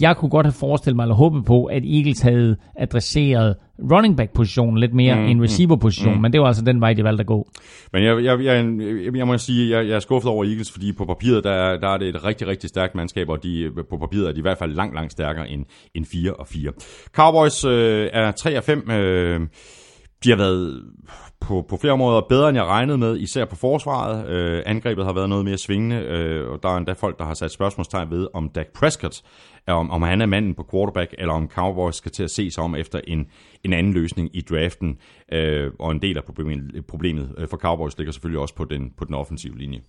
Jeg 0.00 0.16
kunne 0.16 0.30
godt 0.30 0.46
have 0.46 0.52
forestillet 0.52 0.96
mig, 0.96 1.02
eller 1.02 1.14
håbet 1.14 1.44
på, 1.44 1.64
at 1.64 1.82
Eagles 1.84 2.20
havde 2.20 2.56
adresseret 2.76 3.56
running 3.92 4.16
back 4.16 4.32
positionen 4.32 4.78
lidt 4.78 4.94
mere 4.94 5.14
mm, 5.14 5.20
end 5.24 5.42
receiver 5.42 5.76
positionen, 5.76 6.14
mm. 6.18 6.22
men 6.22 6.32
det 6.32 6.40
var 6.40 6.46
altså 6.46 6.64
den 6.64 6.80
vej, 6.80 6.92
de 6.92 7.04
valgte 7.04 7.20
at 7.20 7.26
gå. 7.26 7.48
Men 7.92 8.04
jeg, 8.04 8.24
jeg, 8.24 8.44
jeg, 8.44 8.64
jeg, 9.04 9.16
jeg 9.16 9.26
må 9.26 9.38
sige, 9.38 9.76
jeg, 9.78 9.88
jeg 9.88 9.94
er 9.96 10.00
skuffet 10.00 10.30
over 10.30 10.44
Eagles, 10.44 10.72
fordi 10.72 10.92
på 10.92 11.04
papiret, 11.04 11.44
der, 11.44 11.50
er- 11.52 11.76
der 11.80 11.88
er 11.88 11.98
det 11.98 12.08
et 12.08 12.24
rigtig, 12.24 12.46
rigtig 12.46 12.68
stærkt 12.68 12.94
mandskab, 12.94 13.28
og 13.28 13.42
de, 13.42 13.70
på 13.90 13.96
papiret 13.96 14.28
er 14.28 14.32
de 14.32 14.38
i 14.38 14.42
hvert 14.42 14.58
fald 14.58 14.72
langt, 14.74 14.94
langt 14.94 15.12
stærkere 15.12 15.48
end, 15.50 15.64
end 15.94 16.04
4 16.06 16.32
og 16.34 16.46
4. 16.46 16.72
Cowboys 17.14 17.64
øh, 17.64 18.08
er 18.12 18.30
3 18.30 18.56
og 18.58 18.64
5. 18.64 18.90
Øh, 18.90 19.40
de 20.24 20.30
har 20.30 20.36
været 20.36 20.82
på, 21.40 21.64
på 21.68 21.76
flere 21.76 21.98
måder 21.98 22.20
bedre, 22.28 22.48
end 22.48 22.56
jeg 22.58 22.66
regnede 22.66 22.98
med, 22.98 23.18
især 23.18 23.44
på 23.44 23.56
forsvaret. 23.56 24.28
Øh, 24.28 24.62
angrebet 24.66 25.04
har 25.04 25.12
været 25.12 25.28
noget 25.28 25.44
mere 25.44 25.58
svingende, 25.58 25.96
øh, 25.96 26.48
og 26.50 26.58
der 26.62 26.68
er 26.68 26.76
endda 26.76 26.92
folk, 26.92 27.18
der 27.18 27.24
har 27.24 27.34
sat 27.34 27.50
spørgsmålstegn 27.52 28.10
ved, 28.10 28.26
om 28.34 28.48
Dak 28.54 28.66
Prescott, 28.74 29.22
om, 29.66 29.90
om 29.90 30.02
han 30.02 30.20
er 30.20 30.26
manden 30.26 30.54
på 30.54 30.66
quarterback, 30.70 31.14
eller 31.18 31.34
om 31.34 31.48
Cowboys 31.48 31.94
skal 31.94 32.12
til 32.12 32.22
at 32.22 32.30
se 32.30 32.50
sig 32.50 32.64
om 32.64 32.74
efter 32.74 33.00
en, 33.04 33.26
en 33.64 33.72
anden 33.72 33.92
løsning 33.92 34.30
i 34.36 34.40
draften. 34.40 34.98
Øh, 35.32 35.72
og 35.78 35.92
en 35.92 36.02
del 36.02 36.16
af 36.16 36.24
problemet, 36.24 36.86
problemet 36.86 37.34
øh, 37.38 37.48
for 37.48 37.56
Cowboys 37.56 37.98
ligger 37.98 38.12
selvfølgelig 38.12 38.40
også 38.40 38.54
på 38.54 38.64
den, 38.64 38.92
på 38.96 39.04
den 39.04 39.14
offensive 39.14 39.58
linje. 39.58 39.80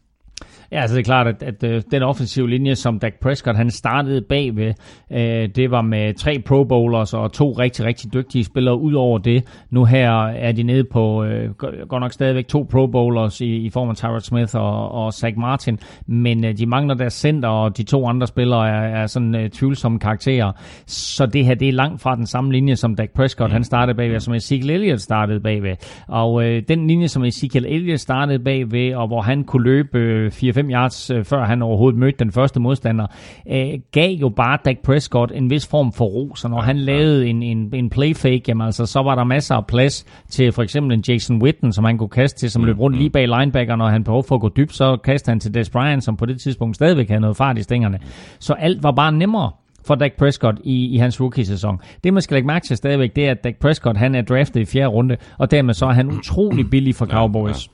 Ja, 0.72 0.82
altså 0.82 0.96
det 0.96 1.02
er 1.02 1.06
klart, 1.06 1.28
at, 1.28 1.44
at 1.44 1.64
øh, 1.64 1.82
den 1.92 2.04
offensive 2.04 2.50
linje, 2.50 2.76
som 2.76 3.00
Dak 3.00 3.14
Prescott 3.22 3.58
han 3.58 3.70
startede 3.70 4.22
bagved, 4.22 4.74
øh, 5.12 5.50
det 5.56 5.72
var 5.72 5.82
med 5.82 6.14
tre 6.14 6.40
Pro 6.46 6.64
Bowlers 6.64 7.14
og 7.14 7.34
to 7.34 7.52
rigtig, 7.52 7.86
rigtig 7.86 8.14
dygtige 8.14 8.44
spillere. 8.44 8.80
Udover 8.80 9.18
det, 9.18 9.44
nu 9.70 9.86
her 9.86 10.12
er 10.26 10.52
de 10.52 10.64
nede 10.64 10.84
på 10.92 11.24
øh, 11.24 11.50
go- 11.50 11.68
godt 11.90 12.02
nok 12.02 12.12
stadigvæk 12.12 12.48
to 12.48 12.68
Pro 12.72 12.88
Bowlers 12.88 13.42
i, 13.42 13.56
i 13.56 13.70
form 13.70 13.90
af 13.90 13.96
Tyrod 13.96 14.20
Smith 14.20 14.56
og, 14.56 14.92
og 14.92 15.14
Zach 15.14 15.38
Martin, 15.38 15.80
men 16.08 16.46
øh, 16.46 16.58
de 16.58 16.66
mangler 16.66 16.96
deres 16.96 17.14
center, 17.14 17.50
og 17.50 17.78
de 17.78 17.84
to 17.84 18.08
andre 18.08 18.28
spillere 18.28 18.70
er, 18.70 19.02
er 19.02 19.06
sådan 19.06 19.36
øh, 19.36 19.50
tvivlsomme 19.50 20.00
karakterer. 20.00 20.52
Så 20.86 21.26
det 21.26 21.46
her, 21.46 21.56
det 21.56 21.68
er 21.68 21.74
langt 21.74 22.02
fra 22.02 22.16
den 22.16 22.26
samme 22.26 22.52
linje, 22.52 22.76
som 22.76 22.96
Dak 22.96 23.10
Prescott 23.16 23.52
han 23.52 23.64
startede 23.64 23.98
bagved, 23.98 24.16
og 24.16 24.22
som 24.22 24.34
Ezekiel 24.34 24.70
Elliott 24.70 25.02
startede 25.02 25.40
bagved. 25.40 25.76
Og 26.08 26.44
øh, 26.46 26.64
den 26.68 26.88
linje, 26.88 27.08
som 27.08 27.24
Ezekiel 27.24 27.66
Elliott 27.66 28.02
startede 28.02 28.40
bagved, 28.40 28.94
og 28.96 29.08
hvor 29.08 29.22
han 29.22 29.44
kunne 29.44 29.64
løbe 29.64 30.00
øh, 30.00 30.31
4-5 30.32 30.72
yards, 30.72 31.10
øh, 31.10 31.26
før 31.26 31.46
han 31.46 31.62
overhovedet 31.62 32.00
mødte 32.00 32.18
den 32.20 32.32
første 32.32 32.60
modstander, 32.60 33.08
øh, 33.52 33.80
gav 33.92 34.12
jo 34.12 34.30
bare 34.30 34.58
Dak 34.66 34.78
Prescott 34.84 35.32
en 35.36 35.50
vis 35.50 35.68
form 35.68 35.94
for 35.94 36.06
ro. 36.06 36.36
Så 36.36 36.48
når 36.48 36.62
han 36.62 36.78
lavede 36.78 37.28
en, 37.28 37.44
en, 37.44 37.70
en 37.74 37.90
play 37.90 38.16
fake, 38.16 38.44
jamen 38.48 38.66
altså, 38.66 38.86
så 38.86 39.00
var 39.00 39.16
der 39.16 39.24
masser 39.24 39.56
af 39.56 39.68
plads 39.68 40.06
til 40.30 40.52
for 40.52 40.64
eksempel 40.64 40.94
en 40.94 41.04
Jason 41.08 41.42
Witten, 41.42 41.74
som 41.74 41.84
han 41.84 41.98
kunne 41.98 42.10
kaste 42.10 42.40
til, 42.40 42.52
som 42.52 42.64
løb 42.64 42.80
rundt 42.80 42.98
lige 42.98 43.10
bag 43.10 43.28
linebacker, 43.28 43.76
når 43.76 43.90
han 43.90 44.04
behov 44.04 44.24
for 44.24 44.36
at 44.36 44.42
gå 44.42 44.50
dybt, 44.50 44.76
så 44.76 44.98
kastede 45.04 45.32
han 45.32 45.40
til 45.40 45.54
Des 45.54 45.70
Bryant, 45.70 46.04
som 46.04 46.18
på 46.18 46.26
det 46.26 46.42
tidspunkt 46.42 46.76
stadigvæk 46.76 47.08
havde 47.08 47.22
noget 47.22 47.38
fart 47.38 47.58
i 47.58 47.64
stængerne. 47.64 48.00
Så 48.40 48.54
alt 48.54 48.84
var 48.84 48.92
bare 48.92 49.12
nemmere 49.12 49.52
for 49.86 49.96
Dak 49.96 50.12
Prescott 50.18 50.60
i, 50.64 50.86
i 50.86 50.98
hans 50.98 51.22
rookie-sæson. 51.22 51.80
Det, 52.04 52.14
man 52.14 52.22
skal 52.22 52.36
lægge 52.36 52.48
mærke 52.48 52.68
til 52.68 52.78
stadigvæk, 52.78 53.16
det 53.16 53.28
er, 53.28 53.32
at 53.32 53.44
Dak 53.44 53.56
Prescott 53.56 53.98
han 53.98 54.16
er 54.16 54.22
draftet 54.22 54.62
i 54.62 54.66
fjerde 54.66 54.88
runde, 54.88 55.18
og 55.38 55.52
dermed 55.52 55.74
så 55.74 55.86
er 55.86 55.94
han 55.94 56.12
utrolig 56.12 56.70
billig 56.70 56.96
for 56.96 57.06
Cowboys. 57.06 57.70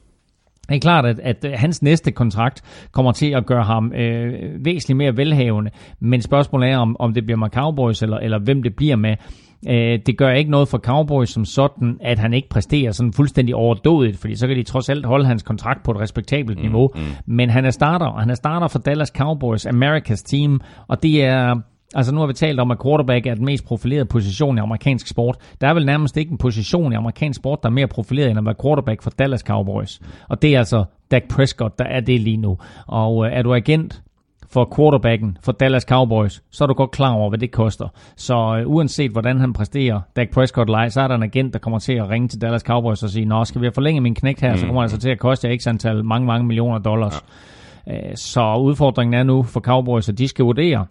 Det 0.70 0.76
er 0.76 0.80
klart, 0.80 1.06
at, 1.06 1.20
at 1.20 1.46
øh, 1.46 1.52
hans 1.56 1.84
næste 1.84 2.12
kontrakt 2.12 2.88
kommer 2.92 3.12
til 3.12 3.32
at 3.36 3.46
gøre 3.46 3.64
ham 3.64 3.94
øh, 3.94 4.66
væsentligt 4.66 4.98
mere 4.98 5.18
velhavende, 5.18 5.72
men 6.00 6.22
spørgsmålet 6.22 6.70
er, 6.70 6.78
om, 6.78 6.96
om 7.00 7.14
det 7.14 7.26
bliver 7.26 7.38
med 7.38 7.50
Cowboys, 7.50 8.02
eller, 8.02 8.18
eller 8.18 8.40
hvem 8.40 8.64
det 8.64 8.76
bliver 8.76 8.96
med. 8.96 9.16
Øh, 9.70 10.00
det 10.06 10.18
gør 10.18 10.30
ikke 10.32 10.52
noget 10.52 10.68
for 10.68 10.78
Cowboys 10.78 11.30
som 11.30 11.46
sådan, 11.46 11.98
at 12.02 12.20
han 12.20 12.34
ikke 12.34 12.50
præsterer 12.50 12.92
sådan 12.92 13.14
fuldstændig 13.14 13.56
overdådigt, 13.56 14.18
fordi 14.18 14.36
så 14.36 14.48
kan 14.48 14.56
de 14.56 14.64
trods 14.64 14.90
alt 14.90 15.06
holde 15.06 15.26
hans 15.26 15.44
kontrakt 15.44 15.84
på 15.84 15.92
et 15.92 16.00
respektabelt 16.00 16.62
niveau. 16.62 16.90
Mm, 16.96 17.02
mm. 17.02 17.08
Men 17.26 17.50
han 17.50 17.66
er 17.66 17.70
starter, 17.70 18.06
og 18.06 18.20
han 18.20 18.30
er 18.30 18.36
starter 18.36 18.68
for 18.68 18.80
Dallas 18.80 19.10
Cowboys, 19.18 19.66
Americas 19.66 20.24
team, 20.24 20.62
og 20.88 21.04
det 21.04 21.24
er... 21.24 21.56
Altså 21.96 22.14
nu 22.14 22.20
har 22.20 22.28
vi 22.28 22.34
talt 22.34 22.60
om, 22.60 22.72
at 22.72 22.82
quarterback 22.84 23.28
er 23.28 23.36
den 23.36 23.46
mest 23.46 23.66
profilerede 23.66 24.06
position 24.06 24.58
i 24.58 24.62
amerikansk 24.62 25.08
sport. 25.08 25.38
Der 25.62 25.68
er 25.68 25.74
vel 25.74 25.86
nærmest 25.86 26.18
ikke 26.18 26.32
en 26.32 26.38
position 26.38 26.94
i 26.94 26.96
amerikansk 26.96 27.38
sport, 27.38 27.64
der 27.64 27.70
er 27.70 27.74
mere 27.74 27.88
profileret 27.88 28.30
end 28.30 28.40
at 28.40 28.46
være 28.46 28.56
quarterback 28.62 29.02
for 29.02 29.10
Dallas 29.10 29.40
Cowboys. 29.42 30.02
Og 30.30 30.42
det 30.42 30.56
er 30.56 30.60
altså 30.60 30.84
Dak 31.12 31.24
Prescott, 31.30 31.80
der 31.80 31.86
er 31.86 32.00
det 32.00 32.22
lige 32.22 32.38
nu. 32.38 32.58
Og 32.88 33.26
øh, 33.26 33.32
er 33.34 33.42
du 33.42 33.56
agent 33.56 34.02
for 34.50 34.74
quarterbacken 34.76 35.38
for 35.42 35.52
Dallas 35.52 35.84
Cowboys, 35.84 36.44
så 36.52 36.64
er 36.64 36.68
du 36.68 36.74
godt 36.74 36.92
klar 36.92 37.14
over, 37.14 37.30
hvad 37.30 37.40
det 37.40 37.52
koster. 37.52 37.88
Så 38.16 38.58
øh, 38.60 38.70
uanset 38.72 39.12
hvordan 39.12 39.40
han 39.40 39.54
præsterer, 39.54 40.02
Dak 40.16 40.30
Prescott 40.34 40.70
leger, 40.70 40.90
så 40.90 41.02
er 41.02 41.08
der 41.08 41.16
en 41.16 41.24
agent, 41.24 41.54
der 41.54 41.60
kommer 41.60 41.80
til 41.80 41.94
at 41.94 42.10
ringe 42.10 42.28
til 42.28 42.42
Dallas 42.42 42.62
Cowboys 42.62 43.04
og 43.04 43.10
sige, 43.10 43.26
nå, 43.26 43.46
skal 43.46 43.62
vi 43.62 43.66
have 43.66 43.74
forlænget 43.74 44.04
min 44.04 44.16
knægt 44.16 44.42
her, 44.42 44.52
mm. 44.52 44.58
så 44.58 44.66
kommer 44.66 44.82
det 44.82 44.86
altså 44.86 44.98
til 44.98 45.10
at 45.10 45.20
koste 45.20 45.48
jer 45.48 45.58
x 45.58 45.68
antal 45.68 46.06
mange, 46.06 46.28
mange 46.28 46.48
millioner 46.48 46.80
dollars. 46.80 47.24
Ja. 47.88 48.10
Øh, 48.10 48.16
så 48.16 48.56
udfordringen 48.56 49.14
er 49.14 49.24
nu 49.24 49.44
for 49.44 49.60
Cowboys, 49.60 50.10
at 50.10 50.18
de 50.18 50.28
skal 50.28 50.46
vurdere, 50.46 50.86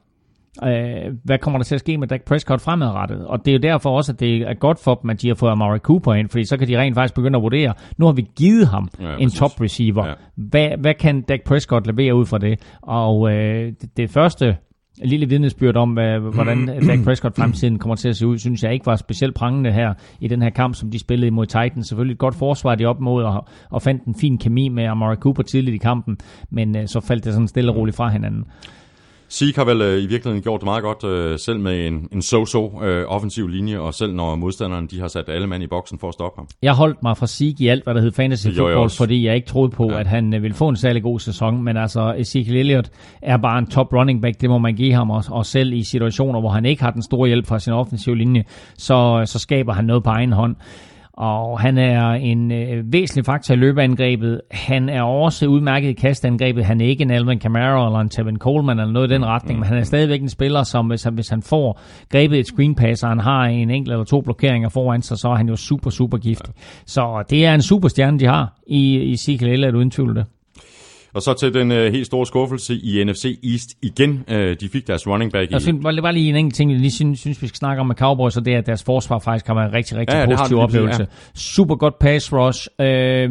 øh, 0.64 1.14
hvad 1.24 1.38
kommer 1.38 1.58
der 1.58 1.64
til 1.64 1.74
at 1.74 1.80
ske 1.80 1.98
med 1.98 2.08
Dak 2.08 2.22
Prescott 2.22 2.60
fremadrettet? 2.60 3.26
Og 3.26 3.44
det 3.44 3.50
er 3.50 3.52
jo 3.52 3.60
derfor 3.62 3.96
også, 3.96 4.12
at 4.12 4.20
det 4.20 4.36
er 4.36 4.54
godt 4.54 4.78
for 4.84 4.94
dem, 4.94 5.10
at 5.10 5.22
de 5.22 5.28
har 5.28 5.34
fået 5.34 5.50
Amari 5.50 5.78
Cooper 5.78 6.14
ind, 6.14 6.28
fordi 6.28 6.44
så 6.44 6.56
kan 6.56 6.68
de 6.68 6.78
rent 6.78 6.94
faktisk 6.94 7.14
begynde 7.14 7.36
at 7.36 7.42
vurdere, 7.42 7.74
nu 7.96 8.06
har 8.06 8.12
vi 8.12 8.26
givet 8.36 8.66
ham 8.66 8.88
ja, 9.00 9.16
en 9.16 9.30
top 9.30 9.60
receiver. 9.60 10.06
Ja. 10.06 10.12
Hvad, 10.36 10.68
hvad 10.78 10.94
kan 10.94 11.22
Dak 11.22 11.40
Prescott 11.46 11.86
levere 11.86 12.14
ud 12.14 12.26
fra 12.26 12.38
det? 12.38 12.76
Og 12.82 13.32
øh, 13.32 13.72
det, 13.80 13.96
det 13.96 14.10
første 14.10 14.56
lille 15.04 15.28
vidnesbyrd 15.28 15.76
om, 15.76 15.92
hvad, 15.92 16.18
hvordan 16.34 16.66
Dak 16.88 17.04
Prescott 17.04 17.36
fremtiden 17.36 17.78
kommer 17.78 17.96
til 17.96 18.08
at 18.08 18.16
se 18.16 18.26
ud, 18.26 18.38
synes 18.38 18.62
jeg 18.62 18.72
ikke 18.72 18.86
var 18.86 18.96
specielt 18.96 19.34
prangende 19.34 19.72
her 19.72 19.94
i 20.20 20.28
den 20.28 20.42
her 20.42 20.50
kamp, 20.50 20.74
som 20.74 20.90
de 20.90 20.98
spillede 20.98 21.30
mod 21.30 21.46
Titans. 21.46 21.88
Selvfølgelig 21.88 22.14
et 22.14 22.18
godt 22.18 22.34
forsvar, 22.34 22.74
de 22.74 22.84
op 22.84 23.00
mod, 23.00 23.24
og, 23.24 23.46
og 23.70 23.82
fandt 23.82 24.04
en 24.04 24.14
fin 24.14 24.38
kemi 24.38 24.68
med 24.68 24.84
Amari 24.84 25.16
Cooper 25.16 25.42
tidligt 25.42 25.74
i 25.74 25.78
kampen, 25.78 26.16
men 26.50 26.76
øh, 26.76 26.86
så 26.86 27.00
faldt 27.00 27.24
det 27.24 27.32
sådan 27.32 27.48
stille 27.48 27.72
og 27.72 27.76
roligt 27.76 27.96
fra 27.96 28.08
hinanden. 28.08 28.44
Sieg 29.28 29.54
har 29.56 29.64
vel 29.64 29.82
øh, 29.82 30.02
i 30.02 30.06
virkeligheden 30.06 30.42
gjort 30.42 30.60
det 30.60 30.64
meget 30.64 30.82
godt, 30.82 31.04
øh, 31.04 31.38
selv 31.38 31.60
med 31.60 31.86
en, 31.86 32.08
en 32.12 32.22
so-so 32.22 32.84
øh, 32.84 33.04
offensiv 33.08 33.48
linje, 33.48 33.78
og 33.78 33.94
selv 33.94 34.14
når 34.14 34.34
modstanderne 34.34 34.88
de 34.88 35.00
har 35.00 35.08
sat 35.08 35.28
alle 35.28 35.46
mand 35.46 35.62
i 35.62 35.66
boksen 35.66 35.98
for 35.98 36.08
at 36.08 36.14
stoppe 36.14 36.38
ham. 36.38 36.48
Jeg 36.62 36.72
holdt 36.72 37.02
mig 37.02 37.16
fra 37.16 37.26
Sieg 37.26 37.60
i 37.60 37.68
alt, 37.68 37.84
hvad 37.84 37.94
der 37.94 38.00
hed 38.00 38.12
fantasy 38.12 38.46
football, 38.46 38.90
fordi 38.90 39.26
jeg 39.26 39.34
ikke 39.34 39.46
troede 39.46 39.70
på, 39.70 39.90
ja. 39.90 40.00
at 40.00 40.06
han 40.06 40.34
øh, 40.34 40.42
ville 40.42 40.54
få 40.54 40.68
en 40.68 40.76
særlig 40.76 41.02
god 41.02 41.20
sæson, 41.20 41.62
men 41.62 41.76
altså 41.76 42.14
Ezekiel 42.18 42.56
Elliott 42.56 42.90
er 43.22 43.36
bare 43.36 43.58
en 43.58 43.66
top 43.66 43.92
running 43.92 44.22
back, 44.22 44.40
det 44.40 44.50
må 44.50 44.58
man 44.58 44.74
give 44.74 44.92
ham, 44.92 45.10
og, 45.10 45.24
og 45.30 45.46
selv 45.46 45.72
i 45.72 45.84
situationer, 45.84 46.40
hvor 46.40 46.50
han 46.50 46.64
ikke 46.64 46.82
har 46.82 46.90
den 46.90 47.02
store 47.02 47.26
hjælp 47.26 47.46
fra 47.46 47.58
sin 47.58 47.72
offensiv 47.72 48.14
linje, 48.14 48.44
så, 48.78 49.22
så 49.24 49.38
skaber 49.38 49.72
han 49.72 49.84
noget 49.84 50.04
på 50.04 50.10
egen 50.10 50.32
hånd 50.32 50.56
og 51.16 51.60
han 51.60 51.78
er 51.78 52.10
en 52.10 52.52
øh, 52.52 52.92
væsentlig 52.92 53.24
faktor 53.24 53.54
i 53.54 53.56
løbeangrebet. 53.56 54.40
Han 54.50 54.88
er 54.88 55.02
også 55.02 55.46
udmærket 55.46 55.88
i 55.88 55.92
kastangrebet. 55.92 56.64
Han 56.64 56.80
er 56.80 56.86
ikke 56.86 57.02
en 57.02 57.10
Alvin 57.10 57.38
Kamara 57.38 57.86
eller 57.86 57.98
en 57.98 58.08
Tevin 58.08 58.38
Coleman 58.38 58.78
eller 58.78 58.92
noget 58.92 59.10
i 59.10 59.14
den 59.14 59.26
retning, 59.26 59.58
men 59.58 59.68
han 59.68 59.78
er 59.78 59.82
stadigvæk 59.82 60.22
en 60.22 60.28
spiller, 60.28 60.62
som 60.62 60.86
hvis 60.86 61.02
han, 61.02 61.14
hvis 61.14 61.28
han 61.28 61.42
får 61.42 61.80
grebet 62.10 62.38
et 62.38 62.46
screen 62.46 62.74
pass, 62.74 63.02
og 63.02 63.08
han 63.08 63.20
har 63.20 63.44
en 63.44 63.70
enkelt 63.70 63.92
eller 63.92 64.04
to 64.04 64.20
blokeringer 64.20 64.68
foran 64.68 65.02
sig, 65.02 65.18
så 65.18 65.28
er 65.28 65.34
han 65.34 65.48
jo 65.48 65.56
super, 65.56 65.90
super 65.90 66.18
giftig. 66.18 66.54
Så 66.86 67.24
det 67.30 67.46
er 67.46 67.54
en 67.54 67.62
superstjerne, 67.62 68.18
de 68.18 68.26
har 68.26 68.58
i, 68.66 68.96
i 68.96 69.14
er 69.42 69.70
du 69.70 69.78
uden 69.78 69.90
tvivl 69.90 70.16
det. 70.16 70.26
Og 71.16 71.22
så 71.22 71.34
til 71.34 71.54
den 71.54 71.72
øh, 71.72 71.92
helt 71.92 72.06
store 72.06 72.26
skuffelse 72.26 72.74
i 72.74 73.04
NFC 73.04 73.38
East 73.52 73.70
igen. 73.82 74.24
Øh, 74.28 74.56
de 74.60 74.68
fik 74.68 74.86
deres 74.86 75.06
running 75.06 75.32
back 75.32 75.50
i... 75.50 75.54
Jeg 75.54 75.62
synes, 75.62 75.84
det 75.84 76.02
var 76.02 76.10
lige 76.10 76.28
en 76.28 76.36
enkelt 76.36 76.54
ting, 76.54 76.72
jeg 76.72 76.80
lige 76.80 76.90
synes, 76.90 77.20
synes, 77.20 77.42
vi 77.42 77.46
skal 77.48 77.58
snakke 77.58 77.80
om 77.80 77.86
med 77.86 77.94
Cowboys, 77.94 78.36
og 78.36 78.44
det 78.44 78.54
er, 78.54 78.58
at 78.58 78.66
deres 78.66 78.82
forsvar 78.82 79.18
faktisk 79.18 79.46
har 79.46 79.54
været 79.54 79.68
en 79.68 79.74
rigtig, 79.74 79.96
rigtig 79.96 80.14
ja, 80.14 80.36
positiv 80.36 80.58
oplevelse. 80.58 81.02
Ja. 81.02 81.06
Super 81.34 81.74
godt 81.74 81.98
pass 81.98 82.32
rush. 82.32 82.68
Øh, 82.80 83.30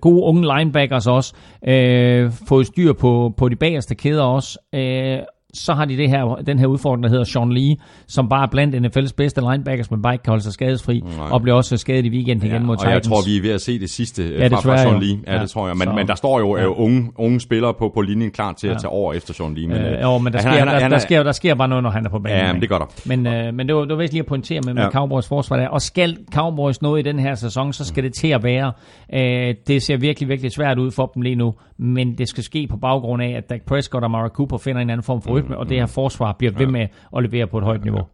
gode 0.00 0.22
unge 0.22 0.56
linebackers 0.56 1.06
også. 1.06 1.34
Øh, 1.68 2.32
fået 2.48 2.66
styr 2.66 2.92
på, 2.92 3.34
på 3.36 3.48
de 3.48 3.56
bagerste 3.56 3.94
kæder 3.94 4.22
også. 4.22 4.58
Øh, 4.74 5.18
så 5.54 5.74
har 5.74 5.84
de 5.84 5.96
det 5.96 6.08
her, 6.10 6.42
den 6.46 6.58
her 6.58 6.66
udfordring, 6.66 7.02
der 7.02 7.08
hedder 7.08 7.24
Sean 7.24 7.52
Lee, 7.52 7.76
som 8.06 8.28
bare 8.28 8.42
er 8.42 8.46
blandt 8.50 8.96
NFL's 8.96 9.14
bedste 9.16 9.40
linebackers, 9.40 9.90
men 9.90 10.02
bare 10.02 10.14
ikke 10.14 10.22
kan 10.22 10.30
holde 10.30 10.44
sig 10.44 10.52
skadesfri, 10.52 11.00
Nej. 11.00 11.28
og 11.30 11.42
bliver 11.42 11.56
også 11.56 11.76
skadet 11.76 12.06
i 12.06 12.08
weekenden 12.08 12.48
ja, 12.48 12.54
igen 12.54 12.66
mod 12.66 12.76
Titans. 12.76 12.86
Og 12.86 12.94
jeg 12.94 13.02
tror, 13.02 13.22
vi 13.26 13.36
er 13.36 13.42
ved 13.42 13.50
at 13.50 13.60
se 13.60 13.78
det 13.78 13.90
sidste 13.90 14.22
ja, 14.22 14.44
det 14.44 14.50
fra, 14.50 14.60
fra 14.60 14.76
Sean 14.76 15.00
Lee. 15.00 15.18
Ja, 15.26 15.34
ja, 15.34 15.42
det 15.42 15.50
tror 15.50 15.66
jeg. 15.66 15.76
Men, 15.76 15.94
men 15.94 16.06
der 16.06 16.14
står 16.14 16.38
jo 16.38 16.56
ja. 16.56 16.66
unge, 16.66 17.12
unge 17.16 17.40
spillere 17.40 17.74
på, 17.74 17.90
på 17.94 18.00
linjen 18.00 18.30
klar 18.30 18.52
til 18.52 18.66
ja. 18.66 18.74
at 18.74 18.80
tage 18.80 18.90
over 18.90 19.12
efter 19.12 19.34
Sean 19.34 19.54
Lee. 19.54 19.68
Men, 19.68 19.76
øh, 19.76 20.02
jo, 20.02 20.18
men 20.18 20.32
der, 20.32 20.38
sker, 20.38 20.50
han, 20.50 20.66
der, 20.66 20.80
han, 20.80 20.90
der, 20.90 20.98
sker, 20.98 21.22
der 21.22 21.32
sker 21.32 21.54
bare 21.54 21.68
noget, 21.68 21.82
når 21.82 21.90
han 21.90 22.06
er 22.06 22.10
på 22.10 22.18
banen. 22.18 22.38
Ja, 22.38 22.52
men 22.52 22.60
det 22.60 22.68
gør 22.68 22.78
der. 22.78 22.86
Men, 23.04 23.26
øh, 23.26 23.54
men 23.54 23.66
det 23.66 23.74
var, 23.74 23.80
det 23.80 23.90
var 23.90 23.96
væsentligt 23.96 24.12
lige 24.12 24.20
at 24.20 24.26
pointere 24.26 24.60
med, 24.64 24.74
med 24.74 24.82
ja. 24.82 24.90
Cowboys 24.90 25.28
forsvar 25.28 25.56
der. 25.56 25.68
Og 25.68 25.82
skal 25.82 26.18
Cowboys 26.34 26.82
noget 26.82 27.00
i 27.00 27.02
den 27.02 27.18
her 27.18 27.34
sæson, 27.34 27.72
så 27.72 27.84
skal 27.84 28.04
det 28.04 28.14
til 28.14 28.28
at 28.28 28.42
være. 28.42 28.72
Øh, 29.14 29.54
det 29.66 29.82
ser 29.82 29.96
virkelig, 29.96 30.28
virkelig 30.28 30.52
svært 30.52 30.78
ud 30.78 30.90
for 30.90 31.06
dem 31.06 31.22
lige 31.22 31.36
nu, 31.36 31.54
men 31.78 32.18
det 32.18 32.28
skal 32.28 32.44
ske 32.44 32.66
på 32.70 32.76
baggrund 32.76 33.22
af, 33.22 33.34
at 33.36 33.50
Dak 33.50 33.60
Prescott 33.66 34.04
og 34.04 34.10
Mara 34.10 34.28
Cooper 34.28 34.58
finder 34.58 34.82
en 34.82 34.90
anden 34.90 35.04
form 35.04 35.22
for 35.22 35.37
rytme, 35.38 35.54
mm, 35.54 35.60
og 35.60 35.68
det 35.68 35.76
her 35.76 35.86
forsvar 35.86 36.08
forsvar 36.18 36.32
bliver 36.38 36.52
ved 36.58 36.66
med 36.66 36.86
at 37.16 37.22
levere 37.22 37.46
på 37.46 37.58
et 37.58 37.64
højt 37.64 37.84
niveau. 37.84 38.06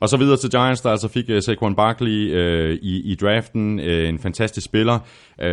Og 0.00 0.08
så 0.08 0.16
videre 0.16 0.36
til 0.36 0.50
Giants, 0.50 0.80
der 0.80 0.90
altså 0.90 1.08
fik 1.08 1.24
uh, 1.28 1.38
Saquon 1.40 1.74
Barkley 1.74 2.34
uh, 2.34 2.78
i, 2.82 3.12
i 3.12 3.14
draften. 3.14 3.78
Uh, 3.78 4.08
en 4.08 4.18
fantastisk 4.18 4.64
spiller. 4.64 4.98
Uh, 5.38 5.46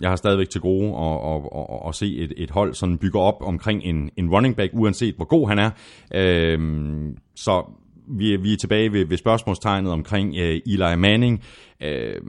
jeg 0.00 0.08
har 0.08 0.16
stadigvæk 0.16 0.48
til 0.48 0.60
gode 0.60 0.86
at, 0.86 1.34
at, 1.34 1.42
at, 1.56 1.88
at 1.88 1.94
se 1.94 2.16
et, 2.16 2.32
et 2.36 2.50
hold 2.50 2.74
sådan 2.74 2.98
bygge 2.98 3.18
op 3.18 3.42
omkring 3.42 3.82
en, 3.84 4.10
en 4.16 4.30
running 4.30 4.56
back, 4.56 4.70
uanset 4.74 5.14
hvor 5.14 5.24
god 5.24 5.48
han 5.48 5.58
er. 5.58 5.70
Uh, 6.56 7.14
så 7.36 7.64
vi, 8.18 8.36
vi 8.36 8.52
er 8.52 8.56
tilbage 8.56 8.92
ved, 8.92 9.06
ved 9.06 9.16
spørgsmålstegnet 9.16 9.92
omkring 9.92 10.28
uh, 10.30 10.72
Eli 10.72 10.96
Manning. 10.96 11.42
Uh, 11.84 12.26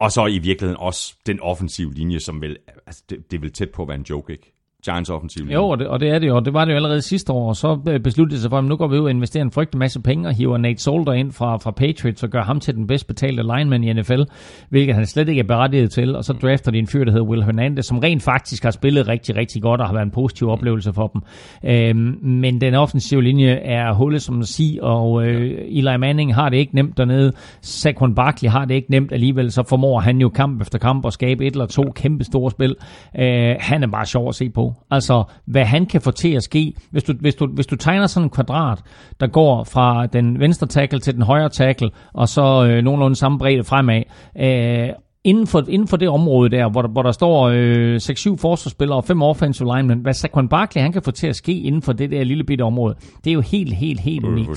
og 0.00 0.12
så 0.12 0.26
i 0.26 0.38
virkeligheden 0.38 0.80
også 0.80 1.14
den 1.26 1.40
offensive 1.40 1.92
linje, 1.94 2.20
som 2.20 2.40
vel, 2.40 2.56
altså 2.86 3.04
det, 3.10 3.30
det 3.30 3.42
vel 3.42 3.52
tæt 3.52 3.70
på 3.70 3.82
at 3.82 3.88
være 3.88 3.98
en 3.98 4.06
joke, 4.10 4.32
ikke? 4.32 4.59
Giants 4.84 5.10
offensiv. 5.10 5.44
Jo, 5.44 5.68
og 5.68 5.78
det, 5.78 5.86
og 5.86 6.00
det 6.00 6.08
er 6.08 6.18
det 6.18 6.28
jo, 6.28 6.36
og 6.36 6.44
det 6.44 6.54
var 6.54 6.64
det 6.64 6.72
jo 6.72 6.76
allerede 6.76 7.02
sidste 7.02 7.32
år, 7.32 7.48
og 7.48 7.56
så 7.56 7.78
øh, 7.88 8.00
besluttede 8.00 8.34
det 8.34 8.42
sig 8.42 8.50
for, 8.50 8.58
at 8.58 8.64
nu 8.64 8.76
går 8.76 8.88
vi 8.88 8.98
ud 8.98 9.04
og 9.04 9.10
investerer 9.10 9.44
en 9.44 9.50
frygtelig 9.50 9.78
masse 9.78 10.00
penge 10.00 10.28
og 10.28 10.34
hiver 10.34 10.58
Nate 10.58 10.82
Solder 10.82 11.12
ind 11.12 11.32
fra, 11.32 11.56
fra 11.56 11.70
Patriots 11.70 12.22
og 12.22 12.28
gør 12.28 12.42
ham 12.42 12.60
til 12.60 12.74
den 12.74 12.86
bedst 12.86 13.06
betalte 13.06 13.42
lineman 13.42 13.84
i 13.84 13.92
NFL, 13.92 14.22
hvilket 14.68 14.94
han 14.94 15.06
slet 15.06 15.28
ikke 15.28 15.38
er 15.38 15.44
berettiget 15.44 15.90
til, 15.90 16.16
og 16.16 16.24
så 16.24 16.32
drafter 16.32 16.70
de 16.70 16.78
en 16.78 16.86
fyr, 16.86 17.04
der 17.04 17.12
hedder 17.12 17.26
Will 17.26 17.44
Hernandez, 17.44 17.86
som 17.86 17.98
rent 17.98 18.22
faktisk 18.22 18.62
har 18.62 18.70
spillet 18.70 19.08
rigtig, 19.08 19.36
rigtig 19.36 19.62
godt 19.62 19.80
og 19.80 19.86
har 19.86 19.94
været 19.94 20.04
en 20.04 20.10
positiv 20.10 20.48
oplevelse 20.48 20.92
for 20.92 21.06
dem. 21.06 21.22
Øhm, 21.70 22.18
men 22.22 22.60
den 22.60 22.74
offensive 22.74 23.22
linje 23.22 23.50
er 23.50 23.92
hullet 23.92 24.22
som 24.22 24.40
at 24.40 24.48
sige, 24.48 24.84
og 24.84 25.26
øh, 25.26 25.58
Eli 25.68 25.96
Manning 25.96 26.34
har 26.34 26.48
det 26.48 26.56
ikke 26.56 26.74
nemt 26.74 26.96
dernede. 26.96 27.32
Saquon 27.60 28.14
Barkley 28.14 28.50
har 28.50 28.64
det 28.64 28.74
ikke 28.74 28.90
nemt 28.90 29.12
alligevel, 29.12 29.52
så 29.52 29.62
formår 29.62 30.00
han 30.00 30.20
jo 30.20 30.28
kamp 30.28 30.62
efter 30.62 30.78
kamp 30.78 31.06
at 31.06 31.12
skabe 31.12 31.46
et 31.46 31.52
eller 31.52 31.66
to 31.66 31.82
kæmpe 31.94 32.24
store 32.24 32.50
spil. 32.50 32.76
Øh, 33.18 33.54
han 33.58 33.82
er 33.82 33.86
bare 33.86 34.06
sjov 34.06 34.28
at 34.28 34.34
se 34.34 34.50
på. 34.50 34.69
Altså, 34.90 35.24
hvad 35.46 35.64
han 35.64 35.86
kan 35.86 36.00
få 36.00 36.10
til 36.10 36.32
at 36.32 36.42
ske. 36.42 36.74
Hvis 36.90 37.04
du, 37.04 37.12
hvis 37.20 37.34
du, 37.34 37.46
hvis 37.46 37.66
du 37.66 37.76
tegner 37.76 38.06
sådan 38.06 38.26
en 38.26 38.30
kvadrat, 38.30 38.78
der 39.20 39.26
går 39.26 39.64
fra 39.64 40.06
den 40.06 40.40
venstre 40.40 40.66
tackle 40.66 41.00
til 41.00 41.14
den 41.14 41.22
højre 41.22 41.48
tackle, 41.48 41.90
og 42.14 42.28
så 42.28 42.66
øh, 42.66 42.84
nogenlunde 42.84 43.16
samme 43.16 43.38
bredde 43.38 43.64
fremad, 43.64 44.02
øh, 44.40 44.88
inden 45.24 45.46
for, 45.46 45.64
inden 45.68 45.88
for 45.88 45.96
det 45.96 46.08
område 46.08 46.50
der, 46.50 46.70
hvor 46.70 46.82
der, 46.82 46.88
hvor 46.88 47.02
der 47.02 47.12
står 47.12 47.48
øh, 47.48 47.96
6-7 47.96 48.36
forsvarsspillere 48.36 48.98
og 48.98 49.04
5 49.04 49.22
offensive 49.22 49.76
linemen, 49.76 49.98
hvad 49.98 50.14
Saquon 50.14 50.48
Barkley 50.48 50.82
han 50.82 50.92
kan 50.92 51.02
få 51.02 51.10
til 51.10 51.26
at 51.26 51.36
ske 51.36 51.52
inden 51.52 51.82
for 51.82 51.92
det 51.92 52.10
der 52.10 52.24
lille 52.24 52.44
bitte 52.44 52.62
område, 52.62 52.94
det 53.24 53.30
er 53.30 53.34
jo 53.34 53.40
helt, 53.40 53.74
helt, 53.74 54.00
helt 54.00 54.24
unikt. 54.24 54.48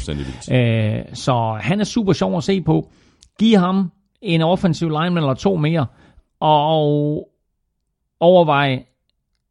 Øh, 0.51 0.99
så 1.13 1.57
han 1.61 1.79
er 1.79 1.83
super 1.83 2.13
sjov 2.13 2.37
at 2.37 2.43
se 2.43 2.61
på. 2.61 2.89
Giv 3.39 3.57
ham 3.57 3.91
en 4.21 4.41
offensive 4.41 4.89
lineman 4.89 5.17
eller 5.17 5.33
to 5.33 5.55
mere, 5.55 5.85
og 6.39 7.27
overvej 8.19 8.83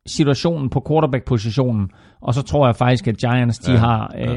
situationen 0.07 0.71
på 0.71 0.81
quarterback-positionen, 0.81 1.91
og 2.23 2.35
så 2.35 2.43
tror 2.43 2.67
jeg 2.67 2.77
faktisk, 2.77 3.09
at 3.09 3.17
Giants 3.17 3.59
de 3.59 3.73
ja, 3.73 3.79
har 3.79 4.15
øh, 4.19 4.27
ja. 4.27 4.37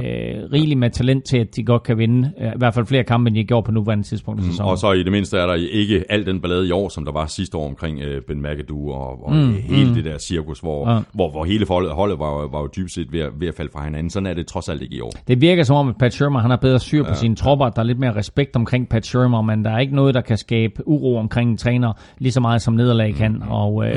rigeligt 0.53 0.79
med 0.79 0.89
talent 0.89 1.23
til, 1.23 1.37
at 1.37 1.55
de 1.55 1.63
godt 1.63 1.83
kan 1.83 1.97
vinde, 1.97 2.31
øh, 2.41 2.47
i 2.47 2.57
hvert 2.57 2.73
fald 2.73 2.85
flere 2.85 3.03
kampe, 3.03 3.27
end 3.27 3.35
de 3.35 3.43
gjort 3.43 3.63
på 3.63 3.71
nuværende 3.71 4.03
tidspunkt 4.03 4.41
i 4.41 4.43
mm, 4.43 4.49
sæsonen. 4.49 4.71
Og 4.71 4.77
så 4.77 4.91
i 4.91 5.03
det 5.03 5.11
mindste 5.11 5.37
er 5.37 5.45
der 5.45 5.53
ikke 5.53 6.03
al 6.09 6.25
den 6.25 6.41
ballade 6.41 6.67
i 6.67 6.71
år, 6.71 6.89
som 6.89 7.05
der 7.05 7.11
var 7.11 7.25
sidste 7.25 7.57
år 7.57 7.67
omkring 7.67 7.99
øh, 7.99 8.21
Ben 8.21 8.41
McAdoo 8.41 8.89
og, 8.89 9.25
og 9.25 9.35
mm, 9.35 9.53
hele 9.53 9.89
mm. 9.89 9.95
det 9.95 10.05
der 10.05 10.17
cirkus, 10.17 10.59
hvor, 10.59 10.91
ja. 10.91 10.99
hvor, 11.13 11.31
hvor 11.31 11.45
hele 11.45 11.67
holdet, 11.67 11.91
holdet 11.91 12.19
var, 12.19 12.47
var 12.47 12.59
jo 12.59 12.69
dybt 12.75 12.91
set 12.91 13.11
ved, 13.11 13.25
ved 13.39 13.47
at 13.47 13.55
falde 13.55 13.71
fra 13.73 13.83
hinanden. 13.83 14.09
Sådan 14.09 14.27
er 14.27 14.33
det 14.33 14.47
trods 14.47 14.69
alt 14.69 14.81
ikke 14.81 14.95
i 14.95 15.01
år. 15.01 15.11
Det 15.27 15.41
virker 15.41 15.63
som 15.63 15.75
om, 15.75 15.89
at 15.89 15.95
Pat 15.99 16.13
Shermer 16.13 16.39
han 16.39 16.49
har 16.49 16.57
bedre 16.57 16.79
syr 16.79 17.03
på 17.03 17.09
ja. 17.09 17.15
sine 17.15 17.35
tropper. 17.35 17.69
Der 17.69 17.79
er 17.79 17.85
lidt 17.85 17.99
mere 17.99 18.15
respekt 18.15 18.55
omkring 18.55 18.89
Pat 18.89 19.05
Shermer, 19.05 19.41
men 19.41 19.65
der 19.65 19.71
er 19.71 19.79
ikke 19.79 19.95
noget, 19.95 20.15
der 20.15 20.21
kan 20.21 20.37
skabe 20.37 20.87
uro 20.87 21.17
omkring 21.17 21.51
en 21.51 21.57
træner, 21.57 21.93
lige 22.17 22.31
så 22.31 22.39
meget 22.39 22.61
som 22.61 22.73
nederlag 22.73 23.15
kan. 23.15 23.31
Mm. 23.31 23.41
Og 23.49 23.87
øh, 23.87 23.95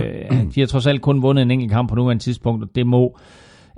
de 0.55 0.61
har 0.61 0.67
trods 0.67 0.87
alt 0.87 1.03
kun 1.03 1.23
vundet 1.23 1.43
en 1.43 1.51
enkelt 1.51 1.73
kamp 1.73 1.89
på 1.89 1.95
nuværende 1.95 2.23
tidspunkt, 2.23 2.65
og 2.65 2.69
det 2.75 2.87
må 2.87 3.19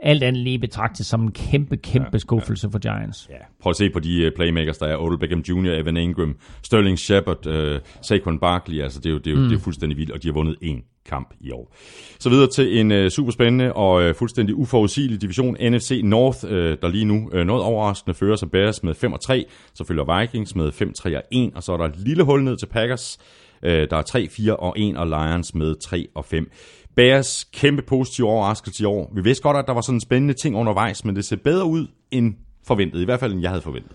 alt 0.03 0.23
andet 0.23 0.43
lige 0.43 0.59
betragtet 0.59 1.07
som 1.07 1.23
en 1.23 1.33
kæmpe, 1.33 1.77
kæmpe 1.77 2.09
ja, 2.13 2.19
skuffelse 2.19 2.67
ja. 2.67 2.73
for 2.73 2.79
Giants. 2.79 3.29
Ja. 3.31 3.35
Prøv 3.63 3.71
at 3.71 3.77
se 3.77 3.91
på 3.91 3.99
de 3.99 4.27
uh, 4.27 4.33
playmakers, 4.37 4.79
der 4.79 4.87
er 4.87 4.97
Odell 4.97 5.19
Beckham 5.19 5.41
Jr., 5.41 5.71
Evan 5.71 5.97
Ingram, 5.97 6.37
Sterling 6.63 6.99
Shepard, 6.99 7.47
uh, 7.47 7.81
Saquon 8.03 8.39
Barkley, 8.39 8.81
altså 8.81 9.01
det 9.01 9.07
er 9.07 9.11
jo, 9.11 9.19
det 9.19 9.27
er 9.27 9.31
jo, 9.31 9.41
mm. 9.41 9.49
det 9.49 9.57
er 9.57 9.61
fuldstændig 9.61 9.99
vildt, 9.99 10.11
og 10.11 10.23
de 10.23 10.29
har 10.29 10.33
vundet 10.33 10.57
én 10.65 11.05
kamp 11.07 11.35
i 11.41 11.51
år. 11.51 11.75
Så 12.19 12.31
videre 12.31 12.47
til 12.47 12.79
en 12.79 12.93
uh, 12.93 13.09
super 13.09 13.33
spændende 13.33 13.73
og 13.73 14.09
uh, 14.09 14.15
fuldstændig 14.15 14.55
uforudsigelig 14.55 15.23
division, 15.23 15.57
NFC 15.61 16.01
North, 16.05 16.45
uh, 16.45 16.51
der 16.51 16.89
lige 16.89 17.05
nu 17.05 17.31
uh, 17.33 17.41
noget 17.41 17.63
overraskende 17.63 18.15
fører 18.15 18.37
sig 18.37 18.51
Bears 18.51 18.83
med 18.83 18.95
5 18.95 19.13
og 19.13 19.21
3, 19.21 19.45
så 19.75 19.85
følger 19.85 20.21
Vikings 20.21 20.55
med 20.55 20.73
5, 20.73 20.93
3 20.93 21.17
og 21.17 21.23
1, 21.33 21.53
og 21.55 21.63
så 21.63 21.73
er 21.73 21.77
der 21.77 21.85
et 21.85 21.99
lille 21.99 22.25
hul 22.25 22.43
ned 22.43 22.57
til 22.57 22.67
Packers, 22.67 23.19
uh, 23.63 23.69
der 23.69 23.97
er 23.97 24.03
3, 24.03 24.29
4 24.29 24.57
og 24.57 24.75
1, 24.79 24.97
og 24.97 25.07
Lions 25.07 25.55
med 25.55 25.75
3 25.81 26.07
og 26.15 26.25
5. 26.25 26.51
Bears 26.97 27.45
kæmpe 27.45 27.83
positiv 27.83 28.25
overraskelse 28.25 28.83
i 28.83 28.87
år. 28.87 29.13
Vi 29.15 29.21
vidste 29.23 29.43
godt, 29.43 29.57
at 29.57 29.65
der 29.67 29.75
var 29.75 29.81
sådan 29.81 29.97
en 29.97 30.01
spændende 30.01 30.35
ting 30.35 30.57
undervejs, 30.57 31.05
men 31.05 31.17
det 31.17 31.25
ser 31.25 31.37
bedre 31.45 31.67
ud 31.67 31.87
end 32.11 32.35
forventet. 32.67 33.01
I 33.01 33.05
hvert 33.05 33.21
fald, 33.21 33.33
end 33.33 33.43
jeg 33.43 33.51
havde 33.51 33.63
forventet. 33.63 33.93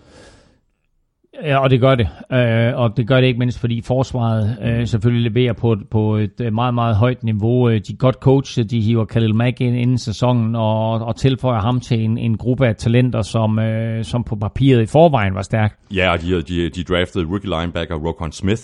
Ja, 1.42 1.58
og 1.58 1.70
det 1.70 1.80
gør 1.80 1.94
det. 1.94 2.08
Øh, 2.32 2.80
og 2.80 2.96
det 2.96 3.08
gør 3.08 3.20
det 3.20 3.26
ikke 3.26 3.38
mindst, 3.38 3.60
fordi 3.60 3.82
forsvaret 3.82 4.58
øh, 4.62 4.86
selvfølgelig 4.86 5.32
leverer 5.32 5.52
på, 5.52 5.76
på 5.90 6.16
et 6.16 6.40
øh, 6.40 6.52
meget, 6.52 6.74
meget 6.74 6.96
højt 6.96 7.24
niveau. 7.24 7.68
Øh, 7.68 7.74
de 7.74 7.92
er 7.92 7.96
godt 7.96 8.16
coachet, 8.16 8.70
de 8.70 8.80
hiver 8.80 9.04
Khalil 9.04 9.34
Mack 9.34 9.60
ind 9.60 9.76
inden 9.76 9.98
sæsonen 9.98 10.56
og, 10.56 10.92
og 10.92 11.16
tilføjer 11.16 11.60
ham 11.60 11.80
til 11.80 12.04
en, 12.04 12.18
en 12.18 12.36
gruppe 12.36 12.66
af 12.66 12.76
talenter, 12.76 13.22
som, 13.22 13.58
øh, 13.58 14.04
som 14.04 14.24
på 14.24 14.36
papiret 14.36 14.82
i 14.82 14.86
forvejen 14.86 15.34
var 15.34 15.42
stærk. 15.42 15.78
Ja, 15.94 16.12
og 16.12 16.22
de, 16.22 16.42
de, 16.42 16.68
de 16.68 16.84
draftede 16.84 17.24
rookie 17.24 17.50
linebacker 17.60 17.94
Rokon 17.94 18.32
Smith, 18.32 18.62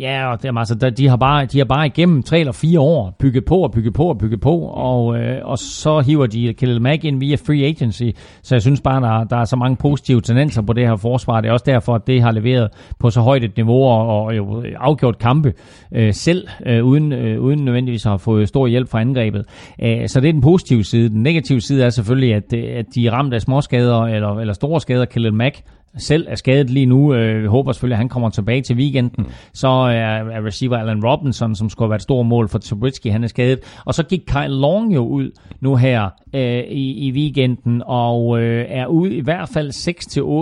Ja, 0.00 0.32
og 0.32 0.42
det, 0.42 0.48
er, 0.48 0.58
altså, 0.58 0.74
de, 0.74 1.08
har 1.08 1.16
bare, 1.16 1.46
de 1.46 1.58
har 1.58 1.64
bare 1.64 1.86
igennem 1.86 2.22
tre 2.22 2.40
eller 2.40 2.52
fire 2.52 2.80
år 2.80 3.16
bygget 3.18 3.44
på 3.44 3.56
og 3.56 3.72
bygget 3.72 3.94
på 3.94 4.04
og 4.04 4.18
bygget 4.18 4.40
på, 4.40 4.58
og, 4.60 5.18
øh, 5.18 5.40
og 5.44 5.58
så 5.58 6.00
hiver 6.00 6.26
de 6.26 6.54
Khalil 6.54 6.82
Mack 6.82 7.04
ind 7.04 7.20
via 7.20 7.36
free 7.36 7.64
agency, 7.64 8.02
så 8.42 8.54
jeg 8.54 8.62
synes 8.62 8.80
bare, 8.80 9.00
der, 9.00 9.24
der 9.24 9.36
er 9.36 9.44
så 9.44 9.56
mange 9.56 9.76
positive 9.76 10.20
tendenser 10.20 10.62
på 10.62 10.72
det 10.72 10.88
her 10.88 10.96
forsvar. 10.96 11.40
Det 11.40 11.48
er 11.48 11.52
også 11.52 11.64
derfor, 11.66 11.94
at 11.94 12.06
det 12.06 12.22
har 12.22 12.30
leveret 12.30 12.70
på 12.98 13.10
så 13.10 13.20
højt 13.20 13.44
et 13.44 13.56
niveau 13.56 13.84
og, 13.84 14.24
og 14.24 14.36
jo 14.36 14.64
afgjort 14.76 15.18
kampe 15.18 15.52
øh, 15.94 16.14
selv, 16.14 16.48
øh, 16.66 16.84
uden, 16.84 17.12
øh, 17.12 17.40
uden 17.40 17.64
nødvendigvis 17.64 18.06
at 18.06 18.10
have 18.10 18.18
fået 18.18 18.48
stor 18.48 18.66
hjælp 18.66 18.88
fra 18.88 19.00
angrebet. 19.00 19.44
Æh, 19.78 20.08
så 20.08 20.20
det 20.20 20.28
er 20.28 20.32
den 20.32 20.42
positive 20.42 20.84
side. 20.84 21.08
Den 21.08 21.22
negative 21.22 21.60
side 21.60 21.84
er 21.84 21.90
selvfølgelig, 21.90 22.34
at, 22.34 22.52
øh, 22.54 22.64
at 22.78 22.86
de 22.94 23.06
er 23.06 23.10
ramt 23.10 23.34
af 23.34 23.40
småskader 23.40 24.00
eller, 24.00 24.38
eller 24.38 24.54
store 24.54 24.80
skader. 24.80 25.04
Khalil 25.04 25.34
Mack 25.34 25.62
selv 25.98 26.26
er 26.28 26.34
skadet 26.34 26.70
lige 26.70 26.86
nu. 26.86 27.14
Øh, 27.14 27.46
håber 27.46 27.72
selvfølgelig, 27.72 27.94
at 27.94 27.98
han 27.98 28.08
kommer 28.08 28.30
tilbage 28.30 28.62
til 28.62 28.76
weekenden. 28.76 29.24
Mm. 29.24 29.32
Så 29.52 29.68
er, 29.68 30.30
er 30.30 30.46
receiver 30.46 30.76
Allen 30.76 31.06
Robinson, 31.06 31.54
som 31.54 31.68
skulle 31.68 31.86
have 31.86 31.90
været 31.90 31.98
et 31.98 32.02
stort 32.02 32.26
mål 32.26 32.48
for 32.48 32.58
Trubisky, 32.58 33.10
han 33.10 33.24
er 33.24 33.28
skadet. 33.28 33.58
Og 33.84 33.94
så 33.94 34.02
gik 34.02 34.20
Kyle 34.26 34.48
Long 34.48 34.94
jo 34.94 35.06
ud 35.06 35.30
nu 35.60 35.76
her 35.76 36.08
øh, 36.34 36.58
i, 36.58 37.08
i 37.08 37.12
weekenden, 37.12 37.82
og 37.86 38.40
øh, 38.40 38.66
er 38.68 38.86
ude 38.86 39.14
i 39.14 39.20
hvert 39.20 39.48
fald 39.48 39.70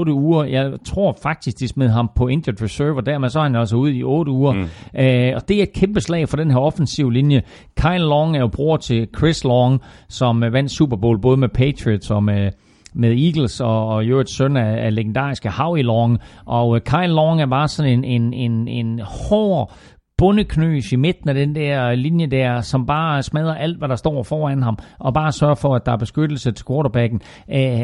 6-8 0.08 0.12
uger. 0.12 0.44
Jeg 0.44 0.72
tror 0.84 1.18
faktisk, 1.22 1.60
de 1.60 1.68
smed 1.68 1.88
ham 1.88 2.10
på 2.16 2.28
injured 2.28 2.62
reserve, 2.62 2.96
og 2.96 3.06
dermed 3.06 3.28
så 3.28 3.38
er 3.38 3.42
han 3.42 3.56
også 3.56 3.76
ude 3.76 3.96
i 3.96 4.02
8 4.02 4.32
uger. 4.32 4.52
Mm. 4.52 4.68
Øh, 5.00 5.32
og 5.36 5.48
det 5.48 5.58
er 5.58 5.62
et 5.62 5.72
kæmpe 5.72 6.00
slag 6.00 6.28
for 6.28 6.36
den 6.36 6.50
her 6.50 6.58
offensiv 6.58 7.10
linje. 7.10 7.42
Kyle 7.76 7.98
Long 7.98 8.36
er 8.36 8.40
jo 8.40 8.48
bror 8.48 8.76
til 8.76 9.08
Chris 9.16 9.44
Long, 9.44 9.80
som 10.08 10.42
øh, 10.42 10.52
vandt 10.52 10.70
Super 10.70 10.96
Bowl 10.96 11.20
både 11.20 11.36
med 11.36 11.48
Patriots 11.48 12.10
og 12.10 12.22
med 12.24 12.50
med 12.94 13.24
Eagles 13.24 13.60
og, 13.60 13.88
og 13.88 14.04
jo 14.04 14.20
et 14.20 14.30
søn 14.30 14.56
af, 14.56 14.84
af 14.84 14.94
legendariske 14.94 15.50
Howie 15.50 15.82
Long. 15.82 16.18
Og 16.46 16.68
uh, 16.68 16.78
Kyle 16.78 17.06
Long 17.06 17.40
er 17.40 17.46
bare 17.46 17.68
sådan 17.68 17.92
en, 17.92 18.04
en, 18.04 18.32
en, 18.32 18.68
en 18.68 19.00
hård 19.00 19.72
bundeknøs 20.20 20.92
i 20.92 20.96
midten 20.96 21.28
af 21.28 21.34
den 21.34 21.54
der 21.54 21.94
linje 21.94 22.26
der, 22.26 22.60
som 22.60 22.86
bare 22.86 23.22
smadrer 23.22 23.54
alt, 23.54 23.78
hvad 23.78 23.88
der 23.88 23.96
står 23.96 24.22
foran 24.22 24.62
ham, 24.62 24.78
og 24.98 25.14
bare 25.14 25.32
sørger 25.32 25.54
for, 25.54 25.74
at 25.74 25.86
der 25.86 25.92
er 25.92 25.96
beskyttelse 25.96 26.52
til 26.52 26.66
quarterbacken. 26.66 27.20
Øh, 27.52 27.80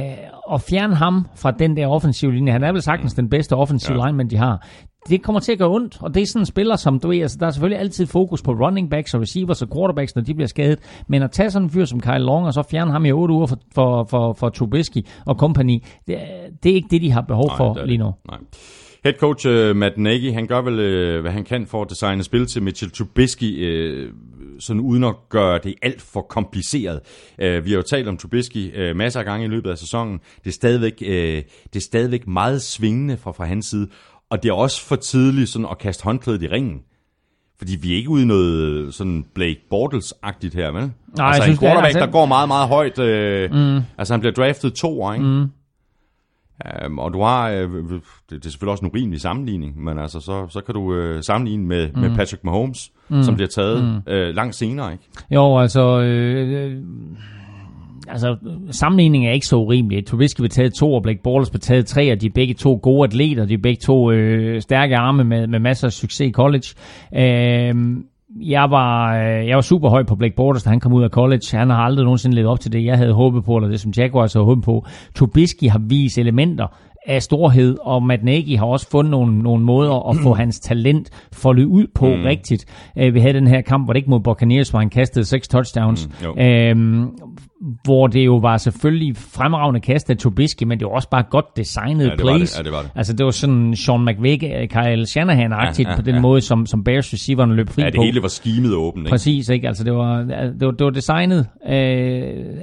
og 0.47 0.61
fjerne 0.61 0.95
ham 0.95 1.27
fra 1.37 1.51
den 1.51 1.77
der 1.77 1.87
offensive 1.87 2.33
linje, 2.33 2.53
han 2.53 2.65
er 2.65 2.73
vel 2.73 2.83
sagtens 2.83 3.15
den 3.15 3.29
bedste 3.29 3.57
offensive 3.57 3.99
ja. 3.99 4.07
lineman, 4.07 4.31
de 4.31 4.37
har 4.37 4.67
det 5.09 5.23
kommer 5.23 5.41
til 5.41 5.53
at 5.53 5.59
gøre 5.59 5.69
ondt, 5.69 6.03
og 6.03 6.15
det 6.15 6.23
er 6.23 6.27
sådan 6.27 6.43
en 6.43 6.47
spiller, 6.47 6.77
som 6.77 7.01
du 7.01 7.09
ved, 7.09 7.21
altså, 7.21 7.37
der 7.41 7.47
er 7.47 7.51
selvfølgelig 7.51 7.81
altid 7.81 8.07
fokus 8.07 8.43
på 8.43 8.53
running 8.53 8.91
backs 8.91 9.15
og 9.15 9.21
receivers 9.21 9.63
og 9.63 9.69
quarterbacks, 9.75 10.15
når 10.15 10.23
de 10.23 10.35
bliver 10.35 10.49
skadet, 10.49 10.79
men 11.09 11.23
at 11.23 11.31
tage 11.31 11.51
sådan 11.51 11.67
en 11.67 11.71
fyr 11.71 11.85
som 11.85 12.01
Kyle 12.01 12.19
Long, 12.19 12.47
og 12.47 12.53
så 12.53 12.63
fjerne 12.71 12.93
ham 12.93 13.05
i 13.05 13.13
8 13.13 13.35
uger 13.35 13.47
for, 13.47 13.59
for, 13.75 14.05
for, 14.11 14.33
for 14.33 14.49
Trubisky 14.49 15.07
og 15.27 15.35
company, 15.35 15.83
det, 16.07 16.19
det 16.63 16.71
er 16.71 16.75
ikke 16.75 16.89
det, 16.91 17.03
de 17.03 17.11
har 17.13 17.21
behov 17.21 17.47
Nej, 17.47 17.57
for 17.57 17.85
lige 17.85 17.99
nu. 17.99 18.15
Nej. 18.31 18.39
Head 19.07 19.15
coach 19.15 19.47
uh, 19.47 19.77
Matt 19.77 19.99
Nagy, 19.99 20.33
han 20.33 20.47
gør 20.47 20.61
vel, 20.61 20.74
uh, 21.16 21.20
hvad 21.20 21.33
han 21.33 21.45
kan 21.45 21.66
for 21.66 21.83
at 21.83 21.91
designe 21.91 22.23
spil 22.23 22.47
til 22.47 22.62
Mitchell 22.62 22.91
Trubisky, 22.91 23.51
uh, 24.05 24.11
sådan 24.59 24.81
uden 24.81 25.05
at 25.05 25.15
gøre 25.28 25.59
det 25.65 25.74
alt 25.83 26.03
for 26.03 26.20
kompliceret. 26.20 27.01
Uh, 27.39 27.65
vi 27.65 27.70
har 27.70 27.77
jo 27.77 27.83
talt 27.83 28.09
om 28.09 28.16
Trubisky 28.16 28.91
uh, 28.91 28.97
masser 28.97 29.20
af 29.20 29.27
gange 29.27 29.47
i 29.47 29.49
løbet 29.49 29.70
af 29.70 29.78
sæsonen. 29.78 30.20
Det 30.45 30.51
er 30.51 30.55
stadigvæk, 30.55 30.93
uh, 31.01 31.09
det 31.09 31.77
er 31.77 31.81
stadigvæk 31.81 32.27
meget 32.27 32.62
svingende 32.62 33.16
fra, 33.16 33.33
fra 33.33 33.45
hans 33.45 33.66
side, 33.66 33.89
og 34.31 34.43
det 34.43 34.49
er 34.49 34.53
også 34.53 34.87
for 34.87 34.97
tidligt 34.97 35.49
sådan 35.49 35.66
at 35.70 35.78
kaste 35.78 36.05
håndklædet 36.05 36.43
i 36.43 36.49
ringen. 36.49 36.81
Fordi 37.59 37.77
vi 37.83 37.93
er 37.93 37.97
ikke 37.97 38.11
ude 38.11 38.23
i 38.23 38.27
noget 38.27 38.95
sådan 38.95 39.24
Blake 39.35 39.61
Bortles-agtigt 39.70 40.55
her, 40.55 40.70
vel? 40.70 40.83
Nej, 40.83 41.27
altså 41.27 41.43
jeg 41.43 41.43
synes, 41.43 41.59
en 41.59 41.66
quarterback, 41.66 41.95
det 41.95 42.01
er, 42.01 42.07
der 42.07 42.12
går 42.12 42.27
meget, 42.27 42.49
meget 42.49 42.69
højt. 42.69 42.99
Øh, 42.99 43.51
mm. 43.53 43.81
Altså 43.99 44.15
han 44.15 44.20
bliver 44.20 44.33
draftet 44.35 44.74
to 44.74 45.03
år, 45.03 45.12
ikke? 45.12 45.27
Mm. 45.27 45.47
Um, 46.87 46.99
og 46.99 47.12
du 47.12 47.23
har, 47.23 47.51
øh, 47.51 47.69
det, 48.31 48.47
er 48.47 48.51
selvfølgelig 48.51 48.73
også 48.73 48.85
en 48.85 48.91
urimelig 48.91 49.20
sammenligning, 49.20 49.85
men 49.85 49.99
altså 49.99 50.20
så, 50.20 50.47
så 50.49 50.61
kan 50.61 50.74
du 50.74 50.95
øh, 50.95 51.23
sammenligne 51.23 51.66
med, 51.66 51.89
mm. 51.95 52.01
med 52.01 52.16
Patrick 52.16 52.45
Mahomes, 52.45 52.93
mm. 53.09 53.23
som 53.23 53.35
bliver 53.35 53.49
taget 53.49 53.85
mm. 53.85 54.12
øh, 54.12 54.35
langt 54.35 54.55
senere, 54.55 54.93
ikke? 54.93 55.05
Jo, 55.31 55.59
altså... 55.59 56.01
Øh, 56.01 56.73
øh 56.73 56.83
altså, 58.09 58.37
sammenligningen 58.70 59.28
er 59.28 59.33
ikke 59.33 59.47
så 59.47 59.57
urimelig. 59.57 60.07
Trubisky 60.07 60.41
vil 60.41 60.51
tage 60.51 60.70
to, 60.70 60.95
og 60.95 61.03
Blake 61.03 61.23
Bortles 61.23 61.53
vil 61.53 61.61
tage 61.61 61.83
tre, 61.83 62.12
og 62.12 62.20
de 62.20 62.27
er 62.27 62.31
begge 62.35 62.55
to 62.55 62.81
gode 62.83 63.05
atleter. 63.05 63.45
De 63.45 63.55
er 63.55 63.59
begge 63.59 63.81
to 63.81 64.11
øh, 64.11 64.62
stærke 64.62 64.97
arme 64.97 65.24
med, 65.24 65.47
med 65.47 65.59
masser 65.59 65.87
af 65.87 65.93
succes 65.93 66.28
i 66.28 66.33
college. 66.33 66.66
Øh, 67.16 67.74
jeg 68.41 68.71
var, 68.71 69.17
øh, 69.17 69.49
jeg 69.49 69.55
var 69.55 69.61
super 69.61 69.89
høj 69.89 70.03
på 70.03 70.17
Blake 70.17 70.35
Bortles, 70.37 70.63
da 70.63 70.71
han 70.71 70.81
kom 70.81 70.93
ud 70.93 71.03
af 71.03 71.11
college. 71.11 71.43
Han 71.53 71.71
har 71.71 71.77
aldrig 71.77 72.05
nogensinde 72.05 72.37
levet 72.37 72.51
op 72.51 72.61
til 72.61 72.73
det, 72.73 72.85
jeg 72.85 72.97
havde 72.97 73.13
håbet 73.13 73.45
på, 73.45 73.57
eller 73.57 73.69
det, 73.69 73.81
som 73.81 73.93
Jaguars 73.97 74.33
havde 74.33 74.45
håbet 74.45 74.65
på. 74.65 74.87
Trubisky 75.15 75.69
har 75.69 75.81
vist 75.89 76.19
elementer 76.19 76.67
af 77.07 77.23
storhed, 77.23 77.77
og 77.81 78.03
Matt 78.03 78.25
Nagy 78.25 78.59
har 78.59 78.67
også 78.67 78.91
fundet 78.91 79.11
nogle, 79.11 79.39
nogle 79.39 79.65
måder 79.65 80.11
at 80.11 80.17
få 80.17 80.35
hans 80.43 80.61
talent 80.61 81.29
foldet 81.33 81.65
ud 81.65 81.87
på 81.95 82.07
mm. 82.07 82.23
rigtigt. 82.23 82.93
Uh, 82.97 83.15
vi 83.15 83.21
havde 83.21 83.35
den 83.35 83.47
her 83.47 83.61
kamp, 83.61 83.87
hvor 83.87 83.93
det 83.93 83.99
ikke 83.99 84.11
mod 84.11 84.21
Buccaneers, 84.21 84.71
hvor 84.71 84.79
han 84.79 84.91
kastede 84.91 85.25
seks 85.25 85.49
touchdowns. 85.49 86.09
Mm, 86.23 87.11
hvor 87.85 88.07
det 88.07 88.27
jo 88.27 88.37
var 88.37 88.57
selvfølgelig 88.57 89.16
fremragende 89.16 89.81
kast 89.81 90.11
af 90.11 90.16
Trubisky, 90.19 90.62
men 90.62 90.78
det 90.78 90.87
var 90.87 90.93
også 90.93 91.09
bare 91.09 91.23
godt 91.31 91.57
designet 91.57 92.07
ja, 92.07 92.16
plays. 92.16 92.53
det. 92.53 92.59
Ja, 92.59 92.62
det 92.62 92.73
var 92.73 92.83
det. 92.83 92.91
Altså 92.95 93.12
det 93.12 93.24
var 93.24 93.31
sådan 93.31 93.77
Sean 93.77 94.05
McVay, 94.05 94.37
Kyle 94.66 95.07
Shanahan-agtigt 95.07 95.83
ja, 95.83 95.91
ja, 95.91 95.97
på 95.97 96.03
den 96.03 96.15
ja. 96.15 96.20
måde, 96.20 96.41
som, 96.41 96.66
som 96.66 96.85
Bears 96.85 97.12
receiveren 97.12 97.53
løb 97.53 97.69
fri 97.69 97.74
på. 97.74 97.81
Ja, 97.81 97.87
det 97.87 97.97
på. 97.97 98.03
hele 98.03 98.23
var 98.23 98.28
skimet 98.28 98.74
åbent. 98.74 99.07
Ikke? 99.07 99.11
Præcis, 99.11 99.49
ikke? 99.49 99.69
Altså 99.69 99.85
det 99.85 99.93
var, 99.95 100.23
det 100.23 100.66
var, 100.66 100.70
det 100.70 100.85
var 100.85 100.91
designet 100.91 101.47
øh, 101.69 101.74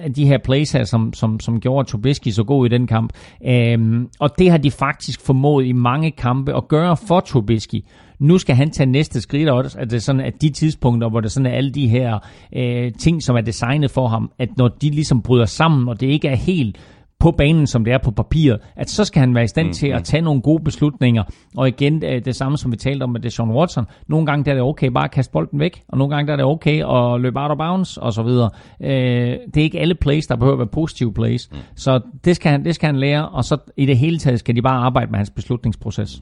af 0.03 0.13
de 0.15 0.25
her 0.25 0.37
plays 0.37 0.71
her, 0.71 0.83
som, 0.83 1.13
som, 1.13 1.39
som 1.39 1.59
gjorde 1.59 1.89
Trubisky 1.89 2.29
så 2.29 2.43
god 2.43 2.65
i 2.65 2.69
den 2.69 2.87
kamp. 2.87 3.13
Øh, 3.47 4.01
og 4.19 4.29
det 4.39 4.51
har 4.51 4.57
de 4.57 4.71
faktisk 4.71 5.25
formået 5.25 5.65
i 5.65 5.71
mange 5.71 6.11
kampe 6.11 6.57
at 6.57 6.67
gøre 6.67 6.97
for 7.07 7.19
Trubisky 7.19 7.83
nu 8.19 8.37
skal 8.37 8.55
han 8.55 8.71
tage 8.71 8.91
næste 8.91 9.21
skridt 9.21 9.49
også, 9.49 9.79
at 9.79 9.89
det 9.89 9.97
er 9.97 10.01
sådan, 10.01 10.21
at 10.21 10.41
de 10.41 10.49
tidspunkter, 10.49 11.09
hvor 11.09 11.19
der 11.19 11.29
sådan 11.29 11.45
er 11.45 11.51
alle 11.51 11.71
de 11.71 11.87
her 11.87 12.19
øh, 12.55 12.91
ting, 12.99 13.23
som 13.23 13.35
er 13.35 13.41
designet 13.41 13.91
for 13.91 14.07
ham, 14.07 14.31
at 14.39 14.49
når 14.57 14.67
de 14.67 14.89
ligesom 14.89 15.21
bryder 15.21 15.45
sammen, 15.45 15.89
og 15.89 16.01
det 16.01 16.07
ikke 16.07 16.27
er 16.27 16.35
helt 16.35 16.77
på 17.23 17.31
banen, 17.31 17.67
som 17.67 17.85
det 17.85 17.93
er 17.93 17.97
på 17.97 18.11
papiret, 18.11 18.59
at 18.75 18.89
så 18.89 19.05
skal 19.05 19.19
han 19.19 19.35
være 19.35 19.43
i 19.43 19.47
stand 19.47 19.67
mm, 19.67 19.73
til 19.73 19.87
at 19.87 20.03
tage 20.03 20.21
nogle 20.21 20.41
gode 20.41 20.63
beslutninger. 20.63 21.23
Og 21.57 21.67
igen, 21.67 22.03
øh, 22.05 22.25
det 22.25 22.35
samme 22.35 22.57
som 22.57 22.71
vi 22.71 22.77
talte 22.77 23.03
om 23.03 23.09
med 23.09 23.19
Deshaun 23.19 23.51
Watson. 23.51 23.85
Nogle 24.07 24.25
gange 24.25 24.45
der 24.45 24.51
er 24.51 24.55
det 24.55 24.63
okay 24.63 24.87
bare 24.87 25.03
at 25.03 25.11
kaste 25.11 25.31
bolden 25.31 25.59
væk, 25.59 25.81
og 25.87 25.97
nogle 25.97 26.15
gange 26.15 26.27
der 26.27 26.33
er 26.33 26.37
det 26.37 26.45
okay 26.45 26.83
at 26.85 27.21
løbe 27.21 27.39
out 27.39 27.51
of 27.51 27.57
bounds, 27.57 27.97
og 27.97 28.13
så 28.13 28.23
videre. 28.23 28.49
Øh, 28.81 29.37
det 29.53 29.57
er 29.57 29.61
ikke 29.61 29.79
alle 29.79 29.95
plays, 29.95 30.27
der 30.27 30.35
behøver 30.35 30.53
at 30.53 30.59
være 30.59 30.67
positive 30.67 31.13
plays. 31.13 31.49
Mm. 31.51 31.57
Så 31.75 32.01
det 32.25 32.35
skal, 32.35 32.51
han, 32.51 32.65
det 32.65 32.75
skal 32.75 32.87
han 32.87 32.95
lære, 32.95 33.29
og 33.29 33.43
så 33.43 33.57
i 33.77 33.85
det 33.85 33.97
hele 33.97 34.17
taget 34.17 34.39
skal 34.39 34.55
de 34.55 34.61
bare 34.61 34.77
arbejde 34.77 35.11
med 35.11 35.17
hans 35.17 35.29
beslutningsproces. 35.29 36.21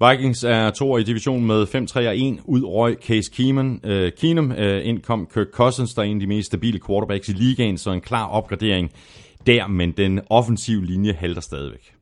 Vikings 0.00 0.44
er 0.44 0.70
to 0.70 0.96
i 0.96 1.02
divisionen 1.02 1.46
med 1.46 1.62
5-3 1.62 2.08
og 2.08 2.18
1. 2.18 2.40
Ud 2.44 2.64
røg 2.64 2.96
Case 3.02 3.30
Keenum. 3.34 3.80
Øh, 3.84 4.12
Keenum 4.12 4.52
øh, 4.52 4.86
indkom 4.86 5.28
Kirk 5.34 5.46
Cousins, 5.52 5.94
der 5.94 6.02
er 6.02 6.06
en 6.06 6.16
af 6.16 6.20
de 6.20 6.26
mest 6.26 6.46
stabile 6.46 6.80
quarterbacks 6.86 7.28
i 7.28 7.32
ligaen, 7.32 7.78
så 7.78 7.90
en 7.90 8.00
klar 8.00 8.26
opgradering 8.26 8.90
der, 9.46 9.66
men 9.66 9.92
den 9.92 10.20
offensive 10.30 10.86
linje 10.86 11.12
halter 11.12 11.40
stadigvæk. 11.40 11.97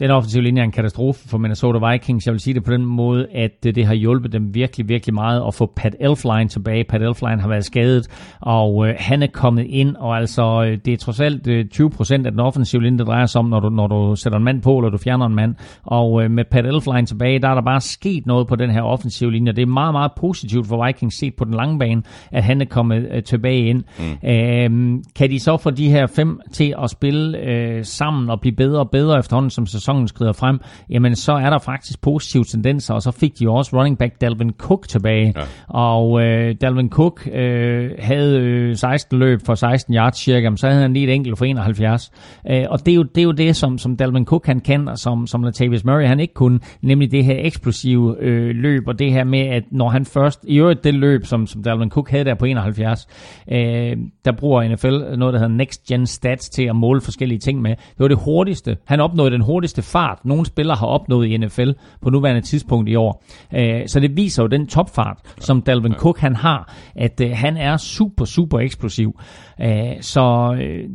Den 0.00 0.10
offensive 0.10 0.42
linje 0.42 0.60
er 0.60 0.64
en 0.64 0.72
katastrofe 0.72 1.28
for 1.28 1.38
Minnesota 1.38 1.90
Vikings. 1.90 2.26
Jeg 2.26 2.32
vil 2.32 2.40
sige 2.40 2.54
det 2.54 2.64
på 2.64 2.72
den 2.72 2.84
måde, 2.84 3.26
at 3.34 3.64
det 3.64 3.86
har 3.86 3.94
hjulpet 3.94 4.32
dem 4.32 4.54
virkelig, 4.54 4.88
virkelig 4.88 5.14
meget 5.14 5.42
at 5.46 5.54
få 5.54 5.72
Pat 5.76 5.96
Elfline 6.00 6.48
tilbage. 6.48 6.84
Pat 6.84 7.02
Elfline 7.02 7.40
har 7.40 7.48
været 7.48 7.64
skadet, 7.64 8.34
og 8.40 8.88
øh, 8.88 8.94
han 8.98 9.22
er 9.22 9.26
kommet 9.26 9.66
ind, 9.66 9.96
og 9.96 10.16
altså 10.16 10.64
øh, 10.66 10.78
det 10.84 10.92
er 10.92 10.96
trods 10.96 11.20
alt 11.20 11.46
øh, 11.46 11.64
20% 11.74 12.12
af 12.12 12.30
den 12.30 12.40
offensive 12.40 12.82
linje, 12.82 12.98
der 12.98 13.04
drejer 13.04 13.26
sig 13.26 13.38
om, 13.38 13.44
når 13.44 13.60
du, 13.60 13.68
når 13.68 13.86
du 13.86 14.16
sætter 14.16 14.38
en 14.38 14.44
mand 14.44 14.62
på, 14.62 14.78
eller 14.78 14.90
du 14.90 14.98
fjerner 14.98 15.26
en 15.26 15.34
mand. 15.34 15.54
Og 15.82 16.24
øh, 16.24 16.30
med 16.30 16.44
Pat 16.44 16.66
Elfline 16.66 17.06
tilbage, 17.06 17.38
der 17.38 17.48
er 17.48 17.54
der 17.54 17.62
bare 17.62 17.80
sket 17.80 18.26
noget 18.26 18.46
på 18.46 18.56
den 18.56 18.70
her 18.70 18.82
offensive 18.82 19.32
linje. 19.32 19.52
Det 19.52 19.62
er 19.62 19.66
meget, 19.66 19.94
meget 19.94 20.12
positivt 20.16 20.66
for 20.66 20.86
Vikings 20.86 21.18
set 21.18 21.34
på 21.34 21.44
den 21.44 21.54
lange 21.54 21.78
bane, 21.78 22.02
at 22.32 22.44
han 22.44 22.60
er 22.60 22.66
kommet 22.66 23.08
øh, 23.12 23.22
tilbage 23.22 23.66
ind. 23.66 23.84
Mm. 23.98 24.28
Øh, 24.28 25.02
kan 25.16 25.30
de 25.30 25.40
så 25.40 25.56
få 25.56 25.70
de 25.70 25.90
her 25.90 26.06
fem 26.06 26.40
til 26.52 26.74
at 26.82 26.90
spille 26.90 27.38
øh, 27.38 27.84
sammen 27.84 28.30
og 28.30 28.40
blive 28.40 28.56
bedre 28.56 28.80
og 28.80 28.90
bedre 28.90 29.18
efterhånden, 29.18 29.50
som 29.50 29.66
sæsonen 29.66 29.89
sæsonen 29.90 30.08
skrider 30.08 30.32
frem, 30.32 30.60
jamen 30.90 31.16
så 31.16 31.32
er 31.32 31.50
der 31.50 31.58
faktisk 31.58 32.00
positive 32.00 32.44
tendenser, 32.44 32.94
og 32.94 33.02
så 33.02 33.10
fik 33.10 33.38
de 33.38 33.48
også 33.48 33.76
running 33.76 33.98
back 33.98 34.20
Dalvin 34.20 34.52
Cook 34.58 34.88
tilbage. 34.88 35.34
Ja. 35.36 35.42
Og 35.68 36.22
øh, 36.22 36.54
Dalvin 36.60 36.90
Cook 36.90 37.28
øh, 37.32 37.90
havde 37.98 38.40
øh, 38.40 38.76
16 38.76 39.18
løb 39.18 39.40
for 39.46 39.54
16 39.54 39.94
yards 39.94 40.18
cirka, 40.18 40.50
men 40.50 40.56
så 40.56 40.68
havde 40.68 40.82
han 40.82 40.92
lige 40.92 41.08
et 41.08 41.14
enkelt 41.14 41.38
for 41.38 41.44
71. 41.44 42.12
Øh, 42.50 42.64
og 42.70 42.86
det 42.86 42.92
er, 42.92 42.96
jo, 42.96 43.02
det 43.02 43.20
er 43.20 43.24
jo 43.24 43.32
det, 43.32 43.56
som, 43.56 43.78
som 43.78 43.96
Dalvin 43.96 44.24
Cook 44.24 44.46
han 44.46 44.60
kan, 44.60 44.88
og 44.88 44.98
som, 44.98 45.26
som 45.26 45.42
Latavius 45.42 45.84
Murray 45.84 46.06
han 46.06 46.20
ikke 46.20 46.34
kunne, 46.34 46.60
nemlig 46.82 47.10
det 47.10 47.24
her 47.24 47.36
eksplosive 47.38 48.16
øh, 48.20 48.54
løb, 48.54 48.88
og 48.88 48.98
det 48.98 49.12
her 49.12 49.24
med, 49.24 49.40
at 49.40 49.62
når 49.70 49.88
han 49.88 50.04
først, 50.04 50.44
i 50.48 50.58
øvrigt 50.58 50.84
det 50.84 50.94
løb, 50.94 51.24
som, 51.24 51.46
som 51.46 51.62
Dalvin 51.62 51.90
Cook 51.90 52.10
havde 52.10 52.24
der 52.24 52.34
på 52.34 52.44
71, 52.44 53.06
øh, 53.52 53.96
der 54.24 54.32
bruger 54.32 54.68
NFL 54.68 55.18
noget, 55.18 55.32
der 55.32 55.38
hedder 55.38 55.54
Next 55.54 55.84
Gen 55.88 56.06
Stats 56.06 56.48
til 56.48 56.64
at 56.64 56.76
måle 56.76 57.00
forskellige 57.00 57.38
ting 57.38 57.62
med. 57.62 57.70
Det 57.70 57.98
var 57.98 58.08
det 58.08 58.18
hurtigste. 58.24 58.76
Han 58.84 59.00
opnåede 59.00 59.30
den 59.30 59.40
hurtigste 59.40 59.79
højeste 59.80 59.92
fart, 59.92 60.24
nogen 60.24 60.44
spiller 60.44 60.76
har 60.76 60.86
opnået 60.86 61.26
i 61.26 61.36
NFL 61.36 61.70
på 62.02 62.10
nuværende 62.10 62.40
tidspunkt 62.40 62.88
i 62.88 62.94
år. 62.94 63.24
Øh, 63.54 63.88
så 63.88 64.00
det 64.00 64.16
viser 64.16 64.42
jo 64.42 64.48
den 64.48 64.66
topfart, 64.66 65.18
som 65.38 65.62
Dalvin 65.62 65.94
Cook 65.94 66.18
han 66.18 66.36
har, 66.36 66.74
at 66.94 67.20
øh, 67.20 67.30
han 67.34 67.56
er 67.56 67.76
super, 67.76 68.24
super 68.24 68.58
eksplosiv. 68.58 69.18
Øh, 69.60 70.00
så 70.00 70.56
øh, 70.62 70.88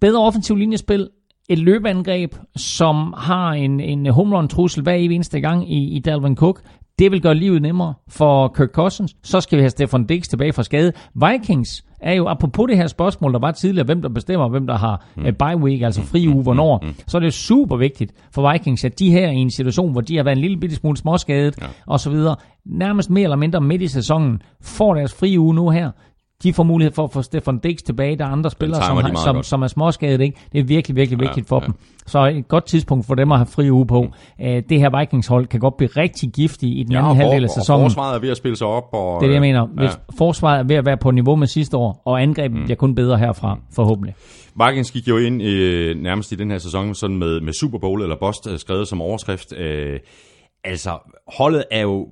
bedre 0.00 0.20
offensiv 0.20 0.56
linjespil, 0.56 1.08
et 1.48 1.58
løbeangreb, 1.58 2.34
som 2.56 3.14
har 3.16 3.52
en, 3.52 3.80
en 3.80 4.06
home 4.06 4.36
run 4.36 4.48
trussel 4.48 4.82
hver 4.82 4.94
eneste 4.94 5.40
gang 5.40 5.72
i, 5.72 5.96
i 5.96 5.98
Dalvin 5.98 6.36
Cook. 6.36 6.62
Det 6.98 7.12
vil 7.12 7.22
gøre 7.22 7.34
livet 7.34 7.62
nemmere 7.62 7.94
for 8.08 8.48
Kirk 8.48 8.70
Cousins. 8.70 9.16
Så 9.22 9.40
skal 9.40 9.56
vi 9.56 9.62
have 9.62 9.70
Stefan 9.70 10.06
Diggs 10.06 10.28
tilbage 10.28 10.52
fra 10.52 10.62
skade. 10.62 10.92
Vikings 11.14 11.84
er 12.00 12.12
jo, 12.12 12.28
apropos 12.28 12.66
det 12.68 12.76
her 12.76 12.86
spørgsmål, 12.86 13.32
der 13.32 13.38
var 13.38 13.50
tidligere, 13.50 13.84
hvem 13.84 14.02
der 14.02 14.08
bestemmer, 14.08 14.48
hvem 14.48 14.66
der 14.66 14.76
har 14.76 15.06
mm. 15.16 15.22
bye 15.22 15.56
week, 15.56 15.82
altså 15.82 16.02
fri 16.02 16.28
uge, 16.28 16.42
hvornår, 16.42 16.80
mm. 16.82 16.94
så 17.06 17.16
er 17.16 17.20
det 17.20 17.34
super 17.34 17.76
vigtigt 17.76 18.12
for 18.32 18.52
Vikings, 18.52 18.84
at 18.84 18.98
de 18.98 19.10
her 19.10 19.30
i 19.30 19.36
en 19.36 19.50
situation, 19.50 19.92
hvor 19.92 20.00
de 20.00 20.16
har 20.16 20.24
været 20.24 20.36
en 20.36 20.42
lille 20.42 20.56
bitte 20.56 20.76
smule 20.76 20.96
småskadet, 20.96 21.58
ja. 21.60 21.66
og 21.86 22.00
så 22.00 22.10
videre, 22.10 22.36
nærmest 22.66 23.10
mere 23.10 23.22
eller 23.24 23.36
mindre 23.36 23.60
midt 23.60 23.82
i 23.82 23.88
sæsonen, 23.88 24.42
får 24.60 24.94
deres 24.94 25.14
fri 25.14 25.38
uge 25.38 25.54
nu 25.54 25.70
her, 25.70 25.90
de 26.42 26.52
får 26.52 26.62
mulighed 26.62 26.92
for 26.92 27.04
at 27.04 27.12
få 27.12 27.22
Stefan 27.22 27.58
Dix 27.58 27.78
tilbage. 27.78 28.16
Der 28.16 28.24
er 28.24 28.28
andre 28.28 28.50
spillere, 28.50 28.82
som, 28.82 28.96
har, 28.96 29.14
som, 29.24 29.42
som 29.42 29.62
er 29.62 29.66
småskadet. 29.66 30.20
Ikke? 30.20 30.38
Det 30.52 30.60
er 30.60 30.64
virkelig, 30.64 30.96
virkelig 30.96 31.20
vigtigt 31.20 31.50
ja, 31.50 31.56
for 31.56 31.60
ja. 31.60 31.66
dem. 31.66 31.74
Så 32.06 32.26
et 32.26 32.48
godt 32.48 32.64
tidspunkt 32.64 33.06
for 33.06 33.14
dem 33.14 33.32
at 33.32 33.38
have 33.38 33.46
fri 33.46 33.70
uge 33.70 33.86
på. 33.86 34.02
Mm. 34.02 34.62
Det 34.68 34.80
her 34.80 34.98
Vikings-hold 34.98 35.46
kan 35.46 35.60
godt 35.60 35.76
blive 35.76 35.90
rigtig 35.96 36.32
giftige 36.32 36.74
i 36.74 36.82
den 36.82 36.92
ja, 36.92 36.98
anden 36.98 37.16
halvdel 37.16 37.44
af 37.44 37.50
sæsonen. 37.50 37.84
Og 37.84 37.90
forsvaret 37.90 38.16
er 38.16 38.20
ved 38.20 38.30
at 38.30 38.36
spille 38.36 38.56
sig 38.56 38.66
op. 38.66 38.88
Og, 38.92 39.20
det 39.20 39.26
er 39.26 39.28
det, 39.28 39.34
jeg 39.34 39.40
mener. 39.40 39.66
Hvis 39.66 39.90
ja. 39.90 40.16
forsvaret 40.18 40.58
er 40.58 40.64
ved 40.64 40.76
at 40.76 40.86
være 40.86 40.96
på 40.96 41.10
niveau 41.10 41.36
med 41.36 41.46
sidste 41.46 41.76
år, 41.76 42.02
og 42.04 42.22
angrebet 42.22 42.58
mm. 42.58 42.64
bliver 42.64 42.76
kun 42.76 42.94
bedre 42.94 43.18
herfra, 43.18 43.54
mm. 43.54 43.60
forhåbentlig. 43.74 44.14
Vikings 44.66 44.90
gik 44.90 45.08
jo 45.08 45.16
ind 45.16 45.42
øh, 45.42 45.96
nærmest 46.02 46.32
i 46.32 46.34
den 46.34 46.50
her 46.50 46.58
sæson 46.58 46.94
sådan 46.94 47.16
med, 47.16 47.40
med 47.40 47.52
Super 47.52 47.78
Bowl 47.78 48.02
eller 48.02 48.16
Bust 48.20 48.48
øh, 48.50 48.58
skrevet 48.58 48.88
som 48.88 49.02
overskrift. 49.02 49.52
Øh, 49.56 50.00
altså, 50.64 50.90
holdet 51.38 51.64
er 51.70 51.80
jo 51.80 52.06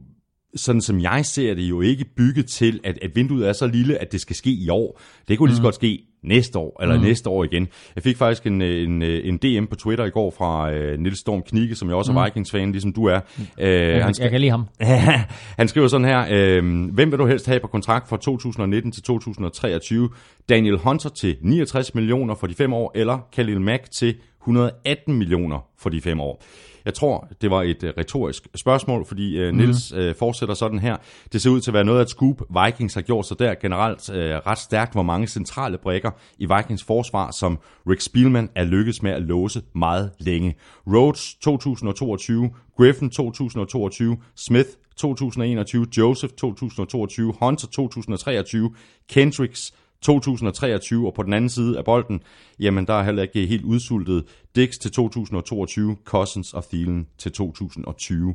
sådan 0.56 0.80
som 0.80 1.00
jeg 1.00 1.24
ser 1.24 1.54
det, 1.54 1.62
jo 1.62 1.80
ikke 1.80 2.04
bygget 2.16 2.46
til, 2.46 2.80
at, 2.84 2.98
at 3.02 3.10
vinduet 3.14 3.48
er 3.48 3.52
så 3.52 3.66
lille, 3.66 3.98
at 3.98 4.12
det 4.12 4.20
skal 4.20 4.36
ske 4.36 4.50
i 4.50 4.68
år. 4.68 5.00
Det 5.28 5.38
kunne 5.38 5.48
lige 5.48 5.56
så 5.56 5.62
mm. 5.62 5.64
godt 5.64 5.74
ske 5.74 6.04
næste 6.22 6.58
år, 6.58 6.82
eller 6.82 6.96
mm. 6.96 7.02
næste 7.02 7.30
år 7.30 7.44
igen. 7.44 7.68
Jeg 7.94 8.02
fik 8.02 8.16
faktisk 8.16 8.46
en, 8.46 8.62
en, 8.62 9.02
en 9.02 9.36
DM 9.36 9.64
på 9.64 9.76
Twitter 9.76 10.04
i 10.04 10.10
går 10.10 10.34
fra 10.38 10.70
uh, 10.70 11.00
Nils 11.00 11.18
Storm 11.18 11.42
Knigge, 11.42 11.74
som 11.74 11.88
jeg 11.88 11.96
også 11.96 12.12
er 12.12 12.18
mm. 12.18 12.24
Vikings-fan, 12.24 12.72
ligesom 12.72 12.92
du 12.92 13.04
er. 13.04 13.20
Uh, 13.38 13.44
jeg, 13.58 14.04
han 14.04 14.14
jeg 14.18 14.30
kan 14.30 14.40
lide 14.40 14.50
ham. 14.50 14.68
han 15.60 15.68
skriver 15.68 15.88
sådan 15.88 16.06
her, 16.06 16.58
uh, 16.60 16.94
hvem 16.94 17.10
vil 17.10 17.18
du 17.18 17.26
helst 17.26 17.46
have 17.46 17.60
på 17.60 17.66
kontrakt 17.66 18.08
fra 18.08 18.16
2019 18.16 18.92
til 18.92 19.02
2023? 19.02 20.08
Daniel 20.48 20.78
Hunter 20.78 21.08
til 21.08 21.36
69 21.42 21.94
millioner 21.94 22.34
for 22.34 22.46
de 22.46 22.54
fem 22.54 22.72
år, 22.72 22.92
eller 22.94 23.18
Khalil 23.32 23.60
Mack 23.60 23.90
til 23.90 24.14
118 24.40 25.14
millioner 25.14 25.66
for 25.78 25.90
de 25.90 26.00
fem 26.00 26.20
år. 26.20 26.42
Jeg 26.84 26.94
tror, 26.94 27.28
det 27.40 27.50
var 27.50 27.62
et 27.62 27.82
uh, 27.82 27.90
retorisk 27.98 28.48
spørgsmål, 28.54 29.06
fordi 29.06 29.48
uh, 29.48 29.54
Nils 29.54 29.92
uh, 29.92 30.14
fortsætter 30.18 30.54
sådan 30.54 30.78
her. 30.78 30.96
Det 31.32 31.42
ser 31.42 31.50
ud 31.50 31.60
til 31.60 31.70
at 31.70 31.74
være 31.74 31.84
noget 31.84 31.98
af 31.98 32.02
et 32.02 32.10
scoop. 32.10 32.42
Vikings 32.64 32.94
har 32.94 33.00
gjort 33.00 33.26
sig 33.26 33.38
der 33.38 33.54
generelt 33.54 34.08
uh, 34.10 34.16
ret 34.16 34.58
stærkt, 34.58 34.92
hvor 34.92 35.02
mange 35.02 35.26
centrale 35.26 35.78
brækker 35.78 36.10
i 36.38 36.46
Vikings 36.56 36.84
forsvar, 36.84 37.30
som 37.30 37.58
Rick 37.88 38.00
Spielman 38.00 38.50
er 38.54 38.64
lykkedes 38.64 39.02
med 39.02 39.10
at 39.10 39.22
låse 39.22 39.62
meget 39.74 40.10
længe. 40.18 40.54
Rhodes 40.86 41.34
2022, 41.34 42.50
Griffin 42.76 43.10
2022, 43.10 44.16
Smith 44.36 44.68
2021, 44.96 45.86
Joseph 45.98 46.32
2022, 46.32 47.34
Hunter 47.40 47.66
2023, 47.66 48.70
Kendricks 49.08 49.72
2023, 50.02 51.06
og 51.06 51.14
på 51.14 51.22
den 51.22 51.32
anden 51.32 51.50
side 51.50 51.78
af 51.78 51.84
bolden, 51.84 52.20
jamen 52.60 52.86
der 52.86 52.94
er 52.94 53.02
heller 53.02 53.22
ikke 53.22 53.46
helt 53.46 53.64
udsultet 53.64 54.24
Dix 54.56 54.78
til 54.78 54.92
2022, 54.92 55.96
Cousins 56.04 56.52
og 56.52 56.64
Thielen 56.64 57.06
til 57.18 57.32
2020. 57.32 58.28
Uh, 58.28 58.34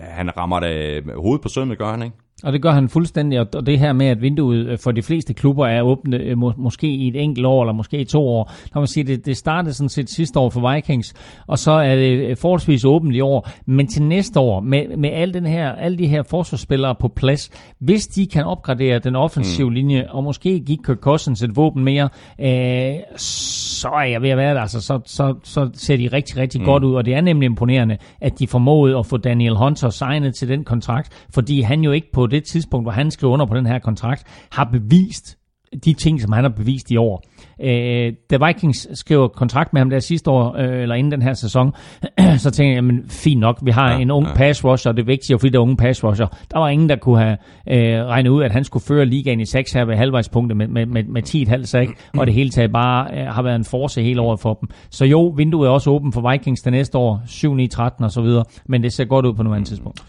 han 0.00 0.36
rammer 0.36 0.60
da 0.60 1.00
hovedet 1.16 1.42
på 1.42 1.48
sømmet, 1.48 1.78
gør 1.78 1.90
han 1.90 2.02
ikke? 2.02 2.16
Og 2.42 2.52
det 2.52 2.62
gør 2.62 2.70
han 2.70 2.88
fuldstændig, 2.88 3.40
og 3.40 3.66
det 3.66 3.78
her 3.78 3.92
med, 3.92 4.06
at 4.06 4.22
vinduet 4.22 4.66
øh, 4.66 4.78
for 4.78 4.92
de 4.92 5.02
fleste 5.02 5.34
klubber 5.34 5.66
er 5.66 5.82
åbne 5.82 6.16
øh, 6.16 6.38
må, 6.38 6.52
måske 6.56 6.86
i 6.86 7.08
et 7.08 7.16
enkelt 7.16 7.46
år, 7.46 7.62
eller 7.62 7.72
måske 7.72 8.00
i 8.00 8.04
to 8.04 8.28
år. 8.28 8.52
Der 8.72 8.80
man 8.80 8.86
sige, 8.86 9.04
det, 9.04 9.26
det 9.26 9.36
startede 9.36 9.74
sådan 9.74 9.88
set 9.88 10.10
sidste 10.10 10.38
år 10.38 10.50
for 10.50 10.74
Vikings, 10.74 11.14
og 11.46 11.58
så 11.58 11.72
er 11.72 11.96
det 11.96 12.30
øh, 12.30 12.36
forholdsvis 12.36 12.84
åbent 12.84 13.16
i 13.16 13.20
år. 13.20 13.48
Men 13.66 13.86
til 13.86 14.02
næste 14.02 14.40
år, 14.40 14.60
med, 14.60 14.96
med 14.96 15.10
alle, 15.10 15.34
den 15.34 15.46
her, 15.46 15.72
alle 15.72 15.98
de 15.98 16.06
her 16.06 16.22
forsvarsspillere 16.22 16.94
på 17.00 17.08
plads, 17.08 17.50
hvis 17.78 18.06
de 18.06 18.26
kan 18.26 18.44
opgradere 18.44 18.98
den 18.98 19.16
offensive 19.16 19.68
mm. 19.68 19.74
linje, 19.74 20.06
og 20.10 20.24
måske 20.24 20.60
give 20.60 20.78
Kirk 20.84 20.98
Cousins 20.98 21.42
et 21.42 21.56
våben 21.56 21.84
mere, 21.84 22.08
øh, 22.40 22.94
så 23.16 23.88
er 23.88 24.04
jeg 24.04 24.22
ved 24.22 24.30
at 24.30 24.36
være 24.36 24.54
der. 24.54 24.60
Altså, 24.60 24.80
så, 24.80 25.00
så, 25.18 25.34
så 25.44 25.70
ser 25.74 25.96
de 25.96 26.08
rigtig, 26.08 26.36
rigtig 26.36 26.60
mm. 26.60 26.64
godt 26.64 26.84
ud, 26.84 26.94
og 26.94 27.04
det 27.04 27.14
er 27.14 27.20
nemlig 27.20 27.46
imponerende, 27.46 27.98
at 28.20 28.38
de 28.38 28.46
formåede 28.46 28.98
at 28.98 29.06
få 29.06 29.16
Daniel 29.16 29.56
Hunter 29.56 29.90
signet 29.90 30.34
til 30.34 30.48
den 30.48 30.64
kontrakt, 30.64 31.26
fordi 31.34 31.60
han 31.60 31.80
jo 31.80 31.92
ikke 31.92 32.12
på 32.12 32.26
det 32.26 32.44
tidspunkt, 32.44 32.84
hvor 32.84 32.92
han 32.92 33.10
skriver 33.10 33.32
under 33.32 33.46
på 33.46 33.54
den 33.54 33.66
her 33.66 33.78
kontrakt, 33.78 34.22
har 34.52 34.64
bevist 34.72 35.38
de 35.84 35.92
ting, 35.92 36.20
som 36.20 36.32
han 36.32 36.44
har 36.44 36.48
bevist 36.56 36.90
i 36.90 36.96
år. 36.96 37.24
Øh, 37.62 38.12
da 38.30 38.46
Vikings 38.46 38.88
skrev 38.98 39.30
kontrakt 39.36 39.72
med 39.72 39.80
ham 39.80 39.90
der 39.90 39.98
sidste 39.98 40.30
år, 40.30 40.56
øh, 40.58 40.82
eller 40.82 40.94
inden 40.94 41.12
den 41.12 41.22
her 41.22 41.32
sæson, 41.32 41.72
så 42.44 42.50
tænkte 42.50 42.74
jeg, 42.74 42.84
men 42.84 43.04
fint 43.08 43.40
nok, 43.40 43.58
vi 43.62 43.70
har 43.70 43.92
ja, 43.92 43.98
en 43.98 44.10
ung 44.10 44.26
ja. 44.26 44.34
pass 44.34 44.64
rusher, 44.64 44.92
det 44.92 45.02
er 45.02 45.06
vigtigt, 45.06 45.40
fordi 45.40 45.52
der 45.52 45.58
er 45.58 45.62
unge 45.62 45.76
pass 45.76 46.04
rusher. 46.04 46.26
Der 46.52 46.58
var 46.58 46.68
ingen, 46.68 46.88
der 46.88 46.96
kunne 46.96 47.18
have 47.18 47.36
øh, 47.68 48.06
regnet 48.06 48.30
ud, 48.30 48.42
at 48.42 48.52
han 48.52 48.64
skulle 48.64 48.84
føre 48.84 49.06
ligaen 49.06 49.40
i 49.40 49.46
6 49.46 49.72
her 49.72 49.84
ved 49.84 49.96
halvvejspunktet 49.96 50.56
med, 50.56 50.68
med, 50.68 50.86
med, 50.86 51.04
med 51.04 51.22
10,5 51.58 51.64
sack, 51.64 51.90
og 52.18 52.26
det 52.26 52.34
hele 52.34 52.50
taget 52.50 52.72
bare 52.72 53.20
øh, 53.20 53.26
har 53.26 53.42
været 53.42 53.56
en 53.56 53.64
force 53.64 54.02
hele 54.02 54.20
året 54.20 54.40
for 54.40 54.54
dem. 54.54 54.68
Så 54.90 55.04
jo, 55.04 55.26
vinduet 55.36 55.66
er 55.66 55.70
også 55.70 55.90
åbent 55.90 56.14
for 56.14 56.30
Vikings 56.30 56.60
det 56.60 56.72
næste 56.72 56.98
år, 56.98 57.22
7, 57.26 57.54
9, 57.54 57.66
13 57.66 58.04
og 58.04 58.10
så 58.10 58.20
videre, 58.20 58.44
men 58.66 58.82
det 58.82 58.92
ser 58.92 59.04
godt 59.04 59.26
ud 59.26 59.34
på 59.34 59.42
nuværende 59.42 59.68
tidspunkt. 59.68 60.02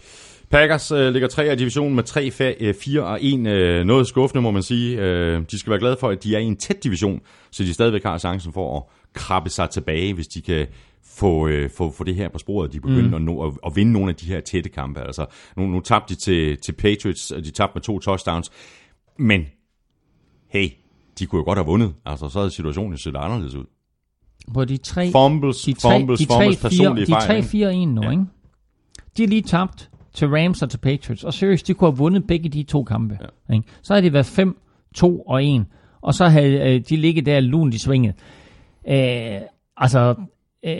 Packers 0.50 0.90
øh, 0.90 1.12
ligger 1.12 1.28
tre 1.28 1.44
af 1.44 1.58
divisionen 1.58 1.94
med 1.94 2.04
3, 2.04 2.30
4 2.74 3.02
og 3.04 3.18
1. 3.22 3.46
Øh, 3.46 3.84
noget 3.84 4.06
skuffende, 4.06 4.42
må 4.42 4.50
man 4.50 4.62
sige. 4.62 5.00
Øh, 5.00 5.42
de 5.50 5.58
skal 5.58 5.70
være 5.70 5.80
glade 5.80 5.96
for, 6.00 6.08
at 6.08 6.24
de 6.24 6.34
er 6.34 6.38
i 6.38 6.44
en 6.44 6.56
tæt 6.56 6.84
division, 6.84 7.20
så 7.50 7.62
de 7.62 7.74
stadigvæk 7.74 8.02
har 8.02 8.18
chancen 8.18 8.52
for 8.52 8.76
at 8.76 8.82
krabbe 9.12 9.50
sig 9.50 9.70
tilbage, 9.70 10.14
hvis 10.14 10.26
de 10.28 10.42
kan 10.42 10.66
få, 11.04 11.48
øh, 11.48 11.70
få, 11.70 11.90
få 11.90 12.04
det 12.04 12.14
her 12.14 12.28
på 12.28 12.38
sporet, 12.38 12.72
de 12.72 12.80
begynder 12.80 13.08
mm. 13.08 13.14
at, 13.14 13.22
nå, 13.22 13.46
at, 13.46 13.52
at 13.66 13.76
vinde 13.76 13.92
nogle 13.92 14.08
af 14.10 14.16
de 14.16 14.26
her 14.26 14.40
tætte 14.40 14.70
kampe. 14.70 15.00
Altså, 15.00 15.26
nu, 15.56 15.66
nu 15.66 15.80
tabte 15.80 16.14
de 16.14 16.20
til, 16.20 16.56
til 16.56 16.72
Patriots, 16.72 17.30
og 17.30 17.44
de 17.44 17.50
tabte 17.50 17.72
med 17.74 17.82
to 17.82 17.98
touchdowns, 17.98 18.50
men 19.18 19.44
hey, 20.48 20.68
de 21.18 21.26
kunne 21.26 21.38
jo 21.38 21.44
godt 21.44 21.58
have 21.58 21.66
vundet. 21.66 21.94
Altså, 22.06 22.28
så 22.28 22.38
havde 22.38 22.50
situationen 22.50 22.98
set 22.98 23.16
anderledes 23.16 23.54
ud. 23.54 23.64
På 24.54 24.64
de 24.64 24.76
tre, 24.76 25.10
fumbles, 25.12 25.62
de 25.62 25.72
tre, 25.72 25.98
fumbles, 25.98 26.20
de 26.20 26.26
tre, 26.26 26.34
fumbles, 26.34 26.60
personlige 26.60 27.06
de 27.06 27.12
fejl. 27.12 27.42
De 27.42 27.70
3-4-1 27.70 27.74
nu, 27.86 28.02
ja. 28.02 28.10
ikke? 28.10 28.24
De 29.16 29.24
er 29.24 29.28
lige 29.28 29.42
tabt 29.42 29.89
til 30.12 30.28
Rams 30.28 30.62
og 30.62 30.70
til 30.70 30.78
Patriots. 30.78 31.24
Og 31.24 31.34
seriøst, 31.34 31.66
de 31.66 31.74
kunne 31.74 31.90
have 31.90 31.98
vundet 31.98 32.26
begge 32.26 32.48
de 32.48 32.62
to 32.62 32.82
kampe. 32.84 33.18
Ja. 33.48 33.54
Ikke? 33.54 33.68
Så 33.82 33.92
havde 33.94 34.04
det 34.04 34.12
været 34.12 34.26
5, 34.26 34.56
2 34.94 35.20
og 35.20 35.44
1. 35.44 35.64
Og 36.00 36.14
så 36.14 36.28
havde 36.28 36.74
øh, 36.74 36.80
de 36.88 36.96
ligget 36.96 37.26
der 37.26 37.40
lunt 37.40 37.74
i 37.74 37.78
svinget. 37.78 38.14
Øh, 38.88 39.40
altså, 39.76 40.14
øh, 40.64 40.72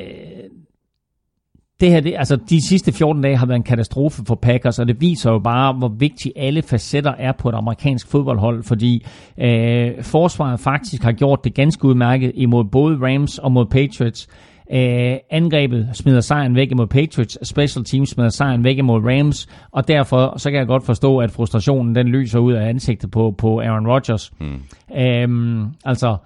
det 1.80 1.90
her, 1.90 2.00
det, 2.00 2.14
altså 2.16 2.36
de 2.36 2.68
sidste 2.68 2.92
14 2.92 3.22
dage 3.22 3.36
har 3.36 3.46
været 3.46 3.56
en 3.56 3.62
katastrofe 3.62 4.22
for 4.26 4.34
Packers, 4.34 4.78
og 4.78 4.88
det 4.88 5.00
viser 5.00 5.30
jo 5.30 5.38
bare, 5.38 5.72
hvor 5.72 5.88
vigtige 5.88 6.38
alle 6.38 6.62
facetter 6.62 7.12
er 7.18 7.32
på 7.32 7.48
et 7.48 7.54
amerikansk 7.54 8.08
fodboldhold, 8.08 8.62
fordi 8.62 9.06
øh, 9.38 10.02
forsvaret 10.02 10.60
faktisk 10.60 11.02
har 11.02 11.12
gjort 11.12 11.44
det 11.44 11.54
ganske 11.54 11.84
udmærket 11.84 12.32
imod 12.34 12.64
både 12.64 12.96
Rams 12.96 13.38
og 13.38 13.52
mod 13.52 13.66
Patriots. 13.66 14.28
Øh, 14.72 15.16
angrebet 15.30 15.88
smider 15.92 16.20
sejren 16.20 16.54
væk 16.54 16.70
imod 16.70 16.86
Patriots, 16.86 17.48
special 17.48 17.84
teams 17.84 18.10
smider 18.10 18.30
sejren 18.30 18.64
væk 18.64 18.78
imod 18.78 19.00
Rams, 19.04 19.48
og 19.70 19.88
derfor 19.88 20.38
så 20.38 20.50
kan 20.50 20.58
jeg 20.58 20.66
godt 20.66 20.86
forstå, 20.86 21.18
at 21.18 21.30
frustrationen 21.30 21.94
den 21.94 22.08
lyser 22.08 22.38
ud 22.38 22.52
af 22.52 22.68
ansigtet 22.68 23.10
på, 23.10 23.34
på 23.38 23.60
Aaron 23.60 23.86
Rodgers. 23.86 24.32
Mm. 24.40 24.62
Øh, 24.96 25.66
altså, 25.84 26.16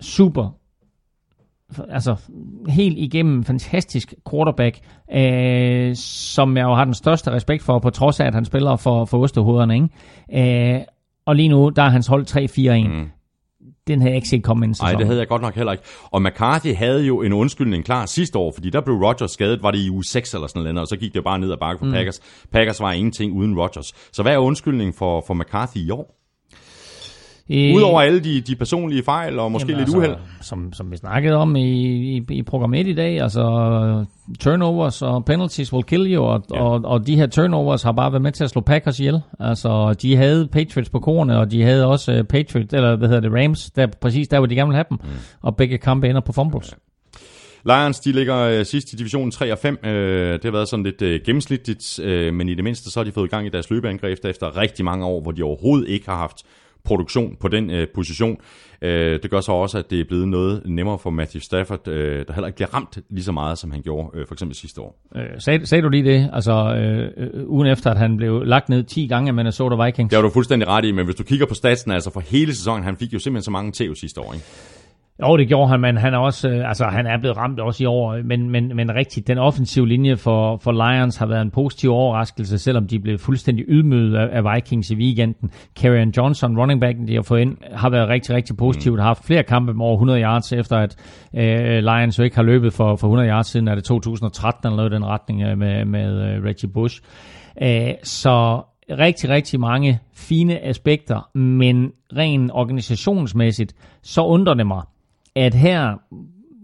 super 0.00 0.50
altså 1.88 2.16
helt 2.68 2.98
igennem 2.98 3.44
fantastisk 3.44 4.14
quarterback, 4.30 4.78
øh, 5.12 5.94
som 5.96 6.56
jeg 6.56 6.62
jo 6.62 6.74
har 6.74 6.84
den 6.84 6.94
største 6.94 7.30
respekt 7.30 7.62
for, 7.62 7.78
på 7.78 7.90
trods 7.90 8.20
af, 8.20 8.26
at 8.26 8.34
han 8.34 8.44
spiller 8.44 8.76
for, 8.76 9.04
for 9.04 9.18
Osterhoderne. 9.18 9.74
Ikke? 9.74 10.74
Øh, 10.74 10.80
og 11.26 11.36
lige 11.36 11.48
nu, 11.48 11.68
der 11.68 11.82
er 11.82 11.90
hans 11.90 12.06
hold 12.06 12.26
3-4-1. 12.26 12.88
Mm 12.88 13.10
den 13.86 14.00
havde 14.00 14.10
jeg 14.10 14.16
ikke 14.16 14.28
set 14.28 14.42
komme 14.42 14.66
ind 14.66 14.74
Nej, 14.82 14.92
det 14.92 15.06
havde 15.06 15.18
jeg 15.18 15.28
godt 15.28 15.42
nok 15.42 15.54
heller 15.54 15.72
ikke. 15.72 15.84
Og 16.10 16.22
McCarthy 16.22 16.74
havde 16.74 17.02
jo 17.02 17.22
en 17.22 17.32
undskyldning 17.32 17.84
klar 17.84 18.06
sidste 18.06 18.38
år, 18.38 18.52
fordi 18.54 18.70
der 18.70 18.80
blev 18.80 18.96
Rodgers 18.96 19.30
skadet, 19.30 19.62
var 19.62 19.70
det 19.70 19.78
i 19.78 19.90
uge 19.90 20.04
6 20.04 20.34
eller 20.34 20.46
sådan 20.46 20.62
noget, 20.62 20.78
og 20.78 20.86
så 20.86 20.96
gik 20.96 21.14
det 21.14 21.24
bare 21.24 21.38
ned 21.38 21.52
ad 21.52 21.56
bakke 21.56 21.78
for 21.78 21.86
mm. 21.86 21.92
Packers. 21.92 22.20
Packers 22.52 22.80
var 22.80 22.92
ingenting 22.92 23.32
uden 23.32 23.58
Rodgers. 23.58 23.92
Så 24.12 24.22
hvad 24.22 24.34
er 24.34 24.38
undskyldningen 24.38 24.94
for, 24.94 25.24
for 25.26 25.34
McCarthy 25.34 25.78
i 25.78 25.90
år? 25.90 26.25
Øh, 27.50 27.74
Udover 27.74 28.00
alle 28.00 28.20
de, 28.20 28.40
de 28.40 28.56
personlige 28.56 29.02
fejl 29.02 29.38
og 29.38 29.52
måske 29.52 29.72
jamen, 29.72 29.78
lidt 29.78 29.96
altså, 29.96 29.98
uheld. 29.98 30.16
Som, 30.40 30.72
som 30.72 30.90
vi 30.90 30.96
snakkede 30.96 31.36
om 31.36 31.56
i, 31.56 31.62
i, 32.16 32.22
i 32.30 32.42
programmet 32.42 32.86
i 32.86 32.94
dag, 32.94 33.20
altså 33.20 33.42
turnovers 34.40 35.02
og 35.02 35.24
penalties 35.24 35.72
will 35.72 35.84
kill 35.84 36.14
you, 36.14 36.24
og, 36.24 36.44
ja. 36.54 36.62
og, 36.62 36.80
og 36.84 37.06
de 37.06 37.16
her 37.16 37.26
turnovers 37.26 37.82
har 37.82 37.92
bare 37.92 38.12
været 38.12 38.22
med 38.22 38.32
til 38.32 38.44
at 38.44 38.50
slå 38.50 38.60
Packers 38.60 39.00
ihjel. 39.00 39.20
Altså, 39.40 39.94
de 40.02 40.16
havde 40.16 40.48
Patriots 40.52 40.90
på 40.90 41.00
korne, 41.00 41.38
og 41.38 41.50
de 41.50 41.62
havde 41.62 41.86
også 41.86 42.18
uh, 42.18 42.24
Patriots, 42.24 42.74
eller 42.74 42.96
hvad 42.96 43.08
hedder 43.08 43.28
det, 43.28 43.44
Rams, 43.44 43.70
der, 43.70 43.86
præcis 44.00 44.28
der, 44.28 44.38
hvor 44.38 44.46
de 44.46 44.54
gerne 44.54 44.68
ville 44.68 44.76
have 44.76 44.86
dem. 44.90 44.98
Mm. 45.02 45.08
Og 45.42 45.56
begge 45.56 45.78
kampe 45.78 46.08
ender 46.08 46.20
på 46.20 46.32
fumbles. 46.32 46.72
Ja. 46.72 46.76
Lions, 47.66 48.00
de 48.00 48.12
ligger 48.12 48.36
øh, 48.36 48.64
sidst 48.64 48.92
i 48.92 48.96
divisionen 48.96 49.30
3 49.30 49.52
og 49.52 49.58
5. 49.58 49.78
Øh, 49.84 50.32
det 50.32 50.44
har 50.44 50.50
været 50.50 50.68
sådan 50.68 50.84
lidt 50.84 51.02
øh, 51.02 51.20
gennemsnitligt, 51.26 52.00
øh, 52.02 52.34
men 52.34 52.48
i 52.48 52.54
det 52.54 52.64
mindste 52.64 52.90
så 52.90 53.00
har 53.00 53.04
de 53.04 53.12
fået 53.12 53.26
i 53.26 53.30
gang 53.30 53.46
i 53.46 53.50
deres 53.50 53.70
løbeangreb 53.70 54.18
efter 54.24 54.56
rigtig 54.56 54.84
mange 54.84 55.06
år, 55.06 55.20
hvor 55.20 55.32
de 55.32 55.42
overhovedet 55.42 55.88
ikke 55.88 56.06
har 56.08 56.16
haft 56.16 56.42
produktion 56.86 57.36
på 57.40 57.48
den 57.48 57.70
øh, 57.70 57.88
position. 57.94 58.36
Øh, 58.82 59.22
det 59.22 59.30
gør 59.30 59.40
så 59.40 59.52
også, 59.52 59.78
at 59.78 59.90
det 59.90 60.00
er 60.00 60.04
blevet 60.08 60.28
noget 60.28 60.62
nemmere 60.66 60.98
for 60.98 61.10
Matthew 61.10 61.40
Stafford, 61.40 61.88
øh, 61.88 62.26
der 62.26 62.32
heller 62.32 62.46
ikke 62.46 62.56
bliver 62.56 62.74
ramt 62.74 62.98
lige 63.10 63.24
så 63.24 63.32
meget, 63.32 63.58
som 63.58 63.70
han 63.70 63.82
gjorde 63.82 64.18
øh, 64.18 64.26
for 64.26 64.34
eksempel 64.34 64.56
sidste 64.56 64.80
år. 64.80 64.98
Øh, 65.16 65.22
sagde, 65.38 65.66
sagde 65.66 65.82
du 65.82 65.88
lige 65.88 66.04
det? 66.04 66.30
Altså, 66.32 66.52
øh, 66.52 67.10
øh, 67.16 67.48
ugen 67.48 67.66
efter, 67.66 67.90
at 67.90 67.98
han 67.98 68.16
blev 68.16 68.42
lagt 68.44 68.68
ned 68.68 68.84
10 68.84 69.06
gange 69.06 69.28
af 69.28 69.34
Minnesota 69.34 69.84
Vikings? 69.84 70.10
Det 70.10 70.16
har 70.16 70.22
du 70.22 70.30
fuldstændig 70.30 70.68
ret 70.68 70.84
i, 70.84 70.92
men 70.92 71.04
hvis 71.04 71.16
du 71.16 71.24
kigger 71.24 71.46
på 71.46 71.54
statsen, 71.54 71.92
altså 71.92 72.10
for 72.10 72.20
hele 72.20 72.54
sæsonen, 72.54 72.84
han 72.84 72.96
fik 72.96 73.12
jo 73.12 73.18
simpelthen 73.18 73.44
så 73.44 73.50
mange 73.50 73.72
tæv 73.72 73.94
sidste 73.94 74.20
år, 74.20 74.32
ikke? 74.32 74.44
Jo, 75.22 75.36
det 75.36 75.48
gjorde 75.48 75.68
han, 75.68 75.80
men 75.80 75.96
han 75.96 76.14
er 76.14 76.18
også, 76.18 76.48
øh, 76.48 76.68
altså 76.68 76.84
han 76.84 77.06
er 77.06 77.18
blevet 77.18 77.36
ramt 77.36 77.60
også 77.60 77.82
i 77.82 77.86
år, 77.86 78.22
men, 78.24 78.50
men, 78.50 78.76
men 78.76 78.94
rigtigt, 78.94 79.26
den 79.26 79.38
offensive 79.38 79.88
linje 79.88 80.16
for, 80.16 80.56
for 80.56 80.72
Lions 80.72 81.16
har 81.16 81.26
været 81.26 81.42
en 81.42 81.50
positiv 81.50 81.90
overraskelse, 81.90 82.58
selvom 82.58 82.86
de 82.86 82.98
blev 82.98 83.18
fuldstændig 83.18 83.64
ydmyget 83.68 84.16
af, 84.16 84.28
af 84.32 84.54
Vikings 84.54 84.90
i 84.90 84.96
weekenden. 84.96 85.50
Karrion 85.76 86.12
Johnson, 86.16 86.58
running 86.58 86.80
backen, 86.80 87.08
de 87.08 87.14
har 87.14 87.22
fået 87.22 87.40
ind, 87.40 87.56
har 87.72 87.90
været 87.90 88.08
rigtig, 88.08 88.34
rigtig 88.34 88.56
positivt, 88.56 88.94
mm. 88.94 88.98
har 88.98 89.06
haft 89.06 89.26
flere 89.26 89.42
kampe 89.42 89.74
med 89.74 89.84
over 89.84 89.94
100 89.94 90.20
yards, 90.20 90.52
efter 90.52 90.76
at 90.76 90.96
øh, 91.34 91.78
Lions 91.78 92.18
jo 92.18 92.24
ikke 92.24 92.36
har 92.36 92.42
løbet 92.42 92.72
for, 92.72 92.96
for 92.96 93.06
100 93.06 93.28
yards 93.28 93.46
siden, 93.46 93.68
er 93.68 93.74
det 93.74 93.84
2013 93.84 94.66
eller 94.66 94.76
noget 94.76 94.92
den 94.92 95.04
retning 95.04 95.42
øh, 95.42 95.58
med, 95.58 95.84
med 95.84 96.38
uh, 96.38 96.44
Reggie 96.44 96.68
Bush. 96.68 97.00
Øh, 97.62 97.90
så 98.02 98.62
rigtig, 98.90 99.30
rigtig 99.30 99.60
mange 99.60 100.00
fine 100.14 100.64
aspekter, 100.64 101.30
men 101.38 101.92
rent 102.16 102.50
organisationsmæssigt, 102.54 103.74
så 104.02 104.22
undrer 104.22 104.54
det 104.54 104.66
mig, 104.66 104.82
at 105.36 105.54
her 105.54 105.94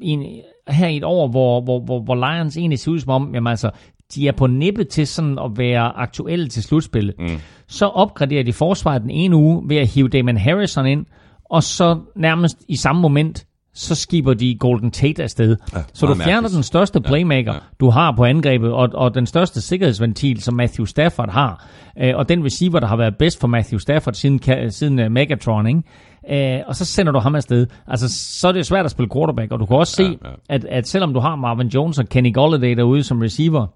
en, 0.02 0.40
her 0.68 0.88
i 0.88 0.96
et 0.96 1.04
år, 1.04 1.28
hvor, 1.28 1.60
hvor, 1.60 1.84
hvor, 1.84 2.02
hvor 2.02 2.14
Lions 2.14 2.56
egentlig 2.56 2.78
ser 2.78 2.90
ud 2.90 2.98
som 2.98 3.10
om, 3.10 3.34
jamen 3.34 3.50
altså, 3.50 3.70
de 4.14 4.28
er 4.28 4.32
på 4.32 4.46
nippet 4.46 4.88
til 4.88 5.06
sådan 5.06 5.38
at 5.38 5.50
være 5.56 5.96
aktuelle 5.96 6.48
til 6.48 6.62
slutspillet, 6.62 7.14
mm. 7.18 7.38
så 7.68 7.86
opgraderer 7.86 8.42
de 8.42 8.52
forsvaret 8.52 9.02
den 9.02 9.10
ene 9.10 9.36
uge 9.36 9.68
ved 9.68 9.76
at 9.76 9.88
hive 9.88 10.08
Damon 10.08 10.36
Harrison 10.36 10.86
ind, 10.86 11.06
og 11.44 11.62
så 11.62 12.00
nærmest 12.16 12.64
i 12.68 12.76
samme 12.76 13.02
moment, 13.02 13.46
så 13.74 13.94
skiber 13.94 14.34
de 14.34 14.56
Golden 14.60 14.90
Tate 14.90 15.22
afsted. 15.22 15.56
Ja, 15.74 15.82
så 15.92 16.06
du 16.06 16.14
fjerner 16.14 16.32
mærkeligt. 16.32 16.54
den 16.54 16.62
største 16.62 17.00
playmaker, 17.00 17.52
ja, 17.52 17.56
ja. 17.56 17.60
du 17.80 17.90
har 17.90 18.12
på 18.16 18.24
angrebet, 18.24 18.72
og, 18.72 18.88
og 18.94 19.14
den 19.14 19.26
største 19.26 19.60
sikkerhedsventil, 19.60 20.42
som 20.42 20.54
Matthew 20.54 20.84
Stafford 20.86 21.30
har, 21.30 21.66
øh, 21.98 22.12
og 22.16 22.28
den 22.28 22.44
receiver, 22.44 22.80
der 22.80 22.86
har 22.86 22.96
været 22.96 23.16
bedst 23.16 23.40
for 23.40 23.48
Matthew 23.48 23.78
Stafford 23.78 24.14
siden, 24.14 24.70
siden 24.70 24.98
uh, 24.98 25.12
Megatron, 25.12 25.66
ikke? 25.66 25.82
Øh, 26.30 26.60
og 26.66 26.76
så 26.76 26.84
sender 26.84 27.12
du 27.12 27.18
ham 27.18 27.34
afsted. 27.34 27.66
Altså, 27.86 28.08
så 28.40 28.48
er 28.48 28.52
det 28.52 28.66
svært 28.66 28.84
at 28.84 28.90
spille 28.90 29.08
quarterback, 29.14 29.52
og 29.52 29.60
du 29.60 29.66
kan 29.66 29.76
også 29.76 29.92
se, 29.92 30.02
ja, 30.02 30.08
ja. 30.08 30.34
At, 30.48 30.64
at 30.64 30.88
selvom 30.88 31.14
du 31.14 31.20
har 31.20 31.36
Marvin 31.36 31.68
Jones 31.68 31.98
og 31.98 32.08
Kenny 32.08 32.34
Golladay 32.34 32.76
derude 32.76 33.02
som 33.02 33.20
receiver, 33.20 33.66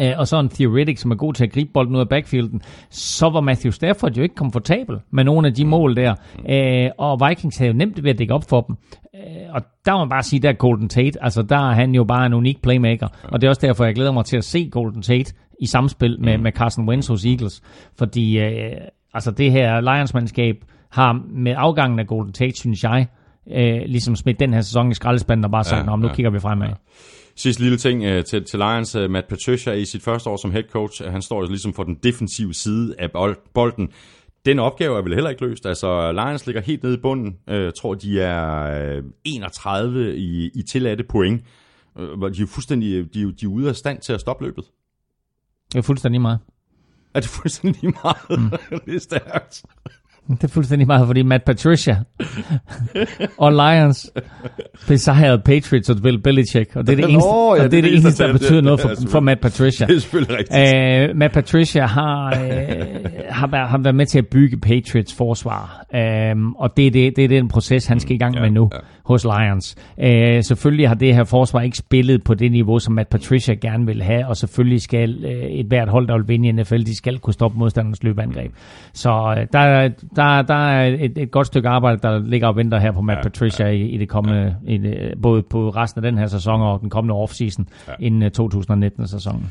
øh, 0.00 0.12
og 0.18 0.28
så 0.28 0.40
en 0.40 0.48
theoretic, 0.48 1.00
som 1.00 1.10
er 1.10 1.16
god 1.16 1.34
til 1.34 1.44
at 1.44 1.52
gribe 1.52 1.70
bolden 1.74 1.94
ud 1.94 2.00
af 2.00 2.08
backfielden, 2.08 2.62
så 2.90 3.30
var 3.30 3.40
Matthew 3.40 3.70
Stafford 3.70 4.12
jo 4.12 4.22
ikke 4.22 4.34
komfortabel 4.34 4.96
med 5.10 5.24
nogle 5.24 5.48
af 5.48 5.54
de 5.54 5.64
mål 5.64 5.96
der. 5.96 6.14
Øh, 6.48 6.90
og 6.98 7.28
Vikings 7.28 7.58
havde 7.58 7.70
jo 7.70 7.76
nemt 7.76 8.04
ved 8.04 8.10
at 8.10 8.18
dække 8.18 8.34
op 8.34 8.44
for 8.48 8.60
dem. 8.60 8.76
Øh, 9.14 9.54
og 9.54 9.62
der 9.84 9.92
må 9.92 9.98
man 9.98 10.08
bare 10.08 10.22
sige, 10.22 10.40
der 10.40 10.48
er 10.48 10.52
Golden 10.52 10.88
Tate, 10.88 11.24
altså 11.24 11.42
der 11.42 11.70
er 11.70 11.72
han 11.72 11.94
jo 11.94 12.04
bare 12.04 12.26
en 12.26 12.34
unik 12.34 12.62
playmaker. 12.62 13.08
Og 13.22 13.40
det 13.40 13.46
er 13.46 13.50
også 13.50 13.66
derfor, 13.66 13.84
jeg 13.84 13.94
glæder 13.94 14.12
mig 14.12 14.24
til 14.24 14.36
at 14.36 14.44
se 14.44 14.68
Golden 14.72 15.02
Tate 15.02 15.34
i 15.60 15.66
samspil 15.66 16.20
med, 16.20 16.36
mm. 16.36 16.42
med 16.42 16.52
Carson 16.52 16.88
Wentz 16.88 17.08
hos 17.08 17.24
Eagles. 17.24 17.62
Fordi 17.98 18.38
øh, 18.38 18.72
altså 19.14 19.30
det 19.30 19.52
her 19.52 19.80
Lions-mandskab, 19.80 20.56
har 20.90 21.22
med 21.30 21.54
afgangen 21.56 21.98
af 21.98 22.06
Golden 22.06 22.32
Tate, 22.32 22.56
synes 22.56 22.84
jeg, 22.84 23.06
øh, 23.50 23.80
ligesom 23.86 24.16
smidt 24.16 24.40
den 24.40 24.54
her 24.54 24.60
sæson 24.60 24.90
i 24.90 24.94
skraldespanden 24.94 25.44
og 25.44 25.50
bare 25.50 25.64
sagt, 25.64 25.90
ja, 25.90 25.96
nu 25.96 26.08
kigger 26.08 26.30
vi 26.30 26.38
fremad. 26.38 26.66
Ja. 26.68 26.74
Sidste 27.38 27.62
lille 27.62 27.78
ting 27.78 28.04
uh, 28.04 28.24
til, 28.24 28.44
til 28.44 28.58
Lions. 28.58 28.96
Uh, 28.96 29.10
Matt 29.10 29.28
Patricia 29.28 29.72
i 29.72 29.84
sit 29.84 30.02
første 30.02 30.30
år 30.30 30.36
som 30.36 30.50
head 30.50 30.64
coach, 30.70 31.02
uh, 31.02 31.12
han 31.12 31.22
står 31.22 31.46
ligesom 31.46 31.74
for 31.74 31.82
den 31.82 31.94
defensive 31.94 32.54
side 32.54 32.94
af 32.98 33.10
bolden. 33.54 33.88
Den 34.46 34.58
opgave 34.58 34.98
er 34.98 35.02
vel 35.02 35.14
heller 35.14 35.30
ikke 35.30 35.46
løst. 35.46 35.66
Altså, 35.66 36.12
Lions 36.12 36.46
ligger 36.46 36.62
helt 36.62 36.82
nede 36.82 36.94
i 36.94 37.00
bunden. 37.02 37.36
Jeg 37.46 37.74
tror, 37.74 37.94
de 37.94 38.20
er 38.20 39.02
31 39.24 40.16
i, 40.16 40.50
i 40.54 40.62
tilladte 40.62 41.04
point. 41.04 41.42
Hvor 42.18 42.28
de 42.28 42.42
er 42.42 42.46
fuldstændig 42.46 43.14
de, 43.14 43.32
de 43.32 43.46
er 43.46 43.50
ude 43.50 43.68
af 43.68 43.76
stand 43.76 44.00
til 44.00 44.12
at 44.12 44.20
stoppe 44.20 44.44
løbet. 44.44 44.64
Det 45.72 45.78
er 45.78 45.82
fuldstændig 45.82 46.20
meget. 46.20 46.38
Er 47.14 47.20
det 47.20 47.28
fuldstændig 47.28 47.94
meget? 48.04 48.40
Mm. 48.40 48.50
det 48.86 48.94
er 48.94 49.00
stærkt. 49.00 49.62
Det 50.28 50.44
er 50.44 50.48
fuldstændig 50.48 50.86
meget, 50.86 51.06
fordi 51.06 51.22
Matt 51.22 51.44
Patricia 51.44 51.96
og 53.44 53.52
Lions 53.52 54.12
besejrede 54.88 55.38
Patriots 55.38 55.90
og 55.90 55.96
Bill 56.02 56.22
Belichick, 56.22 56.76
og 56.76 56.86
det 56.86 56.92
er 56.92 56.96
det 56.96 57.04
eneste, 57.04 57.28
Nå, 57.28 57.54
ja, 57.56 57.62
det, 57.62 57.72
det, 57.72 57.78
er 57.78 57.82
det 57.82 57.96
eneste 57.96 58.24
der 58.24 58.32
betyder 58.32 58.60
noget 58.60 58.80
for, 58.80 58.90
for 59.08 59.20
Matt 59.20 59.40
Patricia. 59.40 59.86
Det 59.86 59.96
er 59.96 60.00
selvfølgelig 60.00 60.38
rigtigt. 60.38 61.10
Uh, 61.10 61.16
Matt 61.18 61.34
Patricia 61.34 61.86
har, 61.86 62.26
uh, 62.26 62.40
har, 63.28 63.46
været, 63.46 63.68
har 63.68 63.78
været 63.78 63.96
med 63.96 64.06
til 64.06 64.18
at 64.18 64.26
bygge 64.26 64.56
Patriots 64.56 65.14
forsvar, 65.14 65.84
um, 66.32 66.54
og 66.54 66.76
det 66.76 66.86
er, 66.86 66.90
det, 66.90 67.16
det 67.16 67.24
er 67.24 67.28
den 67.28 67.48
proces, 67.48 67.86
han 67.86 68.00
skal 68.00 68.14
i 68.14 68.18
gang 68.18 68.34
med 68.40 68.50
nu. 68.50 68.70
Ja 68.72 68.78
hos 69.08 69.24
Lions. 69.24 69.76
Øh, 70.00 70.42
selvfølgelig 70.42 70.88
har 70.88 70.94
det 70.94 71.14
her 71.14 71.24
forsvar 71.24 71.60
ikke 71.60 71.76
spillet 71.76 72.24
på 72.24 72.34
det 72.34 72.52
niveau, 72.52 72.78
som 72.78 72.94
Matt 72.94 73.08
Patricia 73.08 73.54
gerne 73.54 73.86
vil 73.86 74.02
have, 74.02 74.26
og 74.26 74.36
selvfølgelig 74.36 74.82
skal 74.82 75.24
øh, 75.24 75.30
et 75.32 75.66
hvert 75.66 75.88
hold, 75.88 76.08
der 76.08 76.16
vil 76.16 76.28
vinde 76.28 76.48
i 76.48 76.52
NFL, 76.52 76.78
de 76.78 76.96
skal 76.96 77.18
kunne 77.18 77.34
stoppe 77.34 77.58
modstandernes 77.58 78.02
løbeangreb. 78.02 78.52
Så 78.92 79.34
øh, 79.38 79.46
der, 79.52 79.90
der, 80.18 80.42
der 80.42 80.54
er 80.54 80.86
et, 80.86 81.18
et 81.18 81.30
godt 81.30 81.46
stykke 81.46 81.68
arbejde, 81.68 81.98
der 82.02 82.18
ligger 82.18 82.48
og 82.48 82.56
venter 82.56 82.78
her 82.78 82.92
på 82.92 83.00
Matt 83.00 83.18
ja, 83.18 83.22
Patricia 83.22 83.66
ja, 83.66 83.72
i, 83.72 83.80
i 83.80 83.98
det 83.98 84.08
kommende, 84.08 84.56
ja. 84.66 84.72
i 84.72 84.78
det, 84.78 85.14
både 85.22 85.42
på 85.42 85.70
resten 85.70 86.04
af 86.04 86.10
den 86.10 86.18
her 86.18 86.26
sæson 86.26 86.60
og 86.60 86.80
den 86.80 86.90
kommende 86.90 87.14
offseason 87.14 87.68
ja. 87.88 87.92
inden 88.00 88.30
2019-sæsonen. 88.40 89.50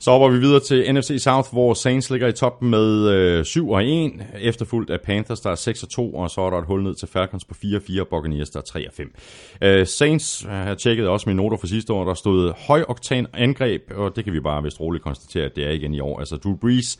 Så 0.00 0.10
hopper 0.10 0.28
vi 0.28 0.38
videre 0.38 0.60
til 0.60 0.94
NFC 0.94 1.16
South, 1.18 1.48
hvor 1.52 1.74
Saints 1.74 2.10
ligger 2.10 2.28
i 2.28 2.32
toppen 2.32 2.70
med 2.70 3.08
øh, 3.08 3.44
7 3.44 3.70
og 3.70 3.84
1, 3.84 4.12
efterfulgt 4.40 4.90
af 4.90 5.00
Panthers, 5.00 5.40
der 5.40 5.50
er 5.50 5.54
6 5.54 5.82
og 5.82 5.88
2, 5.88 6.14
og 6.14 6.30
så 6.30 6.40
er 6.40 6.50
der 6.50 6.58
et 6.58 6.66
hul 6.66 6.82
ned 6.82 6.94
til 6.94 7.08
Falcons 7.08 7.44
på 7.44 7.54
4 7.54 7.76
og 7.76 7.82
4, 7.82 8.02
og 8.02 8.08
Buccaneers, 8.08 8.50
der 8.50 8.58
er 8.58 8.64
3 8.64 8.88
og 8.88 8.92
5. 8.94 9.14
Øh, 9.62 9.86
Saints, 9.86 10.44
jeg 10.44 10.62
har 10.64 10.74
tjekket 10.74 11.08
også 11.08 11.28
mine 11.28 11.36
noter 11.36 11.56
fra 11.56 11.66
sidste 11.66 11.92
år, 11.92 12.04
der 12.04 12.14
stod 12.14 12.52
højoktan 12.66 13.26
angreb, 13.34 13.82
og 13.96 14.16
det 14.16 14.24
kan 14.24 14.32
vi 14.32 14.40
bare 14.40 14.62
vist 14.62 14.80
roligt 14.80 15.04
konstatere, 15.04 15.44
at 15.44 15.56
det 15.56 15.66
er 15.66 15.70
igen 15.70 15.94
i 15.94 16.00
år. 16.00 16.18
Altså 16.18 16.36
Drew 16.36 16.56
Brees, 16.56 16.98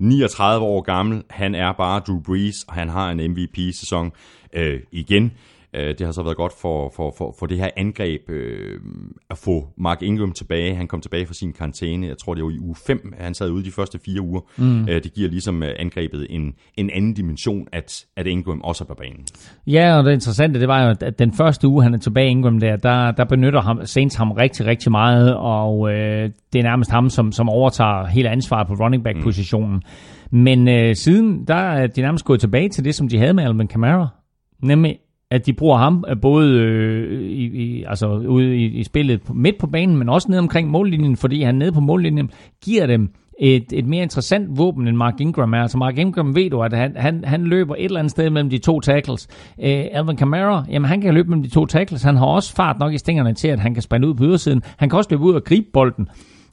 39 0.00 0.64
år 0.64 0.80
gammel, 0.80 1.22
han 1.30 1.54
er 1.54 1.72
bare 1.72 2.00
Drew 2.00 2.20
Brees, 2.20 2.64
og 2.68 2.74
han 2.74 2.88
har 2.88 3.10
en 3.10 3.30
MVP-sæson 3.30 4.12
øh, 4.52 4.80
igen. 4.92 5.32
Øh, 5.74 5.88
det 5.88 6.00
har 6.00 6.12
så 6.12 6.22
været 6.22 6.36
godt 6.36 6.52
for, 6.60 6.92
for, 6.96 7.14
for, 7.18 7.34
for 7.38 7.46
det 7.46 7.58
her 7.58 7.70
angreb 7.76 8.30
øh, 8.30 8.80
at 9.30 9.38
få 9.38 9.68
Mark 9.78 10.02
Ingram 10.02 10.32
tilbage. 10.32 10.74
Han 10.74 10.88
kom 10.88 11.00
tilbage 11.00 11.26
fra 11.26 11.34
sin 11.34 11.52
karantæne, 11.52 12.06
jeg 12.06 12.18
tror 12.18 12.34
det 12.34 12.44
var 12.44 12.50
i 12.50 12.58
uge 12.58 12.74
5, 12.86 13.12
han 13.18 13.34
sad 13.34 13.50
ude 13.50 13.64
de 13.64 13.70
første 13.70 13.98
fire 14.04 14.20
uger. 14.20 14.40
Mm. 14.56 14.88
Øh, 14.88 15.02
det 15.02 15.14
giver 15.14 15.30
ligesom 15.30 15.62
øh, 15.62 15.70
angrebet 15.78 16.26
en, 16.30 16.54
en 16.76 16.90
anden 16.90 17.14
dimension, 17.14 17.66
at, 17.72 18.04
at 18.16 18.26
Ingram 18.26 18.60
også 18.60 18.84
er 18.84 18.88
på 18.88 18.94
banen. 18.94 19.26
Ja, 19.66 19.98
og 19.98 20.04
det 20.04 20.12
interessante, 20.12 20.60
det 20.60 20.68
var 20.68 20.84
jo, 20.84 20.94
at 21.00 21.18
den 21.18 21.32
første 21.32 21.68
uge, 21.68 21.82
han 21.82 21.94
er 21.94 21.98
tilbage 21.98 22.30
Ingram 22.30 22.60
der, 22.60 22.76
der, 22.76 23.10
der 23.10 23.24
benytter 23.24 23.60
ham, 23.60 23.86
Saints 23.86 24.16
ham 24.16 24.32
rigtig, 24.32 24.66
rigtig 24.66 24.90
meget, 24.90 25.36
og 25.36 25.92
øh, 25.92 26.30
det 26.52 26.58
er 26.58 26.62
nærmest 26.62 26.90
ham, 26.90 27.10
som, 27.10 27.32
som 27.32 27.48
overtager 27.48 28.06
hele 28.06 28.28
ansvaret 28.28 28.66
på 28.66 28.74
running 28.74 29.04
back-positionen. 29.04 29.74
Mm. 29.74 30.38
Men 30.38 30.68
øh, 30.68 30.94
siden, 30.94 31.44
der 31.44 31.54
er 31.54 31.86
de 31.86 32.00
nærmest 32.00 32.24
gået 32.24 32.40
tilbage 32.40 32.68
til 32.68 32.84
det, 32.84 32.94
som 32.94 33.08
de 33.08 33.18
havde 33.18 33.34
med 33.34 33.44
Alvin 33.44 33.68
Kamara. 33.68 34.08
Nemlig 34.62 34.98
at 35.30 35.46
de 35.46 35.52
bruger 35.52 35.78
ham 35.78 36.04
øh, 36.08 36.20
både 36.20 36.58
øh, 36.60 37.22
i, 37.22 37.44
i, 37.44 37.84
altså 37.84 38.08
ude 38.08 38.56
i, 38.56 38.64
i 38.64 38.84
spillet 38.84 39.20
midt 39.34 39.58
på 39.58 39.66
banen, 39.66 39.96
men 39.96 40.08
også 40.08 40.30
ned 40.30 40.38
omkring 40.38 40.70
mållinjen, 40.70 41.16
fordi 41.16 41.42
han 41.42 41.54
nede 41.54 41.72
på 41.72 41.80
mållinjen 41.80 42.30
giver 42.64 42.86
dem 42.86 43.10
et, 43.40 43.72
et 43.72 43.86
mere 43.86 44.02
interessant 44.02 44.58
våben 44.58 44.88
end 44.88 44.96
Mark 44.96 45.20
Ingram 45.20 45.54
er. 45.54 45.62
Altså 45.62 45.78
Mark 45.78 45.98
Ingram 45.98 46.34
ved 46.34 46.50
du, 46.50 46.62
at 46.62 46.72
han, 46.72 46.96
han, 46.96 47.24
han 47.24 47.44
løber 47.44 47.74
et 47.74 47.84
eller 47.84 47.98
andet 47.98 48.10
sted 48.10 48.30
mellem 48.30 48.50
de 48.50 48.58
to 48.58 48.80
tackles. 48.80 49.28
Øh, 49.60 49.84
Alvin 49.92 50.16
Kamara, 50.16 50.64
jamen 50.70 50.88
han 50.88 51.00
kan 51.00 51.14
løbe 51.14 51.28
mellem 51.28 51.42
de 51.42 51.50
to 51.50 51.66
tackles. 51.66 52.02
Han 52.02 52.16
har 52.16 52.26
også 52.26 52.54
fart 52.54 52.78
nok 52.78 52.92
i 52.92 52.98
stængerne 52.98 53.34
til, 53.34 53.48
at 53.48 53.60
han 53.60 53.74
kan 53.74 53.82
springe 53.82 54.08
ud 54.08 54.14
på 54.14 54.24
ydersiden. 54.24 54.62
Han 54.76 54.88
kan 54.88 54.96
også 54.96 55.10
løbe 55.10 55.22
ud 55.22 55.34
og 55.34 55.44
gribe 55.44 55.66
bolden. 55.72 56.08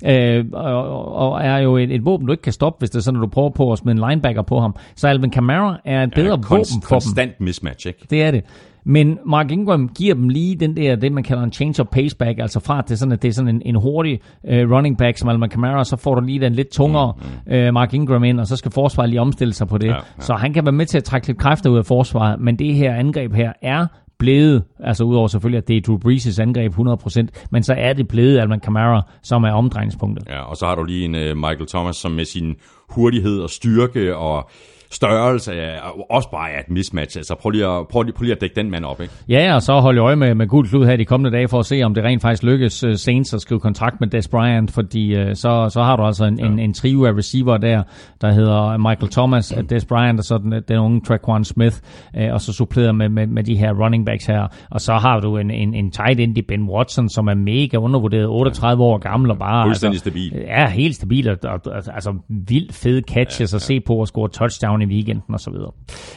Uh, 0.06 0.46
og, 0.54 1.14
og 1.16 1.44
er 1.44 1.58
jo 1.58 1.78
et, 1.78 1.92
et 1.92 2.06
våben, 2.06 2.28
du 2.28 2.34
ikke 2.34 2.44
kan 2.44 2.54
stoppe, 2.54 2.80
hvis 2.80 2.90
det 2.90 2.98
er 2.98 3.04
sådan, 3.04 3.20
at 3.20 3.22
du 3.22 3.28
prøver 3.28 3.50
på 3.50 3.72
at 3.72 3.78
smide 3.78 4.02
en 4.02 4.10
linebacker 4.10 4.42
på 4.42 4.60
ham. 4.60 4.76
Så 4.96 5.08
Alvin 5.08 5.30
Kamara 5.30 5.80
er 5.86 6.04
et 6.04 6.14
bedre 6.16 6.30
ja, 6.30 6.36
konst, 6.36 6.74
våben 6.74 6.82
for 6.82 6.90
konstant 6.90 7.38
dem. 7.38 7.46
mismatch, 7.46 7.88
ikke? 7.88 8.08
Det 8.10 8.24
er 8.24 8.32
det. 8.32 8.44
Men 8.90 9.20
Mark 9.26 9.52
Ingram 9.52 9.90
giver 9.98 10.14
dem 10.16 10.30
lige 10.30 10.56
den 10.56 10.76
der, 10.76 10.96
det 10.96 11.12
man 11.12 11.24
kalder 11.24 11.44
en 11.44 11.52
change 11.52 11.82
of 11.82 11.88
pace 11.88 12.18
back, 12.18 12.40
altså 12.40 12.60
fra 12.60 12.80
at 12.80 12.84
det 12.88 12.92
er 12.92 12.98
sådan, 12.98 13.12
at 13.12 13.22
det 13.22 13.28
er 13.28 13.34
sådan 13.34 13.56
en, 13.56 13.62
en 13.66 13.76
hurtig 13.76 14.20
uh, 14.44 14.52
running 14.52 14.98
back 14.98 15.18
som 15.18 15.30
Alman 15.30 15.50
Kamara, 15.50 15.84
så 15.84 15.98
får 15.98 16.16
du 16.16 16.22
lige 16.22 16.40
den 16.40 16.54
lidt 16.54 16.70
tungere 16.72 17.14
mm, 17.18 17.54
mm. 17.56 17.68
Uh, 17.68 17.74
Mark 17.74 17.94
Ingram 17.94 18.24
ind, 18.24 18.40
og 18.40 18.48
så 18.48 18.56
skal 18.56 18.72
forsvaret 18.72 19.10
lige 19.10 19.22
omstille 19.22 19.54
sig 19.54 19.68
på 19.68 19.78
det. 19.78 19.88
Ja, 19.88 19.94
ja. 19.94 20.00
Så 20.20 20.34
han 20.34 20.54
kan 20.54 20.66
være 20.66 20.72
med 20.72 20.86
til 20.86 20.98
at 20.98 21.04
trække 21.04 21.28
lidt 21.28 21.38
kræfter 21.38 21.70
ud 21.70 21.78
af 21.78 21.86
forsvaret, 21.86 22.40
men 22.40 22.60
det 22.60 22.76
her 22.76 22.96
angreb 22.96 23.34
her 23.34 23.54
er 23.62 23.88
blevet, 24.20 24.64
altså 24.80 25.04
udover 25.04 25.28
selvfølgelig, 25.28 25.58
at 25.58 25.68
det 25.68 25.78
er 25.78 25.82
Drew 25.82 25.98
Brees' 25.98 26.42
angreb 26.42 26.74
100%, 26.74 27.28
men 27.52 27.64
så 27.64 27.74
er 27.74 27.94
det 27.94 28.08
blevet 28.08 28.40
Alman 28.40 28.60
Kamara, 28.60 29.02
som 29.24 29.44
er 29.44 29.52
omdrejningspunktet. 29.52 30.28
Ja, 30.28 30.42
og 30.42 30.58
så 30.58 30.66
har 30.66 30.76
du 30.76 30.84
lige 30.84 31.06
en 31.06 31.16
uh, 31.16 31.38
Michael 31.38 31.68
Thomas, 31.68 31.96
som 31.96 32.12
med 32.12 32.26
sin 32.26 32.56
hurtighed 32.90 33.40
og 33.40 33.50
styrke 33.50 34.16
og 34.16 34.50
størrelse 34.92 35.82
og 35.84 36.12
også 36.12 36.30
bare 36.32 36.52
er 36.52 36.60
et 36.60 36.70
mismatch. 36.70 37.18
Altså 37.18 37.36
prøv 37.36 37.50
lige 37.50 37.66
at, 37.66 37.88
prøv 37.88 38.04
lige, 38.04 38.14
prøv 38.14 38.24
lige 38.24 38.36
at 38.36 38.42
dække 38.42 38.56
den 38.56 38.72
mand 38.72 38.86
op, 38.86 39.02
ikke? 39.02 39.14
Ja, 39.30 39.56
og 39.56 39.62
så 39.62 39.80
holde 39.80 40.02
øje 40.02 40.16
med, 40.16 40.36
med 40.36 40.48
gul 40.48 40.68
klud 40.68 40.86
her 40.86 40.96
de 40.96 41.06
kommende 41.06 41.38
dage 41.38 41.48
for 41.48 41.60
at 41.60 41.66
se, 41.66 41.84
om 41.84 41.94
det 41.94 42.04
rent 42.04 42.22
faktisk 42.22 42.44
lykkes 42.44 42.84
uh, 42.84 42.94
Saints 42.94 43.34
at 43.34 43.42
skrive 43.42 43.60
kontrakt 43.60 44.00
med 44.00 44.08
Des 44.08 44.28
Bryant, 44.28 44.72
fordi 44.72 45.22
uh, 45.22 45.28
så, 45.34 45.70
så 45.74 45.84
har 45.84 45.96
du 45.96 46.04
altså 46.04 46.26
en, 46.26 46.40
ja. 46.40 46.46
en, 46.46 46.60
en 46.60 46.74
trio 46.74 47.06
af 47.06 47.14
receiver 47.14 47.58
der, 47.58 47.84
der 48.22 48.32
hedder 48.32 48.78
Michael 48.78 49.12
Thomas, 49.12 49.54
mm. 49.58 49.68
Des 49.68 49.86
Bryant 49.86 50.20
og 50.20 50.26
så 50.26 50.38
den, 50.38 50.64
den 50.68 50.78
unge 50.78 51.02
Traquan 51.02 51.44
Smith, 51.44 51.78
uh, 52.18 52.34
og 52.34 52.42
så 52.42 52.54
suppleret 52.54 52.96
med, 52.96 53.10
med, 53.10 53.28
med 53.28 53.44
de 53.44 53.56
her 53.56 53.74
running 53.84 54.06
backs 54.06 54.26
her. 54.26 54.48
Og 54.72 54.82
så 54.82 54.94
har 54.94 55.20
du 55.20 55.38
en, 55.38 55.52
en, 55.52 55.74
en 55.74 55.92
tight 55.92 56.20
end 56.20 56.38
i 56.38 56.42
Ben 56.42 56.64
Watson, 56.64 57.10
som 57.10 57.28
er 57.28 57.34
mega 57.34 57.78
undervurderet, 57.78 58.28
38 58.28 58.84
år 58.84 58.98
gammel 58.98 59.32
og 59.32 59.38
bare... 59.38 59.66
Fuldstændig 59.66 59.96
altså, 59.96 60.10
stabil. 60.10 60.34
Ja, 60.48 60.70
helt 60.70 60.96
stabil, 60.96 61.30
og, 61.30 61.38
og, 61.44 61.62
og 61.66 61.76
altså 61.76 62.14
vildt 62.30 62.74
fede 62.74 63.02
catches 63.08 63.54
ja, 63.54 63.56
ja. 63.56 63.58
at 63.58 63.62
se 63.62 63.80
på 63.80 63.96
og 63.96 64.08
score 64.08 64.30
touchdown 64.30 64.77
i 64.82 64.86
weekenden 64.86 65.34
og 65.34 65.40
så 65.40 65.52
videre. 65.52 65.72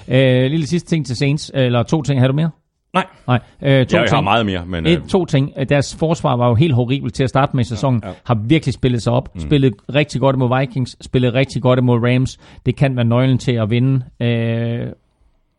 Uh, 0.08 0.50
lille 0.50 0.66
sidste 0.66 0.88
ting 0.88 1.06
til 1.06 1.16
Saints, 1.16 1.50
eller 1.54 1.82
to 1.82 2.02
ting, 2.02 2.20
har 2.20 2.28
du 2.28 2.34
mere? 2.34 2.50
Nej, 2.94 3.06
Nej, 3.26 3.40
øh, 3.62 3.68
to 3.68 3.72
jeg 3.72 3.86
ting. 3.86 4.16
har 4.16 4.20
meget 4.20 4.46
mere, 4.46 4.66
men... 4.66 4.86
Et, 4.86 5.02
to 5.08 5.24
ting. 5.24 5.52
Deres 5.68 5.96
forsvar 5.96 6.36
var 6.36 6.48
jo 6.48 6.54
helt 6.54 6.74
horribelt 6.74 7.14
til 7.14 7.22
at 7.22 7.28
starte 7.28 7.56
med 7.56 7.64
i 7.64 7.68
sæsonen. 7.68 8.00
Ja, 8.04 8.08
ja. 8.08 8.14
Har 8.24 8.34
virkelig 8.34 8.74
spillet 8.74 9.02
sig 9.02 9.12
op. 9.12 9.34
Mm. 9.34 9.40
Spillet 9.40 9.74
rigtig 9.94 10.20
godt 10.20 10.36
imod 10.36 10.58
Vikings. 10.60 10.96
Spillet 11.00 11.34
rigtig 11.34 11.62
godt 11.62 11.78
imod 11.78 11.98
Rams. 12.02 12.38
Det 12.66 12.76
kan 12.76 12.96
være 12.96 13.04
nøglen 13.04 13.38
til 13.38 13.52
at 13.52 13.70
vinde. 13.70 14.04
Øh, 14.20 14.86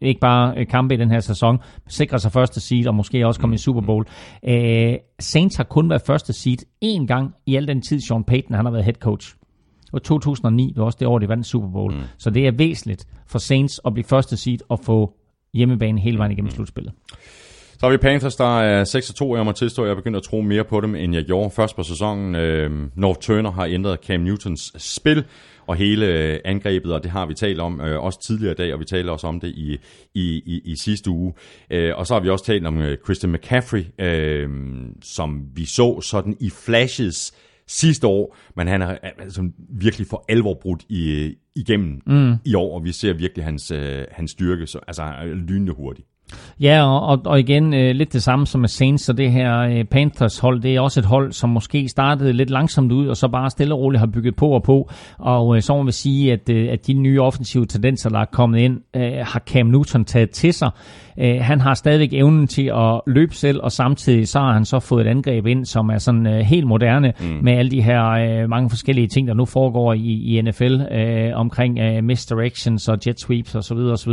ikke 0.02 0.20
bare 0.20 0.66
kampe 0.66 0.94
i 0.94 0.98
den 0.98 1.12
her 1.12 1.20
sæson. 1.20 1.60
Sikre 1.88 2.20
sig 2.20 2.32
første 2.32 2.60
seed 2.60 2.88
og 2.88 2.96
måske 2.96 3.28
også 3.28 3.40
komme 3.40 3.52
mm. 3.52 3.56
i 3.56 3.58
Super 3.58 3.82
Bowl. 3.82 4.06
Øh, 4.48 4.94
Saints 5.20 5.56
har 5.56 5.64
kun 5.64 5.90
været 5.90 6.02
første 6.08 6.34
seed 6.34 6.58
én 6.86 7.06
gang 7.06 7.34
i 7.46 7.56
al 7.56 7.68
den 7.68 7.82
tid, 7.82 8.00
Sean 8.00 8.24
Payton 8.24 8.56
han 8.56 8.66
har 8.66 8.72
været 8.72 8.86
head 8.86 8.94
coach. 8.94 9.36
Var 9.92 10.00
2009, 10.00 10.68
det 10.68 10.78
var 10.78 10.86
også 10.86 10.98
det 11.00 11.08
år, 11.08 11.20
de 11.20 11.30
vandt 11.30 11.46
Super 11.46 11.68
Bowl. 11.68 11.94
Mm. 11.94 12.02
Så 12.18 12.30
det 12.30 12.48
er 12.48 12.52
væsentligt 12.52 13.08
for 13.28 13.40
Saints 13.40 13.82
at 13.86 13.94
blive 13.94 14.06
første 14.06 14.38
seed 14.38 14.60
og 14.70 14.80
få 14.80 15.14
hjemmebane 15.54 16.02
hele 16.02 16.18
vejen 16.18 16.32
igennem 16.32 16.52
slutspillet. 16.52 16.94
Så 17.82 17.88
har 17.88 17.92
vi 17.92 17.98
Panthers, 17.98 18.36
der 18.36 18.60
er 18.60 18.84
6-2. 19.34 19.36
Jeg 19.36 19.46
må 19.46 19.52
tilstå, 19.52 19.82
at 19.82 19.88
jeg 19.88 19.92
er 19.92 19.96
begyndt 19.96 20.18
at 20.18 20.24
tro 20.24 20.42
mere 20.42 20.64
på 20.64 20.82
dem, 20.82 20.96
end 20.96 21.16
jeg 21.16 21.24
gjorde 21.24 21.50
først 21.50 21.76
på 21.76 21.84
sæsonen. 21.84 22.36
Øh, 22.36 22.72
North 22.96 23.20
Turner 23.20 23.52
har 23.52 23.66
ændret 23.66 24.00
Cam 24.00 24.20
Newtons 24.20 24.74
spil 24.78 25.24
og 25.68 25.76
hele 25.76 26.06
øh, 26.06 26.40
angrebet, 26.46 26.94
og 26.94 27.04
det 27.04 27.12
har 27.12 27.26
vi 27.26 27.34
talt 27.34 27.60
om 27.60 27.82
øh, 27.82 28.04
også 28.04 28.22
tidligere 28.22 28.52
i 28.52 28.56
dag, 28.56 28.74
og 28.74 28.80
vi 28.80 28.86
talte 28.86 29.10
også 29.10 29.28
om 29.28 29.40
det 29.40 29.48
i, 29.48 29.78
i, 30.14 30.42
i, 30.46 30.62
i 30.66 30.76
sidste 30.76 31.10
uge. 31.10 31.34
Øh, 31.72 31.94
og 31.96 32.08
så 32.08 32.14
har 32.14 32.22
vi 32.22 32.30
også 32.30 32.46
talt 32.46 32.68
om 32.68 32.78
øh, 32.78 32.98
Christian 33.04 33.32
McCaffrey, 33.32 33.86
øh, 34.00 34.50
som 35.04 35.42
vi 35.56 35.66
så 35.66 36.02
sådan 36.02 36.38
i 36.40 36.50
flashes 36.50 37.34
sidste 37.72 38.08
år, 38.08 38.38
men 38.56 38.68
han 38.68 38.82
har 38.82 39.00
altså, 39.18 39.50
virkelig 39.70 40.08
for 40.08 40.26
alvor 40.30 40.54
brudt 40.62 40.86
i, 40.90 41.34
igennem 41.56 42.02
mm. 42.06 42.34
i 42.46 42.56
år, 42.56 42.76
og 42.76 42.84
vi 42.84 42.92
ser 42.92 43.14
virkelig 43.14 43.46
hans, 43.46 43.72
øh, 43.72 44.06
hans 44.12 44.32
styrke, 44.32 44.68
så, 44.68 44.80
altså 44.88 45.14
lynende 45.24 45.74
hurtigt. 45.74 46.08
Ja, 46.60 46.84
og, 46.84 47.22
og 47.26 47.40
igen 47.40 47.74
øh, 47.74 47.96
lidt 47.96 48.14
det 48.14 48.24
samme 48.24 48.48
som 48.48 48.62
med 48.62 48.70
Saints, 48.70 49.04
så 49.04 49.14
det 49.14 49.32
her 49.32 49.60
øh, 49.60 49.84
Panthers 49.84 50.40
hold, 50.40 50.62
det 50.62 50.76
er 50.76 50.82
også 50.82 51.00
et 51.00 51.06
hold, 51.06 51.32
som 51.32 51.50
måske 51.50 51.88
startede 51.88 52.34
lidt 52.34 52.50
langsomt 52.50 52.92
ud, 52.92 53.08
og 53.08 53.18
så 53.18 53.28
bare 53.28 53.50
stille 53.50 53.74
og 53.74 53.80
roligt 53.80 54.00
har 54.00 54.08
bygget 54.08 54.36
på 54.36 54.48
og 54.48 54.64
på. 54.64 54.90
Og 55.18 55.56
øh, 55.56 55.62
så 55.62 55.76
må 55.76 55.84
vi 55.84 55.92
sige, 55.92 56.34
at, 56.34 56.50
øh, 56.50 56.72
at 56.72 56.88
de 56.88 56.94
nye 56.94 57.22
offensive 57.22 57.66
tendenser, 57.66 58.10
der 58.10 58.20
er 58.20 58.26
kommet 58.26 58.60
ind, 58.60 58.80
øh, 58.96 59.12
har 59.22 59.40
Cam 59.40 59.66
Newton 59.66 60.06
taget 60.06 60.30
til 60.30 60.54
sig. 60.54 60.70
Øh, 61.18 61.42
han 61.42 61.62
har 61.62 61.74
stadigvæk 61.74 62.14
evnen 62.14 62.48
til 62.48 62.72
at 62.76 63.02
løbe 63.08 63.36
selv, 63.36 63.60
og 63.64 63.72
samtidig 63.72 64.28
så 64.28 64.40
har 64.40 64.54
han 64.54 64.66
så 64.66 64.80
fået 64.80 65.06
et 65.06 65.10
angreb 65.10 65.46
ind, 65.48 65.66
som 65.66 65.90
er 65.90 65.98
sådan 65.98 66.28
øh, 66.28 66.40
helt 66.40 66.68
moderne, 66.68 67.14
mm. 67.20 67.40
med 67.44 67.54
alle 67.54 67.72
de 67.72 67.82
her 67.82 68.10
øh, 68.10 68.50
mange 68.50 68.70
forskellige 68.70 69.08
ting, 69.08 69.28
der 69.28 69.34
nu 69.34 69.46
foregår 69.46 69.94
i, 69.94 70.38
i 70.38 70.42
NFL, 70.42 70.82
øh, 70.92 71.32
omkring 71.34 71.80
øh, 71.80 72.04
misdirections 72.04 72.88
og 72.90 72.98
jet 73.08 73.20
sweeps 73.20 73.56
osv. 73.56 73.78
osv. 73.78 74.12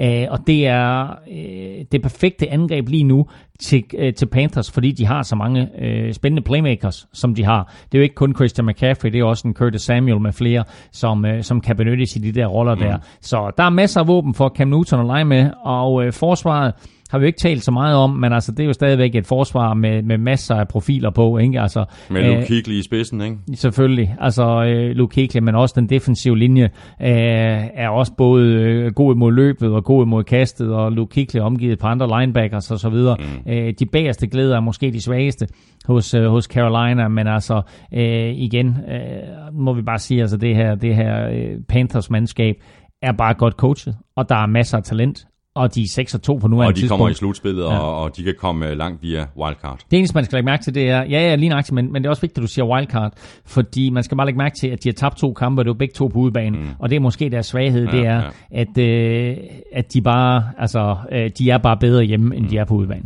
Øh, 0.00 0.26
og 0.30 0.38
det 0.46 0.66
er 0.66 1.00
øh, 1.30 1.49
det 1.92 2.02
perfekte 2.02 2.50
angreb 2.50 2.88
lige 2.88 3.04
nu 3.04 3.26
til, 3.60 3.84
øh, 3.98 4.14
til 4.14 4.26
Panthers, 4.26 4.70
fordi 4.70 4.92
de 4.92 5.06
har 5.06 5.22
så 5.22 5.36
mange 5.36 5.68
øh, 5.78 6.12
spændende 6.12 6.42
playmakers, 6.42 7.08
som 7.12 7.34
de 7.34 7.44
har. 7.44 7.74
Det 7.92 7.94
er 7.94 7.98
jo 7.98 8.02
ikke 8.02 8.14
kun 8.14 8.34
Christian 8.34 8.66
McCaffrey, 8.66 9.10
det 9.10 9.20
er 9.20 9.24
også 9.24 9.48
en 9.48 9.54
Curtis 9.54 9.82
Samuel 9.82 10.20
med 10.20 10.32
flere, 10.32 10.64
som, 10.92 11.24
øh, 11.24 11.42
som 11.42 11.60
kan 11.60 11.76
benyttes 11.76 12.16
i 12.16 12.18
de 12.18 12.32
der 12.32 12.46
roller 12.46 12.74
mm. 12.74 12.80
der. 12.80 12.98
Så 13.20 13.50
der 13.56 13.64
er 13.64 13.70
masser 13.70 14.00
af 14.00 14.08
våben 14.08 14.34
for 14.34 14.48
Cam 14.48 14.68
Newton 14.68 15.00
at 15.00 15.06
lege 15.06 15.24
med, 15.24 15.50
og 15.64 16.04
øh, 16.04 16.12
forsvaret 16.12 16.74
har 17.10 17.18
vi 17.18 17.26
ikke 17.26 17.38
talt 17.38 17.64
så 17.64 17.70
meget 17.70 17.96
om, 17.96 18.10
men 18.10 18.32
altså, 18.32 18.52
det 18.52 18.60
er 18.60 18.66
jo 18.66 18.72
stadigvæk 18.72 19.14
et 19.14 19.26
forsvar 19.26 19.74
med, 19.74 20.02
med 20.02 20.18
masser 20.18 20.54
af 20.54 20.68
profiler 20.68 21.10
på. 21.10 21.38
Ikke? 21.38 21.60
Altså, 21.60 21.84
med 22.10 22.22
Luke 22.22 22.40
øh, 22.40 22.46
Kigley 22.46 22.74
i 22.74 22.82
spidsen, 22.82 23.20
ikke? 23.20 23.36
Selvfølgelig. 23.54 24.16
Altså, 24.20 24.64
øh, 24.64 24.96
Luke 24.96 25.14
Kigley, 25.14 25.42
men 25.42 25.54
også 25.54 25.74
den 25.78 25.88
defensive 25.88 26.38
linje 26.38 26.64
øh, 27.02 27.10
er 27.74 27.88
også 27.88 28.12
både 28.18 28.52
øh, 28.52 28.92
god 28.92 29.14
imod 29.14 29.32
løbet 29.32 29.72
og 29.72 29.84
god 29.84 30.04
imod 30.04 30.24
kastet, 30.24 30.72
og 30.74 30.92
Luke 30.92 31.14
Kigley 31.14 31.40
omgivet 31.42 31.78
på 31.78 31.86
andre 31.86 32.20
linebackers 32.20 32.70
og 32.70 32.78
så 32.78 32.88
videre. 32.88 33.16
Mm. 33.20 33.52
Øh, 33.52 33.74
de 33.78 33.86
bagerste 33.86 34.26
glæder 34.26 34.56
er 34.56 34.60
måske 34.60 34.90
de 34.92 35.02
svageste 35.02 35.46
hos, 35.86 36.14
øh, 36.14 36.26
hos 36.26 36.44
Carolina, 36.44 37.08
men 37.08 37.26
altså 37.26 37.62
øh, 37.94 38.34
igen 38.34 38.66
øh, 38.66 39.54
må 39.54 39.72
vi 39.72 39.82
bare 39.82 39.98
sige, 39.98 40.20
altså 40.20 40.36
det 40.36 40.56
her, 40.56 40.74
det 40.74 40.96
her 40.96 41.28
øh, 41.28 41.56
Panthers 41.68 42.10
mandskab 42.10 42.54
er 43.02 43.12
bare 43.12 43.34
godt 43.34 43.54
coachet, 43.54 43.96
og 44.16 44.28
der 44.28 44.36
er 44.36 44.46
masser 44.46 44.78
af 44.78 44.84
talent, 44.84 45.26
og 45.54 45.74
de 45.74 45.82
er 45.82 45.86
6 45.88 46.14
og 46.14 46.22
2 46.22 46.34
på 46.34 46.48
nuværende 46.48 46.70
Og 46.70 46.76
de 46.76 46.80
tidspunkt. 46.80 46.98
kommer 46.98 47.10
i 47.10 47.14
slutspillet, 47.14 47.62
ja. 47.62 47.78
og, 47.78 48.02
og 48.02 48.16
de 48.16 48.22
kan 48.22 48.34
komme 48.38 48.68
øh, 48.68 48.76
langt 48.76 49.02
via 49.02 49.26
wildcard. 49.36 49.80
Det 49.90 49.98
eneste, 49.98 50.14
man 50.14 50.24
skal 50.24 50.36
lægge 50.36 50.44
mærke 50.44 50.62
til, 50.62 50.74
det 50.74 50.90
er, 50.90 51.02
ja, 51.02 51.28
ja, 51.28 51.34
lige 51.34 51.48
nøjagtigt, 51.48 51.74
men, 51.74 51.92
men 51.92 52.02
det 52.02 52.06
er 52.06 52.10
også 52.10 52.22
vigtigt, 52.22 52.38
at 52.38 52.42
du 52.42 52.48
siger 52.48 52.64
wildcard, 52.64 53.12
fordi 53.46 53.90
man 53.90 54.02
skal 54.02 54.16
bare 54.16 54.26
lægge 54.26 54.38
mærke 54.38 54.56
til, 54.60 54.68
at 54.68 54.84
de 54.84 54.88
har 54.88 54.94
tabt 54.94 55.16
to 55.16 55.32
kampe, 55.32 55.60
og 55.60 55.64
det 55.64 55.70
er 55.70 55.74
begge 55.74 55.94
to 55.94 56.06
på 56.06 56.18
udebane, 56.18 56.58
mm. 56.58 56.66
og 56.78 56.90
det 56.90 56.96
er 56.96 57.00
måske 57.00 57.30
deres 57.30 57.46
svaghed, 57.46 57.84
ja, 57.86 57.96
det 57.96 58.06
er, 58.06 58.22
ja. 58.52 58.60
at, 58.60 58.78
øh, 58.78 59.36
at 59.72 59.92
de 59.94 60.02
bare, 60.02 60.44
altså, 60.58 60.96
øh, 61.12 61.30
de 61.38 61.50
er 61.50 61.58
bare 61.58 61.76
bedre 61.76 62.02
hjemme, 62.04 62.36
end 62.36 62.44
mm. 62.44 62.50
de 62.50 62.58
er 62.58 62.64
på 62.64 62.74
udebane. 62.74 63.04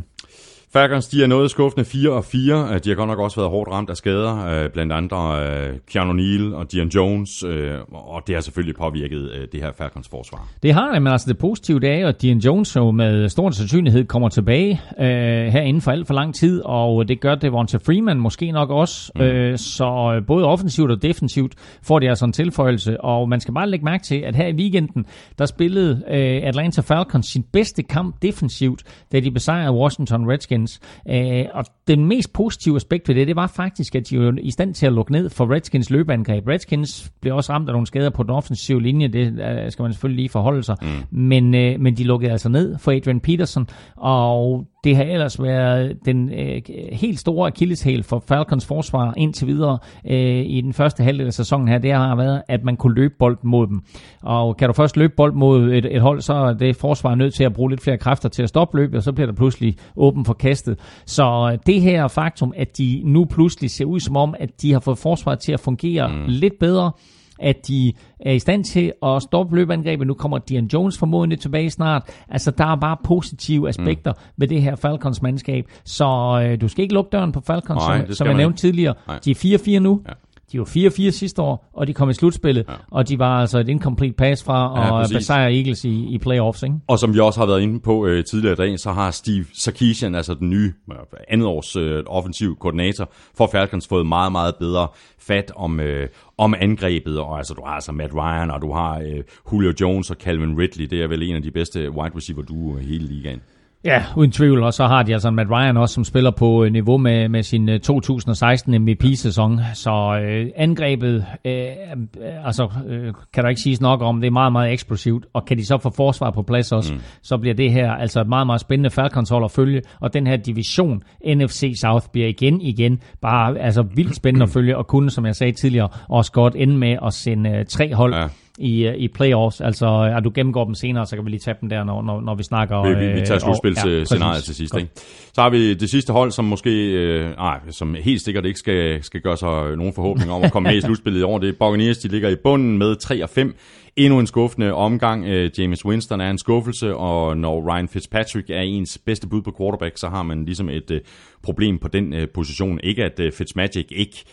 Falcons, 0.75 1.09
de 1.09 1.23
er 1.23 1.27
noget 1.27 1.51
skuffende 1.51 1.85
4 1.85 2.11
og 2.11 2.25
4. 2.25 2.79
De 2.79 2.89
har 2.89 2.95
godt 2.95 3.09
nok 3.09 3.19
også 3.19 3.37
været 3.37 3.51
hårdt 3.51 3.71
ramt 3.71 3.91
af 3.91 3.97
skader, 3.97 4.47
øh, 4.47 4.71
blandt 4.71 4.93
andre 4.93 5.47
øh, 5.47 5.75
Keanu 5.91 6.13
Neal 6.13 6.55
og 6.55 6.73
Dion 6.73 6.89
Jones, 6.89 7.45
øh, 7.45 7.79
og 7.93 8.23
det 8.27 8.35
har 8.35 8.43
selvfølgelig 8.43 8.77
påvirket 8.77 9.49
det 9.53 9.61
her 9.61 9.73
Falcons 9.79 10.09
forsvar. 10.09 10.49
Det 10.63 10.75
har 10.75 10.93
det, 10.93 11.03
men 11.03 11.13
altså 11.13 11.29
det 11.29 11.39
positive 11.39 11.81
det 11.81 11.91
er, 11.91 12.09
at 12.09 12.23
Dion 12.23 12.39
Jones 12.39 12.77
jo 12.77 12.91
med 12.91 13.29
stor 13.29 13.51
sandsynlighed 13.51 14.05
kommer 14.05 14.29
tilbage 14.29 14.81
øh, 15.01 15.07
her 15.53 15.61
inden 15.61 15.81
for 15.81 15.91
alt 15.91 16.07
for 16.07 16.15
lang 16.15 16.35
tid, 16.35 16.63
og 16.65 17.09
det 17.09 17.21
gør 17.21 17.35
Devonta 17.35 17.77
Freeman 17.77 18.21
måske 18.21 18.51
nok 18.51 18.71
også, 18.71 19.13
mm. 19.15 19.21
øh, 19.21 19.59
så 19.59 20.21
både 20.27 20.45
offensivt 20.45 20.91
og 20.91 21.03
defensivt 21.03 21.55
får 21.83 21.99
de 21.99 22.09
altså 22.09 22.25
en 22.25 22.33
tilføjelse, 22.33 23.01
og 23.01 23.29
man 23.29 23.41
skal 23.41 23.55
bare 23.55 23.71
lægge 23.71 23.85
mærke 23.85 24.05
til, 24.05 24.17
at 24.17 24.37
her 24.37 24.47
i 24.47 24.55
weekenden, 24.55 25.07
der 25.39 25.47
spillede 25.47 26.03
øh, 26.11 26.49
Atlanta 26.49 26.81
Falcons 26.81 27.27
sin 27.27 27.45
bedste 27.53 27.83
kamp 27.83 28.23
defensivt, 28.23 28.83
da 29.13 29.21
de 29.21 29.31
besejrede 29.31 29.73
Washington 29.73 30.31
Redskins 30.31 30.64
Redskins. 30.65 30.81
Øh, 31.09 31.45
og 31.55 31.65
den 31.89 32.05
mest 32.07 32.33
positive 32.33 32.77
aspekt 32.77 33.09
ved 33.09 33.15
det, 33.15 33.27
det 33.27 33.37
var 33.37 33.47
faktisk, 33.47 33.95
at 33.95 34.11
de 34.11 34.19
var 34.19 34.35
i 34.43 34.51
stand 34.51 34.75
til 34.75 34.87
at 34.87 34.93
lukke 34.93 35.13
ned 35.13 35.31
for 35.31 35.55
Redskins 35.55 35.91
løbeangreb. 35.91 36.49
Redskins 36.49 37.13
blev 37.21 37.35
også 37.35 37.53
ramt 37.53 37.69
af 37.69 37.73
nogle 37.73 37.87
skader 37.87 38.11
på 38.11 38.23
den 38.23 38.31
offensive 38.31 38.83
linje, 38.83 39.09
det 39.09 39.41
øh, 39.41 39.73
skal 39.73 39.83
man 39.83 39.93
selvfølgelig 39.93 40.23
lige 40.23 40.29
forholde 40.29 40.63
sig. 40.63 40.77
Mm. 40.83 41.19
Men, 41.19 41.55
øh, 41.55 41.81
men 41.81 41.97
de 41.97 42.05
lukkede 42.05 42.33
altså 42.33 42.49
ned 42.49 42.79
for 42.79 42.93
Adrian 42.93 43.21
Peterson, 43.21 43.69
og 43.97 44.67
det 44.85 44.97
har 44.97 45.05
ellers 45.05 45.43
været 45.43 45.97
den 46.05 46.31
øh, 46.33 46.63
helt 46.93 47.19
store 47.19 47.47
akilleshæl 47.47 48.03
for 48.03 48.25
Falcons 48.29 48.67
forsvar 48.67 49.15
indtil 49.17 49.47
videre 49.47 49.79
øh, 50.11 50.45
i 50.47 50.61
den 50.61 50.73
første 50.73 51.03
halvdel 51.03 51.27
af 51.27 51.33
sæsonen 51.33 51.69
her, 51.69 51.79
det 51.79 51.93
har 51.93 52.17
været, 52.17 52.43
at 52.49 52.65
man 52.65 52.77
kunne 52.77 52.95
løbe 52.95 53.15
bolden 53.19 53.51
mod 53.51 53.67
dem. 53.67 53.81
Og 54.23 54.57
kan 54.57 54.69
du 54.69 54.73
først 54.73 54.97
løbe 54.97 55.13
bold 55.17 55.33
mod 55.33 55.73
et, 55.73 55.87
et 55.97 56.01
hold, 56.01 56.21
så 56.21 56.35
er 56.35 56.53
det 56.53 56.77
forsvar 56.77 57.15
nødt 57.15 57.35
til 57.35 57.45
at 57.45 57.53
bruge 57.53 57.71
lidt 57.71 57.83
flere 57.83 57.99
kræfter 57.99 58.29
til 58.29 58.43
at 58.43 58.49
stoppe 58.49 58.77
løbet, 58.77 58.97
og 58.97 59.03
så 59.03 59.13
bliver 59.13 59.27
der 59.27 59.35
pludselig 59.35 59.77
åben 59.97 60.25
for 60.25 60.35
kastet. 60.35 60.79
Så 61.07 61.59
det 61.67 61.81
her 61.81 62.09
faktum, 62.09 62.53
at 62.57 62.79
de 62.79 63.03
nu 63.05 63.25
pludselig 63.25 63.71
ser 63.71 63.85
ud 63.85 64.01
som 64.01 64.17
om, 64.17 64.35
at 64.39 64.63
de 64.63 64.73
har 64.73 64.81
fået 64.81 64.99
forsvaret 64.99 65.39
til 65.39 65.53
at 65.53 65.61
fungere 65.61 66.09
mm. 66.09 66.25
lidt 66.29 66.55
bedre, 66.61 66.93
at 67.41 67.69
de 67.69 67.93
er 68.21 68.33
i 68.33 68.39
stand 68.39 68.65
til 68.65 68.93
at 69.03 69.23
stoppe 69.23 69.57
løbeangrebet. 69.57 70.07
Nu 70.07 70.15
kommer 70.15 70.39
Dion 70.39 70.67
Jones 70.73 70.99
formodentlig 70.99 71.39
tilbage 71.41 71.71
snart. 71.71 72.03
Altså, 72.29 72.51
der 72.51 72.67
er 72.67 72.77
bare 72.77 72.97
positive 73.05 73.69
aspekter 73.69 74.13
mm. 74.13 74.19
med 74.37 74.49
det 74.49 74.63
her 74.63 74.77
Falcons 74.77 75.23
mandskab. 75.23 75.65
Så 75.85 76.41
øh, 76.45 76.61
du 76.61 76.69
skal 76.69 76.83
ikke 76.83 76.95
lukke 76.95 77.09
døren 77.13 77.33
på 77.33 77.41
Falcons, 77.41 77.83
Nej, 77.83 78.07
som, 78.07 78.15
som 78.15 78.27
jeg 78.27 78.37
nævnte 78.37 78.59
tidligere. 78.59 78.95
Nej. 79.07 79.19
De 79.25 79.31
er 79.31 79.79
4-4 79.79 79.79
nu. 79.79 80.01
Ja. 80.09 80.13
De 80.55 80.59
var 80.59 80.65
4-4 80.65 81.11
sidste 81.11 81.43
år, 81.43 81.71
og 81.73 81.87
de 81.87 81.95
kom 81.95 82.11
i 82.11 82.13
slutspillet, 82.13 82.65
ja. 82.69 82.75
og 82.91 83.09
de 83.09 83.19
var 83.19 83.41
altså 83.41 83.59
et 83.59 83.69
incomplete 83.69 84.13
pass 84.13 84.45
fra 84.45 84.73
at 85.03 85.13
ja, 85.13 85.19
besejre 85.19 85.55
Eagles 85.57 85.85
i, 85.85 86.07
i 86.15 86.19
playoffs. 86.19 86.63
Ikke? 86.63 86.75
Og 86.87 86.99
som 86.99 87.15
vi 87.15 87.21
også 87.21 87.41
har 87.41 87.47
været 87.47 87.61
inde 87.61 87.81
på 87.81 88.07
øh, 88.07 88.25
tidligere 88.25 88.53
i 88.53 88.57
dag, 88.57 88.79
så 88.79 88.93
har 88.93 89.11
Steve 89.11 89.45
Sarkisian, 89.53 90.15
altså 90.15 90.35
den 90.35 90.51
nye 90.51 90.73
øh, 90.91 90.97
andet 91.29 91.47
års 91.47 91.77
øh, 91.77 92.03
offensiv 92.07 92.57
koordinator 92.59 93.11
for 93.37 93.49
Falcons, 93.53 93.89
fået 93.89 94.07
meget, 94.07 94.33
meget 94.33 94.55
bedre 94.57 94.89
fat 95.19 95.53
om, 95.57 95.81
øh, 95.81 96.09
om 96.39 96.55
angrebet. 96.59 97.19
Og 97.19 97.39
altså, 97.39 97.55
du 97.55 97.63
har 97.65 97.73
altså 97.73 97.93
Matt 97.93 98.15
Ryan, 98.15 98.51
og 98.51 98.63
du 98.63 98.73
har 98.73 98.99
øh, 98.99 99.23
Julio 99.53 99.73
Jones 99.81 100.11
og 100.11 100.17
Calvin 100.17 100.59
Ridley. 100.59 100.87
Det 100.87 101.03
er 101.03 101.09
vel 101.09 101.23
en 101.23 101.37
af 101.37 101.43
de 101.43 101.51
bedste 101.51 101.91
wide 101.91 102.17
receiver 102.17 102.43
du 102.43 102.79
i 102.79 102.85
hele 102.85 103.07
ligaen. 103.07 103.41
Ja, 103.85 104.05
uden 104.17 104.31
tvivl, 104.31 104.63
og 104.63 104.75
så 104.75 104.87
har 104.87 105.03
de 105.03 105.13
altså 105.13 105.31
Matt 105.31 105.51
Ryan 105.51 105.77
også, 105.77 105.95
som 105.95 106.05
spiller 106.05 106.31
på 106.31 106.65
øh, 106.65 106.73
niveau 106.73 106.99
med, 106.99 107.29
med 107.29 107.43
sin 107.43 107.69
øh, 107.69 107.81
2016 107.81 108.83
MVP-sæson. 108.83 109.61
Så 109.75 110.21
øh, 110.23 110.47
angrebet, 110.57 111.27
øh, 111.45 111.53
øh, 111.53 112.47
altså 112.47 112.69
øh, 112.89 113.15
kan 113.33 113.43
der 113.43 113.49
ikke 113.49 113.61
siges 113.61 113.81
nok 113.81 114.03
om, 114.03 114.21
det 114.21 114.27
er 114.27 114.31
meget, 114.31 114.53
meget 114.53 114.73
eksplosivt. 114.73 115.27
Og 115.33 115.45
kan 115.45 115.59
de 115.59 115.67
så 115.67 115.79
få 115.79 115.91
forsvar 115.91 116.31
på 116.31 116.43
plads 116.43 116.73
også, 116.73 116.95
mm. 116.95 117.01
så 117.23 117.37
bliver 117.39 117.55
det 117.55 117.73
her 117.73 117.93
altså 117.93 118.21
et 118.21 118.29
meget, 118.29 118.47
meget 118.47 118.61
spændende 118.61 118.91
Falcons-hold 118.91 119.45
at 119.45 119.51
følge. 119.51 119.83
Og 120.01 120.15
den 120.15 120.27
her 120.27 120.37
division, 120.37 121.03
NFC 121.27 121.73
South, 121.81 122.07
bliver 122.13 122.29
igen, 122.29 122.61
igen 122.61 123.01
bare 123.21 123.59
altså 123.59 123.83
vildt 123.83 124.17
spændende 124.17 124.45
at 124.45 124.51
følge, 124.51 124.77
og 124.77 124.87
kunne, 124.87 125.11
som 125.11 125.27
jeg 125.27 125.37
sagde 125.37 125.53
tidligere, 125.53 125.89
også 126.09 126.33
godt 126.33 126.55
ende 126.57 126.79
med 126.79 126.97
at 127.07 127.13
sende 127.13 127.51
øh, 127.51 127.65
tre 127.65 127.95
hold 127.95 128.15
Ja. 128.15 128.29
I, 128.59 128.87
øh, 128.87 128.95
i 128.97 129.09
playoffs. 129.09 129.61
Altså, 129.61 130.13
at 130.17 130.25
du 130.25 130.33
gennemgår 130.35 130.65
dem 130.65 130.75
senere, 130.75 131.07
så 131.07 131.17
kan 131.17 131.25
vi 131.25 131.31
lige 131.31 131.41
tage 131.41 131.57
dem 131.61 131.69
der, 131.69 131.85
når, 131.85 132.03
når, 132.03 132.21
når 132.21 132.35
vi 132.35 132.43
snakker... 132.43 132.83
Vi, 132.83 133.07
vi, 133.07 133.13
vi 133.13 133.21
tager 133.21 133.35
øh, 133.35 133.41
slutspilsscenariet 133.41 134.35
præcis. 134.35 134.45
til 134.45 134.55
sidst. 134.55 134.73
Godt. 134.73 134.83
Ikke? 134.83 134.93
Så 135.35 135.43
har 135.43 135.51
vi 135.51 135.75
det 135.75 135.91
sidste 135.91 136.13
hold, 136.13 136.31
som 136.31 136.45
måske, 136.45 136.93
øh, 136.93 137.37
nej, 137.37 137.61
som 137.71 137.95
helt 137.95 138.23
sikkert 138.23 138.45
ikke 138.45 138.59
skal, 138.59 139.03
skal 139.03 139.21
gøre 139.21 139.37
sig 139.37 139.77
nogen 139.77 139.93
forhåbning 139.93 140.33
om 140.33 140.43
at 140.43 140.53
komme 140.53 140.69
med 140.69 140.77
i 140.77 140.81
slutspillet 140.87 141.21
i 141.21 141.23
år. 141.23 141.39
Det 141.39 141.49
er 141.49 141.53
Buccaneers, 141.53 141.99
de 141.99 142.09
ligger 142.09 142.29
i 142.29 142.37
bunden 142.45 142.79
med 142.79 142.97
3 142.97 143.23
og 143.23 143.31
5. 143.31 143.55
Endnu 143.97 144.19
en 144.19 144.27
skuffende 144.27 144.73
omgang. 144.73 145.25
Øh, 145.27 145.51
James 145.59 145.85
Winston 145.85 146.21
er 146.21 146.31
en 146.31 146.39
skuffelse, 146.39 146.97
og 146.97 147.37
når 147.37 147.73
Ryan 147.73 147.89
Fitzpatrick 147.89 148.51
er 148.51 148.61
ens 148.61 148.99
bedste 149.07 149.29
bud 149.29 149.43
på 149.43 149.55
quarterback, 149.59 149.99
så 149.99 150.09
har 150.09 150.23
man 150.23 150.45
ligesom 150.45 150.69
et 150.69 150.91
øh, 150.91 151.01
problem 151.43 151.79
på 151.79 151.89
den 151.89 152.13
øh, 152.13 152.29
position. 152.35 152.81
Ikke 152.83 153.05
at 153.05 153.35
Fitzmagic 153.35 153.87
ikke 153.91 154.25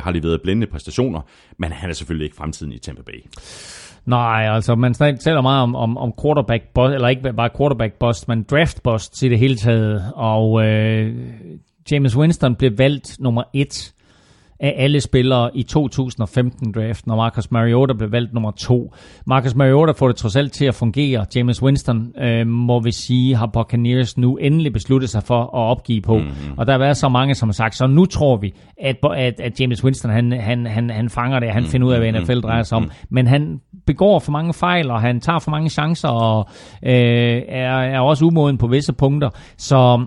har 0.00 0.10
leveret 0.10 0.42
blændende 0.42 0.66
præstationer, 0.66 1.20
men 1.58 1.72
han 1.72 1.90
er 1.90 1.94
selvfølgelig 1.94 2.24
ikke 2.24 2.36
fremtiden 2.36 2.72
i 2.72 2.78
Tampa 2.78 3.02
Bay. 3.02 3.24
Nej, 4.06 4.48
altså 4.50 4.74
man 4.74 4.94
taler 4.94 5.40
meget 5.40 5.62
om, 5.62 5.76
om, 5.76 5.96
om 5.96 6.12
quarterback 6.22 6.64
bust, 6.74 6.94
eller 6.94 7.08
ikke 7.08 7.32
bare 7.32 7.50
quarterback 7.58 7.98
bust, 7.98 8.28
men 8.28 8.42
draft 8.42 8.82
bust 8.82 9.22
i 9.22 9.28
det 9.28 9.38
hele 9.38 9.56
taget. 9.56 10.04
Og 10.14 10.66
øh, 10.66 11.16
James 11.90 12.16
Winston 12.16 12.54
blev 12.54 12.78
valgt 12.78 13.16
nummer 13.20 13.42
et 13.54 13.92
af 14.60 14.74
alle 14.76 15.00
spillere 15.00 15.56
i 15.56 15.66
2015-draft, 15.72 17.06
når 17.06 17.16
Marcus 17.16 17.50
Mariota 17.50 17.92
blev 17.92 18.12
valgt 18.12 18.34
nummer 18.34 18.50
to. 18.50 18.94
Marcus 19.26 19.54
Mariota 19.54 19.92
får 19.92 20.06
det 20.06 20.16
trods 20.16 20.36
alt 20.36 20.52
til 20.52 20.64
at 20.64 20.74
fungere. 20.74 21.26
James 21.36 21.62
Winston, 21.62 22.12
øh, 22.22 22.46
må 22.46 22.80
vi 22.80 22.92
sige, 22.92 23.36
har 23.36 23.46
Buccaneers 23.46 24.18
nu 24.18 24.36
endelig 24.36 24.72
besluttet 24.72 25.10
sig 25.10 25.22
for 25.22 25.42
at 25.42 25.48
opgive 25.52 26.00
på. 26.00 26.18
Mm-hmm. 26.18 26.58
Og 26.58 26.66
der 26.66 26.72
har 26.72 26.78
været 26.78 26.96
så 26.96 27.08
mange, 27.08 27.34
som 27.34 27.48
har 27.48 27.52
sagt, 27.52 27.76
så 27.76 27.86
nu 27.86 28.06
tror 28.06 28.36
vi, 28.36 28.54
at, 28.80 28.96
at, 29.16 29.40
at 29.40 29.60
James 29.60 29.84
Winston, 29.84 30.10
han, 30.10 30.32
han, 30.32 30.66
han, 30.66 30.90
han 30.90 31.10
fanger 31.10 31.40
det, 31.40 31.50
han 31.50 31.64
finder 31.64 31.86
ud 31.86 31.92
af, 31.92 31.98
hvad 31.98 32.20
NFL 32.20 32.40
drejer 32.40 32.62
sig 32.62 32.76
om. 32.76 32.90
Men 33.08 33.26
han 33.26 33.60
begår 33.86 34.18
for 34.18 34.32
mange 34.32 34.54
fejl, 34.54 34.90
og 34.90 35.00
han 35.00 35.20
tager 35.20 35.38
for 35.38 35.50
mange 35.50 35.70
chancer, 35.70 36.08
og 36.08 36.48
øh, 36.82 37.42
er, 37.48 37.70
er 37.70 38.00
også 38.00 38.24
umoden 38.24 38.58
på 38.58 38.66
visse 38.66 38.92
punkter. 38.92 39.30
Så 39.56 40.04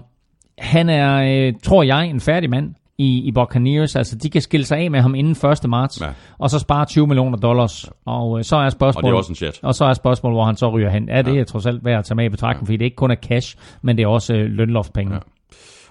han 0.58 0.90
er, 0.90 1.48
øh, 1.48 1.54
tror 1.64 1.84
jeg, 1.84 2.08
en 2.10 2.20
færdig 2.20 2.50
mand 2.50 2.76
i, 2.98 3.28
i 3.28 3.32
Buccaneers. 3.32 3.96
Altså, 3.96 4.16
de 4.16 4.30
kan 4.30 4.42
skille 4.42 4.66
sig 4.66 4.78
af 4.78 4.92
med 4.92 5.02
ham 5.02 5.16
inden 5.16 5.52
1. 5.52 5.70
marts, 5.70 6.02
Ja. 6.02 6.06
ja. 6.06 6.14
og 6.40 6.50
så 6.50 6.60
spare 6.60 6.86
20 6.86 7.08
millioner 7.08 7.38
dollars. 7.38 7.90
Og 8.06 8.38
øh, 8.38 8.44
så 8.44 8.56
er 8.56 8.66
Og 8.66 8.72
spørgsmålet... 8.72 9.06
det 9.06 9.14
er 9.14 9.18
også 9.18 9.32
en 9.32 9.36
chat. 9.36 9.60
Og 9.64 9.76
så 9.76 9.86
er 9.86 9.94
spørgsmålet, 9.94 10.36
hvor 10.36 10.46
han 10.46 10.56
så 10.56 10.70
ryger 10.70 10.90
hen. 10.90 11.10
Ja, 11.10 11.22
det 11.22 11.40
er 11.40 11.44
trods 11.44 11.66
alt 11.66 11.86
værd 11.86 12.00
at 12.00 12.06
tage 12.06 12.16
med 12.16 12.26
i 12.26 12.30
betragtning, 12.30 12.68
fordi 12.68 12.78
det 12.78 12.86
ikke 12.86 12.96
kun 12.96 13.12
er 13.12 13.16
cash, 13.16 13.58
men 13.82 13.98
det 13.98 14.04
er 14.04 14.08
også 14.08 14.34
øh, 14.34 14.46
lønloftpenge. 14.46 15.14
Ja. 15.14 15.20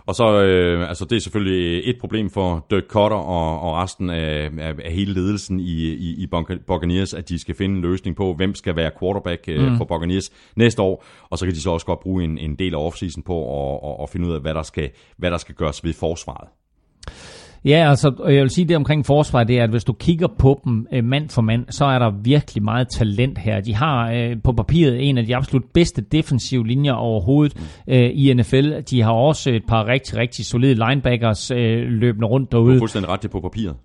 Og 0.07 0.15
så, 0.15 0.43
øh, 0.43 0.89
altså 0.89 1.05
det 1.05 1.17
er 1.17 1.21
selvfølgelig 1.21 1.91
et 1.91 1.97
problem 2.01 2.31
for 2.31 2.67
Dirk 2.71 2.83
Cutter 2.89 3.17
og, 3.17 3.61
og 3.61 3.83
resten 3.83 4.11
af, 4.11 4.51
af, 4.59 4.75
af 4.85 4.93
hele 4.93 5.15
ledelsen 5.15 5.61
i, 5.61 5.73
i, 5.83 6.23
i 6.23 6.27
Buccaneers, 6.67 7.15
at 7.15 7.29
de 7.29 7.39
skal 7.39 7.55
finde 7.55 7.77
en 7.77 7.83
løsning 7.83 8.17
på, 8.17 8.35
hvem 8.35 8.55
skal 8.55 8.77
være 8.77 8.91
quarterback 9.01 9.45
øh, 9.49 9.71
mm. 9.71 9.77
for 9.77 9.85
Buccaneers 9.85 10.31
næste 10.57 10.83
år. 10.83 11.05
Og 11.31 11.39
så 11.39 11.47
kan 11.47 11.55
de 11.55 11.61
så 11.61 11.71
også 11.71 11.87
godt 11.87 12.01
bruge 12.01 12.25
en, 12.25 12.39
en 12.39 12.55
del 12.55 12.75
af 12.75 12.79
offseason 12.79 13.23
på 13.23 13.37
at, 13.75 13.91
at, 13.91 14.03
at 14.03 14.11
finde 14.11 14.29
ud 14.29 14.35
af, 14.35 14.41
hvad 14.41 14.55
der, 14.55 14.63
skal, 14.63 14.91
hvad 15.17 15.31
der 15.31 15.37
skal 15.39 15.55
gøres 15.55 15.85
ved 15.85 15.93
forsvaret. 15.93 16.49
Ja, 17.65 17.89
altså, 17.91 18.13
og 18.19 18.35
jeg 18.35 18.43
vil 18.43 18.51
sige 18.51 18.69
det 18.69 18.77
omkring 18.77 19.07
forsvaret, 19.07 19.49
det 19.49 19.59
er, 19.59 19.65
at 19.65 19.71
hvis 19.71 19.85
du 19.85 19.93
kigger 19.93 20.29
på 20.39 20.61
dem 20.65 20.87
øh, 20.93 21.05
mand 21.05 21.29
for 21.29 21.43
mand, 21.43 21.65
så 21.71 21.85
er 21.85 21.99
der 21.99 22.11
virkelig 22.23 22.63
meget 22.65 22.89
talent 22.89 23.39
her. 23.39 23.61
De 23.61 23.75
har 23.75 24.13
øh, 24.13 24.37
på 24.45 24.53
papiret 24.53 25.09
en 25.09 25.19
af 25.19 25.27
de 25.27 25.37
absolut 25.37 25.65
bedste 25.75 26.03
defensive 26.03 26.67
linjer 26.67 26.93
overhovedet 26.93 27.57
øh, 27.89 28.11
i 28.15 28.35
NFL. 28.35 28.73
De 28.91 29.03
har 29.03 29.13
også 29.13 29.51
et 29.51 29.63
par 29.69 29.87
rigtig, 29.87 30.17
rigtig 30.19 30.47
solide 30.47 30.75
linebackers 30.89 31.51
øh, 31.51 31.83
løbende 31.89 32.27
rundt 32.27 32.53
Du 32.53 32.57
er 32.57 32.61
derude. 32.63 32.79
fuldstændig 32.79 33.09
ret 33.11 33.23
det 33.23 33.31
på 33.31 33.41
papiret. 33.41 33.77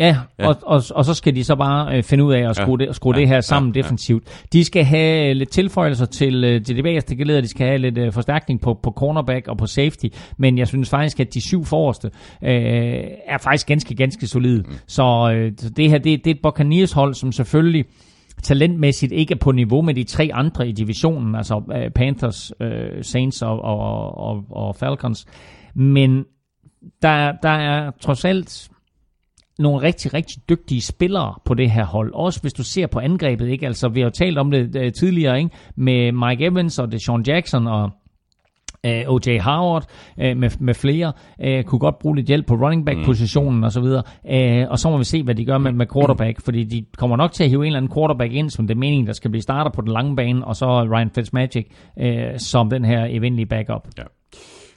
Ja, 0.00 0.16
Ja. 0.38 0.48
Og, 0.48 0.56
og, 0.62 0.82
og 0.94 1.04
så 1.04 1.14
skal 1.14 1.34
de 1.36 1.44
så 1.44 1.56
bare 1.56 1.96
øh, 1.96 2.02
finde 2.02 2.24
ud 2.24 2.32
af 2.32 2.48
at 2.48 2.56
skrue, 2.56 2.76
Ja. 2.80 2.86
det, 2.86 2.96
skrue 2.96 3.14
Ja. 3.14 3.20
det 3.20 3.28
her 3.28 3.40
sammen 3.40 3.72
Ja. 3.74 3.80
defensivt. 3.82 4.44
De 4.52 4.64
skal 4.64 4.84
have 4.84 5.34
lidt 5.34 5.50
tilføjelser 5.50 6.06
til, 6.06 6.44
øh, 6.44 6.62
til 6.64 6.76
det 6.76 6.84
bagerste 6.84 7.16
geleder. 7.16 7.40
De 7.40 7.48
skal 7.48 7.66
have 7.66 7.78
lidt 7.78 7.98
øh, 7.98 8.12
forstærkning 8.12 8.60
på, 8.60 8.78
på 8.82 8.90
cornerback 8.90 9.48
og 9.48 9.56
på 9.58 9.66
safety. 9.66 10.06
Men 10.38 10.58
jeg 10.58 10.68
synes 10.68 10.90
faktisk, 10.90 11.20
at 11.20 11.34
de 11.34 11.40
syv 11.40 11.64
forreste 11.64 12.10
øh, 12.44 12.52
er 13.26 13.38
faktisk 13.40 13.66
ganske, 13.66 13.94
ganske 13.94 14.26
solide. 14.26 14.62
Mm. 14.68 14.74
Så 14.86 15.32
øh, 15.34 15.52
så 15.58 15.70
det 15.70 15.90
her, 15.90 15.98
det, 15.98 16.24
det 16.24 16.30
er 16.30 16.34
et 16.34 16.42
Buccaneers 16.42 16.92
hold, 16.92 17.14
som 17.14 17.32
selvfølgelig 17.32 17.84
talentmæssigt 18.42 19.12
ikke 19.12 19.34
er 19.34 19.38
på 19.38 19.52
niveau 19.52 19.82
med 19.82 19.94
de 19.94 20.04
tre 20.04 20.30
andre 20.32 20.68
i 20.68 20.72
divisionen, 20.72 21.34
altså 21.34 21.62
øh, 21.76 21.90
Panthers, 21.90 22.52
øh, 22.60 23.04
Saints 23.04 23.42
og, 23.42 23.62
og, 23.64 24.18
og, 24.18 24.44
og 24.50 24.76
Falcons. 24.76 25.26
Men 25.74 26.24
der, 27.02 27.32
der 27.42 27.48
er 27.48 27.90
trods 28.00 28.24
alt 28.24 28.68
nogle 29.58 29.82
rigtig, 29.82 30.14
rigtig 30.14 30.48
dygtige 30.48 30.82
spillere 30.82 31.34
på 31.44 31.54
det 31.54 31.70
her 31.70 31.84
hold. 31.84 32.12
Også 32.14 32.40
hvis 32.40 32.52
du 32.52 32.62
ser 32.62 32.86
på 32.86 32.98
angrebet, 32.98 33.48
ikke? 33.48 33.66
Altså, 33.66 33.88
vi 33.88 34.00
har 34.00 34.06
jo 34.06 34.10
talt 34.10 34.38
om 34.38 34.50
det 34.50 34.76
uh, 34.76 34.92
tidligere, 34.92 35.38
ikke? 35.38 35.50
Med 35.76 36.12
Mike 36.12 36.44
Evans 36.44 36.78
og 36.78 36.92
Deshaun 36.92 37.22
Jackson 37.26 37.66
og 37.66 37.90
uh, 38.88 39.14
O.J. 39.14 39.38
Howard 39.40 39.84
uh, 40.16 40.36
med, 40.36 40.50
med 40.60 40.74
flere, 40.74 41.12
uh, 41.46 41.62
kunne 41.62 41.78
godt 41.78 41.98
bruge 41.98 42.16
lidt 42.16 42.26
hjælp 42.26 42.46
på 42.46 42.54
running 42.54 42.86
back-positionen 42.86 43.56
mm. 43.56 43.62
og 43.62 43.72
så 43.72 43.80
videre. 43.80 44.02
Uh, 44.24 44.70
og 44.70 44.78
så 44.78 44.90
må 44.90 44.98
vi 44.98 45.04
se, 45.04 45.22
hvad 45.22 45.34
de 45.34 45.44
gør 45.44 45.58
med, 45.58 45.72
med 45.72 45.86
quarterback, 45.94 46.40
fordi 46.44 46.64
de 46.64 46.84
kommer 46.96 47.16
nok 47.16 47.32
til 47.32 47.44
at 47.44 47.50
hive 47.50 47.62
en 47.62 47.66
eller 47.66 47.76
anden 47.76 47.92
quarterback 47.94 48.32
ind, 48.32 48.50
som 48.50 48.66
det 48.66 48.74
er 48.74 48.78
meningen, 48.78 49.06
der 49.06 49.12
skal 49.12 49.30
blive 49.30 49.42
starter 49.42 49.70
på 49.70 49.80
den 49.80 49.92
lange 49.92 50.16
bane, 50.16 50.44
og 50.44 50.56
så 50.56 50.66
Ryan 50.66 51.10
Fitzmagic 51.14 51.66
uh, 51.96 52.06
som 52.36 52.70
den 52.70 52.84
her 52.84 53.06
evindelige 53.10 53.46
backup. 53.46 53.88
Ja. 53.98 54.02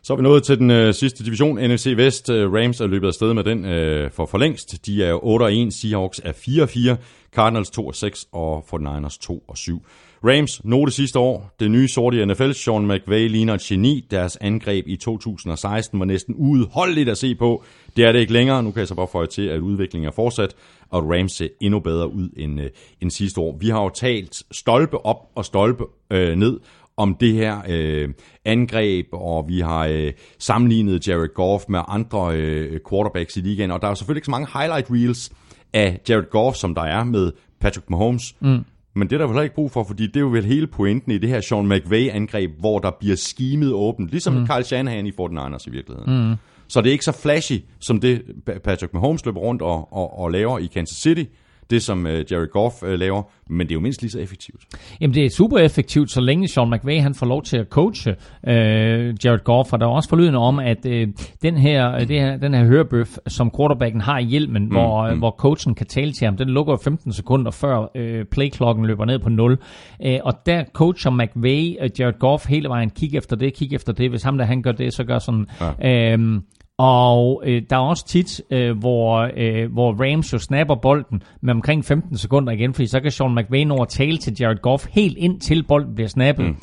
Så 0.01 0.13
er 0.13 0.17
vi 0.17 0.23
nået 0.23 0.43
til 0.43 0.59
den 0.59 0.71
øh, 0.71 0.93
sidste 0.93 1.23
division, 1.23 1.59
NFC 1.59 1.93
Vest. 1.97 2.29
Øh, 2.29 2.53
Rams 2.53 2.81
er 2.81 2.87
løbet 2.87 3.07
afsted 3.07 3.33
med 3.33 3.43
den 3.43 3.65
øh, 3.65 4.11
for 4.11 4.25
for 4.25 4.37
længst. 4.37 4.85
De 4.85 5.03
er 5.03 5.67
8-1, 5.67 5.71
Seahawks 5.71 6.21
er 6.23 6.31
4-4, 6.31 6.95
Cardinals 7.35 7.69
2-6 7.69 8.29
og 8.31 8.65
49ers 8.73 9.17
2-7. 9.31 9.79
Rams, 10.23 10.63
note 10.63 10.91
sidste 10.91 11.19
år. 11.19 11.55
Det 11.59 11.71
nye 11.71 11.87
sorte 11.87 12.21
i 12.21 12.25
NFL, 12.25 12.51
Sean 12.51 12.87
McVay 12.87 13.29
ligner 13.29 13.53
et 13.53 13.61
geni. 13.61 14.07
Deres 14.11 14.37
angreb 14.41 14.87
i 14.87 14.95
2016 14.95 15.99
var 15.99 16.05
næsten 16.05 16.35
udholdeligt 16.35 17.09
at 17.09 17.17
se 17.17 17.35
på. 17.35 17.63
Det 17.97 18.05
er 18.05 18.11
det 18.11 18.19
ikke 18.19 18.33
længere. 18.33 18.63
Nu 18.63 18.71
kan 18.71 18.79
jeg 18.79 18.87
så 18.87 18.95
bare 18.95 19.07
føje 19.11 19.27
til, 19.27 19.41
at 19.41 19.59
udviklingen 19.59 20.07
er 20.07 20.11
fortsat, 20.11 20.55
og 20.89 21.03
Rams 21.03 21.31
ser 21.31 21.47
endnu 21.61 21.79
bedre 21.79 22.13
ud 22.13 22.29
end, 22.37 22.61
øh, 22.61 22.69
end 23.01 23.11
sidste 23.11 23.41
år. 23.41 23.57
Vi 23.59 23.69
har 23.69 23.81
jo 23.81 23.89
talt 23.89 24.43
stolpe 24.51 25.05
op 25.05 25.17
og 25.35 25.45
stolpe 25.45 25.83
øh, 26.11 26.35
ned 26.35 26.59
om 26.97 27.15
det 27.19 27.33
her 27.33 27.61
øh, 27.69 28.09
angreb, 28.45 29.05
og 29.11 29.45
vi 29.47 29.59
har 29.59 29.85
øh, 29.85 30.13
sammenlignet 30.39 31.07
Jared 31.07 31.33
Goff 31.33 31.63
med 31.69 31.79
andre 31.87 32.35
øh, 32.37 32.79
quarterbacks 32.89 33.37
i 33.37 33.39
ligaen, 33.39 33.71
og 33.71 33.81
der 33.81 33.87
er 33.87 33.93
selvfølgelig 33.93 34.19
ikke 34.19 34.25
så 34.25 34.31
mange 34.31 34.47
highlight 34.53 34.87
reels 34.91 35.31
af 35.73 35.99
Jared 36.09 36.29
Goff, 36.29 36.57
som 36.57 36.75
der 36.75 36.81
er 36.81 37.03
med 37.03 37.31
Patrick 37.61 37.89
Mahomes. 37.89 38.35
Mm. 38.39 38.59
Men 38.95 39.09
det 39.09 39.13
er 39.13 39.17
der 39.17 39.33
vel 39.33 39.43
ikke 39.43 39.55
brug 39.55 39.71
for, 39.71 39.83
fordi 39.83 40.07
det 40.07 40.15
er 40.15 40.19
jo 40.19 40.27
vel 40.27 40.45
hele 40.45 40.67
pointen 40.67 41.11
i 41.11 41.17
det 41.17 41.29
her 41.29 41.41
Sean 41.41 41.67
McVay-angreb, 41.67 42.51
hvor 42.59 42.79
der 42.79 42.91
bliver 42.99 43.15
skimet 43.15 43.73
åbent, 43.73 44.11
ligesom 44.11 44.33
mm. 44.33 44.47
Kyle 44.47 44.63
Shanahan 44.63 45.07
i 45.07 45.11
49ers 45.21 45.63
i 45.67 45.69
virkeligheden. 45.69 46.29
Mm. 46.29 46.35
Så 46.67 46.81
det 46.81 46.87
er 46.87 46.91
ikke 46.91 47.05
så 47.05 47.11
flashy, 47.11 47.63
som 47.79 47.99
det 47.99 48.21
Pa- 48.49 48.59
Patrick 48.59 48.93
Mahomes 48.93 49.25
løber 49.25 49.39
rundt 49.39 49.61
og, 49.61 49.93
og, 49.93 50.19
og 50.19 50.31
laver 50.31 50.59
i 50.59 50.65
Kansas 50.65 50.97
City, 50.97 51.23
det 51.69 51.83
som 51.83 52.05
uh, 52.05 52.31
Jared 52.31 52.51
Goff 52.51 52.83
uh, 52.83 52.89
laver, 52.89 53.23
men 53.49 53.67
det 53.67 53.71
er 53.71 53.75
jo 53.75 53.79
mindst 53.79 54.01
lige 54.01 54.11
så 54.11 54.19
effektivt. 54.19 54.61
Jamen, 55.01 55.13
det 55.13 55.25
er 55.25 55.29
super 55.29 55.57
effektivt, 55.57 56.11
så 56.11 56.21
længe 56.21 56.47
Sean 56.47 56.69
McVay 56.69 57.01
han 57.01 57.13
får 57.13 57.25
lov 57.25 57.43
til 57.43 57.57
at 57.57 57.67
coache 57.69 58.15
øh, 58.47 59.15
Jared 59.25 59.43
Goff, 59.43 59.73
og 59.73 59.79
der 59.79 59.85
er 59.85 59.89
også 59.89 60.09
forlydende 60.09 60.39
om, 60.39 60.59
at 60.59 60.85
øh, 60.85 61.07
den, 61.41 61.57
her, 61.57 61.95
øh, 61.95 61.99
det 61.99 62.19
her, 62.19 62.37
den 62.37 62.53
her 62.53 62.65
hørebøf, 62.65 63.17
som 63.27 63.51
quarterbacken 63.57 64.01
har 64.01 64.19
i 64.19 64.23
hjelmen, 64.23 64.63
mm, 64.63 64.69
hvor, 64.69 65.11
mm. 65.11 65.17
hvor 65.17 65.35
coachen 65.39 65.75
kan 65.75 65.85
tale 65.85 66.11
til 66.11 66.25
ham, 66.25 66.37
den 66.37 66.49
lukker 66.49 66.73
jo 66.73 66.77
15 66.83 67.13
sekunder 67.13 67.51
før 67.51 67.91
øh, 67.95 68.25
playklokken 68.25 68.85
løber 68.85 69.05
ned 69.05 69.19
på 69.19 69.29
0. 69.29 69.57
Øh, 70.05 70.19
og 70.23 70.33
der 70.45 70.63
coacher 70.73 71.11
McVay 71.11 71.75
øh, 71.81 71.89
Jared 71.99 72.19
Goff 72.19 72.47
hele 72.47 72.69
vejen, 72.69 72.89
kig 72.89 73.15
efter 73.15 73.35
det, 73.35 73.53
kig 73.53 73.73
efter 73.73 73.93
det. 73.93 74.09
Hvis 74.09 74.23
ham 74.23 74.37
der 74.37 74.45
han 74.45 74.61
gør 74.61 74.71
det, 74.71 74.93
så 74.93 75.03
gør 75.03 75.19
sådan... 75.19 75.47
Ja. 75.81 76.13
Øh, 76.13 76.41
og 76.77 77.43
øh, 77.45 77.61
der 77.69 77.75
er 77.75 77.79
også 77.79 78.07
tit, 78.07 78.41
øh, 78.51 78.77
hvor, 78.77 79.29
øh, 79.37 79.71
hvor 79.73 79.95
Rams 80.03 80.33
jo 80.33 80.39
snapper 80.39 80.75
bolden 80.75 81.23
med 81.41 81.53
omkring 81.53 81.85
15 81.85 82.17
sekunder 82.17 82.53
igen, 82.53 82.73
fordi 82.73 82.87
så 82.87 82.99
kan 82.99 83.11
Sean 83.11 83.35
McVay 83.35 83.63
nå 83.63 83.81
at 83.81 83.87
tale 83.87 84.17
til 84.17 84.35
Jared 84.39 84.61
Goff 84.61 84.87
helt 84.91 85.17
ind 85.17 85.39
til 85.39 85.63
bolden 85.63 85.95
bliver 85.95 86.07
snappet. 86.07 86.45
Mm, 86.45 86.55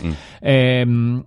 mm. 0.42 0.48
Øhm, 0.48 1.22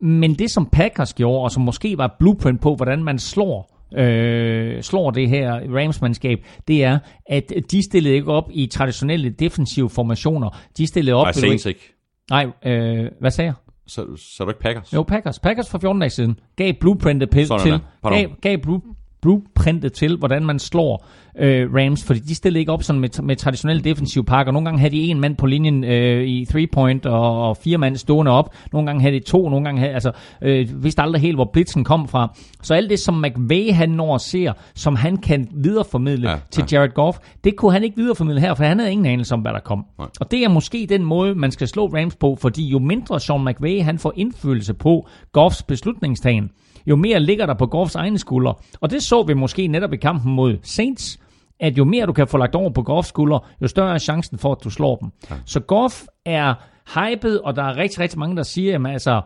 men 0.00 0.34
det 0.34 0.50
som 0.50 0.66
Packers 0.66 1.14
gjorde, 1.14 1.42
og 1.42 1.50
som 1.50 1.62
måske 1.62 1.98
var 1.98 2.16
blueprint 2.18 2.60
på, 2.60 2.74
hvordan 2.74 3.04
man 3.04 3.18
slår 3.18 3.78
øh, 3.96 4.82
slår 4.82 5.10
det 5.10 5.28
her 5.28 5.60
Rams-mandskab, 5.76 6.38
det 6.68 6.84
er, 6.84 6.98
at 7.26 7.52
de 7.70 7.82
stillede 7.82 8.14
ikke 8.14 8.32
op 8.32 8.50
i 8.52 8.66
traditionelle 8.66 9.30
defensive 9.30 9.90
formationer. 9.90 10.58
De 10.78 10.86
stillede 10.86 11.16
op... 11.16 11.24
Nej, 11.24 11.32
Saints 11.32 11.66
ikke. 11.66 11.94
Nej, 12.30 12.46
øh, 12.64 13.10
hvad 13.20 13.30
sagde 13.30 13.46
jeg? 13.46 13.54
Så, 13.88 14.16
så 14.16 14.42
er 14.42 14.44
du 14.44 14.50
ikke 14.50 14.60
Packers? 14.60 14.94
Jo, 14.94 15.02
Packers. 15.02 15.38
Packers 15.38 15.70
for 15.70 15.78
14 15.78 16.00
dage 16.00 16.10
siden 16.10 16.38
gav 16.56 16.72
blueprintet 16.80 17.30
pil 17.30 17.46
Sådan 17.46 17.66
til. 17.66 17.80
Pardon. 18.02 18.18
gav, 18.18 18.28
gav 18.40 18.58
blue, 18.58 18.82
blueprintet 19.22 19.92
til, 19.92 20.16
hvordan 20.16 20.46
man 20.46 20.58
slår 20.58 21.06
øh, 21.38 21.74
Rams, 21.74 22.04
fordi 22.04 22.20
de 22.20 22.34
stillede 22.34 22.60
ikke 22.60 22.72
op 22.72 22.82
sådan 22.82 23.00
med, 23.00 23.22
med 23.22 23.36
traditionelle 23.36 23.82
defensive 23.82 24.24
pakker. 24.24 24.52
Nogle 24.52 24.66
gange 24.66 24.80
havde 24.80 24.96
de 24.96 25.00
en 25.00 25.20
mand 25.20 25.36
på 25.36 25.46
linjen 25.46 25.84
øh, 25.84 26.24
i 26.24 26.44
three-point, 26.44 27.06
og, 27.06 27.48
og 27.48 27.56
fire 27.56 27.78
mand 27.78 27.96
stående 27.96 28.32
op. 28.32 28.54
Nogle 28.72 28.86
gange 28.86 29.02
havde 29.02 29.14
de 29.14 29.24
to, 29.24 29.48
nogle 29.48 29.64
gange 29.64 29.80
havde, 29.80 29.92
altså, 29.92 30.12
øh, 30.42 30.84
vidste 30.84 31.02
aldrig 31.02 31.22
helt, 31.22 31.36
hvor 31.36 31.50
blitzen 31.52 31.84
kom 31.84 32.08
fra. 32.08 32.36
Så 32.62 32.74
alt 32.74 32.90
det, 32.90 32.98
som 32.98 33.14
McVay 33.14 33.72
han 33.72 33.90
når 33.90 34.12
og 34.12 34.20
ser, 34.20 34.52
som 34.74 34.96
han 34.96 35.16
kan 35.16 35.48
videreformidle 35.54 36.30
ja, 36.30 36.36
til 36.50 36.64
ja. 36.72 36.78
Jared 36.78 36.94
Goff, 36.94 37.18
det 37.44 37.56
kunne 37.56 37.72
han 37.72 37.84
ikke 37.84 37.96
videreformidle 37.96 38.40
her, 38.40 38.54
for 38.54 38.64
han 38.64 38.78
havde 38.78 38.92
ingen 38.92 39.06
anelse 39.06 39.34
om, 39.34 39.40
hvad 39.40 39.52
der 39.52 39.60
kom. 39.60 39.84
Nej. 39.98 40.08
Og 40.20 40.30
det 40.30 40.44
er 40.44 40.48
måske 40.48 40.86
den 40.88 41.04
måde, 41.04 41.34
man 41.34 41.50
skal 41.50 41.68
slå 41.68 41.86
Rams 41.86 42.16
på, 42.16 42.36
fordi 42.40 42.68
jo 42.68 42.78
mindre 42.78 43.20
Sean 43.20 43.44
McVay 43.44 43.82
han 43.82 43.98
får 43.98 44.12
indflydelse 44.16 44.74
på 44.74 45.08
Goffs 45.32 45.62
beslutningstagen, 45.62 46.50
jo 46.86 46.96
mere 46.96 47.20
ligger 47.20 47.46
der 47.46 47.54
på 47.54 47.66
Goffs 47.66 47.94
egne 47.94 48.18
skuldre. 48.18 48.54
Og 48.80 48.90
det 48.90 49.02
så 49.02 49.22
vi 49.22 49.34
måske 49.34 49.66
netop 49.66 49.92
i 49.92 49.96
kampen 49.96 50.32
mod 50.32 50.56
Saints, 50.62 51.20
at 51.60 51.78
jo 51.78 51.84
mere 51.84 52.06
du 52.06 52.12
kan 52.12 52.28
få 52.28 52.38
lagt 52.38 52.54
over 52.54 52.70
på 52.70 52.82
Goffs 52.82 53.08
skuldre, 53.08 53.40
jo 53.62 53.68
større 53.68 53.94
er 53.94 53.98
chancen 53.98 54.38
for, 54.38 54.52
at 54.52 54.64
du 54.64 54.70
slår 54.70 54.96
dem. 54.96 55.10
Ja. 55.30 55.36
Så 55.46 55.60
Goff 55.60 56.02
er 56.24 56.54
hyped, 56.94 57.36
og 57.36 57.56
der 57.56 57.62
er 57.62 57.76
rigtig, 57.76 58.00
rigtig 58.00 58.18
mange, 58.18 58.36
der 58.36 58.42
siger, 58.42 58.78
at 58.78 58.92
altså, 58.92 59.20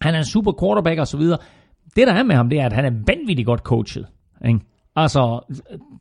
han 0.00 0.14
er 0.14 0.18
en 0.18 0.24
super 0.24 0.52
quarterback 0.60 1.00
og 1.00 1.06
så 1.06 1.16
videre. 1.16 1.38
Det, 1.96 2.06
der 2.06 2.12
er 2.12 2.22
med 2.22 2.36
ham, 2.36 2.48
det 2.50 2.60
er, 2.60 2.66
at 2.66 2.72
han 2.72 2.84
er 2.84 2.90
vanvittigt 3.06 3.46
godt 3.46 3.60
coachet. 3.60 4.06
Ikke? 4.46 4.60
Altså, 4.96 5.40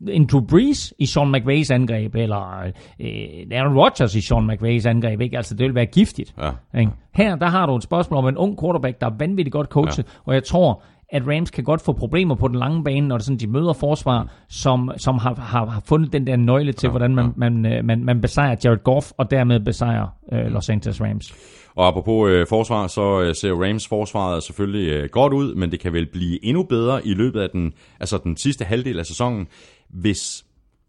en 0.07 0.25
Drew 0.25 0.41
Brees 0.41 0.93
i 0.99 1.06
Sean 1.06 1.32
McVays 1.32 1.72
angreb, 1.72 2.15
eller 2.15 2.72
øh, 2.99 3.57
Aaron 3.59 3.77
Rodgers 3.77 4.15
i 4.15 4.22
Sean 4.22 4.48
McVays 4.48 4.85
angreb, 4.85 5.22
ikke? 5.22 5.38
Altså, 5.38 5.56
det 5.56 5.65
vil 5.65 5.75
være 5.75 5.85
giftigt. 5.85 6.33
Ja. 6.38 6.80
Ikke? 6.80 6.91
Her, 7.15 7.35
der 7.35 7.48
har 7.48 7.65
du 7.65 7.75
et 7.75 7.83
spørgsmål 7.83 8.17
om 8.17 8.27
en 8.27 8.38
ung 8.38 8.59
quarterback, 8.59 9.01
der 9.01 9.07
er 9.07 9.14
vanvittigt 9.19 9.53
godt 9.53 9.67
coachet, 9.67 10.06
ja. 10.06 10.11
og 10.25 10.33
jeg 10.33 10.43
tror, 10.43 10.83
at 11.09 11.27
Rams 11.27 11.51
kan 11.51 11.64
godt 11.64 11.82
få 11.82 11.93
problemer 11.93 12.35
på 12.35 12.48
den 12.48 12.56
lange 12.56 12.84
bane, 12.84 13.08
når 13.08 13.17
det 13.17 13.25
sådan, 13.25 13.40
de 13.40 13.48
møder 13.48 13.74
forsvar, 13.74 14.32
som, 14.50 14.92
som 14.98 15.17
har, 15.17 15.35
har, 15.35 15.66
har 15.66 15.82
fundet 15.85 16.14
den 16.14 16.27
der 16.27 16.35
nøgle 16.35 16.74
til, 16.74 16.88
ja, 16.88 16.92
hvordan 16.92 17.16
man, 17.16 17.34
man, 17.35 17.66
øh, 17.66 17.85
man, 17.85 18.03
man 18.03 18.22
besejrer 18.22 18.56
Jared 18.64 18.84
Goff, 18.84 19.11
og 19.17 19.32
dermed 19.32 19.59
besejrer 19.59 20.08
øh, 20.34 20.45
Los 20.45 20.69
Angeles 20.69 21.01
Rams. 21.01 21.34
Og 21.75 21.88
apropos 21.88 22.30
øh, 22.30 22.48
forsvar, 22.48 22.88
så 22.88 23.22
øh, 23.22 23.35
ser 23.35 23.53
Rams 23.53 23.88
forsvaret 23.88 24.43
selvfølgelig 24.43 24.92
øh, 24.92 25.09
godt 25.11 25.34
ud, 25.34 25.56
men 25.56 25.72
det 25.72 25.80
kan 25.80 25.93
vel 25.93 26.06
blive 26.11 26.45
endnu 26.45 26.64
bedre 26.64 27.08
i 27.08 27.14
løbet 27.14 27.42
af 27.42 27.50
den, 27.50 27.74
altså 28.00 28.17
den 28.24 28.38
sidste 28.38 28.66
halvdel 28.66 29.00
af 29.00 29.06
sæsonen, 29.06 29.48
hvis 29.90 30.45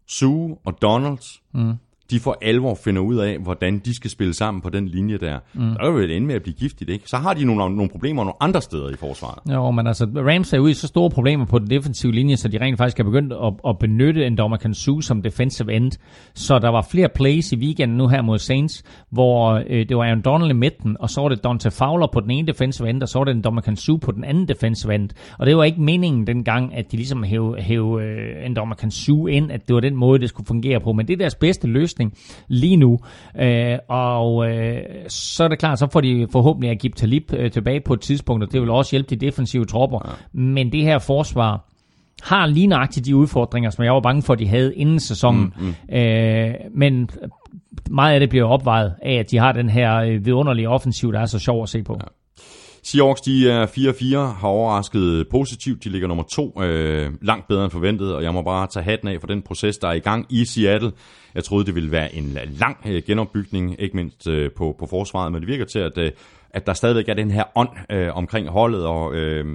Sue 0.07 0.57
og 0.65 0.81
Donalds, 0.81 1.41
mm. 1.53 1.73
De 2.11 2.19
for 2.19 2.37
alvor 2.41 2.75
finder 2.83 3.01
ud 3.01 3.15
af, 3.15 3.37
hvordan 3.39 3.79
de 3.79 3.95
skal 3.95 4.09
spille 4.09 4.33
sammen 4.33 4.61
på 4.61 4.69
den 4.69 4.87
linje 4.87 5.17
der. 5.17 5.39
Mm. 5.53 5.61
Der 5.61 5.91
vil 5.91 6.09
det 6.09 6.15
ende 6.15 6.27
med 6.27 6.35
at 6.35 6.41
blive 6.41 6.55
giftigt, 6.55 6.89
ikke? 6.89 7.09
Så 7.09 7.17
har 7.17 7.33
de 7.33 7.45
nogle, 7.45 7.75
nogle 7.75 7.89
problemer 7.89 8.23
nogle 8.23 8.33
andre 8.39 8.61
steder 8.61 8.89
i 8.89 8.95
forsvaret. 8.95 9.53
Jo, 9.53 9.71
men 9.71 9.87
altså, 9.87 10.05
Rams 10.15 10.53
er 10.53 10.59
ude 10.59 10.71
i 10.71 10.73
så 10.73 10.87
store 10.87 11.09
problemer 11.09 11.45
på 11.45 11.59
den 11.59 11.69
defensive 11.69 12.11
linje, 12.11 12.37
så 12.37 12.47
de 12.47 12.61
rent 12.61 12.77
faktisk 12.77 12.97
har 12.97 13.03
begyndt 13.03 13.33
at, 13.33 13.53
at 13.67 13.79
benytte 13.79 14.25
en 14.25 14.37
Dommer 14.37 14.57
Kansu 14.57 15.01
som 15.01 15.21
defensive 15.21 15.73
end. 15.73 15.91
Så 16.33 16.59
der 16.59 16.69
var 16.69 16.87
flere 16.91 17.09
plays 17.15 17.51
i 17.51 17.55
weekenden 17.55 17.97
nu 17.97 18.07
her 18.07 18.21
mod 18.21 18.37
Saints, 18.37 18.83
hvor 19.09 19.63
øh, 19.69 19.89
det 19.89 19.97
var 19.97 20.03
Aaron 20.03 20.21
Donald 20.21 20.51
i 20.51 20.53
midten, 20.53 20.97
og 20.99 21.09
så 21.09 21.21
var 21.21 21.29
det 21.29 21.43
Dante 21.43 21.71
Fowler 21.71 22.07
på 22.13 22.19
den 22.19 22.31
ene 22.31 22.47
defensive 22.47 22.89
end, 22.89 23.01
og 23.01 23.09
så 23.09 23.19
var 23.19 23.25
det 23.25 23.35
en 23.35 23.41
Dommer 23.41 23.61
Kansu 23.61 23.97
på 23.97 24.11
den 24.11 24.23
anden 24.23 24.47
defensive 24.47 24.95
end. 24.95 25.09
Og 25.39 25.45
det 25.45 25.57
var 25.57 25.63
ikke 25.63 25.81
meningen 25.81 26.27
dengang, 26.27 26.75
at 26.75 26.91
de 26.91 26.97
ligesom 26.97 27.23
hæv, 27.23 27.55
hæv 27.59 27.99
øh, 28.01 28.45
en 28.45 28.55
Dommer 28.55 28.75
Kansu 28.75 29.27
ind, 29.27 29.51
at 29.51 29.67
det 29.67 29.73
var 29.73 29.81
den 29.81 29.95
måde, 29.95 30.19
det 30.19 30.29
skulle 30.29 30.47
fungere 30.47 30.79
på. 30.79 30.93
Men 30.93 31.07
det 31.07 31.13
er 31.13 31.17
deres 31.17 31.35
bedste 31.35 31.67
løsning 31.67 31.96
lige 32.47 32.75
nu. 32.75 32.99
Øh, 33.39 33.77
og 33.87 34.51
øh, 34.51 34.81
så 35.07 35.43
er 35.43 35.47
det 35.47 35.59
klart, 35.59 35.79
så 35.79 35.87
får 35.91 36.01
de 36.01 36.27
forhåbentlig 36.31 36.69
Agib 36.69 36.95
Talib 36.95 37.33
øh, 37.33 37.51
tilbage 37.51 37.81
på 37.81 37.93
et 37.93 38.01
tidspunkt, 38.01 38.43
og 38.43 38.51
det 38.51 38.61
vil 38.61 38.69
også 38.69 38.91
hjælpe 38.91 39.15
de 39.15 39.25
defensive 39.25 39.65
tropper. 39.65 39.99
Ja. 40.05 40.13
Men 40.33 40.71
det 40.71 40.83
her 40.83 40.99
forsvar 40.99 41.67
har 42.23 42.45
lige 42.45 42.67
nøjagtigt 42.67 43.05
de 43.05 43.15
udfordringer, 43.15 43.69
som 43.69 43.83
jeg 43.83 43.93
var 43.93 43.99
bange 43.99 44.21
for, 44.21 44.33
at 44.33 44.39
de 44.39 44.47
havde 44.47 44.75
inden 44.75 44.99
sæsonen. 44.99 45.53
Mm, 45.59 45.65
mm. 45.89 45.95
Øh, 45.95 46.53
men 46.71 47.09
meget 47.89 48.13
af 48.13 48.19
det 48.19 48.29
bliver 48.29 48.45
opvejet 48.45 48.93
af, 49.01 49.13
at 49.13 49.31
de 49.31 49.37
har 49.37 49.51
den 49.51 49.69
her 49.69 49.95
øh, 49.95 50.25
vidunderlige 50.25 50.69
offensiv, 50.69 51.13
der 51.13 51.19
er 51.19 51.25
så 51.25 51.39
sjov 51.39 51.63
at 51.63 51.69
se 51.69 51.83
på. 51.83 51.97
Ja. 52.01 52.07
Seahawks, 52.83 53.21
de 53.21 53.49
er 53.49 53.65
4-4, 53.65 54.39
har 54.39 54.47
overrasket 54.47 55.27
positivt. 55.31 55.83
De 55.83 55.89
ligger 55.89 56.07
nummer 56.07 56.23
to, 56.23 56.61
øh, 56.61 57.11
langt 57.21 57.47
bedre 57.47 57.63
end 57.63 57.71
forventet, 57.71 58.15
og 58.15 58.23
jeg 58.23 58.33
må 58.33 58.41
bare 58.41 58.67
tage 58.67 58.83
hatten 58.83 59.07
af 59.07 59.19
for 59.19 59.27
den 59.27 59.41
proces, 59.41 59.77
der 59.77 59.87
er 59.87 59.93
i 59.93 59.99
gang 59.99 60.25
i 60.29 60.45
Seattle. 60.45 60.91
Jeg 61.37 61.43
troede, 61.43 61.65
det 61.65 61.75
ville 61.75 61.91
være 61.91 62.15
en 62.15 62.37
lang 62.59 62.77
øh, 62.87 63.03
genopbygning, 63.07 63.75
ikke 63.79 63.95
mindst 63.95 64.27
øh, 64.27 64.51
på, 64.51 64.75
på 64.79 64.85
forsvaret, 64.85 65.31
men 65.31 65.41
det 65.41 65.47
virker 65.47 65.65
til, 65.65 65.79
at, 65.79 65.97
øh, 65.97 66.11
at 66.49 66.67
der 66.67 66.73
stadigvæk 66.73 67.09
er 67.09 67.13
den 67.13 67.31
her 67.31 67.43
ånd 67.55 67.69
øh, 67.91 68.17
omkring 68.17 68.47
holdet, 68.47 68.85
og 68.85 69.15
øh, 69.15 69.45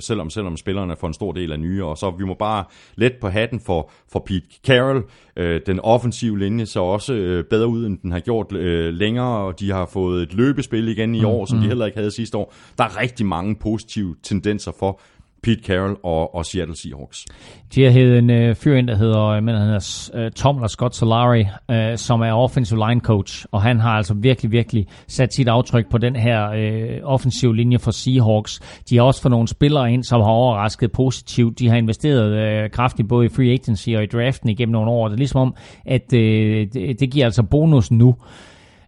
selvom, 0.00 0.30
selvom 0.30 0.56
spillerne 0.56 0.96
får 0.96 1.06
en 1.06 1.14
stor 1.14 1.32
del 1.32 1.52
af 1.52 1.60
nye, 1.60 1.84
og 1.84 1.98
så 1.98 2.10
vi 2.10 2.24
må 2.24 2.34
bare 2.34 2.64
let 2.94 3.12
på 3.20 3.28
hatten 3.28 3.60
for, 3.60 3.90
for 4.12 4.22
Pete 4.26 4.46
Carroll. 4.66 5.02
Øh, 5.36 5.60
den 5.66 5.80
offensive 5.80 6.38
linje 6.38 6.66
så 6.66 6.80
også 6.80 7.14
øh, 7.14 7.44
bedre 7.44 7.66
ud, 7.66 7.86
end 7.86 7.98
den 7.98 8.12
har 8.12 8.20
gjort 8.20 8.52
øh, 8.52 8.94
længere, 8.94 9.38
og 9.38 9.60
de 9.60 9.70
har 9.70 9.86
fået 9.86 10.22
et 10.22 10.34
løbespil 10.34 10.88
igen 10.88 11.14
i 11.14 11.24
år, 11.24 11.46
som 11.46 11.58
de 11.58 11.66
heller 11.66 11.86
ikke 11.86 11.98
havde 11.98 12.10
sidste 12.10 12.38
år. 12.38 12.54
Der 12.78 12.84
er 12.84 13.00
rigtig 13.00 13.26
mange 13.26 13.56
positive 13.56 14.16
tendenser 14.22 14.72
for 14.78 15.00
Pete 15.42 15.62
Carroll 15.62 15.96
og, 16.02 16.34
og 16.34 16.46
Seattle 16.46 16.76
Seahawks. 16.76 17.26
De 17.74 17.84
har 17.84 17.90
hævet 17.90 18.18
en 18.18 18.30
øh, 18.30 18.54
fyr 18.54 18.76
ind, 18.76 18.88
der 18.88 18.96
hedder, 18.96 19.24
øh, 19.24 19.42
men 19.42 19.54
han 19.54 19.68
øh, 19.68 19.68
hedder 19.68 20.24
øh, 20.26 20.30
Tom 20.30 20.56
eller 20.56 20.68
Scott 20.68 20.94
Solari, 20.94 21.44
øh, 21.70 21.96
som 21.96 22.20
er 22.20 22.32
offensive 22.32 22.88
line 22.88 23.00
coach, 23.00 23.46
og 23.52 23.62
han 23.62 23.80
har 23.80 23.90
altså 23.90 24.14
virkelig, 24.14 24.52
virkelig 24.52 24.86
sat 25.08 25.34
sit 25.34 25.48
aftryk 25.48 25.90
på 25.90 25.98
den 25.98 26.16
her 26.16 26.50
øh, 26.50 27.00
offensive 27.02 27.56
linje 27.56 27.78
for 27.78 27.90
Seahawks. 27.90 28.60
De 28.90 28.96
har 28.96 29.02
også 29.02 29.22
fået 29.22 29.30
nogle 29.30 29.48
spillere 29.48 29.92
ind, 29.92 30.04
som 30.04 30.20
har 30.20 30.28
overrasket 30.28 30.92
positivt. 30.92 31.58
De 31.58 31.68
har 31.68 31.76
investeret 31.76 32.32
øh, 32.32 32.70
kraftigt 32.70 33.08
både 33.08 33.26
i 33.26 33.28
free 33.28 33.52
agency 33.52 33.88
og 33.88 34.02
i 34.02 34.06
draften 34.06 34.48
igennem 34.48 34.72
nogle 34.72 34.90
år. 34.90 35.08
Det 35.08 35.14
er 35.14 35.18
ligesom 35.18 35.40
om, 35.40 35.54
at 35.86 36.12
øh, 36.14 36.66
det, 36.72 37.00
det 37.00 37.10
giver 37.10 37.24
altså 37.24 37.42
bonus 37.42 37.90
nu. 37.90 38.14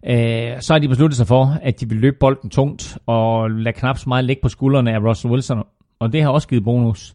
Øh, 0.07 0.61
så 0.61 0.73
har 0.73 0.79
de 0.79 0.87
besluttet 0.87 1.17
sig 1.17 1.27
for, 1.27 1.57
at 1.61 1.79
de 1.79 1.89
vil 1.89 1.97
løbe 1.97 2.17
bolden 2.19 2.49
tungt 2.49 2.97
og 3.05 3.51
lade 3.51 3.73
knap 3.73 3.97
så 3.97 4.09
meget 4.09 4.25
ligge 4.25 4.41
på 4.41 4.49
skuldrene 4.49 4.93
af 4.93 4.99
Russell 4.99 5.31
Wilson, 5.31 5.63
og 5.99 6.13
det 6.13 6.21
har 6.23 6.29
også 6.29 6.47
givet 6.47 6.63
bonus. 6.63 7.13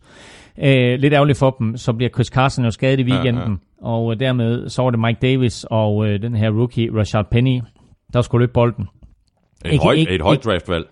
Øh, 0.58 0.98
lidt 0.98 1.12
ærgerligt 1.14 1.38
for 1.38 1.50
dem, 1.58 1.76
så 1.76 1.92
bliver 1.92 2.10
Chris 2.10 2.26
Carson 2.26 2.64
jo 2.64 2.70
skadet 2.70 3.00
i 3.00 3.02
weekenden, 3.12 3.42
ja, 3.42 3.50
ja. 3.50 3.86
og 3.88 4.12
øh, 4.12 4.20
dermed 4.20 4.68
så 4.68 4.82
var 4.82 4.90
det 4.90 5.00
Mike 5.00 5.18
Davis 5.22 5.64
og 5.70 6.06
øh, 6.06 6.22
den 6.22 6.34
her 6.34 6.50
rookie, 6.50 6.98
Rashad 6.98 7.24
Penny, 7.30 7.60
der 8.12 8.22
skulle 8.22 8.42
løbe 8.42 8.52
bolden. 8.52 8.88
Et, 9.64 9.72
Ikke- 9.72 9.84
højt, 9.84 9.98
ikke- 9.98 10.14
et 10.14 10.22
højt 10.22 10.44
draftvalg. 10.44 10.86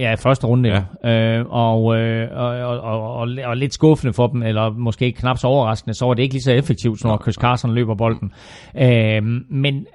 Ja, 0.00 0.14
første 0.14 0.46
runde, 0.46 0.84
ja. 1.04 1.38
Øh, 1.38 1.46
og, 1.48 1.96
øh, 1.96 2.28
og, 2.32 2.46
og, 2.46 2.80
og, 2.80 3.14
og, 3.14 3.28
og 3.44 3.56
lidt 3.56 3.74
skuffende 3.74 4.12
for 4.12 4.26
dem, 4.26 4.42
eller 4.42 4.70
måske 4.70 5.12
knap 5.12 5.38
så 5.38 5.46
overraskende, 5.46 5.94
så 5.94 6.06
var 6.06 6.14
det 6.14 6.22
ikke 6.22 6.34
lige 6.34 6.42
så 6.42 6.52
effektivt, 6.52 7.04
når 7.04 7.18
Chris 7.22 7.34
Carson 7.34 7.74
løber 7.74 7.94
bolden. 7.94 8.32
Øh, 8.80 9.22
men 9.50 9.86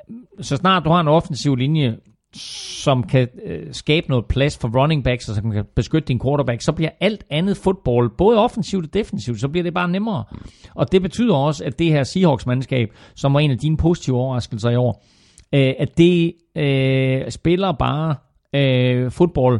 så 0.42 0.56
snart 0.58 0.84
du 0.86 0.90
har 0.90 1.00
en 1.00 1.08
offensiv 1.08 1.56
linje, 1.56 1.96
som 2.36 3.04
kan 3.04 3.28
øh, 3.46 3.68
skabe 3.72 4.10
noget 4.10 4.26
plads 4.26 4.58
for 4.58 4.82
running 4.82 5.04
backs, 5.04 5.30
og 5.30 5.36
som 5.36 5.52
kan 5.52 5.66
beskytte 5.76 6.08
din 6.08 6.20
quarterback, 6.20 6.62
så 6.62 6.72
bliver 6.72 6.90
alt 7.00 7.24
andet 7.30 7.58
fodbold, 7.58 8.12
både 8.18 8.38
offensivt 8.38 8.86
og 8.86 8.94
defensivt, 8.94 9.40
så 9.40 9.48
bliver 9.48 9.64
det 9.64 9.74
bare 9.74 9.90
nemmere. 9.90 10.24
Og 10.76 10.92
det 10.92 11.02
betyder 11.02 11.36
også, 11.36 11.64
at 11.64 11.80
det 11.80 11.88
her 11.88 12.04
Seahawks-mandskab, 12.04 12.88
som 13.16 13.34
var 13.34 13.40
en 13.40 13.52
af 13.52 13.58
dine 13.58 13.78
positive 13.78 14.18
overraskelser 14.18 14.70
i 14.70 14.76
år, 14.76 15.04
øh, 15.54 15.74
at 15.80 15.98
det 15.98 16.34
øh, 16.56 17.32
spiller 17.32 17.72
bare 17.72 18.16
øh, 18.56 19.12
fodbold 19.12 19.60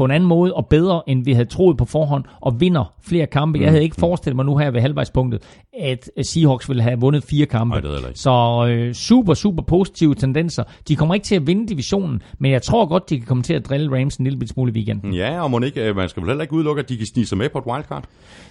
på 0.00 0.04
en 0.04 0.10
anden 0.10 0.28
måde 0.28 0.54
og 0.54 0.66
bedre, 0.66 1.02
end 1.06 1.24
vi 1.24 1.32
havde 1.32 1.48
troet 1.48 1.76
på 1.76 1.84
forhånd, 1.84 2.24
og 2.40 2.60
vinder 2.60 2.92
flere 3.02 3.26
kampe. 3.26 3.58
Jeg 3.60 3.68
havde 3.70 3.82
ikke 3.82 3.96
forestillet 3.98 4.36
mig 4.36 4.44
nu 4.44 4.56
her 4.56 4.70
ved 4.70 4.80
halvvejspunktet, 4.80 5.42
at 5.80 6.10
Seahawks 6.22 6.68
ville 6.68 6.82
have 6.82 7.00
vundet 7.00 7.22
fire 7.24 7.46
kampe. 7.46 7.80
Nej, 7.80 7.98
det. 8.08 8.18
Så 8.18 8.66
øh, 8.70 8.94
super, 8.94 9.34
super 9.34 9.62
positive 9.62 10.14
tendenser. 10.14 10.62
De 10.88 10.96
kommer 10.96 11.14
ikke 11.14 11.24
til 11.24 11.34
at 11.34 11.46
vinde 11.46 11.68
divisionen, 11.68 12.22
men 12.38 12.52
jeg 12.52 12.62
tror 12.62 12.86
godt, 12.86 13.10
de 13.10 13.18
kan 13.18 13.26
komme 13.26 13.42
til 13.42 13.54
at 13.54 13.68
drille 13.68 13.96
Rams 14.00 14.16
en 14.16 14.24
lille 14.26 14.48
smule 14.48 14.72
i 14.72 14.74
weekenden. 14.74 15.14
Ja, 15.14 15.42
og 15.42 15.50
må 15.50 15.60
ikke, 15.60 15.88
øh, 15.88 15.96
man 15.96 16.08
skal 16.08 16.20
vel 16.22 16.28
heller 16.30 16.42
ikke 16.42 16.54
udelukke, 16.54 16.82
at 16.82 16.88
de 16.88 16.96
kan 16.96 17.06
snige 17.06 17.26
sig 17.26 17.38
med 17.38 17.48
på 17.48 17.58
et 17.58 17.64
wildcard. 17.66 18.04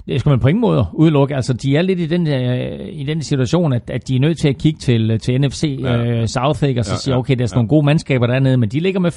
Det 0.08 0.20
skal 0.20 0.30
man 0.30 0.40
på 0.40 0.48
ingen 0.48 0.62
måde 0.62 0.86
udelukke. 0.94 1.36
Altså, 1.36 1.54
de 1.54 1.76
er 1.78 1.82
lidt 1.82 2.00
i 2.00 2.06
den, 2.06 2.28
øh, 2.28 2.88
i 2.92 3.04
den 3.04 3.24
situation, 3.24 3.74
at, 3.74 3.90
at 3.90 4.08
de 4.08 4.16
er 4.16 4.20
nødt 4.20 4.38
til 4.38 4.48
at 4.50 4.58
kigge 4.58 4.80
til, 4.80 5.20
til 5.20 5.42
NFC 5.42 5.78
Ja. 5.82 5.98
øh, 6.06 6.28
South, 6.28 6.64
ikke? 6.64 6.82
og 6.82 6.86
så 6.86 6.92
Ja, 6.92 6.98
sige, 6.98 7.16
okay, 7.16 7.36
der 7.36 7.44
er 7.44 7.48
sådan 7.48 7.56
ja. 7.58 7.60
nogle 7.60 7.70
gode 7.70 7.86
mandskaber 7.86 8.28
dernede, 8.28 8.58
men 8.58 8.70
de 8.70 8.80
ligger 8.80 9.00
med 9.00 9.12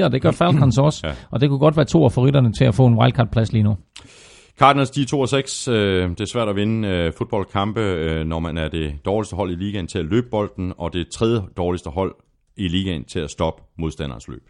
4-4, 0.00 0.04
og 0.04 0.12
det 0.12 0.22
gør 0.22 0.30
Falcons 0.30 0.78
også. 0.88 1.06
Ja. 1.06 1.12
Og 1.30 1.40
det 1.40 1.48
kunne 1.48 1.58
godt 1.58 1.76
være 1.78 1.86
to 1.86 2.04
af 2.04 2.12
favoritterne 2.12 2.52
til 2.52 2.64
at 2.64 2.74
få 2.74 2.86
en 2.86 2.98
wildcard-plads 2.98 3.52
lige 3.52 3.62
nu. 3.62 3.76
Cardinals, 4.58 4.90
de 4.90 5.02
er 5.02 5.06
2 5.06 5.20
og 5.20 5.28
6. 5.28 5.68
Øh, 5.68 6.10
det 6.10 6.20
er 6.20 6.24
svært 6.24 6.48
at 6.48 6.56
vinde 6.56 6.88
øh, 6.88 7.12
fodboldkampe, 7.18 7.80
øh, 7.80 8.26
når 8.26 8.38
man 8.38 8.58
er 8.58 8.68
det 8.68 8.94
dårligste 9.04 9.36
hold 9.36 9.50
i 9.50 9.54
ligaen 9.54 9.86
til 9.86 9.98
at 9.98 10.04
løbe 10.04 10.26
bolden, 10.30 10.72
og 10.78 10.92
det 10.92 11.08
tredje 11.08 11.40
dårligste 11.56 11.90
hold 11.90 12.14
i 12.56 12.68
ligaen 12.68 13.04
til 13.04 13.20
at 13.20 13.30
stoppe 13.30 13.62
modstanderens 13.78 14.28
løb. 14.28 14.42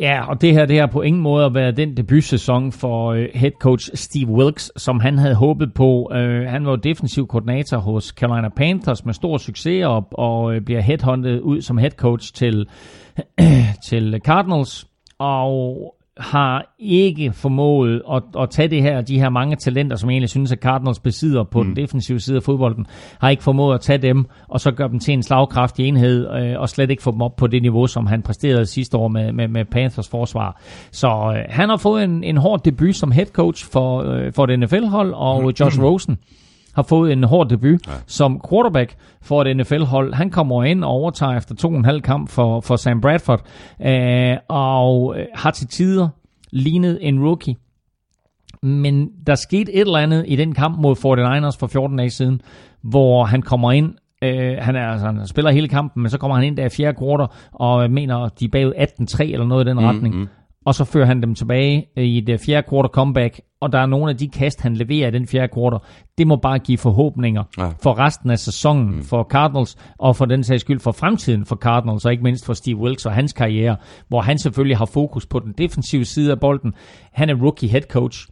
Ja, 0.00 0.28
og 0.28 0.40
det 0.40 0.52
her 0.52 0.66
det 0.66 0.78
har 0.78 0.86
på 0.86 1.02
ingen 1.02 1.22
måde 1.22 1.54
været 1.54 1.76
den 1.76 1.96
debutsæson 1.96 2.72
for 2.72 3.12
øh, 3.12 3.28
head 3.34 3.50
coach 3.60 3.90
Steve 3.94 4.26
Wilkes, 4.26 4.72
som 4.76 5.00
han 5.00 5.18
havde 5.18 5.34
håbet 5.34 5.74
på. 5.74 6.10
Øh, 6.14 6.46
han 6.46 6.64
var 6.64 6.70
jo 6.70 6.76
defensiv 6.76 7.26
koordinator 7.26 7.78
hos 7.78 8.04
Carolina 8.04 8.48
Panthers 8.48 9.04
med 9.04 9.14
stor 9.14 9.38
succes 9.38 9.84
og, 9.84 10.08
og 10.12 10.54
øh, 10.54 10.60
bliver 10.60 10.80
headhunted 10.80 11.40
ud 11.40 11.60
som 11.60 11.78
head 11.78 11.90
coach 11.90 12.34
til, 12.34 12.68
til 13.88 14.20
Cardinals. 14.24 14.86
Og 15.18 15.94
har 16.18 16.74
ikke 16.78 17.32
formået 17.32 18.02
at, 18.12 18.22
at 18.38 18.50
tage 18.50 18.68
det 18.68 18.82
her, 18.82 19.00
de 19.00 19.20
her 19.20 19.30
mange 19.30 19.56
talenter, 19.56 19.96
som 19.96 20.10
jeg 20.10 20.14
egentlig 20.14 20.28
synes, 20.28 20.52
at 20.52 20.58
Cardinals 20.58 21.00
besidder 21.00 21.44
på 21.44 21.62
mm. 21.62 21.66
den 21.66 21.76
defensive 21.76 22.20
side 22.20 22.36
af 22.36 22.42
fodbolden, 22.42 22.86
har 23.20 23.28
ikke 23.28 23.42
formået 23.42 23.74
at 23.74 23.80
tage 23.80 23.98
dem, 23.98 24.26
og 24.48 24.60
så 24.60 24.70
gøre 24.70 24.88
dem 24.88 24.98
til 24.98 25.14
en 25.14 25.22
slagkraftig 25.22 25.88
enhed, 25.88 26.28
øh, 26.30 26.60
og 26.60 26.68
slet 26.68 26.90
ikke 26.90 27.02
få 27.02 27.10
dem 27.10 27.22
op 27.22 27.36
på 27.36 27.46
det 27.46 27.62
niveau, 27.62 27.86
som 27.86 28.06
han 28.06 28.22
præsterede 28.22 28.66
sidste 28.66 28.96
år 28.96 29.08
med, 29.08 29.32
med, 29.32 29.48
med 29.48 29.64
Panthers 29.64 30.08
forsvar. 30.08 30.60
Så 30.92 31.08
øh, 31.08 31.44
han 31.48 31.68
har 31.68 31.76
fået 31.76 32.04
en, 32.04 32.24
en 32.24 32.36
hård 32.36 32.64
debut 32.64 32.96
som 32.96 33.12
head 33.12 33.26
coach 33.26 33.70
for, 33.72 34.02
øh, 34.02 34.32
for 34.32 34.44
et 34.44 34.58
NFL-hold, 34.58 35.12
og 35.14 35.42
mm. 35.42 35.48
Josh 35.60 35.82
Rosen 35.84 36.18
har 36.78 36.82
fået 36.82 37.12
en 37.12 37.24
hård 37.24 37.48
debut 37.48 37.86
ja. 37.86 37.92
som 38.06 38.40
quarterback 38.50 38.96
for 39.22 39.42
et 39.42 39.56
NFL-hold. 39.56 40.14
Han 40.14 40.30
kommer 40.30 40.64
ind 40.64 40.84
og 40.84 40.90
overtager 40.90 41.36
efter 41.36 41.54
to 41.54 41.68
og 41.68 41.76
en 41.76 41.84
halv 41.84 42.02
kamp 42.02 42.28
for, 42.28 42.60
for 42.60 42.76
Sam 42.76 43.00
Bradford, 43.00 43.40
øh, 43.86 44.36
og 44.48 45.14
øh, 45.18 45.26
har 45.34 45.50
til 45.50 45.66
tider 45.66 46.08
lignet 46.50 46.98
en 47.00 47.24
rookie. 47.24 47.56
Men 48.62 49.08
der 49.26 49.34
skete 49.34 49.72
et 49.72 49.80
eller 49.80 49.98
andet 49.98 50.24
i 50.28 50.36
den 50.36 50.54
kamp 50.54 50.78
mod 50.78 50.96
49ers 50.96 51.58
for 51.60 51.66
14 51.66 51.96
dage 51.96 52.10
siden, 52.10 52.40
hvor 52.82 53.24
han 53.24 53.42
kommer 53.42 53.72
ind, 53.72 53.94
øh, 54.22 54.56
han, 54.58 54.76
er, 54.76 54.88
altså, 54.88 55.06
han 55.06 55.26
spiller 55.26 55.50
hele 55.50 55.68
kampen, 55.68 56.02
men 56.02 56.10
så 56.10 56.18
kommer 56.18 56.34
han 56.36 56.44
ind 56.44 56.56
der 56.56 56.66
i 56.66 56.68
fjerde 56.68 56.98
kvartal, 56.98 57.26
og 57.52 57.90
mener, 57.90 58.28
de 58.28 58.44
er 58.44 58.48
bagud 58.48 58.72
18-3 58.74 59.22
eller 59.22 59.46
noget 59.46 59.64
i 59.64 59.68
den 59.68 59.78
mm, 59.78 59.84
retning. 59.84 60.14
Mm 60.14 60.28
og 60.68 60.74
så 60.74 60.84
fører 60.84 61.06
han 61.06 61.22
dem 61.22 61.34
tilbage 61.34 61.86
i 61.96 62.20
det 62.20 62.40
fjerde 62.40 62.66
quarter 62.70 62.88
comeback, 62.88 63.40
og 63.60 63.72
der 63.72 63.78
er 63.78 63.86
nogle 63.86 64.10
af 64.10 64.16
de 64.16 64.28
kast, 64.28 64.60
han 64.60 64.74
leverer 64.74 65.08
i 65.08 65.10
den 65.10 65.26
fjerde 65.26 65.52
quarter. 65.54 65.78
Det 66.18 66.26
må 66.26 66.36
bare 66.36 66.58
give 66.58 66.78
forhåbninger 66.78 67.44
ja. 67.58 67.68
for 67.82 67.98
resten 67.98 68.30
af 68.30 68.38
sæsonen 68.38 68.96
mm. 68.96 69.02
for 69.02 69.26
Cardinals, 69.30 69.76
og 69.98 70.16
for 70.16 70.24
den 70.24 70.44
sags 70.44 70.60
skyld 70.60 70.80
for 70.80 70.92
fremtiden 70.92 71.46
for 71.46 71.56
Cardinals, 71.56 72.04
og 72.04 72.12
ikke 72.12 72.24
mindst 72.24 72.46
for 72.46 72.54
Steve 72.54 72.76
Wilkes 72.76 73.06
og 73.06 73.12
hans 73.12 73.32
karriere, 73.32 73.76
hvor 74.08 74.20
han 74.20 74.38
selvfølgelig 74.38 74.76
har 74.76 74.86
fokus 74.86 75.26
på 75.26 75.38
den 75.38 75.54
defensive 75.58 76.04
side 76.04 76.30
af 76.30 76.40
bolden. 76.40 76.74
Han 77.12 77.30
er 77.30 77.34
rookie 77.34 77.68
head 77.68 77.82
coach. 77.82 78.28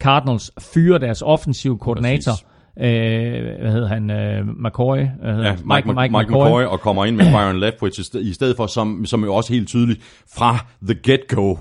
Cardinals 0.00 0.50
fyrer 0.72 0.98
deres 0.98 1.22
offensive 1.22 1.78
koordinator. 1.78 2.32
Præcis 2.32 2.46
øh, 2.80 3.60
hvad 3.60 3.72
hedder 3.72 3.88
han, 3.88 4.10
øh, 4.10 4.46
McCoy? 4.46 4.98
Øh, 4.98 5.04
ja, 5.24 5.52
Mike, 5.52 5.62
Mike, 5.64 5.86
Mike, 5.86 6.00
Mike 6.00 6.30
McCoy. 6.30 6.46
McCoy, 6.46 6.62
og 6.62 6.80
kommer 6.80 7.04
ind 7.04 7.16
med 7.16 7.32
Byron 7.32 7.60
Leftwich 7.60 8.00
i 8.20 8.32
stedet 8.32 8.56
for, 8.56 8.66
som, 8.66 9.06
som 9.06 9.24
jo 9.24 9.34
også 9.34 9.52
helt 9.52 9.68
tydeligt 9.68 10.24
fra 10.36 10.66
the 10.82 10.94
get-go 11.06 11.56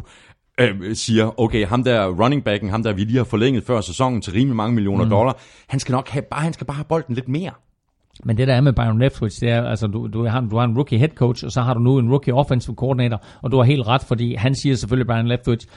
øh, 0.59 0.95
siger, 0.95 1.39
okay, 1.39 1.65
ham 1.65 1.83
der 1.83 2.07
running 2.23 2.43
backen, 2.43 2.69
ham 2.69 2.83
der 2.83 2.93
vi 2.93 3.03
lige 3.03 3.17
har 3.17 3.23
forlænget 3.23 3.63
før 3.63 3.81
sæsonen 3.81 4.21
til 4.21 4.33
rimelig 4.33 4.55
mange 4.55 4.75
millioner 4.75 5.03
mm. 5.03 5.09
dollar, 5.09 5.37
han 5.67 5.79
skal 5.79 5.93
nok 5.93 6.09
have, 6.09 6.21
bare, 6.21 6.41
han 6.41 6.53
skal 6.53 6.67
bare 6.67 6.75
have 6.75 6.85
bolden 6.85 7.15
lidt 7.15 7.27
mere. 7.27 7.51
Men 8.23 8.37
det 8.37 8.47
der 8.47 8.53
er 8.53 8.61
med 8.61 8.73
Byron 8.73 8.99
Leftwich, 8.99 9.41
det 9.41 9.49
er, 9.49 9.63
altså 9.63 9.87
du, 9.87 10.07
du, 10.07 10.25
har, 10.25 10.41
du 10.41 10.57
har 10.57 10.63
en 10.63 10.75
rookie 10.75 10.99
head 10.99 11.09
coach, 11.09 11.45
og 11.45 11.51
så 11.51 11.61
har 11.61 11.73
du 11.73 11.79
nu 11.79 11.97
en 11.97 12.09
rookie 12.09 12.33
offensive 12.33 12.75
coordinator, 12.75 13.23
og 13.41 13.51
du 13.51 13.57
har 13.57 13.63
helt 13.63 13.87
ret, 13.87 14.03
fordi 14.03 14.35
han 14.35 14.55
siger 14.55 14.75
selvfølgelig, 14.75 15.07
Byron 15.07 15.27
Leftwich, 15.27 15.67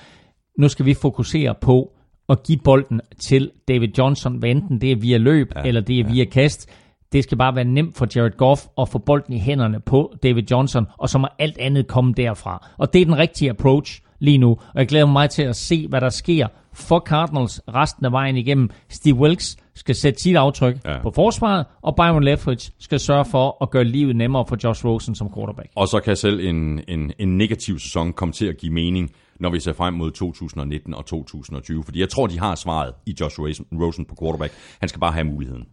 nu 0.58 0.68
skal 0.68 0.86
vi 0.86 0.94
fokusere 0.94 1.54
på 1.60 1.92
at 2.28 2.42
give 2.42 2.58
bolden 2.64 3.00
til 3.20 3.50
David 3.68 3.88
Johnson, 3.98 4.36
hvad 4.36 4.50
enten 4.50 4.80
det 4.80 4.92
er 4.92 4.96
via 4.96 5.16
løb, 5.16 5.52
ja, 5.56 5.62
eller 5.62 5.80
det 5.80 6.00
er 6.00 6.04
via 6.04 6.24
kast. 6.24 6.70
Det 7.12 7.24
skal 7.24 7.38
bare 7.38 7.54
være 7.54 7.64
nemt 7.64 7.96
for 7.96 8.06
Jared 8.16 8.36
Goff 8.36 8.60
at 8.80 8.88
få 8.88 8.98
bolden 8.98 9.34
i 9.34 9.38
hænderne 9.38 9.80
på 9.80 10.12
David 10.22 10.42
Johnson, 10.50 10.86
og 10.98 11.08
så 11.08 11.18
må 11.18 11.28
alt 11.38 11.58
andet 11.58 11.86
komme 11.86 12.12
derfra. 12.16 12.68
Og 12.78 12.92
det 12.92 13.00
er 13.00 13.04
den 13.04 13.18
rigtige 13.18 13.50
approach 13.50 14.02
lige 14.20 14.38
nu, 14.38 14.50
og 14.50 14.78
jeg 14.78 14.88
glæder 14.88 15.06
mig 15.06 15.30
til 15.30 15.42
at 15.42 15.56
se, 15.56 15.88
hvad 15.88 16.00
der 16.00 16.08
sker 16.08 16.46
for 16.72 17.00
Cardinals 17.06 17.60
resten 17.74 18.06
af 18.06 18.12
vejen 18.12 18.36
igennem. 18.36 18.70
Steve 18.88 19.14
Wilkes 19.14 19.56
skal 19.74 19.94
sætte 19.94 20.22
sit 20.22 20.36
aftryk 20.36 20.76
ja. 20.84 21.02
på 21.02 21.10
forsvaret, 21.10 21.66
og 21.82 21.96
Byron 21.96 22.24
Leftwich 22.24 22.70
skal 22.78 23.00
sørge 23.00 23.24
for 23.24 23.56
at 23.62 23.70
gøre 23.70 23.84
livet 23.84 24.16
nemmere 24.16 24.44
for 24.48 24.56
Josh 24.64 24.84
Rosen 24.84 25.14
som 25.14 25.34
quarterback. 25.34 25.68
Og 25.76 25.88
så 25.88 26.00
kan 26.00 26.16
selv 26.16 26.40
en, 26.40 26.80
en, 26.88 27.12
en 27.18 27.38
negativ 27.38 27.78
sæson 27.78 28.12
komme 28.12 28.32
til 28.32 28.46
at 28.46 28.56
give 28.56 28.72
mening 28.72 29.10
når 29.40 29.50
vi 29.50 29.60
ser 29.60 29.72
frem 29.72 29.94
mod 29.94 30.10
2019 30.10 30.94
og 30.94 31.06
2020. 31.06 31.84
Fordi 31.84 32.00
jeg 32.00 32.08
tror, 32.08 32.26
de 32.26 32.38
har 32.38 32.54
svaret 32.54 32.92
i 33.06 33.16
Josh 33.20 33.40
Rosen 33.40 34.04
på 34.04 34.16
quarterback. 34.22 34.52
Han 34.80 34.88
skal 34.88 35.00
bare 35.00 35.12
have 35.12 35.24
muligheden. 35.24 35.64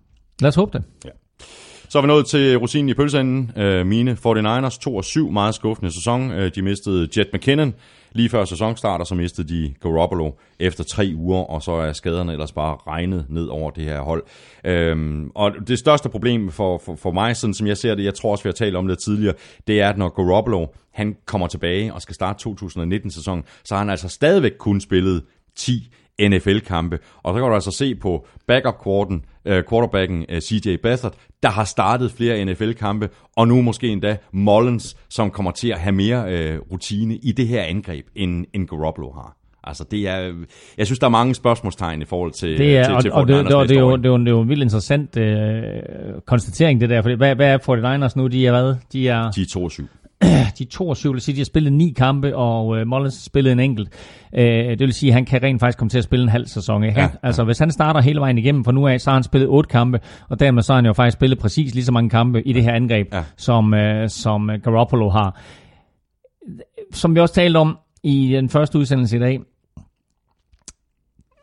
Lad 0.41 0.47
os 0.47 0.55
håbe 0.55 0.77
det. 0.77 0.83
Ja. 1.05 1.09
Så 1.89 1.97
er 1.97 2.01
vi 2.01 2.07
nået 2.07 2.25
til 2.25 2.57
rosinen 2.57 2.89
i 2.89 2.93
pølseenden. 2.93 3.51
Uh, 3.55 3.87
mine 3.87 4.17
49ers 4.25 4.79
2 4.79 4.95
og 4.95 5.03
7, 5.03 5.31
meget 5.31 5.55
skuffende 5.55 5.91
sæson. 5.91 6.31
Uh, 6.31 6.47
de 6.55 6.61
mistede 6.61 7.07
Jet 7.17 7.27
McKinnon 7.33 7.73
lige 8.17 8.29
før 8.29 8.45
sæsonstarter, 8.45 9.05
så 9.05 9.15
mistede 9.15 9.47
de 9.47 9.73
Garoppolo 9.81 10.31
efter 10.59 10.83
tre 10.83 11.11
uger, 11.15 11.39
og 11.39 11.61
så 11.61 11.71
er 11.71 11.93
skaderne 11.93 12.31
ellers 12.31 12.51
bare 12.51 12.77
regnet 12.87 13.25
ned 13.29 13.45
over 13.47 13.71
det 13.71 13.83
her 13.83 14.01
hold. 14.01 14.23
Øhm, 14.63 15.31
og 15.35 15.51
det 15.67 15.79
største 15.79 16.09
problem 16.09 16.51
for, 16.51 16.77
for, 16.85 16.95
for 16.95 17.11
mig, 17.11 17.35
sådan 17.35 17.53
som 17.53 17.67
jeg 17.67 17.77
ser 17.77 17.95
det, 17.95 18.03
jeg 18.03 18.13
tror 18.13 18.31
også, 18.31 18.43
vi 18.43 18.47
har 18.47 18.53
talt 18.53 18.75
om 18.75 18.87
det 18.87 18.99
tidligere, 18.99 19.33
det 19.67 19.81
er, 19.81 19.89
at 19.89 19.97
når 19.97 20.09
Garoppolo 20.09 20.65
han 20.93 21.15
kommer 21.25 21.47
tilbage 21.47 21.93
og 21.93 22.01
skal 22.01 22.15
starte 22.15 22.49
2019-sæsonen, 22.49 23.43
så 23.63 23.75
har 23.75 23.79
han 23.79 23.89
altså 23.89 24.09
stadigvæk 24.09 24.53
kun 24.59 24.81
spillet 24.81 25.23
10 25.55 25.89
NFL-kampe. 26.21 26.99
Og 27.23 27.33
så 27.33 27.39
kan 27.39 27.49
du 27.49 27.55
altså 27.55 27.71
se 27.71 27.95
på 27.95 28.27
backup-korten, 28.47 29.25
uh, 29.47 29.63
quarterbacken 29.69 30.25
øh, 30.29 30.41
CJ 30.41 30.75
Beathard, 30.83 31.13
der 31.43 31.49
har 31.49 31.63
startet 31.63 32.11
flere 32.11 32.45
NFL-kampe, 32.45 33.09
og 33.35 33.47
nu 33.47 33.61
måske 33.61 33.87
endda 33.87 34.17
Mullins, 34.31 34.97
som 35.09 35.31
kommer 35.31 35.51
til 35.51 35.69
at 35.69 35.79
have 35.79 35.93
mere 35.93 36.23
uh, 36.23 36.71
rutine 36.71 37.15
i 37.15 37.31
det 37.31 37.47
her 37.47 37.63
angreb, 37.63 38.05
end, 38.15 38.45
end 38.53 38.67
Garoppolo 38.67 39.11
har. 39.11 39.37
Altså 39.63 39.83
det 39.91 40.07
er, 40.07 40.33
jeg 40.77 40.85
synes, 40.85 40.99
der 40.99 41.05
er 41.05 41.09
mange 41.09 41.35
spørgsmålstegn 41.35 42.01
i 42.01 42.05
forhold 42.05 42.31
til 42.31 42.57
det 42.57 42.77
er, 42.77 42.83
til, 42.83 43.01
til 43.01 43.11
og, 43.11 43.21
og 43.21 43.27
det, 43.27 43.35
det, 43.35 43.45
det, 43.45 43.53
er 43.53 43.57
jo, 43.57 43.63
det, 43.63 43.75
er 43.77 43.79
jo, 44.09 44.17
det 44.17 44.27
er 44.27 44.31
jo 44.31 44.41
en 44.41 44.49
vildt 44.49 44.63
interessant 44.63 45.17
øh, 45.17 46.21
konstatering, 46.25 46.81
det 46.81 46.89
der. 46.89 47.01
For 47.01 47.15
hvad, 47.15 47.35
hvad 47.35 47.47
er 47.47 47.57
49ers 48.07 48.13
nu? 48.15 48.27
De 48.27 48.47
er 48.47 48.51
hvad? 48.51 48.75
De 48.93 49.07
er, 49.07 49.31
de 49.31 49.41
er 49.41 49.45
2 50.21 50.25
7 50.55 50.57
de 50.59 50.65
22, 50.65 51.13
vil 51.13 51.21
sige, 51.21 51.35
de 51.35 51.39
har 51.39 51.45
spillet 51.45 51.73
ni 51.73 51.93
kampe, 51.97 52.35
og 52.35 52.67
uh, 52.67 52.87
Mullins 52.87 53.15
har 53.15 53.25
spillet 53.25 53.51
en 53.51 53.59
enkelt. 53.59 53.89
Uh, 54.33 54.39
det 54.39 54.79
vil 54.79 54.93
sige, 54.93 55.09
at 55.09 55.13
han 55.13 55.25
kan 55.25 55.43
rent 55.43 55.59
faktisk 55.59 55.77
komme 55.77 55.89
til 55.89 55.97
at 55.97 56.03
spille 56.03 56.23
en 56.23 56.29
halv 56.29 56.45
sæson. 56.45 56.83
Ikke? 56.83 57.01
Ja, 57.01 57.09
altså, 57.23 57.43
hvis 57.43 57.59
han 57.59 57.71
starter 57.71 58.01
hele 58.01 58.19
vejen 58.19 58.37
igennem 58.37 58.63
fra 58.63 58.71
nu 58.71 58.87
af, 58.87 59.01
så 59.01 59.09
har 59.09 59.15
han 59.15 59.23
spillet 59.23 59.49
otte 59.49 59.67
kampe, 59.67 59.99
og 60.29 60.39
dermed 60.39 60.61
så 60.61 60.73
har 60.73 60.77
han 60.77 60.85
jo 60.85 60.93
faktisk 60.93 61.17
spillet 61.17 61.39
præcis 61.39 61.73
lige 61.73 61.85
så 61.85 61.91
mange 61.91 62.09
kampe 62.09 62.47
i 62.47 62.53
det 62.53 62.63
her 62.63 62.73
angreb, 62.73 63.07
ja. 63.13 63.23
som, 63.37 63.73
uh, 63.73 64.07
som 64.07 64.49
Garoppolo 64.63 65.09
har. 65.09 65.41
Som 66.93 67.15
vi 67.15 67.19
også 67.19 67.33
talte 67.33 67.57
om 67.57 67.77
i 68.03 68.33
den 68.33 68.49
første 68.49 68.79
udsendelse 68.79 69.17
i 69.17 69.19
dag, 69.19 69.39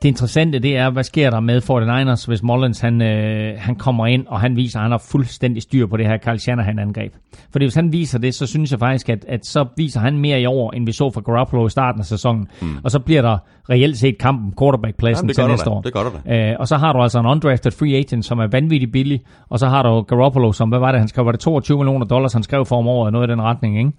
det 0.05 0.09
interessante 0.09 0.59
det 0.59 0.77
er, 0.77 0.91
hvad 0.91 1.03
sker 1.03 1.31
der 1.31 1.41
med 1.41 1.63
49ers, 1.63 2.27
hvis 2.27 2.43
Mullins 2.43 2.81
han, 2.81 3.03
øh, 3.03 3.55
han 3.59 3.77
kommer 3.77 4.07
ind, 4.07 4.27
og 4.27 4.41
han 4.41 4.57
viser, 4.57 4.79
at 4.79 4.83
han 4.83 4.91
har 4.91 4.99
fuldstændig 4.99 5.63
styr 5.63 5.87
på 5.87 5.97
det 5.97 6.07
her 6.07 6.19
Carl 6.19 6.39
Shanahan-angreb. 6.39 7.13
Fordi 7.53 7.65
hvis 7.65 7.75
han 7.75 7.93
viser 7.93 8.19
det, 8.19 8.35
så 8.35 8.47
synes 8.47 8.71
jeg 8.71 8.79
faktisk, 8.79 9.09
at, 9.09 9.25
at 9.29 9.47
så 9.47 9.67
viser 9.77 10.01
han 10.01 10.19
mere 10.19 10.41
i 10.41 10.47
år, 10.47 10.73
end 10.73 10.87
vi 10.87 10.93
så 10.93 11.11
for 11.11 11.21
Garoppolo 11.21 11.67
i 11.67 11.71
starten 11.71 12.01
af 12.01 12.05
sæsonen. 12.07 12.49
Mm. 12.63 12.69
Og 12.85 12.91
så 12.91 12.99
bliver 12.99 13.23
der 13.23 13.39
reelt 13.71 13.99
set 13.99 14.19
kampen 14.19 14.53
quarterback-pladsen 14.61 15.29
til 15.29 15.47
næste 15.47 15.71
år. 15.71 15.81
Det 15.81 15.93
gør 15.93 16.03
der. 16.27 16.51
Øh, 16.51 16.57
og 16.59 16.69
så 16.69 16.77
har 16.77 16.93
du 16.93 17.03
altså 17.03 17.21
en 17.21 17.27
undrafted 17.27 17.71
free 17.71 17.97
agent, 17.97 18.25
som 18.25 18.39
er 18.39 18.47
vanvittigt 18.47 18.93
billig, 18.93 19.21
og 19.49 19.59
så 19.59 19.67
har 19.69 19.83
du 19.83 20.03
Garoppolo, 20.03 20.53
som, 20.53 20.69
hvad 20.69 20.79
var 20.79 20.93
det, 20.93 21.01
han 21.01 21.09
skrev, 21.09 21.27
var 21.27 21.33
det 21.33 21.41
22 21.41 21.79
millioner 21.79 22.07
dollars, 22.07 22.33
han 22.33 22.43
skrev 22.43 22.65
for 22.67 22.77
om 22.77 22.89
året, 22.89 23.13
noget 23.13 23.29
i 23.29 23.31
den 23.31 23.43
retning, 23.43 23.79
ikke? 23.79 23.93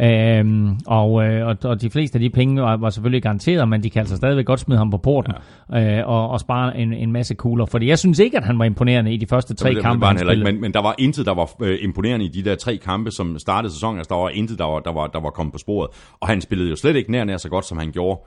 Øhm, 0.00 0.78
og, 0.86 1.24
øh, 1.24 1.46
og, 1.46 1.56
og 1.64 1.80
de 1.82 1.90
fleste 1.90 2.16
af 2.16 2.20
de 2.20 2.30
penge 2.30 2.62
var, 2.62 2.76
var 2.76 2.90
selvfølgelig 2.90 3.22
garanteret, 3.22 3.68
men 3.68 3.82
de 3.82 3.90
kan 3.90 4.00
altså 4.00 4.16
stadigvæk 4.16 4.46
godt 4.46 4.60
smide 4.60 4.78
ham 4.78 4.90
på 4.90 4.96
porten 4.96 5.32
ja. 5.72 5.98
øh, 5.98 6.08
og, 6.08 6.28
og 6.28 6.40
spare 6.40 6.78
en, 6.78 6.92
en 6.92 7.12
masse 7.12 7.34
kugler. 7.34 7.66
Fordi 7.66 7.88
jeg 7.88 7.98
synes 7.98 8.18
ikke, 8.18 8.36
at 8.36 8.44
han 8.44 8.58
var 8.58 8.64
imponerende 8.64 9.12
i 9.12 9.16
de 9.16 9.26
første 9.26 9.54
tre 9.54 9.74
det, 9.74 9.82
kampe, 9.82 10.06
han, 10.06 10.16
han 10.16 10.30
ikke, 10.30 10.44
men, 10.44 10.60
men 10.60 10.74
der 10.74 10.82
var 10.82 10.94
intet, 10.98 11.26
der 11.26 11.34
var 11.34 11.50
øh, 11.62 11.78
imponerende 11.82 12.24
i 12.24 12.28
de 12.28 12.44
der 12.44 12.54
tre 12.54 12.76
kampe, 12.76 13.10
som 13.10 13.38
startede 13.38 13.72
sæsonen. 13.72 13.98
Altså, 13.98 14.14
der 14.14 14.20
var 14.20 14.28
intet, 14.28 14.58
der 14.58 14.64
var, 14.64 14.80
der, 14.80 14.92
var, 14.92 15.06
der 15.06 15.20
var 15.20 15.30
kommet 15.30 15.52
på 15.52 15.58
sporet. 15.58 15.90
Og 16.20 16.28
han 16.28 16.40
spillede 16.40 16.70
jo 16.70 16.76
slet 16.76 16.96
ikke 16.96 17.12
nær 17.12 17.24
nær 17.24 17.36
så 17.36 17.48
godt, 17.48 17.64
som 17.64 17.78
han 17.78 17.92
gjorde 17.92 18.20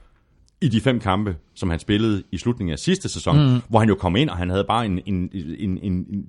i 0.61 0.67
de 0.67 0.81
fem 0.81 0.99
kampe, 0.99 1.35
som 1.55 1.69
han 1.69 1.79
spillede 1.79 2.23
i 2.31 2.37
slutningen 2.37 2.73
af 2.73 2.79
sidste 2.79 3.09
sæson, 3.09 3.53
mm. 3.53 3.61
hvor 3.69 3.79
han 3.79 3.89
jo 3.89 3.95
kom 3.95 4.15
ind, 4.15 4.29
og 4.29 4.37
han 4.37 4.49
havde 4.49 4.65
bare 4.67 4.85
en, 4.85 5.01
en, 5.05 5.29
en, 5.33 5.57
en, 5.59 5.79
en, 5.83 6.25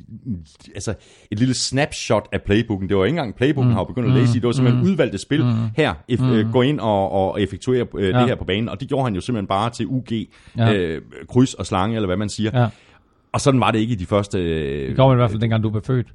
altså 0.75 0.95
et 1.31 1.39
lille 1.39 1.55
snapshot 1.55 2.29
af 2.33 2.43
playbooken. 2.43 2.89
Det 2.89 2.97
var 2.97 3.05
ikke 3.05 3.19
engang 3.19 3.35
playbooken, 3.35 3.69
mm. 3.69 3.75
han 3.75 3.79
var 3.79 3.85
begyndt 3.85 4.09
at 4.09 4.15
læse 4.15 4.31
i. 4.37 4.41
Det 4.41 4.47
var 4.47 4.53
simpelthen 4.53 4.85
mm. 4.85 4.91
udvalgte 4.91 5.19
spil. 5.19 5.45
Mm. 5.45 5.53
Her, 5.77 5.95
if, 6.09 6.21
mm. 6.21 6.53
gå 6.53 6.63
ind 6.63 6.81
og, 6.81 7.13
og 7.13 7.43
effektuere 7.43 7.95
uh, 7.95 8.03
ja. 8.03 8.09
det 8.09 8.29
her 8.29 8.35
på 8.35 8.45
banen. 8.45 8.69
Og 8.69 8.81
det 8.81 8.89
gjorde 8.89 9.05
han 9.05 9.15
jo 9.15 9.21
simpelthen 9.21 9.47
bare 9.47 9.71
til 9.71 9.87
UG, 9.87 10.13
ja. 10.57 10.97
uh, 10.97 11.03
kryds 11.29 11.55
og 11.55 11.67
slange, 11.67 11.97
eller 11.97 12.07
hvad 12.07 12.17
man 12.17 12.29
siger. 12.29 12.61
Ja. 12.61 12.69
Og 13.33 13.41
sådan 13.41 13.61
var 13.61 13.71
det 13.71 13.79
ikke 13.79 13.93
i 13.93 13.97
de 13.97 14.07
første... 14.07 14.39
Uh, 14.39 14.89
det 14.89 14.97
går 14.97 15.13
i 15.13 15.17
hvert 15.17 15.31
fald, 15.31 15.41
dengang 15.41 15.63
du 15.63 15.71
blev 15.71 15.83
født. 15.83 16.07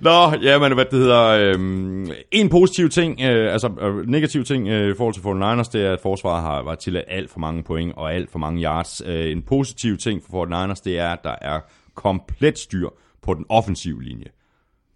Nå, 0.00 0.34
ja, 0.42 0.58
men 0.58 0.74
hvad 0.74 0.84
det 0.84 0.98
hedder... 0.98 1.22
Øhm, 1.22 2.10
en 2.30 2.48
positiv 2.48 2.88
ting, 2.88 3.20
øh, 3.20 3.52
altså 3.52 3.68
øh, 3.80 4.08
negativ 4.08 4.44
ting 4.44 4.68
øh, 4.68 4.90
i 4.90 4.94
forhold 4.96 5.14
til 5.14 5.20
49ers, 5.20 5.70
det 5.72 5.86
er, 5.86 5.92
at 5.92 6.00
forsvaret 6.00 6.42
har 6.42 6.62
været 6.62 6.78
til 6.78 6.96
alt 6.96 7.30
for 7.30 7.40
mange 7.40 7.62
point 7.62 7.92
og 7.96 8.14
alt 8.14 8.30
for 8.30 8.38
mange 8.38 8.62
yards. 8.62 9.02
Øh, 9.06 9.32
en 9.32 9.42
positiv 9.42 9.96
ting 9.96 10.22
for 10.30 10.46
49ers, 10.46 10.82
det 10.84 10.98
er, 10.98 11.08
at 11.08 11.24
der 11.24 11.34
er 11.40 11.60
komplet 11.94 12.58
styr 12.58 12.88
på 13.22 13.34
den 13.34 13.46
offensive 13.48 14.02
linje. 14.02 14.26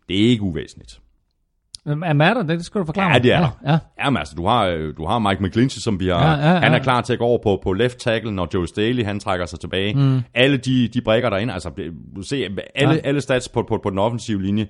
Det 0.09 0.25
er 0.25 0.29
ikke 0.29 0.43
uvæsentligt. 0.43 1.01
Er 1.89 2.25
er 2.25 2.35
der? 2.35 2.43
Det 2.43 2.65
skal 2.65 2.81
du 2.81 2.87
forklare 2.87 3.13
Ja, 3.13 3.19
det 3.19 3.33
er 3.33 3.41
ja, 3.41 3.73
ja. 3.73 3.79
Jamen 4.05 4.19
altså, 4.19 4.35
du 4.35 4.47
har, 4.47 4.67
øh, 4.67 4.97
du 4.97 5.07
har 5.07 5.19
Mike 5.19 5.43
McGlinchey, 5.43 5.81
som 5.81 6.01
vi 6.01 6.09
har, 6.09 6.37
ja, 6.37 6.49
ja, 6.49 6.53
ja. 6.53 6.59
han 6.61 6.75
er 6.75 6.79
klar 6.79 7.01
til 7.01 7.13
at 7.13 7.19
gå 7.19 7.25
over 7.25 7.39
på, 7.43 7.61
på 7.63 7.73
left 7.73 7.99
tackle, 7.99 8.33
når 8.33 8.49
Joe 8.55 8.69
Staley, 8.69 9.05
han 9.05 9.21
trækker 9.21 9.47
sig 9.47 9.61
tilbage. 9.61 9.95
Mm. 9.95 10.21
Alle 10.35 10.57
de, 10.57 10.89
de 10.89 11.01
brækker 11.01 11.31
derinde, 11.31 11.53
altså, 11.53 11.71
du 12.17 12.23
ser, 12.23 12.49
alle, 12.75 12.95
ja. 12.95 13.01
alle 13.05 13.21
stats 13.21 13.49
på, 13.49 13.63
på, 13.69 13.81
på 13.83 13.91
den 13.91 13.99
offensive 13.99 14.43
linje 14.43 14.67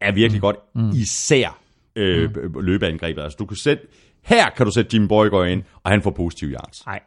er 0.00 0.12
virkelig 0.12 0.38
mm. 0.38 0.40
godt, 0.40 0.56
mm. 0.74 0.90
især 0.90 1.58
øh, 1.96 2.30
mm. 2.34 2.60
løbeangrebet. 2.60 3.22
Altså, 3.22 3.36
du 3.38 3.46
kan 3.46 3.56
sætte, 3.56 3.82
her 4.24 4.50
kan 4.56 4.66
du 4.66 4.72
sætte 4.72 4.90
Jimmy 4.94 5.08
Boygaard 5.08 5.48
ind, 5.48 5.62
og 5.84 5.90
han 5.90 6.02
får 6.02 6.10
positive 6.10 6.50
yards. 6.50 6.86
Nej. 6.86 7.00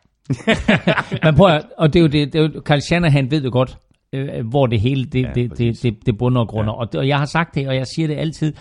Men 1.24 1.36
prøv 1.36 1.48
at, 1.48 1.66
og 1.78 1.94
det 1.94 2.00
er 2.00 2.04
jo 2.04 2.08
det, 2.08 2.34
det 2.34 2.40
er 2.42 2.44
jo, 2.44 2.62
Carl 2.66 2.82
Shanahan 2.82 3.32
ved 3.32 3.44
jo 3.44 3.50
godt, 3.54 3.78
øh, 4.14 4.48
hvor 4.48 4.68
det 4.68 4.80
hele, 4.80 5.06
det, 5.06 5.22
Ja, 5.24 5.32
det, 5.36 5.58
det, 5.58 5.84
det, 5.84 6.06
det 6.06 6.18
bunder 6.18 6.42
og 6.42 6.48
grunder. 6.48 6.74
Ja. 6.74 6.80
Og, 6.80 6.92
det- 6.92 7.00
og 7.00 7.08
jeg 7.08 7.18
har 7.18 7.26
sagt 7.26 7.56
det, 7.56 7.68
og 7.68 7.76
jeg 7.76 7.88
siger 7.88 8.08
det 8.08 8.16
altid. 8.18 8.54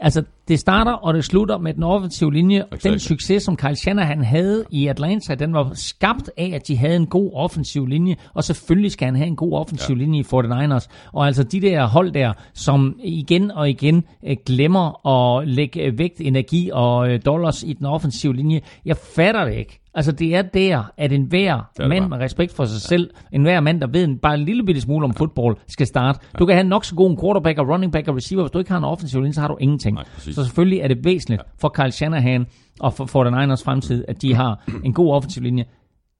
Altså, 0.00 0.22
det 0.48 0.60
starter 0.60 0.92
og 0.92 1.14
det 1.14 1.24
slutter 1.24 1.58
med 1.58 1.74
den 1.74 1.82
offensive 1.82 2.32
linje. 2.32 2.58
Exactly. 2.58 2.90
Den 2.90 2.98
succes, 2.98 3.42
som 3.42 3.56
Kyle 3.56 3.76
Shanahan 3.76 4.24
havde 4.24 4.64
i 4.70 4.86
Atlanta, 4.86 5.34
den 5.34 5.54
var 5.54 5.70
skabt 5.74 6.30
af, 6.36 6.50
at 6.54 6.68
de 6.68 6.76
havde 6.76 6.96
en 6.96 7.06
god 7.06 7.30
offensiv 7.34 7.86
linje. 7.86 8.16
Og 8.34 8.44
selvfølgelig 8.44 8.92
skal 8.92 9.06
han 9.06 9.16
have 9.16 9.26
en 9.26 9.36
god 9.36 9.52
offensiv 9.52 9.96
ja. 9.96 10.02
linje 10.02 10.20
i 10.20 10.22
49ers. 10.22 10.88
Og 11.12 11.26
altså 11.26 11.42
de 11.42 11.60
der 11.60 11.86
hold 11.86 12.12
der, 12.12 12.32
som 12.54 12.98
igen 13.04 13.50
og 13.50 13.70
igen 13.70 14.04
øh, 14.26 14.36
glemmer 14.46 15.06
at 15.06 15.48
lægge 15.48 15.82
øh, 15.82 15.98
vægt, 15.98 16.20
energi 16.20 16.70
og 16.72 17.10
øh, 17.10 17.20
dollars 17.26 17.62
i 17.62 17.72
den 17.72 17.86
offensive 17.86 18.36
linje. 18.36 18.60
Jeg 18.84 18.96
fatter 18.96 19.44
det 19.44 19.54
ikke. 19.54 19.79
Altså 19.94 20.12
det 20.12 20.34
er 20.34 20.42
der, 20.42 20.82
at 20.96 21.12
enhver 21.12 21.70
det 21.76 21.88
mand 21.88 22.08
med 22.08 22.18
respekt 22.18 22.52
for 22.52 22.64
sig 22.64 22.80
selv, 22.80 23.10
enhver 23.32 23.60
mand, 23.60 23.80
der 23.80 23.86
ved 23.86 24.04
en, 24.04 24.18
bare 24.18 24.34
en 24.34 24.40
lille 24.40 24.64
bitte 24.64 24.80
smule 24.80 25.04
om 25.04 25.14
fodbold, 25.14 25.56
skal 25.68 25.86
starte. 25.86 26.18
Du 26.38 26.46
kan 26.46 26.54
have 26.54 26.68
nok 26.68 26.84
så 26.84 26.94
god 26.94 27.10
en 27.10 27.18
quarterback 27.20 27.58
og 27.58 27.68
running 27.68 27.92
back 27.92 28.08
og 28.08 28.16
receiver, 28.16 28.42
hvis 28.42 28.50
du 28.50 28.58
ikke 28.58 28.70
har 28.70 28.78
en 28.78 28.84
offensiv 28.84 29.20
linje, 29.20 29.32
så 29.32 29.40
har 29.40 29.48
du 29.48 29.56
ingenting. 29.60 29.94
Nej, 29.94 30.04
præcis. 30.14 30.34
så 30.34 30.44
selvfølgelig 30.44 30.78
er 30.78 30.88
det 30.88 31.04
væsentligt 31.04 31.42
for 31.60 31.68
Kyle 31.68 31.90
Shanahan 31.90 32.46
og 32.80 32.94
for, 32.94 33.06
for 33.06 33.24
den 33.24 33.34
Niners 33.34 33.62
fremtid, 33.62 34.04
at 34.08 34.22
de 34.22 34.34
har 34.34 34.64
en 34.84 34.92
god 34.92 35.14
offensiv 35.14 35.42
linje. 35.42 35.64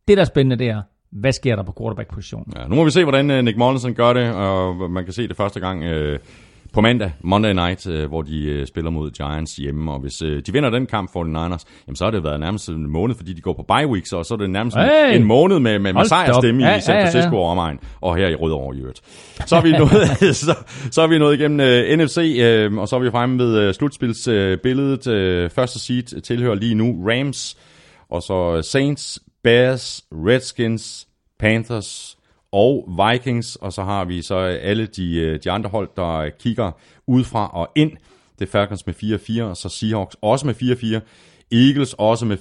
Det, 0.09 0.17
der 0.17 0.21
er 0.21 0.27
spændende, 0.27 0.57
det 0.57 0.69
er, 0.69 0.83
hvad 1.13 1.33
sker 1.33 1.57
der 1.57 1.63
på 1.63 1.75
quarterback-positionen? 1.81 2.53
Ja, 2.57 2.67
nu 2.67 2.75
må 2.75 2.85
vi 2.85 2.91
se, 2.91 3.03
hvordan 3.03 3.31
øh, 3.31 3.45
Nick 3.45 3.59
Mollensen 3.59 3.95
gør 3.95 4.13
det, 4.13 4.35
og 4.35 4.91
man 4.91 5.05
kan 5.05 5.13
se 5.13 5.29
det 5.29 5.37
første 5.37 5.61
gang 5.61 5.85
øh, 5.85 6.19
på 6.73 6.81
mandag, 6.81 7.13
Monday 7.21 7.53
Night, 7.53 7.87
øh, 7.87 8.09
hvor 8.09 8.23
de 8.23 8.45
øh, 8.45 8.67
spiller 8.67 8.91
mod 8.91 9.11
Giants 9.11 9.57
hjemme, 9.57 9.93
og 9.93 10.01
hvis 10.01 10.23
øh, 10.23 10.43
de 10.47 10.53
vinder 10.53 10.71
den 10.71 10.87
kamp 10.87 11.13
for 11.13 11.25
49ers, 11.25 11.65
jamen 11.87 11.97
så 11.97 12.05
har 12.05 12.11
det 12.11 12.25
været 12.25 12.41
nærmest 12.41 12.69
en 12.69 12.91
måned, 12.91 13.15
fordi 13.15 13.33
de 13.33 13.41
går 13.41 13.53
på 13.53 13.63
bye 13.63 13.87
week, 13.87 14.07
så, 14.07 14.23
så 14.23 14.35
er 14.35 14.39
det 14.39 14.51
nærmest 14.51 14.77
hey! 14.77 15.17
En 15.17 15.25
måned 15.25 15.59
med, 15.59 15.79
med, 15.79 15.93
med 15.93 16.05
sejrstemme 16.05 16.65
Ja, 16.65 16.77
i 16.77 16.81
San 16.81 16.95
ja, 16.95 16.99
ja, 16.99 17.07
ja. 17.07 17.13
Francisco 17.13 17.37
og 17.37 17.51
omegn, 17.51 17.79
og 18.01 18.17
her 18.17 18.29
i 18.29 18.35
Rødovre 18.35 18.77
i 18.77 18.81
øvrigt. 18.81 19.01
Så 19.47 19.57
er 19.57 19.63
vi 19.63 19.73
nået, 19.73 20.09
så, 20.47 20.57
så 20.91 21.03
er 21.03 21.07
vi 21.07 21.19
nået 21.19 21.35
igennem 21.41 21.61
øh, 21.61 21.99
NFC, 21.99 22.37
øh, 22.41 22.79
og 22.79 22.89
så 22.89 22.97
er 22.97 23.01
vi 23.01 23.11
fremme 23.11 23.39
ved 23.39 23.59
øh, 23.59 23.75
slutspilsbilledet. 23.75 25.07
Øh, 25.07 25.45
øh, 25.45 25.51
første 25.51 25.79
seed 25.79 26.21
tilhører 26.21 26.55
lige 26.55 26.75
nu 26.75 27.05
Rams, 27.09 27.57
og 28.11 28.23
så 28.23 28.63
Saints, 28.63 29.19
Bears, 29.45 30.05
Redskins, 30.13 31.09
Panthers 31.39 32.17
og 32.53 32.89
Vikings, 32.89 33.57
og 33.57 33.73
så 33.73 33.83
har 33.83 34.05
vi 34.05 34.23
så 34.23 34.37
alle 34.39 34.87
de, 34.87 35.17
øh, 35.17 35.39
de 35.45 35.51
andre 35.51 35.71
hold, 35.71 35.89
der 35.97 36.31
kigger 36.39 36.73
udefra 37.07 37.51
og 37.53 37.69
ind. 37.77 37.93
Det 38.39 38.47
er 38.47 38.51
Falcons 38.51 38.87
med 38.87 38.95
4-4, 38.95 39.43
og 39.43 39.57
så 39.57 39.69
Seahawks 39.69 40.17
også 40.23 40.47
med 40.47 40.55
4-4. 40.55 41.01
Eagles 41.53 41.95
også 41.99 42.27
med 42.27 42.37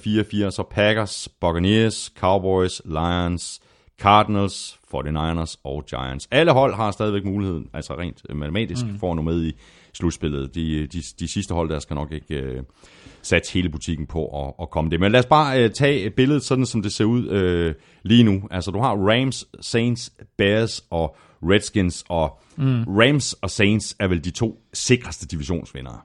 4-4, 0.46 0.50
så 0.50 0.62
Packers, 0.70 1.28
Buccaneers, 1.40 2.12
Cowboys, 2.18 2.82
Lions, 2.84 3.60
Cardinals, 4.00 4.78
49ers 4.94 5.60
og 5.64 5.84
Giants. 5.86 6.28
Alle 6.30 6.52
hold 6.52 6.74
har 6.74 6.90
stadigvæk 6.90 7.24
muligheden, 7.24 7.68
altså 7.74 7.94
rent 7.98 8.34
matematisk, 8.34 8.86
mm. 8.86 8.98
for 8.98 9.10
at 9.10 9.16
nå 9.16 9.22
med 9.22 9.44
i 9.44 9.52
slutspillet. 9.94 10.54
De, 10.54 10.86
de, 10.86 11.02
de 11.20 11.28
sidste 11.28 11.54
hold 11.54 11.68
der 11.68 11.78
skal 11.78 11.94
nok 11.94 12.12
ikke 12.12 12.34
øh, 12.34 12.62
satse 13.22 13.52
hele 13.54 13.68
butikken 13.68 14.06
på 14.06 14.46
at, 14.46 14.54
at 14.62 14.70
komme 14.70 14.90
det. 14.90 15.00
Men 15.00 15.12
lad 15.12 15.20
os 15.20 15.26
bare 15.26 15.64
øh, 15.64 15.70
tage 15.70 16.10
billedet 16.10 16.42
sådan, 16.42 16.66
som 16.66 16.82
det 16.82 16.92
ser 16.92 17.04
ud 17.04 17.28
øh, 17.28 17.74
lige 18.02 18.22
nu. 18.22 18.42
Altså 18.50 18.70
du 18.70 18.80
har 18.80 18.96
Rams, 18.96 19.46
Saints, 19.60 20.12
Bears 20.38 20.84
og 20.90 21.16
Redskins, 21.42 22.04
og 22.08 22.40
mm. 22.56 22.84
Rams 22.84 23.32
og 23.32 23.50
Saints 23.50 23.96
er 23.98 24.08
vel 24.08 24.24
de 24.24 24.30
to 24.30 24.60
sikreste 24.72 25.26
divisionsvindere. 25.26 25.98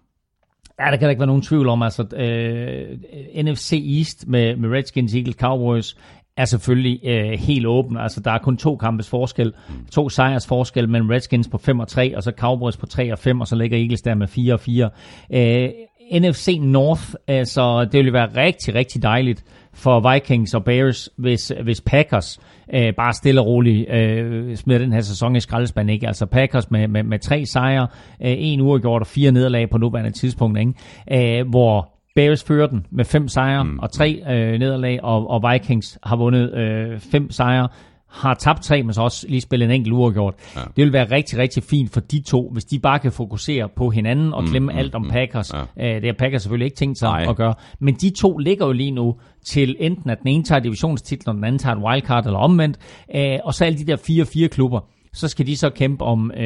Ja, 0.80 0.86
der 0.86 0.98
kan 0.98 1.02
der 1.02 1.10
ikke 1.10 1.20
være 1.20 1.28
nogen 1.28 1.42
tvivl 1.42 1.70
om, 1.70 1.82
altså 1.82 2.04
øh, 2.16 3.44
NFC 3.44 3.74
East 3.98 4.28
med, 4.28 4.56
med 4.56 4.70
Redskins, 4.70 5.16
Eagles, 5.16 5.36
Cowboys 5.36 5.98
er 6.38 6.46
selvfølgelig 6.46 7.00
øh, 7.04 7.32
helt 7.40 7.66
åben. 7.66 7.98
Altså, 7.98 8.20
der 8.20 8.32
er 8.32 8.38
kun 8.38 8.58
to 8.58 8.76
kampes 8.76 9.10
forskel. 9.10 9.54
To 9.92 10.10
sejrs 10.10 10.48
forskel 10.48 10.90
mellem 10.90 11.10
Redskins 11.10 11.48
på 11.48 11.58
5 11.58 11.80
og 11.80 11.88
3, 11.88 12.18
og 12.18 12.24
så 12.24 12.32
Cowboys 12.38 12.78
på 12.78 12.86
3 12.86 13.12
og 13.12 13.20
5, 13.20 13.42
og 13.42 13.48
så 13.48 13.56
ligger 13.56 13.78
Eagles 13.78 14.02
der 14.02 14.16
med 14.16 14.28
4 14.28 14.54
og 14.54 14.60
4. 14.60 14.90
Øh, 15.34 15.70
NFC 16.14 16.58
North, 16.62 17.14
altså, 17.28 17.86
det 17.92 17.94
ville 17.94 18.14
være 18.14 18.30
rigtig, 18.36 18.76
rigtig 18.76 19.04
dejligt 19.04 19.44
for 19.74 20.14
Vikings 20.14 20.54
og 20.54 20.64
Bears, 20.64 21.10
hvis, 21.18 21.54
hvis 21.64 21.82
Packers 21.82 22.40
øh, 22.74 22.94
bare 22.98 23.14
stille 23.14 23.42
og 23.42 23.48
roligt 23.48 23.90
øh, 23.92 24.56
smider 24.56 24.80
den 24.80 24.94
her 24.94 25.02
sæson 25.02 25.36
i 25.36 25.40
skraldespanden. 25.40 25.94
Ikke? 25.94 26.08
Altså 26.08 26.26
Packers 26.26 26.72
med, 26.72 26.88
med, 26.88 27.04
med 27.04 27.20
tre 27.20 27.46
sejre, 27.46 27.88
øh, 28.22 28.36
en 28.38 28.62
uafgjort 28.62 29.02
og 29.02 29.08
fire 29.08 29.32
nederlag 29.32 29.70
på 29.70 29.78
nuværende 29.78 30.12
tidspunkt, 30.12 30.60
ikke? 30.60 31.40
Øh, 31.40 31.50
hvor 31.50 31.95
Bears 32.16 32.44
fører 32.44 32.68
den 32.68 32.86
med 32.92 33.06
fem 33.06 33.28
sejre 33.28 33.64
mm. 33.64 33.80
og 33.80 33.92
tre 33.92 34.24
øh, 34.30 34.60
nederlag, 34.60 35.04
og, 35.04 35.30
og 35.30 35.52
Vikings 35.52 35.98
har 36.04 36.16
vundet 36.16 36.54
øh, 36.54 37.00
fem 37.00 37.32
sejre, 37.32 37.68
har 38.10 38.34
tabt 38.34 38.64
tre, 38.64 38.84
men 38.84 38.94
så 38.94 39.02
også 39.02 39.26
lige 39.30 39.42
spillet 39.42 39.66
en 39.66 39.72
enkelt 39.72 39.94
uafgjort. 39.94 40.34
Ja. 40.56 40.62
Det 40.62 40.84
vil 40.84 40.94
være 40.94 41.12
rigtig, 41.12 41.40
rigtig 41.40 41.64
fint 41.64 41.94
for 41.94 42.00
de 42.00 42.22
to, 42.22 42.50
hvis 42.54 42.66
de 42.66 42.80
bare 42.80 43.00
kan 43.00 43.12
fokusere 43.12 43.70
på 43.76 43.90
hinanden 43.90 44.34
og 44.34 44.44
glemme 44.44 44.72
mm, 44.72 44.78
alt 44.78 44.96
om 44.96 45.10
Packers. 45.10 45.54
Ja. 45.54 45.96
Øh, 45.96 46.02
det 46.02 46.06
har 46.06 46.14
Packers 46.20 46.42
selvfølgelig 46.42 46.66
ikke 46.66 46.78
tænkt 46.78 46.98
sig 46.98 47.10
Nej. 47.10 47.26
at 47.30 47.36
gøre. 47.36 47.54
Men 47.80 47.94
de 47.94 48.10
to 48.10 48.38
ligger 48.38 48.66
jo 48.66 48.72
lige 48.72 48.92
nu 48.92 49.16
til 49.46 49.76
enten, 49.80 50.10
at 50.10 50.20
den 50.20 50.28
ene 50.28 50.44
tager 50.44 50.60
divisionstitlen, 50.60 51.30
og 51.30 51.36
den 51.36 51.44
anden 51.44 51.60
tager 51.60 51.76
et 51.76 51.84
wildcard, 51.84 52.26
eller 52.26 52.40
omvendt. 52.40 52.78
Øh, 53.16 53.40
og 53.44 53.54
så 53.54 53.66
alle 53.66 53.78
de 53.78 53.86
der 53.86 53.98
4-4 54.46 54.48
klubber, 54.48 54.80
så 55.16 55.28
skal 55.28 55.48
de 55.48 55.58
så 55.58 55.70
kæmpe 55.70 56.06
om, 56.06 56.32
øh, 56.38 56.46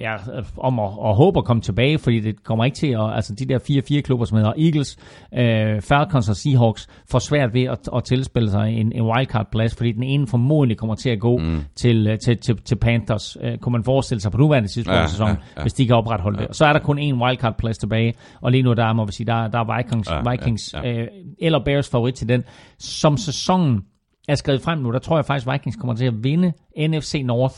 ja, 0.00 0.16
om 0.56 0.78
at, 0.78 0.90
at 1.04 1.16
håbe 1.16 1.38
at 1.38 1.44
komme 1.44 1.62
tilbage, 1.62 1.98
fordi 1.98 2.20
det 2.20 2.44
kommer 2.44 2.64
ikke 2.64 2.74
til 2.74 2.86
at, 2.86 3.14
altså 3.14 3.34
de 3.34 3.44
der 3.44 3.58
4-4 3.98 4.00
klubber, 4.00 4.24
som 4.24 4.38
hedder 4.38 4.52
Eagles, 4.58 4.96
øh, 5.34 5.82
Falcons 5.82 6.28
og 6.28 6.36
Seahawks, 6.36 6.88
får 7.10 7.18
svært 7.18 7.54
ved 7.54 7.62
at, 7.62 7.88
at 7.96 8.04
tilspille 8.04 8.50
sig 8.50 8.72
en, 8.72 8.92
en 8.92 9.02
wildcard-plads, 9.02 9.74
fordi 9.76 9.92
den 9.92 10.02
ene 10.02 10.26
formodentlig 10.26 10.78
kommer 10.78 10.94
til 10.94 11.10
at 11.10 11.20
gå 11.20 11.38
mm. 11.38 11.60
til, 11.74 12.06
øh, 12.06 12.18
til, 12.18 12.38
til, 12.38 12.56
til 12.62 12.76
Panthers, 12.76 13.36
øh, 13.40 13.58
kunne 13.58 13.72
man 13.72 13.84
forestille 13.84 14.20
sig 14.20 14.32
på 14.32 14.38
nuværende 14.38 14.68
tidspunkt 14.68 14.96
Ja, 14.96 15.00
ja, 15.00 15.06
sæsonen, 15.06 15.36
ja, 15.36 15.42
ja, 15.56 15.62
hvis 15.62 15.72
de 15.72 15.86
kan 15.86 15.96
opretholde 15.96 16.40
ja. 16.40 16.46
det. 16.46 16.56
Så 16.56 16.66
er 16.66 16.72
der 16.72 16.80
kun 16.80 16.98
én 16.98 17.24
wildcard-plads 17.24 17.78
tilbage, 17.78 18.14
og 18.40 18.50
lige 18.52 18.62
nu 18.62 18.72
der 18.72 18.92
må 18.92 19.04
vi 19.04 19.12
sige, 19.12 19.26
der, 19.26 19.48
der 19.48 19.58
er 19.58 19.76
Vikings, 19.76 20.10
ja, 20.10 20.30
Vikings 20.30 20.74
ja. 20.74 20.88
ja, 20.88 21.00
Øh, 21.00 21.08
eller 21.38 21.64
Bears 21.64 21.88
favorit 21.88 22.14
til 22.14 22.28
den. 22.28 22.44
Som 22.78 23.16
sæsonen 23.16 23.80
er 24.28 24.34
skrevet 24.34 24.60
frem 24.62 24.78
nu, 24.78 24.92
der 24.92 24.98
tror 24.98 25.16
jeg 25.16 25.24
faktisk, 25.24 25.52
Vikings 25.52 25.76
kommer 25.76 25.94
til 25.94 26.06
at 26.06 26.24
vinde 26.24 26.52
NFC 26.76 27.22
North, 27.24 27.54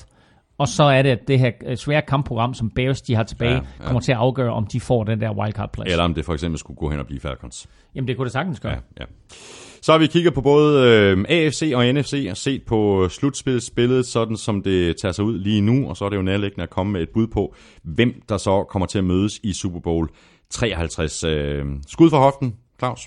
og 0.58 0.68
så 0.68 0.82
er 0.84 1.02
det, 1.02 1.10
at 1.10 1.28
det 1.28 1.38
her 1.38 1.50
øh, 1.66 1.76
svære 1.76 2.02
kampprogram, 2.02 2.54
som 2.54 2.70
Bears 2.70 3.02
de 3.02 3.14
har 3.14 3.22
tilbage, 3.22 3.50
Ja, 3.50 3.56
ja, 3.56 3.62
ja. 3.62 3.68
ja. 3.80 3.86
kommer 3.86 4.00
til 4.00 4.12
at 4.12 4.18
afgøre, 4.18 4.52
om 4.52 4.66
de 4.66 4.80
får 4.80 5.04
den 5.04 5.20
der 5.20 5.30
wildcard-plads. 5.30 5.90
Eller 5.90 6.04
om 6.04 6.14
det 6.14 6.24
for 6.24 6.32
eksempel 6.34 6.58
skulle 6.58 6.76
gå 6.76 6.90
hen 6.90 7.00
og 7.00 7.06
blive 7.06 7.20
Falcons. 7.20 7.66
Jamen, 7.94 8.08
det 8.08 8.16
kunne 8.16 8.24
det 8.24 8.32
sagtens 8.32 8.60
gøre. 8.60 8.72
Ja, 8.72 8.78
ja. 9.00 9.04
Så 9.82 9.92
har 9.92 9.98
vi 9.98 10.06
kigget 10.06 10.34
på 10.34 10.40
både 10.40 10.88
øh, 10.88 11.24
AFC 11.28 11.72
og 11.74 11.94
NFC 11.94 12.26
og 12.30 12.36
set 12.36 12.62
på 12.62 13.08
slutspilsbilledet, 13.08 14.06
sådan 14.06 14.36
som 14.36 14.62
det 14.62 14.96
tager 14.96 15.12
sig 15.12 15.24
ud 15.24 15.38
lige 15.38 15.60
nu, 15.60 15.88
og 15.88 15.96
så 15.96 16.04
er 16.04 16.08
det 16.08 16.16
jo 16.16 16.22
nærliggende 16.22 16.62
at 16.62 16.70
komme 16.70 16.92
med 16.92 17.02
et 17.02 17.08
bud 17.08 17.26
på, 17.26 17.54
hvem 17.82 18.22
der 18.28 18.36
så 18.36 18.64
kommer 18.64 18.86
til 18.86 18.98
at 18.98 19.04
mødes 19.04 19.40
i 19.42 19.52
Super 19.52 19.80
Bowl 19.80 20.08
53. 20.50 21.24
Øh, 21.24 21.64
skud 21.86 22.10
for 22.10 22.18
hoften, 22.18 22.54
Claus. 22.78 23.00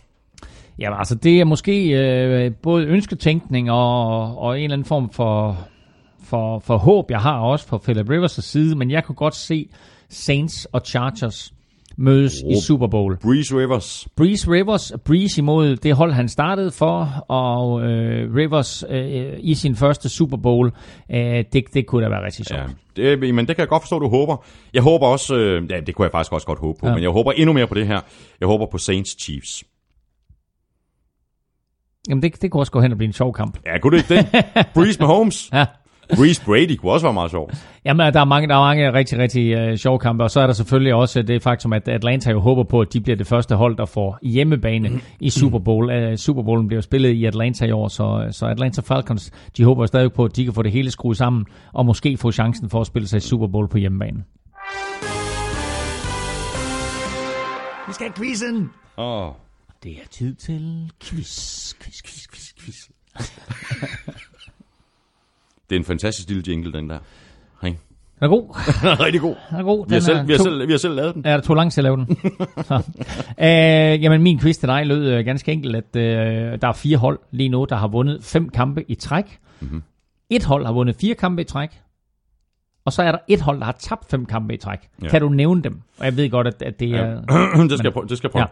Jamen, 0.80 1.00
altså, 1.00 1.16
det 1.16 1.40
er 1.40 1.46
måske 1.46 1.90
øh, 1.90 2.52
både 2.64 2.86
ønsketænkning 2.86 3.72
og, 3.72 4.38
og 4.38 4.58
en 4.58 4.64
eller 4.64 4.74
anden 4.74 4.86
form 4.86 5.10
for, 5.10 5.58
for, 6.30 6.60
for 6.60 6.78
håb, 6.78 7.12
jeg 7.12 7.20
har 7.20 7.40
også 7.40 7.68
på 7.68 7.78
Philip 7.78 8.10
Rivers' 8.10 8.42
side, 8.42 8.76
men 8.76 8.92
jeg 8.92 9.04
kunne 9.04 9.16
godt 9.16 9.36
se 9.36 9.70
Saints 10.10 10.66
og 10.66 10.82
Chargers 10.86 11.54
mødes 11.98 12.44
oh. 12.46 12.52
i 12.52 12.62
Super 12.62 12.88
Bowl. 12.88 13.18
Breeze 13.18 13.58
Rivers. 13.58 14.08
Breeze 14.16 14.52
Rivers, 14.52 14.92
Breeze 15.06 15.42
imod 15.42 15.76
det 15.76 15.96
hold, 15.96 16.12
han 16.12 16.30
startede 16.30 16.72
for, 16.72 17.26
og 17.28 17.82
øh, 17.82 18.36
Rivers 18.36 18.84
øh, 18.90 19.34
i 19.40 19.56
sin 19.56 19.76
første 19.76 20.10
Super 20.10 20.38
Bowl, 20.38 20.72
øh, 21.12 21.44
det, 21.54 21.64
det 21.74 21.88
kunne 21.88 22.04
da 22.04 22.10
være 22.10 22.26
rigtig 22.26 22.46
sjovt. 22.46 22.76
Ja, 22.98 23.16
det, 23.18 23.36
men 23.36 23.48
det 23.48 23.56
kan 23.56 23.62
jeg 23.62 23.68
godt 23.68 23.84
forstå, 23.84 24.00
du 24.00 24.08
håber. 24.08 24.46
Jeg 24.74 24.82
håber 24.82 25.08
også, 25.08 25.36
øh, 25.36 25.72
ja, 25.72 25.80
det 25.80 25.96
kunne 25.96 26.04
jeg 26.04 26.12
faktisk 26.12 26.34
også 26.34 26.48
godt 26.48 26.60
håbe 26.60 26.80
på, 26.80 26.88
ja. 26.88 26.94
Men 26.94 27.04
jeg 27.04 27.10
håber 27.10 27.32
endnu 27.32 27.54
mere 27.54 27.68
på 27.68 27.76
det 27.76 27.88
her. 27.88 28.02
Jeg 28.40 28.48
håber 28.48 28.66
på 28.72 28.78
Saints 28.78 29.24
Chiefs. 29.24 29.64
Jamen, 32.10 32.22
det, 32.22 32.42
det 32.42 32.52
kunne 32.52 32.62
også 32.62 32.72
gå 32.72 32.82
hen 32.82 32.92
og 32.92 32.98
blive 32.98 33.08
en 33.08 33.14
sjov 33.14 33.34
kamp. 33.34 33.60
Ja, 33.66 33.80
kunne 33.80 33.98
det 33.98 34.12
ikke 34.12 34.28
det? 34.34 34.46
Breeze 34.76 35.00
med 35.00 35.08
Holmes. 35.08 35.50
Ja. 35.54 35.66
Breeze 36.16 36.46
Brady 36.46 36.76
kunne 36.76 36.92
også 36.92 37.06
være 37.06 37.14
meget 37.14 37.32
sjovt. 37.32 37.66
Jamen, 37.86 38.14
der 38.14 38.20
er 38.20 38.26
mange, 38.26 38.48
der 38.48 38.56
er 38.56 38.60
mange 38.60 38.94
rigtig, 38.94 39.20
rigtig 39.20 39.54
øh, 39.54 39.78
sjove 39.78 40.00
kampe, 40.00 40.24
og 40.24 40.32
så 40.32 40.40
er 40.40 40.46
der 40.48 40.54
selvfølgelig 40.54 40.94
også 40.94 41.22
det 41.22 41.44
faktum, 41.44 41.74
at 41.74 41.88
Atlanta 41.88 42.32
jo 42.32 42.40
håber 42.40 42.64
på, 42.64 42.82
at 42.82 42.94
de 42.94 43.02
bliver 43.02 43.18
det 43.18 43.28
første 43.28 43.56
hold, 43.56 43.78
der 43.78 43.86
får 43.86 44.20
hjemmebane 44.22 44.90
i 45.20 45.30
Super 45.30 45.60
Bowl. 45.60 46.12
Uh, 46.12 46.16
Super 46.16 46.44
Bowlen 46.44 46.68
bliver 46.68 46.82
spillet 46.82 47.10
i 47.10 47.26
Atlanta 47.26 47.66
i 47.66 47.72
år, 47.72 47.88
så, 47.88 48.28
så 48.32 48.46
Atlanta 48.46 48.82
Falcons, 48.82 49.32
de 49.58 49.64
håber 49.64 49.86
stadig 49.86 50.14
på, 50.14 50.26
at 50.26 50.36
de 50.36 50.44
kan 50.44 50.54
få 50.54 50.62
det 50.62 50.72
hele 50.72 50.92
skruet 50.92 51.18
sammen, 51.18 51.46
og 51.74 51.86
måske 51.86 52.18
få 52.18 52.32
chancen 52.32 52.70
for 52.70 52.82
at 52.82 52.88
spille 52.88 53.08
sig 53.08 53.18
i 53.18 53.20
Super 53.20 53.48
Bowl 53.48 53.68
på 53.68 53.78
hjemmebane. 53.78 54.24
Vi 57.88 57.94
skal 57.94 58.08
have 58.08 58.14
quizzen! 58.14 58.70
Åh, 58.98 59.28
oh, 59.28 59.34
Det 59.84 59.92
er 59.92 60.08
tid 60.12 60.36
til 60.36 60.92
quiz, 61.02 61.74
quiz, 61.74 62.02
quiz, 62.04 62.28
quiz, 62.28 62.54
quiz. 62.60 62.90
det 65.70 65.76
er 65.76 65.80
en 65.80 65.86
fantastisk 65.86 66.28
lille 66.30 66.44
jingle, 66.48 66.74
den 66.74 66.90
der. 66.90 66.98
Hey. 67.62 67.70
Den 67.70 67.78
er 68.26 68.28
god. 68.28 68.56
Den 68.82 68.88
er 68.90 69.00
rigtig 69.06 69.22
god. 69.22 69.36
Den 69.50 69.58
er 69.60 69.64
god. 69.64 69.86
Vi 69.88 69.94
har, 69.94 70.00
Den 70.00 70.06
selv, 70.06 70.18
er 70.18 70.24
vi, 70.24 70.32
har 70.34 70.38
to- 70.38 70.44
selv, 70.44 70.68
vi 70.68 70.74
har 70.74 70.78
selv 70.78 70.96
lavet 70.96 71.16
den. 71.16 71.22
Ja, 71.26 71.36
det 71.36 71.44
tog 71.44 71.56
lang 71.56 71.72
tid 71.72 71.80
at 71.80 71.84
lave 71.84 71.98
den. 71.98 72.18
Så. 72.70 72.84
Øh, 73.40 74.04
jamen, 74.04 74.22
min 74.24 74.40
quiz 74.40 74.58
til 74.58 74.68
dig 74.70 74.86
lød 74.86 75.08
øh, 75.12 75.26
ganske 75.26 75.52
enkelt, 75.52 75.76
at 75.76 75.96
øh, 75.96 76.62
der 76.62 76.68
er 76.68 76.74
fire 76.74 76.98
hold 76.98 77.20
lige 77.32 77.50
nu, 77.50 77.66
der 77.70 77.76
har 77.76 77.88
vundet 77.88 78.24
fem 78.24 78.50
kampe 78.50 78.92
i 78.92 78.96
træk. 78.96 79.40
Mm-hmm. 79.60 79.84
Et 80.30 80.44
hold 80.44 80.66
har 80.66 80.74
vundet 80.74 80.96
fire 81.02 81.16
kampe 81.16 81.42
i 81.42 81.46
træk. 81.46 81.70
Og 82.86 82.94
så 82.94 83.04
er 83.04 83.12
der 83.12 83.20
et 83.28 83.42
hold, 83.42 83.60
der 83.60 83.66
har 83.66 83.76
tabt 83.80 84.10
fem 84.12 84.26
kampe 84.26 84.54
i 84.54 84.58
træk. 84.58 84.80
Ja. 85.02 85.06
Ja. 85.06 85.10
Kan 85.12 85.22
du 85.22 85.30
nævne 85.30 85.62
dem? 85.64 85.82
Og 86.00 86.06
jeg 86.06 86.18
ved 86.18 86.30
godt, 86.30 86.48
at, 86.48 86.62
at 86.62 86.80
det, 86.80 86.90
er, 86.92 87.22
det 87.70 87.72
skal 87.72 87.84
jeg 87.84 87.94
prøve. 87.94 88.08
Det 88.08 88.18
skal 88.18 88.32
jeg 88.36 88.48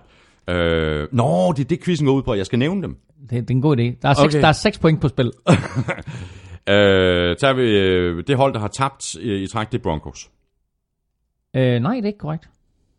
prøve. 0.48 0.58
Øh, 0.58 1.08
nå, 1.12 1.54
det 1.58 1.64
er 1.64 1.68
det, 1.68 1.84
quizzen 1.84 2.06
går 2.08 2.14
ud 2.14 2.24
på, 2.24 2.34
jeg 2.34 2.46
skal 2.46 2.60
nævne 2.60 2.82
dem. 2.82 2.98
det, 3.22 3.32
det 3.32 3.50
er 3.50 3.56
en 3.56 3.62
god 3.62 3.78
idé. 3.78 3.82
Der 4.02 4.10
er, 4.10 4.14
seks, 4.14 4.36
Okay. 4.36 4.42
der 4.42 4.48
er 4.48 4.52
seks 4.52 4.80
point 4.80 5.02
på 5.02 5.08
spil. 5.08 5.32
Øh, 6.70 7.38
tager 7.38 7.54
vi 7.54 7.62
øh, 7.80 8.24
det 8.28 8.38
hold, 8.38 8.54
der 8.54 8.60
har 8.60 8.68
tabt 8.68 9.16
øh, 9.20 9.42
i 9.42 9.48
træk, 9.48 9.72
det 9.72 9.78
er 9.78 9.82
Broncos. 9.84 10.30
øh, 11.54 11.80
nej, 11.80 11.94
det 11.96 12.04
er 12.04 12.08
ikke 12.08 12.20
korrekt. 12.20 12.50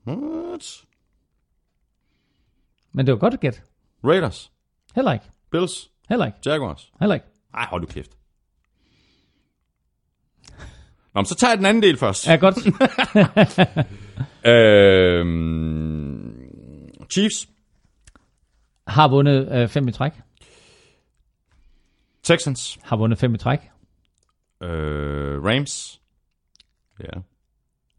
What? 0.07 0.85
Men 2.93 3.07
det 3.07 3.13
var 3.13 3.19
godt 3.19 3.41
gætte. 3.41 3.61
Raiders, 4.05 4.53
Heller 4.95 5.13
ikke. 5.13 5.25
Bills, 5.51 5.91
Heller 6.09 6.27
ikke. 6.27 6.39
Jaguars. 6.47 6.93
Heller 7.01 7.15
ikke. 7.15 7.27
Ej, 7.55 7.67
hold 7.71 7.81
du 7.81 7.87
kæft. 7.87 8.11
Nå, 11.15 11.21
men 11.21 11.27
så 11.27 11.35
tager 11.35 11.51
jeg 11.51 11.59
den 11.59 11.67
anden 11.67 11.83
del 11.83 11.97
først. 11.97 12.27
Ja, 12.29 12.37
godt. 12.37 12.57
Øh, 14.47 15.27
Chiefs, 17.11 17.49
har 18.87 19.09
vundet 19.09 19.53
øh, 19.53 19.69
fem 19.69 19.89
i 19.89 19.93
træk. 19.93 20.13
Texans, 22.29 22.79
Har 22.83 22.97
vundet 22.97 23.19
fem 23.19 23.35
i 23.35 23.39
træk. 23.39 23.59
øh, 24.63 25.45
Rams. 25.45 26.01
Ja. 27.01 27.21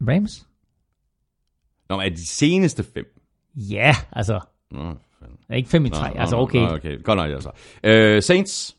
Rams? 0.08 0.46
Nå, 1.88 1.96
men 1.96 2.06
er 2.06 2.10
de 2.10 2.26
seneste 2.28 2.84
fem? 2.94 3.04
Ja, 3.54 3.94
altså. 4.12 4.40
Nå, 4.70 4.94
fanden. 5.18 5.38
ikke 5.54 5.68
fem 5.68 5.86
i 5.86 5.90
træk. 5.90 6.12
Altså, 6.16 6.36
nå, 6.36 6.42
okay. 6.42 6.58
Nå, 6.58 6.74
okay. 6.74 7.02
Godt 7.02 7.16
nok, 7.16 7.30
altså. 7.30 7.50
Øh, 7.84 8.22
Saints, 8.22 8.76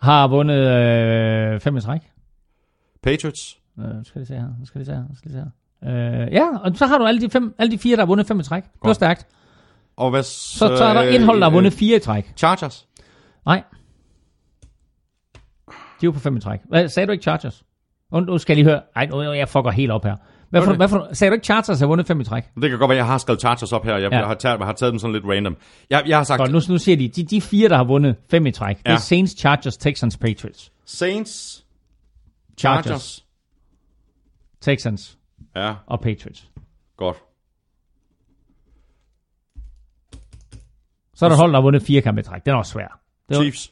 Har 0.00 0.28
vundet 0.28 0.58
øh, 0.58 1.60
fem 1.60 1.76
i 1.76 1.80
træk. 1.80 2.00
Patriots, 3.02 3.58
Øh, 3.78 3.84
nu 3.96 4.04
skal 4.04 4.20
vi 4.20 4.26
se 4.26 4.34
her. 4.34 4.48
Nu 4.60 4.66
skal 4.66 4.78
vi 4.80 4.84
se 4.84 4.92
her. 4.92 5.04
Nu 5.08 5.14
skal 5.16 5.30
vi 5.30 5.34
se 5.34 5.38
her. 5.82 6.22
Øh, 6.24 6.32
ja, 6.32 6.58
og 6.58 6.76
så 6.76 6.86
har 6.86 6.98
du 6.98 7.04
alle 7.04 7.20
de, 7.20 7.30
fem, 7.30 7.54
alle 7.58 7.72
de 7.72 7.78
fire, 7.78 7.96
der 7.96 8.02
har 8.02 8.06
vundet 8.06 8.26
fem 8.26 8.40
i 8.40 8.42
træk. 8.42 8.62
Det 8.64 8.72
var 8.82 8.92
stærkt. 8.92 9.26
og 9.96 10.10
hvad 10.10 10.22
Så, 10.22 10.58
så 10.76 10.84
er 10.84 10.94
der 10.94 11.00
et 11.02 11.24
hold, 11.24 11.40
der 11.40 11.44
har 11.44 11.50
vundet 11.52 11.72
fire 11.72 11.96
i 11.96 12.00
træk. 12.00 12.32
Chargers. 12.36 12.86
Nej. 13.46 13.62
De 16.00 16.04
jo 16.06 16.10
på 16.10 16.20
fem 16.20 16.36
i 16.36 16.40
træk. 16.40 16.60
Hvad, 16.68 16.88
sagde 16.88 17.06
du 17.06 17.12
ikke 17.12 17.22
Chargers? 17.22 17.64
Nu, 18.12 18.20
nu 18.20 18.38
skal 18.38 18.56
jeg 18.56 18.64
lige 18.64 18.72
høre. 18.72 18.82
Ej, 18.96 19.06
nu 19.06 19.22
jeg 19.22 19.48
fucker 19.48 19.70
helt 19.70 19.90
op 19.92 20.04
her. 20.04 20.16
Hvad 20.50 20.62
for, 20.62 20.68
Okay. 20.70 20.76
hvad 20.76 20.88
for, 20.88 21.08
sagde 21.12 21.30
du 21.30 21.34
ikke 21.34 21.44
Chargers 21.44 21.80
har 21.80 21.86
vundet 21.86 22.06
fem 22.06 22.20
i 22.20 22.24
træk? 22.24 22.44
Det 22.54 22.70
kan 22.70 22.78
godt 22.78 22.88
være, 22.88 22.96
jeg 22.96 23.06
har 23.06 23.18
skrevet 23.18 23.40
Chargers 23.40 23.72
op 23.72 23.84
her. 23.84 23.96
Jeg, 23.96 24.12
Ja. 24.12 24.18
jeg, 24.18 24.26
har, 24.26 24.34
taget, 24.34 24.58
jeg 24.58 24.66
har 24.66 24.72
taget 24.72 24.92
dem 24.92 24.98
sådan 24.98 25.12
lidt 25.14 25.24
random. 25.24 25.56
Jeg, 25.90 26.02
jeg 26.06 26.16
har 26.16 26.24
sagt 26.24 26.38
Godt, 26.38 26.50
nu, 26.52 26.60
nu 26.68 26.78
siger 26.78 26.96
de, 26.96 27.08
de, 27.08 27.24
de 27.24 27.40
fire, 27.40 27.68
der 27.68 27.76
har 27.76 27.84
vundet 27.84 28.16
fem 28.30 28.46
i 28.46 28.50
træk. 28.52 28.78
Det 28.78 28.86
Ja. 28.88 28.92
er 28.92 28.96
Saints, 28.96 29.32
Chargers, 29.38 29.76
Texans, 29.76 30.16
Patriots. 30.16 30.72
Saints, 30.84 31.64
Chargers, 32.58 32.84
Chargers. 32.84 33.24
Texans 34.60 35.18
Ja, 35.56 35.74
og 35.86 36.00
Patriots. 36.00 36.50
godt. 36.96 37.16
Så 41.14 41.24
er 41.24 41.28
der 41.28 41.36
hold, 41.36 41.52
der 41.52 41.56
har 41.58 41.62
vundet 41.62 41.82
fire 41.82 42.02
kampe 42.02 42.20
i 42.20 42.24
træk. 42.24 42.44
Den 42.44 42.52
er 42.52 42.56
også 42.58 42.72
svær. 42.72 43.00
Det 43.28 43.36
var, 43.36 43.42
Chiefs. 43.42 43.70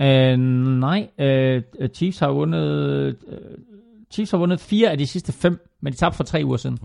Øh, 0.00 0.38
nej, 0.80 1.08
øh, 1.18 1.62
Chiefs 1.94 2.18
har 2.18 2.28
vundet 2.30 2.64
øh, 2.68 3.14
Chiefs 4.10 4.30
har 4.30 4.38
vundet 4.38 4.60
fire 4.60 4.90
af 4.90 4.98
de 4.98 5.06
sidste 5.06 5.32
fem, 5.32 5.66
men 5.80 5.92
de 5.92 5.98
tabte 5.98 6.16
for 6.16 6.24
tre 6.24 6.42
uger 6.44 6.56
siden. 6.56 6.78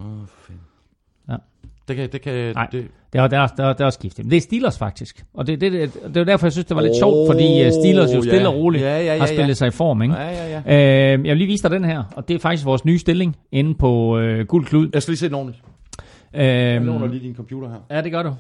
Det 1.87 1.95
kan, 1.95 2.09
det 2.11 2.21
kan, 2.21 2.53
Nej. 2.55 2.67
det, 2.71 2.87
Det 3.13 3.21
var, 3.21 3.27
det 3.27 3.39
var, 3.39 3.47
det 3.47 3.65
var, 3.65 3.73
det 3.73 3.83
var 3.83 3.89
skiftet. 3.89 4.25
Men 4.25 4.31
det 4.31 4.37
er 4.37 4.41
Steelers 4.41 4.77
faktisk. 4.77 5.25
Og 5.33 5.47
det, 5.47 5.61
det, 5.61 5.71
det, 5.71 5.93
det 5.93 6.15
var 6.15 6.23
derfor, 6.23 6.45
jeg 6.47 6.51
synes, 6.51 6.65
det 6.65 6.75
var 6.75 6.81
lidt 6.81 6.97
sjovt, 6.99 7.27
fordi 7.31 7.63
øh, 7.63 7.71
Steelers 7.71 8.09
jo 8.09 8.15
ja. 8.15 8.21
stille 8.21 8.47
og 8.47 8.55
roligt 8.55 8.83
Ja, 8.83 8.97
ja, 8.97 9.13
ja, 9.13 9.19
har 9.19 9.25
spillet 9.25 9.47
ja. 9.47 9.53
sig 9.53 9.67
i 9.67 9.71
form. 9.71 10.01
Ikke? 10.01 10.15
Ja, 10.15 10.29
ja, 10.29 10.61
ja. 10.65 11.13
Øh, 11.13 11.25
jeg 11.25 11.31
vil 11.31 11.37
lige 11.37 11.47
vise 11.47 11.63
dig 11.63 11.71
den 11.71 11.85
her, 11.85 12.03
og 12.15 12.27
det 12.27 12.35
er 12.35 12.39
faktisk 12.39 12.65
vores 12.65 12.85
nye 12.85 12.97
stilling 12.99 13.37
inde 13.51 13.75
på 13.75 14.17
øh, 14.19 14.45
Guld 14.47 14.65
Klud. 14.65 14.89
Jeg 14.93 15.01
skal 15.01 15.11
lige 15.11 15.19
se 15.19 15.25
den 15.25 15.35
ordentligt. 15.35 15.63
Jeg 16.33 16.77
Øh, 16.79 16.85
låner 16.85 17.07
lige 17.07 17.23
din 17.23 17.35
computer 17.35 17.69
her. 17.69 17.95
ja, 17.97 18.01
det 18.01 18.11
gør 18.11 18.23
du. 18.23 18.33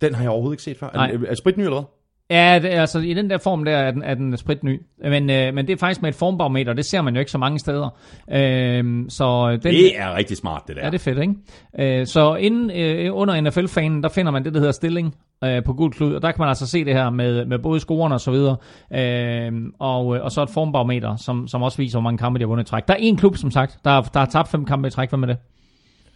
Den 0.00 0.14
har 0.14 0.22
jeg 0.22 0.30
overhovedet 0.30 0.54
ikke 0.54 0.62
set 0.62 0.76
før. 0.78 0.86
Er, 0.86 0.92
Nej. 0.96 1.10
den- 1.10 1.26
er 1.28 1.34
sprit 1.34 1.56
ny 1.56 1.62
eller 1.62 1.74
hvad? 1.76 1.84
Ja, 2.30 2.58
det, 2.62 2.68
altså 2.68 2.98
i 2.98 3.14
den 3.14 3.30
der 3.30 3.38
form 3.38 3.64
der 3.64 3.72
er 3.76 3.90
den, 3.90 4.02
er 4.02 4.14
den 4.14 4.36
spritny. 4.36 4.82
Men, 5.02 5.30
øh, 5.30 5.54
men 5.54 5.66
det 5.66 5.72
er 5.72 5.76
faktisk 5.76 6.02
med 6.02 6.08
et 6.08 6.14
formbarometer, 6.14 6.72
det 6.72 6.84
ser 6.84 7.02
man 7.02 7.14
jo 7.14 7.18
ikke 7.18 7.30
så 7.30 7.38
mange 7.38 7.58
steder. 7.58 7.88
Øh, 8.32 9.04
så 9.08 9.50
den, 9.50 9.72
Det 9.72 9.98
er 9.98 10.14
rigtig 10.14 10.36
smart, 10.36 10.62
det 10.66 10.76
der. 10.76 10.82
Ja, 10.84 10.90
det 10.90 10.94
er 10.94 10.98
fedt, 10.98 11.18
ikke? 11.18 12.00
Øh, 12.00 12.06
så 12.06 12.34
inden, 12.34 12.70
øh, 12.70 13.16
under 13.16 13.40
NFL-fanen, 13.40 14.02
der 14.02 14.08
finder 14.08 14.32
man 14.32 14.44
det, 14.44 14.54
der 14.54 14.58
hedder 14.60 14.72
stilling 14.72 15.14
øh, 15.44 15.64
på 15.64 15.72
gul 15.72 15.92
klud, 15.92 16.14
og 16.14 16.22
der 16.22 16.32
kan 16.32 16.40
man 16.40 16.48
altså 16.48 16.66
se 16.66 16.84
det 16.84 16.94
her 16.94 17.10
med, 17.10 17.44
med 17.44 17.58
både 17.58 17.80
scorerne 17.80 18.14
og 18.14 18.20
så 18.20 18.30
videre, 18.30 18.56
øh, 18.92 19.52
og, 19.78 20.06
og 20.06 20.32
så 20.32 20.42
et 20.42 20.50
formbarometer, 20.50 21.16
som, 21.16 21.48
som 21.48 21.62
også 21.62 21.78
viser, 21.78 21.98
hvor 21.98 22.02
mange 22.02 22.18
kampe 22.18 22.38
de 22.38 22.42
har 22.42 22.48
vundet 22.48 22.64
i 22.64 22.68
træk. 22.70 22.88
Der 22.88 22.94
er 22.94 22.98
en 23.00 23.16
klub, 23.16 23.36
som 23.36 23.50
sagt, 23.50 23.78
der, 23.84 24.00
der 24.00 24.18
har 24.18 24.26
tabt 24.26 24.48
fem 24.48 24.64
kampe 24.64 24.88
i 24.88 24.90
træk. 24.90 25.08
Hvad 25.08 25.18
med 25.18 25.28
det? 25.28 25.36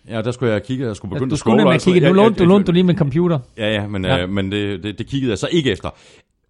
Ja, 0.08 0.22
der 0.22 0.30
skulle 0.30 0.52
jeg 0.52 0.62
kigge. 0.62 0.86
Jeg 0.86 0.96
skulle 0.96 1.10
begynde 1.10 1.30
Du 1.30 1.34
at 1.34 1.38
skulle 1.38 1.50
scrolle. 1.52 1.60
nemlig 1.64 1.72
altså. 1.74 1.90
kigge. 1.92 2.00
Nu 2.00 2.06
Ja, 2.06 2.12
lånte 2.22 2.38
ja, 2.38 2.44
du, 2.44 2.48
lånte 2.48 2.66
du 2.66 2.72
lige 2.72 2.82
min 2.84 2.96
computer. 2.98 3.38
Ja, 3.58 3.72
ja, 3.72 3.86
men, 3.86 4.04
Ja. 4.04 4.14
ja. 4.16 4.22
Øh, 4.22 4.28
men 4.28 4.52
det, 4.52 4.82
det, 4.82 4.98
det 4.98 5.06
kiggede 5.06 5.30
jeg 5.30 5.38
så 5.38 5.48
ikke 5.52 5.70
efter. 5.72 5.90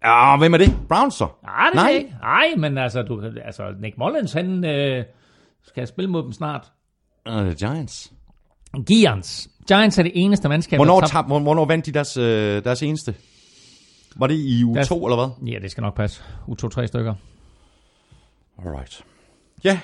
Ja, 0.05 0.37
hvem 0.37 0.53
er 0.53 0.57
det? 0.57 0.73
Browns 0.89 1.15
så? 1.15 1.27
Nej, 1.43 1.65
det 1.65 1.75
Nej. 1.75 2.05
Nej, 2.21 2.45
men 2.57 2.77
altså, 2.77 3.01
du, 3.01 3.21
altså 3.45 3.63
Nick 3.81 3.97
Mullins, 3.97 4.33
han 4.33 4.65
øh, 4.65 5.03
skal 5.67 5.87
spille 5.87 6.09
mod 6.11 6.23
dem 6.23 6.31
snart. 6.31 6.71
Uh, 7.29 7.51
Giants. 7.51 8.11
Giants. 8.87 9.47
Giants 9.67 9.97
er 9.99 10.03
det 10.03 10.11
eneste 10.15 10.49
mandskab, 10.49 10.77
Hvornår, 10.77 10.99
der 10.99 11.07
tab, 11.07 11.25
hvornår 11.25 11.65
vandt 11.65 11.85
de 11.85 11.91
deres, 11.91 12.17
øh, 12.17 12.63
deres 12.63 12.83
eneste? 12.83 13.15
Var 14.15 14.27
det 14.27 14.35
i 14.35 14.63
Deres- 14.75 14.87
2 14.87 15.05
eller 15.07 15.15
hvad? 15.15 15.51
Ja, 15.53 15.59
det 15.59 15.71
skal 15.71 15.81
nok 15.81 15.95
passe. 15.95 16.21
U2-3 16.49 16.85
stykker. 16.85 17.13
Alright. 18.65 19.03
Ja, 19.63 19.79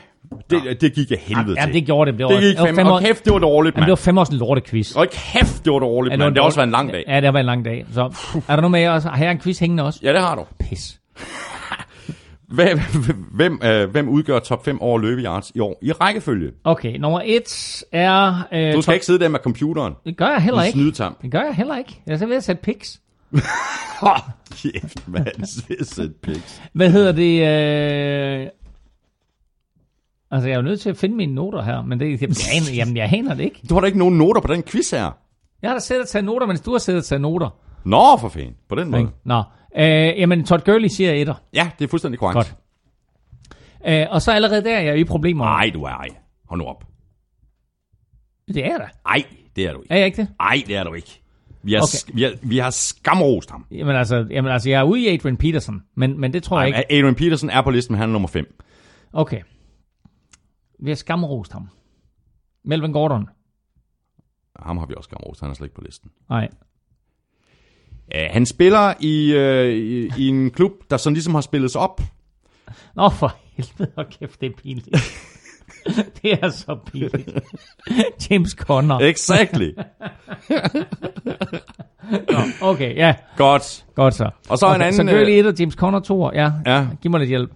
det, 0.49 0.82
det 0.82 0.93
gik 0.93 1.11
jeg 1.11 1.19
helvede 1.22 1.56
Ja, 1.59 1.66
til. 1.66 1.74
det 1.74 1.85
gjorde 1.85 2.11
det. 2.11 2.19
Det, 2.19 2.25
var, 2.25 2.32
det 2.32 2.41
gik 2.41 2.58
det 2.58 2.66
fem. 2.67 2.75
fem 2.75 2.88
år, 2.88 2.91
Og 2.91 3.01
kæft, 3.01 3.25
det 3.25 3.33
var 3.33 3.40
dårligt, 3.40 3.75
Jamen, 3.75 3.82
det 3.82 3.88
mand. 3.88 3.91
var 3.91 3.95
fem 3.95 4.17
års 4.17 4.32
lorte 4.32 4.61
quiz. 4.61 4.95
Og 4.95 5.08
kæft, 5.11 5.66
det 5.66 5.74
var 5.74 5.80
dårligt, 5.80 6.19
mand. 6.19 6.33
Det 6.35 6.41
har 6.41 6.45
også 6.45 6.58
været 6.58 6.67
en 6.67 6.72
lang 6.72 6.91
dag. 6.93 7.03
Ja, 7.08 7.16
det 7.16 7.24
har 7.24 7.32
været 7.32 7.41
en 7.43 7.45
lang 7.45 7.66
dag. 7.66 7.85
Så 7.93 8.01
er 8.48 8.56
der 8.56 8.61
noget 8.61 8.72
med, 8.72 8.82
at 8.82 9.03
har 9.03 9.24
jeg 9.24 9.32
en 9.32 9.40
quiz 9.40 9.59
hængende 9.59 9.83
også? 9.83 9.99
Ja, 10.03 10.14
det 10.14 10.22
har 10.22 10.35
du. 10.35 10.45
Pis. 10.59 10.99
Hvem, 12.56 12.80
hvem, 13.33 13.59
øh, 13.64 13.90
hvem 13.90 14.09
udgør 14.09 14.40
top 14.40 14.66
5 14.66 14.82
over 14.82 14.99
løbeyards 14.99 15.51
i 15.56 15.59
år? 15.59 15.80
I 15.82 15.91
rækkefølge. 15.91 16.51
Okay, 16.64 16.98
nummer 16.98 17.22
et 17.25 17.83
er... 17.91 18.48
Øh, 18.53 18.74
Du 18.74 18.82
skal 18.82 18.83
top- 18.83 18.93
ikke 18.93 19.06
sidde 19.06 19.19
der 19.19 19.27
med 19.30 19.40
computeren. 19.40 19.93
Det 20.06 20.17
gør 20.17 20.27
jeg 20.27 20.41
heller 20.41 20.64
ikke. 20.64 20.74
snydetam. 20.74 21.16
Det 21.22 21.32
gør 21.32 21.41
jeg 21.41 21.53
heller 21.56 21.77
ikke. 21.77 22.01
Jeg 22.08 22.14
er 22.14 22.17
så 22.17 22.25
ved 22.25 22.35
at 22.35 22.43
sætte 22.43 22.61
pics. 22.61 22.99
Kæft, 24.61 25.08
mand. 25.08 25.45
Sæt 25.85 26.09
pics. 26.24 26.61
Hvad 26.74 26.90
hedder 26.91 27.11
det? 27.11 27.41
Øh... 28.41 28.48
Altså, 30.32 30.48
jeg 30.49 30.53
er 30.53 30.59
jo 30.59 30.64
nødt 30.64 30.82
til 30.82 30.90
at 30.90 30.98
finde 30.98 31.16
mine 31.16 31.35
noter 31.35 31.61
her, 31.61 31.82
men 31.82 31.99
det, 31.99 32.22
jeg, 32.22 32.30
aner, 32.56 32.75
jamen, 32.75 32.98
jeg 32.98 33.09
aner 33.14 33.33
det 33.33 33.43
ikke. 33.43 33.61
Du 33.69 33.74
har 33.74 33.82
da 33.82 33.85
ikke 33.88 33.99
nogen 33.99 34.17
noter 34.17 34.41
på 34.41 34.53
den 34.53 34.64
quiz 34.64 34.90
her. 34.91 35.11
Jeg 35.61 35.69
har 35.69 35.75
da 35.75 35.80
siddet 35.80 36.01
og 36.03 36.09
taget 36.09 36.25
noter, 36.25 36.48
mens 36.48 36.61
du 36.61 36.72
har 36.72 36.77
siddet 36.77 36.99
og 36.99 37.06
taget 37.06 37.22
noter. 37.22 37.49
Nå, 37.85 38.17
for 38.17 38.30
fanden. 38.30 38.56
På 38.69 38.75
den 38.75 38.91
måde. 38.91 39.09
Nå. 39.25 39.43
Øh, 39.77 39.85
jamen, 40.19 40.43
Todd 40.45 40.61
Gurley 40.66 40.88
siger 40.88 41.11
etter. 41.14 41.33
Ja, 41.53 41.69
det 41.80 41.85
er 41.85 41.90
fuldstændig 41.90 42.19
korrekt. 42.19 42.35
Godt. 42.35 42.56
Øh, 43.88 44.06
og 44.09 44.22
så 44.22 44.32
allerede 44.32 44.64
der 44.64 44.77
er 44.77 44.82
jeg 44.82 44.99
i 44.99 45.03
problemer. 45.03 45.45
Nej, 45.45 45.69
du 45.74 45.83
er 45.83 45.90
ej. 45.90 46.08
Hold 46.49 46.59
nu 46.61 46.66
op. 46.67 46.83
Det 48.48 48.58
er 48.58 48.69
jeg 48.72 48.80
da. 48.80 48.88
Ej, 49.06 49.24
det 49.56 49.66
er 49.66 49.74
du 49.74 49.82
ikke. 49.82 49.93
Er 49.93 49.98
jeg 49.98 50.06
ikke 50.06 50.22
det? 50.22 50.27
Ej, 50.40 50.64
det 50.67 50.75
er 50.75 50.83
du 50.83 50.93
ikke. 50.93 51.22
Vi 51.64 51.74
har, 51.74 51.82
Okay. 51.82 52.16
vi 52.16 52.24
har, 52.24 52.32
vi 52.41 52.58
har 52.58 52.69
skamrost 52.69 53.51
ham. 53.51 53.66
Jamen 53.72 53.95
altså, 53.95 54.25
jamen 54.30 54.51
altså, 54.51 54.69
jeg 54.69 54.80
er 54.80 54.83
ude 54.83 55.01
i 55.01 55.08
Adrian 55.14 55.38
Peterson, 55.38 55.82
men, 55.95 56.19
men 56.19 56.33
det 56.33 56.43
tror 56.43 56.59
jeg 56.59 56.67
ikke. 56.67 56.77
Ej, 56.77 56.85
Adrian 56.90 57.16
Peterson 57.16 57.49
er 57.49 57.61
på 57.61 57.69
listen, 57.72 57.93
men 57.93 57.99
han 57.99 58.09
er 58.09 58.14
nummer 58.14 58.27
5. 58.27 58.56
Okay. 59.14 59.41
Vi 60.80 60.90
har 60.90 60.95
skamrost 60.95 61.53
ham. 61.53 61.69
Melvin 62.64 62.91
Gordon. 62.91 63.30
Ham 64.59 64.77
har 64.77 64.85
vi 64.85 64.93
også 64.98 65.08
skamrost, 65.08 65.41
han 65.41 65.49
er 65.49 65.53
slet 65.53 65.66
ikke 65.66 65.75
på 65.75 65.82
listen. 65.82 66.11
Nej. 66.30 66.48
Uh, 68.16 68.33
han 68.33 68.45
spiller 68.45 68.93
i, 68.99 69.33
uh, 69.35 69.74
i, 69.74 70.11
i 70.17 70.27
en 70.27 70.51
klub, 70.51 70.72
der 70.90 70.98
sådan 70.98 71.14
ligesom 71.14 71.33
har 71.33 71.41
spillet 71.41 71.72
sig 71.72 71.82
op. 71.82 72.01
Nå, 72.95 73.09
for 73.09 73.35
helvede, 73.53 73.91
og 73.95 74.06
kæft, 74.09 74.41
det 74.41 74.48
er 74.51 74.56
pinligt. 74.64 74.98
det 76.22 76.33
er 76.43 76.49
så 76.49 76.77
pinligt. 76.85 77.40
James 78.30 78.51
Conner. 78.51 78.99
Exactly. 78.99 79.72
Okay, 82.61 82.95
ja, 82.95 83.16
Godt. 83.38 83.85
godt 83.95 84.14
så. 84.14 84.30
Og 84.49 84.58
så 84.58 84.66
en 84.66 84.72
okay, 84.72 84.83
anden, 84.85 85.08
Så 85.08 85.14
Gurley 85.16 85.32
øh, 85.32 85.38
1 85.38 85.45
og 85.45 85.53
James 85.59 85.74
Conner 85.74 85.99
2, 85.99 86.33
ja. 86.33 86.51
Ja, 86.66 86.88
Giv 87.01 87.11
mig 87.11 87.19
lidt 87.19 87.30
hjælp. 87.30 87.51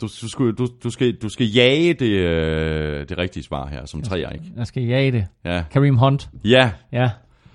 Du, 0.00 0.08
du, 0.22 0.28
skal, 0.28 0.46
du, 0.52 0.68
du, 0.84 0.90
skal, 0.90 1.12
du 1.22 1.28
skal 1.28 1.46
jage 1.46 1.94
det, 1.94 2.10
øh, 2.10 3.08
det 3.08 3.18
rigtige 3.18 3.42
svar 3.44 3.66
her, 3.66 3.86
som 3.86 4.02
træer, 4.02 4.30
ikke? 4.30 4.44
Jeg 4.56 4.66
skal 4.66 4.82
jage 4.82 5.12
det. 5.12 5.26
Ja. 5.44 5.62
Kareem 5.72 5.96
Hunt. 5.96 6.28
Ja, 6.44 6.70
Ja, 6.92 7.10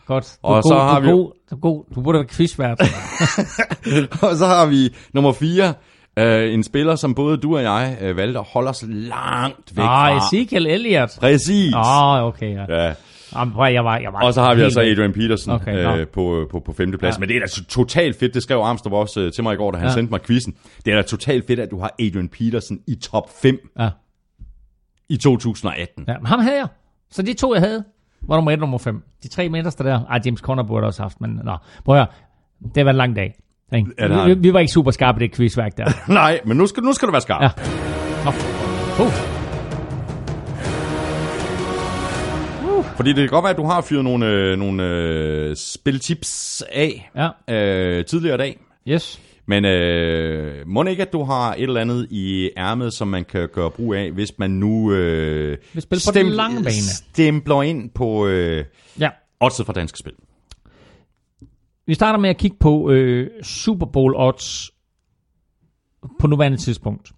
godt. 0.06 0.24
Du 0.42 0.48
Og 0.48 0.58
er 0.58 0.62
så 0.62 0.74
god, 0.74 0.82
har 0.82 1.00
du 1.00 1.06
vi 1.06 1.12
god, 1.12 1.32
du 1.52 1.56
god. 1.56 1.84
Du 1.96 2.02
burde 2.02 2.18
være 2.20 2.28
quizvært. 2.28 2.80
og 4.30 4.36
så 4.36 4.46
har 4.46 4.66
vi 4.66 4.90
nummer 5.14 5.34
4, 5.34 5.74
Uh, 6.22 6.54
en 6.54 6.64
spiller, 6.64 6.96
som 6.96 7.16
både 7.16 7.38
du 7.38 7.56
og 7.58 7.64
jeg 7.64 7.98
uh, 8.02 8.18
valgte 8.18 8.40
at 8.40 8.46
holde 8.54 8.70
os 8.70 8.84
langt 8.88 9.78
væk 9.78 9.84
Ah, 9.88 10.20
fra. 10.20 10.28
Ezekiel 10.28 10.68
Elliott. 10.68 11.18
Præcis. 11.20 11.74
Ah, 11.76 12.24
okay, 12.24 12.56
ja. 12.56 12.86
Ja. 12.86 12.94
Jamen, 13.36 13.54
prøv, 13.54 13.72
jeg 13.74 13.86
var, 13.86 13.98
jeg 13.98 14.14
var 14.14 14.22
Og 14.22 14.34
så 14.34 14.42
har 14.42 14.56
vi 14.56 14.62
altså. 14.62 14.80
Adrian 14.82 15.14
Peterson 15.14 15.54
Okay, 15.54 15.72
okay, 15.72 15.84
nå. 15.84 15.96
øh, 15.96 16.08
på, 16.08 16.48
på, 16.52 16.60
på 16.60 16.74
femteplads. 16.74 17.16
Ja. 17.16 17.20
Men 17.20 17.30
det 17.30 17.36
er 17.36 17.40
da 17.40 17.48
to- 17.48 17.64
totalt 17.64 18.20
fedt, 18.20 18.34
det 18.34 18.44
skrev 18.44 18.58
Armstrong 18.58 18.96
også 18.96 19.22
øh, 19.22 19.32
til 19.32 19.44
mig 19.44 19.54
i 19.54 19.58
går, 19.58 19.72
da 19.72 19.78
han 19.78 19.88
Ja. 19.88 19.94
sendte 19.94 20.12
mig 20.12 20.22
quizzen. 20.22 20.56
Det 20.86 20.92
er 20.94 20.96
da 20.96 21.02
totalt 21.02 21.48
fedt, 21.48 21.60
at 21.60 21.72
du 21.72 21.80
har 21.80 21.92
Adrian 22.00 22.30
Peterson 22.30 22.80
i 22.88 22.96
top 22.96 23.30
5 23.42 23.70
Ja. 23.80 23.90
i 25.10 25.18
2018. 25.18 26.06
ja, 26.08 26.14
men 26.18 26.26
ham 26.26 26.40
havde 26.40 26.58
jeg. 26.58 26.68
Så 27.12 27.22
de 27.22 27.34
to, 27.34 27.54
jeg 27.54 27.62
havde, 27.62 27.84
var 28.22 28.36
nummer 28.36 28.52
1 28.52 28.56
og 28.56 28.60
nummer 28.60 28.78
5. 28.78 29.04
De 29.24 29.28
tre 29.28 29.50
midterste 29.50 29.84
der. 29.84 30.00
Ej, 30.10 30.20
James 30.26 30.40
Conner 30.40 30.64
burde 30.64 30.88
også 30.88 31.02
haft, 31.02 31.22
men 31.22 31.40
nå. 31.44 31.58
Prøv 31.86 31.96
at 31.96 32.02
høre. 32.02 32.08
Det 32.76 32.86
været 32.86 32.94
en 32.94 32.98
lang 32.98 33.16
dag. 33.16 33.36
Ikke? 33.76 33.92
Ja, 34.00 34.26
vi, 34.26 34.34
vi, 34.34 34.54
var 34.54 34.60
ikke 34.60 34.72
super 34.72 34.92
skarpe 34.92 35.24
i 35.24 35.28
det 35.28 35.36
quizværk 35.36 35.78
der. 35.78 35.86
Nej, 36.14 36.40
men 36.46 36.58
nu 36.58 36.68
skal, 36.68 36.84
nu 36.84 36.94
skal 36.94 37.08
du 37.08 37.12
være 37.12 37.22
skarp. 37.22 37.42
Ja. 37.42 37.50
Nå. 38.26 38.32
Uh. 39.06 39.35
Fordi 42.96 43.10
det 43.10 43.16
kan 43.18 43.28
godt 43.28 43.44
være, 43.44 43.52
at 43.52 43.58
du 43.58 43.66
har 43.66 43.82
fyret 43.82 44.04
nogle, 44.04 44.26
øh, 44.28 44.58
nogle 44.60 44.84
øh, 44.84 45.56
spiltips 45.56 46.64
af 46.72 47.10
Ja, 47.16 47.30
øh, 47.98 48.06
tidligere 48.06 48.36
i 48.36 48.38
dag. 48.38 48.60
yes. 48.88 49.22
Men 49.48 49.66
øh, 49.66 50.68
må 50.68 50.84
ikke, 50.84 51.02
at 51.02 51.14
du 51.14 51.24
har 51.24 51.54
et 51.54 51.62
eller 51.64 51.82
andet 51.82 52.08
i 52.12 52.50
ærmet, 52.58 52.94
som 52.94 53.08
man 53.08 53.26
kan 53.26 53.50
gøre 53.54 53.72
brug 53.72 53.94
af, 53.94 54.12
hvis 54.12 54.34
man 54.40 54.50
nu 54.52 54.92
øh, 54.94 55.58
spille 55.80 56.02
på 56.08 56.12
den 56.14 56.28
lange 56.30 56.56
bane. 56.64 56.72
stempler 56.72 57.62
ind 57.62 57.90
på 57.90 58.28
øh, 58.28 58.66
Ja. 59.00 59.10
oddset 59.40 59.66
fra 59.66 59.74
Danske 59.74 59.98
Spil. 60.00 60.14
Vi 61.88 61.94
starter 61.94 62.20
med 62.20 62.30
at 62.30 62.38
kigge 62.38 62.58
på 62.60 62.90
øh, 62.92 63.30
Super 63.44 63.86
Bowl 63.86 64.16
odds 64.18 64.72
på 66.20 66.28
nuværende 66.28 66.58
tidspunkt. 66.58 67.12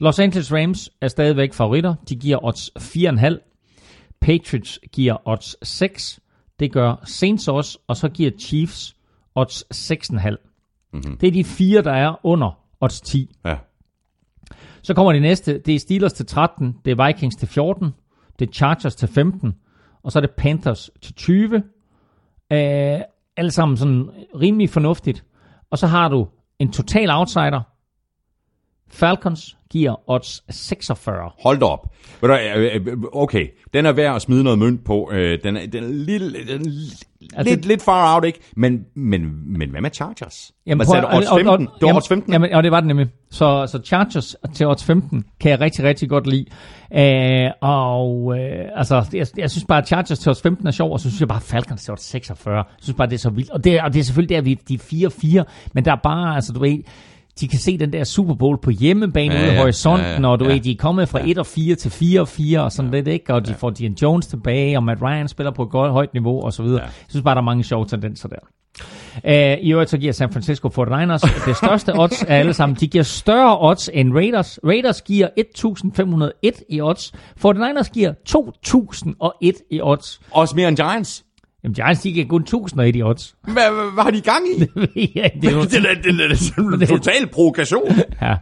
Los 0.00 0.18
Angeles 0.18 0.52
Rams 0.52 0.90
er 1.00 1.08
stadigvæk 1.08 1.52
favoritter. 1.54 1.94
De 2.08 2.16
giver 2.16 2.44
odds 2.44 2.70
4,5. 2.78 3.50
Patriots 4.24 4.80
giver 4.92 5.16
odds 5.24 5.68
6. 5.68 6.20
Det 6.60 6.72
gør 6.72 7.02
Saints 7.04 7.48
også, 7.48 7.78
og 7.86 7.96
så 7.96 8.08
giver 8.08 8.30
Chiefs 8.38 8.96
odds 9.34 9.64
6,5. 9.92 10.30
Mm-hmm. 10.92 11.16
Det 11.18 11.26
er 11.26 11.32
de 11.32 11.44
fire, 11.44 11.82
der 11.82 11.92
er 11.92 12.26
under 12.26 12.58
odds 12.80 13.00
10. 13.00 13.30
Ja. 13.44 13.56
Så 14.82 14.94
kommer 14.94 15.12
det 15.12 15.22
næste. 15.22 15.58
Det 15.58 15.74
er 15.74 15.78
Steelers 15.78 16.12
til 16.12 16.26
13, 16.26 16.76
det 16.84 16.90
er 16.90 17.06
Vikings 17.06 17.36
til 17.36 17.48
14, 17.48 17.94
det 18.38 18.48
er 18.48 18.52
Chargers 18.52 18.94
til 18.94 19.08
15, 19.08 19.54
og 20.02 20.12
så 20.12 20.18
er 20.18 20.20
det 20.20 20.30
Panthers 20.30 20.90
til 21.02 21.14
20. 21.14 21.56
Øh, 22.52 23.00
alle 23.36 23.50
sammen 23.50 23.76
sådan 23.76 24.08
rimelig 24.40 24.70
fornuftigt. 24.70 25.24
Og 25.70 25.78
så 25.78 25.86
har 25.86 26.08
du 26.08 26.28
en 26.58 26.72
total 26.72 27.10
outsider. 27.10 27.60
Falcons 28.94 29.56
giver 29.70 30.10
odds 30.10 30.42
46. 30.50 31.30
Hold 31.42 31.58
da 31.58 31.64
op. 31.66 31.86
Du, 32.22 32.26
øh, 32.32 32.64
øh, 32.86 32.96
okay, 33.12 33.46
den 33.74 33.86
er 33.86 33.92
værd 33.92 34.16
at 34.16 34.22
smide 34.22 34.44
noget 34.44 34.58
mønt 34.58 34.84
på. 34.84 35.10
Øh, 35.12 35.38
Den 35.44 35.56
er, 35.56 35.66
den 35.66 35.84
er 35.84 35.88
lille, 35.88 36.38
den 36.48 36.72
Altså- 37.36 37.54
lidt, 37.54 37.64
lidt 37.66 37.82
far 37.82 38.14
out, 38.14 38.24
ikke? 38.24 38.38
Men, 38.56 38.84
men, 38.96 39.20
men 39.58 39.70
hvad 39.70 39.80
med 39.80 39.90
Chargers? 39.90 40.52
Hvad 40.64 40.76
prøv 40.76 40.84
sagde 40.86 41.06
Odds 41.16 41.26
og- 41.28 41.32
og- 41.32 41.38
15? 41.40 41.66
Det 41.66 41.72
var 41.82 41.86
jamen, 41.88 41.96
odds 41.96 42.08
15? 42.08 42.32
Jamen, 42.32 42.52
og 42.52 42.62
det 42.62 42.72
var 42.72 42.80
det 42.80 42.86
nemlig. 42.86 43.06
Så, 43.30 43.66
så 43.66 43.80
Chargers 43.84 44.36
til 44.54 44.66
odds 44.66 44.84
15 44.84 45.24
kan 45.40 45.50
jeg 45.50 45.60
rigtig, 45.60 45.84
rigtig 45.84 46.08
godt 46.08 46.26
lide. 46.26 46.44
Øh, 46.96 47.50
og 47.60 48.38
øh, 48.38 48.64
altså, 48.76 49.06
jeg, 49.12 49.26
jeg 49.36 49.50
synes 49.50 49.64
bare, 49.68 49.78
at 49.78 49.86
Chargers 49.86 50.18
til 50.18 50.30
odds 50.30 50.42
15 50.42 50.66
er 50.66 50.70
sjov, 50.70 50.92
og 50.92 51.00
så 51.00 51.08
synes 51.10 51.20
jeg 51.20 51.28
bare, 51.28 51.36
at 51.38 51.42
Falcons 51.42 51.82
til 51.84 51.92
odds 51.92 52.02
46. 52.04 52.56
Jeg 52.56 52.64
synes 52.80 52.96
bare, 52.96 53.06
det 53.08 53.14
er 53.14 53.18
så 53.18 53.30
vildt. 53.30 53.50
Og 53.50 53.64
det, 53.64 53.80
og 53.80 53.92
det 53.92 54.00
er 54.00 54.04
selvfølgelig 54.04 54.36
der, 54.36 54.42
vi 54.42 54.54
de 54.68 54.74
er 54.74 55.42
4-4, 55.44 55.70
men 55.74 55.84
der 55.84 55.92
er 55.92 56.00
bare, 56.02 56.34
altså 56.34 56.52
du 56.52 56.60
ved, 56.60 56.78
de 57.40 57.48
kan 57.48 57.58
se 57.58 57.78
den 57.78 57.92
der 57.92 58.04
Super 58.04 58.34
Bowl 58.34 58.58
på 58.62 58.70
hjemmebane 58.70 59.34
Ja, 59.34 59.40
ude 59.40 59.48
i 59.48 59.54
ja, 59.54 59.60
horisonten, 59.60 60.06
ja, 60.06 60.20
ja, 60.20 60.28
og 60.28 60.40
du 60.40 60.44
ja. 60.44 60.52
ved, 60.52 60.60
de 60.60 60.70
er 60.70 60.76
kommet 60.76 61.08
fra 61.08 61.20
1 61.28 61.38
og 61.38 61.46
4 61.46 61.74
til 61.74 61.90
4 61.90 62.20
og 62.20 62.28
4 62.28 62.62
og 62.62 62.72
sådan 62.72 62.90
lidt, 62.90 63.08
ikke? 63.08 63.34
Og 63.34 63.46
de 63.46 63.54
får 63.54 63.70
Dion 63.70 63.96
Jones 64.02 64.26
tilbage, 64.26 64.76
og 64.76 64.82
Matt 64.82 65.02
Ryan 65.02 65.28
spiller 65.28 65.50
på 65.50 65.62
et 65.62 65.70
godt 65.70 65.92
højt 65.92 66.12
niveau 66.12 66.42
og 66.42 66.52
så 66.52 66.62
videre. 66.62 66.82
Jeg 66.82 66.90
synes 67.08 67.22
bare, 67.24 67.34
der 67.34 67.40
er 67.40 67.44
mange 67.44 67.64
sjove 67.64 67.86
tendenser 67.86 68.28
der. 68.28 68.36
Uh, 69.24 69.64
I 69.64 69.72
øvrigt 69.72 69.90
så 69.90 69.98
giver 69.98 70.12
San 70.12 70.32
Francisco 70.32 70.68
49ers 70.68 71.44
det 71.48 71.56
største 71.56 71.98
odds 71.98 72.22
af 72.22 72.38
alle 72.38 72.54
sammen. 72.54 72.76
De 72.80 72.88
giver 72.88 73.04
større 73.04 73.58
odds 73.60 73.90
end 73.92 74.14
Raiders. 74.14 74.58
Raiders 74.64 75.02
giver 75.02 75.28
1.501 76.48 76.64
i 76.68 76.80
odds. 76.80 77.12
49ers 77.44 77.92
giver 77.92 78.12
2.001 78.28 79.68
i 79.70 79.80
odds. 79.80 80.20
Også 80.30 80.56
mere 80.56 80.68
end 80.68 80.76
Giants? 80.76 81.23
Jamen 81.64 81.74
Giants, 81.74 82.00
de 82.00 82.12
giver 82.12 82.26
kun 82.26 82.46
1.001 82.54 82.82
i 82.82 83.02
odds. 83.02 83.34
Hvad, 83.44 83.52
hvad, 83.52 83.92
hvad 83.94 84.04
har 84.04 84.10
de 84.10 84.20
gang 84.20 84.44
i? 84.48 85.12
ja, 85.16 85.28
det 85.42 85.48
er 85.48 85.52
jo, 85.52 85.62
det 85.70 85.74
er, 85.74 85.94
det 86.02 86.20
er, 86.20 86.28
det 86.78 86.82
er 86.82 86.86
total 86.86 87.26
provokation. 87.26 87.92
ja. 88.22 88.34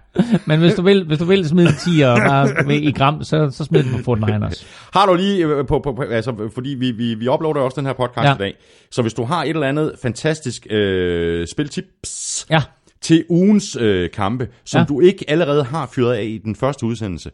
Men 0.46 0.60
hvis 0.60 0.74
du 0.74 0.82
vil, 0.82 1.04
hvis 1.06 1.18
du 1.18 1.24
vil 1.24 1.48
smide 1.48 1.72
10 1.96 2.00
og 2.00 2.18
bare 2.18 2.48
ved, 2.66 2.76
i 2.76 2.92
gram, 2.92 3.24
så, 3.24 3.50
så 3.50 3.64
smid 3.64 3.82
den 3.82 4.02
på 4.04 4.12
49ers. 4.14 4.66
Har 4.92 5.06
du 5.06 5.14
lige, 5.14 5.46
øh, 5.46 5.66
på, 5.66 5.78
på, 5.78 5.92
på, 5.92 6.02
altså, 6.02 6.50
fordi 6.54 6.70
vi, 6.70 6.90
vi, 6.90 7.14
vi 7.14 7.28
uploader 7.28 7.60
også 7.60 7.80
den 7.80 7.86
her 7.86 7.92
podcast 7.92 8.26
Ja. 8.28 8.34
i 8.34 8.38
dag, 8.38 8.54
så 8.90 9.02
hvis 9.02 9.14
du 9.14 9.24
har 9.24 9.42
et 9.44 9.48
eller 9.50 9.66
andet 9.68 9.92
fantastisk 10.02 10.66
øh, 10.70 11.46
spiltips 11.46 12.46
Ja, 12.50 12.62
til 13.00 13.24
ugens 13.28 13.76
øh, 13.80 14.10
kampe, 14.10 14.48
som 14.64 14.78
ja. 14.78 14.84
du 14.84 15.00
ikke 15.00 15.24
allerede 15.30 15.64
har 15.64 15.90
fyret 15.94 16.14
af 16.14 16.24
i 16.24 16.38
den 16.44 16.56
første 16.56 16.86
udsendelse, 16.86 17.30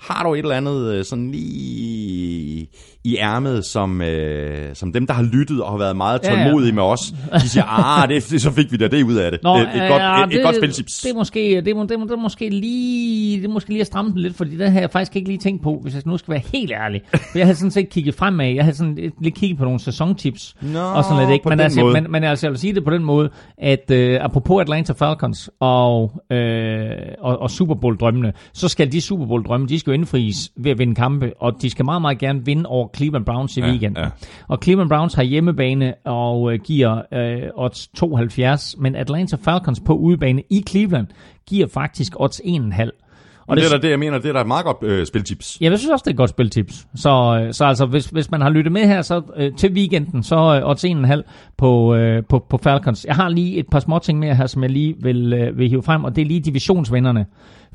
har 0.00 0.22
du 0.24 0.34
et 0.34 0.38
eller 0.38 0.54
andet 0.56 0.94
øh, 0.94 1.04
sådan 1.04 1.30
lige 1.30 2.66
i 3.04 3.16
ærmet, 3.16 3.64
som, 3.64 4.02
øh, 4.02 4.74
som 4.74 4.92
dem, 4.92 5.06
der 5.06 5.14
har 5.14 5.22
lyttet 5.22 5.62
og 5.62 5.70
har 5.70 5.78
været 5.78 5.96
meget 5.96 6.20
Ja, 6.24 6.38
ja. 6.38 6.44
tålmodige 6.44 6.72
med 6.72 6.82
os, 6.82 7.14
de 7.42 7.48
siger, 7.48 7.64
ah, 8.02 8.08
det, 8.08 8.30
det, 8.30 8.42
så 8.42 8.50
fik 8.50 8.72
vi 8.72 8.76
da 8.76 8.88
det 8.88 9.02
ud 9.02 9.14
af 9.14 9.30
det. 9.30 9.40
Nå, 9.42 9.56
et, 9.56 9.60
et, 9.62 9.68
godt, 9.90 10.02
ja, 10.02 10.24
et, 10.24 10.34
et 10.34 10.42
godt 10.42 10.56
spiltips. 10.56 11.00
Det 11.00 11.10
er 11.10 11.14
måske, 11.14 11.62
det 11.64 11.76
må- 11.76 11.84
det 11.84 11.98
må- 12.00 12.06
det 12.06 12.18
måske 12.18 12.48
lige, 12.50 13.42
det 13.42 13.50
måske 13.50 13.70
lige 13.70 13.80
at 13.80 13.86
stramme 13.86 14.10
den 14.12 14.18
lidt, 14.20 14.36
fordi 14.36 14.56
det 14.56 14.72
har 14.72 14.80
jeg 14.80 14.90
faktisk 14.90 15.16
ikke 15.16 15.28
lige 15.28 15.38
tænkt 15.38 15.62
på, 15.62 15.78
hvis 15.82 15.94
jeg 15.94 16.02
nu 16.06 16.16
skal 16.16 16.32
være 16.32 16.42
helt 16.52 16.72
ærlig. 16.72 17.02
For 17.12 17.38
jeg 17.38 17.46
havde 17.46 17.56
sådan 17.56 17.70
set 17.70 17.88
kigget 17.90 18.14
fremad, 18.14 18.46
jeg 18.54 18.64
havde 18.64 18.76
sådan 18.76 19.12
lidt 19.22 19.34
kigget 19.34 19.58
på 19.58 19.64
nogle 19.64 19.80
sæsontips 19.80 20.54
Nå, 20.62 20.78
og 20.80 21.04
sådan 21.04 21.18
lidt, 21.18 21.30
ikke? 21.30 21.48
Men, 21.48 21.60
altså, 21.60 21.80
måde. 21.80 22.00
men, 22.00 22.12
men 22.12 22.24
altså, 22.24 22.46
jeg 22.46 22.50
vil 22.52 22.58
sige 22.60 22.74
det 22.74 22.84
på 22.84 22.90
den 22.90 23.04
måde, 23.04 23.30
at 23.58 23.90
øh, 23.90 24.18
apropos 24.24 24.60
Atlanta 24.60 24.92
Falcons 24.92 25.50
og, 25.60 26.12
øh, 26.32 26.90
og, 27.20 27.38
og 27.42 27.50
Super 27.50 27.74
Bowl 27.74 27.96
drømmene, 27.96 28.32
så 28.52 28.68
skal 28.68 28.92
de 28.92 29.00
Super 29.00 29.26
Bowl 29.26 29.44
drømme, 29.44 29.66
de 29.66 29.78
skal 29.78 29.87
jo 29.88 29.92
indfries 29.92 30.50
ved 30.56 30.70
at 30.70 30.78
vinde 30.78 30.94
kampe, 30.94 31.32
og 31.40 31.62
de 31.62 31.70
skal 31.70 31.84
meget, 31.84 32.02
meget 32.02 32.18
gerne 32.18 32.44
vinde 32.44 32.66
over 32.66 32.88
Cleveland 32.96 33.24
Browns 33.24 33.56
i 33.56 33.60
Ja, 33.60 33.66
weekenden. 33.70 34.02
ja. 34.04 34.08
Og 34.48 34.58
Cleveland 34.62 34.88
Browns 34.90 35.14
har 35.14 35.22
hjemmebane 35.22 35.94
og 36.04 36.52
øh, 36.52 36.58
giver 36.64 37.02
øh, 37.12 37.42
odds 37.54 37.88
72, 37.88 38.74
men 38.78 38.94
Atlanta 38.96 39.36
Falcons 39.42 39.80
på 39.80 39.94
udebane 39.96 40.42
i 40.50 40.62
Cleveland 40.68 41.06
giver 41.46 41.66
faktisk 41.66 42.12
odds 42.20 42.40
1,5. 42.40 43.07
Og 43.48 43.56
det, 43.56 43.64
det 43.64 43.72
er 43.72 43.76
da 43.76 43.82
det, 43.82 43.90
jeg 43.90 43.98
mener, 43.98 44.18
det 44.18 44.28
er 44.28 44.32
da 44.32 44.40
et 44.40 44.46
meget 44.46 44.64
godt 44.64 44.76
øh, 44.82 45.06
spiltips. 45.06 45.58
Ja, 45.60 45.70
jeg 45.70 45.78
synes 45.78 45.92
også, 45.92 46.02
det 46.02 46.10
er 46.10 46.14
et 46.14 46.16
godt 46.16 46.30
spiltips. 46.30 46.86
Så, 46.94 47.40
øh, 47.42 47.52
så 47.54 47.64
altså, 47.64 47.86
hvis, 47.86 48.06
hvis 48.06 48.30
man 48.30 48.40
har 48.40 48.50
lyttet 48.50 48.72
med 48.72 48.86
her 48.86 49.02
så, 49.02 49.22
øh, 49.36 49.52
til 49.56 49.72
weekenden, 49.72 50.22
så 50.22 50.36
øh, 50.36 50.68
odds 50.70 50.84
1,5 50.84 51.22
på, 51.58 51.94
øh, 51.94 52.22
på, 52.28 52.46
på 52.50 52.58
Falcons. 52.62 53.04
Jeg 53.04 53.14
har 53.14 53.28
lige 53.28 53.56
et 53.56 53.66
par 53.70 53.80
små 53.80 53.98
ting 53.98 54.18
mere 54.18 54.34
her, 54.34 54.46
som 54.46 54.62
jeg 54.62 54.70
lige 54.70 54.94
vil, 55.02 55.32
øh, 55.32 55.58
vil 55.58 55.68
hive 55.68 55.82
frem, 55.82 56.04
og 56.04 56.16
det 56.16 56.22
er 56.22 56.26
lige 56.26 56.40
divisionsvinderne. 56.40 57.26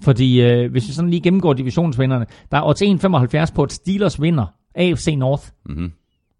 Fordi 0.01 0.41
øh, 0.41 0.71
hvis 0.71 0.87
vi 0.87 0.93
sådan 0.93 1.09
lige 1.09 1.21
gennemgår 1.21 1.53
divisionsvinderne, 1.53 2.25
der 2.51 2.57
er 2.57 2.63
odds 2.67 2.81
1,75 3.49 3.55
på, 3.55 3.63
at 3.63 3.71
Steelers 3.71 4.21
vinder 4.21 4.45
AFC 4.75 5.15
North. 5.17 5.43
Mm-hmm. 5.65 5.91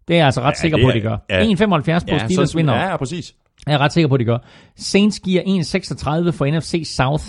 Det 0.08 0.14
er 0.14 0.18
jeg 0.18 0.26
altså 0.26 0.40
ret 0.40 0.50
ja, 0.50 0.60
sikker 0.60 0.78
på, 0.82 0.88
at 0.88 0.94
de 0.94 1.00
gør. 1.00 1.16
ja. 1.30 1.42
1,75 1.44 2.10
på, 2.10 2.14
at 2.14 2.20
Steelers 2.30 2.56
vinder. 2.56 2.74
Ja, 2.74 2.88
ja, 2.88 2.96
præcis. 2.96 3.34
Jeg 3.66 3.74
er 3.74 3.78
ret 3.78 3.92
sikker 3.92 4.08
på, 4.08 4.14
at 4.14 4.20
de 4.20 4.24
gør. 4.24 4.38
Saints 4.76 5.20
giver 5.20 5.42
1,36 5.42 6.30
for 6.30 6.58
NFC 6.58 6.82
South. 6.96 7.24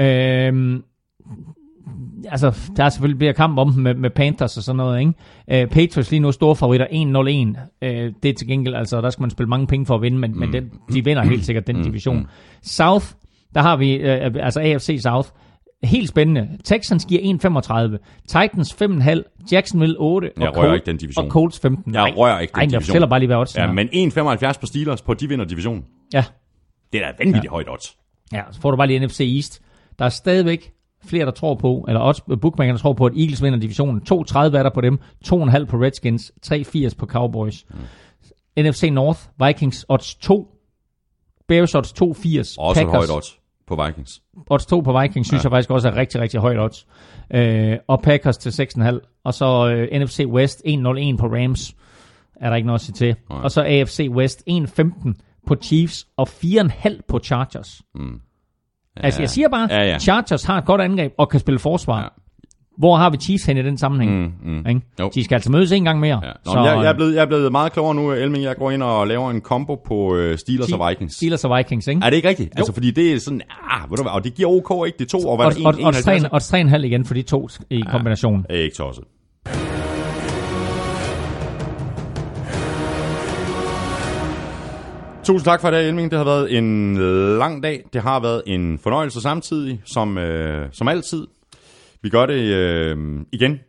Øhm, 0.00 0.82
altså, 2.28 2.70
der 2.76 2.84
er 2.84 2.88
selvfølgelig 2.88 3.18
bliver 3.18 3.32
kamp 3.32 3.58
om 3.58 3.72
dem 3.72 3.82
med, 3.82 3.94
med 3.94 4.10
Panthers 4.10 4.56
og 4.56 4.62
sådan 4.62 4.76
noget, 4.76 5.00
ikke? 5.00 5.12
Øh, 5.62 5.66
Patriots 5.68 6.10
lige 6.10 6.20
nu 6.20 6.32
store 6.32 6.56
favoritter 6.56 6.86
1-0-1. 6.86 7.86
Øh, 7.86 8.12
det 8.22 8.28
er 8.28 8.34
til 8.34 8.46
gengæld, 8.46 8.74
altså, 8.74 9.00
der 9.00 9.10
skal 9.10 9.22
man 9.22 9.30
spille 9.30 9.48
mange 9.48 9.66
penge 9.66 9.86
for 9.86 9.94
at 9.94 10.02
vinde, 10.02 10.18
men, 10.18 10.32
mm. 10.32 10.38
men 10.38 10.52
den, 10.52 10.70
de 10.92 11.04
vinder 11.04 11.22
helt 11.22 11.44
sikkert 11.44 11.66
den 11.66 11.82
division. 11.82 12.26
South, 12.62 13.06
der 13.54 13.62
har 13.62 13.76
vi, 13.76 13.92
øh, 13.92 14.30
altså 14.40 14.60
AFC 14.60 14.98
South, 15.02 15.28
helt 15.84 16.08
spændende. 16.08 16.48
Texans 16.64 17.04
giver 17.04 17.20
1,35. 17.92 18.22
Titans 18.28 18.72
5,5. 18.82 19.46
Jacksonville 19.52 19.96
8. 19.98 20.30
Jeg 20.38 20.48
og 20.48 20.56
rører 20.56 20.70
Col- 20.70 20.74
ikke 20.74 20.86
den 20.86 20.96
division. 20.96 21.24
Og 21.24 21.30
Colts 21.30 21.60
15. 21.60 21.94
Jeg 21.94 22.14
rører 22.16 22.38
ikke 22.40 22.50
den 22.52 22.58
Ej, 22.58 22.62
jeg 22.62 22.70
division. 22.70 22.82
fortæller 22.86 23.08
bare 23.08 23.18
lige, 23.20 23.26
hvad 23.26 23.36
odds 23.36 23.56
Ja, 23.56 23.72
men 23.72 23.88
1,75 23.88 24.60
på 24.60 24.66
Steelers 24.66 25.02
på, 25.02 25.14
de 25.14 25.28
vinder 25.28 25.44
divisionen. 25.44 25.84
ja. 26.14 26.24
Det 26.92 27.02
er 27.02 27.06
da 27.06 27.12
vanvittigt 27.18 27.44
ja. 27.44 27.50
højt 27.50 27.68
odds. 27.70 27.96
Ja, 28.32 28.42
så 28.50 28.60
får 28.60 28.70
du 28.70 28.76
bare 28.76 28.86
lige 28.86 29.06
NFC 29.06 29.20
East. 29.36 29.62
Der 29.98 30.04
er 30.04 30.08
stadigvæk 30.08 30.72
flere, 31.04 31.26
der 31.26 31.30
tror 31.30 31.54
på, 31.54 31.84
eller 31.88 32.00
odds, 32.00 32.20
bookmakerne 32.40 32.76
der 32.76 32.82
tror 32.82 32.92
på, 32.92 33.06
at 33.06 33.12
Eagles 33.16 33.42
vinder 33.42 33.58
divisionen. 33.58 34.02
2,30 34.12 34.38
er 34.38 34.48
der 34.48 34.70
på 34.74 34.80
dem, 34.80 34.98
2,5 35.26 35.64
på 35.64 35.76
Redskins, 35.76 36.32
3,80 36.46 36.96
på 36.98 37.06
Cowboys. 37.06 37.66
Mm. 37.70 37.76
NFC 38.62 38.88
North, 38.92 39.20
Vikings 39.46 39.86
odds 39.88 40.14
2, 40.14 40.48
Bears 41.48 41.74
odds 41.74 41.92
2,80. 41.92 42.54
Også 42.58 42.82
et 42.82 42.88
højt 42.88 43.10
odds 43.10 43.38
på 43.66 43.84
Vikings. 43.84 44.22
Odds 44.50 44.66
2 44.66 44.80
på 44.80 45.00
Vikings 45.00 45.28
synes 45.28 45.44
ja. 45.44 45.48
jeg 45.48 45.52
faktisk 45.52 45.70
også 45.70 45.88
er 45.88 45.96
rigtig, 45.96 46.20
rigtig 46.20 46.40
højt 46.40 46.58
odds. 46.58 46.86
Øh, 47.34 47.76
og 47.86 48.02
Packers 48.02 48.38
til 48.38 48.50
6,5. 48.50 49.20
Og 49.24 49.34
så 49.34 49.68
øh, 49.68 50.00
NFC 50.00 50.24
West 50.26 50.62
1,01 50.66 50.72
på 51.16 51.26
Rams. 51.26 51.74
Er 52.36 52.48
der 52.48 52.56
ikke 52.56 52.66
noget 52.66 52.78
at 52.78 52.84
sige 52.84 52.94
til. 52.94 53.16
Nej. 53.30 53.40
Og 53.40 53.50
så 53.50 53.62
AFC 53.62 54.08
West 54.10 54.42
1,15 54.50 55.12
på 55.46 55.54
Chiefs 55.62 56.06
og 56.16 56.28
4,5 56.28 57.00
på 57.08 57.18
Chargers. 57.18 57.82
Altså, 59.04 59.22
jeg 59.22 59.30
siger 59.30 59.48
bare, 59.48 59.68
Ja, 59.70 59.82
ja. 59.86 59.98
Chargers 59.98 60.44
har 60.44 60.58
et 60.58 60.64
godt 60.64 60.80
angreb 60.80 61.12
og 61.18 61.28
kan 61.28 61.40
spille 61.40 61.58
forsvar. 61.58 62.00
Ja. 62.02 62.06
Hvor 62.78 62.96
har 62.96 63.10
vi 63.10 63.16
Chiefs 63.16 63.44
hen 63.46 63.56
i 63.56 63.62
den 63.62 63.78
sammenhæng? 63.78 64.12
Mm, 64.44 64.52
mm. 64.52 64.66
Ikke? 64.68 64.80
Jo. 65.00 65.10
De 65.14 65.24
skal 65.24 65.34
altså 65.34 65.50
mødes 65.52 65.72
en 65.72 65.84
gang 65.84 66.00
mere. 66.00 66.20
Ja. 66.24 66.30
Nå, 66.46 66.52
så, 66.52 66.58
jeg, 66.64 66.78
jeg, 66.82 66.90
er 66.90 66.94
blevet, 66.94 67.14
jeg 67.14 67.22
er 67.22 67.26
blevet 67.26 67.52
meget 67.52 67.72
klogere 67.72 67.94
nu, 67.94 68.12
Elming. 68.12 68.44
Jeg 68.44 68.56
går 68.56 68.70
ind 68.70 68.82
og 68.82 69.06
laver 69.06 69.30
en 69.30 69.40
combo 69.40 69.74
på 69.74 70.14
øh, 70.16 70.38
Steelers 70.38 70.72
og 70.72 70.88
Vikings. 70.88 71.14
Steelers 71.16 71.44
og 71.44 71.56
Vikings, 71.58 71.86
ikke? 71.86 72.00
Er 72.04 72.10
det 72.10 72.16
ikke 72.16 72.28
rigtigt? 72.28 72.52
Altså, 72.56 72.72
fordi 72.72 72.90
det 72.90 73.12
er 73.12 73.18
sådan, 73.18 73.40
ah, 73.70 73.90
ved 73.90 73.96
du 73.96 74.02
hvad, 74.02 74.12
og 74.12 74.24
det 74.24 74.34
giver 74.34 74.48
OK, 74.48 74.86
ikke? 74.86 74.98
Det 74.98 75.04
er 75.04 75.18
to, 75.18 75.28
og 75.28 75.36
hvad 75.36 75.46
Og, 75.46 75.52
er 75.52 75.56
det, 75.56 75.66
og, 75.66 75.72
en- 75.78 75.84
og, 75.84 75.88
51? 75.88 76.22
3, 76.22 76.28
og 76.32 76.76
3,5 76.76 76.84
igen 76.84 77.04
for 77.04 77.14
de 77.14 77.22
to 77.22 77.48
i 77.70 77.80
kombination. 77.90 78.44
Ikke 78.50 78.76
tosset. 78.76 79.04
Tusind 85.28 85.44
tak 85.44 85.60
for 85.60 85.68
i 85.68 85.70
dag, 85.70 85.88
Elming. 85.88 86.10
Det 86.10 86.18
har 86.18 86.24
været 86.24 86.58
en 86.58 86.96
lang 87.38 87.62
dag. 87.62 87.84
Det 87.92 88.02
har 88.02 88.20
været 88.20 88.42
en 88.46 88.78
fornøjelse 88.78 89.20
samtidig, 89.20 89.82
som, 89.84 90.18
øh, 90.18 90.68
som 90.72 90.88
altid. 90.88 91.26
Vi 92.02 92.08
gør 92.08 92.26
det 92.26 92.54
øh, 92.54 92.96
igen 93.32 93.60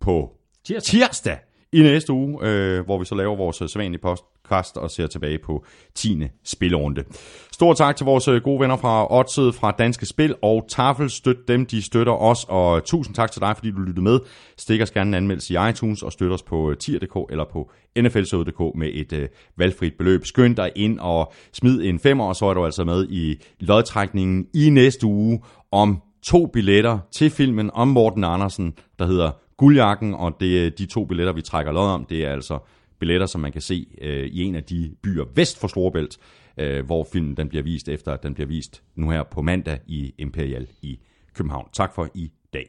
på 0.00 0.30
Tirsdag. 0.64 1.00
tirsdag 1.00 1.38
i 1.72 1.82
næste 1.82 2.12
uge, 2.12 2.38
øh, 2.42 2.84
hvor 2.84 2.98
vi 2.98 3.04
så 3.04 3.14
laver 3.14 3.36
vores 3.36 3.56
sædvanlige 3.56 4.00
podcast 4.44 4.76
og 4.76 4.90
ser 4.90 5.06
tilbage 5.06 5.38
på 5.38 5.64
10. 5.94 6.22
spilrunde. 6.44 7.04
Stor 7.52 7.74
tak 7.74 7.96
til 7.96 8.04
vores 8.04 8.28
øh, 8.28 8.42
gode 8.42 8.60
venner 8.60 8.76
fra 8.76 9.12
Odset, 9.18 9.54
fra 9.54 9.70
Danske 9.70 10.06
Spil 10.06 10.34
og 10.42 10.64
Tafel. 10.68 11.10
Støt 11.10 11.48
dem, 11.48 11.66
de 11.66 11.82
støtter 11.82 12.12
os, 12.12 12.46
og 12.48 12.76
øh, 12.76 12.82
tusind 12.82 13.14
tak 13.14 13.30
til 13.30 13.40
dig, 13.40 13.56
fordi 13.56 13.70
du 13.70 13.78
lyttede 13.78 14.04
med. 14.04 14.20
Stik 14.56 14.80
os 14.80 14.90
gerne 14.90 15.08
en 15.08 15.14
anmeldelse 15.14 15.54
i 15.54 15.68
iTunes 15.70 16.02
og 16.02 16.12
støt 16.12 16.32
os 16.32 16.42
på 16.42 16.70
øh, 16.70 16.76
tier.dk 16.76 17.30
eller 17.30 17.44
på 17.52 17.70
nflsøde.dk 17.96 18.78
med 18.78 18.90
et 18.92 19.12
øh, 19.12 19.28
valgfrit 19.56 19.94
beløb. 19.98 20.26
Skynd 20.26 20.56
dig 20.56 20.72
ind 20.76 20.98
og 20.98 21.32
smid 21.52 21.82
en 21.82 21.98
femmer, 21.98 22.24
og 22.24 22.36
så 22.36 22.46
er 22.46 22.54
du 22.54 22.64
altså 22.64 22.84
med 22.84 23.08
i 23.10 23.42
lodtrækningen 23.60 24.46
i 24.54 24.70
næste 24.70 25.06
uge 25.06 25.42
om 25.72 26.02
to 26.22 26.46
billetter 26.46 26.98
til 27.12 27.30
filmen 27.30 27.70
om 27.74 27.88
Morten 27.88 28.24
Andersen, 28.24 28.74
der 28.98 29.06
hedder 29.06 29.30
Guldjakken, 29.56 30.14
og 30.14 30.36
det 30.40 30.66
er 30.66 30.70
de 30.70 30.86
to 30.86 31.04
billetter, 31.04 31.32
vi 31.32 31.42
trækker 31.42 31.72
lod 31.72 31.88
om. 31.88 32.04
Det 32.04 32.24
er 32.24 32.32
altså 32.32 32.58
billetter, 33.02 33.26
som 33.26 33.40
man 33.40 33.52
kan 33.52 33.60
se 33.60 33.86
øh, 34.00 34.26
i 34.26 34.42
en 34.42 34.54
af 34.54 34.64
de 34.64 34.94
byer 35.02 35.24
vest 35.34 35.60
for 35.60 35.68
Storebælt, 35.68 36.18
øh, 36.58 36.86
hvor 36.86 37.06
filmen 37.12 37.36
den 37.36 37.48
bliver 37.48 37.62
vist 37.62 37.88
efter, 37.88 38.12
at 38.12 38.22
den 38.22 38.34
bliver 38.34 38.48
vist 38.48 38.82
nu 38.96 39.10
her 39.10 39.22
på 39.22 39.42
mandag 39.42 39.78
i 39.86 40.14
Imperial 40.18 40.66
i 40.82 40.98
København. 41.34 41.68
Tak 41.72 41.94
for 41.94 42.08
i 42.14 42.32
dag. 42.52 42.66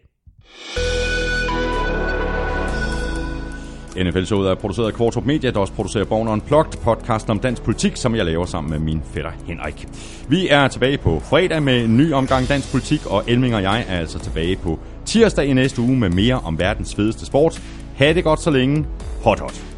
NFL-showet 3.98 4.50
er 4.50 4.56
produceret 4.56 4.88
af 4.88 4.94
Kvartrup 4.94 5.26
Media, 5.26 5.52
der 5.52 5.60
også 5.60 5.74
producerer 5.74 6.06
Born 6.06 6.28
Unplugged, 6.28 6.82
podcasten 6.84 7.32
om 7.32 7.40
dansk 7.40 7.64
politik, 7.64 7.96
som 7.96 8.16
jeg 8.16 8.26
laver 8.26 8.46
sammen 8.46 8.72
med 8.72 8.80
min 8.80 9.02
fætter 9.04 9.32
Henrik. 9.46 9.88
Vi 10.30 10.48
er 10.48 10.68
tilbage 10.68 10.98
på 10.98 11.20
fredag 11.20 11.64
med 11.64 11.84
en 11.84 11.98
ny 11.98 12.14
omgang 12.14 12.48
dansk 12.48 12.72
politik, 12.72 13.06
og 13.06 13.24
Elming 13.28 13.56
og 13.56 13.62
jeg 13.62 13.86
er 13.88 14.00
altså 14.00 14.20
tilbage 14.20 14.56
på 14.56 14.80
tirsdag 15.06 15.46
i 15.46 15.54
næste 15.54 15.82
uge 15.82 15.98
med 15.98 16.10
mere 16.10 16.40
om 16.40 16.60
verdens 16.60 16.96
fedeste 16.96 17.26
sport. 17.26 17.62
Ha' 17.96 18.14
det 18.14 18.24
godt 18.24 18.40
så 18.40 18.52
længe. 18.52 18.86
Hot 19.24 19.40
hot. 19.40 19.73